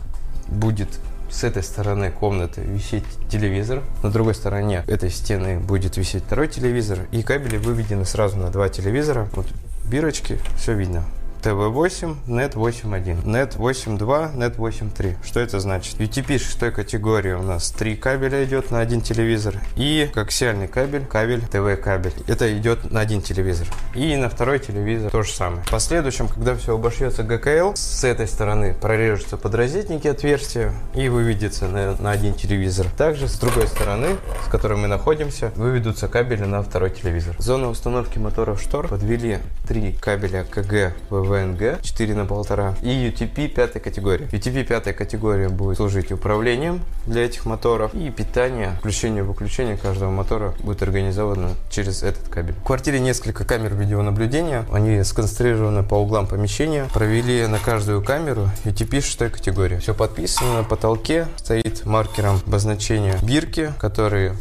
будет 0.48 1.00
с 1.34 1.44
этой 1.44 1.64
стороны 1.64 2.12
комнаты 2.12 2.62
висеть 2.62 3.04
телевизор, 3.30 3.82
на 4.04 4.12
другой 4.12 4.36
стороне 4.36 4.84
этой 4.88 5.10
стены 5.10 5.60
будет 5.60 5.98
висеть 5.98 6.24
второй 6.24 6.48
телевизор, 6.48 7.00
и 7.12 7.24
кабели 7.24 7.58
выведены 7.58 8.06
сразу 8.06 8.38
на 8.38 8.52
два 8.52 8.70
телевизора. 8.70 9.28
Вот 9.34 9.48
бирочки, 9.90 10.38
все 10.58 10.74
видно. 10.74 11.04
ТВ8, 11.44 12.16
NET 12.28 12.54
8.1, 12.54 13.26
NET 13.26 13.58
8.2, 13.58 14.36
NET 14.38 14.56
8.3. 14.56 15.16
Что 15.26 15.42
это 15.42 15.60
значит? 15.60 16.00
UTP 16.00 16.38
6 16.38 16.74
категории 16.74 17.34
у 17.34 17.42
нас 17.42 17.70
три 17.72 17.98
кабеля 17.98 18.46
идет 18.46 18.72
на 18.72 18.80
один 18.80 19.02
телевизор. 19.02 19.56
И 19.76 20.10
коаксиальный 20.14 20.70
кабель, 20.70 21.06
кабель 21.06 21.42
ТВ 21.42 21.82
кабель. 21.84 22.14
Это 22.28 22.58
идет 22.58 22.90
на 22.92 23.02
один 23.02 23.22
телевизор. 23.22 23.68
И 23.94 24.16
на 24.16 24.30
второй 24.30 24.60
телевизор 24.60 25.12
то 25.12 25.22
же 25.22 25.34
самое. 25.34 25.64
В 25.64 25.70
последующем, 25.70 26.30
когда 26.30 26.56
все 26.56 26.76
обошьется 26.76 27.24
ГКЛ, 27.24 27.74
с 27.76 28.06
этой 28.06 28.28
стороны 28.28 28.74
прорежутся 28.74 29.36
подрозетники 29.36 30.08
отверстия 30.08 30.74
и 30.96 31.10
выведется 31.10 31.68
на, 31.68 31.98
на 31.98 32.12
один 32.12 32.36
телевизор. 32.36 32.88
Также 32.98 33.28
с 33.28 33.38
другой 33.38 33.68
стороны, 33.68 34.16
с 34.46 34.50
которой 34.50 34.78
мы 34.78 34.88
находимся, 34.88 35.52
выведутся 35.58 36.08
кабели 36.08 36.46
на 36.46 36.64
второй 36.64 36.92
телевизор. 36.92 37.36
Зона 37.38 37.68
установки 37.68 38.18
моторов 38.18 38.62
штор 38.62 38.88
подвели 38.88 39.40
три 39.68 39.92
кабеля 39.92 40.46
КГ 40.46 40.94
ВВНГ 41.34 41.82
4 41.82 42.16
на 42.16 42.22
1,5 42.22 42.76
и 42.84 43.10
UTP 43.10 43.48
пятой 43.48 43.82
категории. 43.82 44.28
UTP 44.28 44.64
пятой 44.64 44.94
категории 44.94 45.48
будет 45.48 45.78
служить 45.78 46.12
управлением 46.12 46.82
для 47.06 47.26
этих 47.26 47.46
моторов 47.46 47.94
и 47.94 48.10
питание, 48.10 48.76
включение 48.80 49.24
и 49.24 49.26
выключение 49.26 49.78
каждого 49.78 50.12
мотора 50.12 50.54
будет 50.60 50.84
организовано 50.84 51.52
через 51.70 52.04
этот 52.04 52.28
кабель. 52.28 52.54
В 52.56 52.64
квартире 52.64 53.00
несколько 53.00 53.46
камер 53.46 53.74
видеонаблюдения, 53.76 54.66
они 54.72 55.04
сконцентрированы 55.04 55.84
по 55.84 55.96
углам 55.96 56.28
помещения. 56.28 56.88
Провели 56.94 57.46
на 57.48 57.60
каждую 57.60 58.04
камеру 58.04 58.50
UTP 58.66 59.02
6 59.02 59.32
категории. 59.32 59.78
Все 59.78 59.94
подписано 59.94 60.58
на 60.58 60.64
потолке, 60.64 61.28
стоит 61.38 61.86
маркером 61.86 62.42
обозначения 62.46 63.18
бирки, 63.24 63.74
которые 63.80 64.36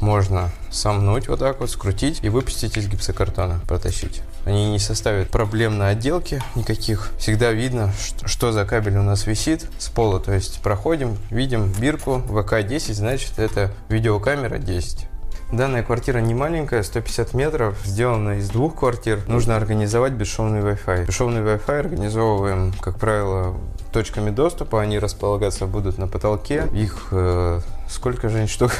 можно 0.00 0.50
сомнуть 0.70 1.28
вот 1.28 1.40
так 1.40 1.60
вот, 1.60 1.70
скрутить 1.70 2.20
и 2.22 2.28
выпустить 2.28 2.76
из 2.76 2.86
гипсокартона, 2.86 3.60
протащить. 3.66 4.22
Они 4.48 4.70
не 4.70 4.78
составят 4.78 5.28
проблем 5.28 5.76
на 5.76 5.88
отделке 5.88 6.42
никаких. 6.54 7.10
Всегда 7.18 7.52
видно, 7.52 7.92
что, 8.02 8.26
что 8.26 8.50
за 8.50 8.64
кабель 8.64 8.96
у 8.96 9.02
нас 9.02 9.26
висит 9.26 9.66
с 9.76 9.88
пола. 9.90 10.20
То 10.20 10.32
есть 10.32 10.62
проходим, 10.62 11.18
видим 11.28 11.70
бирку 11.78 12.22
ВК-10, 12.26 12.94
значит 12.94 13.38
это 13.38 13.74
видеокамера 13.90 14.56
10. 14.56 15.06
Данная 15.52 15.82
квартира 15.82 16.20
не 16.20 16.32
маленькая, 16.32 16.82
150 16.82 17.34
метров, 17.34 17.76
сделана 17.84 18.38
из 18.38 18.48
двух 18.48 18.76
квартир. 18.76 19.20
Нужно 19.26 19.54
организовать 19.54 20.14
бесшовный 20.14 20.60
Wi-Fi. 20.60 21.04
Бесшовный 21.04 21.42
Wi-Fi 21.42 21.78
организовываем, 21.78 22.72
как 22.80 22.98
правило, 22.98 23.54
точками 23.92 24.30
доступа. 24.30 24.80
Они 24.80 24.98
располагаться 24.98 25.66
будут 25.66 25.98
на 25.98 26.08
потолке. 26.08 26.66
Их 26.72 27.08
э, 27.10 27.60
сколько 27.88 28.28
же 28.28 28.46
штук? 28.46 28.72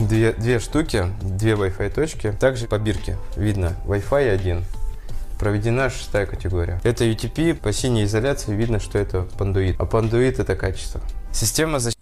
Две, 0.00 0.32
две 0.32 0.58
штуки, 0.58 1.04
две 1.22 1.52
Wi-Fi 1.52 1.90
точки. 1.94 2.32
Также 2.32 2.66
по 2.66 2.78
бирке 2.78 3.16
видно 3.36 3.76
Wi-Fi 3.86 4.30
1. 4.30 4.64
Проведена 5.38 5.90
шестая 5.90 6.26
категория. 6.26 6.80
Это 6.84 7.04
UTP, 7.04 7.54
по 7.54 7.72
синей 7.72 8.04
изоляции 8.04 8.54
видно, 8.54 8.80
что 8.80 8.98
это 8.98 9.22
пандуит. 9.38 9.76
А 9.78 9.86
пандуит 9.86 10.38
это 10.38 10.56
качество. 10.56 11.00
Система 11.32 11.78
защиты 11.78 12.00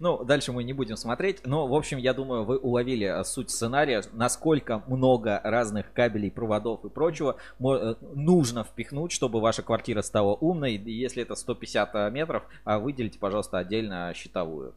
Ну, 0.00 0.24
дальше 0.24 0.52
мы 0.52 0.62
не 0.64 0.72
будем 0.72 0.96
смотреть. 0.96 1.46
Но, 1.46 1.66
в 1.66 1.74
общем, 1.74 1.98
я 1.98 2.14
думаю, 2.14 2.44
вы 2.44 2.58
уловили 2.58 3.06
э, 3.06 3.24
суть 3.24 3.50
сценария, 3.50 4.02
насколько 4.12 4.82
много 4.86 5.40
разных 5.42 5.92
кабелей, 5.92 6.30
проводов 6.30 6.84
и 6.84 6.88
прочего 6.88 7.36
э, 7.58 7.94
нужно 8.14 8.64
впихнуть, 8.64 9.12
чтобы 9.12 9.40
ваша 9.40 9.62
квартира 9.62 10.02
стала 10.02 10.34
умной. 10.34 10.76
Если 10.76 11.22
это 11.22 11.34
150 11.34 12.12
метров, 12.12 12.42
а 12.64 12.78
выделите, 12.78 13.18
пожалуйста, 13.18 13.58
отдельно 13.58 14.12
щитовую. 14.14 14.74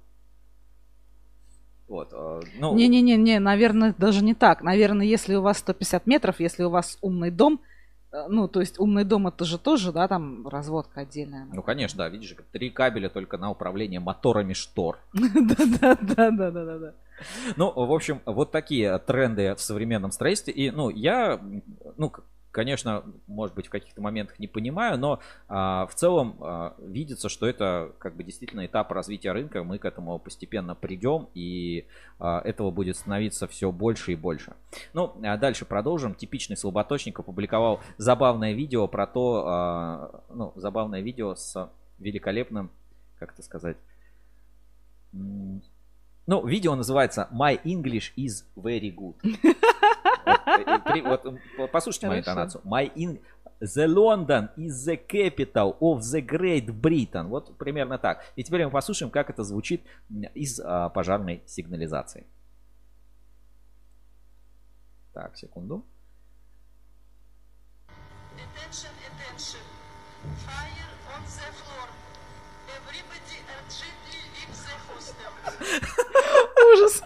Вот. 1.88 2.10
э, 2.14 2.42
Ну, 2.60 2.76
Не-не-не, 2.76 3.40
наверное, 3.40 3.94
даже 3.98 4.24
не 4.24 4.34
так. 4.34 4.62
Наверное, 4.62 5.06
если 5.06 5.36
у 5.36 5.42
вас 5.42 5.60
150 5.60 6.08
метров, 6.08 6.40
если 6.40 6.64
у 6.64 6.70
вас 6.70 6.98
умный 7.02 7.32
дом, 7.32 7.62
э, 8.12 8.26
ну, 8.28 8.48
то 8.48 8.60
есть 8.60 8.80
умный 8.80 9.04
дом 9.04 9.28
это 9.28 9.46
же 9.46 9.58
тоже, 9.60 9.92
да, 9.92 10.08
там 10.08 10.48
разводка 10.48 11.02
отдельная. 11.02 11.48
ну, 11.54 11.62
конечно, 11.62 11.98
да, 12.00 12.10
видишь, 12.10 12.36
три 12.52 12.70
кабеля 12.70 13.10
только 13.10 13.38
на 13.38 13.52
управление 13.52 14.00
моторами 14.00 14.54
штор. 14.54 14.98
Да-да-да-да-да-да. 15.14 16.94
Ну, 17.56 17.72
в 17.72 17.94
общем, 17.94 18.22
вот 18.26 18.52
такие 18.52 18.98
тренды 19.00 19.56
в 19.56 19.62
современном 19.62 20.12
строительстве. 20.12 20.54
И, 20.54 20.72
ну, 20.72 20.90
я, 20.90 21.40
ну, 21.98 22.12
конечно, 22.56 23.04
может 23.28 23.54
быть, 23.54 23.68
в 23.68 23.70
каких-то 23.70 24.02
моментах 24.02 24.40
не 24.40 24.48
понимаю, 24.48 24.98
но 24.98 25.20
а, 25.50 25.86
в 25.88 25.94
целом 25.94 26.38
а, 26.40 26.74
видится, 26.80 27.28
что 27.28 27.48
это 27.48 27.92
как 28.00 28.16
бы 28.16 28.24
действительно 28.24 28.66
этап 28.66 28.94
развития 28.94 29.34
рынка. 29.34 29.62
Мы 29.62 29.78
к 29.78 29.84
этому 29.84 30.18
постепенно 30.20 30.74
придем, 30.74 31.28
и 31.34 31.86
а, 32.18 32.40
этого 32.46 32.72
будет 32.72 32.96
становиться 32.96 33.46
все 33.50 33.74
больше 33.74 34.14
и 34.14 34.16
больше. 34.16 34.54
Ну, 34.94 35.14
а 35.22 35.36
дальше 35.36 35.66
продолжим. 35.66 36.16
Типичный 36.16 36.56
слаботочник 36.56 37.20
опубликовал 37.20 37.82
забавное 37.98 38.54
видео 38.54 38.88
про 38.88 39.06
то, 39.06 40.24
ну, 40.34 40.54
забавное 40.56 41.02
видео 41.02 41.36
с 41.36 41.70
великолепным, 42.00 42.72
как 43.20 43.34
это 43.34 43.44
сказать, 43.44 43.76
ну, 45.12 46.46
видео 46.46 46.76
называется 46.76 47.28
My 47.34 47.62
English 47.64 48.14
is 48.16 48.46
very 48.56 48.96
good. 48.96 49.16
послушайте 51.72 52.08
мою 52.08 52.20
интонацию. 52.20 52.62
My 52.66 52.92
Eng- 52.96 53.20
The 53.62 53.88
London 53.88 54.50
is 54.58 54.86
the 54.86 54.98
capital 54.98 55.78
of 55.80 56.00
the 56.02 56.22
Great 56.22 56.66
Britain. 56.68 57.28
Вот 57.28 57.58
примерно 57.58 57.98
так. 57.98 58.24
И 58.36 58.44
теперь 58.44 58.66
мы 58.66 58.72
послушаем, 58.72 59.10
как 59.12 59.30
это 59.30 59.44
звучит 59.44 59.82
из 60.34 60.60
а, 60.60 60.90
пожарной 60.90 61.42
сигнализации. 61.46 62.26
Так, 65.14 65.38
секунду. 65.38 65.86
Attention, 68.36 68.92
attention. 69.08 69.64
Fire 70.44 70.92
on 71.16 71.24
the 71.24 71.48
floor. 71.56 71.88
Everybody 72.68 73.38
urgently 73.56 74.22
leave 74.36 74.54
the 74.66 74.76
hostel. 74.92 75.32
Ужас. 76.74 77.02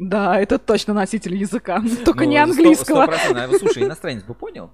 Да, 0.00 0.40
это 0.40 0.58
точно 0.58 0.94
носитель 0.94 1.36
языка, 1.36 1.82
только 2.06 2.24
Ну, 2.24 2.30
не 2.30 2.38
английского. 2.38 3.06
100%. 3.06 3.36
А, 3.36 3.58
Слушай, 3.58 3.82
иностранец 3.84 4.22
бы 4.22 4.32
понял? 4.32 4.70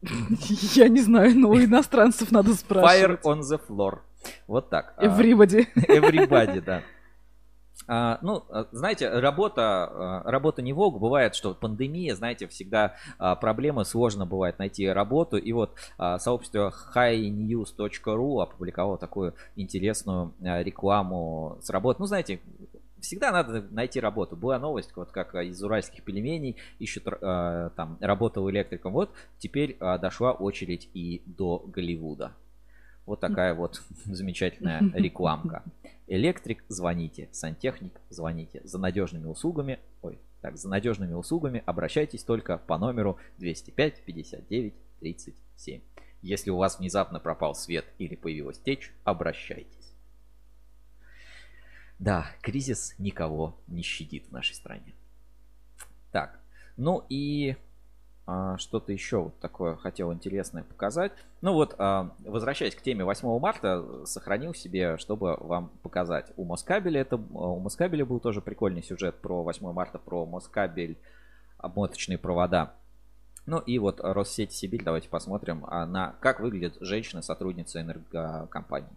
Я 0.02 0.88
не 0.88 1.00
знаю, 1.00 1.36
но 1.36 1.50
у 1.50 1.58
иностранцев 1.58 2.30
надо 2.30 2.52
Fire 2.52 2.54
спрашивать. 2.54 3.24
on 3.24 3.40
the 3.40 3.60
floor. 3.68 3.98
Вот 4.46 4.70
так. 4.70 4.94
А, 4.96 5.04
Everybody. 5.06 5.66
Everybody, 5.74 6.60
да. 6.64 6.82
А, 7.88 8.18
ну, 8.22 8.44
а, 8.50 8.66
знаете, 8.70 9.08
работа, 9.08 9.62
а, 9.62 10.22
работа 10.30 10.62
не 10.62 10.72
волк. 10.72 11.00
Бывает, 11.00 11.34
что 11.34 11.52
пандемия, 11.54 12.14
знаете, 12.14 12.46
всегда 12.46 12.94
проблемы, 13.40 13.84
сложно 13.84 14.26
бывает 14.26 14.60
найти 14.60 14.88
работу. 14.88 15.38
И 15.38 15.52
вот 15.52 15.74
сообщество 16.18 16.72
highnews.ru 16.94 18.42
опубликовало 18.42 18.96
такую 18.96 19.34
интересную 19.56 20.32
рекламу 20.40 21.58
с 21.62 21.70
работы. 21.70 22.00
Ну, 22.00 22.06
знаете, 22.06 22.38
всегда 23.00 23.32
надо 23.32 23.62
найти 23.70 24.00
работу. 24.00 24.36
Была 24.36 24.58
новость, 24.58 24.94
вот 24.96 25.10
как 25.10 25.34
а, 25.34 25.42
из 25.42 25.62
уральских 25.62 26.02
пельменей 26.04 26.56
ищут 26.78 27.04
а, 27.06 27.70
там 27.70 27.98
работал 28.00 28.48
электриком. 28.50 28.92
Вот 28.92 29.10
теперь 29.38 29.76
а, 29.80 29.98
дошла 29.98 30.32
очередь 30.32 30.88
и 30.94 31.22
до 31.26 31.58
Голливуда. 31.66 32.32
Вот 33.06 33.20
такая 33.20 33.54
вот 33.54 33.82
замечательная 34.04 34.80
рекламка. 34.94 35.64
Электрик, 36.06 36.64
звоните. 36.68 37.28
Сантехник, 37.32 38.00
звоните. 38.08 38.60
За 38.64 38.78
надежными 38.78 39.26
услугами, 39.26 39.78
ой, 40.02 40.18
так, 40.40 40.56
за 40.56 40.68
надежными 40.68 41.14
услугами 41.14 41.62
обращайтесь 41.66 42.24
только 42.24 42.58
по 42.58 42.78
номеру 42.78 43.18
205 43.38 44.02
59 44.04 44.74
37. 45.00 45.80
Если 46.22 46.50
у 46.50 46.56
вас 46.56 46.78
внезапно 46.78 47.18
пропал 47.18 47.54
свет 47.54 47.86
или 47.98 48.14
появилась 48.14 48.58
течь, 48.58 48.92
обращайтесь. 49.04 49.79
Да, 52.00 52.26
кризис 52.40 52.94
никого 52.98 53.58
не 53.66 53.82
щадит 53.82 54.26
в 54.26 54.32
нашей 54.32 54.54
стране. 54.54 54.94
Так, 56.10 56.40
ну 56.78 57.04
и 57.10 57.56
а, 58.26 58.56
что-то 58.56 58.90
еще 58.90 59.24
вот 59.24 59.38
такое 59.38 59.76
хотел 59.76 60.10
интересное 60.10 60.62
показать. 60.62 61.12
Ну 61.42 61.52
вот, 61.52 61.74
а, 61.76 62.14
возвращаясь 62.20 62.74
к 62.74 62.80
теме 62.80 63.04
8 63.04 63.38
марта, 63.38 64.06
сохранил 64.06 64.54
себе, 64.54 64.96
чтобы 64.96 65.36
вам 65.40 65.68
показать. 65.82 66.32
У 66.38 66.44
Москабеля 66.46 67.02
это 67.02 67.16
у 67.16 67.60
Москабеля 67.60 68.06
был 68.06 68.18
тоже 68.18 68.40
прикольный 68.40 68.82
сюжет 68.82 69.16
про 69.16 69.42
8 69.42 69.70
марта, 69.72 69.98
про 69.98 70.24
Москабель 70.24 70.96
обмоточные 71.58 72.16
провода. 72.16 72.72
Ну 73.44 73.58
и 73.58 73.78
вот 73.78 74.00
Россети 74.00 74.54
Сибирь, 74.54 74.84
давайте 74.84 75.10
посмотрим, 75.10 75.66
а, 75.66 75.84
на 75.84 76.14
как 76.20 76.40
выглядит 76.40 76.78
женщина-сотрудница 76.80 77.82
энергокомпании. 77.82 78.96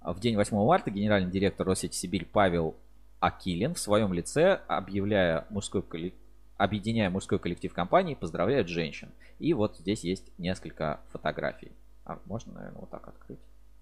В 0.00 0.20
день 0.20 0.36
8 0.36 0.56
марта 0.56 0.90
генеральный 0.90 1.30
директор 1.30 1.66
Россети 1.66 1.96
Сибирь 1.96 2.24
Павел 2.24 2.76
Акилин 3.18 3.74
в 3.74 3.80
своем 3.80 4.12
лице, 4.12 4.60
объявляя 4.68 5.44
мужской 5.50 5.82
коллектив, 5.82 6.18
объединяя 6.56 7.10
мужской 7.10 7.38
коллектив 7.38 7.74
компании, 7.74 8.14
поздравляет 8.14 8.68
женщин. 8.68 9.10
И 9.40 9.52
вот 9.54 9.76
здесь 9.76 10.04
есть 10.04 10.30
несколько 10.38 11.00
фотографий. 11.10 11.72
А, 12.04 12.20
можно, 12.26 12.52
наверное, 12.52 12.80
вот 12.80 12.90
так 12.90 13.08
открыть. 13.08 13.40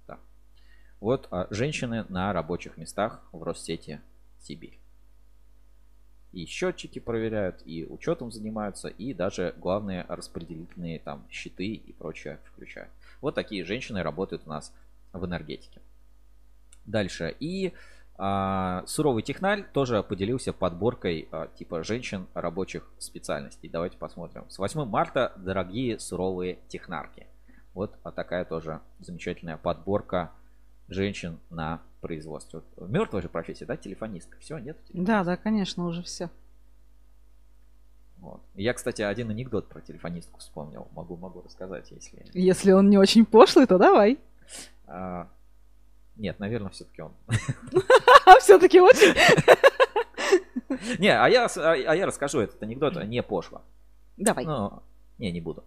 Да. 0.09 0.19
Вот 1.01 1.28
а, 1.31 1.47
женщины 1.51 2.07
на 2.09 2.33
рабочих 2.33 2.78
местах 2.78 3.23
в 3.33 3.43
Россети 3.43 4.01
Сибирь. 4.41 4.78
И 6.33 6.47
счетчики 6.47 6.99
проверяют, 6.99 7.62
и 7.67 7.86
учетом 7.86 8.33
занимаются, 8.33 8.89
и 8.89 9.12
даже 9.15 9.55
главные 9.59 10.05
распределительные 10.09 10.99
там 10.99 11.25
щиты 11.31 11.67
и 11.67 11.93
прочее 11.93 12.41
включают. 12.45 12.91
Вот 13.20 13.35
такие 13.35 13.65
женщины 13.65 14.03
работают 14.03 14.43
у 14.47 14.49
нас 14.49 14.73
в 15.12 15.25
энергетике. 15.25 15.81
Дальше. 16.87 17.35
И 17.41 17.73
а, 18.19 18.85
суровый 18.87 19.23
техналь 19.23 19.65
тоже 19.73 20.03
поделился 20.03 20.53
подборкой 20.53 21.29
а, 21.31 21.49
типа 21.49 21.83
женщин 21.83 22.27
рабочих 22.35 22.91
специальностей. 22.99 23.69
Давайте 23.69 23.99
посмотрим. 23.99 24.49
С 24.49 24.59
8 24.59 24.85
марта 24.85 25.33
дорогие 25.37 25.99
суровые 25.99 26.59
технарки. 26.69 27.27
Вот 27.75 27.99
а 28.03 28.11
такая 28.11 28.45
тоже 28.47 28.81
замечательная 29.01 29.59
подборка 29.59 30.33
женщин 30.89 31.39
на 31.51 31.83
производстве. 32.01 32.63
Вот 32.77 32.89
Мертвая 32.89 33.21
же 33.21 33.29
профессия, 33.29 33.67
да, 33.67 33.77
телефонистка. 33.77 34.39
Все, 34.39 34.57
нет? 34.59 34.79
Да, 34.95 35.25
да, 35.25 35.37
конечно, 35.37 35.87
уже 35.87 36.03
все. 36.03 36.31
Вот. 38.19 38.41
Я, 38.55 38.73
кстати, 38.73 39.03
один 39.03 39.29
анекдот 39.29 39.69
про 39.69 39.83
телефонистку 39.83 40.41
вспомнил. 40.41 40.89
Могу, 40.93 41.17
могу 41.17 41.43
рассказать, 41.43 41.91
если. 41.91 42.25
Если 42.33 42.73
он 42.73 42.89
не 42.89 42.97
очень 42.97 43.27
пошлый, 43.27 43.67
то 43.67 43.77
давай. 43.77 44.19
А, 44.87 45.29
нет, 46.17 46.39
наверное, 46.39 46.70
все-таки 46.70 47.03
он. 47.03 47.12
А 48.27 48.39
все-таки 48.41 48.81
очень. 48.81 49.15
Не, 50.99 51.09
а 51.09 51.28
я, 51.28 51.47
а 51.47 51.95
я 51.95 52.07
расскажу 52.07 52.41
этот 52.41 52.62
анекдот 52.62 53.03
не 53.05 53.23
пошло. 53.23 53.62
Давай. 54.17 54.45
Ну, 54.45 54.83
не, 55.19 55.33
не 55.33 55.41
буду. 55.41 55.65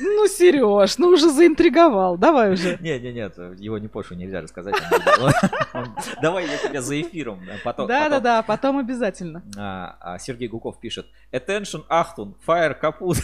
Ну, 0.00 0.26
Сереж, 0.26 0.98
ну 0.98 1.08
уже 1.08 1.30
заинтриговал. 1.30 2.16
Давай 2.16 2.52
уже. 2.52 2.78
Не, 2.80 2.98
не, 2.98 3.12
нет, 3.12 3.36
его 3.58 3.78
не 3.78 3.86
пошло 3.86 4.16
нельзя 4.16 4.40
рассказать. 4.40 4.74
Давай 6.22 6.48
я 6.48 6.56
тебе 6.56 6.80
за 6.80 7.00
эфиром 7.00 7.40
потом. 7.62 7.86
Да, 7.86 8.08
да, 8.08 8.18
да, 8.18 8.42
потом 8.42 8.78
обязательно. 8.78 9.44
А, 9.56 9.96
а 10.00 10.18
Сергей 10.18 10.48
Гуков 10.48 10.80
пишет: 10.80 11.06
Attention, 11.32 11.86
Achtung, 11.88 12.34
fire 12.44 12.74
капут. 12.74 13.18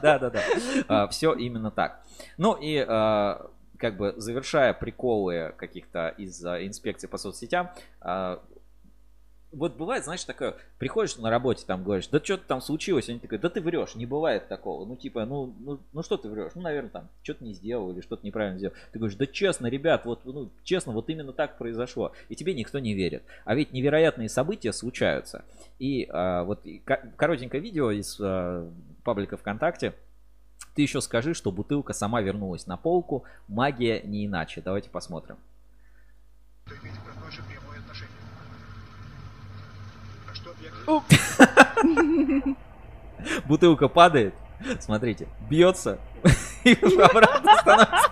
Да, 0.00 0.18
да, 0.18 0.30
да. 0.30 1.08
Все 1.08 1.34
именно 1.34 1.70
так. 1.70 2.00
Ну 2.38 2.54
и 2.54 2.84
а, 2.86 3.50
как 3.78 3.96
бы 3.96 4.14
завершая 4.16 4.72
приколы 4.72 5.54
каких-то 5.56 6.08
из 6.08 6.44
инспекций 6.44 7.08
по 7.08 7.18
соцсетям, 7.18 7.70
а, 8.00 8.42
вот 9.56 9.76
бывает, 9.76 10.04
знаешь, 10.04 10.24
такое, 10.24 10.56
приходишь 10.78 11.16
на 11.16 11.30
работе, 11.30 11.64
там 11.66 11.82
говоришь, 11.82 12.08
да 12.08 12.20
что-то 12.22 12.44
там 12.46 12.60
случилось, 12.60 13.08
они 13.08 13.18
такие, 13.18 13.38
да 13.38 13.48
ты 13.48 13.60
врешь, 13.60 13.94
не 13.94 14.04
бывает 14.04 14.48
такого. 14.48 14.84
Ну, 14.84 14.96
типа, 14.96 15.24
ну, 15.24 15.54
ну, 15.60 15.80
ну 15.92 16.02
что 16.02 16.16
ты 16.16 16.28
врешь? 16.28 16.52
Ну, 16.54 16.62
наверное, 16.62 16.90
там 16.90 17.08
что-то 17.22 17.44
не 17.44 17.54
сделал 17.54 17.90
или 17.92 18.00
что-то 18.00 18.26
неправильно 18.26 18.58
сделал. 18.58 18.74
Ты 18.92 18.98
говоришь, 18.98 19.16
да 19.16 19.26
честно, 19.26 19.68
ребят, 19.68 20.04
вот, 20.04 20.24
ну, 20.24 20.50
честно, 20.62 20.92
вот 20.92 21.08
именно 21.08 21.32
так 21.32 21.58
произошло. 21.58 22.12
И 22.28 22.36
тебе 22.36 22.54
никто 22.54 22.78
не 22.78 22.94
верит. 22.94 23.22
А 23.44 23.54
ведь 23.54 23.72
невероятные 23.72 24.28
события 24.28 24.72
случаются. 24.72 25.44
И 25.78 26.06
а, 26.10 26.44
вот 26.44 26.66
и 26.66 26.82
коротенькое 27.16 27.62
видео 27.62 27.90
из 27.92 28.18
а, 28.20 28.70
паблика 29.04 29.36
ВКонтакте, 29.36 29.94
ты 30.76 30.82
еще 30.82 31.00
скажи, 31.00 31.32
что 31.32 31.50
бутылка 31.50 31.94
сама 31.94 32.20
вернулась 32.20 32.66
на 32.66 32.76
полку. 32.76 33.24
Магия 33.48 34.02
не 34.02 34.26
иначе. 34.26 34.60
Давайте 34.62 34.90
посмотрим. 34.90 35.38
Бутылка 43.46 43.88
падает. 43.88 44.34
Смотрите, 44.78 45.28
бьется 45.48 45.98
и 46.64 46.74
обратно 46.74 47.54
становится. 47.56 48.10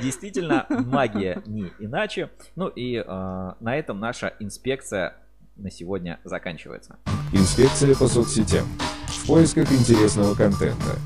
Действительно, 0.00 0.66
магия 0.68 1.42
не 1.46 1.70
иначе. 1.78 2.30
Ну 2.56 2.68
и 2.68 2.96
э, 2.96 3.04
на 3.06 3.76
этом 3.76 4.00
наша 4.00 4.34
инспекция 4.38 5.16
на 5.56 5.70
сегодня 5.70 6.20
заканчивается. 6.24 6.98
Инспекция 7.32 7.94
по 7.94 8.06
соцсетям. 8.06 8.66
В 9.06 9.26
поисках 9.26 9.70
интересного 9.72 10.34
контента. 10.34 10.98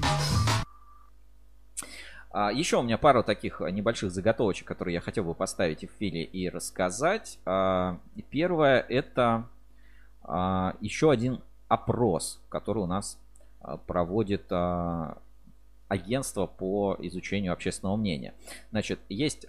А, 2.30 2.52
еще 2.52 2.78
у 2.78 2.82
меня 2.82 2.98
пару 2.98 3.22
таких 3.22 3.60
небольших 3.60 4.10
заготовочек, 4.10 4.66
которые 4.66 4.94
я 4.94 5.00
хотел 5.00 5.24
бы 5.24 5.34
поставить 5.34 5.80
в 5.80 5.84
эфире 5.84 6.22
и 6.22 6.48
рассказать. 6.48 7.38
А, 7.44 7.98
первое 8.30 8.80
это 8.80 9.48
а, 10.22 10.76
еще 10.80 11.10
один 11.10 11.40
опрос, 11.68 12.40
который 12.48 12.82
у 12.82 12.86
нас 12.86 13.18
проводит 13.86 14.50
агентство 15.88 16.46
по 16.46 16.96
изучению 17.00 17.52
общественного 17.52 17.96
мнения. 17.96 18.34
Значит, 18.70 19.00
есть 19.08 19.46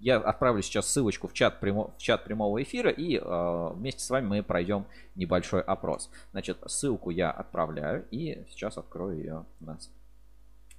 я 0.00 0.16
отправлю 0.16 0.62
сейчас 0.62 0.88
ссылочку 0.88 1.28
в 1.28 1.34
чат, 1.34 1.60
прямо, 1.60 1.90
в 1.90 1.98
чат 1.98 2.24
прямого 2.24 2.62
эфира 2.62 2.90
и 2.90 3.18
э, 3.18 3.70
вместе 3.74 4.02
с 4.02 4.10
вами 4.10 4.26
мы 4.26 4.42
пройдем 4.42 4.86
небольшой 5.14 5.60
опрос. 5.60 6.10
Значит, 6.32 6.58
ссылку 6.66 7.10
я 7.10 7.30
отправляю 7.30 8.06
и 8.10 8.44
сейчас 8.50 8.78
открою 8.78 9.18
ее 9.18 9.44
у 9.60 9.64
нас 9.64 9.90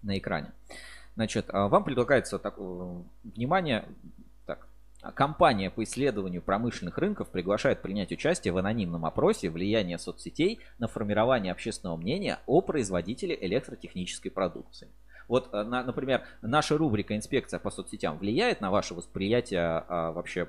на 0.02 0.18
экране. 0.18 0.52
Значит, 1.16 1.50
э, 1.50 1.68
вам 1.68 1.84
предлагается 1.84 2.40
так, 2.40 2.56
э, 2.58 3.02
внимание, 3.24 3.86
так, 4.48 4.68
компания 5.14 5.70
по 5.70 5.84
исследованию 5.84 6.42
промышленных 6.42 6.98
рынков 6.98 7.30
приглашает 7.30 7.84
принять 7.84 8.12
участие 8.12 8.54
в 8.54 8.58
анонимном 8.58 9.06
опросе 9.06 9.52
влияния 9.52 10.00
соцсетей 10.00 10.60
на 10.80 10.88
формирование 10.88 11.52
общественного 11.52 11.96
мнения 11.96 12.40
о 12.48 12.62
производителе 12.62 13.38
электротехнической 13.40 14.32
продукции. 14.32 14.88
Вот, 15.28 15.50
э, 15.54 15.64
на- 15.64 15.84
например, 15.84 16.24
наша 16.42 16.78
рубрика 16.78 17.16
«Инспекция 17.16 17.60
по 17.60 17.72
соцсетям» 17.72 18.18
влияет 18.18 18.62
на 18.62 18.72
ваше 18.72 18.94
восприятие 18.94 19.62
а, 19.62 20.12
вообще 20.12 20.48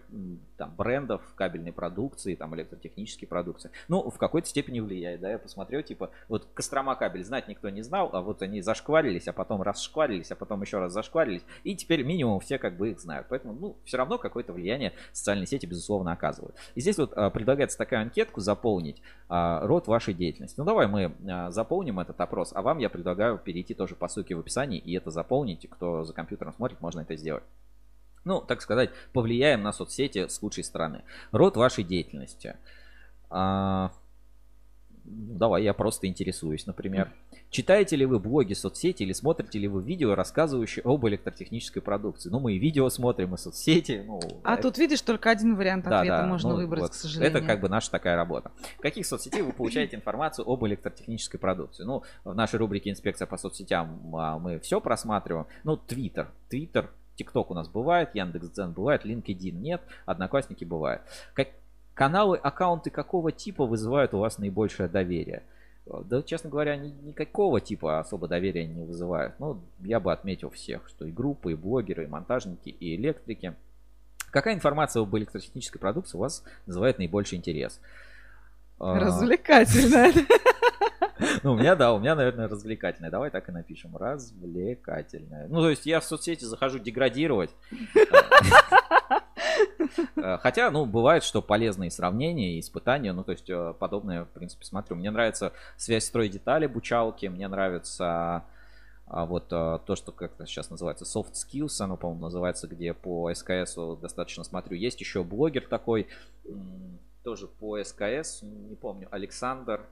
там, 0.57 0.75
брендов, 0.77 1.23
кабельной 1.35 1.73
продукции, 1.73 2.35
там, 2.35 2.55
электротехнической 2.55 3.27
продукции? 3.29 3.71
Ну, 3.89 4.11
в 4.11 4.19
какой-то 4.19 4.49
степени 4.49 4.81
влияет, 4.81 5.21
да, 5.21 5.31
я 5.31 5.39
посмотрел, 5.39 5.83
типа, 5.83 6.11
вот 6.29 6.47
Кострома 6.55 6.95
кабель 6.95 7.25
знать 7.25 7.49
никто 7.49 7.69
не 7.69 7.83
знал, 7.83 8.11
а 8.13 8.21
вот 8.21 8.43
они 8.43 8.61
зашкварились, 8.61 9.29
а 9.29 9.33
потом 9.33 9.63
расшкварились, 9.63 10.31
а 10.31 10.37
потом 10.37 10.63
еще 10.63 10.79
раз 10.79 10.93
зашкварились, 10.93 11.43
и 11.65 11.75
теперь 11.75 12.03
минимум 12.03 12.41
все 12.41 12.59
как 12.59 12.77
бы 12.77 12.91
их 12.91 13.01
знают. 13.01 13.27
Поэтому, 13.29 13.55
ну, 13.55 13.77
все 13.85 13.97
равно 13.97 14.19
какое-то 14.19 14.53
влияние 14.53 14.93
социальные 15.13 15.47
сети, 15.47 15.67
безусловно, 15.67 16.13
оказывают. 16.13 16.57
И 16.75 16.81
здесь 16.81 16.99
вот 16.99 17.13
а, 17.15 17.31
предлагается 17.31 17.79
такая 17.79 18.03
анкетку 18.03 18.41
заполнить, 18.41 19.03
а, 19.29 19.67
род 19.67 19.87
вашей 19.87 20.15
деятельности. 20.15 20.59
Ну, 20.59 20.65
давай 20.65 20.87
мы 20.87 21.13
а, 21.29 21.51
заполним 21.51 22.01
этот 22.01 22.21
опрос, 22.21 22.53
а 22.55 22.63
вам 22.63 22.79
я 22.79 22.89
предлагаю 22.89 23.39
перейти 23.39 23.75
тоже 23.75 23.95
по 23.95 24.09
ссылке 24.09 24.35
в 24.35 24.41
описании 24.41 24.62
и 24.71 24.93
это 24.95 25.11
заполнить. 25.11 25.69
Кто 25.69 26.05
за 26.05 26.13
компьютером 26.13 26.53
смотрит, 26.55 26.81
можно 26.81 27.01
это 27.01 27.17
сделать. 27.17 27.45
Ну, 28.25 28.41
так 28.41 28.63
сказать, 28.63 28.91
повлияем 29.13 29.63
на 29.63 29.73
соцсети 29.73 30.29
с 30.29 30.41
лучшей 30.43 30.65
стороны. 30.65 31.03
Род 31.33 31.57
вашей 31.57 31.83
деятельности. 31.85 32.57
А, 33.31 33.93
давай, 35.05 35.65
я 35.65 35.75
просто 35.75 36.07
интересуюсь, 36.07 36.67
например. 36.67 37.13
Читаете 37.51 37.97
ли 37.97 38.07
вы 38.07 38.19
блоги, 38.19 38.55
соцсети 38.55 39.03
или 39.03 39.13
смотрите 39.13 39.59
ли 39.59 39.69
вы 39.69 39.83
видео, 39.83 40.15
рассказывающие 40.15 40.83
об 40.85 41.07
электротехнической 41.07 41.83
продукции? 41.83 42.31
Ну, 42.31 42.41
мы 42.41 42.55
и 42.55 42.59
видео 42.59 42.89
смотрим, 42.89 43.35
и 43.35 43.39
соцсети. 43.39 44.05
Ну, 44.07 44.21
А 44.43 44.57
тут 44.57 44.79
видишь, 44.79 45.03
только 45.03 45.31
один 45.31 45.57
вариант 45.57 45.85
да, 45.85 46.01
ответа 46.01 46.23
да, 46.23 46.27
можно 46.27 46.51
ну, 46.51 46.57
выбрать, 46.57 46.83
вот. 46.83 46.91
к 46.93 46.95
сожалению. 46.95 47.39
Это 47.39 47.47
как 47.47 47.61
бы 47.61 47.69
наша 47.69 47.91
такая 47.91 48.17
работа. 48.17 48.53
В 48.79 48.81
каких 48.81 49.07
соцсетей 49.07 49.43
вы 49.43 49.53
получаете 49.53 49.97
информацию 49.97 50.49
об 50.49 50.65
электротехнической 50.65 51.39
продукции? 51.39 51.85
Ну, 51.85 52.03
в 52.25 52.35
нашей 52.35 52.57
рубрике 52.57 52.91
«Инспекция 52.91 53.27
по 53.27 53.37
соцсетям» 53.37 54.17
а, 54.17 54.39
мы 54.39 54.59
все 54.61 54.81
просматриваем. 54.81 55.47
Ну, 55.65 55.77
Твиттер. 55.77 56.29
Твиттер, 56.49 56.91
ТикТок 57.17 57.51
у 57.51 57.55
нас 57.55 57.69
бывает, 57.69 58.11
Яндекс.Дзен 58.15 58.73
бывает, 58.73 59.05
LinkedIn 59.05 59.53
нет, 59.53 59.83
Одноклассники 60.07 60.65
бывает. 60.65 61.03
Как... 61.35 61.49
Каналы, 61.95 62.37
аккаунты 62.39 62.91
какого 62.91 63.33
типа 63.33 63.67
вызывают 63.67 64.15
у 64.15 64.19
вас 64.19 64.39
наибольшее 64.39 64.89
доверие? 64.89 65.43
Да, 65.87 66.23
честно 66.23 66.49
говоря, 66.49 66.77
ни- 66.77 66.95
никакого 67.03 67.61
типа 67.61 67.99
особо 67.99 68.29
доверия 68.29 68.67
не 68.67 68.85
вызывают. 68.85 69.35
Ну, 69.41 69.61
я 69.81 69.99
бы 70.01 70.13
отметил 70.13 70.49
всех, 70.51 70.89
что 70.89 71.05
и 71.05 71.11
группы, 71.11 71.53
и 71.53 71.55
блогеры, 71.57 72.05
и 72.05 72.07
монтажники, 72.07 72.69
и 72.69 72.95
электрики. 72.97 73.55
Какая 74.31 74.55
информация 74.55 75.03
об 75.03 75.15
электротехнической 75.17 75.81
продукции 75.81 76.17
у 76.17 76.21
вас 76.21 76.45
вызывает 76.67 76.99
наибольший 76.99 77.37
интерес? 77.39 77.81
А, 78.79 78.99
Развлекательно. 78.99 80.13
Ну, 81.45 81.53
у 81.53 81.57
меня, 81.57 81.77
да, 81.77 81.93
у 81.93 82.01
меня, 82.01 82.17
наверное, 82.17 82.49
развлекательное. 82.49 83.11
Давай 83.11 83.31
так 83.31 83.49
и 83.49 83.53
напишем. 83.53 83.97
Развлекательное. 83.97 85.47
Ну, 85.49 85.61
то 85.61 85.71
есть 85.71 85.87
я 85.87 86.01
в 86.01 86.05
соцсети 86.05 86.45
захожу 86.45 86.81
деградировать. 86.81 87.51
Э, 90.17 90.39
Хотя, 90.39 90.71
ну, 90.71 90.87
бывает, 90.87 91.23
что 91.23 91.43
полезные 91.43 91.91
сравнения 91.91 92.57
и 92.57 92.61
испытания, 92.61 93.13
ну, 93.13 93.25
то 93.25 93.33
есть 93.33 93.49
э, 93.49 93.75
подобное, 93.79 94.25
в 94.25 94.29
принципе, 94.29 94.65
смотрю. 94.65 94.97
Мне 94.97 95.11
нравится 95.11 95.53
связь 95.77 96.05
строй 96.05 96.29
детали, 96.29 96.67
обучалки, 96.67 97.27
мне 97.27 97.49
нравится 97.49 98.45
а, 99.07 99.27
вот 99.27 99.53
э, 99.53 99.79
то, 99.85 99.97
что 99.97 100.13
как-то 100.13 100.47
сейчас 100.47 100.71
называется 100.71 101.05
soft 101.05 101.33
skills, 101.33 101.81
оно, 101.81 101.97
по-моему, 101.97 102.23
называется, 102.23 102.69
где 102.69 102.95
по 102.95 103.33
СКС 103.35 103.77
достаточно 104.01 104.45
смотрю. 104.45 104.77
Есть 104.77 105.01
еще 105.01 105.25
блогер 105.25 105.67
такой, 105.69 106.07
тоже 107.23 107.47
по 107.47 107.83
СКС, 107.83 108.43
не 108.43 108.77
помню, 108.77 109.09
Александр, 109.11 109.87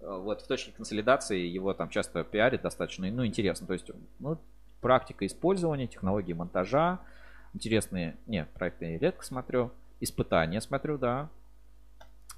вот 0.00 0.42
в 0.42 0.46
точке 0.46 0.72
консолидации 0.72 1.38
его 1.46 1.72
там 1.72 1.88
часто 1.88 2.24
пиарит 2.24 2.62
достаточно, 2.62 3.10
ну, 3.10 3.24
интересно. 3.24 3.66
То 3.66 3.72
есть, 3.72 3.90
ну, 4.18 4.38
практика 4.84 5.24
использования, 5.24 5.86
технологии 5.86 6.34
монтажа, 6.34 7.00
интересные, 7.54 8.16
не, 8.26 8.44
проекты 8.44 8.92
я 8.92 8.98
редко 8.98 9.24
смотрю, 9.24 9.70
испытания 10.00 10.60
смотрю, 10.60 10.98
да, 10.98 11.30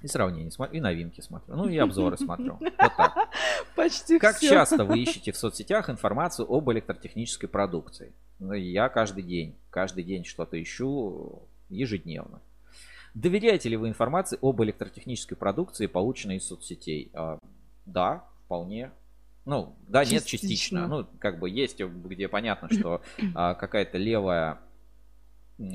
и 0.01 0.07
сравнения 0.07 0.51
смотрю, 0.51 0.77
и 0.77 0.79
новинки 0.79 1.21
смотрю, 1.21 1.55
ну, 1.55 1.67
и 1.67 1.77
обзоры 1.77 2.17
смотрю. 2.17 2.57
Вот 2.59 2.73
так. 2.77 3.29
Почти 3.75 4.19
Как 4.19 4.37
всё. 4.37 4.49
часто 4.49 4.85
вы 4.85 4.99
ищете 4.99 5.31
в 5.31 5.37
соцсетях 5.37 5.89
информацию 5.89 6.45
об 6.51 6.69
электротехнической 6.71 7.49
продукции? 7.49 8.13
Ну, 8.39 8.53
я 8.53 8.89
каждый 8.89 9.23
день, 9.23 9.55
каждый 9.71 10.03
день 10.03 10.23
что-то 10.23 10.61
ищу 10.61 11.41
ежедневно. 11.69 12.39
Доверяете 13.15 13.69
ли 13.69 13.77
вы 13.77 13.89
информации 13.89 14.37
об 14.41 14.61
электротехнической 14.61 15.35
продукции, 15.35 15.87
полученной 15.87 16.35
из 16.37 16.47
соцсетей? 16.47 17.09
А, 17.13 17.39
Да, 17.85 18.23
вполне. 18.45 18.91
Ну, 19.45 19.75
да, 19.87 20.01
нет, 20.03 20.25
частично. 20.25 20.47
Частично. 20.49 20.87
Ну, 20.87 21.07
как 21.19 21.39
бы 21.39 21.49
есть, 21.49 21.79
где 21.81 22.27
понятно, 22.27 22.69
что 22.71 23.01
а, 23.33 23.55
какая-то 23.55 23.97
левая 23.97 24.59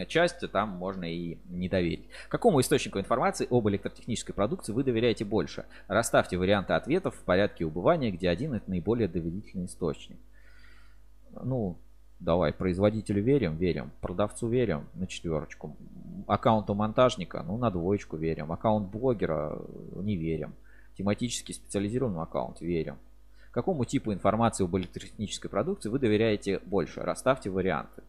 часть, 0.09 0.51
там 0.51 0.71
можно 0.71 1.05
и 1.05 1.39
не 1.49 1.69
доверить. 1.69 2.09
Какому 2.29 2.61
источнику 2.61 2.99
информации 2.99 3.47
об 3.51 3.69
электротехнической 3.69 4.35
продукции 4.35 4.73
вы 4.73 4.85
доверяете 4.85 5.25
больше? 5.25 5.65
Расставьте 5.89 6.39
варианты 6.39 6.75
ответов 6.75 7.15
в 7.17 7.25
порядке 7.25 7.65
убывания, 7.65 8.11
где 8.11 8.29
один 8.29 8.55
это 8.55 8.71
наиболее 8.71 9.09
доверительный 9.09 9.67
источник. 9.67 10.19
Ну, 11.43 11.79
давай, 12.21 12.53
производителю 12.53 13.23
верим, 13.23 13.57
верим, 13.57 13.91
продавцу 14.01 14.49
верим 14.49 14.87
на 14.95 15.07
четверочку, 15.07 15.77
аккаунту 16.27 16.75
монтажника, 16.75 17.43
ну, 17.43 17.57
на 17.57 17.71
двоечку 17.71 18.17
верим, 18.17 18.53
аккаунт 18.53 18.91
блогера 18.91 19.59
не 19.97 20.17
верим, 20.17 20.55
тематически 20.97 21.53
специализированный 21.53 22.23
аккаунт 22.23 22.61
верим. 22.61 22.97
Какому 23.51 23.85
типу 23.85 24.13
информации 24.13 24.65
об 24.65 24.77
электротехнической 24.77 25.51
продукции 25.51 25.91
вы 25.91 25.99
доверяете 25.99 26.59
больше? 26.61 27.01
Расставьте 27.01 27.51
варианты. 27.51 28.03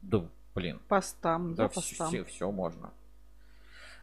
Да, 0.00 0.24
блин, 0.54 0.80
Постам, 0.88 1.54
да, 1.54 1.64
да, 1.64 1.68
постам. 1.68 2.24
все, 2.26 2.50
можно. 2.50 2.90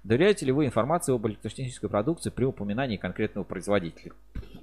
Доверяете 0.04 0.46
ли 0.46 0.52
вы 0.54 0.66
информации 0.66 1.14
об 1.14 1.28
электротехнической 1.28 1.90
продукции 1.90 2.30
при 2.30 2.46
упоминании 2.46 2.96
конкретного 2.96 3.44
производителя? 3.44 4.14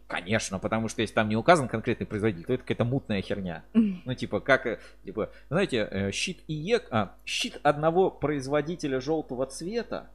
Конечно, 0.07 0.59
потому 0.59 0.89
что 0.89 1.03
если 1.03 1.15
там 1.15 1.29
не 1.29 1.37
указан 1.37 1.69
конкретный 1.69 2.07
производитель, 2.07 2.47
то 2.47 2.55
это 2.55 2.63
какая-то 2.63 2.85
мутная 2.85 3.21
херня. 3.21 3.65
Ну, 3.75 4.15
типа, 4.15 4.41
как, 4.41 4.67
э, 4.67 4.79
типа, 5.05 5.31
знаете, 5.51 5.89
э, 5.91 6.11
щит 6.13 6.43
ИЕК, 6.49 6.87
а, 6.91 7.15
щит 7.25 7.61
одного 7.63 8.11
производителя 8.11 9.01
желтого 9.01 9.47
цвета 9.47 10.09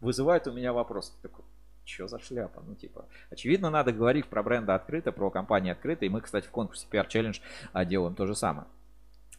вызывает 0.00 0.46
у 0.48 0.52
меня 0.52 0.72
вопрос. 0.72 1.16
Такой, 1.22 1.44
что 1.84 2.08
за 2.08 2.18
шляпа? 2.18 2.62
Ну, 2.66 2.74
типа, 2.74 3.06
очевидно, 3.30 3.70
надо 3.70 3.92
говорить 3.92 4.26
про 4.26 4.42
бренды 4.42 4.72
открыто, 4.72 5.12
про 5.12 5.30
компании 5.30 5.72
открыто. 5.72 6.04
И 6.04 6.08
мы, 6.10 6.20
кстати, 6.20 6.46
в 6.46 6.50
конкурсе 6.50 6.86
PR 6.90 7.08
Challenge 7.08 7.40
а, 7.72 7.84
делаем 7.84 8.14
то 8.14 8.26
же 8.26 8.34
самое. 8.34 8.66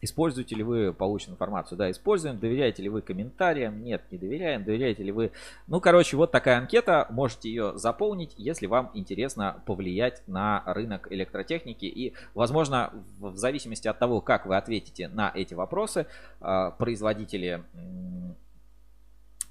Используете 0.04 0.54
ли 0.54 0.62
вы 0.62 0.92
полученную 0.92 1.36
информацию? 1.36 1.78
Да, 1.78 1.90
используем. 1.90 2.38
Доверяете 2.38 2.82
ли 2.82 2.90
вы 2.90 3.00
комментариям? 3.00 3.82
Нет, 3.82 4.02
не 4.10 4.18
доверяем. 4.18 4.62
Доверяете 4.62 5.02
ли 5.02 5.10
вы... 5.10 5.32
Ну, 5.66 5.80
короче, 5.80 6.18
вот 6.18 6.30
такая 6.30 6.58
анкета. 6.58 7.06
Можете 7.08 7.48
ее 7.48 7.78
заполнить, 7.78 8.34
если 8.36 8.66
вам 8.66 8.90
интересно 8.92 9.62
повлиять 9.64 10.22
на 10.26 10.62
рынок 10.66 11.10
электротехники. 11.10 11.86
И, 11.86 12.12
возможно, 12.34 12.92
в 13.18 13.36
зависимости 13.36 13.88
от 13.88 13.98
того, 13.98 14.20
как 14.20 14.44
вы 14.44 14.58
ответите 14.58 15.08
на 15.08 15.32
эти 15.34 15.54
вопросы, 15.54 16.06
а, 16.38 16.72
производители 16.72 17.64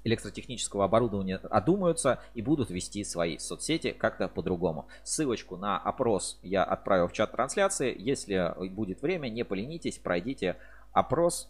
электротехнического 0.04 0.84
оборудования 0.84 1.36
одумаются 1.36 2.20
и 2.34 2.42
будут 2.42 2.70
вести 2.70 3.02
свои 3.04 3.38
соцсети 3.38 3.92
как-то 3.92 4.28
по-другому. 4.28 4.86
Ссылочку 5.02 5.56
на 5.56 5.78
опрос 5.78 6.38
я 6.42 6.62
отправил 6.62 7.08
в 7.08 7.12
чат 7.12 7.32
трансляции. 7.32 7.94
Если 7.98 8.54
будет 8.68 9.02
время, 9.02 9.28
не 9.28 9.44
поленитесь, 9.44 9.98
пройдите 9.98 10.56
опрос 10.92 11.48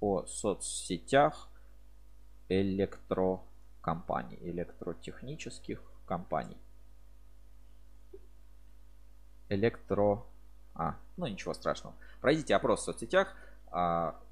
о 0.00 0.24
соцсетях 0.26 1.48
электрокомпаний, 2.48 4.38
электротехнических 4.42 5.82
компаний. 6.06 6.58
Электро... 9.48 10.24
А, 10.74 10.96
ну 11.16 11.26
ничего 11.26 11.52
страшного. 11.54 11.94
Пройдите 12.20 12.54
опрос 12.54 12.80
в 12.80 12.84
соцсетях 12.84 13.34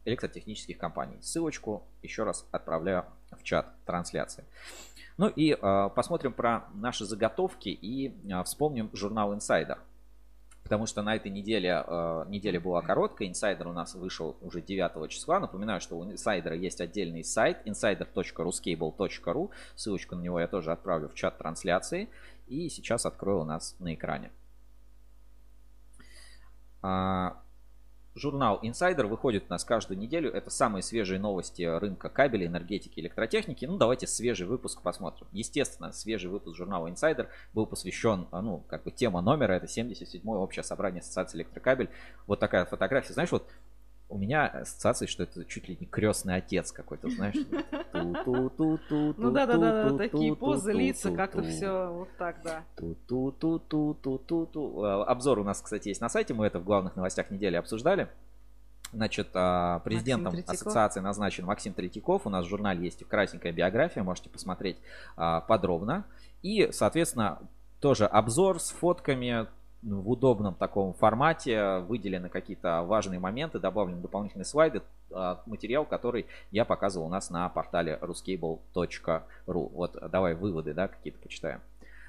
электротехнических 0.05 0.79
компаний. 0.79 1.19
Ссылочку 1.21 1.85
еще 2.03 2.25
раз 2.25 2.47
отправляю 2.51 3.05
в 3.31 3.43
чат 3.43 3.73
трансляции. 3.85 4.45
Ну 5.17 5.29
и 5.29 5.57
а, 5.61 5.91
посмотрим 5.91 6.33
про 6.33 6.65
наши 6.75 7.05
заготовки 7.05 7.69
и 7.69 8.15
а, 8.33 8.43
вспомним 8.43 8.91
журнал 8.93 9.35
Insider. 9.35 9.79
Потому 10.63 10.87
что 10.87 11.03
на 11.03 11.17
этой 11.17 11.33
неделе, 11.33 11.85
неделя 12.29 12.61
была 12.61 12.81
короткая, 12.81 13.27
инсайдер 13.27 13.67
у 13.67 13.73
нас 13.73 13.95
вышел 13.95 14.37
уже 14.41 14.61
9 14.61 15.11
числа. 15.11 15.41
Напоминаю, 15.41 15.81
что 15.81 15.99
у 15.99 16.05
инсайдера 16.05 16.55
есть 16.55 16.81
отдельный 16.81 17.25
сайт 17.25 17.67
insider.ruscable.ru. 17.67 19.51
Ссылочку 19.75 20.15
на 20.15 20.21
него 20.21 20.39
я 20.39 20.47
тоже 20.47 20.71
отправлю 20.71 21.09
в 21.09 21.15
чат 21.15 21.39
трансляции. 21.39 22.09
И 22.47 22.69
сейчас 22.69 23.05
открою 23.05 23.41
у 23.41 23.45
нас 23.45 23.75
на 23.81 23.95
экране. 23.95 24.31
Журнал 28.15 28.59
Insider 28.63 29.07
выходит 29.07 29.45
у 29.49 29.53
нас 29.53 29.65
каждую 29.65 29.99
неделю. 29.99 30.33
Это 30.33 30.51
самые 30.51 30.83
свежие 30.83 31.21
новости 31.21 31.63
рынка 31.63 32.09
кабеля, 32.09 32.47
энергетики, 32.47 32.99
электротехники. 32.99 33.65
Ну, 33.67 33.77
давайте 33.77 34.07
свежий 34.09 34.47
выпуск 34.47 34.83
посмотрим. 34.83 35.29
Естественно, 35.33 35.93
свежий 35.93 36.29
выпуск 36.29 36.57
журнала 36.57 36.89
Insider 36.89 37.29
был 37.55 37.67
посвящен, 37.67 38.27
а, 38.33 38.43
ну, 38.43 38.65
как 38.69 38.83
бы 38.83 38.91
тема 38.91 39.21
номера, 39.21 39.53
это 39.53 39.67
77-е 39.67 40.21
общее 40.25 40.65
собрание 40.65 41.01
Ассоциации 41.01 41.39
электрокабель. 41.39 41.89
Вот 42.27 42.41
такая 42.41 42.65
фотография. 42.65 43.13
Знаешь, 43.13 43.31
вот 43.31 43.49
у 44.11 44.19
меня 44.19 44.47
ассоциация, 44.49 45.09
что 45.09 45.23
это 45.23 45.45
чуть 45.45 45.69
ли 45.69 45.77
не 45.81 45.87
крестный 45.87 46.35
отец 46.35 46.73
какой-то, 46.73 47.09
знаешь. 47.09 47.37
Ну 47.95 49.31
да, 49.31 49.47
да, 49.47 49.57
да, 49.57 49.97
такие 49.97 50.35
позы, 50.35 50.73
лица, 50.73 51.11
как-то 51.13 51.43
все 51.43 51.87
вот 51.87 52.09
так, 52.19 52.43
да. 52.43 52.65
Обзор 55.05 55.39
у 55.39 55.45
нас, 55.45 55.63
кстати, 55.63 55.89
есть 55.89 56.01
на 56.01 56.09
сайте, 56.09 56.35
мы 56.35 56.47
это 56.47 56.59
в 56.59 56.65
главных 56.65 56.97
новостях 56.97 57.31
недели 57.31 57.57
обсуждали. 57.57 58.09
Значит, 58.93 59.29
президентом 59.29 60.35
ассоциации 60.47 60.99
назначен 60.99 61.45
Максим 61.45 61.73
Третьяков. 61.73 62.27
У 62.27 62.31
нас 62.31 62.45
в 62.45 62.49
журнале 62.49 62.85
есть 62.85 63.07
красненькая 63.07 63.53
биография, 63.53 64.03
можете 64.03 64.29
посмотреть 64.29 64.79
подробно. 65.15 66.05
И, 66.43 66.71
соответственно, 66.73 67.39
тоже 67.81 68.07
обзор 68.07 68.59
с 68.59 68.71
фотками 68.71 69.47
в 69.83 70.11
удобном 70.11 70.55
таком 70.55 70.93
формате, 70.95 71.79
выделены 71.81 72.29
какие-то 72.29 72.83
важные 72.83 73.19
моменты, 73.19 73.59
добавлены 73.59 74.01
дополнительные 74.01 74.45
слайды, 74.45 74.83
а, 75.11 75.43
материал, 75.47 75.85
который 75.85 76.27
я 76.51 76.65
показывал 76.65 77.07
у 77.07 77.11
нас 77.11 77.31
на 77.31 77.49
портале 77.49 77.99
ruscable.ru. 78.01 79.71
Вот 79.73 79.97
давай 80.11 80.35
выводы, 80.35 80.75
да, 80.75 80.89
какие-то 80.89 81.19
почитаем. 81.19 81.61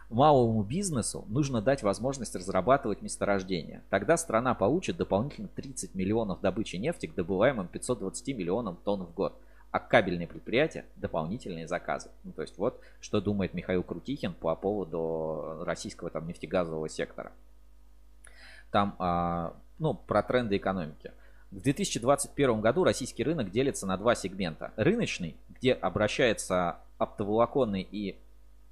Малому 0.10 0.62
бизнесу 0.62 1.24
нужно 1.30 1.62
дать 1.62 1.84
возможность 1.84 2.36
разрабатывать 2.36 3.02
месторождения. 3.02 3.82
Тогда 3.90 4.18
страна 4.18 4.54
получит 4.54 4.98
дополнительно 4.98 5.48
30 5.48 5.96
миллионов 5.96 6.42
добычи 6.42 6.76
нефти 6.76 7.06
к 7.06 7.16
добываемым 7.16 7.70
520 7.70 8.36
миллионам 8.36 8.78
тонн 8.84 9.06
в 9.06 9.14
год. 9.14 9.34
А 9.72 9.80
кабельные 9.80 10.28
предприятия– 10.28 10.84
дополнительные 10.98 11.66
заказы. 11.66 12.10
Ну, 12.26 12.34
то 12.34 12.42
есть 12.42 12.58
вот 12.58 12.82
что 13.00 13.22
думает 13.22 13.54
Михаил 13.54 13.84
Крутихин 13.84 14.34
по 14.34 14.54
поводу 14.58 15.64
российского 15.64 16.10
там 16.10 16.28
нефтегазового 16.28 16.90
сектора. 16.90 17.32
Там, 18.72 18.96
а, 19.00 19.54
ну, 19.80 19.94
про 19.94 20.24
тренды 20.24 20.58
экономики. 20.58 21.12
В 21.52 21.62
2021 21.62 22.62
году 22.62 22.84
российский 22.84 23.24
рынок 23.24 23.52
делится 23.52 23.86
на 23.86 23.98
два 23.98 24.16
сегмента. 24.16 24.72
Рыночный, 24.78 25.36
где 25.50 25.74
обращается 25.74 26.78
оптоволоконный 26.98 27.82
и 27.82 28.18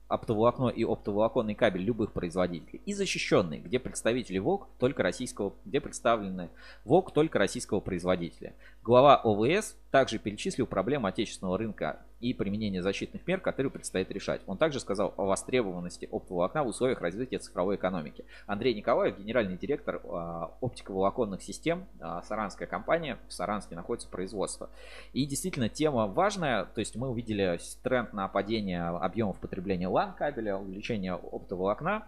оптоволокно 0.09 0.69
и 0.69 0.83
оптоволоконный 0.83 1.55
кабель 1.55 1.83
любых 1.83 2.13
производителей. 2.13 2.81
И 2.85 2.93
защищенный, 2.93 3.59
где 3.59 3.79
представители 3.79 4.39
ВОК 4.39 4.67
только 4.79 5.03
российского, 5.03 5.53
где 5.65 5.79
представлены 5.79 6.49
ВОК 6.83 7.13
только 7.13 7.37
российского 7.37 7.79
производителя. 7.79 8.53
Глава 8.81 9.21
ОВС 9.23 9.75
также 9.91 10.19
перечислил 10.19 10.67
проблемы 10.67 11.09
отечественного 11.09 11.57
рынка 11.57 11.99
и 12.19 12.33
применение 12.33 12.83
защитных 12.83 13.25
мер, 13.27 13.39
которые 13.39 13.71
предстоит 13.71 14.11
решать. 14.11 14.41
Он 14.45 14.57
также 14.57 14.79
сказал 14.79 15.13
о 15.17 15.25
востребованности 15.25 16.07
оптоволокна 16.11 16.63
в 16.63 16.67
условиях 16.67 17.01
развития 17.01 17.39
цифровой 17.39 17.77
экономики. 17.77 18.25
Андрей 18.45 18.73
Николаев, 18.73 19.17
генеральный 19.17 19.57
директор 19.57 20.01
а, 20.03 20.51
оптиковолоконных 20.61 21.41
систем, 21.41 21.85
а, 21.99 22.21
саранская 22.23 22.67
компания, 22.67 23.17
в 23.27 23.33
Саранске 23.33 23.75
находится 23.75 24.09
производство. 24.09 24.69
И 25.13 25.25
действительно 25.25 25.69
тема 25.69 26.07
важная, 26.07 26.65
то 26.65 26.79
есть 26.79 26.95
мы 26.95 27.09
увидели 27.09 27.59
тренд 27.83 28.13
на 28.13 28.27
падение 28.27 28.83
объемов 28.83 29.39
потребления 29.39 29.87
LAN 29.87 30.13
кабеля, 30.15 30.57
увеличение 30.57 31.13
оптоволокна, 31.13 32.05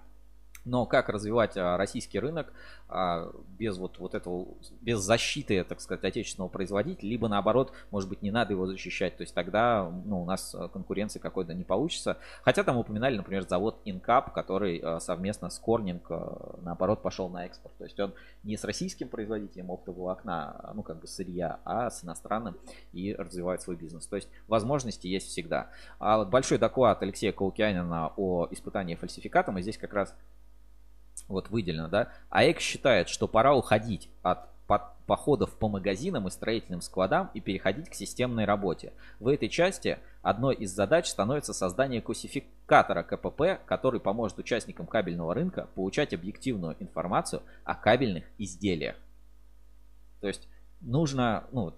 но 0.65 0.85
как 0.85 1.09
развивать 1.09 1.57
а, 1.57 1.77
российский 1.77 2.19
рынок 2.19 2.53
а, 2.88 3.31
без 3.57 3.77
вот, 3.77 3.98
вот 3.99 4.14
этого, 4.14 4.48
без 4.81 4.99
защиты, 4.99 5.64
так 5.64 5.81
сказать, 5.81 6.03
отечественного 6.03 6.49
производителя, 6.49 7.09
либо 7.09 7.27
наоборот, 7.27 7.73
может 7.90 8.09
быть, 8.09 8.22
не 8.22 8.31
надо 8.31 8.53
его 8.53 8.67
защищать, 8.67 9.17
то 9.17 9.23
есть 9.23 9.33
тогда 9.33 9.90
ну, 10.06 10.22
у 10.22 10.25
нас 10.25 10.53
а, 10.53 10.67
конкуренции 10.67 11.19
какой-то 11.19 11.53
не 11.53 11.64
получится. 11.64 12.17
Хотя 12.43 12.64
там 12.64 12.77
упоминали, 12.77 13.17
например, 13.17 13.48
завод 13.48 13.80
Инкап, 13.85 14.33
который 14.33 14.83
совместно 14.99 15.49
с 15.49 15.57
Корнинг, 15.59 16.09
наоборот, 16.61 17.01
пошел 17.01 17.30
на 17.30 17.45
экспорт. 17.45 17.75
То 17.77 17.85
есть 17.85 17.99
он 17.99 18.14
не 18.43 18.57
с 18.57 18.64
российским 18.64 19.07
производителем 19.07 19.72
оптоволокна, 19.72 20.72
ну, 20.75 20.83
как 20.83 20.99
бы 20.99 21.07
сырья, 21.07 21.59
а 21.65 21.90
с 21.90 22.03
иностранным 22.03 22.57
и 22.93 23.14
развивает 23.14 23.61
свой 23.61 23.75
бизнес. 23.75 24.06
То 24.06 24.15
есть 24.15 24.30
возможности 24.48 25.07
есть 25.07 25.27
всегда. 25.27 25.69
А 25.99 26.17
вот 26.17 26.30
большой 26.30 26.57
доклад 26.57 27.01
Алексея 27.01 27.31
Каукянина 27.31 28.14
о 28.15 28.48
испытании 28.51 28.95
фальсификатом, 28.95 29.57
и 29.57 29.61
здесь 29.61 29.77
как 29.77 29.93
раз 29.93 30.15
вот 31.31 31.49
выделено, 31.49 31.87
да, 31.87 32.09
АЭК 32.29 32.59
считает, 32.59 33.09
что 33.09 33.27
пора 33.27 33.55
уходить 33.55 34.09
от 34.21 34.51
по- 34.67 34.93
походов 35.05 35.53
по 35.57 35.67
магазинам 35.67 36.27
и 36.27 36.31
строительным 36.31 36.81
складам 36.81 37.29
и 37.33 37.41
переходить 37.41 37.89
к 37.89 37.93
системной 37.93 38.45
работе. 38.45 38.93
В 39.19 39.27
этой 39.27 39.49
части 39.49 39.99
одной 40.21 40.55
из 40.55 40.71
задач 40.71 41.09
становится 41.09 41.53
создание 41.53 42.01
классификатора 42.01 43.03
КПП, 43.03 43.59
который 43.65 43.99
поможет 43.99 44.39
участникам 44.39 44.87
кабельного 44.87 45.33
рынка 45.33 45.67
получать 45.75 46.13
объективную 46.13 46.77
информацию 46.79 47.41
о 47.65 47.75
кабельных 47.75 48.23
изделиях. 48.37 48.95
То 50.21 50.27
есть 50.27 50.47
нужно, 50.79 51.43
ну, 51.51 51.73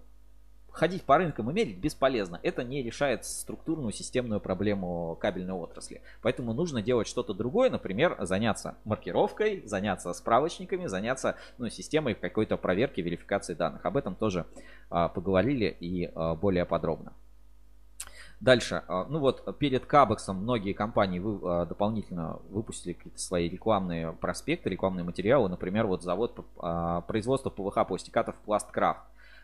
ходить 0.74 1.04
по 1.04 1.16
рынкам 1.16 1.50
и 1.50 1.54
мерить 1.54 1.78
бесполезно. 1.78 2.40
Это 2.42 2.64
не 2.64 2.82
решает 2.82 3.24
структурную 3.24 3.92
системную 3.92 4.40
проблему 4.40 5.16
кабельной 5.20 5.54
отрасли. 5.54 6.02
Поэтому 6.20 6.52
нужно 6.52 6.82
делать 6.82 7.06
что-то 7.06 7.32
другое, 7.32 7.70
например, 7.70 8.16
заняться 8.20 8.76
маркировкой, 8.84 9.62
заняться 9.64 10.12
справочниками, 10.12 10.86
заняться 10.86 11.36
ну, 11.58 11.68
системой 11.68 12.14
какой-то 12.14 12.56
проверки, 12.56 13.00
верификации 13.00 13.54
данных. 13.54 13.86
Об 13.86 13.96
этом 13.96 14.16
тоже 14.16 14.46
а, 14.90 15.08
поговорили 15.08 15.76
и 15.78 16.10
а, 16.14 16.34
более 16.34 16.64
подробно. 16.64 17.12
Дальше, 18.40 18.82
а, 18.88 19.06
ну 19.08 19.20
вот 19.20 19.58
перед 19.58 19.86
Кабексом 19.86 20.38
многие 20.38 20.72
компании 20.72 21.20
вы, 21.20 21.38
а, 21.44 21.66
дополнительно 21.66 22.40
выпустили 22.50 22.94
какие-то 22.94 23.20
свои 23.20 23.48
рекламные 23.48 24.12
проспекты, 24.12 24.70
рекламные 24.70 25.04
материалы. 25.04 25.48
Например, 25.48 25.86
вот 25.86 26.02
завод 26.02 26.44
а, 26.58 27.02
производства 27.02 27.50
ПВХ 27.50 27.86
пластикатов 27.86 28.34
Пласткрафт 28.44 29.00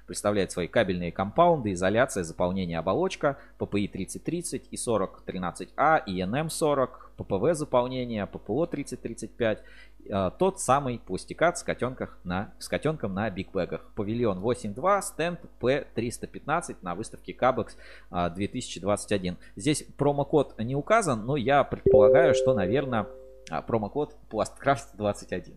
представляет 0.07 0.53
свои 0.53 0.67
кабельные 0.67 1.12
компаунды, 1.12 1.73
изоляция, 1.73 2.25
заполнение 2.25 2.79
оболочка, 2.79 3.39
PPI 3.59 3.89
3030 3.89 4.69
и 4.70 4.77
4013А, 4.77 6.03
ИНМ 6.07 6.51
40, 6.51 7.12
ППВ 7.17 7.55
заполнение, 7.55 8.27
ППО 8.27 8.67
3035, 8.67 9.62
э, 10.09 10.31
тот 10.39 10.61
самый 10.61 10.99
пластикат 10.99 11.59
с, 11.59 11.62
котенках 11.62 12.19
на, 12.25 12.53
с 12.59 12.69
котенком 12.69 13.15
на 13.15 13.31
бигбэгах. 13.31 13.93
Павильон 13.95 14.39
8.2, 14.39 15.03
стенд 15.03 15.41
P315 15.61 16.77
на 16.83 16.95
выставке 16.95 17.33
Кабекс 17.35 17.77
2021. 18.11 19.37
Здесь 19.57 19.85
промокод 19.97 20.59
не 20.59 20.75
указан, 20.75 21.27
но 21.27 21.37
я 21.37 21.62
предполагаю, 21.65 22.35
что, 22.35 22.55
наверное, 22.55 23.07
а, 23.51 23.62
промокод 23.62 24.17
PlastCraft21 24.31 25.57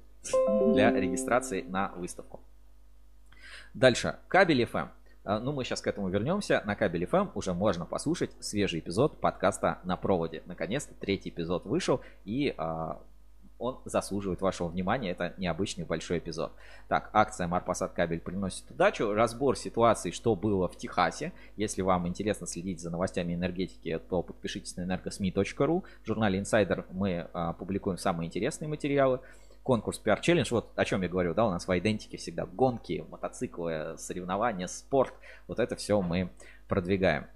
для 0.74 0.92
регистрации 0.92 1.62
на 1.62 1.92
выставку. 1.96 2.43
Дальше. 3.74 4.20
Кабель 4.28 4.64
FM. 4.64 4.90
А, 5.24 5.40
Ну, 5.40 5.52
мы 5.52 5.64
сейчас 5.64 5.82
к 5.82 5.88
этому 5.88 6.10
вернемся. 6.10 6.62
На 6.66 6.76
кабель 6.76 7.06
FM 7.06 7.32
уже 7.34 7.54
можно 7.54 7.86
послушать 7.86 8.32
свежий 8.40 8.80
эпизод 8.80 9.20
подкаста 9.20 9.80
на 9.84 9.98
проводе. 9.98 10.44
Наконец-то 10.46 10.94
третий 10.94 11.30
эпизод 11.30 11.66
вышел, 11.66 12.02
и 12.24 12.54
а, 12.58 13.02
он 13.64 13.80
заслуживает 13.86 14.42
вашего 14.42 14.68
внимания. 14.68 15.12
Это 15.12 15.34
необычный 15.38 15.86
большой 15.86 16.20
эпизод. 16.20 16.52
Так, 16.88 17.10
акция 17.14 17.48
Марпасад 17.48 17.94
кабель 17.94 18.20
приносит 18.20 18.70
удачу. 18.70 19.14
Разбор 19.14 19.58
ситуации, 19.58 20.12
что 20.12 20.36
было 20.36 20.68
в 20.68 20.76
Техасе. 20.76 21.32
Если 21.56 21.82
вам 21.82 22.08
интересно 22.08 22.46
следить 22.46 22.82
за 22.82 22.90
новостями 22.92 23.34
энергетики, 23.34 24.00
то 24.10 24.22
подпишитесь 24.22 24.76
на 24.76 24.82
энергосми.ру. 24.82 25.84
В 26.04 26.08
журнале 26.08 26.40
Insider 26.40 26.86
мы 26.92 27.28
а, 27.34 27.54
публикуем 27.54 27.98
самые 27.98 28.28
интересные 28.28 28.68
материалы 28.68 29.20
конкурс 29.64 30.02
PR 30.04 30.20
Challenge, 30.22 30.48
вот 30.52 30.72
о 30.76 30.86
чем 30.86 31.02
я 31.02 31.10
говорю, 31.10 31.34
да, 31.34 31.46
у 31.46 31.50
нас 31.50 31.68
в 31.68 31.80
идентике 31.80 32.18
всегда 32.18 32.46
гонки, 32.46 33.06
мотоциклы, 33.10 33.96
соревнования, 33.98 34.68
спорт, 34.68 35.14
вот 35.48 35.60
это 35.60 35.76
все 35.76 36.02
мы 36.02 36.30
продвигаем. 36.68 37.28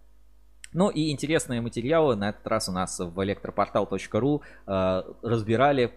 Ну 0.73 0.89
и 0.89 1.11
интересные 1.11 1.61
материалы 1.61 2.15
на 2.15 2.29
этот 2.29 2.45
раз 2.45 2.67
у 2.67 2.71
нас 2.73 2.99
в 2.99 3.23
электропортал.ру 3.23 4.41
э, 4.67 5.03
разбирали 5.21 5.93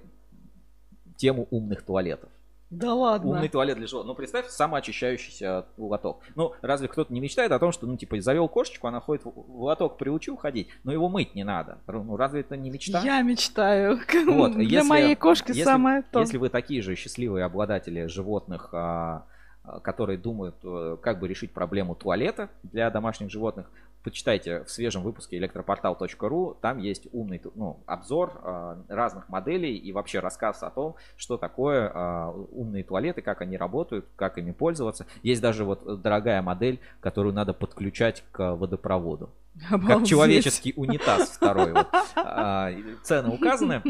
тему 1.17 1.49
умных 1.51 1.83
туалетов. 1.83 2.31
Да 2.71 2.95
ладно. 2.95 3.31
Умный 3.33 3.49
туалет 3.49 3.77
для 3.79 3.87
животных. 3.89 4.11
Ну, 4.13 4.15
представь, 4.15 4.47
самоочищающийся 4.49 5.67
лоток. 5.77 6.21
Ну, 6.37 6.53
разве 6.63 6.87
кто-то 6.87 7.13
не 7.13 7.21
мечтает 7.21 7.51
о 7.51 7.59
том, 7.59 7.73
что, 7.73 7.87
ну, 7.87 7.97
типа, 7.97 8.21
завел 8.21 8.49
кошечку, 8.49 8.87
она 8.87 9.01
ходит 9.01 9.25
в 9.25 9.63
лоток, 9.63 9.99
приучил 9.99 10.37
ходить, 10.37 10.69
но 10.85 10.93
его 10.93 11.09
мыть 11.09 11.35
не 11.35 11.43
надо. 11.43 11.79
Ну, 11.89 12.17
разве 12.17 12.41
это 12.41 12.57
не 12.57 12.71
мечта? 12.71 13.01
Я 13.03 13.23
мечтаю. 13.23 13.99
Вот, 14.27 14.53
Для 14.53 14.63
если- 14.63 14.89
моей 14.89 15.17
кошки 15.17 15.49
если- 15.49 15.65
самое 15.65 16.03
то. 16.03 16.21
Если 16.21 16.39
вы 16.39 16.49
такие 16.49 16.81
же 16.83 16.95
счастливые 16.95 17.45
обладатели 17.45 18.07
животных, 18.07 18.69
а, 18.73 19.27
а, 19.65 19.81
которые 19.81 20.17
думают, 20.19 20.55
э, 20.63 20.97
как 21.03 21.19
бы 21.19 21.27
решить 21.29 21.53
проблему 21.53 21.95
туалета 21.95 22.49
для 22.63 22.89
домашних 22.91 23.31
животных, 23.31 23.67
почитайте 24.03 24.65
в 24.65 24.71
свежем 24.71 25.03
выпуске 25.03 25.37
электропортал.ру, 25.39 26.57
там 26.61 26.79
есть 26.79 27.07
умный 27.13 27.41
ну, 27.55 27.81
обзор 27.87 28.41
а, 28.43 28.83
разных 28.89 29.29
моделей 29.29 29.77
и 29.77 29.93
вообще 29.93 30.21
рассказ 30.21 30.63
о 30.63 30.71
том, 30.71 30.97
что 31.17 31.37
такое 31.37 31.91
а, 31.93 32.31
умные 32.31 32.85
туалеты, 32.85 33.23
как 33.23 33.43
они 33.43 33.57
работают, 33.57 34.07
как 34.17 34.39
ими 34.39 34.53
пользоваться. 34.53 35.07
Есть 35.23 35.43
даже 35.43 35.65
вот 35.65 36.03
дорогая 36.03 36.43
модель, 36.43 36.81
которую 37.01 37.35
надо 37.35 37.53
подключать 37.53 38.25
к 38.33 38.55
водопроводу. 38.55 39.31
Как 39.69 39.73
Обалдеть. 39.73 40.09
человеческий 40.09 40.73
унитаз 40.77 41.31
второй. 41.31 41.73
вот. 41.73 41.89
А, 42.17 42.71
Цены 43.03 43.31
указаны, 43.31 43.83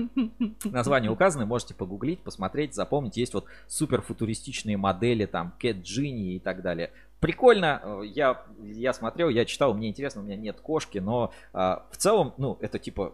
названия 0.64 1.10
указаны, 1.10 1.46
можете 1.46 1.74
погуглить, 1.74 2.20
посмотреть, 2.20 2.74
запомнить. 2.74 3.16
Есть 3.16 3.34
вот 3.34 3.46
супер 3.66 4.02
футуристичные 4.02 4.76
модели, 4.76 5.26
там, 5.26 5.54
Cat 5.60 5.82
Genie 5.82 6.36
и 6.36 6.38
так 6.38 6.62
далее. 6.62 6.90
Прикольно, 7.20 7.80
э, 7.82 8.02
я, 8.06 8.42
я 8.62 8.92
смотрел, 8.94 9.28
я 9.28 9.44
читал, 9.44 9.74
мне 9.74 9.88
интересно, 9.88 10.22
у 10.22 10.24
меня 10.24 10.36
нет 10.36 10.60
кошки, 10.60 10.98
но 10.98 11.32
а, 11.52 11.86
в 11.90 11.98
целом, 11.98 12.32
ну, 12.38 12.56
это 12.60 12.78
типа 12.78 13.12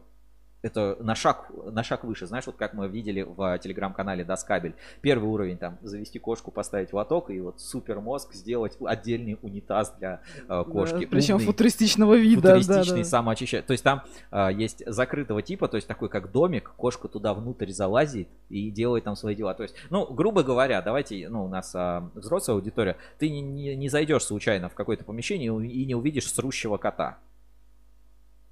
это 0.62 0.97
на 1.01 1.15
шаг, 1.15 1.51
на 1.65 1.83
шаг 1.85 2.05
выше. 2.05 2.26
Знаешь, 2.26 2.47
вот 2.47 2.57
как 2.57 2.75
мы 2.75 2.89
видели 2.89 3.23
в 3.23 3.59
телеграм-канале 3.59 4.25
Доскабель. 4.25 4.75
Первый 5.01 5.28
уровень 5.28 5.59
там 5.59 5.78
завести 5.83 6.18
кошку, 6.18 6.51
поставить 6.51 6.93
лоток 6.93 7.31
и 7.31 7.41
вот 7.41 7.60
супер 7.60 8.01
мозг 8.01 8.33
сделать 8.35 8.76
отдельный 8.85 9.39
унитаз 9.43 9.94
для 9.99 10.20
э, 10.49 10.65
кошки. 10.65 11.05
Да, 11.05 11.10
причем 11.10 11.36
Умный, 11.36 11.47
футуристичного 11.47 12.15
вида. 12.15 12.49
Футуристичный, 12.49 12.99
да, 12.99 13.02
да. 13.02 13.05
самоочищающий. 13.05 13.67
То 13.67 13.73
есть 13.73 13.85
там 13.85 14.02
э, 14.31 14.49
есть 14.55 14.83
закрытого 14.86 15.43
типа, 15.43 15.68
то 15.68 15.76
есть 15.76 15.86
такой 15.86 16.09
как 16.09 16.33
домик, 16.33 16.73
кошка 16.76 17.09
туда 17.09 17.35
внутрь 17.35 17.70
залазит 17.70 18.28
и 18.49 18.70
делает 18.70 19.05
там 19.05 19.15
свои 19.15 19.35
дела. 19.35 19.55
То 19.55 19.62
есть, 19.62 19.75
ну, 19.91 20.07
грубо 20.07 20.43
говоря, 20.43 20.83
давайте, 20.83 21.28
ну, 21.28 21.44
у 21.44 21.49
нас 21.49 21.73
а, 21.75 22.10
взрослая 22.15 22.57
аудитория, 22.57 22.97
ты 23.18 23.28
не, 23.28 23.41
не, 23.41 23.76
не 23.76 23.89
зайдешь 23.89 24.25
случайно 24.25 24.68
в 24.68 24.75
какое-то 24.75 25.05
помещение 25.05 25.49
и 25.68 25.85
не 25.85 25.94
увидишь 25.94 26.33
срущего 26.33 26.76
кота. 26.76 27.18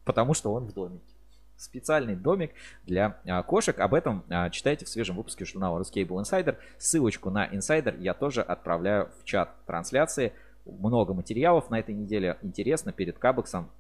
Потому 0.05 0.35
что 0.35 0.53
он 0.53 0.67
в 0.67 0.73
домике 0.73 1.14
специальный 1.57 2.17
домик 2.17 2.53
для 2.85 3.19
а, 3.27 3.43
кошек. 3.43 3.79
Об 3.79 3.95
этом 3.95 4.25
а, 4.29 4.51
читайте 4.51 4.85
в 4.85 4.89
свежем 4.89 5.17
выпуске 5.17 5.45
журнала 5.45 5.81
Ruscable 5.81 6.23
Insider. 6.23 6.57
Ссылочку 6.79 7.31
на 7.31 7.47
Insider 7.47 7.99
я 8.01 8.15
тоже 8.15 8.43
отправляю 8.43 9.11
в 9.21 9.25
чат 9.25 9.55
трансляции. 9.67 10.33
Много 10.65 11.15
материалов 11.15 11.71
на 11.71 11.79
этой 11.79 11.95
неделе. 11.95 12.39
Интересно, 12.43 12.93
перед 12.93 13.19
Кабексом 13.19 13.71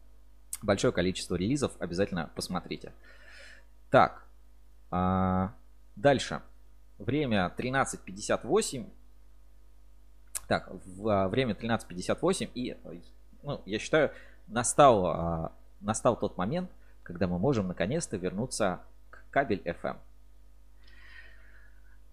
большое 0.62 0.92
количество 0.92 1.34
релизов. 1.34 1.72
Обязательно 1.78 2.30
посмотрите. 2.34 2.92
Так, 3.90 4.24
а, 4.90 5.52
дальше. 5.96 6.42
Время 6.98 7.52
13.58. 7.56 8.86
Так, 10.46 10.70
в, 10.70 11.28
время 11.28 11.54
13.58 11.54 12.50
и, 12.54 12.76
ну, 13.42 13.62
я 13.64 13.78
считаю, 13.78 14.12
настал, 14.46 15.52
настал 15.80 16.18
тот 16.18 16.36
момент, 16.36 16.70
когда 17.04 17.28
мы 17.28 17.38
можем 17.38 17.68
наконец-то 17.68 18.16
вернуться 18.16 18.80
к 19.10 19.22
кабель 19.30 19.62
FM. 19.64 19.96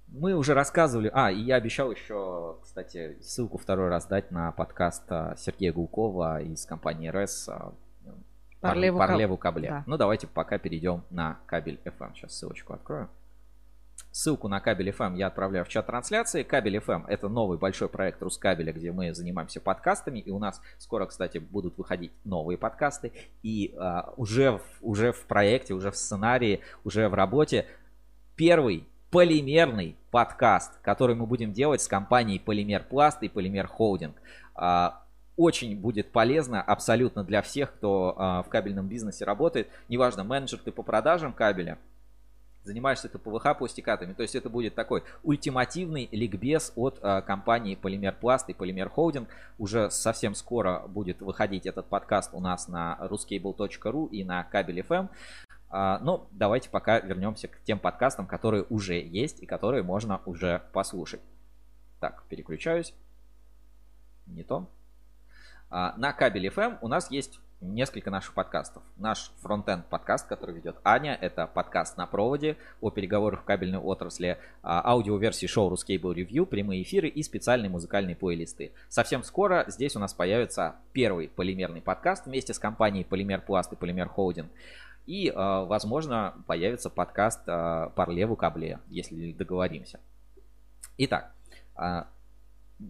Мы 0.10 0.34
уже 0.36 0.54
рассказывали, 0.54 1.10
а, 1.14 1.32
и 1.32 1.40
я 1.40 1.56
обещал 1.56 1.90
еще, 1.90 2.58
кстати, 2.62 3.18
ссылку 3.22 3.58
второй 3.58 3.88
раз 3.88 4.06
дать 4.08 4.30
на 4.30 4.52
подкаст 4.52 5.04
а, 5.10 5.36
Сергея 5.38 5.72
Гулкова 5.72 6.42
из 6.42 6.66
компании 6.66 7.08
РЭС 7.08 7.48
а, 7.48 7.74
По 8.60 8.68
Пар- 8.68 8.76
рлеву 8.76 8.98
по 8.98 9.04
каб- 9.08 9.08
да. 9.70 9.84
Ну, 9.88 9.98
давайте 9.98 10.28
пока 10.28 10.58
перейдем 10.58 11.04
на 11.10 11.40
кабель 11.46 11.80
FM. 11.86 12.14
Сейчас 12.14 12.34
ссылочку 12.38 12.74
открою. 12.74 13.10
Ссылку 14.12 14.50
на 14.50 14.60
кабель 14.60 14.90
FM 14.90 15.16
я 15.16 15.28
отправляю 15.28 15.64
в 15.64 15.70
чат 15.70 15.88
трансляции. 15.88 16.44
Кабель 16.44 16.78
FM 16.78 17.06
это 17.08 17.30
новый 17.30 17.58
большой 17.58 17.88
проект 17.88 18.22
Рускабеля, 18.22 18.74
где 18.74 18.92
мы 18.92 19.14
занимаемся 19.14 19.62
подкастами. 19.62 20.20
И 20.20 20.30
у 20.32 20.38
нас 20.38 20.62
скоро, 20.80 21.06
кстати, 21.06 21.38
будут 21.38 21.78
выходить 21.78 22.12
новые 22.26 22.58
подкасты. 22.58 23.14
И 23.42 23.74
а, 23.78 24.14
уже, 24.18 24.58
в, 24.58 24.62
уже 24.82 25.14
в 25.14 25.26
проекте, 25.28 25.74
уже 25.74 25.92
в 25.92 25.96
сценарии, 25.96 26.60
уже 26.84 27.08
в 27.08 27.14
работе 27.14 27.68
первый 28.36 28.86
полимерный 29.12 29.96
подкаст, 30.10 30.80
который 30.82 31.16
мы 31.16 31.26
будем 31.26 31.54
делать 31.54 31.82
с 31.82 31.88
компанией 31.88 32.40
Полимер 32.40 32.84
Пласт 32.84 33.24
и 33.24 33.30
Полимер 33.30 33.68
Холдинг. 33.68 34.16
А, 34.56 35.04
Очень 35.38 35.80
будет 35.80 36.12
полезно 36.12 36.62
абсолютно 36.62 37.24
для 37.24 37.42
всех, 37.42 37.74
кто 37.76 38.16
а, 38.18 38.44
в 38.44 38.50
кабельном 38.50 38.90
бизнесе 38.90 39.24
работает. 39.24 39.70
Неважно, 39.88 40.26
менеджер 40.26 40.60
ты 40.60 40.74
по 40.74 40.84
продажам 40.84 41.32
кабеля, 41.32 41.78
занимаешься 42.64 43.10
ты 43.10 43.18
ПВХ 43.18 43.58
пластикатами. 43.58 44.14
То 44.14 44.22
есть 44.22 44.36
это 44.36 44.50
будет 44.50 44.76
такой 44.76 45.04
ультимативный 45.24 46.08
ликбез 46.12 46.74
от 46.76 47.00
а, 47.02 47.22
компании 47.22 47.76
Полимер 47.76 48.16
Пласт 48.16 48.50
и 48.50 48.54
Полимер 48.54 48.90
Холдинг. 48.90 49.30
Уже 49.58 49.90
совсем 49.90 50.36
скоро 50.36 50.84
будет 50.88 51.22
выходить 51.22 51.66
этот 51.66 51.88
подкаст 51.88 52.32
у 52.34 52.40
нас 52.40 52.68
на 52.68 52.98
ruscable.ru 53.02 54.10
и 54.10 54.24
на 54.24 54.44
Кабель 54.44 54.80
FM. 54.80 55.10
А, 55.70 56.00
но 56.00 56.28
давайте 56.32 56.70
пока 56.70 57.00
вернемся 57.00 57.48
к 57.48 57.62
тем 57.64 57.80
подкастам, 57.80 58.28
которые 58.28 58.64
уже 58.70 59.02
есть 59.02 59.42
и 59.42 59.46
которые 59.46 59.84
можно 59.84 60.22
уже 60.26 60.62
послушать. 60.74 61.22
Так, 62.00 62.24
переключаюсь. 62.30 62.94
Не 64.28 64.44
то. 64.44 64.68
А, 65.70 65.94
на 65.98 66.14
кабель 66.14 66.48
FM 66.48 66.78
у 66.82 66.88
нас 66.88 67.10
есть 67.10 67.40
несколько 67.62 68.10
наших 68.10 68.34
подкастов. 68.34 68.84
Наш 68.98 69.32
фронтенд 69.42 69.86
подкаст, 69.86 70.28
который 70.28 70.56
ведет 70.56 70.78
Аня, 70.84 71.18
это 71.20 71.48
подкаст 71.48 71.96
на 71.96 72.08
проводе 72.08 72.58
о 72.82 72.90
переговорах 72.90 73.42
в 73.42 73.44
кабельной 73.46 73.78
отрасли, 73.78 74.40
а, 74.64 74.82
аудиоверсии 74.92 75.46
шоу 75.46 75.72
Ruscable 75.72 76.16
Review, 76.16 76.46
прямые 76.46 76.82
эфиры 76.82 77.08
и 77.08 77.22
специальные 77.24 77.70
музыкальные 77.70 78.16
плейлисты. 78.16 78.72
Совсем 78.90 79.24
скоро 79.24 79.66
здесь 79.68 79.96
у 79.96 80.00
нас 80.00 80.14
появится 80.14 80.76
первый 80.92 81.30
полимерный 81.30 81.82
подкаст 81.82 82.26
вместе 82.26 82.54
с 82.54 82.60
компанией 82.60 83.04
Полимер 83.04 83.42
Пласт 83.42 83.72
и 83.72 83.76
Полимер 83.76 84.10
Холдинг. 84.10 84.52
И, 85.06 85.30
э, 85.30 85.34
возможно, 85.36 86.36
появится 86.48 86.90
подкаст 86.90 87.42
э, 87.48 87.90
Парлеву 87.96 88.36
Кабле, 88.36 88.80
если 88.88 89.34
договоримся. 89.34 90.00
Итак, 90.98 91.34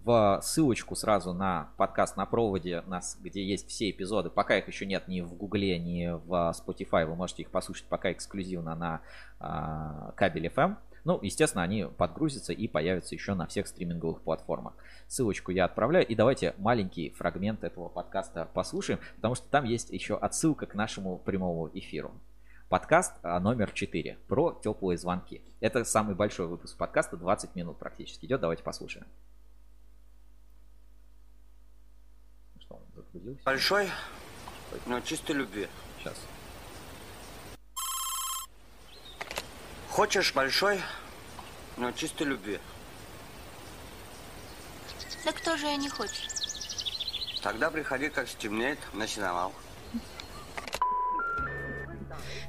в 0.04 0.40
ссылочку 0.42 0.96
сразу 0.96 1.34
на 1.34 1.70
подкаст 1.78 2.16
на 2.16 2.26
проводе, 2.26 2.82
нас, 2.88 3.18
где 3.20 3.44
есть 3.44 3.68
все 3.68 3.90
эпизоды. 3.90 4.30
Пока 4.30 4.58
их 4.58 4.68
еще 4.68 4.86
нет 4.86 5.08
ни 5.08 5.22
в 5.22 5.34
Гугле, 5.34 5.78
ни 5.80 6.08
в 6.26 6.56
Spotify. 6.56 7.06
Вы 7.06 7.16
можете 7.16 7.44
их 7.44 7.52
послушать 7.52 7.86
пока 7.86 8.12
эксклюзивно 8.12 8.76
на 8.76 9.02
а, 9.40 10.14
кабель 10.16 10.48
FM. 10.48 10.78
Ну, 11.04 11.20
естественно, 11.22 11.64
они 11.64 11.86
подгрузятся 11.86 12.54
и 12.54 12.68
появятся 12.68 13.16
еще 13.16 13.34
на 13.34 13.48
всех 13.48 13.68
стриминговых 13.68 14.22
платформах. 14.22 14.76
Ссылочку 15.08 15.52
я 15.52 15.66
отправляю. 15.66 16.08
И 16.08 16.16
давайте 16.16 16.56
маленький 16.58 17.10
фрагмент 17.10 17.64
этого 17.64 17.90
подкаста 17.90 18.48
послушаем, 18.54 19.00
потому 19.18 19.36
что 19.36 19.48
там 19.50 19.66
есть 19.66 19.90
еще 19.90 20.16
отсылка 20.16 20.68
к 20.68 20.76
нашему 20.76 21.18
прямому 21.18 21.70
эфиру. 21.74 22.14
Подкаст 22.70 23.14
а, 23.24 23.42
номер 23.42 23.72
4 23.72 24.20
про 24.30 24.58
теплые 24.64 24.98
звонки. 24.98 25.42
Это 25.60 25.84
самый 25.84 26.16
большой 26.16 26.48
выпуск 26.48 26.78
подкаста, 26.78 27.18
20 27.18 27.56
минут 27.58 27.78
практически 27.78 28.26
идет. 28.26 28.40
Давайте 28.40 28.64
послушаем. 28.64 29.06
Загрузился? 33.14 33.44
Большой, 33.44 33.92
но 34.86 35.02
чистой 35.02 35.34
любви. 35.34 35.68
Сейчас. 36.00 36.16
Хочешь 39.90 40.34
большой, 40.34 40.82
но 41.78 41.92
чистой 41.92 42.28
любви. 42.28 42.60
Да 45.26 45.32
кто 45.34 45.58
же 45.58 45.66
я 45.66 45.76
не 45.76 45.90
хочет? 45.90 46.32
Тогда 47.44 47.70
приходи, 47.70 48.10
как 48.10 48.30
стемнеет, 48.30 48.80
на 48.94 49.08
сеновал. 49.08 49.54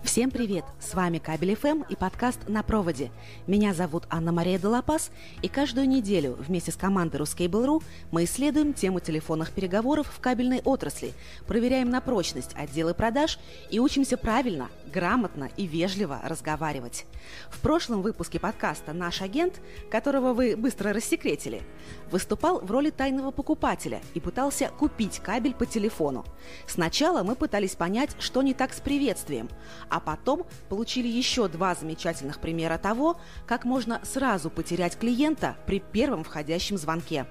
Всем 0.03 0.33
привет! 0.33 0.65
С 0.81 0.95
вами 0.95 1.19
Кабель 1.19 1.55
ФМ 1.55 1.85
и 1.89 1.95
подкаст 1.95 2.49
«На 2.49 2.65
проводе». 2.65 3.13
Меня 3.47 3.73
зовут 3.73 4.03
Анна-Мария 4.11 4.59
Делапас, 4.59 5.13
и 5.43 5.49
каждую 5.49 5.89
неделю 5.89 6.37
вместе 6.41 6.73
с 6.73 6.77
командой 6.77 7.21
Ruscable.ru 7.21 7.83
мы 8.11 8.25
исследуем 8.25 8.75
тему 8.75 8.99
телефонных 8.99 9.53
переговоров 9.53 10.09
в 10.13 10.21
кабельной 10.21 10.61
отрасли, 10.65 11.15
проверяем 11.47 11.89
на 11.89 12.01
прочность 12.01 12.51
отделы 12.57 12.95
продаж 12.95 13.39
и 13.71 13.79
учимся 13.79 14.17
правильно, 14.17 14.69
грамотно 14.93 15.49
и 15.57 15.67
вежливо 15.67 16.21
разговаривать. 16.25 17.07
В 17.49 17.61
прошлом 17.61 18.03
выпуске 18.03 18.41
подкаста 18.41 18.93
наш 18.93 19.23
агент, 19.23 19.63
которого 19.89 20.35
вы 20.35 20.57
быстро 20.57 20.93
рассекретили, 20.93 21.63
выступал 22.11 22.61
в 22.61 22.71
роли 22.71 22.91
тайного 22.91 23.31
покупателя 23.31 24.01
и 24.15 24.21
пытался 24.21 24.69
купить 24.79 25.21
кабель 25.21 25.55
по 25.55 25.65
телефону. 25.65 26.27
Сначала 26.67 27.23
мы 27.23 27.37
пытались 27.37 27.77
понять, 27.77 28.11
что 28.19 28.43
не 28.43 28.53
так 28.53 28.75
с 28.75 28.81
приветствием, 28.81 29.49
а 29.93 30.01
потом 30.01 30.47
получили 30.71 31.07
еще 31.07 31.49
два 31.49 31.75
замечательных 31.75 32.41
примера 32.41 32.79
того, 32.79 33.21
как 33.47 33.65
можно 33.67 34.01
сразу 34.05 34.49
потерять 34.49 34.99
клиента 34.99 35.57
при 35.67 35.81
первом 35.81 36.25
входящем 36.25 36.79
звонке. 36.79 37.27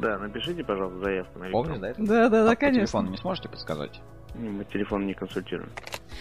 Да, 0.00 0.18
напишите, 0.18 0.62
пожалуйста, 0.62 1.02
заявку 1.02 1.38
на 1.40 1.50
Помнишь, 1.50 1.76
электронку. 1.76 1.80
да, 1.80 1.90
это? 1.90 2.02
Да, 2.02 2.28
да, 2.28 2.44
да, 2.44 2.50
А 2.50 2.54
по 2.54 2.60
конечно. 2.60 2.80
телефону 2.86 3.10
не 3.10 3.16
сможете 3.16 3.48
подсказать? 3.48 4.00
Мы 4.34 4.64
телефон 4.66 5.06
не 5.06 5.14
консультируем. 5.14 5.70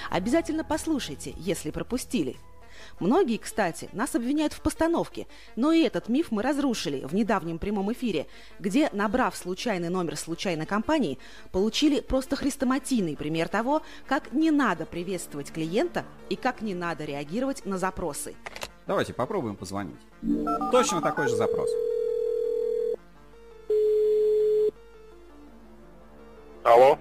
Обязательно 0.09 0.63
послушайте, 0.63 1.33
если 1.37 1.69
пропустили. 1.71 2.35
Многие, 3.03 3.35
кстати, 3.35 3.89
нас 3.91 4.15
обвиняют 4.15 4.53
в 4.53 4.61
постановке, 4.61 5.27
но 5.57 5.73
и 5.73 5.83
этот 5.83 6.07
миф 6.07 6.31
мы 6.31 6.41
разрушили 6.41 7.03
в 7.03 7.13
недавнем 7.13 7.59
прямом 7.59 7.91
эфире, 7.91 8.27
где, 8.59 8.89
набрав 8.93 9.35
случайный 9.35 9.89
номер 9.89 10.15
случайной 10.15 10.65
компании, 10.65 11.19
получили 11.51 11.99
просто 11.99 12.37
хрестоматийный 12.37 13.17
пример 13.17 13.49
того, 13.49 13.81
как 14.07 14.31
не 14.31 14.51
надо 14.51 14.85
приветствовать 14.85 15.51
клиента 15.51 16.05
и 16.29 16.37
как 16.37 16.61
не 16.61 16.73
надо 16.73 17.03
реагировать 17.03 17.65
на 17.65 17.77
запросы. 17.77 18.35
Давайте 18.87 19.13
попробуем 19.13 19.57
позвонить. 19.57 19.99
Точно 20.71 21.01
такой 21.01 21.27
же 21.27 21.35
запрос. 21.35 21.69
Алло. 26.63 26.97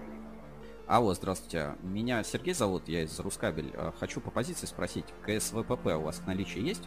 Алло, 0.87 1.15
здравствуйте. 1.15 1.77
Меня 1.83 2.23
Сергей 2.25 2.55
зовут, 2.55 2.89
я 2.89 3.03
из 3.03 3.19
Рускабель. 3.21 3.71
Э, 3.75 3.93
Хочу 3.99 4.21
по 4.21 4.31
позиции 4.31 4.67
спросить, 4.67 5.05
КСВПП 5.25 5.95
у 5.97 6.03
вас 6.03 6.19
в 6.19 6.27
наличии 6.27 6.61
есть? 6.61 6.83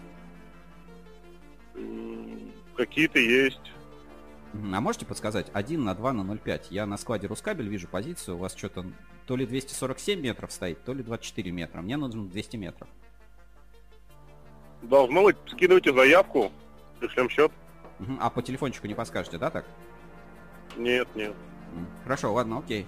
Какие-то 2.75 3.19
есть. 3.19 3.71
А 4.53 4.81
можете 4.81 5.05
подсказать? 5.05 5.47
1 5.53 5.83
на 5.83 5.95
2 5.95 6.13
на 6.13 6.21
0,5. 6.21 6.67
Я 6.69 6.85
на 6.85 6.97
складе 6.97 7.27
Рускабель 7.27 7.67
вижу 7.67 7.87
позицию. 7.87 8.35
У 8.35 8.39
вас 8.39 8.55
что-то 8.55 8.85
то 9.27 9.35
ли 9.35 9.45
247 9.45 10.19
метров 10.19 10.51
стоит, 10.51 10.83
то 10.83 10.93
ли 10.93 11.01
24 11.01 11.51
метра. 11.51 11.81
Мне 11.81 11.97
нужно 11.97 12.25
200 12.25 12.57
метров. 12.57 12.87
Должно 14.81 15.23
быть, 15.23 15.37
скидывайте 15.47 15.93
заявку, 15.93 16.51
пришлем 16.99 17.29
счет. 17.29 17.51
А 18.19 18.29
по 18.29 18.41
телефончику 18.43 18.87
не 18.87 18.93
подскажете, 18.93 19.37
да, 19.37 19.49
так? 19.49 19.65
Нет, 20.77 21.07
нет. 21.15 21.33
Хорошо, 22.03 22.33
ладно, 22.33 22.59
окей. 22.59 22.85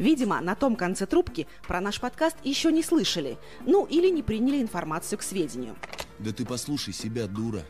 Видимо, 0.00 0.40
на 0.40 0.54
том 0.54 0.76
конце 0.76 1.04
трубки 1.04 1.46
про 1.68 1.78
наш 1.82 2.00
подкаст 2.00 2.38
еще 2.42 2.72
не 2.72 2.82
слышали, 2.82 3.36
ну 3.66 3.84
или 3.84 4.08
не 4.08 4.22
приняли 4.22 4.62
информацию 4.62 5.18
к 5.18 5.22
сведению. 5.22 5.76
Да 6.18 6.32
ты 6.32 6.46
послушай 6.46 6.94
себя, 6.94 7.26
дура. 7.26 7.62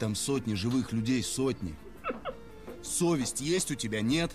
Там 0.00 0.16
сотни 0.16 0.54
живых 0.54 0.90
людей, 0.90 1.22
сотни. 1.22 1.76
Совесть 2.82 3.40
есть 3.40 3.70
у 3.70 3.76
тебя, 3.76 4.00
нет? 4.00 4.32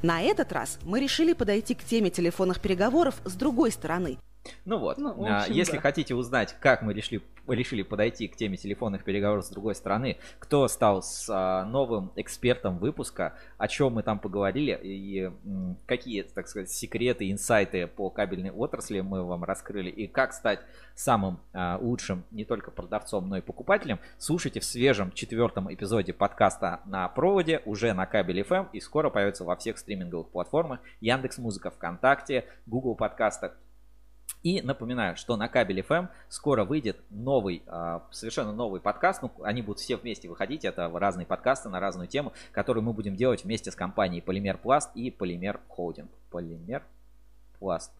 На 0.00 0.20
этот 0.20 0.52
раз 0.52 0.78
мы 0.84 1.00
решили 1.00 1.32
подойти 1.32 1.74
к 1.74 1.82
теме 1.82 2.10
телефонных 2.10 2.60
переговоров 2.60 3.20
с 3.24 3.32
другой 3.32 3.72
стороны. 3.72 4.18
Ну 4.64 4.78
вот, 4.78 4.98
Ну, 4.98 5.24
а, 5.26 5.40
общем, 5.40 5.54
если 5.54 5.76
да. 5.76 5.82
хотите 5.82 6.14
узнать, 6.14 6.56
как 6.60 6.82
мы 6.82 6.92
решили, 6.94 7.22
решили 7.46 7.82
подойти 7.82 8.26
к 8.28 8.36
теме 8.36 8.56
телефонных 8.56 9.04
переговоров 9.04 9.44
с 9.44 9.50
другой 9.50 9.74
стороны, 9.74 10.18
кто 10.38 10.66
стал 10.68 11.02
с 11.02 11.28
а, 11.28 11.64
новым 11.64 12.12
экспертом 12.16 12.78
выпуска, 12.78 13.34
о 13.58 13.68
чем 13.68 13.94
мы 13.94 14.02
там 14.02 14.18
поговорили 14.18 14.78
и 14.82 15.30
м, 15.44 15.76
какие, 15.86 16.22
так 16.22 16.48
сказать, 16.48 16.70
секреты, 16.70 17.30
инсайты 17.30 17.86
по 17.86 18.10
кабельной 18.10 18.50
отрасли 18.50 19.00
мы 19.00 19.24
вам 19.24 19.44
раскрыли 19.44 19.90
и 19.90 20.06
как 20.06 20.32
стать 20.32 20.60
самым 20.94 21.40
а, 21.52 21.78
лучшим 21.80 22.24
не 22.30 22.44
только 22.44 22.70
продавцом, 22.70 23.28
но 23.28 23.38
и 23.38 23.40
покупателем, 23.40 24.00
слушайте 24.18 24.60
в 24.60 24.64
свежем 24.64 25.12
четвертом 25.12 25.72
эпизоде 25.72 26.12
подкаста 26.12 26.80
на 26.86 27.08
проводе 27.08 27.62
уже 27.64 27.92
на 27.92 28.06
кабель 28.06 28.40
FM 28.40 28.68
и 28.72 28.80
скоро 28.80 29.10
появится 29.10 29.44
во 29.44 29.56
всех 29.56 29.78
стриминговых 29.78 30.30
платформах 30.30 30.80
Яндекс 31.00 31.38
Музыка, 31.38 31.70
ВКонтакте, 31.70 32.44
Google 32.66 32.94
подкастах. 32.94 33.56
И 34.42 34.60
напоминаю, 34.60 35.16
что 35.16 35.36
на 35.36 35.48
кабель 35.48 35.80
FM 35.80 36.08
скоро 36.28 36.64
выйдет 36.64 36.98
новый, 37.10 37.62
а, 37.66 38.08
совершенно 38.10 38.52
новый 38.52 38.80
подкаст. 38.80 39.22
Ну, 39.22 39.30
они 39.42 39.62
будут 39.62 39.78
все 39.78 39.96
вместе 39.96 40.28
выходить. 40.28 40.64
Это 40.64 40.90
разные 40.92 41.26
подкасты 41.26 41.68
на 41.68 41.78
разную 41.78 42.08
тему, 42.08 42.32
которые 42.50 42.82
мы 42.82 42.92
будем 42.92 43.14
делать 43.14 43.44
вместе 43.44 43.70
с 43.70 43.76
компанией 43.76 44.20
Полимер 44.20 44.58
Пласт 44.58 44.90
и 44.96 45.12
Полимер 45.12 45.60
Холдинг. 45.68 46.10
Полимер 46.30 46.82
Пласт. 47.60 47.92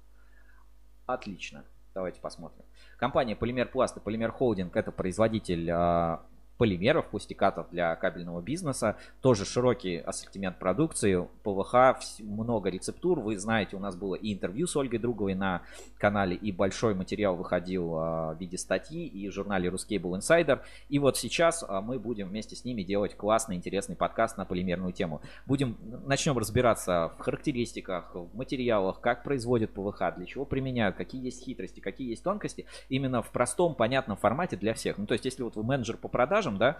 Отлично. 1.06 1.64
Давайте 1.94 2.20
посмотрим. 2.20 2.64
Компания 2.96 3.36
Полимер 3.36 3.68
Пласт 3.68 3.96
и 3.96 4.00
Полимер 4.00 4.32
Холдинг 4.32 4.74
это 4.76 4.90
производитель 4.90 5.70
а, 5.70 6.22
полимеров, 6.58 7.08
пластикатов 7.08 7.66
для 7.70 7.94
кабельного 7.96 8.40
бизнеса. 8.40 8.96
Тоже 9.20 9.44
широкий 9.44 9.96
ассортимент 9.96 10.58
продукции, 10.58 11.26
ПВХ, 11.42 12.00
много 12.20 12.70
рецептур. 12.70 13.20
Вы 13.20 13.38
знаете, 13.38 13.76
у 13.76 13.80
нас 13.80 13.96
было 13.96 14.14
и 14.14 14.32
интервью 14.32 14.66
с 14.66 14.76
Ольгой 14.76 14.98
Друговой 14.98 15.34
на 15.34 15.62
канале, 15.98 16.36
и 16.36 16.52
большой 16.52 16.94
материал 16.94 17.34
выходил 17.36 17.94
а, 17.96 18.34
в 18.34 18.40
виде 18.40 18.58
статьи 18.58 19.06
и 19.06 19.28
в 19.28 19.32
журнале 19.32 19.70
Ruscable 19.70 20.18
Insider. 20.18 20.60
И 20.88 20.98
вот 20.98 21.16
сейчас 21.16 21.64
а, 21.66 21.80
мы 21.80 21.98
будем 21.98 22.28
вместе 22.28 22.54
с 22.54 22.64
ними 22.64 22.82
делать 22.82 23.16
классный, 23.16 23.56
интересный 23.56 23.96
подкаст 23.96 24.36
на 24.36 24.44
полимерную 24.44 24.92
тему. 24.92 25.20
Будем, 25.46 25.76
начнем 26.06 26.38
разбираться 26.38 27.12
в 27.18 27.22
характеристиках, 27.22 28.14
в 28.14 28.36
материалах, 28.36 29.00
как 29.00 29.24
производят 29.24 29.72
ПВХ, 29.72 30.14
для 30.16 30.26
чего 30.26 30.44
применяют, 30.44 30.96
какие 30.96 31.24
есть 31.24 31.44
хитрости, 31.44 31.80
какие 31.80 32.10
есть 32.10 32.22
тонкости, 32.22 32.66
именно 32.88 33.22
в 33.22 33.30
простом, 33.30 33.74
понятном 33.74 34.16
формате 34.16 34.56
для 34.56 34.74
всех. 34.74 34.98
Ну, 34.98 35.06
то 35.06 35.14
есть, 35.14 35.24
если 35.24 35.42
вот 35.42 35.56
вы 35.56 35.62
менеджер 35.62 35.96
по 35.96 36.08
продажам, 36.42 36.58
да, 36.58 36.78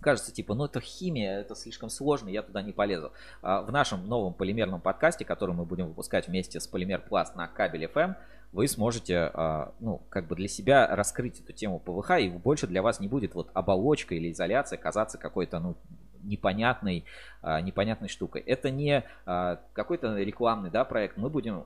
кажется, 0.00 0.32
типа, 0.32 0.54
ну 0.54 0.66
это 0.66 0.80
химия, 0.80 1.40
это 1.40 1.54
слишком 1.54 1.90
сложно, 1.90 2.28
я 2.28 2.42
туда 2.42 2.62
не 2.62 2.72
полезу. 2.72 3.12
А 3.42 3.62
В 3.62 3.72
нашем 3.72 4.06
новом 4.06 4.34
полимерном 4.34 4.80
подкасте, 4.80 5.24
который 5.24 5.54
мы 5.54 5.64
будем 5.64 5.88
выпускать 5.88 6.28
вместе 6.28 6.60
с 6.60 6.66
Полимер 6.66 7.00
Пласт 7.00 7.34
на 7.34 7.48
кабель 7.48 7.84
FM, 7.84 8.14
вы 8.52 8.68
сможете, 8.68 9.30
а, 9.34 9.74
ну, 9.80 10.00
как 10.08 10.26
бы 10.26 10.36
для 10.36 10.48
себя 10.48 10.86
раскрыть 10.86 11.40
эту 11.40 11.52
тему 11.52 11.80
ПВХ, 11.80 12.12
и 12.18 12.28
больше 12.30 12.66
для 12.66 12.80
вас 12.80 13.00
не 13.00 13.08
будет 13.08 13.34
вот 13.34 13.50
оболочка 13.54 14.14
или 14.14 14.30
изоляция 14.30 14.78
казаться 14.78 15.18
какой-то, 15.18 15.58
ну, 15.58 15.76
непонятной, 16.22 17.04
а, 17.42 17.60
непонятной 17.60 18.08
штукой. 18.08 18.40
Это 18.42 18.70
не 18.70 19.04
какой-то 19.24 20.16
рекламный, 20.16 20.70
да, 20.70 20.84
проект. 20.84 21.16
Мы 21.16 21.28
будем, 21.28 21.64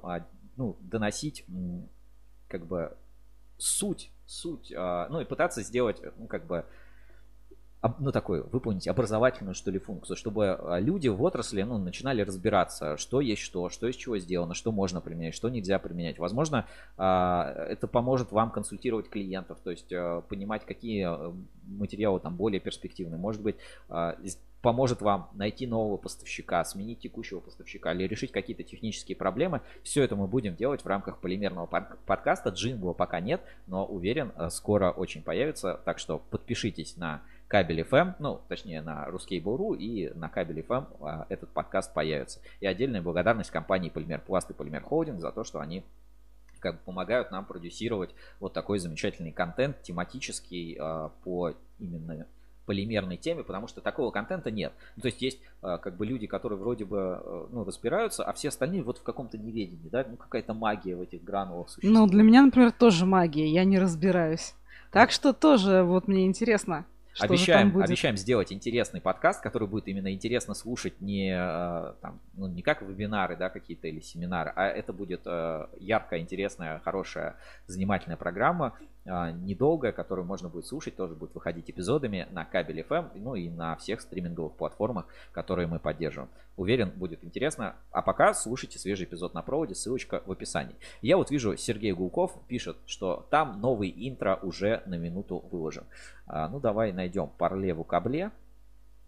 ну, 0.56 0.76
доносить, 0.80 1.44
как 2.48 2.66
бы, 2.66 2.96
суть, 3.58 4.10
суть, 4.26 4.72
ну, 4.74 5.20
и 5.20 5.24
пытаться 5.24 5.62
сделать, 5.62 6.02
ну, 6.16 6.26
как 6.26 6.46
бы, 6.46 6.64
ну, 7.98 8.12
такой, 8.12 8.42
выполнить 8.42 8.86
образовательную, 8.86 9.54
что 9.54 9.70
ли, 9.70 9.78
функцию, 9.78 10.16
чтобы 10.16 10.50
а, 10.50 10.78
люди 10.78 11.08
в 11.08 11.22
отрасли, 11.22 11.62
ну, 11.62 11.78
начинали 11.78 12.22
разбираться, 12.22 12.96
что 12.96 13.20
есть 13.20 13.42
что, 13.42 13.70
что 13.70 13.88
из 13.88 13.96
чего 13.96 14.18
сделано, 14.18 14.54
что 14.54 14.70
можно 14.70 15.00
применять, 15.00 15.34
что 15.34 15.48
нельзя 15.48 15.78
применять. 15.78 16.18
Возможно, 16.18 16.66
а, 16.96 17.66
это 17.68 17.88
поможет 17.88 18.30
вам 18.30 18.50
консультировать 18.50 19.08
клиентов, 19.08 19.58
то 19.64 19.70
есть 19.70 19.92
а, 19.92 20.20
понимать, 20.22 20.64
какие 20.64 21.04
а, 21.06 21.34
материалы 21.66 22.20
там 22.20 22.36
более 22.36 22.60
перспективны. 22.60 23.18
Может 23.18 23.42
быть, 23.42 23.56
а, 23.88 24.16
поможет 24.62 25.02
вам 25.02 25.28
найти 25.34 25.66
нового 25.66 25.96
поставщика, 25.96 26.64
сменить 26.64 27.00
текущего 27.00 27.40
поставщика 27.40 27.92
или 27.92 28.04
решить 28.04 28.30
какие-то 28.30 28.62
технические 28.62 29.16
проблемы. 29.16 29.60
Все 29.82 30.02
это 30.04 30.16
мы 30.16 30.28
будем 30.28 30.54
делать 30.54 30.82
в 30.82 30.86
рамках 30.86 31.18
полимерного 31.18 31.66
подкаста. 31.66 32.50
Джингла 32.50 32.92
пока 32.92 33.20
нет, 33.20 33.42
но 33.66 33.84
уверен, 33.84 34.32
э, 34.36 34.48
скоро 34.50 34.92
очень 34.92 35.22
появится. 35.22 35.80
Так 35.84 35.98
что 35.98 36.18
подпишитесь 36.30 36.96
на 36.96 37.22
кабель 37.52 37.82
FM, 37.82 38.14
ну, 38.18 38.40
точнее, 38.48 38.80
на 38.80 39.06
Ruskable.ru 39.08 39.76
и 39.76 40.10
на 40.14 40.30
кабель 40.30 40.60
FM 40.60 40.86
а, 41.02 41.26
этот 41.28 41.50
подкаст 41.50 41.92
появится. 41.92 42.40
И 42.60 42.66
отдельная 42.66 43.02
благодарность 43.02 43.50
компании 43.50 43.90
Полимер 43.90 44.22
Пласт 44.22 44.48
и 44.48 44.54
Полимер 44.54 44.80
Холдинг 44.80 45.20
за 45.20 45.32
то, 45.32 45.44
что 45.44 45.60
они 45.60 45.84
как 46.60 46.76
бы 46.76 46.80
помогают 46.86 47.30
нам 47.30 47.44
продюсировать 47.44 48.14
вот 48.40 48.54
такой 48.54 48.78
замечательный 48.78 49.32
контент 49.32 49.82
тематический 49.82 50.78
а, 50.80 51.10
по 51.24 51.52
именно 51.78 52.26
полимерной 52.64 53.18
теме, 53.18 53.44
потому 53.44 53.66
что 53.66 53.82
такого 53.82 54.10
контента 54.10 54.50
нет. 54.50 54.72
Ну, 54.96 55.02
то 55.02 55.08
есть 55.08 55.20
есть 55.20 55.38
а, 55.60 55.76
как 55.76 55.98
бы 55.98 56.06
люди, 56.06 56.26
которые 56.26 56.58
вроде 56.58 56.86
бы 56.86 57.48
ну, 57.50 57.64
разбираются, 57.64 58.24
а 58.24 58.32
все 58.32 58.48
остальные 58.48 58.82
вот 58.82 58.96
в 58.96 59.02
каком-то 59.02 59.36
неведении, 59.36 59.90
да, 59.90 60.06
ну 60.08 60.16
какая-то 60.16 60.54
магия 60.54 60.96
в 60.96 61.02
этих 61.02 61.22
гранулах 61.22 61.68
существует. 61.68 61.98
Ну, 61.98 62.06
для 62.06 62.22
меня, 62.22 62.40
например, 62.40 62.72
тоже 62.72 63.04
магия, 63.04 63.46
я 63.46 63.64
не 63.64 63.78
разбираюсь. 63.78 64.54
Так 64.90 65.10
что 65.10 65.34
тоже 65.34 65.82
вот 65.82 66.08
мне 66.08 66.24
интересно, 66.24 66.86
что 67.14 67.24
обещаем, 67.24 67.76
обещаем 67.80 68.16
сделать 68.16 68.52
интересный 68.52 69.00
подкаст, 69.00 69.42
который 69.42 69.68
будет 69.68 69.88
именно 69.88 70.12
интересно 70.12 70.54
слушать 70.54 71.00
не, 71.00 71.30
э, 71.30 71.94
там, 72.00 72.20
ну, 72.34 72.46
не 72.46 72.62
как 72.62 72.82
вебинары 72.82 73.36
да, 73.36 73.50
какие-то 73.50 73.88
или 73.88 74.00
семинары, 74.00 74.52
а 74.56 74.66
это 74.66 74.92
будет 74.92 75.22
э, 75.26 75.66
яркая, 75.78 76.20
интересная, 76.20 76.80
хорошая, 76.80 77.36
занимательная 77.66 78.16
программа, 78.16 78.78
недолгая, 79.04 79.92
которую 79.92 80.26
можно 80.26 80.48
будет 80.48 80.66
слушать, 80.66 80.96
тоже 80.96 81.14
будет 81.14 81.34
выходить 81.34 81.68
эпизодами 81.68 82.28
на 82.30 82.44
кабель 82.44 82.80
FM, 82.80 83.10
ну 83.16 83.34
и 83.34 83.48
на 83.50 83.76
всех 83.76 84.00
стриминговых 84.00 84.54
платформах, 84.54 85.06
которые 85.32 85.66
мы 85.66 85.78
поддерживаем. 85.78 86.30
Уверен, 86.56 86.90
будет 86.90 87.24
интересно. 87.24 87.74
А 87.90 88.02
пока 88.02 88.32
слушайте 88.34 88.78
свежий 88.78 89.06
эпизод 89.06 89.34
на 89.34 89.42
проводе, 89.42 89.74
ссылочка 89.74 90.22
в 90.24 90.30
описании. 90.30 90.76
Я 91.00 91.16
вот 91.16 91.30
вижу, 91.30 91.56
Сергей 91.56 91.92
Гулков 91.92 92.38
пишет, 92.46 92.76
что 92.86 93.26
там 93.30 93.60
новый 93.60 93.90
интро 93.90 94.38
уже 94.42 94.82
на 94.86 94.94
минуту 94.94 95.44
выложен. 95.50 95.84
А, 96.26 96.48
ну, 96.48 96.60
давай 96.60 96.92
найдем 96.92 97.28
Парлеву 97.38 97.84
Кабле 97.84 98.30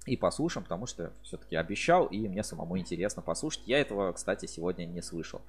и 0.07 0.17
послушаем, 0.17 0.65
потому 0.65 0.87
что 0.87 1.13
все-таки 1.23 1.57
обещал, 1.57 2.07
и 2.07 2.29
мне 2.29 2.43
самому 2.43 2.79
интересно 2.79 3.23
послушать. 3.23 3.63
Я 3.67 3.81
этого, 3.81 4.13
кстати, 4.13 4.47
сегодня 4.47 4.87
не 4.87 5.03
слышал. 5.03 5.41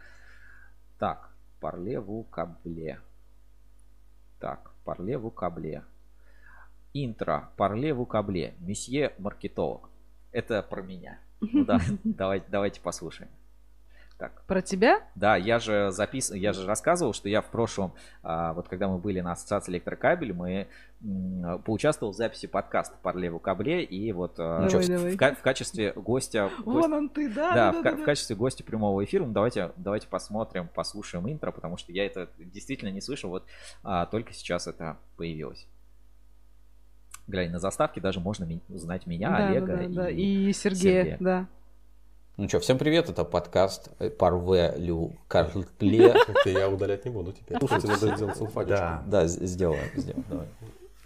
Так, 1.00 1.32
Парлеву 1.60 2.24
Кабле. 2.26 3.00
Так, 4.40 4.72
Парлеву 4.84 5.32
Кабле. 5.32 5.84
Интро 6.94 7.50
Парлеву 7.58 8.06
Кабле. 8.06 8.54
Месье 8.60 9.14
маркетолог. 9.18 9.90
Это 10.32 10.62
про 10.62 10.82
меня. 10.82 11.20
Ну 11.42 11.66
да, 11.66 11.80
давайте, 12.04 12.46
давайте 12.50 12.82
послушаем. 12.82 13.30
Так. 14.18 14.44
Про 14.48 14.62
тебя? 14.62 15.02
Да, 15.16 15.36
я 15.36 15.60
же 15.60 15.92
запис... 15.92 16.32
я 16.32 16.54
же 16.54 16.66
рассказывал, 16.66 17.14
что 17.14 17.28
я 17.28 17.42
в 17.42 17.48
прошлом, 17.48 17.94
а, 18.24 18.54
вот 18.54 18.70
когда 18.70 18.88
мы 18.88 18.98
были 18.98 19.20
на 19.20 19.34
ассоциации 19.34 19.74
электрокабель, 19.74 20.32
мы 20.32 20.68
поучаствовал 21.66 22.14
в 22.14 22.16
записи 22.16 22.48
подкаста 22.48 22.96
по 23.02 23.16
леву 23.16 23.40
кабле 23.40 23.84
и 23.84 24.12
вот 24.14 24.36
а, 24.38 24.70
Давай, 24.70 24.86
в, 24.86 24.88
давай. 24.88 25.34
в 25.34 25.38
в 25.38 25.42
качестве 25.42 25.92
гостя. 25.94 26.50
Вон 26.64 26.94
он 26.94 27.10
ты, 27.10 27.28
да, 27.28 27.54
Да, 27.54 27.72
да, 27.72 27.80
в, 27.80 27.84
да, 27.84 27.92
в 27.92 28.06
качестве 28.06 28.38
гостя 28.38 28.64
прямого 28.64 29.04
эфира. 29.04 29.26
Ну, 29.26 29.34
давайте, 29.34 29.74
давайте 29.76 30.08
посмотрим, 30.08 30.70
послушаем 30.74 31.30
интро, 31.30 31.52
потому 31.52 31.76
что 31.76 31.92
я 31.92 32.06
это 32.06 32.30
действительно 32.38 32.90
не 32.90 33.02
слышал. 33.02 33.30
Вот 33.30 33.46
а, 33.84 34.06
только 34.06 34.32
сейчас 34.32 34.68
это 34.68 34.98
появилось. 35.18 35.68
Глянь, 37.28 37.52
на 37.52 37.60
заставке 37.60 38.00
даже 38.00 38.22
можно 38.22 38.48
узнать 38.70 39.08
меня, 39.08 39.30
Да, 39.30 39.48
Олега 39.48 39.78
да, 39.78 39.88
да, 39.88 40.10
и 40.10 40.54
Сергея, 40.54 41.18
да. 41.20 41.48
Ну 42.38 42.50
что, 42.50 42.60
всем 42.60 42.78
привет, 42.78 43.10
это 43.10 43.24
подкаст 43.24 43.92
э, 43.98 44.10
Парве 44.10 44.74
Лю 44.76 45.16
Карле. 45.30 45.64
Это 45.80 46.50
я 46.50 46.70
удалять 46.70 47.06
не 47.06 47.12
буду 47.12 47.32
теперь. 47.32 47.58
Слушайте, 47.60 47.88
надо 47.88 48.14
сделать 48.14 48.36
салфатичку. 48.36 48.76
Да, 49.08 49.26
сделаем, 49.28 49.90
сделаем, 49.96 50.26
давай. 50.28 50.48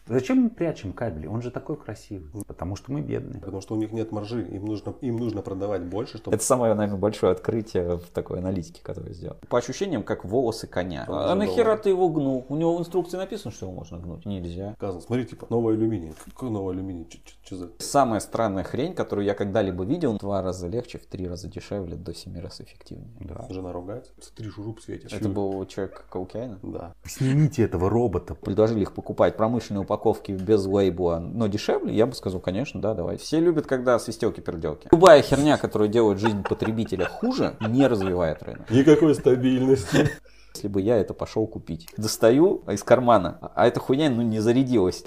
Зачем 0.10 0.38
мы 0.38 0.50
прячем 0.50 0.94
кабели? 0.94 1.28
Он 1.28 1.42
же 1.42 1.52
такой 1.52 1.78
красивый. 1.78 2.30
Потому 2.48 2.76
что 2.76 2.92
мы 2.92 3.02
бедные. 3.02 3.40
Потому 3.40 3.62
что 3.62 3.76
у 3.76 3.78
них 3.78 3.92
нет 3.92 4.12
маржи, 4.12 4.44
им 4.44 4.66
нужно, 4.66 4.94
им 5.02 5.18
нужно 5.18 5.42
продавать 5.42 5.84
больше, 5.84 6.18
чтобы... 6.18 6.36
Это 6.36 6.44
самое, 6.44 6.74
наверное, 6.74 7.00
большое 7.00 7.32
открытие 7.32 7.98
в 7.98 8.08
такой 8.08 8.40
аналитике, 8.40 8.82
которое 8.84 9.14
сделал. 9.14 9.38
По 9.50 9.60
ощущениям, 9.60 10.04
как 10.04 10.26
волосы 10.26 10.68
коня. 10.68 11.06
Он 11.08 11.16
А 11.16 11.36
нахера 11.36 11.78
ты 11.78 11.90
его 11.90 12.10
гнул? 12.10 12.46
У 12.50 12.56
него 12.56 12.76
в 12.76 12.80
инструкции 12.80 13.18
написано, 13.18 13.52
что 13.52 13.68
его 13.68 13.76
можно 13.76 14.00
гнуть. 14.00 14.26
Нельзя. 14.26 14.74
Сказано, 14.78 15.02
смотри, 15.02 15.26
типа, 15.26 15.48
новый 15.50 15.76
алюминий. 15.76 16.14
Какой 16.26 16.50
новый 16.50 16.74
алюминий? 16.74 17.08
Что 17.44 17.56
за... 17.56 17.70
Самая 17.78 18.20
странная 18.20 18.64
хрень, 18.64 18.94
которую 18.94 19.26
я 19.26 19.36
когда-либо 19.36 19.84
видел, 19.84 20.18
два 20.18 20.42
раза 20.42 20.68
легче, 20.68 20.98
в 20.98 21.06
три 21.06 21.28
раза 21.28 21.48
дешевле, 21.48 21.96
до 21.96 22.14
семи 22.14 22.40
раз 22.40 22.62
эффективнее. 22.62 23.10
Да. 23.20 23.46
Жена 23.50 23.72
ругается. 23.72 24.12
Смотри, 24.20 24.50
шуруп 24.50 24.82
светишь. 24.82 25.14
Это 25.14 25.30
был 25.30 25.66
человек 25.66 26.06
Каукиана? 26.10 26.60
Да. 26.64 26.96
Снимите 27.04 27.64
этого 27.64 27.90
робота. 27.90 28.36
Предложили 28.36 28.82
их 28.82 28.94
покупать 28.94 29.38
промышленные 29.38 29.82
упаковки 30.00 30.32
без 30.32 30.66
лейбла, 30.66 31.20
но 31.20 31.48
дешевле, 31.48 31.94
я 31.94 32.06
бы 32.06 32.16
сказал, 32.16 32.40
конечно, 32.40 32.82
да, 32.82 32.94
давай. 32.94 33.18
Все 33.18 33.40
любят, 33.40 33.68
когда 33.68 34.00
свистелки-перделки. 34.00 34.88
Любая 34.92 35.22
херня, 35.22 35.58
которая 35.58 35.90
делает 35.90 36.20
жизнь 36.20 36.44
потребителя 36.44 37.06
хуже, 37.06 37.56
не 37.60 37.86
развивает 37.88 38.42
рынок. 38.44 38.70
Никакой 38.72 39.14
стабильности. 39.16 40.10
Если 40.56 40.68
бы 40.68 40.82
я 40.82 40.98
это 40.98 41.14
пошел 41.14 41.46
купить. 41.48 41.88
Достаю 41.98 42.64
из 42.68 42.84
кармана, 42.84 43.38
а 43.56 43.68
эта 43.68 43.80
хуйня 43.80 44.10
ну, 44.10 44.24
не 44.24 44.40
зарядилась. 44.40 45.04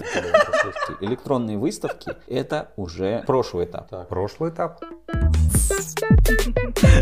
Электронные 1.01 1.59
выставки 1.59 2.12
это 2.29 2.71
уже 2.77 3.25
прошлый 3.27 3.65
этап. 3.65 4.09
Прошлый 4.09 4.51
этап. 4.51 4.81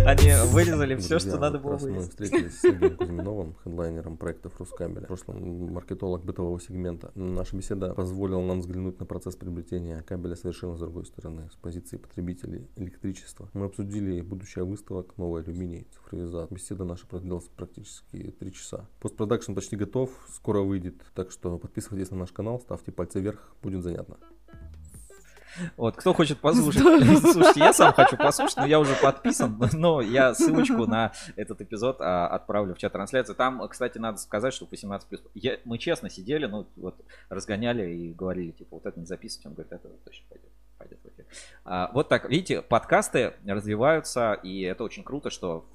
Они 0.05 0.33
вырезали 0.53 0.97
все, 0.97 1.19
что 1.19 1.39
надо 1.39 1.59
было 1.59 1.79
Мы 1.79 2.01
встретились 2.01 2.59
с 2.59 2.61
Сергеем 2.61 2.97
Кузьминовым, 2.97 3.55
хедлайнером 3.65 4.17
проектов 4.17 4.59
Рускабеля. 4.59 5.05
В 5.05 5.09
прошлом 5.09 5.73
маркетолог 5.73 6.25
бытового 6.25 6.61
сегмента. 6.61 7.13
Наша 7.15 7.57
беседа 7.57 7.95
позволила 7.95 8.43
нам 8.43 8.61
взглянуть 8.61 8.99
на 9.01 9.07
процесс 9.07 9.37
приобретения 9.37 10.03
кабеля 10.03 10.37
совершенно 10.37 10.77
с 10.77 10.81
другой 10.81 11.07
стороны, 11.07 11.49
с 11.51 11.57
позиции 11.57 11.97
потребителей 11.97 12.69
электричества. 12.77 13.49
Мы 13.55 13.67
обсудили 13.67 14.21
будущее 14.21 14.65
выставок, 14.65 15.17
новый 15.17 15.43
алюминий, 15.43 15.87
цифровизация. 15.93 16.55
Беседа 16.55 16.85
наша 16.85 17.07
продлилась 17.07 17.49
практически 17.57 18.35
три 18.39 18.53
часа. 18.53 18.87
Постпродакшн 19.01 19.55
почти 19.55 19.77
готов, 19.77 20.11
скоро 20.35 20.61
выйдет, 20.61 20.97
так 21.15 21.31
что 21.31 21.59
подписывайтесь 21.59 22.11
на 22.11 22.19
наш 22.19 22.33
канал, 22.33 22.61
ставьте 22.61 22.93
пальцы 22.93 23.21
вверх, 23.21 23.55
будет 23.63 23.83
занятно. 23.83 24.19
Вот, 25.77 25.97
кто 25.97 26.13
хочет 26.13 26.39
послушать. 26.39 26.83
Слушайте, 27.33 27.61
я 27.61 27.73
сам 27.73 27.93
хочу 27.93 28.17
послушать, 28.17 28.57
но 28.57 28.67
я 28.67 28.81
уже 28.81 28.95
подписан, 28.95 29.59
но 29.73 30.01
я 30.01 30.35
ссылочку 30.35 30.87
на 30.87 31.13
этот 31.37 31.61
эпизод 31.61 31.97
а, 32.01 32.29
отправлю 32.29 32.75
в 32.75 32.79
чат 32.79 32.93
трансляции. 32.93 33.35
Там, 33.35 33.67
кстати, 33.69 33.99
надо 33.99 34.19
сказать, 34.19 34.55
что 34.55 34.67
18+. 34.67 35.01
Я, 35.35 35.59
мы 35.65 35.79
честно 35.79 36.11
сидели, 36.11 36.47
ну, 36.47 36.67
вот, 36.77 36.97
разгоняли 37.29 37.91
и 37.91 38.13
говорили, 38.13 38.51
типа, 38.53 38.77
вот 38.77 38.87
это 38.87 38.99
не 38.99 39.07
записывать. 39.07 39.47
Он 39.47 39.55
говорит, 39.55 39.73
это 39.73 39.89
точно 40.05 40.27
пойдет. 40.29 40.51
пойдет 40.79 40.99
в 41.03 41.09
эфир. 41.09 41.27
А, 41.65 41.91
вот 41.93 42.09
так, 42.09 42.29
видите, 42.29 42.63
подкасты 42.63 43.35
развиваются, 43.47 44.35
и 44.35 44.63
это 44.63 44.85
очень 44.85 45.05
круто, 45.05 45.31
что 45.31 45.67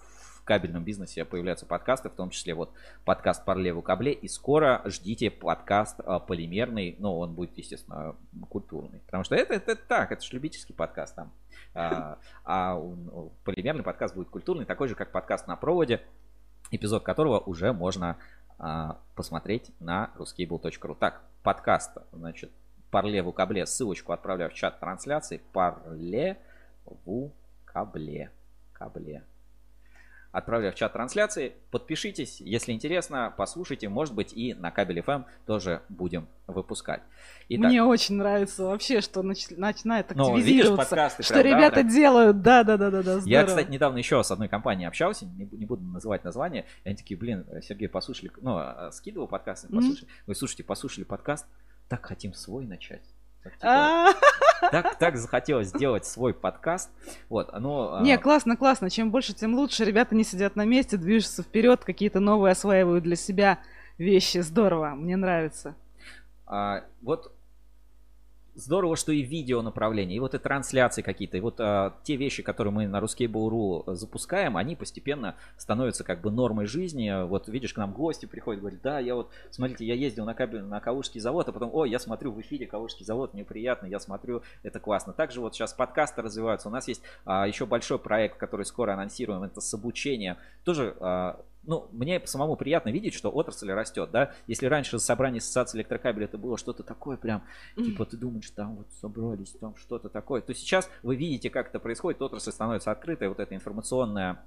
кабельном 0.45 0.83
бизнесе 0.83 1.25
появляются 1.25 1.65
подкасты, 1.65 2.09
в 2.09 2.13
том 2.13 2.29
числе 2.29 2.53
вот 2.53 2.71
подкаст 3.03 3.43
Парлеву 3.43 3.81
Кабле, 3.81 4.13
и 4.13 4.27
скоро 4.27 4.81
ждите 4.85 5.29
подкаст 5.31 5.99
а, 6.05 6.19
полимерный, 6.19 6.95
ну, 6.99 7.17
он 7.17 7.33
будет, 7.33 7.57
естественно, 7.57 8.15
культурный, 8.49 8.99
потому 9.05 9.23
что 9.23 9.35
это, 9.35 9.55
это, 9.55 9.75
так, 9.75 10.11
это 10.11 10.23
же 10.23 10.31
любительский 10.33 10.73
подкаст 10.73 11.15
там, 11.15 11.31
а, 11.73 12.19
а 12.45 12.79
полимерный 13.43 13.83
подкаст 13.83 14.15
будет 14.15 14.29
культурный, 14.29 14.65
такой 14.65 14.87
же, 14.87 14.95
как 14.95 15.11
подкаст 15.11 15.47
на 15.47 15.55
проводе, 15.55 16.01
эпизод 16.71 17.03
которого 17.03 17.39
уже 17.39 17.73
можно 17.73 18.17
а, 18.57 18.99
посмотреть 19.15 19.71
на 19.79 20.11
ruskable.ru. 20.17 20.95
Так, 20.97 21.23
подкаст, 21.43 21.97
значит, 22.13 22.51
Парлеву 22.91 23.33
Кабле, 23.33 23.65
ссылочку 23.65 24.13
отправляю 24.13 24.51
в 24.51 24.53
чат 24.53 24.79
трансляции, 24.79 25.41
Парлеву 25.51 27.33
Кабле, 27.65 28.31
Кабле. 28.73 29.23
Отправляю 30.35 30.73
в 30.73 30.75
чат 30.75 30.91
трансляции. 30.91 31.53
Подпишитесь, 31.71 32.41
если 32.41 32.73
интересно, 32.73 33.33
послушайте. 33.37 33.87
Может 33.87 34.13
быть, 34.13 34.33
и 34.33 34.53
на 34.53 34.69
кабель 34.69 34.99
FM 34.99 35.23
тоже 35.45 35.81
будем 35.87 36.27
выпускать. 36.45 37.01
Итак, 37.47 37.69
Мне 37.69 37.81
очень 37.81 38.15
нравится 38.15 38.65
вообще, 38.65 38.99
что 38.99 39.21
нач- 39.21 39.55
начинает 39.55 40.13
Ну, 40.13 40.35
видишь, 40.35 40.65
активизироваться. 40.65 40.89
подкасты 40.89 41.23
что 41.23 41.33
прям, 41.35 41.57
ребята 41.57 41.83
да. 41.83 41.89
делают. 41.89 42.41
Да, 42.41 42.65
да, 42.65 42.75
да, 42.75 42.91
да, 42.91 43.01
да. 43.01 43.13
Я, 43.13 43.19
здорово. 43.21 43.45
кстати, 43.45 43.71
недавно 43.71 43.97
еще 43.97 44.21
с 44.21 44.29
одной 44.29 44.49
компанией 44.49 44.87
общался, 44.89 45.25
не, 45.25 45.45
не 45.45 45.65
буду 45.65 45.85
называть 45.85 46.25
название, 46.25 46.65
и 46.83 46.89
они 46.89 46.97
такие, 46.97 47.17
блин, 47.17 47.45
Сергей, 47.61 47.87
послушали, 47.87 48.29
ну, 48.41 48.59
э, 48.59 48.91
скидывал 48.91 49.29
подкаст, 49.29 49.71
послушали. 49.73 50.09
Вы 50.27 50.35
слушайте, 50.35 50.65
послушали 50.65 51.05
подкаст, 51.05 51.45
так 51.87 52.05
хотим 52.05 52.33
свой 52.33 52.65
начать. 52.65 53.14
Так, 53.45 53.53
типа, 53.53 53.67
А, 53.69 54.13
так, 54.71 54.95
так 54.97 55.17
захотелось 55.17 55.67
сделать 55.67 56.05
свой 56.05 56.33
подкаст. 56.33 56.89
Вот, 57.29 57.53
но... 57.59 57.99
Не, 58.01 58.13
а, 58.13 58.17
классно, 58.17 58.57
классно. 58.57 58.89
Чем 58.89 59.11
больше, 59.11 59.33
тем 59.33 59.53
лучше. 59.53 59.85
Ребята 59.85 60.15
не 60.15 60.23
сидят 60.23 60.55
на 60.55 60.65
месте, 60.65 60.97
движутся 60.97 61.43
вперед, 61.43 61.85
какие-то 61.85 62.19
новые 62.19 62.53
осваивают 62.53 63.03
для 63.03 63.15
себя 63.15 63.59
вещи. 63.99 64.39
Здорово, 64.39 64.95
мне 64.95 65.15
нравится. 65.15 65.75
А, 66.47 66.83
вот 67.03 67.34
здорово, 68.55 68.95
что 68.95 69.11
и 69.11 69.21
видео 69.21 69.61
направление, 69.61 70.17
и 70.17 70.19
вот 70.19 70.33
и 70.33 70.37
трансляции 70.37 71.01
какие-то, 71.01 71.37
и 71.37 71.41
вот 71.41 71.59
а, 71.59 71.97
те 72.03 72.15
вещи, 72.15 72.41
которые 72.41 72.73
мы 72.73 72.87
на 72.87 72.99
Ruskable.ru 72.99 73.93
запускаем, 73.95 74.57
они 74.57 74.75
постепенно 74.75 75.35
становятся 75.57 76.03
как 76.03 76.21
бы 76.21 76.31
нормой 76.31 76.65
жизни. 76.65 77.25
Вот 77.27 77.47
видишь, 77.47 77.73
к 77.73 77.77
нам 77.77 77.93
гости 77.93 78.25
приходят, 78.25 78.61
говорят, 78.61 78.81
да, 78.81 78.99
я 78.99 79.15
вот, 79.15 79.31
смотрите, 79.51 79.85
я 79.85 79.93
ездил 79.93 80.25
на 80.25 80.33
кабель, 80.33 80.63
на 80.63 80.79
Калужский 80.79 81.19
завод, 81.19 81.47
а 81.49 81.51
потом, 81.51 81.69
ой, 81.73 81.89
я 81.89 81.99
смотрю 81.99 82.31
в 82.31 82.41
эфире 82.41 82.65
Калужский 82.65 83.05
завод, 83.05 83.33
мне 83.33 83.43
приятно, 83.43 83.85
я 83.87 83.99
смотрю, 83.99 84.41
это 84.63 84.79
классно. 84.79 85.13
Также 85.13 85.41
вот 85.41 85.53
сейчас 85.53 85.73
подкасты 85.73 86.21
развиваются, 86.21 86.69
у 86.69 86.71
нас 86.71 86.87
есть 86.87 87.01
а, 87.25 87.47
еще 87.47 87.65
большой 87.65 87.99
проект, 87.99 88.37
который 88.37 88.65
скоро 88.65 88.93
анонсируем, 88.93 89.43
это 89.43 89.61
с 89.61 89.73
обучением. 89.73 90.37
Тоже 90.63 90.95
а, 90.99 91.41
ну, 91.67 91.87
мне 91.91 92.21
самому 92.25 92.55
приятно 92.55 92.89
видеть, 92.89 93.13
что 93.13 93.29
отрасль 93.29 93.71
растет, 93.71 94.09
да. 94.11 94.33
Если 94.47 94.65
раньше 94.65 94.99
собрание 94.99 95.39
ассоциации 95.39 95.77
электрокабеля 95.77 96.25
это 96.25 96.37
было 96.37 96.57
что-то 96.57 96.83
такое 96.83 97.17
прям, 97.17 97.43
типа 97.75 98.05
ты 98.05 98.17
думаешь, 98.17 98.49
там 98.51 98.75
вот 98.75 98.87
собрались, 99.01 99.51
там 99.59 99.75
что-то 99.77 100.09
такое, 100.09 100.41
то 100.41 100.53
сейчас 100.53 100.89
вы 101.03 101.15
видите, 101.15 101.49
как 101.49 101.69
это 101.69 101.79
происходит, 101.79 102.21
отрасль 102.21 102.51
становится 102.51 102.91
открытой, 102.91 103.29
вот 103.29 103.39
эта 103.39 103.55
информационная 103.55 104.43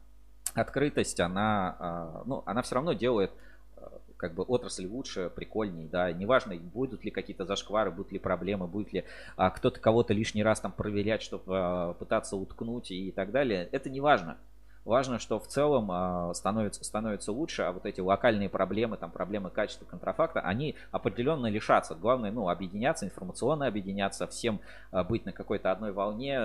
открытость, 0.55 1.21
она, 1.21 1.77
а, 1.79 2.23
ну, 2.27 2.43
она 2.47 2.63
все 2.63 2.77
равно 2.77 2.93
делает 2.93 3.31
а, 3.77 4.01
как 4.17 4.35
бы 4.35 4.43
отрасль 4.43 4.87
лучше, 4.87 5.31
прикольней, 5.35 5.87
да, 5.87 6.11
неважно, 6.13 6.57
будут 6.57 7.05
ли 7.05 7.11
какие-то 7.11 7.45
зашквары, 7.45 7.91
будут 7.91 8.13
ли 8.13 8.19
проблемы, 8.19 8.67
будет 8.67 8.93
ли 8.93 9.05
а, 9.37 9.51
кто-то 9.51 9.81
кого-то 9.81 10.15
лишний 10.15 10.43
раз 10.43 10.61
там 10.61 10.73
проверять, 10.73 11.23
чтобы 11.23 11.95
пытаться 11.99 12.37
уткнуть 12.37 12.91
и 12.91 13.11
так 13.13 13.31
далее, 13.31 13.69
это 13.73 13.91
не 13.91 14.01
важно. 14.01 14.39
Важно, 14.85 15.19
что 15.19 15.39
в 15.39 15.47
целом 15.47 15.91
а, 15.91 16.33
становится, 16.35 16.83
становится 16.85 17.33
лучше, 17.33 17.63
а 17.63 17.73
вот 17.73 17.87
эти 17.87 18.01
локальные 18.01 18.49
проблемы, 18.49 18.97
там 18.97 19.11
проблемы 19.11 19.51
качества 19.51 19.85
контрафакта, 19.85 20.41
они 20.41 20.77
определенно 20.91 21.47
лишатся. 21.47 21.95
Главное, 21.95 22.31
ну, 22.31 22.49
объединяться, 22.49 23.05
информационно 23.05 23.67
объединяться, 23.67 24.27
всем 24.27 24.61
а, 24.91 25.05
быть 25.05 25.27
на 25.27 25.33
какой-то 25.33 25.71
одной 25.71 25.93
волне, 25.93 26.41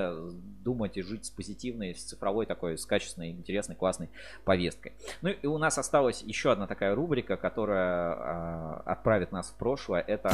думать 0.64 0.98
и 0.98 1.02
жить 1.02 1.26
с 1.26 1.30
позитивной, 1.30 1.96
с 1.96 2.04
цифровой 2.04 2.46
такой, 2.46 2.78
с 2.78 2.86
качественной, 2.86 3.32
интересной, 3.32 3.76
классной 3.76 4.10
повесткой. 4.44 4.94
Ну 5.22 5.30
и 5.30 5.48
у 5.48 5.58
нас 5.58 5.78
осталась 5.78 6.22
еще 6.22 6.52
одна 6.52 6.68
такая 6.68 6.96
рубрика, 6.96 7.38
которая 7.38 8.14
а, 8.14 8.84
отправит 8.86 9.32
нас 9.32 9.50
в 9.50 9.56
прошлое. 9.56 10.02
Это 10.02 10.32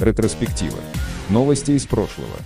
Ретроспектива. 0.00 0.78
Новости 1.28 1.72
из 1.72 1.86
прошлого. 1.86 2.36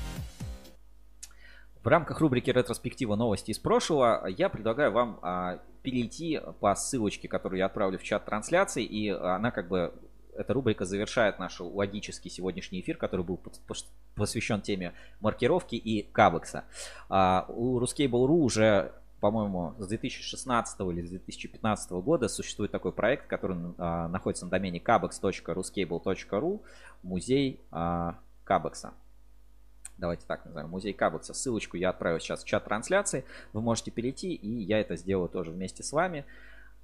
В 1.85 1.89
рамках 1.89 2.19
рубрики 2.21 2.49
«Ретроспектива. 2.49 3.15
Новости 3.15 3.51
из 3.51 3.59
прошлого» 3.59 4.27
я 4.27 4.49
предлагаю 4.49 4.91
вам 4.91 5.19
а, 5.21 5.59
перейти 5.83 6.41
по 6.59 6.75
ссылочке, 6.75 7.29
которую 7.29 7.59
я 7.59 7.67
отправлю 7.67 7.99
в 7.99 8.03
чат 8.03 8.25
трансляции, 8.25 8.83
и 8.83 9.11
она 9.11 9.51
как 9.51 9.69
бы 9.69 9.93
эта 10.35 10.55
рубрика 10.55 10.87
завершает 10.87 11.39
наш 11.39 11.61
логический 11.61 12.31
сегодняшний 12.31 12.81
эфир, 12.81 12.97
который 12.97 13.23
был 13.23 13.35
пос- 13.35 13.61
пос- 13.69 13.85
посвящен 14.15 14.63
теме 14.63 14.95
маркировки 15.21 15.75
и 15.75 16.03
кабекса. 16.11 16.65
А, 17.11 17.45
у 17.49 17.79
Ruscable.ru 17.79 18.33
уже 18.33 18.93
по-моему, 19.21 19.75
с 19.79 19.87
2016 19.87 20.81
или 20.81 21.07
с 21.07 21.11
2015 21.11 21.91
года 21.93 22.29
существует 22.29 22.71
такой 22.71 22.93
проект, 22.93 23.27
который 23.27 23.59
а, 23.77 24.09
находится 24.09 24.47
на 24.47 24.51
домене 24.51 24.79
kabex.ruscable.ru, 24.79 26.61
музей 27.03 27.61
а, 27.71 28.17
кабекса. 28.45 28.95
Давайте 29.99 30.25
так 30.27 30.45
назовем, 30.45 30.71
музей 30.71 30.93
кабекса. 30.93 31.35
Ссылочку 31.35 31.77
я 31.77 31.91
отправил 31.91 32.19
сейчас 32.19 32.43
в 32.43 32.47
чат 32.47 32.65
трансляции. 32.65 33.25
Вы 33.53 33.61
можете 33.61 33.91
перейти, 33.91 34.35
и 34.35 34.49
я 34.49 34.81
это 34.81 34.97
сделаю 34.97 35.29
тоже 35.29 35.51
вместе 35.51 35.83
с 35.83 35.93
вами. 35.93 36.25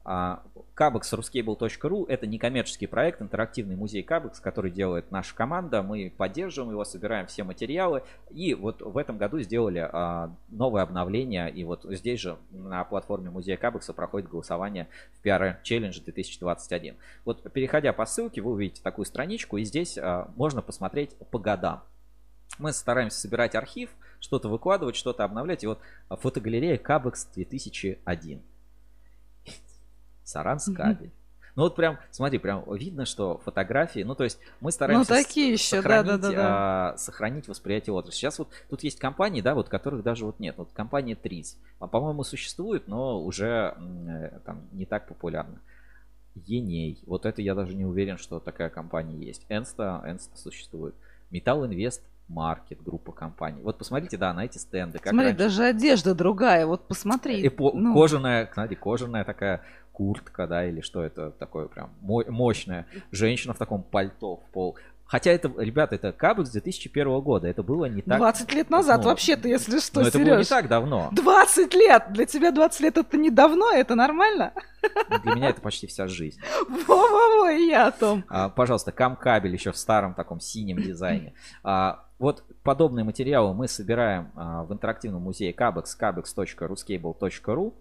А, 0.03 0.43
Kabex.ruscable.ru 0.77 2.07
это 2.09 2.27
некоммерческий 2.27 2.89
проект, 2.89 3.21
интерактивный 3.21 3.77
музей 3.77 4.03
Kabex, 4.03 4.41
который 4.41 4.71
делает 4.71 5.11
наша 5.11 5.35
команда. 5.35 5.83
Мы 5.83 6.13
поддерживаем 6.17 6.73
его, 6.73 6.85
собираем 6.85 7.27
все 7.27 7.45
материалы. 7.45 8.03
И 8.31 8.55
вот 8.55 8.81
в 8.81 8.97
этом 8.97 9.19
году 9.19 9.41
сделали 9.41 9.87
а, 9.93 10.35
новое 10.49 10.83
обновление. 10.83 11.51
И 11.51 11.65
вот 11.65 11.85
здесь 11.85 12.21
же 12.21 12.39
на 12.51 12.83
платформе 12.85 13.31
музея 13.31 13.59
Kabex 13.59 13.93
проходит 13.93 14.31
голосование 14.31 14.89
в 15.13 15.25
PR 15.25 15.57
Challenge 15.63 16.03
2021. 16.05 16.97
Вот 17.25 17.53
переходя 17.53 17.93
по 17.93 18.07
ссылке, 18.07 18.41
вы 18.41 18.53
увидите 18.53 18.83
такую 18.83 19.05
страничку. 19.05 19.59
И 19.59 19.65
здесь 19.65 19.99
а, 19.99 20.31
можно 20.37 20.63
посмотреть 20.63 21.15
по 21.31 21.39
годам. 21.39 21.83
Мы 22.59 22.73
стараемся 22.73 23.19
собирать 23.19 23.55
архив, 23.55 23.91
что-то 24.21 24.49
выкладывать, 24.49 24.97
что-то 24.97 25.25
обновлять. 25.25 25.65
И 25.65 25.67
вот 25.67 25.81
фотогалерея 26.09 26.77
Kabex 26.77 27.29
2001. 27.35 28.43
Саранск 30.25 30.77
кабель. 30.77 31.13
Ну 31.57 31.65
вот 31.65 31.75
прям, 31.75 31.99
смотри, 32.11 32.39
прям 32.39 32.65
видно, 32.75 33.05
что 33.05 33.39
фотографии, 33.39 34.01
ну 34.01 34.15
то 34.15 34.25
есть 34.25 34.39
мы 34.61 34.71
стараемся 34.71 35.13
Ну, 35.13 35.23
такие 35.23 35.53
еще, 35.53 35.77
сохранить, 35.77 36.07
да-да-да-да. 36.07 36.93
а, 36.93 36.97
сохранить 36.97 37.49
восприятие 37.49 37.93
отрасли. 37.93 38.19
Сейчас 38.19 38.39
вот 38.39 38.49
тут 38.69 38.85
есть 38.85 38.99
компании, 38.99 39.41
да, 39.41 39.55
вот 39.55 39.69
которых 39.69 40.03
даже 40.03 40.25
вот 40.25 40.39
нет. 40.39 40.55
Вот 40.57 40.71
компания 40.73 41.17
ТРИС, 41.17 41.59
а, 41.81 41.89
по-моему, 41.89 42.23
существует, 42.23 42.87
но 42.87 43.21
уже 43.21 43.75
э, 43.77 44.39
там 44.45 44.63
не 44.73 44.87
так 44.87 45.09
популярна. 45.09 45.61
Еней, 46.35 47.03
вот 47.07 47.27
это 47.27 47.43
я 47.43 47.55
даже 47.55 47.75
не 47.75 47.85
уверен, 47.85 48.17
что 48.17 48.39
такая 48.39 48.71
компания 48.71 49.19
есть. 49.19 49.45
Энста, 49.49 50.03
Энста 50.07 50.39
существует. 50.39 50.95
Металл 51.31 51.67
Инвест 51.67 52.03
Маркет, 52.35 52.83
группа 52.83 53.13
компаний. 53.13 53.61
Вот 53.63 53.77
посмотрите, 53.77 54.17
да, 54.17 54.33
на 54.33 54.45
эти 54.45 54.57
стенды. 54.59 54.99
Как 54.99 55.11
Смотри, 55.11 55.29
раньше. 55.31 55.39
даже 55.39 55.65
одежда 55.65 56.15
другая. 56.15 56.65
Вот 56.65 56.87
посмотри. 56.87 57.45
Эпо- 57.47 57.73
Ну, 57.75 57.93
Кожаная, 57.93 58.49
смотри, 58.53 58.77
кожаная 58.77 59.25
такая 59.25 59.63
куртка, 59.93 60.47
да, 60.47 60.65
или 60.65 60.81
что 60.81 61.03
это 61.03 61.31
такое 61.33 61.67
прям 61.67 61.91
мо- 62.01 62.25
мощная. 62.29 62.87
Женщина 63.11 63.53
в 63.53 63.59
таком 63.59 63.83
пальто 63.83 64.37
в 64.37 64.45
пол. 64.53 64.77
Хотя 65.11 65.33
это, 65.33 65.53
ребята, 65.59 65.97
это 65.97 66.13
Кабекс 66.13 66.51
2001 66.51 67.21
года. 67.21 67.49
Это 67.49 67.65
было 67.65 67.87
не 67.87 68.01
так 68.01 68.19
20 68.19 68.55
лет 68.55 68.71
назад, 68.71 68.99
давно. 68.99 69.11
вообще-то, 69.11 69.49
если 69.49 69.81
что, 69.81 70.03
Но 70.03 70.07
это 70.07 70.21
было 70.21 70.39
не 70.39 70.45
так 70.45 70.69
давно. 70.69 71.09
20 71.11 71.75
лет! 71.75 72.05
Для 72.13 72.27
тебя 72.27 72.53
20 72.53 72.81
лет 72.81 72.97
это 72.97 73.17
не 73.17 73.29
давно, 73.31 73.73
это 73.73 73.97
нормально? 73.97 74.53
Для 75.25 75.35
меня 75.35 75.49
это 75.49 75.61
почти 75.61 75.89
вся 75.89 76.07
жизнь. 76.07 76.39
Во-во-во, 76.69 77.51
и 77.51 77.67
я 77.67 77.89
о 77.89 77.91
том. 77.91 78.25
А, 78.29 78.51
пожалуйста, 78.51 78.93
кам-кабель 78.93 79.53
еще 79.53 79.73
в 79.73 79.77
старом 79.77 80.15
таком 80.15 80.39
синем 80.39 80.81
дизайне. 80.81 81.35
А, 81.65 82.05
вот 82.21 82.45
подобные 82.63 83.03
материалы 83.03 83.53
мы 83.53 83.67
собираем 83.67 84.31
а, 84.37 84.63
в 84.63 84.73
интерактивном 84.73 85.23
музее 85.23 85.53
Kabex, 85.53 85.87
kabex.ruscable.ru 85.99 87.75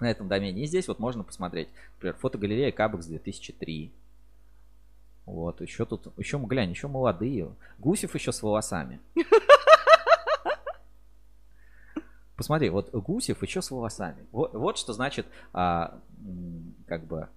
на 0.00 0.10
этом 0.10 0.26
домене. 0.26 0.62
И 0.62 0.66
здесь 0.66 0.88
вот 0.88 1.00
можно 1.00 1.22
посмотреть, 1.22 1.68
например, 1.96 2.16
фотогалерея 2.16 2.72
Kabex 2.72 3.08
2003. 3.08 3.92
Вот, 5.26 5.60
еще 5.60 5.84
тут, 5.84 6.16
еще, 6.16 6.38
глянь, 6.38 6.70
еще 6.70 6.86
молодые. 6.88 7.54
Гусев 7.78 8.14
еще 8.14 8.32
с 8.32 8.42
волосами. 8.42 9.00
Посмотри, 12.36 12.68
вот 12.70 12.90
Гусев 12.92 13.42
еще 13.42 13.60
с 13.60 13.70
волосами. 13.70 14.26
Вот, 14.30 14.54
вот 14.54 14.78
что 14.78 14.92
значит, 14.92 15.26
а, 15.52 15.98
как 16.86 17.06
бы, 17.06 17.28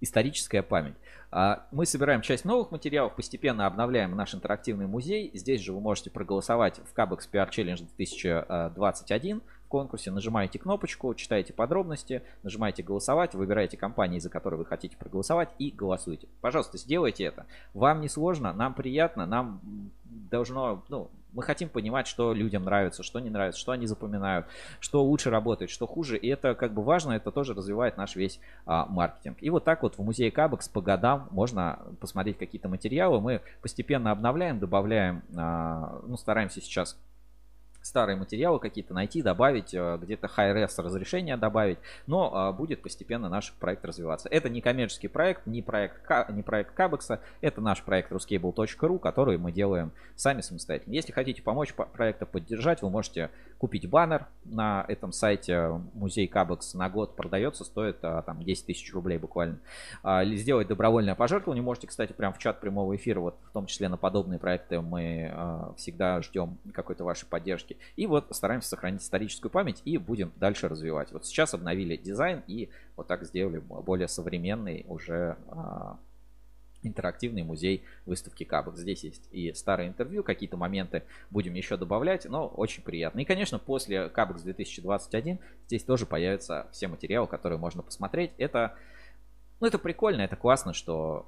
историческая 0.00 0.62
память. 0.62 0.94
А, 1.30 1.66
Мы 1.72 1.86
собираем 1.86 2.20
часть 2.20 2.44
новых 2.44 2.70
материалов, 2.70 3.16
постепенно 3.16 3.66
обновляем 3.66 4.14
наш 4.14 4.34
интерактивный 4.34 4.86
музей. 4.86 5.30
Здесь 5.34 5.60
же 5.60 5.72
вы 5.72 5.80
можете 5.80 6.10
проголосовать 6.10 6.78
в 6.78 6.96
Kabex 6.96 7.28
PR 7.32 7.50
Challenge 7.50 7.84
2021 7.96 9.42
в 9.63 9.63
конкурсе. 9.74 10.12
Нажимаете 10.12 10.60
кнопочку, 10.60 11.12
читаете 11.16 11.52
подробности, 11.52 12.22
нажимаете 12.44 12.84
голосовать, 12.84 13.34
выбираете 13.34 13.76
компании, 13.76 14.20
за 14.20 14.30
которые 14.30 14.58
вы 14.58 14.64
хотите 14.64 14.96
проголосовать 14.96 15.48
и 15.58 15.72
голосуйте. 15.72 16.28
Пожалуйста, 16.40 16.78
сделайте 16.78 17.24
это. 17.24 17.46
Вам 17.74 18.00
не 18.00 18.08
сложно, 18.08 18.52
нам 18.52 18.72
приятно, 18.74 19.26
нам 19.26 19.60
должно, 20.04 20.84
ну, 20.88 21.10
мы 21.32 21.42
хотим 21.42 21.68
понимать, 21.68 22.06
что 22.06 22.32
людям 22.32 22.62
нравится, 22.62 23.02
что 23.02 23.18
не 23.18 23.30
нравится, 23.30 23.60
что 23.60 23.72
они 23.72 23.86
запоминают, 23.86 24.46
что 24.78 25.02
лучше 25.02 25.30
работает, 25.30 25.72
что 25.72 25.88
хуже. 25.88 26.16
И 26.16 26.28
это 26.28 26.54
как 26.54 26.72
бы 26.72 26.84
важно, 26.84 27.14
это 27.14 27.32
тоже 27.32 27.52
развивает 27.52 27.96
наш 27.96 28.14
весь 28.14 28.38
а, 28.64 28.86
маркетинг. 28.86 29.38
И 29.40 29.50
вот 29.50 29.64
так 29.64 29.82
вот 29.82 29.98
в 29.98 30.02
музее 30.02 30.30
Кабекс 30.30 30.68
по 30.68 30.80
годам 30.80 31.26
можно 31.32 31.80
посмотреть 31.98 32.38
какие-то 32.38 32.68
материалы. 32.68 33.20
Мы 33.20 33.40
постепенно 33.60 34.12
обновляем, 34.12 34.60
добавляем, 34.60 35.24
а, 35.36 36.00
ну, 36.06 36.16
стараемся 36.16 36.60
сейчас 36.60 36.96
старые 37.84 38.16
материалы 38.16 38.58
какие-то 38.58 38.94
найти, 38.94 39.22
добавить, 39.22 39.74
э, 39.74 39.98
где-то 40.00 40.26
high-res 40.26 40.82
разрешения 40.82 41.36
добавить, 41.36 41.78
но 42.06 42.34
а, 42.34 42.52
будет 42.52 42.82
постепенно 42.82 43.28
наш 43.28 43.52
проект 43.52 43.84
развиваться. 43.84 44.28
Это 44.30 44.48
не 44.48 44.60
коммерческий 44.60 45.08
проект, 45.08 45.46
не 45.46 45.60
проект, 45.60 46.00
не 46.30 46.42
проект 46.42 46.74
Кабекса, 46.74 47.20
это 47.42 47.60
наш 47.60 47.82
проект 47.82 48.10
ruscable.ru, 48.10 48.98
который 48.98 49.36
мы 49.36 49.52
делаем 49.52 49.92
сами 50.16 50.40
самостоятельно. 50.40 50.94
Если 50.94 51.12
хотите 51.12 51.42
помочь 51.42 51.74
по- 51.74 51.84
проекта 51.84 52.24
поддержать, 52.24 52.80
вы 52.80 52.88
можете 52.88 53.30
купить 53.64 53.88
баннер 53.88 54.26
на 54.44 54.84
этом 54.88 55.10
сайте 55.10 55.80
музей 55.94 56.28
Кабекс 56.28 56.74
на 56.74 56.90
год 56.90 57.16
продается, 57.16 57.64
стоит 57.64 57.96
а, 58.02 58.20
там 58.20 58.42
10 58.42 58.66
тысяч 58.66 58.92
рублей 58.92 59.16
буквально. 59.16 59.58
А, 60.02 60.22
Или 60.22 60.36
сделать 60.36 60.68
добровольное 60.68 61.14
пожертвование, 61.14 61.62
можете, 61.62 61.86
кстати, 61.86 62.12
прям 62.12 62.34
в 62.34 62.38
чат 62.38 62.60
прямого 62.60 62.94
эфира, 62.94 63.20
вот 63.20 63.38
в 63.48 63.52
том 63.54 63.64
числе 63.64 63.88
на 63.88 63.96
подобные 63.96 64.38
проекты 64.38 64.82
мы 64.82 65.32
а, 65.32 65.72
всегда 65.78 66.20
ждем 66.20 66.58
какой-то 66.74 67.04
вашей 67.04 67.24
поддержки. 67.24 67.78
И 67.96 68.06
вот 68.06 68.26
стараемся 68.32 68.68
сохранить 68.68 69.00
историческую 69.00 69.50
память 69.50 69.80
и 69.86 69.96
будем 69.96 70.30
дальше 70.36 70.68
развивать. 70.68 71.10
Вот 71.12 71.24
сейчас 71.24 71.54
обновили 71.54 71.96
дизайн 71.96 72.42
и 72.46 72.68
вот 72.96 73.06
так 73.06 73.24
сделали 73.24 73.60
более 73.60 74.08
современный 74.08 74.84
уже 74.88 75.38
а, 75.48 75.96
интерактивный 76.86 77.42
музей 77.42 77.84
выставки 78.06 78.44
Кабок. 78.44 78.76
Здесь 78.76 79.04
есть 79.04 79.28
и 79.32 79.52
старые 79.52 79.88
интервью, 79.88 80.22
какие-то 80.22 80.56
моменты 80.56 81.02
будем 81.30 81.54
еще 81.54 81.76
добавлять, 81.76 82.24
но 82.26 82.46
очень 82.46 82.82
приятно. 82.82 83.20
И, 83.20 83.24
конечно, 83.24 83.58
после 83.58 84.08
Кабекс 84.08 84.42
2021 84.42 85.38
здесь 85.66 85.84
тоже 85.84 86.06
появятся 86.06 86.66
все 86.72 86.88
материалы, 86.88 87.26
которые 87.26 87.58
можно 87.58 87.82
посмотреть. 87.82 88.32
Это, 88.38 88.74
ну, 89.60 89.66
это 89.66 89.78
прикольно, 89.78 90.22
это 90.22 90.36
классно, 90.36 90.72
что, 90.72 91.26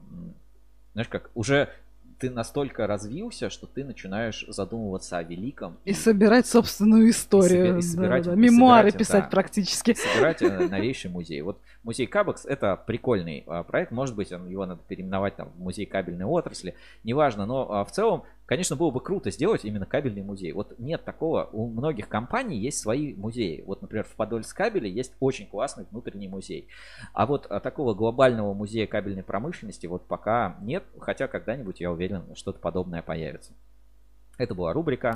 знаешь, 0.93 1.09
как 1.09 1.31
уже 1.35 1.70
ты 2.18 2.30
настолько 2.30 2.86
развился, 2.86 3.50
что 3.50 3.66
ты 3.66 3.84
начинаешь 3.84 4.44
задумываться 4.48 5.18
о 5.18 5.22
великом. 5.22 5.76
И 5.84 5.92
собирать 5.92 6.46
собственную 6.46 7.10
историю. 7.10 7.78
И 7.78 7.82
собирать- 7.82 8.24
да, 8.24 8.30
да, 8.30 8.36
и 8.36 8.40
Мемуары 8.40 8.90
собирать, 8.90 8.98
писать 8.98 9.24
да. 9.24 9.30
практически. 9.30 9.94
собирать 9.94 10.42
э, 10.42 10.68
новейший 10.68 11.10
музей. 11.10 11.42
Вот 11.42 11.58
музей 11.82 12.06
Кабекс 12.06 12.44
это 12.44 12.76
прикольный 12.76 13.44
а, 13.46 13.62
проект, 13.62 13.92
может 13.92 14.16
быть, 14.16 14.30
его 14.30 14.66
надо 14.66 14.80
переименовать 14.88 15.36
там 15.36 15.50
в 15.50 15.60
музей 15.60 15.86
кабельной 15.86 16.26
отрасли, 16.26 16.74
неважно, 17.04 17.46
но 17.46 17.70
а, 17.70 17.84
в 17.84 17.92
целом, 17.92 18.24
конечно, 18.47 18.76
было 18.76 18.91
бы 18.91 19.00
круто 19.00 19.31
сделать 19.31 19.65
именно 19.65 19.84
кабельный 19.86 20.23
музей. 20.23 20.52
Вот 20.52 20.78
нет 20.78 21.05
такого, 21.05 21.49
у 21.52 21.68
многих 21.68 22.08
компаний 22.08 22.58
есть 22.58 22.78
свои 22.78 23.15
музеи. 23.15 23.62
Вот, 23.66 23.83
например, 23.83 24.05
в 24.05 24.15
Подольскабеле 24.15 24.91
есть 24.91 25.12
очень 25.20 25.47
классный 25.47 25.86
внутренний 25.91 26.28
музей. 26.28 26.68
А 27.12 27.26
вот 27.26 27.47
а, 27.50 27.60
такого 27.60 27.94
глобального 27.94 28.55
музея 28.55 28.86
кабельной 28.86 29.23
промышленности 29.23 29.86
вот 29.86 30.07
пока 30.07 30.57
нет, 30.62 30.84
хотя 30.99 31.28
когда-нибудь, 31.28 31.81
я 31.81 31.91
уверен, 31.91 32.25
что-то 32.34 32.58
подобное 32.60 33.02
появится. 33.02 33.52
Это 34.39 34.55
была 34.55 34.73
рубрика. 34.73 35.15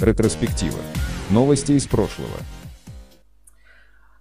Ретроспектива. 0.00 0.78
Новости 1.30 1.72
из 1.72 1.86
прошлого. 1.86 2.38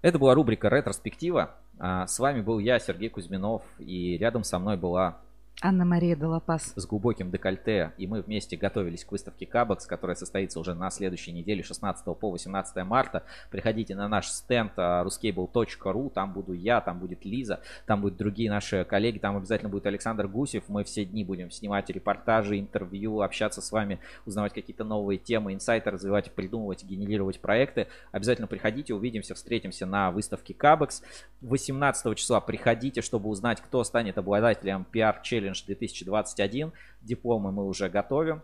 Это 0.02 0.20
была 0.20 0.34
рубрика 0.34 0.70
«Ретроспектива». 0.70 1.56
А, 1.80 2.08
С 2.08 2.20
вами 2.20 2.42
был 2.42 2.60
я, 2.60 2.80
Сергей 2.80 3.10
Кузьминов, 3.10 3.62
и 3.78 4.18
рядом 4.18 4.44
со 4.44 4.60
мной 4.60 4.78
была 4.78 5.18
Анна-Мария 5.60 6.16
Долопас. 6.16 6.72
с 6.76 6.86
глубоким 6.86 7.32
декольте, 7.32 7.92
и 7.98 8.06
мы 8.06 8.22
вместе 8.22 8.56
готовились 8.56 9.04
к 9.04 9.12
выставке 9.12 9.48
Кабекс, 9.48 9.88
которая 9.88 10.16
состоится 10.16 10.60
уже 10.60 10.76
на 10.76 10.92
следующей 10.92 11.32
неделе, 11.32 11.64
16 11.64 12.06
по 12.16 12.30
18 12.30 12.86
марта. 12.86 13.24
Приходите 13.50 13.96
на 13.96 14.08
наш 14.08 14.28
стенд 14.28 14.74
а, 14.78 15.04
ruscable.ru, 15.04 16.12
там 16.12 16.34
буду 16.34 16.54
я, 16.54 16.80
там 16.80 17.00
будет 17.00 17.26
Лиза, 17.26 17.62
там 17.88 18.02
будут 18.02 18.20
другие 18.20 18.52
наши 18.52 18.86
коллеги, 18.86 19.18
там 19.18 19.36
обязательно 19.36 19.70
будет 19.70 19.88
Александр 19.88 20.28
Гусев. 20.28 20.66
Мы 20.68 20.84
все 20.84 21.06
дни 21.06 21.24
будем 21.24 21.50
снимать 21.50 21.90
репортажи, 21.90 22.60
интервью, 22.60 23.22
общаться 23.22 23.60
с 23.60 23.72
вами, 23.72 24.00
узнавать 24.28 24.54
какие-то 24.54 24.84
новые 24.84 25.18
темы, 25.18 25.56
инсайты, 25.56 25.90
развивать, 25.90 26.32
придумывать, 26.34 26.84
генерировать 26.84 27.40
проекты. 27.40 27.88
Обязательно 28.12 28.48
приходите, 28.48 28.94
увидимся, 28.94 29.34
встретимся 29.34 29.88
на 29.88 30.12
выставке 30.12 30.54
Кабекс. 30.54 31.02
18 31.42 32.16
числа 32.16 32.42
приходите, 32.42 33.02
чтобы 33.02 33.30
узнать, 33.30 33.60
кто 33.60 33.84
станет 33.84 34.20
обладателем 34.20 34.86
PR 34.94 35.16
Challenge 35.48 35.66
2021. 35.66 36.72
Дипломы 37.02 37.52
мы 37.52 37.66
уже 37.66 37.90
готовим. 37.90 38.42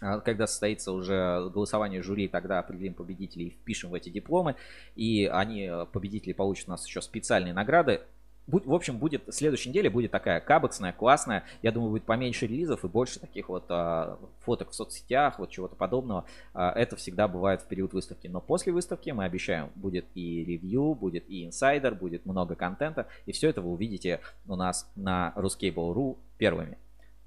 А, 0.00 0.20
Когда 0.20 0.46
состоится 0.46 0.92
уже 0.92 1.50
голосование 1.52 2.02
жюри, 2.02 2.28
тогда 2.28 2.58
определим 2.60 2.94
победителей 2.94 3.46
и 3.46 3.50
впишем 3.50 3.90
в 3.90 3.94
эти 3.94 4.08
дипломы. 4.10 4.54
И 4.94 5.26
они, 5.26 5.62
э, 5.62 5.86
победители, 5.86 6.32
получат 6.32 6.68
у 6.68 6.70
нас 6.72 6.86
еще 6.86 7.02
специальные 7.02 7.52
награды. 7.52 8.02
В 8.48 8.72
общем, 8.72 8.96
будет 8.96 9.22
следующей 9.28 9.68
неделе 9.68 9.90
будет 9.90 10.10
такая 10.10 10.40
кабексная, 10.40 10.92
классная. 10.92 11.44
Я 11.60 11.70
думаю, 11.70 11.90
будет 11.90 12.04
поменьше 12.04 12.46
релизов 12.46 12.82
и 12.82 12.88
больше 12.88 13.20
таких 13.20 13.50
вот 13.50 13.66
а, 13.68 14.18
фоток 14.40 14.70
в 14.70 14.74
соцсетях, 14.74 15.38
вот 15.38 15.50
чего-то 15.50 15.76
подобного. 15.76 16.24
А, 16.54 16.72
это 16.72 16.96
всегда 16.96 17.28
бывает 17.28 17.60
в 17.60 17.66
период 17.66 17.92
выставки. 17.92 18.26
Но 18.26 18.40
после 18.40 18.72
выставки 18.72 19.10
мы 19.10 19.24
обещаем, 19.24 19.70
будет 19.74 20.06
и 20.14 20.46
ревью, 20.46 20.94
будет 20.94 21.28
и 21.28 21.44
инсайдер, 21.44 21.94
будет 21.94 22.24
много 22.24 22.54
контента. 22.54 23.06
И 23.26 23.32
все 23.32 23.50
это 23.50 23.60
вы 23.60 23.70
увидите 23.70 24.20
у 24.46 24.56
нас 24.56 24.90
на 24.96 25.34
Ruscable.ru 25.36 26.16
первыми. 26.38 26.78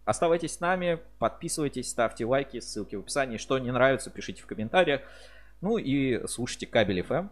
Оставайтесь 0.06 0.56
с 0.56 0.60
нами, 0.60 1.00
подписывайтесь, 1.20 1.88
ставьте 1.88 2.26
лайки, 2.26 2.60
ссылки 2.60 2.96
в 2.96 3.02
описании. 3.02 3.38
Что 3.38 3.60
не 3.60 3.72
нравится, 3.72 4.10
пишите 4.10 4.42
в 4.42 4.48
комментариях. 4.48 5.02
Ну 5.62 5.78
и 5.78 6.26
слушайте 6.26 6.66
кабель 6.66 7.02
FM. 7.02 7.30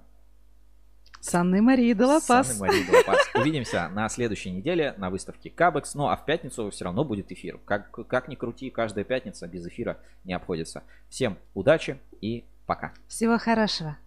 С 1.22 1.36
Анной 1.36 1.60
Марией 1.62 1.94
Долопас. 1.94 2.48
С 2.48 2.62
Анной 2.62 2.70
Марией 2.70 2.88
Долопас. 2.88 3.18
Увидимся 3.36 3.90
на 3.90 4.08
следующей 4.10 4.52
неделе 4.52 4.94
на 4.98 5.10
выставке 5.10 5.50
Кабекс. 5.50 5.94
Ну 5.94 6.08
а 6.08 6.16
в 6.16 6.26
пятницу 6.26 6.70
все 6.70 6.86
равно 6.86 7.04
будет 7.04 7.32
эфир. 7.32 7.60
Как, 7.66 7.92
как 8.08 8.28
ни 8.30 8.36
крути, 8.36 8.70
каждая 8.70 9.04
пятница 9.04 9.48
без 9.48 9.66
эфира 9.68 9.98
не 10.24 10.34
обходится. 10.34 10.84
Всем 11.10 11.38
удачи 11.54 12.00
и 12.22 12.46
пока. 12.66 12.94
Всего 13.08 13.38
хорошего. 13.38 13.98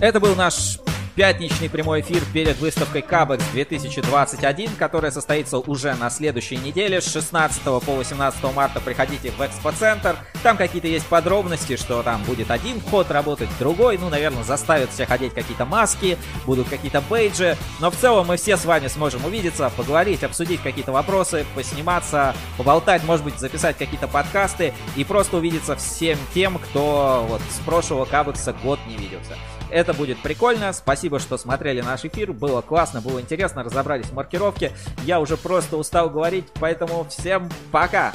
Это 0.00 0.20
был 0.20 0.36
наш 0.36 0.78
пятничный 1.18 1.68
прямой 1.68 2.02
эфир 2.02 2.22
перед 2.32 2.60
выставкой 2.60 3.02
Кабекс 3.02 3.42
2021, 3.50 4.76
которая 4.78 5.10
состоится 5.10 5.58
уже 5.58 5.92
на 5.96 6.10
следующей 6.10 6.58
неделе 6.58 7.00
с 7.00 7.12
16 7.12 7.60
по 7.64 7.96
18 7.96 8.54
марта. 8.54 8.78
Приходите 8.78 9.32
в 9.32 9.44
экспоцентр. 9.44 10.16
Там 10.44 10.56
какие-то 10.56 10.86
есть 10.86 11.06
подробности, 11.06 11.74
что 11.74 12.04
там 12.04 12.22
будет 12.22 12.52
один 12.52 12.78
вход 12.80 13.10
работать, 13.10 13.48
другой. 13.58 13.98
Ну, 13.98 14.10
наверное, 14.10 14.44
заставят 14.44 14.90
всех 14.90 15.10
одеть 15.10 15.34
какие-то 15.34 15.64
маски, 15.64 16.16
будут 16.46 16.68
какие-то 16.68 17.00
бейджи. 17.00 17.56
Но 17.80 17.90
в 17.90 17.96
целом 17.96 18.28
мы 18.28 18.36
все 18.36 18.56
с 18.56 18.64
вами 18.64 18.86
сможем 18.86 19.24
увидеться, 19.24 19.72
поговорить, 19.76 20.22
обсудить 20.22 20.62
какие-то 20.62 20.92
вопросы, 20.92 21.44
посниматься, 21.56 22.32
поболтать, 22.56 23.02
может 23.02 23.24
быть, 23.24 23.40
записать 23.40 23.76
какие-то 23.76 24.06
подкасты 24.06 24.72
и 24.94 25.02
просто 25.02 25.38
увидеться 25.38 25.74
всем 25.74 26.16
тем, 26.32 26.58
кто 26.58 27.26
вот 27.28 27.40
с 27.50 27.58
прошлого 27.64 28.04
Кабекса 28.04 28.54
год 28.62 28.78
не 28.86 28.96
виделся. 28.96 29.34
Это 29.70 29.94
будет 29.94 30.20
прикольно. 30.22 30.72
Спасибо, 30.72 31.18
что 31.18 31.36
смотрели 31.36 31.80
наш 31.80 32.04
эфир. 32.04 32.32
Было 32.32 32.60
классно, 32.60 33.00
было 33.00 33.20
интересно. 33.20 33.62
Разобрались 33.62 34.06
в 34.06 34.14
маркировке. 34.14 34.72
Я 35.04 35.20
уже 35.20 35.36
просто 35.36 35.76
устал 35.76 36.10
говорить, 36.10 36.46
поэтому 36.58 37.04
всем 37.04 37.50
пока! 37.70 38.12